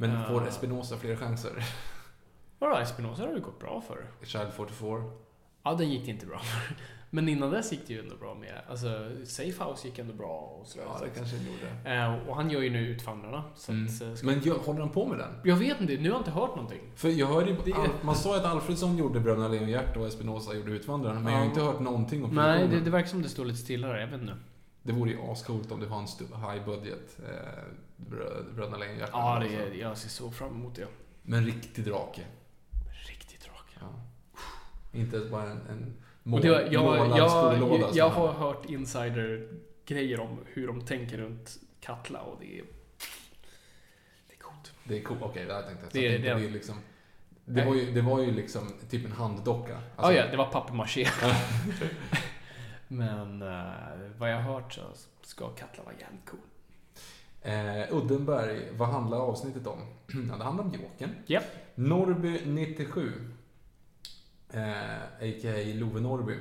Men 0.00 0.10
Eh. 0.16 0.28
får 0.28 0.48
Espinosa 0.48 0.96
fler 0.96 1.16
chanser? 1.16 1.64
Vadå, 2.58 2.76
Espinosa 2.76 3.22
har 3.22 3.34
det 3.34 3.40
gått 3.40 3.58
bra 3.60 3.80
för. 3.80 4.06
Child 4.26 4.52
44? 4.52 5.02
Ja, 5.62 5.74
den 5.74 5.90
gick 5.90 6.04
det 6.04 6.10
inte 6.10 6.26
bra 6.26 6.38
för. 6.38 6.76
Men 7.10 7.28
innan 7.28 7.50
dess 7.50 7.72
gick 7.72 7.86
det 7.86 7.92
ju 7.94 8.00
ändå 8.00 8.16
bra 8.16 8.34
med. 8.34 8.60
Alltså, 8.68 8.86
Safehouse 9.24 9.88
gick 9.88 9.98
ändå 9.98 10.12
bra 10.14 10.58
och 10.60 10.66
sådär. 10.66 10.86
Ja, 10.88 11.00
det 11.04 11.10
kanske 11.18 11.36
den 11.36 11.46
gjorde. 11.46 11.94
Eh, 11.94 12.28
och 12.28 12.36
han 12.36 12.50
gör 12.50 12.60
ju 12.60 12.70
nu 12.70 12.86
Utvandrarna. 12.88 13.44
Mm. 13.68 13.84
att, 13.86 14.02
eh, 14.02 14.14
ska- 14.14 14.26
Men 14.26 14.40
jag, 14.44 14.54
håller 14.54 14.80
han 14.80 14.90
på 14.90 15.06
med 15.06 15.18
den? 15.18 15.40
Jag 15.44 15.56
vet 15.56 15.80
inte, 15.80 15.92
nu 15.96 16.08
har 16.10 16.16
jag 16.16 16.20
inte 16.20 16.30
hört 16.30 16.50
någonting. 16.56 16.80
För 16.94 17.08
jag 17.08 17.26
hörde 17.26 17.50
ju, 17.50 17.56
Det- 17.64 17.74
man 18.02 18.14
sa 18.14 18.34
ju 18.34 18.40
att 18.40 18.46
Alfredsson 18.46 18.96
gjorde 18.96 19.20
Bröderna 19.20 19.48
Lejonhjärta 19.48 20.00
och 20.00 20.06
Espinosa 20.06 20.54
gjorde 20.54 20.70
Utvandrarna, 20.72 21.20
men 21.20 21.32
jag 21.32 21.38
har 21.38 21.44
Ja. 21.44 21.50
inte 21.50 21.60
hört 21.62 21.80
någonting 21.80 22.24
om 22.24 22.34
Nej, 22.34 22.68
det, 22.68 22.80
det 22.80 22.90
verkar 22.90 23.08
som 23.08 23.22
det 23.22 23.28
står 23.28 23.44
lite 23.44 23.58
stillare. 23.58 24.00
Jag 24.00 24.08
vet 24.08 24.20
inte. 24.20 24.34
Det 24.88 24.94
vore 24.94 25.10
ju 25.10 25.18
ascoolt 25.22 25.72
om 25.72 25.80
det 25.80 25.86
var 25.86 25.98
en 25.98 26.06
high 26.50 26.64
budget 26.64 27.18
eh, 27.18 27.32
Brö- 27.96 28.54
Bröderna 28.54 28.76
Lejonhjärta. 28.76 29.12
Ja, 29.12 29.42
det, 29.70 29.76
jag 29.78 29.98
ser 29.98 30.08
så 30.08 30.30
fram 30.30 30.48
emot 30.54 30.74
det. 30.74 30.86
Men 31.22 31.46
riktig 31.46 31.84
drake. 31.84 32.24
Riktigt 33.08 33.40
drake. 33.44 33.72
Ja. 33.80 33.86
Inte 34.98 35.18
bara 35.20 35.42
en, 35.50 35.60
en 35.70 35.94
mål, 36.22 36.40
det, 36.40 36.68
jag, 36.72 36.84
målad 36.84 37.18
jag, 37.18 37.30
skolåda. 37.30 37.78
jag, 37.86 37.96
jag 37.96 38.08
har 38.10 38.32
hört 38.32 38.64
insider-grejer 38.70 40.20
om 40.20 40.38
hur 40.46 40.66
de 40.66 40.86
tänker 40.86 41.18
runt 41.18 41.56
Katla 41.80 42.20
och 42.20 42.36
det 42.40 42.58
är... 42.58 42.64
Det 44.28 44.34
är 44.34 44.38
coolt. 44.38 44.72
Det 44.84 44.98
är 44.98 45.02
coolt. 45.02 45.22
Okej, 45.22 45.44
det 45.44 45.54
här 45.54 45.62
tänkte 45.62 45.84
jag. 45.84 45.92
Så 45.92 45.98
Det- 45.98 46.18
det, 46.18 46.34
det- 46.34 46.50
liksom, 46.50 46.76
det, 47.44 47.64
var 47.64 47.74
ju, 47.74 47.92
det 47.92 48.00
var 48.02 48.20
ju 48.22 48.30
liksom 48.30 48.72
typ 48.90 49.04
en 49.04 49.12
handdocka. 49.12 49.78
Alltså, 49.96 50.12
ja, 50.12 50.26
det 50.30 50.36
var 50.36 50.46
papier-maché. 50.50 51.08
Men 52.88 53.42
eh, 53.42 54.10
vad 54.18 54.32
jag 54.32 54.36
har 54.36 54.52
hört 54.52 54.72
så 54.72 54.82
ska 55.22 55.48
Katla 55.48 55.84
vara 55.84 55.94
jävligt 56.00 56.26
cool. 56.26 56.40
Eh, 57.42 57.96
Uddenberg, 57.96 58.76
vad 58.76 58.88
handlar 58.88 59.18
avsnittet 59.18 59.66
om? 59.66 59.78
ja, 60.30 60.36
det 60.36 60.44
handlar 60.44 60.64
om 60.64 60.72
Jokern. 60.72 61.10
Japp. 61.26 61.44
Norby 61.74 62.40
97. 62.46 63.12
Eh, 64.50 65.02
a.k.a. 65.02 65.74
Love 65.74 66.00
Norby. 66.00 66.34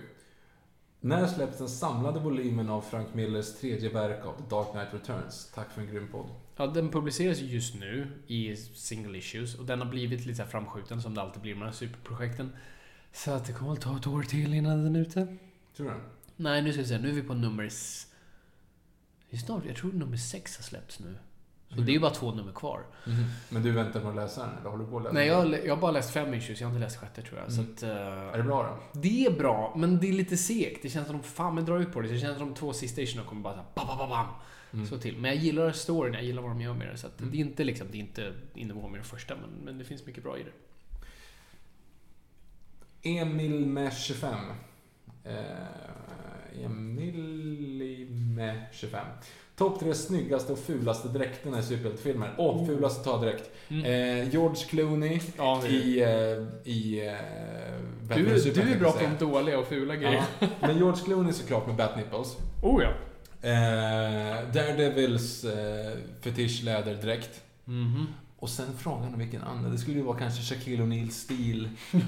När 0.99 1.27
släpps 1.27 1.57
den 1.57 1.69
samlade 1.69 2.19
volymen 2.19 2.69
av 2.69 2.81
Frank 2.81 3.13
Millers 3.13 3.59
tredje 3.59 3.89
verk 3.89 4.25
av 4.25 4.33
The 4.33 4.43
Dark 4.49 4.71
Knight 4.71 4.93
Returns? 4.93 5.51
Tack 5.55 5.71
för 5.71 5.81
en 5.81 5.87
grym 5.87 6.07
podd. 6.11 6.29
Ja, 6.55 6.67
den 6.67 6.89
publiceras 6.89 7.39
ju 7.39 7.45
just 7.45 7.75
nu 7.75 8.07
i 8.27 8.55
single 8.55 9.17
issues 9.17 9.55
och 9.55 9.65
den 9.65 9.81
har 9.81 9.89
blivit 9.89 10.25
lite 10.25 10.45
framskjuten 10.45 11.01
som 11.01 11.15
det 11.15 11.21
alltid 11.21 11.41
blir 11.41 11.55
med 11.55 11.61
de 11.61 11.65
här 11.65 11.73
superprojekten. 11.73 12.49
Så 13.11 13.31
att 13.31 13.45
det 13.45 13.53
kommer 13.53 13.71
väl 13.71 13.81
ta 13.81 13.97
ett 13.97 14.07
år 14.07 14.23
till 14.23 14.53
innan 14.53 14.83
den 14.83 14.95
är 14.95 14.99
ute. 14.99 15.37
Tror 15.75 15.89
du? 15.89 15.95
Nej, 16.37 16.61
nu 16.61 16.71
ska 16.73 16.81
vi 16.81 16.87
se. 16.87 16.97
Nu 16.97 17.09
är 17.09 17.13
vi 17.13 17.21
på 17.23 17.33
nummer... 17.33 17.63
s- 17.63 18.07
Det 19.29 19.35
är 19.35 19.39
snart, 19.39 19.65
jag 19.65 19.75
tror 19.75 19.91
nummer 19.93 20.17
sex 20.17 20.57
har 20.57 20.63
släppts 20.63 20.99
nu. 20.99 21.17
Så 21.69 21.75
det 21.75 21.91
är 21.91 21.93
ju 21.93 21.99
bara 21.99 22.11
två 22.13 22.31
nummer 22.33 22.51
kvar. 22.51 22.81
Men 23.49 23.63
du 23.63 23.71
väntar 23.71 23.99
med 23.99 24.09
att 24.09 24.15
läsa 24.15 24.41
den, 24.47 24.57
eller 24.57 24.69
håller 24.69 24.83
du 24.85 24.89
på 24.91 24.97
att 24.97 25.03
läsa 25.03 25.13
Nej, 25.13 25.29
den? 25.29 25.51
jag, 25.51 25.65
jag 25.65 25.75
har 25.75 25.81
bara 25.81 25.91
läst 25.91 26.13
fem 26.13 26.33
issues, 26.33 26.61
jag 26.61 26.67
har 26.67 26.75
inte 26.75 26.85
läst 26.85 26.97
sjätte 26.97 27.21
tror 27.21 27.39
jag. 27.39 27.51
Så 27.51 27.61
att, 27.61 27.83
eh, 27.83 27.89
Är 28.33 28.37
det 28.37 28.43
bra 28.43 28.63
då? 28.93 28.99
det 29.01 29.25
är 29.25 29.31
bra, 29.31 29.73
men 29.77 29.99
det 29.99 30.07
är 30.09 30.13
lite 30.13 30.37
segt. 30.37 30.79
Det 30.83 30.89
känns 30.89 31.07
som 31.07 31.15
att 31.15 31.23
de 31.23 31.27
fan 31.29 31.55
men 31.55 31.65
drar 31.65 31.79
ut 31.79 31.93
på 31.93 32.01
det. 32.01 32.07
Det 32.07 32.19
känns 32.19 32.37
som 32.37 32.47
att 32.49 32.55
de 32.55 32.59
två 32.59 32.73
sista 32.73 33.01
issuerna 33.01 33.27
kommer 33.27 33.41
bara 33.41 33.53
såhär 33.53 33.67
bam, 33.75 33.97
bam, 33.97 34.09
bam. 34.09 34.25
Mm. 34.73 34.87
Så 34.87 34.97
till. 34.97 35.17
Men 35.17 35.31
jag 35.31 35.43
gillar 35.43 35.71
storyn, 35.71 36.13
jag 36.13 36.23
gillar 36.23 36.41
vad 36.41 36.51
de 36.51 36.61
gör 36.61 36.73
med 36.73 36.87
det. 36.87 36.97
Så 36.97 37.07
att 37.07 37.17
det 37.17 37.23
är 37.37 37.39
inte 37.41 37.63
liksom, 37.63 37.87
det 37.91 37.97
är 37.97 37.99
inte 37.99 38.33
i 38.53 38.65
nivå 38.65 38.87
med 38.87 38.99
det 38.99 39.03
första, 39.03 39.35
men, 39.35 39.49
men 39.65 39.77
det 39.77 39.83
finns 39.85 40.05
mycket 40.05 40.23
bra 40.23 40.37
i 40.37 40.43
det. 40.43 40.51
Emil 43.09 43.65
med 43.65 43.93
25. 43.97 44.35
Eh, 45.29 46.65
Emil 46.65 48.07
med 48.35 48.61
25. 48.71 49.05
Topp 49.55 49.79
tre 49.79 49.93
snyggaste 49.93 50.51
och 50.51 50.59
fulaste 50.59 51.07
dräkterna 51.07 51.59
i 51.59 51.63
superhjältefilmer. 51.63 52.33
Åh, 52.37 52.55
oh, 52.61 52.65
fulaste 52.65 53.03
tar 53.03 53.11
jag 53.11 53.21
direkt. 53.21 53.49
Eh, 53.69 54.29
George 54.29 54.63
Clooney 54.69 55.09
Mm. 55.09 55.21
Ja, 55.37 55.67
i, 55.67 56.01
eh, 56.01 56.71
i 56.73 57.07
eh, 57.07 57.13
Batman 58.07 58.25
Du, 58.25 58.51
du 58.51 58.61
är 58.61 58.79
bra 58.79 58.91
på 58.91 59.25
dåliga 59.25 59.59
och 59.59 59.67
fula 59.67 59.95
grejer. 59.95 60.23
Ja, 60.39 60.47
men 60.59 60.77
George 60.77 61.03
Clooney 61.05 61.33
såklart 61.33 61.67
med 61.67 61.75
Batnipples. 61.75 62.37
Oh 62.61 62.83
ja. 62.83 62.89
Eh, 63.49 64.51
Daredevils 64.53 65.43
eh, 65.43 65.97
fetischläderdräkt. 66.21 67.41
Mhm. 67.65 68.07
Och 68.39 68.49
sen 68.49 68.77
frågan 68.77 69.13
om 69.13 69.19
vilken 69.19 69.43
annan. 69.43 69.71
Det 69.71 69.77
skulle 69.77 69.97
ju 69.97 70.03
vara 70.03 70.17
kanske 70.19 70.55
Shaquille 70.55 70.83
O'Neal 70.83 71.09
stil. 71.09 71.69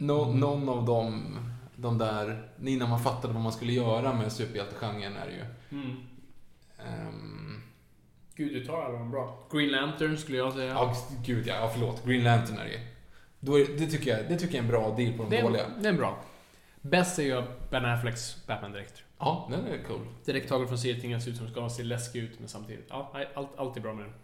Nå, 0.00 0.32
någon 0.32 0.68
av 0.68 0.84
dem, 0.84 1.38
de 1.76 1.98
där, 1.98 2.48
innan 2.64 2.90
man 2.90 3.00
fattade 3.00 3.34
vad 3.34 3.42
man 3.42 3.52
skulle 3.52 3.72
göra 3.72 4.12
med 4.12 4.32
superhjältegenren 4.32 5.16
är 5.16 5.26
det 5.26 5.32
ju. 5.32 5.78
Mm. 5.80 5.96
Ehm, 6.78 7.62
Gud, 8.34 8.52
du 8.52 8.64
tar 8.64 8.82
alla 8.82 8.98
de 8.98 9.10
bra. 9.10 9.46
Green 9.52 9.68
Lantern 9.68 10.18
skulle 10.18 10.38
jag 10.38 10.52
säga. 10.52 10.72
ja, 10.72 10.94
gud 11.24 11.46
ja, 11.46 11.54
ja, 11.54 11.70
förlåt. 11.72 12.04
Green 12.04 12.24
Lantern 12.24 12.58
är 12.58 12.64
det 12.64 12.70
ju. 12.70 12.78
Då 13.40 13.58
är, 13.60 13.66
det, 13.78 13.86
tycker 13.86 14.16
jag, 14.16 14.28
det 14.28 14.38
tycker 14.38 14.54
jag 14.54 14.64
är 14.64 14.64
en 14.64 14.70
bra 14.70 14.96
deal 14.96 15.12
på 15.12 15.22
de 15.22 15.30
det, 15.30 15.42
dåliga. 15.42 15.64
det 15.80 15.88
är 15.88 15.92
bra. 15.92 16.24
Bäst 16.80 17.18
är 17.18 17.22
ju 17.22 17.42
Ben 17.70 17.84
Afflecks 17.84 18.46
Batman-dräkt. 18.46 19.02
Ja, 19.18 19.48
den 19.50 19.66
är 19.66 19.82
cool. 19.88 20.06
Direkt 20.24 20.48
taget 20.48 20.68
från 20.68 20.78
serietidningar, 20.78 21.18
ser 21.18 21.30
ut 21.30 21.36
som 21.36 21.48
ska 21.48 21.68
se 21.68 21.82
läskig 21.82 22.22
ut, 22.22 22.38
men 22.38 22.48
samtidigt. 22.48 22.86
Ja, 22.88 23.12
allt, 23.34 23.48
allt 23.56 23.76
är 23.76 23.80
bra 23.80 23.94
med 23.94 24.04
den. 24.04 24.14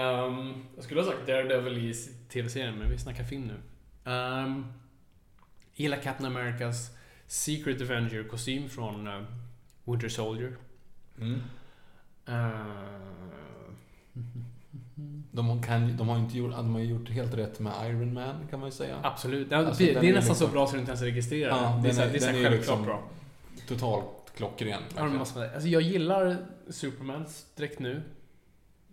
Ehm, 0.00 0.64
jag 0.74 0.84
skulle 0.84 1.00
ha 1.00 1.10
sagt 1.10 1.26
Daredevil 1.26 1.78
i 1.90 1.94
tv-serien, 2.28 2.78
men 2.78 2.90
vi 2.90 2.98
snackar 2.98 3.24
film 3.24 3.42
nu. 3.46 3.54
Um, 4.06 4.72
gillar 5.74 5.96
Captain 5.96 6.36
Americas 6.36 6.90
Secret 7.26 7.80
Avenger-kostym 7.80 8.68
från 8.68 9.06
eh, 9.06 9.22
Winter 9.84 10.08
Soldier. 10.08 10.56
Mm. 11.20 11.40
Uh, 12.28 12.56
De, 15.30 15.62
kan, 15.62 15.96
de 15.96 16.08
har 16.08 16.18
inte 16.18 16.38
gjort, 16.38 16.52
de 16.52 16.74
har 16.74 16.80
gjort 16.80 17.08
helt 17.08 17.34
rätt 17.34 17.60
med 17.60 17.72
Iron 17.90 18.14
Man, 18.14 18.46
kan 18.50 18.60
man 18.60 18.68
ju 18.68 18.72
säga. 18.72 18.96
absolut. 19.02 19.50
Ja, 19.50 19.56
Alltså, 19.56 19.82
det, 19.82 19.90
är 19.90 19.94
nästan 19.94 20.12
liksom- 20.14 20.34
så 20.34 20.48
bra 20.48 20.66
så 20.66 20.72
du 20.72 20.78
inte 20.78 20.90
ens 20.90 21.02
registrerar 21.02 21.50
Ja, 21.50 21.80
det. 21.82 21.88
Är, 21.88 21.92
så, 21.92 22.00
är- 22.02 22.06
det 22.10 22.16
är, 22.16 22.20
så 22.20 22.26
självklart 22.26 22.52
liksom- 22.52 22.82
bra. 22.84 23.02
Totalt 23.68 24.06
klockren. 24.36 24.82
Ja, 24.96 25.02
Alltså, 25.18 25.40
jag 25.68 25.82
gillar 25.82 26.36
Supermans 26.70 27.46
dräkt 27.56 27.78
nu. 27.78 28.02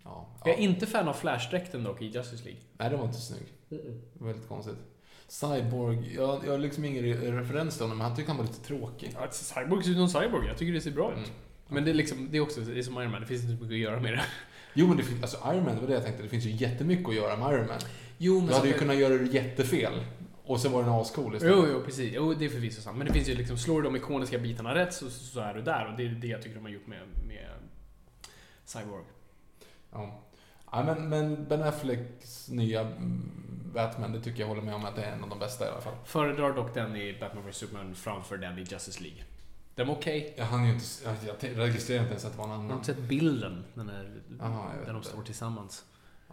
Ja, 0.04 0.26
Jag 0.44 0.48
är 0.48 0.58
ja. 0.58 0.58
inte 0.68 0.86
fan 0.86 1.08
av 1.08 1.12
Flash-dräkten 1.14 1.84
dock 1.84 2.02
i 2.02 2.06
Justice 2.06 2.44
League. 2.44 2.60
Nej, 2.78 2.90
den 2.90 2.98
var 2.98 3.06
inte 3.06 3.20
snygg. 3.20 3.46
Väldigt 4.12 4.48
konstigt. 4.48 4.76
Cyborg, 5.28 6.14
jag, 6.16 6.40
jag 6.46 6.50
har 6.50 6.58
liksom 6.58 6.84
ingen 6.84 7.04
re- 7.04 7.38
referens 7.40 7.74
till 7.74 7.84
honom, 7.84 7.98
men 7.98 8.06
han 8.06 8.16
tycker 8.16 8.28
han 8.28 8.36
var 8.36 8.44
lite 8.44 8.60
tråkig. 8.60 9.10
Ja, 9.20 9.28
Cyborg 9.30 9.84
ser 9.84 9.90
ut 9.90 10.10
som 10.10 10.22
Cyborg. 10.22 10.46
Jag 10.48 10.58
tycker 10.58 10.72
det 10.72 10.80
ser 10.80 10.90
bra 10.90 11.10
ut. 11.12 11.18
Mm. 11.18 11.30
Men 11.68 11.84
det 11.84 11.90
är, 11.90 11.94
liksom, 11.94 12.28
det 12.30 12.36
är 12.36 12.40
också 12.40 12.60
det 12.60 12.78
är 12.78 12.82
som 12.82 12.98
Iron 13.02 13.10
Man. 13.10 13.20
Det 13.20 13.26
finns 13.26 13.42
inte 13.42 13.56
så 13.56 13.62
mycket 13.62 13.74
att 13.74 13.80
göra 13.92 14.00
med 14.00 14.12
det. 14.12 14.24
Jo, 14.74 14.86
men 14.86 14.96
det 14.96 15.02
finns, 15.02 15.22
alltså 15.22 15.36
Iron 15.52 15.64
Man, 15.64 15.74
det 15.74 15.80
var 15.80 15.88
det 15.88 15.94
jag 15.94 16.02
tänkte, 16.04 16.22
det 16.22 16.28
finns 16.28 16.44
ju 16.44 16.50
jättemycket 16.50 17.08
att 17.08 17.14
göra 17.14 17.36
med 17.36 17.54
Iron 17.54 17.66
Man. 17.66 17.78
Jo, 18.18 18.40
Du 18.48 18.54
hade 18.54 18.68
ju 18.68 18.74
kunnat 18.74 18.96
göra 18.96 19.14
det 19.18 19.24
jättefel, 19.24 19.92
och 20.44 20.60
så 20.60 20.68
var 20.68 20.82
den 20.82 20.92
ascool 20.92 21.34
istället. 21.36 21.56
Jo, 21.58 21.66
jo, 21.72 21.82
precis. 21.84 22.12
Jo, 22.14 22.34
det 22.34 22.44
är 22.44 22.48
förvisso 22.48 22.82
sant. 22.82 22.98
Men 22.98 23.06
det 23.06 23.12
finns 23.12 23.28
ju 23.28 23.34
liksom, 23.34 23.58
slår 23.58 23.82
du 23.82 23.88
de 23.88 23.96
ikoniska 23.96 24.38
bitarna 24.38 24.74
rätt 24.74 24.94
så, 24.94 25.10
så 25.10 25.40
är 25.40 25.54
du 25.54 25.62
där. 25.62 25.90
Och 25.90 25.96
det 25.96 26.04
är 26.04 26.08
det 26.08 26.26
jag 26.26 26.42
tycker 26.42 26.54
de 26.56 26.64
har 26.64 26.70
gjort 26.72 26.86
med, 26.86 26.98
med 27.28 27.48
Cyborg. 28.64 29.04
Ja. 29.92 30.20
Ja, 30.76 30.82
men, 30.84 31.08
men 31.08 31.48
Ben 31.48 31.62
Afflecks 31.62 32.48
nya 32.48 32.80
mm, 32.80 33.30
Batman, 33.74 34.12
det 34.12 34.20
tycker 34.20 34.40
jag 34.40 34.48
håller 34.48 34.62
med 34.62 34.74
om 34.74 34.84
att 34.84 34.96
det 34.96 35.02
är 35.02 35.12
en 35.12 35.22
av 35.24 35.30
de 35.30 35.38
bästa 35.38 35.66
i 35.66 35.68
alla 35.68 35.80
fall. 35.80 35.94
Föredrar 36.04 36.52
dock 36.52 36.74
den 36.74 36.96
i 36.96 37.16
Batman 37.20 37.50
vs 37.50 37.56
Superman 37.56 37.94
framför 37.94 38.36
den 38.36 38.58
i 38.58 38.62
Justice 38.62 39.02
League. 39.02 39.22
Den 39.74 39.86
var 39.88 39.94
okej. 39.94 40.34
Jag 40.36 40.44
hann 40.44 40.66
ju 40.66 40.72
inte, 40.72 40.84
jag, 41.04 41.14
jag 41.50 41.58
registrerar 41.58 42.00
inte 42.00 42.10
ens 42.10 42.24
att 42.24 42.32
det 42.32 42.38
var 42.38 42.44
en 42.44 42.50
Har 42.50 42.58
du 42.58 42.64
annan. 42.64 42.76
inte 42.76 42.86
sett 42.86 42.98
bilden? 42.98 43.64
Den 43.74 43.88
är, 43.88 44.22
Jaha, 44.38 44.68
jag 44.70 44.76
vet 44.78 44.86
där 44.86 44.92
de 44.92 45.02
står 45.02 45.22
tillsammans. 45.22 45.84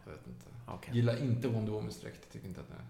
Jag 0.05 0.11
vet 0.11 0.27
inte. 0.27 0.45
Okej. 0.67 0.95
Gillar 0.95 1.21
inte 1.23 1.47
Wonder 1.47 1.71
Womans 1.71 1.99
dräkt, 2.01 2.31
tycker 2.31 2.47
inte 2.47 2.61
att 2.61 2.67
det 2.67 2.73
är... 2.73 2.85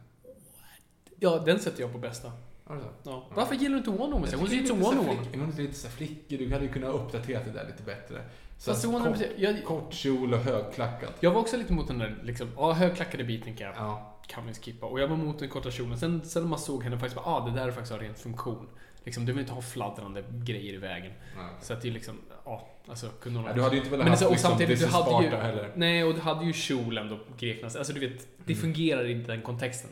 Ja, 1.20 1.40
den 1.46 1.60
sätter 1.60 1.82
jag 1.82 1.92
på 1.92 1.98
bästa. 1.98 2.32
Har? 2.64 2.82
Ja. 3.04 3.28
Varför 3.36 3.56
gillar 3.56 3.72
du 3.72 3.78
inte 3.78 3.90
Wonder 3.90 4.08
Woman? 4.08 4.30
Jag 4.32 4.38
Hon 4.38 4.48
ser 4.48 4.52
tycker 4.58 4.64
ut 4.64 4.70
som 4.70 4.80
Wonder 4.80 5.04
Woman. 5.04 5.26
Hon 5.40 5.54
är 5.54 5.62
lite 5.62 5.74
så 5.74 5.90
flickig, 5.90 6.40
du 6.40 6.54
hade 6.54 6.66
ju 6.66 6.72
kunnat 6.72 6.96
uppdatera 6.96 7.44
det 7.44 7.52
där 7.52 7.68
lite 7.68 7.84
bättre. 7.84 8.24
Så 8.62 8.74
kort, 8.74 8.84
Woman, 8.86 9.16
jag, 9.38 9.66
kort 9.66 9.94
kjol 9.94 10.34
och 10.34 10.40
högklackat. 10.40 11.14
jag 11.20 11.32
var 11.32 11.42
också 11.42 11.58
lite 11.58 11.74
mot 11.74 11.88
den 11.88 11.98
där 11.98 12.16
liksom, 12.24 12.48
ja, 12.58 12.72
högklackade 12.74 13.24
biten 13.24 13.56
kan 13.56 13.68
jag 13.68 13.76
Ja. 13.76 14.18
kan 14.28 14.48
vi 14.48 14.54
skippa. 14.54 14.86
Och 14.86 15.00
jag 15.00 15.08
var 15.08 15.18
mot 15.18 15.40
den 15.40 15.50
korta 15.50 15.72
kjolen. 15.72 15.98
Sen, 16.00 16.22
sen 16.26 16.48
man 16.50 16.60
såg 16.60 16.84
henne 16.84 16.98
faktiskt 17.00 17.16
bara, 17.24 17.26
ah, 17.36 17.46
det 17.50 17.52
där 17.56 17.68
är 17.68 17.72
faktiskt 17.72 17.92
har 17.92 18.00
rent 18.00 18.20
funktion. 18.20 18.68
Liksom, 19.04 19.26
du 19.26 19.32
vill 19.32 19.40
inte 19.42 19.54
ha 19.54 19.62
fladdrande 19.62 20.24
grejer 20.32 20.74
i 20.74 20.78
vägen. 20.78 21.12
Ja. 21.36 21.50
Så 21.62 21.74
att 21.74 21.82
det 21.82 21.88
är 21.88 21.92
liksom, 21.92 22.18
ja, 22.46 22.68
alltså 22.88 23.08
kunde 23.10 23.40
hon 23.40 23.48
Ja, 23.48 23.54
du 23.54 23.62
hade 23.62 23.76
ju 23.76 23.80
inte 23.82 23.92
velat 23.92 24.06
Men 24.06 24.12
haft 24.12 24.22
liksom 24.32 24.50
samtidigt, 24.50 24.80
du 24.80 24.86
hade 24.86 25.24
ju- 25.24 25.30
heller. 25.36 25.72
Nej, 25.76 26.04
och 26.04 26.14
du 26.14 26.22
hade 26.22 26.46
ju 26.46 26.54
kjolen 26.54 27.10
då, 27.10 27.20
grekernas. 27.38 27.76
Alltså 27.76 27.94
du 27.94 28.00
vet, 28.00 28.28
det 28.46 28.54
Mm. 28.54 28.62
fungerar 28.62 29.06
i 29.06 29.14
den 29.14 29.42
kontexten. 29.42 29.90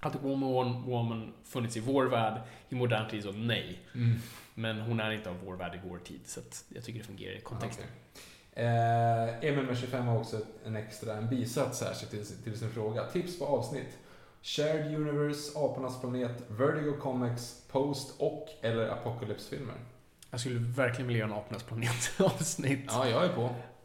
Hade 0.00 0.18
Woman 0.18 0.82
Woman 0.82 1.32
funnits 1.44 1.76
i 1.76 1.80
vår 1.80 2.04
värld 2.04 2.40
i 2.68 2.74
modern 2.74 3.10
tid 3.10 3.22
så 3.22 3.32
nej. 3.32 3.78
Mm. 3.94 4.18
Men 4.54 4.80
hon 4.80 5.00
är 5.00 5.10
inte 5.10 5.30
av 5.30 5.36
vår 5.44 5.54
värld 5.56 5.74
i 5.74 5.88
vår 5.88 5.98
tid. 5.98 6.20
Så 6.24 6.40
att 6.40 6.64
jag 6.68 6.84
tycker 6.84 6.98
det 6.98 7.04
fungerar 7.06 7.34
i 7.36 7.40
kontexten. 7.40 7.84
Okej. 8.52 8.64
Eh, 8.64 9.44
Emil 9.48 9.64
med 9.66 9.78
25 9.78 10.06
har 10.06 10.18
också 10.18 10.40
en 10.64 10.76
extra, 10.76 11.14
en 11.16 11.28
bisats 11.28 11.78
särskilt 11.78 12.10
till, 12.10 12.26
sin- 12.26 12.42
till 12.42 12.58
sin 12.58 12.70
fråga. 12.70 13.04
Tips 13.04 13.38
på 13.38 13.46
avsnitt. 13.46 13.98
Shared 14.42 14.94
Universe, 14.94 15.58
Apornas 15.58 16.00
planet, 16.00 16.42
Vertigo 16.48 16.92
Comics, 17.00 17.62
Post 17.70 18.14
och 18.20 18.48
eller 18.62 18.88
Apocalypse-filmer. 18.88 19.74
Jag 20.30 20.40
skulle 20.40 20.58
verkligen 20.58 21.06
vilja 21.08 21.20
göra 21.20 21.30
en 21.32 21.36
Apornas 21.38 21.62
planet-avsnitt. 21.62 22.84
Ja, 22.88 23.08
jag 23.08 23.24
är 23.24 23.28
på. 23.34 23.42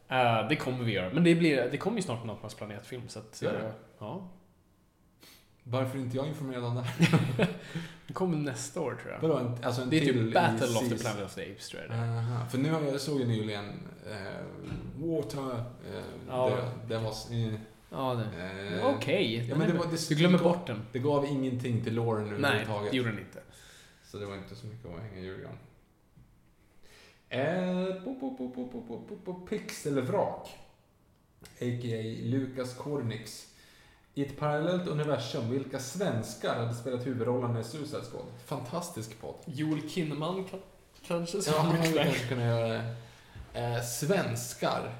Eh, 0.07 0.47
det 0.49 0.55
kommer 0.55 0.83
vi 0.83 0.91
göra. 0.91 1.13
Men 1.13 1.23
det, 1.23 1.35
blir, 1.35 1.67
det 1.71 1.77
kommer 1.77 1.97
ju 1.97 2.01
snart 2.03 2.23
en 2.23 2.29
Apornas 2.29 2.55
planet-film. 2.55 3.07
Så 3.07 3.19
att, 3.19 3.43
eh, 3.43 3.69
ja. 3.99 4.29
Varför 5.69 5.99
inte 5.99 6.17
jag 6.17 6.27
informerad 6.27 6.63
om 6.63 6.75
det 6.75 6.81
här? 6.81 7.19
Den 8.07 8.13
kommer 8.13 8.37
nästa 8.37 8.81
år 8.81 8.97
tror 9.01 9.13
jag. 9.13 9.21
Vadå, 9.21 9.57
alltså 9.63 9.81
en 9.81 9.89
det 9.89 9.97
är 9.97 10.05
typ 10.05 10.33
Battle 10.33 10.67
of 10.67 10.89
the 10.89 10.97
Planet 10.97 11.25
of 11.25 11.35
the 11.35 11.51
Apes 11.51 11.69
tror 11.69 11.83
jag 11.83 11.91
Aha, 11.91 12.45
För 12.49 12.57
nu 12.57 12.71
har 12.71 12.81
jag, 12.81 13.01
såg 13.01 13.21
jag 13.21 13.27
nyligen 13.27 13.65
eh, 14.09 15.05
Water. 15.05 15.63
Eh, 15.93 16.03
ja. 16.27 16.49
det, 16.49 16.95
det 16.95 17.01
var... 17.01 17.13
Eh, 17.31 17.53
ja. 17.89 18.13
Eh, 18.13 18.95
Okej. 18.95 19.43
Okay. 19.43 19.67
Ja, 19.67 19.97
du 20.09 20.15
glömmer 20.15 20.37
bort 20.37 20.67
den. 20.67 20.81
Det 20.91 20.99
gav 20.99 21.25
ingenting 21.25 21.83
till 21.83 21.95
Lauren 21.95 22.33
överhuvudtaget. 22.33 22.81
Nej, 22.81 22.91
det 22.91 22.97
gjorde 22.97 23.09
den 23.09 23.19
inte. 23.19 23.39
Så 24.05 24.17
det 24.17 24.25
var 24.25 24.35
inte 24.35 24.55
så 24.55 24.67
mycket 24.67 24.85
att 24.85 25.01
hänga 25.01 25.19
i 25.19 25.25
julgran. 25.25 25.57
Pixelvrak. 29.49 30.57
A.k.a. 31.41 32.01
Lukas 32.23 32.73
Kornix 32.73 33.47
i 34.17 34.21
ett 34.25 34.37
parallellt 34.39 34.87
universum, 34.87 35.49
vilka 35.51 35.79
svenskar 35.79 36.55
hade 36.55 36.73
spelat 36.73 37.05
huvudrollerna 37.05 37.59
i 37.59 37.63
Suicide 37.63 38.01
Squad? 38.11 38.25
Fantastisk 38.45 39.21
podd. 39.21 39.35
Joel 39.45 39.89
Kinnaman 39.89 40.43
kan, 40.43 40.59
kanske? 41.07 41.37
Ja, 41.47 41.63
man 41.63 41.75
hade 41.77 42.03
kanske 42.03 42.27
kunnat 42.27 42.45
göra 42.45 42.67
det. 42.67 42.95
Eh, 43.53 43.81
svenskar. 43.81 44.93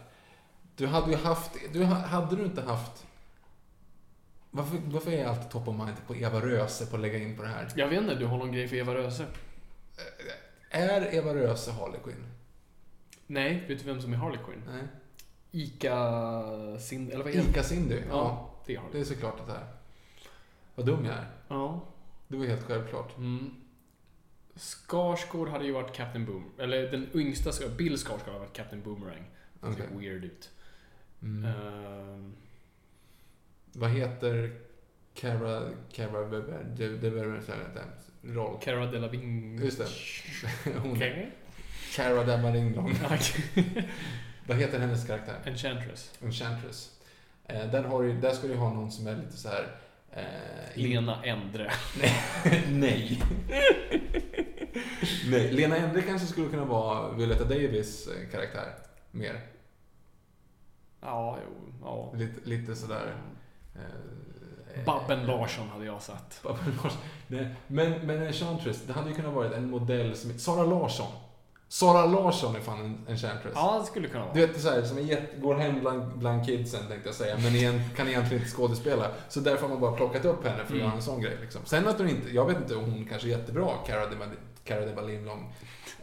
Du 0.76 0.88
hade 0.88 1.12
ju 1.12 1.18
haft... 1.18 1.52
Du, 1.74 1.84
ha- 1.84 1.96
hade 1.96 2.36
du 2.36 2.44
inte 2.46 2.62
haft... 2.62 3.06
Varför, 4.52 4.78
varför 4.86 5.12
är 5.12 5.18
jag 5.20 5.28
alltid 5.30 5.50
top 5.50 5.68
of 5.68 5.76
mind 5.76 5.98
på 6.08 6.16
Eva 6.16 6.42
Röse 6.42 6.86
på 6.86 6.96
att 6.96 7.02
lägga 7.02 7.18
in 7.18 7.38
på 7.38 7.44
det 7.44 7.50
här? 7.50 7.72
Jag 7.76 7.88
vet 7.88 8.02
inte, 8.02 8.16
du 8.16 8.26
har 8.26 8.38
någon 8.38 8.52
grej 8.52 8.68
för 8.68 8.76
Eva 8.76 8.96
Röse? 8.96 9.26
Är 10.70 11.14
Eva 11.16 11.34
Röse 11.34 11.72
Harley 11.72 12.00
Quinn? 12.04 12.26
Nej, 13.28 13.66
vet 13.68 13.80
du 13.80 13.86
vem 13.86 14.02
som 14.02 14.14
är 14.14 14.18
Harley 14.18 14.40
Quinn? 14.46 14.64
Nej. 14.68 14.84
Ica 15.52 16.14
Sind... 16.80 17.12
Eller 17.12 17.24
vad 17.24 17.34
heter 17.34 17.50
Ica 17.50 17.64
Cindy? 17.64 17.96
Ja. 17.96 18.04
Ja, 18.10 18.54
det 18.68 18.76
är 18.76 18.78
Harley. 18.80 18.94
Det 18.94 19.00
är 19.00 19.04
såklart 19.06 19.40
att 19.40 19.48
det 19.48 19.54
är. 19.54 19.68
Vad 20.76 20.86
dum 20.86 21.06
jag 21.06 21.14
är. 21.16 21.26
Ja. 21.48 21.86
Det 22.28 22.38
var 22.38 22.46
helt 22.46 22.64
självklart. 22.64 23.18
Mm. 23.18 23.56
Skarsgård 24.56 25.50
hade 25.50 25.66
ju 25.66 25.72
varit 25.72 25.96
Captain 25.96 26.26
Boom. 26.26 26.52
Eller 26.58 26.92
den 26.92 27.10
yngsta, 27.14 27.52
Bill 27.78 27.98
Skarsgård 27.98 28.28
hade 28.34 28.40
varit 28.40 28.54
Captain 28.54 28.82
Boomerang. 28.82 29.24
Det 29.54 29.74
ser 29.74 29.74
Okej. 29.74 29.98
weird 29.98 30.24
ut. 30.24 30.50
Mm. 31.22 31.46
Ehm, 31.46 32.36
Vad 33.74 33.90
heter 33.90 34.60
Cara... 35.14 35.70
Cara... 35.92 36.24
Det 36.78 36.90
det 36.90 37.10
roll. 38.24 38.60
Cara 38.62 38.86
Delevingne. 38.86 39.64
Just 39.66 39.78
det. 39.78 39.88
Hon 40.80 40.92
Okej. 40.92 41.32
Cara. 41.96 42.22
Okej. 43.06 43.90
Vad 44.48 44.58
heter 44.58 44.80
hennes 44.80 45.08
karaktär? 45.08 45.42
Enchantress. 45.46 46.14
Enchantress. 46.24 46.97
Eh, 47.48 47.72
där, 47.72 47.84
har 47.84 48.04
du, 48.04 48.14
där 48.14 48.32
ska 48.32 48.48
du 48.48 48.56
ha 48.56 48.74
någon 48.74 48.92
som 48.92 49.08
är 49.08 49.16
lite 49.16 49.38
så 49.38 49.50
här... 49.50 49.76
Eh, 50.12 50.24
Lena 50.82 51.24
Endre. 51.24 51.72
Nej. 52.72 53.24
Nej. 55.30 55.52
Lena 55.52 55.78
Endre 55.78 56.02
kanske 56.02 56.28
skulle 56.28 56.50
kunna 56.50 56.66
vara 56.66 57.12
Violetta 57.12 57.44
Davis 57.44 58.08
eh, 58.08 58.30
karaktär. 58.32 58.74
Mer. 59.12 59.42
Ja, 61.02 61.38
jo, 61.46 61.74
ja. 61.82 62.14
Lite, 62.18 62.50
lite 62.50 62.76
sådär... 62.76 63.16
Eh, 63.76 64.86
Babben 64.86 65.26
Larsson 65.26 65.70
hade 65.70 65.86
jag 65.86 66.02
satt. 66.02 66.40
Babben 66.44 66.74
Larsson. 66.84 67.02
Nej, 67.28 67.56
men, 67.68 67.92
men 67.92 68.22
Enchantress, 68.24 68.84
det 68.88 68.94
hade 68.94 69.10
ju 69.10 69.16
kunnat 69.16 69.34
vara 69.34 69.56
en 69.56 69.70
modell 69.70 70.16
som... 70.16 70.40
Sara 70.40 70.66
Larsson. 70.66 71.12
Sara 71.70 72.06
Larsson 72.06 72.56
är 72.56 72.60
fan 72.60 72.80
en 72.80 72.98
Enchantress. 73.14 73.52
Ja, 73.56 73.78
det 73.80 73.86
skulle 73.86 74.08
kunna 74.08 74.24
vara. 74.24 74.34
Du 74.34 74.46
vet, 74.48 74.62
så 74.62 74.70
här, 74.70 74.82
som 74.82 74.98
är 74.98 75.02
jätte, 75.02 75.38
går 75.38 75.56
hem 75.56 75.80
bland, 75.80 76.18
bland 76.18 76.46
kidsen 76.46 76.80
tänkte 76.88 77.10
jag 77.10 77.16
säga, 77.16 77.38
men 77.44 77.56
igen, 77.56 77.82
kan 77.96 78.08
egentligen 78.08 78.44
inte 78.44 78.56
skådespela. 78.56 79.08
Så 79.30 79.40
därför 79.40 79.62
har 79.62 79.70
man 79.70 79.80
bara 79.80 79.92
plockat 79.92 80.26
upp 80.26 80.44
henne 80.46 80.56
för 80.58 80.64
att 80.64 80.70
Mm. 80.70 80.82
göra 80.84 80.94
en 80.94 81.02
sån 81.02 81.22
grej. 81.22 81.38
Liksom. 81.42 81.62
Sen 81.66 81.88
att 81.88 81.98
hon 81.98 82.10
inte, 82.10 82.30
jag 82.36 82.46
vet 82.46 82.58
inte, 82.58 82.76
hon 82.76 83.06
kanske 83.10 83.28
är 83.28 83.30
jättebra, 83.32 83.68
Cara 83.88 84.06
de, 84.06 84.16
Cara 84.64 84.86
de 84.86 84.94
Balinlong. 84.96 85.54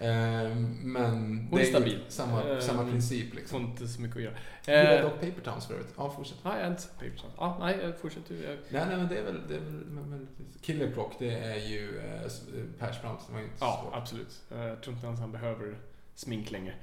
Eh, 0.00 0.56
men 0.82 1.46
Hon 1.50 1.60
är 1.60 1.64
stabil. 1.64 2.00
samma, 2.08 2.42
Eh, 2.42 2.60
samma 2.60 2.84
princip 2.90 3.28
Får 3.30 3.36
liksom. 3.36 3.62
inte 3.62 3.88
så 3.88 4.00
mycket 4.00 4.16
att 4.16 4.22
göra. 4.22 4.34
Gillar 4.66 4.96
Eh, 4.96 5.02
dock 5.02 5.20
Paper 5.20 5.40
Towns 5.44 5.66
för 5.66 5.74
övrigt. 5.74 5.94
Ja, 5.96 6.10
fortsätt. 6.16 6.38
nej, 6.44 6.54
jag 6.56 6.64
har 6.64 6.70
inte 6.70 6.82
sett 6.82 6.94
Paper 6.94 7.16
Towns. 7.20 7.34
Ja, 7.36 7.56
nej, 7.60 7.92
fortsätt 8.00 8.22
du. 8.28 8.34
Nej, 8.34 8.58
nej, 8.88 8.96
men 8.96 9.08
det 9.08 9.18
är 9.18 9.22
väl, 9.24 9.40
det 9.48 9.54
är 9.54 9.60
väl 9.60 10.26
Killer 10.62 10.92
Clock, 10.92 11.12
det 11.18 11.30
är 11.34 11.56
ju 11.68 12.00
s- 12.26 12.42
Persbrandt, 12.78 13.22
det 13.26 13.32
var 13.34 13.40
inte 13.40 13.58
så 13.58 13.64
Ja, 13.64 13.80
svårt. 13.84 13.94
absolut. 13.94 14.42
Jag 14.50 14.82
tror 14.82 14.94
inte 14.94 15.06
ens 15.06 15.20
han 15.20 15.32
behöver 15.32 15.76
smink 16.14 16.50
längre. 16.50 16.74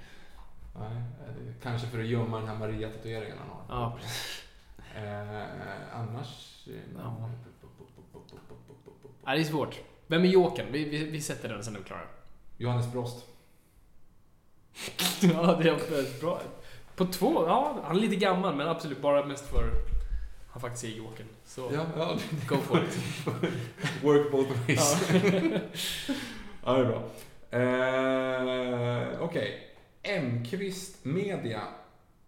Nej, 0.80 1.02
kanske 1.64 1.88
för 1.88 2.00
att 2.00 2.06
gömma 2.06 2.40
den 2.40 2.48
här 2.48 2.56
Maria-tatueringen 2.56 3.38
han 3.38 3.50
har. 3.50 3.66
Ja, 3.82 4.00
Eh, 4.96 5.96
annars... 6.00 6.68
Ja. 6.98 7.30
Nej, 9.26 9.38
det 9.38 9.44
är 9.44 9.46
svårt. 9.46 9.80
Vem 10.08 10.22
är 10.24 10.28
Jokern? 10.28 10.68
Vi, 10.72 10.90
vi, 10.90 11.06
vi 11.06 11.22
sätter 11.22 11.50
den 11.50 11.64
sen 11.64 11.76
är 11.76 11.80
vi 11.80 11.86
klara. 11.86 12.02
Johannes 12.62 12.92
Brost. 12.92 13.26
ja, 15.22 15.60
det 15.64 15.70
är 15.70 15.92
väldigt 15.92 16.22
bra. 16.22 16.42
På 16.96 17.06
två? 17.06 17.46
Ja, 17.48 17.82
han 17.84 17.98
är 17.98 18.02
lite 18.02 18.16
gammal, 18.16 18.56
men 18.56 18.68
absolut 18.68 19.02
bara 19.02 19.26
mest 19.26 19.48
för 19.50 19.72
han 20.52 20.62
faktiskt 20.62 20.84
är 20.84 20.88
Jokern. 20.98 21.28
Så 21.46 21.72
Ja, 21.74 21.86
ja. 21.98 22.18
go 22.48 22.58
for 22.58 22.84
it. 22.84 22.98
Work 24.04 24.32
both 24.32 24.52
ways. 24.68 25.02
Ja. 26.66 26.74
det 26.74 26.82
är 26.82 26.86
bra. 26.86 27.04
Eh, 27.60 29.22
Okej. 29.22 29.68
M-kvist 30.04 31.06
Media, 31.06 31.62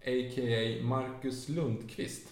a.k.a. 0.02 0.84
Marcus 0.84 1.50
Lundqvist. 1.50 2.28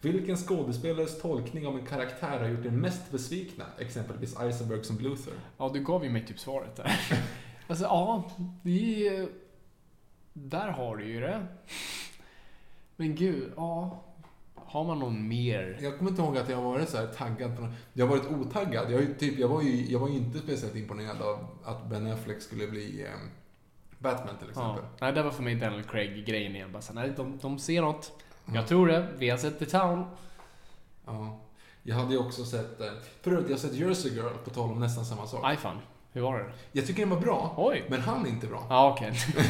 Vilken 0.00 0.36
skådespelares 0.36 1.20
tolkning 1.22 1.66
av 1.66 1.78
en 1.78 1.86
karaktär 1.86 2.38
har 2.38 2.46
gjort 2.48 2.66
er 2.66 2.70
mest 2.70 3.10
besvikna? 3.12 3.64
Exempelvis 3.78 4.40
Eisenberg 4.40 4.84
som 4.84 4.98
Luther. 4.98 5.32
Ja, 5.58 5.70
du 5.74 5.80
gav 5.80 6.04
ju 6.04 6.10
mig 6.10 6.26
typ 6.26 6.38
svaret 6.38 6.76
där. 6.76 7.00
Alltså, 7.70 7.84
ja, 7.84 8.30
det 8.62 9.08
är... 9.08 9.28
Där 10.32 10.68
har 10.68 10.96
du 10.96 11.06
ju 11.12 11.20
det. 11.20 11.46
Men 12.96 13.14
gud, 13.14 13.52
ja. 13.56 14.04
Har 14.54 14.84
man 14.84 14.98
någon 14.98 15.28
mer? 15.28 15.78
Jag 15.82 15.98
kommer 15.98 16.10
inte 16.10 16.22
ihåg 16.22 16.36
att 16.38 16.48
jag 16.48 16.56
har 16.56 16.64
varit 16.64 16.88
så 16.88 16.96
här 16.96 17.06
taggad 17.06 17.56
på 17.56 17.62
något. 17.62 17.70
Jag 17.92 18.06
har 18.06 18.16
varit 18.16 18.30
otaggad. 18.30 18.92
Jag, 18.92 19.00
ju 19.00 19.14
typ, 19.14 19.38
jag, 19.38 19.48
var 19.48 19.62
ju, 19.62 19.84
jag 19.86 19.98
var 19.98 20.08
ju 20.08 20.14
inte 20.14 20.38
speciellt 20.38 20.76
imponerad 20.76 21.22
av 21.22 21.46
att 21.64 21.86
Ben 21.90 22.06
Affleck 22.12 22.42
skulle 22.42 22.66
bli 22.66 23.02
eh, 23.02 23.08
Batman 23.98 24.36
till 24.38 24.46
Ja. 24.46 24.50
exempel. 24.50 24.84
Nej, 25.00 25.12
det 25.12 25.22
var 25.22 25.30
för 25.30 25.42
mig 25.42 25.54
Daniel 25.54 25.84
Craig-grejen 25.84 26.56
igen. 26.56 26.72
Bara 26.72 26.82
så, 26.82 26.92
nej, 26.94 27.12
de, 27.16 27.38
de 27.42 27.58
ser 27.58 27.82
något. 27.82 28.12
Ja. 28.48 28.54
Jag 28.54 28.66
tror 28.66 28.86
det. 28.88 29.08
Vi 29.18 29.30
har 29.30 29.36
sett 29.38 29.58
The 29.58 29.66
Town. 29.66 30.04
Ja. 31.06 31.38
Jag 31.82 31.96
hade 31.96 32.12
ju 32.12 32.18
också 32.18 32.44
sett... 32.44 32.80
eh, 32.80 32.86
Förut, 33.22 33.44
jag 33.48 33.54
har 33.54 33.58
sett 33.58 33.74
Jersey 33.74 34.12
Girl, 34.14 34.34
på 34.44 34.50
tal 34.50 34.70
om 34.70 34.80
nästan 34.80 35.04
samma 35.04 35.26
sak. 35.26 35.40
Aj 35.44 35.56
fan. 35.56 35.78
Hur 36.12 36.20
var 36.22 36.38
det? 36.38 36.44
Jag 36.72 36.86
tycker 36.86 37.00
den 37.00 37.10
var 37.10 37.20
bra, 37.20 37.54
Oj. 37.56 37.84
men 37.88 38.00
han 38.00 38.26
är 38.26 38.30
inte 38.30 38.46
bra. 38.46 38.66
Ja, 38.68 38.90
okej. 38.92 39.12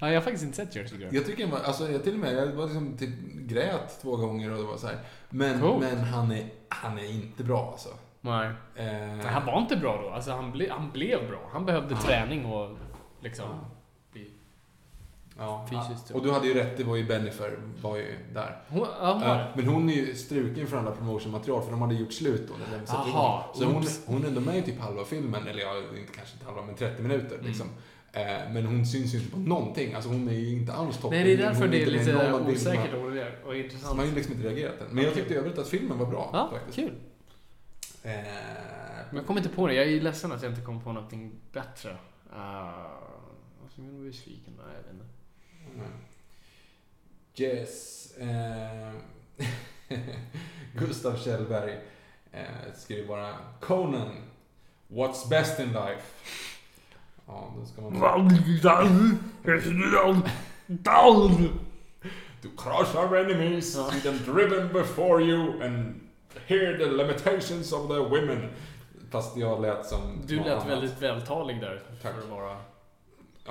ja, 0.00 0.08
jag 0.08 0.14
har 0.14 0.20
faktiskt 0.20 0.44
inte 0.44 0.56
sett 0.56 0.76
Jersey 0.76 0.98
Girl. 0.98 1.14
Jag 1.14 1.26
tycker 1.26 1.42
den 1.42 1.50
var, 1.52 1.58
alltså 1.60 1.90
jag 1.90 2.04
till 2.04 2.12
och 2.14 2.18
med, 2.20 2.34
jag 2.34 2.46
var 2.46 2.64
liksom 2.64 2.96
typ 2.98 3.10
grät 3.34 3.98
två 4.02 4.16
gånger 4.16 4.50
och 4.52 4.56
det 4.58 4.64
var 4.64 4.76
så 4.76 4.86
här. 4.86 4.98
Men, 5.30 5.60
Coolt. 5.60 5.80
men 5.80 5.98
han 6.04 6.32
är, 6.32 6.46
han 6.68 6.98
är 6.98 7.10
inte 7.10 7.44
bra 7.44 7.68
alltså. 7.72 7.88
Nej. 8.20 8.50
Eh, 8.76 9.26
han 9.26 9.46
var 9.46 9.58
inte 9.60 9.76
bra 9.76 10.02
då. 10.02 10.10
Alltså, 10.10 10.30
han, 10.32 10.52
ble, 10.52 10.68
han 10.70 10.90
blev 10.90 11.28
bra. 11.28 11.40
Han 11.52 11.64
behövde 11.66 11.96
träning 11.96 12.46
och 12.46 12.76
liksom 13.20 13.44
Ja. 13.48 13.58
Ja, 15.38 15.66
fysiskt. 15.70 16.10
Och 16.10 16.22
du 16.22 16.30
hade 16.32 16.46
ju 16.46 16.54
rätt, 16.54 16.76
det 16.76 16.84
var 16.84 16.96
ju 16.96 17.04
Bennifer 17.04 17.58
var 17.82 17.96
ju 17.96 18.14
där. 18.34 18.60
Hon, 18.68 18.86
ja, 19.00 19.12
hon 19.12 19.20
var 19.20 19.28
Ja, 19.28 19.34
det. 19.34 19.48
men 19.56 19.66
hon 19.74 19.90
är 19.90 19.94
ju 19.94 20.14
struken 20.14 20.66
från 20.66 20.78
alla 20.86 20.96
promotionmaterial 20.96 21.62
för 21.62 21.70
de 21.70 21.82
hade 21.82 21.94
gjort 21.94 22.12
slut 22.12 22.48
då. 22.48 22.54
När 22.70 22.78
de 22.80 22.86
satte 22.86 23.08
igång. 23.08 23.20
Aha, 23.20 23.52
så 23.54 23.64
hon, 23.64 23.84
hon 24.06 24.24
är 24.24 24.28
ändå 24.28 24.40
med 24.40 24.56
i 24.58 24.62
typ 24.62 24.80
halva 24.80 25.04
filmen, 25.04 25.46
eller 25.46 25.60
ja, 25.60 25.76
inte- 25.98 26.12
kanske 26.12 26.34
inte 26.34 26.44
halva, 26.46 26.62
men 26.62 26.74
30 26.74 27.02
minuter 27.02 27.34
Mm. 27.34 27.46
liksom. 27.46 27.66
Eh, 28.12 28.22
men 28.52 28.66
hon 28.66 28.86
syns 28.86 29.14
ju 29.14 29.18
inte 29.18 29.30
på 29.30 29.38
någonting. 29.38 29.94
Alltså 29.94 30.10
hon 30.10 30.28
är 30.28 30.32
ju 30.32 30.52
inte 30.58 30.72
alls 30.72 30.98
toppen. 30.98 31.18
Nej, 31.18 31.36
det 31.36 31.42
är 31.42 31.48
därför 31.48 31.68
det 31.68 31.82
är 31.82 31.86
lite 31.86 32.26
osäkert 32.52 32.92
är 32.92 33.02
och 33.04 33.12
Så 33.44 33.54
intressant. 33.54 33.88
man 33.96 33.98
har 33.98 34.06
ju 34.06 34.14
liksom 34.14 34.34
inte 34.34 34.48
reagerat 34.48 34.80
än. 34.80 34.86
Men 34.90 35.04
jag 35.04 35.14
tyckte 35.14 35.34
i 35.34 35.36
övrigt 35.36 35.58
att 35.58 35.68
filmen 35.68 35.98
var 35.98 36.06
bra 36.06 36.30
Ja, 36.32 36.48
faktiskt. 36.52 36.76
kul. 36.76 36.92
Eh, 38.02 38.10
Men 39.10 39.16
jag 39.16 39.26
kommer 39.26 39.40
inte 39.40 39.52
på 39.54 39.66
det. 39.66 39.74
Jag 39.74 39.86
är 39.92 40.00
ledsen 40.00 40.32
att 40.32 40.42
jag 40.42 40.52
inte 40.52 40.62
kom 40.62 40.80
på 40.80 40.92
någonting 40.92 41.32
bättre. 41.52 41.90
Uh, 41.90 41.96
vad 43.62 43.70
som 43.74 43.84
gjorde 43.86 43.98
mig 43.98 44.10
besviken? 44.10 44.54
Nej, 44.56 44.66
jag 44.76 44.82
vet 44.82 44.92
inte. 44.92 45.04
Yes. 47.36 48.08
Eh, 48.18 48.92
Gustav 50.74 51.16
Kjellberg 51.16 51.78
eh, 52.32 52.74
skriver 52.76 53.08
bara 53.08 53.34
Conan. 53.60 54.10
What's 54.88 55.28
best 55.28 55.60
in 55.60 55.66
life? 55.66 56.02
Ja, 57.26 57.54
då 57.58 57.66
ska 57.66 57.82
man... 57.82 58.00
To 62.42 62.48
crush 62.56 62.96
our 62.96 63.16
enemies, 63.16 63.72
see 63.72 64.00
them 64.00 64.18
driven 64.24 64.72
before 64.72 65.22
you 65.22 65.62
and 65.62 66.00
hear 66.46 66.78
the 66.78 66.86
limitations 66.86 67.72
of 67.72 67.88
the 67.88 68.00
women. 68.00 68.48
Fast 69.10 69.36
jag 69.36 69.62
lät 69.62 69.86
som... 69.86 70.22
Du 70.26 70.36
lät 70.36 70.46
annat. 70.46 70.66
väldigt 70.66 71.02
vältalig 71.02 71.60
där. 71.60 71.82
Tack. 72.02 72.14
För 72.14 72.22
att 72.22 72.28
vara... 72.28 72.56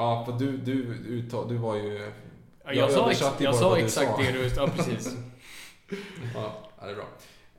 Ja, 0.01 0.25
för 0.25 0.33
du, 0.45 0.57
du, 0.57 0.73
uttal, 0.93 1.49
du 1.49 1.57
var 1.57 1.75
ju... 1.75 2.11
Ja, 2.63 2.73
Jag 2.73 2.75
jag, 2.75 2.91
sa, 2.91 3.11
ex, 3.11 3.21
jag 3.39 3.55
sa 3.55 3.75
du 3.75 3.81
exakt 3.81 4.11
sa. 4.11 4.17
det 4.17 4.31
du... 4.31 4.47
Ja, 4.55 4.67
precis. 4.75 5.15
Ja, 6.33 6.69
det 6.79 6.91
är 6.91 6.95
bra. 6.95 7.07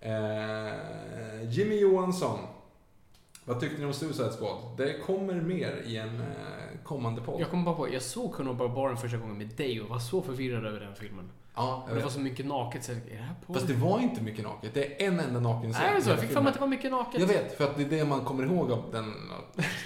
Eh, 0.00 1.50
Jimmy 1.50 1.80
Johansson. 1.80 2.38
Vad 3.44 3.60
tyckte 3.60 3.78
ni 3.80 3.86
om 3.86 3.92
Suicide 3.92 4.30
Squad? 4.30 4.76
Det 4.76 4.98
kommer 4.98 5.34
mer 5.34 5.82
i 5.86 5.96
en 5.96 6.20
eh, 6.20 6.82
kommande 6.84 7.20
podd. 7.22 7.40
Jag 7.40 7.50
kom 7.50 7.64
bara 7.64 7.74
på, 7.74 7.92
jag 7.92 8.02
såg 8.02 8.32
Conan 8.32 8.56
Barbaren 8.56 8.96
första 8.96 9.16
gången 9.16 9.38
med 9.38 9.48
dig 9.48 9.82
och 9.82 9.88
var 9.88 9.98
så 9.98 10.22
förvirrad 10.22 10.66
över 10.66 10.80
den 10.80 10.94
filmen. 10.94 11.30
Ja, 11.54 11.86
Och 11.90 11.96
det 11.96 12.02
var 12.02 12.10
så 12.10 12.20
mycket 12.20 12.46
naket, 12.46 12.84
så 12.84 12.92
är 12.92 12.96
det 13.10 13.16
här 13.16 13.34
på? 13.46 13.54
Fast 13.54 13.66
det 13.66 13.74
var 13.74 14.00
inte 14.00 14.22
mycket 14.22 14.44
naket. 14.44 14.74
Det 14.74 15.02
är 15.02 15.08
en 15.08 15.20
enda 15.20 15.40
naken 15.40 15.72
scen 15.72 15.82
Nej, 15.82 15.90
det 15.90 15.96
är 15.96 16.00
i 16.00 16.04
så. 16.04 16.10
Jag 16.10 16.20
fick 16.20 16.30
för 16.30 16.40
mig 16.40 16.48
att 16.48 16.54
det 16.54 16.60
var 16.60 16.68
mycket 16.68 16.90
naket. 16.90 17.20
Jag 17.20 17.26
vet, 17.26 17.56
för 17.56 17.64
att 17.64 17.76
det 17.76 17.82
är 17.82 17.88
det 17.88 18.04
man 18.04 18.24
kommer 18.24 18.44
ihåg 18.44 18.72
av 18.72 18.84
den. 18.92 19.14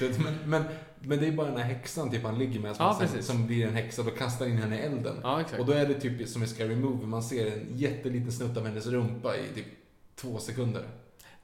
Men, 0.00 0.38
men, 0.44 0.64
men 1.00 1.18
det 1.20 1.26
är 1.26 1.32
bara 1.32 1.46
den 1.46 1.56
här 1.56 1.64
häxan 1.64 2.10
typ 2.10 2.24
han 2.24 2.38
ligger 2.38 2.60
med 2.60 2.76
som, 2.76 2.86
Ja, 2.86 3.08
sen, 3.08 3.22
som 3.22 3.46
blir 3.46 3.66
en 3.66 3.74
häxa 3.74 4.02
och 4.02 4.18
kastar 4.18 4.46
in 4.46 4.58
henne 4.58 4.76
i 4.76 4.82
elden. 4.82 5.16
Ja. 5.22 5.44
Och 5.58 5.66
då 5.66 5.72
är 5.72 5.86
det 5.86 5.94
typ 5.94 6.28
som 6.28 6.42
i 6.42 6.46
Scary 6.46 6.76
Movie, 6.76 7.06
man 7.06 7.22
ser 7.22 7.46
en 7.46 7.66
jätteliten 7.78 8.32
snutt 8.32 8.56
av 8.56 8.66
hennes 8.66 8.86
rumpa 8.86 9.36
i 9.36 9.54
typ 9.54 9.66
två 10.14 10.38
sekunder. 10.38 10.82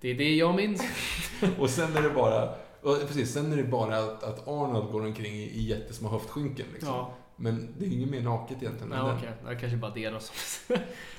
Det 0.00 0.08
är 0.08 0.14
det 0.14 0.34
jag 0.34 0.54
minns. 0.54 0.82
Och 1.58 1.70
sen 1.70 1.96
är 1.96 2.02
det 2.02 2.10
bara, 2.10 2.54
precis, 2.82 3.32
sen 3.32 3.52
är 3.52 3.56
det 3.56 3.64
bara 3.64 3.98
att, 3.98 4.22
att 4.22 4.48
Arnold 4.48 4.92
går 4.92 5.06
omkring 5.06 5.32
i, 5.32 5.42
i 5.42 5.62
jättesmå 5.62 6.08
höftskynken 6.08 6.66
liksom. 6.72 6.88
Ja, 6.88 7.14
Men 7.42 7.74
det 7.78 7.86
är 7.86 7.90
inget 7.90 8.10
mer 8.10 8.20
naket 8.20 8.56
egentligen. 8.62 8.90
den. 8.90 9.16
okej. 9.16 9.32
Det 9.48 9.56
kanske 9.56 9.76
bara 9.76 9.94
det 9.94 10.10
då 10.10 10.20
som... 10.20 10.34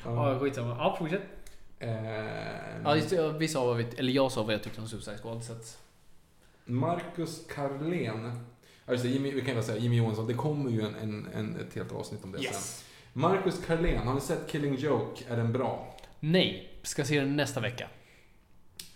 Ja. 0.03 0.34
Ja, 0.34 0.40
skitsamma. 0.40 0.69
Ja, 0.69 0.95
fortsätt. 1.00 1.22
Eh, 1.80 1.90
Ja, 2.84 2.95
just. 2.95 3.14
Vi 3.40 3.48
sa 3.48 3.66
vad 3.66 3.77
vi... 3.77 3.84
Eller 3.98 4.14
jag 4.14 4.32
sa 4.32 4.43
vad 4.43 4.53
jag 4.53 4.64
tyckte 4.64 4.82
om 4.82 4.88
Suicide 4.88 5.18
Squad, 5.18 5.43
så 5.43 5.53
att... 5.53 5.80
Marcus 6.66 7.48
Carlén. 7.56 8.45
Det, 8.85 8.95
Jimmy, 8.95 9.32
vi 9.32 9.42
kan 9.42 9.56
bara 9.56 9.64
säga 9.64 9.77
Jimmy 9.77 9.98
Johansson, 9.98 10.27
det 10.27 10.34
kommer 10.34 10.72
ju 10.72 10.82
en, 10.82 10.95
en, 10.95 11.27
en, 11.34 11.60
ett 11.60 11.76
helt 11.76 11.92
avsnitt 11.92 12.24
om 12.24 12.32
det 12.32 12.38
sen. 12.38 12.45
Yes. 12.45 12.85
Marcus 13.14 13.66
Carlén, 13.66 14.08
har 14.08 14.14
ni 14.14 14.22
sett 14.22 14.52
Killing 14.52 14.76
Joke? 14.76 15.24
Är 15.30 15.38
den 15.38 15.53
bra? 15.53 15.98
Nej. 16.19 16.69
Ska 16.84 17.06
se 17.06 17.19
den 17.19 17.35
nästa 17.35 17.60
vecka. 17.60 17.90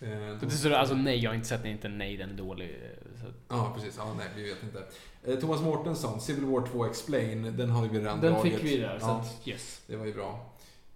Eh, 0.01 0.37
Det 0.65 0.77
alltså 0.77 0.95
nej, 0.95 1.17
jag 1.17 1.29
har 1.29 1.35
inte 1.35 1.47
sett 1.47 1.63
den. 1.63 1.71
Inte 1.71 1.87
nej, 1.87 2.17
den 2.17 2.29
är 2.29 2.33
dålig. 2.33 2.79
Så. 3.21 3.25
Ja, 3.47 3.71
precis. 3.75 3.95
Ja, 3.97 4.13
nej, 4.17 4.27
vi 4.35 4.49
vet 4.49 4.63
inte. 4.63 4.83
Eh, 5.27 5.35
Thomas 5.39 5.61
Mårtensson, 5.61 6.19
Civil 6.21 6.45
War 6.45 6.65
2 6.67 6.85
Explain, 6.85 7.57
den 7.57 7.69
har 7.69 7.87
vi 7.87 7.99
redan 7.99 8.21
Den 8.21 8.33
dragit. 8.33 8.53
fick 8.53 8.63
vi 8.63 8.77
där, 8.77 8.99
så 8.99 9.05
Ja, 9.05 9.19
att 9.19 9.47
yes. 9.47 9.81
det 9.87 9.95
var 9.95 10.05
ju 10.05 10.13
bra. 10.13 10.39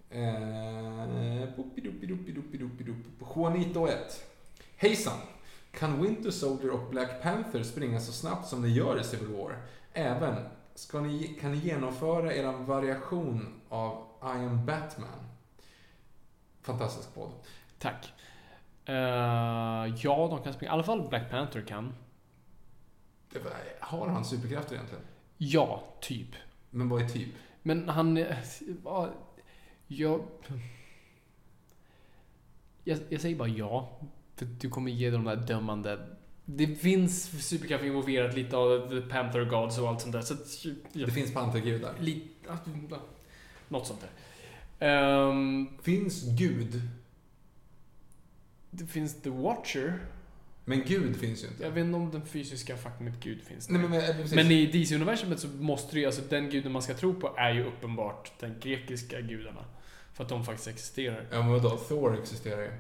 Eh. 0.09 1.47
Juanito 3.35 3.87
1. 3.87 4.23
Hejsan! 4.77 5.17
Kan 5.71 6.01
Winter 6.01 6.31
Soldier 6.31 6.71
och 6.71 6.89
Black 6.89 7.21
Panther 7.23 7.63
springa 7.63 7.99
så 7.99 8.11
snabbt 8.11 8.47
som 8.47 8.61
de 8.61 8.69
gör 8.69 8.99
i 8.99 9.03
Civil 9.03 9.27
War? 9.27 9.57
Även 9.93 10.35
Ska 10.75 10.99
ni, 11.01 11.27
kan 11.41 11.51
ni 11.51 11.57
genomföra 11.57 12.33
er 12.35 12.65
variation 12.65 13.61
av 13.69 14.03
I 14.23 14.25
am 14.45 14.65
Batman? 14.65 15.09
Fantastisk 16.61 17.13
podd. 17.15 17.31
Tack. 17.79 18.13
Eh, 18.85 18.95
ja, 19.97 20.27
de 20.31 20.43
kan 20.43 20.53
springa. 20.53 20.71
I 20.71 20.73
alla 20.73 20.83
fall 20.83 21.07
Black 21.09 21.29
Panther 21.29 21.61
kan. 21.61 21.93
Har 23.79 24.07
han 24.07 24.25
superkrafter 24.25 24.75
egentligen? 24.75 25.03
Ja, 25.37 25.83
typ. 26.01 26.27
Men 26.69 26.89
vad 26.89 27.01
är 27.01 27.07
typ? 27.09 27.29
Men 27.63 27.89
han... 27.89 28.17
eh, 28.17 28.37
ja, 28.85 29.09
Jag... 29.87 30.21
Jag, 32.83 32.99
jag 33.09 33.21
säger 33.21 33.35
bara 33.35 33.47
ja. 33.47 33.99
För 34.35 34.45
du 34.45 34.69
kommer 34.69 34.91
ge 34.91 35.09
de 35.09 35.23
där 35.23 35.35
dömande... 35.35 36.07
Det 36.45 36.67
finns 36.67 37.47
superkrafter 37.47 37.87
involverat 37.87 38.35
lite 38.35 38.57
av 38.57 38.89
The 38.89 39.01
Panther 39.01 39.45
Gods 39.45 39.77
och 39.77 39.87
allt 39.89 40.01
sånt 40.01 40.13
där. 40.13 40.21
Så 40.21 40.33
att, 40.33 40.65
ja, 40.93 41.05
Det 41.05 41.11
finns 41.11 41.33
pantergudar. 41.33 41.93
lite, 41.99 42.57
något 43.69 43.87
sånt 43.87 44.01
där. 44.01 44.09
Ehm, 44.87 45.67
Finns 45.81 46.23
Gud? 46.23 46.81
det 48.71 48.85
finns 48.85 49.21
The 49.21 49.29
Watcher. 49.29 49.99
Men 50.65 50.83
Gud 50.85 51.15
finns 51.15 51.43
ju 51.43 51.47
inte. 51.47 51.63
Jag 51.63 51.71
vet 51.71 51.85
inte 51.85 51.95
om 51.97 52.11
den 52.11 52.25
fysiska 52.25 52.77
faktumet 52.77 53.13
Gud 53.19 53.41
finns 53.41 53.67
där. 53.67 53.73
Nej, 53.73 53.81
men, 53.81 53.91
men, 53.91 54.15
precis. 54.15 54.33
Men 54.33 54.51
i 54.51 54.65
DC-universumet 54.65 55.39
så 55.39 55.47
måste 55.47 55.95
det 55.95 55.99
ju, 55.99 56.05
alltså 56.05 56.21
den 56.29 56.49
guden 56.49 56.71
man 56.71 56.81
ska 56.81 56.93
tro 56.93 57.13
på 57.13 57.33
är 57.37 57.53
ju 57.53 57.65
uppenbart 57.65 58.31
den 58.39 58.55
grekiska 58.61 59.21
gudarna. 59.21 59.65
För 60.13 60.23
att 60.23 60.29
de 60.29 60.45
faktiskt 60.45 60.67
existerar. 60.67 61.25
Ja, 61.31 61.37
men 61.41 61.51
vadå? 61.51 61.69
Thor 61.69 62.19
existerar 62.19 62.61
ju. 62.61 62.71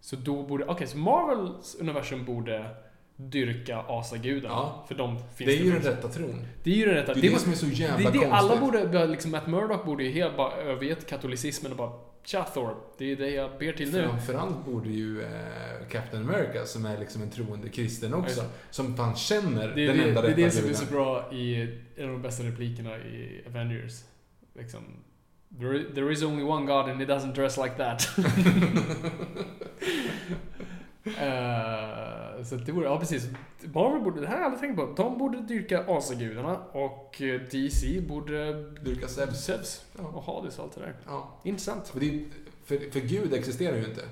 Så 0.00 0.16
då 0.16 0.42
borde, 0.42 0.64
okej, 0.64 0.86
så 0.86 0.98
Marvels 0.98 1.74
universum 1.80 2.24
borde 2.24 2.76
dyrka 3.16 3.78
asagudarna. 3.78 4.54
Ja. 4.54 4.84
För 4.88 4.94
de 4.94 5.18
finns 5.18 5.50
Det 5.50 5.56
är 5.56 5.64
ju 5.64 5.72
den 5.72 5.82
rätta 5.82 6.08
tron. 6.08 6.46
Det 6.62 6.70
är 6.70 6.74
ju 6.76 6.84
den 6.86 6.94
rätta. 6.94 7.14
Det 7.14 7.20
är 7.20 7.22
det 7.22 7.30
var- 7.30 7.38
som 7.38 7.52
är 7.52 7.56
så 7.56 7.66
jävla 7.66 7.96
det 7.96 8.18
är 8.18 8.22
det 8.22 8.28
konstigt. 8.28 8.32
alla 8.32 8.60
borde, 8.60 9.06
liksom 9.06 9.30
Matt 9.30 9.46
Murdock 9.46 9.84
borde 9.86 10.04
ju 10.04 10.10
helt 10.10 10.36
bara 10.36 10.52
övergett 10.52 11.06
katolicismen 11.06 11.72
och 11.72 11.78
bara 11.78 11.92
Tja 12.24 12.44
Thor, 12.44 12.76
det 12.98 13.12
är 13.12 13.16
det 13.16 13.30
jag 13.30 13.50
ber 13.58 13.72
till 13.72 13.92
nu. 13.92 14.02
Framförallt 14.02 14.64
borde 14.64 14.88
ju 14.88 15.22
eh, 15.22 15.28
Captain 15.90 16.28
America, 16.28 16.64
som 16.64 16.86
är 16.86 16.98
liksom 16.98 17.22
en 17.22 17.30
troende 17.30 17.68
kristen 17.68 18.14
också, 18.14 18.40
Ja, 18.40 18.46
som 18.70 18.96
fan 18.96 19.16
känner 19.16 19.68
Det 19.74 19.82
är 19.82 19.86
den 19.88 19.96
det, 19.98 20.08
enda 20.08 20.22
det, 20.22 20.28
är 20.28 20.30
rätta 20.30 20.44
det 20.44 20.50
som 20.50 20.68
är 20.68 20.74
så 20.74 20.86
bra 20.86 21.32
i 21.32 21.62
en 21.96 22.04
av 22.04 22.10
de 22.12 22.22
bästa 22.22 22.42
replikerna 22.42 22.98
i 22.98 23.42
Avengers. 23.46 24.02
Liksom, 24.54 24.80
there 25.60 25.84
there 25.94 26.12
is 26.12 26.22
only 26.22 26.42
one 26.42 26.66
God 26.66 26.90
and 26.90 27.00
he 27.00 27.06
doesn't 27.06 27.34
dress 27.34 27.56
like 27.56 27.76
that. 27.76 28.08
Eh, 31.06 32.44
så 32.44 32.54
det 32.56 32.72
borde, 32.72 32.86
ja 32.86 32.98
precis. 32.98 33.28
Marvel 33.74 34.00
borde, 34.02 34.20
det 34.20 34.26
här 34.26 34.34
har 34.34 34.40
jag 34.42 34.52
aldrig 34.52 34.60
tänkt 34.60 34.96
på. 34.96 35.02
De 35.02 35.18
borde 35.18 35.40
dyrka 35.40 35.84
asagudarna 35.88 36.58
och 36.72 37.22
eh, 37.22 37.40
DC 37.40 38.00
borde 38.00 38.52
Dyrka 38.62 39.08
Zeus. 39.08 39.44
Zeus 39.44 39.84
Ja. 39.98 40.04
och 40.04 40.22
Hades 40.22 40.58
och 40.58 40.64
allt 40.64 40.74
det 40.74 40.80
där. 40.80 40.94
Ja. 41.06 41.28
Intressant. 41.42 41.88
För, 41.88 42.00
det, 42.00 42.24
för, 42.64 42.90
för 42.90 43.00
Gud 43.00 43.34
existerar 43.34 43.76
ju 43.76 43.84
inte. 43.84 44.02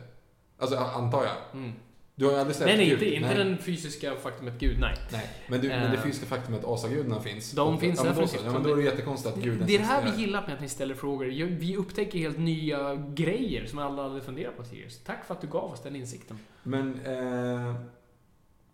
Alltså, 0.58 0.76
antar 0.76 1.24
jag. 1.24 1.60
Mm. 1.60 1.72
Du 2.14 2.24
har 2.24 2.32
ju 2.32 2.38
aldrig 2.38 2.56
sett 2.56 2.66
Nej, 2.66 2.76
nej, 2.76 2.86
Gud. 2.86 3.02
inte, 3.02 3.14
inte 3.14 3.34
den 3.34 3.58
fysiska 3.58 4.14
faktumet 4.16 4.54
Gud, 4.58 4.78
nej. 4.80 4.96
Nej, 5.12 5.30
men, 5.48 5.60
du, 5.60 5.68
men 5.68 5.90
det 5.90 5.96
Eh. 5.96 6.02
fysiska 6.02 6.26
faktum 6.26 6.54
att 6.54 6.64
asagudarna 6.64 7.20
finns. 7.20 7.52
De 7.52 7.74
och, 7.74 7.80
finns 7.80 7.98
ja, 7.98 8.04
men 8.04 8.14
då, 8.14 8.26
så. 8.26 8.36
definitivt. 8.36 8.46
ja, 8.46 8.52
men 8.52 8.62
då 8.62 8.72
är 8.72 8.76
det 8.76 8.82
jättekonstigt 8.82 9.36
att 9.36 9.42
guden 9.42 9.66
Det 9.66 9.74
är 9.74 9.78
det 9.78 9.84
här 9.84 10.12
vi 10.12 10.20
gillar 10.20 10.46
med 10.46 10.54
att 10.54 10.60
ni 10.60 10.68
ställer 10.68 10.94
frågor. 10.94 11.26
Vi 11.46 11.76
upptäcker 11.76 12.18
helt 12.18 12.38
nya 12.38 12.94
grejer 12.94 13.66
som 13.66 13.78
alla 13.78 14.02
aldrig 14.04 14.24
funderat 14.24 14.56
på 14.56 14.62
tidigare. 14.62 14.90
Tack 15.04 15.24
för 15.26 15.34
att 15.34 15.40
du 15.40 15.46
gav 15.46 15.72
oss 15.72 15.82
den 15.82 15.96
insikten. 15.96 16.38
Men 16.62 17.00
eh, 17.00 17.74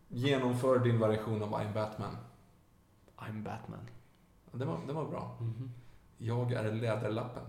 genomför 0.09 0.79
din 0.79 0.99
variation 0.99 1.43
av 1.43 1.49
I'm 1.55 1.75
Batman. 1.75 2.17
I'm 3.17 3.43
Batman. 3.43 3.81
Det 4.53 4.65
var, 4.65 4.79
det 4.87 4.93
var 4.93 5.05
bra. 5.05 5.37
Mhm. 5.41 5.73
Jag 6.19 6.53
är 6.53 6.73
Läderlappen. 6.73 7.43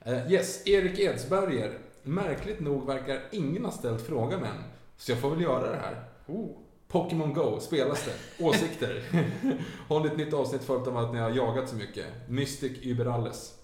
Eh, 0.00 0.32
yes, 0.32 0.66
Erik 0.66 0.98
Edsberger. 0.98 1.78
Märkligt 2.02 2.60
nog 2.60 2.86
verkar 2.86 3.22
ingen 3.32 3.64
ha 3.64 3.72
ställt 3.72 4.06
frågan 4.06 4.44
än. 4.44 4.62
Så 4.96 5.12
jag 5.12 5.18
får 5.18 5.30
väl 5.30 5.40
göra 5.40 5.70
det 5.70 5.76
här. 5.76 6.04
Oh. 6.26 6.56
Pokémon 6.88 7.34
Go, 7.34 7.60
spelas 7.60 8.04
det? 8.04 8.44
Åsikter? 8.44 9.02
Har 9.88 10.00
ni 10.00 10.06
ett 10.06 10.16
nytt 10.16 10.34
avsnitt 10.34 10.64
följt 10.64 10.86
av 10.86 10.96
att 10.96 11.12
ni 11.14 11.20
har 11.20 11.30
jagat 11.30 11.68
så 11.68 11.76
mycket? 11.76 12.06
Mystic 12.28 12.72
Überalles. 12.82 13.54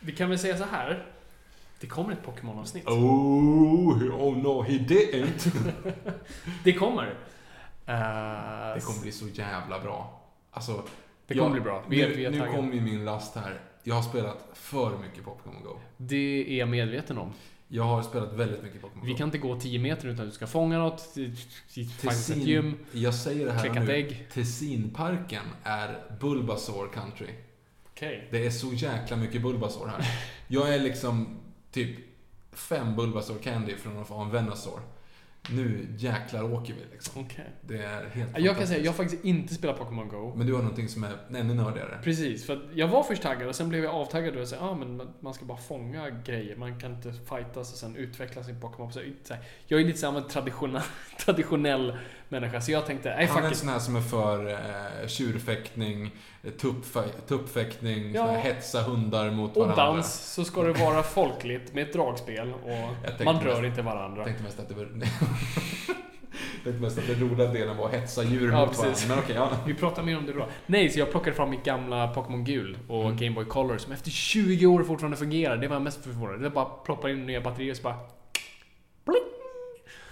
Vi 0.00 0.12
kan 0.12 0.28
väl 0.28 0.38
säga 0.38 0.58
så 0.58 0.64
här. 0.64 1.06
Det 1.80 1.86
kommer 1.86 2.12
ett 2.12 2.22
Pokémon-avsnitt. 2.22 2.86
Oh, 2.86 4.02
oh 4.20 4.36
no, 4.36 4.62
he 4.62 4.72
didn't. 4.72 5.50
Det 6.64 6.72
kommer. 6.72 7.04
Eh, 7.86 8.74
Det 8.74 8.80
kommer 8.84 9.00
bli 9.02 9.12
så 9.12 9.28
jävla 9.28 9.80
bra. 9.80 10.22
Alltså, 10.50 10.82
Det 11.26 11.34
kommer 11.34 11.50
bli 11.50 11.60
bra. 11.60 11.84
Vi 11.88 11.96
nu, 11.96 12.24
är 12.24 12.30
nu 12.30 12.46
kommer 12.46 12.74
ju 12.74 12.80
min 12.80 13.04
last 13.04 13.34
här. 13.34 13.60
Jag 13.82 13.94
har 13.94 14.02
spelat 14.02 14.48
för 14.52 14.98
mycket 14.98 15.24
Pokémon 15.24 15.62
Go. 15.62 15.78
Det 15.96 16.44
är 16.48 16.58
jag 16.58 16.68
medveten 16.68 17.18
om. 17.18 17.32
Jag 17.68 17.84
har 17.84 18.02
spelat 18.02 18.32
väldigt 18.32 18.62
mycket 18.62 18.80
Pokémon 18.80 19.06
Vi 19.06 19.14
kan 19.14 19.28
inte 19.28 19.38
gå 19.38 19.60
10 19.60 19.78
meter 19.78 20.08
utan 20.08 20.24
att 20.24 20.30
du 20.30 20.34
ska 20.34 20.46
fånga 20.46 20.78
något, 20.78 21.00
faktiskt 21.98 22.30
ett 22.30 22.36
gym, 22.36 22.74
jag 22.92 23.14
säger 23.14 23.46
det 23.46 23.52
här 23.52 23.80
nu. 23.80 23.92
ägg. 23.92 24.28
Tessinparken 24.32 25.44
är 25.62 26.16
Bulbasaur 26.20 26.88
country. 26.88 27.28
Okej. 27.90 28.28
Det 28.30 28.46
är 28.46 28.50
så 28.50 28.72
jäkla 28.72 29.16
mycket 29.16 29.42
Bulbasaur 29.42 29.86
här. 29.86 30.08
Jag 30.48 30.74
är 30.74 30.80
liksom 30.80 31.40
typ 31.70 31.96
fem 32.52 32.96
Bulbasaur 32.96 33.38
Candy 33.38 33.76
från 33.76 33.98
att 33.98 34.08
få 34.08 34.14
en 34.20 34.30
Venusaur. 34.30 34.80
Nu 35.50 35.88
jäklar 35.96 36.52
åker 36.54 36.74
vi 36.74 36.80
liksom. 36.92 37.22
Okej. 37.24 37.44
Det 37.60 37.78
är 37.82 38.04
helt 38.08 38.38
Jag 38.38 38.56
kan 38.56 38.66
säga, 38.66 38.84
jag 38.84 38.92
har 38.92 38.96
faktiskt 38.96 39.24
inte 39.24 39.54
spelat 39.54 39.78
Pokémon 39.78 40.08
Go. 40.08 40.32
Men 40.36 40.46
du 40.46 40.52
har 40.52 40.60
någonting 40.62 40.88
som 40.88 41.04
är 41.04 41.10
ännu 41.36 41.54
nördigare. 41.54 41.98
Precis, 42.04 42.46
för 42.46 42.68
jag 42.74 42.88
var 42.88 43.02
först 43.02 43.22
taggad 43.22 43.48
och 43.48 43.54
sen 43.54 43.68
blev 43.68 43.84
jag 43.84 43.94
avtaggad 43.94 44.36
och 44.36 44.48
sa 44.48 44.56
ah, 44.60 44.74
men 44.74 44.96
man- 45.20 45.34
ska 45.34 45.44
bara 45.44 45.58
fånga 45.58 46.10
grejer. 46.10 46.56
Man 46.56 46.80
kan 46.80 46.94
inte 46.94 47.12
fightas 47.12 47.72
och 47.72 47.78
sen 47.78 47.96
utveckla 47.96 48.42
sin 48.44 48.60
Pokémon. 48.60 48.92
Så 48.92 49.00
Jag 49.66 49.80
är 49.80 49.84
lite 49.84 49.98
samma 49.98 50.20
traditionell, 50.20 50.82
traditionell 51.24 51.96
människa, 52.28 52.60
så 52.60 52.72
jag 52.72 52.86
tänkte, 52.86 53.14
nej 53.16 53.26
Han 53.26 53.38
är 53.38 53.42
en 53.42 53.48
fuck 53.48 53.58
sån 53.58 53.68
här 53.68 53.78
som 53.78 53.96
är 53.96 54.00
för 54.00 54.50
eh, 54.50 55.06
tjurfäktning, 55.08 56.10
eh, 56.42 56.50
tuppfä- 56.52 57.20
tuppfäktning, 57.28 58.14
Ja. 58.14 58.26
hetsa 58.26 58.82
hundar 58.82 59.30
mot 59.30 59.56
Och 59.56 59.62
varandra. 59.66 59.84
dans 59.86 60.32
så 60.34 60.44
ska 60.44 60.62
det 60.62 60.72
vara 60.72 61.02
folkligt 61.02 61.74
med 61.74 61.82
ett 61.82 61.92
dragspel 61.92 62.52
och 62.52 63.24
man 63.24 63.34
mest- 63.34 63.46
rör 63.46 63.64
inte 63.64 63.82
varandra. 63.82 64.16
Jag 64.18 64.26
tänkte 64.26 64.44
mest 64.44 64.60
att 64.60 64.68
det 64.68 64.74
var... 64.74 64.84
tänkte 66.64 66.82
mest 66.82 66.98
att 66.98 67.06
den 67.06 67.28
roliga 67.30 67.46
delen 67.52 67.76
var 67.76 67.86
att 67.86 67.94
hetsa 67.94 68.22
djur 68.24 68.52
Ja, 68.52 68.66
mot 68.66 68.76
varandra. 68.76 68.90
precis. 68.90 69.08
Men 69.08 69.18
okej, 69.18 69.34
ja. 69.36 69.50
Vi 69.66 69.74
pratar 69.74 70.02
mer 70.02 70.18
om 70.18 70.26
det 70.26 70.32
då. 70.32 70.46
Nej, 70.66 70.90
så 70.90 70.98
jag 70.98 71.10
plockade 71.10 71.36
fram 71.36 71.50
mitt 71.50 71.64
gamla 71.64 72.08
Pokémon 72.08 72.44
Gul 72.44 72.78
och 72.88 73.04
Mm. 73.04 73.16
Game 73.16 73.34
Boy 73.34 73.44
Color 73.44 73.78
som 73.78 73.92
efter 73.92 74.10
20 74.10 74.66
år 74.66 74.82
fortfarande 74.84 75.16
fungerar. 75.16 75.56
Det 75.56 75.68
var 75.68 75.76
jag 75.76 75.82
mest 75.82 76.02
förvånad. 76.04 76.40
Det 76.40 76.50
bara 76.50 76.64
ploppar 76.64 77.08
in 77.08 77.26
nya 77.26 77.40
batterier 77.40 77.70
och 77.70 77.76
så 77.76 77.82
bara... 77.82 77.94
Du, 77.94 79.12
du, 79.12 79.12
du, 79.12 79.12
du, 79.12 79.12
du, 79.12 79.12
du, 79.12 79.12
du, 79.12 79.12
du, 79.12 79.14
ring, 79.14 79.22
dum, 79.22 79.22
dum, 79.22 79.22
dum, 79.22 79.54
dum. 79.58 79.84
Pika. 79.84 79.92
Eh, 79.92 80.02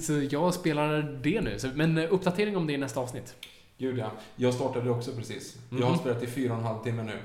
så, 0.00 0.22
jag 0.30 0.54
spelar 0.54 1.02
det 1.22 1.40
nu. 1.40 1.58
Så, 1.58 1.68
men 1.74 1.98
eh, 1.98 2.12
uppdatering 2.12 2.56
om 2.56 2.66
det 2.66 2.72
i 2.72 2.76
nästa 2.78 3.00
avsnitt. 3.00 3.34
Gud 3.78 3.98
ja. 3.98 4.10
Jag 4.36 4.54
startade 4.54 4.90
också 4.90 5.12
precis. 5.12 5.56
Jag 5.70 5.78
har 5.78 5.90
Mhm. 5.90 5.98
spelat 5.98 6.22
i 6.22 6.26
fyra 6.26 6.52
och 6.52 6.58
en 6.58 6.64
halv 6.64 6.82
timme 6.82 7.02
nu. 7.02 7.18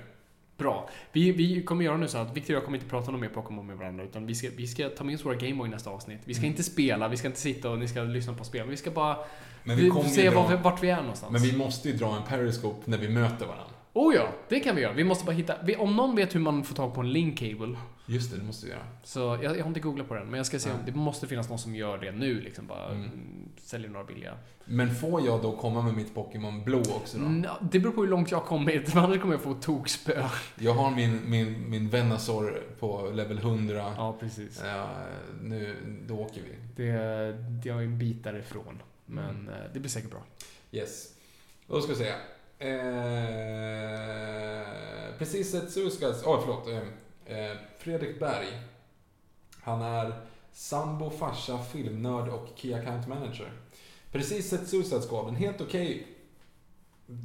Bra. 0.58 0.90
Vi, 1.12 1.32
vi 1.32 1.64
kommer 1.64 1.86
göra 1.86 1.98
nu 1.98 2.08
så 2.08 2.18
att 2.18 2.38
Victor 2.38 2.54
och 2.54 2.58
jag 2.58 2.66
kommer 2.66 2.78
inte 2.78 2.90
prata 2.90 3.12
något 3.12 3.22
mer 3.22 3.30
Pokémon 3.30 3.68
med 3.68 3.78
varandra. 3.78 4.04
Utan 4.04 4.26
vi 4.26 4.36
ska, 4.36 4.48
vi 4.58 4.68
ska 4.68 4.90
ta 4.90 5.04
med 5.04 5.16
oss 5.16 5.26
våra 5.26 5.36
Gameboy 5.36 5.68
i 5.68 5.72
nästa 5.72 5.90
avsnitt. 5.90 6.20
Vi 6.26 6.34
ska 6.34 6.42
Mm. 6.42 6.52
inte 6.52 6.64
spela, 6.64 7.08
vi 7.08 7.18
ska 7.18 7.28
inte 7.28 7.40
sitta 7.40 7.70
och 7.70 7.80
ni 7.80 7.88
ska 7.88 8.02
lyssna 8.04 8.34
på 8.34 8.44
spel. 8.44 8.68
Vi 8.70 8.78
ska 8.78 8.92
bara 8.92 9.18
Men 9.64 9.78
vi 9.78 9.84
vi, 10.04 10.10
se 10.10 10.30
dra- 10.30 10.36
var, 10.36 10.50
vi- 10.50 10.64
vart 10.64 10.84
vi 10.84 10.90
är 10.90 11.02
någonstans. 11.02 11.32
Men 11.32 11.42
vi 11.42 11.58
måste 11.58 11.90
ju 11.90 11.96
dra 11.98 12.16
en 12.16 12.24
periscope 12.24 12.90
när 12.90 12.98
vi 12.98 13.10
möter 13.10 13.46
varandra. 13.46 13.66
Oh 13.94 14.16
ja, 14.16 14.30
det 14.50 14.60
kan 14.60 14.76
vi 14.76 14.82
göra. 14.82 14.94
Vi 14.94 15.04
måste 15.04 15.26
bara 15.26 15.32
hitta... 15.32 15.56
Vi, 15.64 15.76
om 15.76 15.96
någon 15.96 16.16
vet 16.16 16.36
hur 16.36 16.40
man 16.40 16.64
får 16.64 16.76
tag 16.76 16.94
på 16.94 17.02
en 17.02 17.12
link 17.12 17.40
cable. 17.40 17.76
Just 18.06 18.32
det, 18.32 18.38
det 18.38 18.44
måste 18.44 18.66
vi 18.66 18.72
göra. 18.72 18.84
Så 19.04 19.20
jag, 19.20 19.44
jag 19.44 19.60
har 19.64 19.68
inte 19.68 19.80
googlat 19.80 20.08
på 20.08 20.14
den, 20.16 20.28
men 20.28 20.38
jag 20.38 20.46
ska 20.46 20.60
se 20.60 20.70
om 20.72 20.78
det 20.86 20.92
måste 20.92 21.28
finnas 21.28 21.50
någon 21.50 21.60
som 21.60 21.76
gör 21.76 21.98
det 21.98 22.12
nu. 22.12 22.42
Liksom 22.42 22.68
bara 22.68 22.86
Mm. 22.90 23.10
säljer 23.58 23.90
några 23.90 24.06
billiga. 24.06 24.34
Men 24.66 24.96
får 24.96 25.26
jag 25.26 25.42
då 25.42 25.52
komma 25.58 25.82
med 25.82 25.94
mitt 25.94 26.16
Pokémon 26.16 26.64
Blå 26.64 26.80
också 26.80 27.18
då? 27.18 27.26
Nå, 27.26 27.50
det 27.72 27.80
beror 27.80 27.92
på 27.94 28.02
hur 28.02 28.08
långt 28.10 28.32
jag 28.32 28.38
har 28.38 28.46
kommit. 28.46 28.96
Annars 28.96 29.22
kommer 29.22 29.34
jag 29.34 29.42
få 29.44 29.54
tokspö. 29.54 30.24
Jag 30.60 30.74
har 30.74 30.92
min, 30.92 31.20
min, 31.30 31.70
min 31.70 31.90
Venusaur 31.90 32.64
på 32.80 33.10
level 33.14 33.38
100. 33.38 33.94
Ja, 33.98 34.18
precis. 34.20 34.62
Ja, 34.66 34.90
nu, 35.42 35.76
då 36.08 36.20
åker 36.20 36.42
vi. 36.42 36.84
Det, 36.84 36.92
det 37.64 37.70
är 37.70 37.74
en 37.82 37.98
bit 37.98 38.24
därifrån. 38.24 38.82
Men 39.06 39.30
Mm. 39.30 39.48
eh, 39.50 39.56
det 39.74 39.80
blir 39.80 39.90
säkert 39.90 40.10
bra. 40.12 40.22
Yes. 40.72 41.08
Då 41.68 41.82
ska 41.82 41.94
vi 41.94 42.00
se. 42.00 42.14
Eh, 42.62 42.72
precis 45.18 45.54
ett 45.54 45.72
Suskas... 45.72 46.24
Oj, 46.26 46.40
förlåt. 46.42 46.68
Eh, 46.68 46.78
eh, 47.38 47.58
Fredrik 47.78 48.20
Berg. 48.20 48.48
Han 49.62 49.82
är 49.82 50.14
sambo, 50.52 51.10
farsa, 51.10 51.64
filmnörd 51.64 52.30
och 52.30 52.48
Key 52.56 52.74
Account 52.74 53.08
Manager. 53.08 53.52
Precis 54.12 54.50
sett 54.50 54.68
Suicide 54.68 55.02
Squad. 55.02 55.28
En 55.28 55.36
helt 55.36 55.62
okej... 55.62 56.08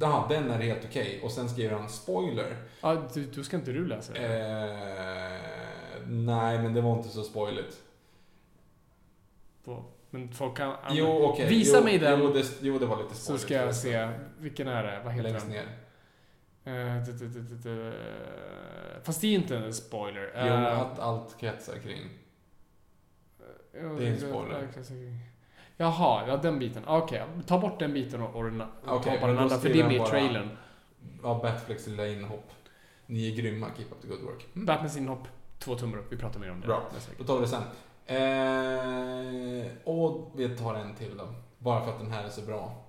Ja, 0.01 0.25
den 0.29 0.51
är 0.51 0.59
helt 0.59 0.85
okej. 0.85 1.21
Och 1.23 1.31
sen 1.31 1.49
skriver 1.49 1.75
han 1.75 1.89
spoiler. 1.89 2.57
Ja, 2.81 3.07
du, 3.13 3.25
du 3.25 3.43
ska 3.43 3.57
inte 3.57 3.71
du 3.71 3.87
läsa 3.87 4.13
det? 4.13 4.19
Eh, 4.19 6.07
nej, 6.07 6.59
men 6.59 6.73
det 6.73 6.81
var 6.81 6.97
inte 6.97 7.09
så 7.09 7.23
spoiligt. 7.23 7.83
på. 9.63 9.83
Men 10.17 10.31
folk 10.33 10.57
kan... 10.57 10.75
Jo, 10.89 11.07
okej. 11.23 11.49
Visa 11.49 11.77
jo, 11.77 11.83
mig 11.83 11.97
den. 11.99 12.19
Jo 12.19 12.33
det, 12.33 12.45
jo, 12.61 12.79
det 12.79 12.85
var 12.85 12.97
lite 13.03 13.15
Så 13.15 13.21
spoiler. 13.37 13.39
ska 13.39 13.53
jag 13.53 13.75
se. 13.75 14.09
Vilken 14.39 14.67
är 14.67 14.83
det? 14.83 15.01
Vad 15.03 15.13
heter 15.13 15.29
Längst 15.29 15.47
den? 15.47 15.55
ner. 15.55 16.97
Eh, 16.97 17.03
d- 17.03 17.91
Fast 19.03 19.21
det 19.21 19.27
är 19.27 19.31
inte 19.35 19.57
en 19.57 19.73
spoiler. 19.73 20.31
Jo, 20.35 20.39
Eh, 20.41 20.79
att 20.79 20.99
allt 20.99 21.37
kretsar 21.39 21.73
kring. 21.79 22.09
jo, 23.81 23.95
det 23.97 24.07
är 24.07 24.11
en 24.11 24.17
spoiler. 24.19 24.67
Jaha, 25.77 26.23
ja 26.27 26.37
den 26.37 26.59
biten. 26.59 26.83
Okej, 26.87 27.23
ta 27.47 27.59
bort 27.59 27.79
den 27.79 27.93
biten 27.93 28.21
och, 28.21 28.35
och, 28.35 28.45
och 28.45 28.97
Okej, 28.97 29.17
ta 29.21 29.27
den 29.27 29.37
andra, 29.37 29.57
för 29.57 29.69
det 29.69 29.79
är 29.79 29.83
med 29.87 29.95
i 29.95 29.99
trailern. 29.99 30.49
Ja, 31.23 31.39
Batflex 31.43 31.87
lilla 31.87 32.07
inhopp. 32.07 32.51
Ni 33.05 33.31
är 33.31 33.35
grymma, 33.35 33.67
keep 33.77 33.85
up 33.91 34.01
the 34.01 34.07
good 34.07 34.21
work. 34.21 34.45
Mm. 34.55 34.65
Batmans 34.65 34.97
inhopp, 34.97 35.27
två 35.59 35.75
tummar 35.75 35.97
upp. 35.97 36.11
Vi 36.11 36.17
pratar 36.17 36.39
mer 36.39 36.51
om 36.51 36.61
det. 36.61 36.67
Bra. 36.67 36.83
Då 37.17 37.23
tar 37.23 37.35
vi 37.35 37.41
det 37.41 37.47
sen. 37.47 37.63
Eh, 38.07 39.65
och 39.83 40.31
vi 40.35 40.49
tar 40.49 40.75
en 40.75 40.95
till 40.95 41.17
då. 41.17 41.23
Bara 41.59 41.83
för 41.83 41.91
att 41.91 41.99
den 41.99 42.11
här 42.11 42.23
är 42.23 42.29
så 42.29 42.41
bra. 42.41 42.83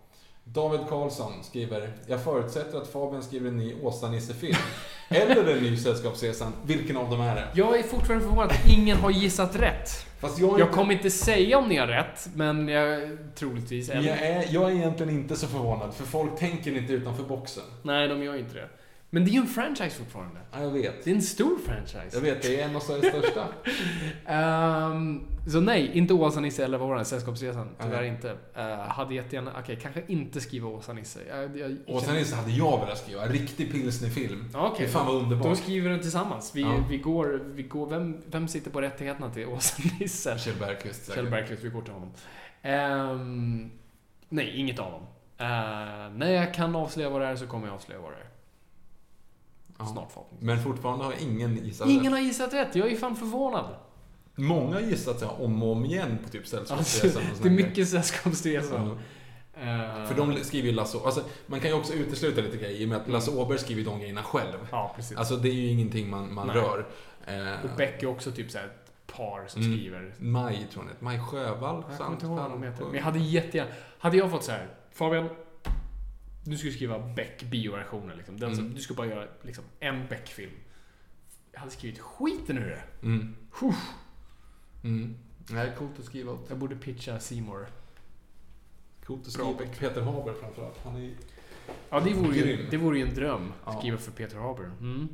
David 0.45 0.81
Karlsson 0.89 1.33
skriver, 1.43 1.93
jag 2.07 2.25
förutsätter 2.25 2.79
att 2.79 2.89
Fabian 2.89 3.23
skriver 3.23 3.49
en 3.49 3.57
ny 3.57 3.75
Åsa-Nisse-film. 3.83 4.57
eller 5.09 5.57
en 5.57 5.63
ny 5.63 5.77
Sällskapsresan. 5.77 6.53
Vilken 6.67 6.97
av 6.97 7.11
dem 7.11 7.21
är 7.21 7.35
det? 7.35 7.49
Jag 7.55 7.79
är 7.79 7.83
fortfarande 7.83 8.25
förvånad 8.25 8.51
att 8.51 8.69
ingen 8.69 8.97
har 8.97 9.11
gissat 9.11 9.57
rätt. 9.57 9.91
Fast 10.21 10.39
jag 10.39 10.51
Jag 10.51 10.61
inte, 10.61 10.73
kommer 10.73 10.95
inte 10.95 11.11
säga 11.11 11.59
om 11.59 11.69
ni 11.69 11.77
har 11.77 11.87
rätt, 11.87 12.29
men 12.35 12.69
jag 12.69 13.19
troligtvis. 13.35 13.89
jag, 13.89 14.05
är, 14.05 14.45
jag 14.51 14.71
är 14.71 14.75
egentligen 14.75 15.13
inte 15.13 15.37
så 15.37 15.47
förvånad, 15.47 15.95
för 15.95 16.05
folk 16.05 16.39
tänker 16.39 16.77
inte 16.77 16.93
utanför 16.93 17.23
boxen. 17.23 17.65
Nej, 17.83 18.09
de 18.09 18.23
gör 18.23 18.37
inte 18.37 18.55
det. 18.55 18.69
Men 19.11 19.25
det 19.25 19.31
är 19.31 19.33
ju 19.33 19.39
en 19.41 19.47
franchise 19.47 19.99
fortfarande. 19.99 20.41
Ja, 20.53 20.63
jag 20.63 20.71
vet. 20.71 21.05
Det 21.05 21.11
är 21.11 21.15
en 21.15 21.23
stor 21.23 21.59
franchise. 21.67 22.09
Jag 22.13 22.21
vet, 22.21 22.43
det 22.43 22.61
är 22.61 22.69
en 22.69 22.77
av 22.77 22.81
Sveriges 22.81 23.07
största. 23.15 23.49
Ehm, 24.27 25.23
så 25.47 25.61
nej, 25.61 25.91
inte 25.95 26.15
Åsa-Nisse 26.15 26.65
eller 26.65 26.79
vad 26.79 26.89
var 26.89 26.97
det? 26.99 27.05
Sällskapsresan. 27.05 27.69
Tyvärr 27.83 28.01
Nej. 28.01 28.09
inte. 28.09 28.31
Uh, 28.57 28.63
hade 28.89 29.15
jättegärna, 29.15 29.53
okej, 29.59 29.79
kanske 29.83 30.03
inte 30.07 30.41
skriva 30.41 30.69
Åsa-Nisse. 30.69 31.21
Åsa-Nisse 31.87 32.37
hade 32.37 32.51
jag 32.51 32.81
velat 32.81 32.99
skriva. 32.99 33.23
En 33.23 33.33
riktig 33.33 33.73
pilsnerfilm. 33.73 34.51
Okej, 34.55 34.87
Fy 34.87 34.93
fan 34.93 35.07
vad 35.07 35.15
underbart. 35.15 35.49
Då 35.49 35.55
skriver 35.57 35.91
den 35.91 36.01
tillsammans. 36.01 36.53
Vi, 36.55 36.61
Ja. 36.63 36.85
vi 36.91 36.99
går, 36.99 37.43
vi 37.45 37.63
går 37.63 37.87
vem, 37.91 38.23
vem 38.27 38.49
sitter 38.49 38.71
på 38.71 38.81
rättigheterna 38.81 39.31
till 39.31 39.47
Åsa-Nisse? 39.47 40.39
Kjell 40.45 40.57
Bergqvist 40.61 41.01
säkert. 41.05 41.15
Kjell 41.15 41.31
Bergqvist, 41.31 41.65
vi 41.65 41.69
går 41.69 41.83
till 41.83 41.93
honom. 41.93 42.11
Ehm, 42.63 43.71
nej, 44.29 44.53
inget 44.57 44.79
av 44.79 44.91
dem. 44.93 45.03
Eh, 45.39 45.47
när 46.17 46.31
jag 46.31 46.55
kan 46.55 46.77
avslöja 46.77 47.11
vad 47.11 47.21
det 47.21 47.27
är 47.27 47.37
så 47.37 47.47
kommer 47.47 47.67
jag 47.67 47.75
avslöja 47.75 48.01
vad 48.01 48.13
det 48.13 48.17
är. 48.17 48.38
Ja. 49.79 49.87
Snart 49.87 50.13
förhoppningsvis. 50.13 50.47
Men 50.47 50.63
fortfarande 50.63 51.05
har 51.05 51.15
ingen 51.21 51.65
gissat 51.65 51.89
Ingen 51.89 52.03
rätt. 52.05 52.13
har 52.13 52.19
gissat 52.19 52.53
rätt, 52.55 52.75
jag 52.77 52.93
är 52.93 52.97
fan 52.97 53.17
förvånad. 53.17 53.65
Många 54.35 54.75
har 54.75 54.81
gissat 54.81 55.19
så 55.21 55.27
här 55.27 55.43
om 55.43 55.63
och 55.63 55.73
om 55.73 55.85
igen 55.85 56.19
på 56.25 56.29
typ 56.29 56.41
Alltså, 56.41 56.57
Sällskapsresan 56.67 57.23
och 57.33 57.43
det 57.43 57.49
är 57.49 57.53
mycket 57.53 57.89
sällskapsresor. 57.89 58.79
Ja. 58.79 58.97
Eh, 59.61 60.07
För 60.07 60.15
de 60.17 60.35
skriver 60.45 60.69
ju 60.69 60.75
Lasse... 60.75 60.99
Alltså, 61.05 61.23
man 61.47 61.61
kan 61.61 61.71
ju 61.71 61.77
också 61.77 61.93
utesluta 61.93 62.41
lite 62.41 62.57
grejer 62.57 62.81
i 62.81 62.85
och 62.85 62.89
med 62.89 62.99
att 62.99 63.09
Lasse 63.09 63.31
Åberg 63.31 63.59
skriver 63.59 63.85
de 63.85 63.99
grejerna 64.01 64.23
själv. 64.23 64.59
Ja, 64.71 64.93
precis. 64.97 65.17
Alltså 65.17 65.37
det 65.37 65.49
är 65.49 65.53
ju 65.53 65.67
ingenting 65.69 66.11
man, 66.11 66.35
man 66.35 66.47
Nej. 66.47 66.57
rör. 66.57 66.87
Eh, 67.27 67.65
och 67.65 67.71
Beck 67.77 68.03
är 68.03 68.07
också 68.07 68.31
typ 68.33 68.51
såhär 68.51 68.65
ett 68.67 68.93
par 69.17 69.45
som 69.47 69.63
Mm. 69.63 69.77
skriver. 69.79 70.15
Maj, 70.19 70.67
tror 70.73 70.85
jag 70.89 71.03
Maj 71.03 71.21
Sjövall. 71.21 71.85
Jag 71.89 71.99
kommer 71.99 72.13
inte 72.13 72.27
ihåg 72.27 72.37
vad 72.39 72.51
de 72.51 72.63
heter. 72.63 72.85
Men 72.85 72.95
jag 72.95 73.03
hade 73.03 73.19
jättegärna... 73.19 73.71
Hade 73.99 74.17
jag 74.17 74.31
fått 74.31 74.45
så 74.45 74.53
här, 74.53 74.67
Fabian, 74.93 75.29
du 76.51 76.57
ska 76.59 76.71
skriva 76.71 76.99
Beck 76.99 77.43
bioversionen 77.43 78.17
liksom. 78.17 78.41
Den 78.41 78.55
som, 78.57 78.65
Mm. 78.65 78.75
Du 78.77 78.81
ska 78.83 78.95
bara 78.95 79.07
göra 79.07 79.27
liksom, 79.43 79.65
en 79.81 80.07
Beck-film. 80.09 80.53
Jag 81.53 81.61
hade 81.61 81.73
skrivit 81.73 81.99
skiten 81.99 82.59
ur 82.59 82.67
det. 82.69 83.07
Mm. 83.07 83.35
Mm. 84.85 85.15
Nej, 85.51 85.73
coolt 85.79 85.99
att 85.99 86.05
skriva 86.05 86.33
åt. 86.33 86.47
Jag 86.49 86.59
borde 86.59 86.77
pitcha 86.77 87.21
Seymour. 87.21 87.67
Coolt 89.05 89.27
att 89.27 89.35
Bra 89.35 89.45
skriva 89.45 89.59
Beck. 89.59 89.69
åt 89.69 89.79
Peter 89.79 90.01
Haber 90.01 90.33
framförallt. 90.33 90.79
Han 90.85 90.97
är. 90.97 91.11
Ja, 91.91 92.01
det 92.01 92.13
vore, 92.15 92.37
ju, 92.37 92.67
det 92.71 92.77
vore 92.77 92.99
ju 92.99 93.09
en 93.09 93.15
dröm. 93.15 93.53
Att 93.65 93.75
Ja. 93.75 93.81
skriva 93.81 93.99
för 93.99 94.13
Peter 94.13 94.37
Haber. 94.39 94.65
Mm. 94.65 95.09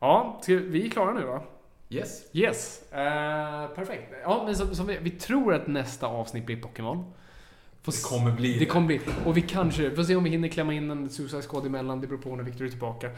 Ja, 0.00 0.40
vi 0.46 0.86
är 0.86 0.90
klara 0.90 1.14
nu 1.14 1.24
va? 1.24 1.42
Yes. 1.88 2.22
Yes. 2.32 2.92
Eh, 2.92 3.68
perfekt. 3.74 4.12
Ja, 4.22 4.42
men 4.46 4.56
så, 4.56 4.74
så 4.74 4.84
vi, 4.84 4.98
vi 5.02 5.10
tror 5.10 5.54
att 5.54 5.66
nästa 5.66 6.06
avsnitt 6.06 6.46
blir 6.46 6.62
Pokémon. 6.62 7.12
Får 7.82 7.92
Det 7.92 8.02
kommer 8.02 8.32
bli 8.32 8.58
Det 8.58 8.66
kommer 8.66 8.86
bli. 8.86 9.00
Och 9.26 9.36
vi 9.36 9.40
kanske, 9.42 9.90
får 9.96 10.02
se 10.04 10.16
om 10.16 10.24
vi 10.24 10.30
hinner 10.30 10.48
klämma 10.48 10.74
in 10.74 10.90
en 10.90 11.10
Suicide 11.10 11.42
Squad 11.42 11.66
emellan. 11.66 12.00
Det 12.00 12.06
beror 12.06 12.18
på 12.20 12.36
när 12.36 12.44
Victor 12.44 12.64
är 12.64 12.68
tillbaka. 12.68 13.10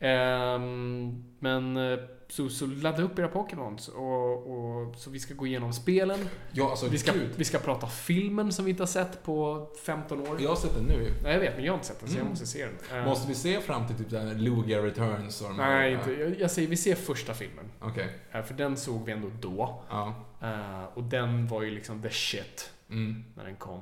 Ehm, 0.00 1.24
men 1.38 1.76
eh, 1.76 1.98
så, 2.28 2.48
så 2.48 2.66
ladda 2.66 3.02
upp 3.02 3.18
era 3.18 3.28
Pokémons. 3.28 3.88
Och, 3.88 4.32
och, 4.50 4.96
så 4.96 5.10
vi 5.10 5.20
ska 5.20 5.34
gå 5.34 5.46
igenom 5.46 5.72
spelen. 5.72 6.18
Ja, 6.52 6.70
alltså 6.70 6.88
Vi 6.88 6.98
ska, 6.98 7.12
gud. 7.12 7.30
vi 7.36 7.44
ska 7.44 7.58
prata 7.58 7.86
filmen 7.86 8.52
som 8.52 8.64
vi 8.64 8.70
inte 8.70 8.82
har 8.82 8.86
sett 8.88 9.22
på 9.24 9.68
15 9.84 10.20
år. 10.20 10.36
Jag 10.40 10.48
har 10.48 10.56
sett 10.56 10.74
den 10.74 10.84
nu. 10.84 11.12
Nej, 11.22 11.32
jag 11.32 11.40
vet, 11.40 11.56
men 11.56 11.64
jag 11.64 11.72
har 11.72 11.76
inte 11.76 11.86
sett 11.88 12.00
den 12.00 12.08
så 12.08 12.14
jag 12.14 12.20
Mm. 12.20 12.30
måste 12.30 12.46
se 12.46 12.66
den. 12.66 12.98
Ehm, 12.98 13.04
Måste 13.04 13.28
vi 13.28 13.34
se 13.34 13.60
fram 13.60 13.86
till 13.86 13.96
typ 13.96 14.10
där 14.10 14.34
Lugia 14.34 14.82
Returns 14.82 15.40
och 15.42 15.48
de 15.48 15.56
Nej, 15.56 15.92
inte. 15.92 16.12
Jag, 16.12 16.40
jag 16.40 16.50
säger 16.50 16.68
vi 16.68 16.76
ser 16.76 16.94
första 16.94 17.34
filmen. 17.34 17.64
Okej. 17.80 18.08
Eh, 18.32 18.42
för 18.42 18.54
den 18.54 18.76
såg 18.76 19.04
vi 19.06 19.12
ändå 19.12 19.30
då. 19.40 19.82
Ja. 19.90 20.14
Eh, 20.42 20.84
och 20.94 21.02
den 21.02 21.46
var 21.46 21.62
ju 21.62 21.70
liksom 21.70 22.02
the 22.02 22.10
shit 22.10 22.70
Mm. 22.90 23.24
när 23.36 23.44
den 23.44 23.56
kom. 23.56 23.80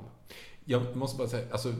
Jag 0.65 0.95
måste 0.95 1.17
bara 1.17 1.27
säga, 1.27 1.45
alltså, 1.51 1.73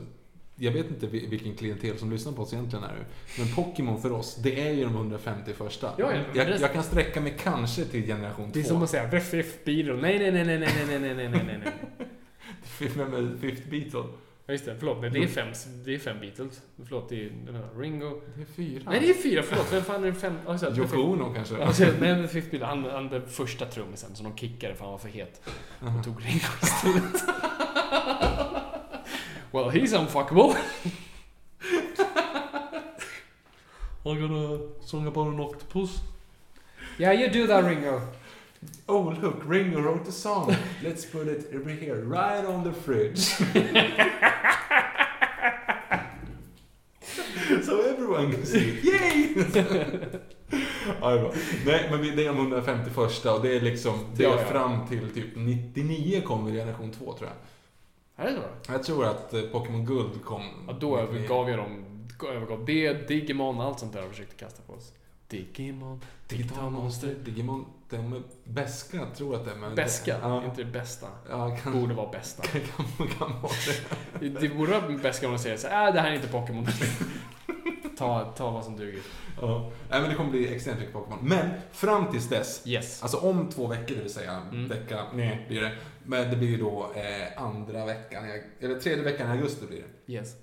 jag 0.56 0.72
vet 0.72 0.90
inte 0.90 1.08
vi- 1.08 1.28
vilken 1.28 1.56
klientel 1.56 1.98
som 1.98 2.12
lyssnar 2.12 2.34
på 2.34 2.42
oss 2.42 2.54
egentligen 2.54 2.84
är 2.86 3.06
Men 3.38 3.48
Pokémon 3.56 4.02
för 4.02 4.12
oss, 4.12 4.36
det 4.36 4.68
är 4.68 4.72
ju 4.72 4.84
de 4.84 4.96
150 4.96 5.54
första. 5.54 5.94
Ja, 5.98 6.12
jag, 6.36 6.50
jag 6.60 6.74
kan 6.74 6.84
sträcka 6.84 7.22
mig 7.22 7.36
kanske 7.40 7.86
till 7.86 8.06
generation 8.06 8.50
Det 8.54 8.60
är 8.60 8.64
2. 8.64 8.70
som 8.70 8.84
att 8.84 8.90
säga 8.90 9.08
VFF 9.08 9.64
Beatle. 9.66 9.94
Nej, 10.02 10.20
nej, 10.20 10.32
nej, 10.32 10.46
nej, 10.46 10.60
nej, 10.60 10.86
nej, 10.88 11.00
nej, 11.00 11.16
nej, 11.16 11.44
nej, 11.46 11.60
nej, 11.64 11.74
Fifth 13.42 13.70
Beatle? 13.70 14.04
Ja, 14.50 14.54
just 14.54 14.66
det. 14.66 14.76
Förlåt, 14.80 15.02
nej, 15.02 15.10
det 15.10 15.24
är 15.24 15.28
fem, 15.28 15.48
det 15.86 15.96
är 15.96 16.00
fem 16.00 16.20
Beatles. 16.20 16.62
Förlåt, 16.86 17.10
det 17.10 17.26
är 17.26 17.32
Ringo. 17.80 18.22
Det 18.36 18.42
är 18.42 18.46
fyra. 18.46 18.84
Nej, 18.86 19.00
det 19.00 19.10
är 19.10 19.14
fyra. 19.14 19.44
Förlåt, 19.44 19.74
vem 19.74 19.84
fan 19.84 20.04
är 20.04 20.08
det 20.08 20.14
fem? 20.14 20.38
Det, 20.46 20.78
Yoko 20.78 20.98
Ono 20.98 21.34
kanske? 21.34 21.64
Alltså, 21.64 21.84
nej, 21.84 21.94
men 22.00 22.28
Fifth 22.28 22.52
Beatle. 22.52 22.68
Han, 22.68 22.84
han 22.84 23.10
den 23.10 23.28
första 23.28 23.66
trummisen 23.66 24.16
som 24.16 24.24
de 24.24 24.38
kickade 24.38 24.76
för 24.76 24.84
han 24.84 24.92
var 24.92 24.98
för 24.98 25.10
het. 25.10 25.42
Och 25.80 26.04
tog 26.06 26.26
Ringo 26.26 26.48
istället. 26.62 27.24
well, 29.52 29.70
he's 29.70 30.00
unfuckable. 30.00 30.56
I'm 34.04 34.22
gonna 34.22 34.60
song 34.82 35.08
about 35.08 35.28
an 35.28 35.40
octopus. 35.40 35.90
Yeah, 36.98 37.14
you 37.14 37.30
do 37.30 37.48
that 37.48 37.66
Ringo. 37.66 38.02
Oh 38.88 39.14
look, 39.22 39.36
Ringo 39.46 39.82
wrote 39.82 40.10
a 40.10 40.12
song. 40.12 40.56
Let's 40.84 41.06
put 41.06 41.28
it 41.28 41.52
over 41.56 41.70
here, 41.70 41.96
right 42.04 42.46
on 42.46 42.64
the 42.64 42.74
fridge. 42.74 43.20
so 47.64 47.82
everyone 47.82 48.32
can 48.32 48.46
see 48.46 48.70
it. 48.70 48.84
Yay! 48.84 49.36
ja, 51.02 51.10
det. 51.12 51.32
Nej, 51.66 51.88
men 51.92 52.02
det 52.02 52.24
är 52.26 52.28
de 52.28 52.38
150 52.38 52.90
första 52.90 53.34
och 53.34 53.42
det 53.42 53.56
är 53.56 53.62
liksom, 53.62 54.00
det 54.16 54.24
är 54.24 54.28
Ja, 54.30 54.36
ja. 54.40 54.46
fram 54.46 54.88
till 54.88 55.10
typ 55.14 55.36
99 55.36 56.22
kommer 56.22 56.52
generation 56.52 56.92
2 56.92 57.14
tror 57.14 57.30
jag. 57.30 57.38
Är 58.26 58.30
det 58.30 58.36
så? 58.36 58.42
Jag 58.72 58.84
tror 58.84 59.06
att 59.06 59.34
eh, 59.34 59.42
Pokémon 59.42 59.86
Guld 59.86 60.24
kom... 60.24 60.42
Ja, 60.68 60.74
då 60.80 60.98
övergav 60.98 61.50
jag 61.50 61.60
dem. 61.60 61.86
Övergav 62.36 62.66
det, 62.66 63.08
Digimon, 63.08 63.62
allt 63.62 63.80
sånt 63.80 63.94
där 63.94 64.04
och 64.04 64.10
försökte 64.10 64.36
kasta 64.36 64.62
på 64.68 64.74
oss. 64.74 64.94
Digimon, 65.30 66.02
Digital 66.28 66.70
Monster, 66.72 67.16
Digimon, 67.26 67.66
de 67.90 68.14
är 68.14 68.22
beska, 68.44 69.06
tror 69.16 69.36
att 69.36 69.46
det 69.46 69.52
är. 69.52 69.56
Men 69.56 69.76
Beska, 69.76 70.18
Ja, 70.22 70.44
inte 70.46 70.64
det 70.64 70.72
bästa. 70.72 71.08
ja 71.30 71.58
kan, 71.64 71.74
Borde 71.82 71.94
vara 71.94 72.12
bästa. 72.12 72.44
kan, 72.98 73.08
kan 73.08 73.42
vara 73.42 73.52
det. 74.20 74.30
Det 74.30 74.50
borde 74.50 74.72
vara 74.80 74.98
beska 74.98 75.26
om 75.28 75.34
de 75.34 75.40
säger 75.40 75.58
så 75.58 75.68
här, 75.68 75.88
äh, 75.88 75.94
det 75.94 76.02
här 76.02 76.12
är 76.12 76.16
inte 76.16 76.28
Pokémon. 76.28 76.68
ta, 77.98 78.26
ta 78.26 78.52
vad 78.52 78.64
som 78.64 78.78
duger. 78.78 79.02
Ja. 79.42 79.72
Nej, 79.90 80.02
men 80.02 80.10
det 80.10 80.16
kommer 80.16 80.30
bli 80.32 80.56
extremt 80.56 80.80
mycket 80.80 80.94
Pokémon. 80.94 81.20
Men 81.22 81.50
fram 81.72 82.12
tills 82.12 82.30
dess, 82.30 82.68
Yes. 82.68 83.04
alltså 83.04 83.18
om 83.18 83.50
två 83.50 83.68
veckor, 83.68 83.96
det 83.96 84.02
vill 84.02 84.14
säga 84.14 84.42
Mm. 84.52 84.68
vecka, 84.68 85.06
nej 85.14 85.46
blir 85.48 85.62
det. 85.62 85.72
Men 86.06 86.30
det 86.30 86.36
blir 86.36 86.48
ju 86.50 86.58
då 86.58 86.92
eh, 86.96 87.44
andra 87.44 87.86
veckan, 87.86 88.24
eller 88.60 88.80
tredje 88.80 89.04
veckan 89.04 89.28
i 89.28 89.32
augusti 89.32 89.66
blir 89.68 89.84
det. 90.06 90.14
Yes. 90.14 90.36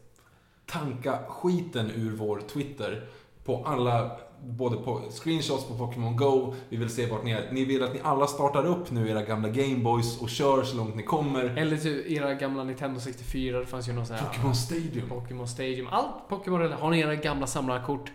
Tanka 0.66 1.18
skiten 1.28 1.90
ur 1.90 2.10
vår 2.16 2.40
Twitter 2.40 3.08
på 3.44 3.64
alla, 3.64 4.18
både 4.42 4.76
på 4.76 5.02
screenshots 5.10 5.64
på 5.64 5.78
Pokémon 5.78 6.16
Go, 6.16 6.54
vi 6.68 6.76
vill 6.76 6.90
se 6.90 7.06
vart 7.06 7.24
ni 7.24 7.30
är. 7.30 7.52
Ni 7.52 7.64
vill 7.64 7.82
att 7.82 7.94
ni 7.94 8.00
alla 8.02 8.26
startar 8.26 8.66
upp 8.66 8.90
nu 8.90 9.10
era 9.10 9.22
gamla 9.22 9.48
Gameboys 9.48 10.20
och 10.20 10.30
kör 10.30 10.62
så 10.62 10.76
långt 10.76 10.96
ni 10.96 11.02
kommer. 11.02 11.44
Eller 11.44 11.76
typ 11.76 12.06
era 12.06 12.34
gamla 12.34 12.64
Nintendo 12.64 13.00
64, 13.00 13.58
det 13.58 13.66
fanns 13.66 13.88
ju 13.88 13.92
någon 13.92 14.06
sån 14.06 14.16
här... 14.16 14.26
Pokémon 14.26 14.54
Stadium. 14.54 15.08
Pokémon 15.08 15.48
Stadium. 15.48 15.88
Allt 15.90 16.28
Pokémon 16.28 16.72
Har 16.72 16.90
ni 16.90 17.00
era 17.00 17.14
gamla 17.14 17.46
samlarkort? 17.46 18.12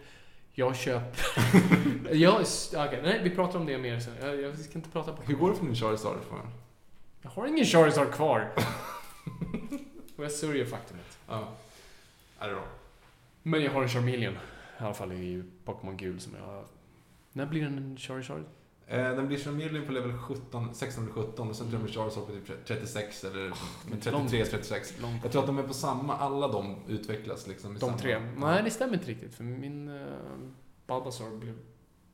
Jag 0.53 0.75
köper. 0.75 1.25
jag, 2.15 2.41
okay, 2.41 3.01
nej, 3.01 3.21
vi 3.23 3.29
pratar 3.29 3.59
om 3.59 3.65
det 3.65 3.77
mer 3.77 3.99
sen. 3.99 4.13
Jag, 4.21 4.41
jag 4.41 4.59
ska 4.59 4.73
inte 4.73 4.89
prata 4.89 5.13
på 5.13 5.23
Hur 5.23 5.35
går 5.35 5.49
det 5.49 5.55
för 5.55 5.65
din 5.65 5.75
Charizard? 5.75 6.17
För? 6.29 6.39
Jag 7.21 7.29
har 7.29 7.47
ingen 7.47 7.65
Charizard 7.65 8.11
kvar. 8.11 8.51
Och 10.17 10.23
jag 10.23 10.31
sörjer 10.31 10.65
faktumet. 10.65 11.17
Ja. 11.27 11.47
Är 12.39 12.47
det 12.47 12.53
bra? 12.53 12.63
Men 13.43 13.63
jag 13.63 13.71
har 13.71 13.81
en 13.83 13.89
Charmeleon. 13.89 14.33
I 14.79 14.83
alla 14.83 14.93
fall 14.93 15.11
i 15.11 15.43
Pokémon 15.65 15.97
Gul 15.97 16.19
som 16.19 16.33
jag. 16.35 16.65
När 17.33 17.45
blir 17.45 17.61
den 17.63 17.77
en 17.77 17.97
Charizard? 17.97 18.43
Eh, 18.87 18.97
den 19.15 19.27
blir 19.27 19.37
som 19.37 19.57
Mirlin 19.57 19.85
på 19.85 19.91
level 19.91 20.17
17, 20.17 20.69
16 20.75 21.03
eller 21.03 21.13
17 21.13 21.49
och 21.49 21.55
sen 21.55 21.65
tror 21.69 21.79
jag 21.79 21.85
med 21.85 21.95
Charizard 21.95 22.25
på 22.25 22.31
typ 22.31 22.65
36 22.65 23.23
eller 23.23 23.51
33, 24.01 24.45
36. 24.45 24.93
Långt. 25.01 25.23
Jag 25.23 25.31
tror 25.31 25.41
att 25.41 25.47
de 25.47 25.57
är 25.59 25.63
på 25.63 25.73
samma, 25.73 26.17
alla 26.17 26.47
de 26.47 26.75
utvecklas 26.87 27.47
liksom. 27.47 27.71
i 27.71 27.73
De 27.73 27.79
samma- 27.79 27.97
tre. 27.97 28.19
Nej, 28.37 28.61
det 28.63 28.71
stämmer 28.71 28.93
inte 28.93 29.07
riktigt. 29.07 29.33
För 29.35 29.43
min 29.43 29.89
uh, 29.89 30.05
Bulbasaur 30.87 31.37
blev, 31.37 31.57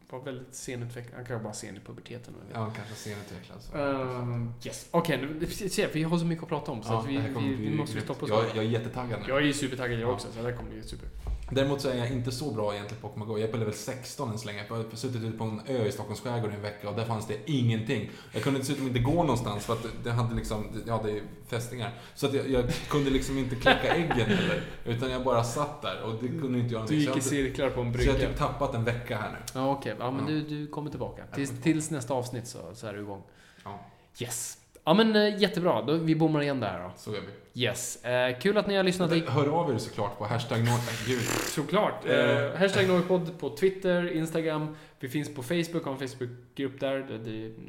var 0.10 0.20
väldigt 0.20 0.56
senutvecklad. 0.56 1.16
Han 1.16 1.26
kan 1.26 1.34
vara 1.36 1.44
bara 1.44 1.54
sen 1.54 1.78
i 1.78 1.80
puberteten. 1.80 2.34
men- 2.40 2.62
Ja, 2.62 2.72
kanske 2.76 2.96
senutvecklad. 2.96 3.62
så. 3.62 3.78
Ehm, 3.78 4.54
yes. 4.66 4.88
Okej, 4.92 5.18
nu 5.40 5.46
se, 5.48 5.88
vi 5.94 6.04
har 6.04 6.18
så 6.18 6.26
mycket 6.26 6.44
att 6.44 6.50
prata 6.50 6.72
om 6.72 6.84
så 6.84 6.94
Ja, 6.94 7.02
vi, 7.08 7.18
vi, 7.40 7.54
vi 7.56 7.76
måste 7.76 8.02
stoppa 8.02 8.24
oss. 8.26 8.30
jag, 8.30 8.46
jag 8.46 8.58
är 8.58 8.62
jättetaggad 8.70 9.20
nu. 9.22 9.26
jag 9.30 9.38
är 9.38 9.42
ju 9.46 9.54
supertaggad 9.54 10.00
jag 10.00 10.10
Ja. 10.10 10.14
också, 10.14 10.28
så 10.32 10.42
det 10.42 10.50
här 10.52 10.58
kommer 10.58 10.70
bli 10.72 10.84
super. 10.84 11.10
Däremot 11.52 11.82
så 11.82 11.90
är 11.90 11.96
jag 11.98 12.12
inte 12.12 12.32
så 12.32 12.52
bra 12.52 12.74
egentligen 12.74 13.02
på 13.02 13.08
Pokémon 13.08 13.28
Go. 13.28 13.38
Jag 13.38 13.48
är 13.50 13.52
på 13.52 13.58
level 13.58 13.74
16 13.74 14.32
än 14.32 14.38
så 14.38 14.48
länge. 14.48 14.66
Jag 14.70 14.76
har 14.76 14.96
suttit 14.96 15.24
ute 15.24 15.38
på 15.38 15.44
en 15.44 15.62
ö 15.68 15.86
i 15.86 15.92
Stockholms 15.92 16.22
skärgård 16.22 16.52
i 16.52 16.56
en 16.56 16.62
vecka 16.62 16.90
och 16.90 16.96
där 16.96 17.06
fanns 17.06 17.28
det 17.28 17.38
ingenting. 17.52 18.10
Jag 18.34 18.44
kunde 18.44 18.60
dessutom 18.60 18.88
inte 18.88 19.00
gå 19.00 19.12
någonstans 19.24 19.66
för 19.66 19.74
att 19.74 19.86
det 20.04 20.12
hade 20.12 20.36
liksom, 20.36 20.84
ja 20.88 21.02
det 21.06 21.12
är 21.12 21.22
fästingar. 21.48 21.94
Så 22.16 22.26
att 22.28 22.34
jag, 22.34 22.50
jag 22.50 22.66
kunde 22.90 23.10
liksom 23.10 23.38
inte 23.38 23.56
kläcka 23.56 23.96
äggen 23.96 24.12
heller. 24.28 24.62
Utan 24.86 25.12
jag 25.12 25.24
bara 25.24 25.44
satt 25.44 25.82
där 25.82 26.02
och 26.02 26.14
det 26.24 26.28
kunde 26.28 26.60
inte 26.60 26.74
göra 26.74 26.86
Du 26.86 26.96
någonting. 26.96 27.00
gick 27.00 27.18
i 27.18 27.22
cirklar 27.22 27.70
på 27.70 27.82
en 27.82 27.94
så 27.94 28.00
jag 28.00 28.08
har 28.08 28.14
brygga. 28.18 28.30
typ 28.30 28.38
tappat 28.38 28.76
en 28.76 28.84
vecka 28.84 29.18
här 29.18 29.32
nu. 29.32 29.38
Ja, 29.54 29.72
okej. 29.72 29.96
Ja, 30.00 30.12
men 30.12 30.22
Ja. 30.22 30.32
Du, 30.32 30.42
du 30.42 30.68
kommer 30.68 30.90
tillbaka. 30.90 31.24
Tills, 31.36 31.62
tills 31.64 31.90
nästa 31.92 32.14
avsnitt 32.14 32.48
så, 32.48 32.60
så 32.74 32.88
är 32.88 32.94
du 32.94 33.00
igång. 33.00 33.24
Ja, 33.64 33.86
Yes. 34.20 34.58
Ja, 34.88 34.94
men 34.94 35.16
eh, 35.16 35.42
jättebra. 35.42 35.82
Då, 35.82 35.94
vi 35.94 36.16
bommar 36.16 36.42
igen 36.42 36.60
där 36.60 36.80
då. 36.84 36.92
så 36.98 37.14
gör 37.14 37.22
vi. 37.22 37.62
Yes. 37.64 38.04
Eh, 38.06 38.40
kul 38.40 38.58
att 38.58 38.68
ni 38.68 38.76
har 38.76 38.84
lyssnat. 38.84 39.12
i- 39.12 39.26
Hör 39.28 39.48
av 39.48 39.74
er 39.74 39.78
såklart 39.78 40.18
på 40.18 40.26
hashtag. 40.26 40.60
Gud. 41.08 41.22
Såklart. 41.48 42.06
Eh, 42.06 42.60
hashtag 42.60 42.88
Norrpodd 42.88 43.40
på 43.40 43.58
Twitter, 43.58 44.12
Instagram. 44.12 44.76
Vi 45.00 45.10
finns 45.10 45.36
på 45.36 45.44
Facebook, 45.44 45.86
har 45.86 45.92
en 45.92 46.08
Facebookgrupp 46.08 46.80
där. 46.80 46.98
Det, 47.00 47.18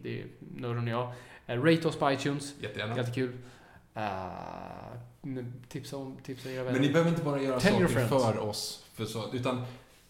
det, 0.03 0.21
är 0.21 0.27
Nörren 0.39 0.85
och 0.85 0.89
jag. 0.89 1.13
Eh, 1.47 1.63
rate 1.63 1.89
oss 1.89 1.97
på 1.97 2.13
iTunes. 2.13 2.55
Jättegärna. 2.61 2.97
Jättekul. 2.97 3.33
Uh, 5.27 5.45
tipsa 5.69 5.97
om, 5.97 6.17
tipsa 6.23 6.51
era 6.51 6.63
vänner. 6.65 6.73
Men 6.73 6.83
ni 6.83 6.89
behöver 6.93 7.11
inte 7.11 7.23
bara 7.23 7.43
göra 7.43 7.61
Tell 7.61 7.73
saker 7.73 8.07
för 8.07 8.39
oss, 8.39 8.85
för 8.95 9.05
så, 9.05 9.33
utan 9.33 9.65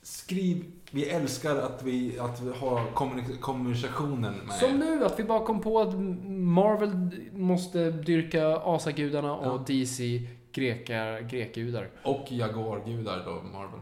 skriv. 0.08 0.64
Vi 0.90 1.08
älskar 1.08 1.56
att 1.56 1.82
vi, 1.82 2.18
att 2.18 2.40
vi 2.42 2.52
har 2.52 2.86
kommunik- 2.94 3.40
kommunikationen 3.40 4.34
med 4.34 4.54
Som 4.54 4.78
nu, 4.78 5.04
att 5.04 5.18
vi 5.20 5.24
bara 5.24 5.44
kom 5.46 5.60
på 5.60 5.80
att 5.80 5.94
Marvel 6.28 7.10
måste 7.32 7.90
dyrka 7.90 8.56
asagudarna 8.56 9.34
och 9.36 9.60
Ja. 9.60 9.64
DC 9.66 10.22
grekar, 10.52 11.20
grekgudar. 11.20 11.90
Och 12.02 12.26
Jaguar-gudar 12.32 13.22
då, 13.24 13.42
Marvel. 13.52 13.80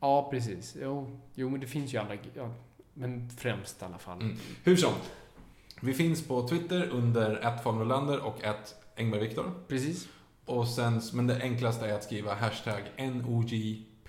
Ja, 0.00 0.28
precis. 0.30 0.76
Jo, 0.82 1.20
jo 1.34 1.48
men 1.50 1.60
det 1.60 1.66
finns 1.66 1.94
ju 1.94 1.98
andra, 1.98 2.14
ja, 2.34 2.50
men 2.94 3.28
främst 3.30 3.82
i 3.82 3.84
alla 3.84 3.98
fall. 3.98 4.20
Mm. 4.20 4.36
Hur 4.64 4.76
som. 4.76 4.92
Vi 5.80 5.94
finns 5.94 6.26
på 6.28 6.48
Twitter 6.48 6.88
under 6.92 7.58
@formulander 7.62 8.26
och 8.26 8.36
@engbergviktor. 8.96 9.50
Precis. 9.68 10.08
Och 10.44 10.68
sen, 10.68 11.00
men 11.12 11.26
det 11.26 11.42
enklaste 11.42 11.86
är 11.86 11.94
att 11.94 12.04
skriva 12.04 12.34
hashtag 12.34 12.80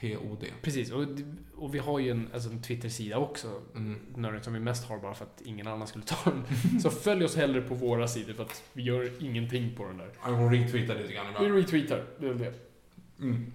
NOJPOD. 0.02 0.46
Precis, 0.62 0.92
och, 0.92 1.06
och 1.56 1.76
vi 1.76 1.80
har 1.80 2.00
ju 2.00 2.12
en, 2.12 2.30
alltså 2.34 2.50
en 2.50 2.62
Twitter-sida 2.62 3.18
också. 3.18 3.48
Mm. 3.76 4.00
Nörden 4.16 4.44
som 4.44 4.54
vi 4.54 4.60
mest 4.60 4.90
har 4.90 4.98
bara 4.98 5.14
för 5.14 5.26
att 5.26 5.42
ingen 5.46 5.68
annan 5.68 5.88
skulle 5.88 6.06
ta 6.06 6.30
den. 6.30 6.44
Så 6.82 6.90
följ 6.90 7.26
oss 7.26 7.36
hellre 7.36 7.62
på 7.62 7.76
våra 7.76 8.08
sidor 8.08 8.34
för 8.34 8.44
att 8.44 8.64
vi 8.74 8.84
gör 8.84 9.24
ingenting 9.24 9.76
på 9.76 9.84
den 9.86 9.98
där. 9.98 10.10
Jag 10.26 10.38
får 10.38 10.50
retweeta 10.50 10.94
lite 10.94 11.14
grann 11.14 11.26
Vi 11.40 11.46
ibland. 11.46 11.56
retweetar, 11.56 12.04
det 12.20 12.28
är 12.28 12.34
det. 12.34 12.54
Mm. 13.20 13.54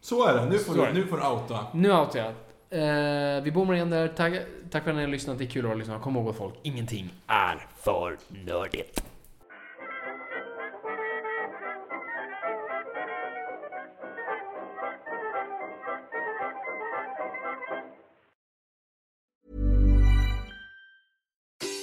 Så 0.00 0.28
är 0.28 0.34
det. 0.34 0.48
Nu 0.50 0.58
får, 0.58 0.74
du, 0.74 0.92
nu 0.92 1.06
får 1.06 1.16
du 1.16 1.26
outa. 1.26 1.66
Nu 1.74 1.92
outar 1.92 2.18
jag. 2.18 2.32
Eh, 2.70 3.42
vi 3.42 3.50
bommar 3.50 3.74
igen 3.74 3.90
där. 3.90 4.08
Tack, 4.08 4.32
tack 4.70 4.84
för 4.84 4.90
att 4.90 4.96
ni 4.96 5.02
har 5.02 5.08
lyssnat. 5.10 5.38
Det 5.38 5.44
är 5.44 5.48
kul 5.48 5.64
att 5.64 5.70
ha 5.70 5.76
lyssnat. 5.76 6.02
Kom 6.02 6.16
ihåg 6.16 6.36
folk, 6.36 6.54
ingenting 6.62 7.14
är 7.26 7.66
för 7.76 8.18
nördigt. 8.46 9.04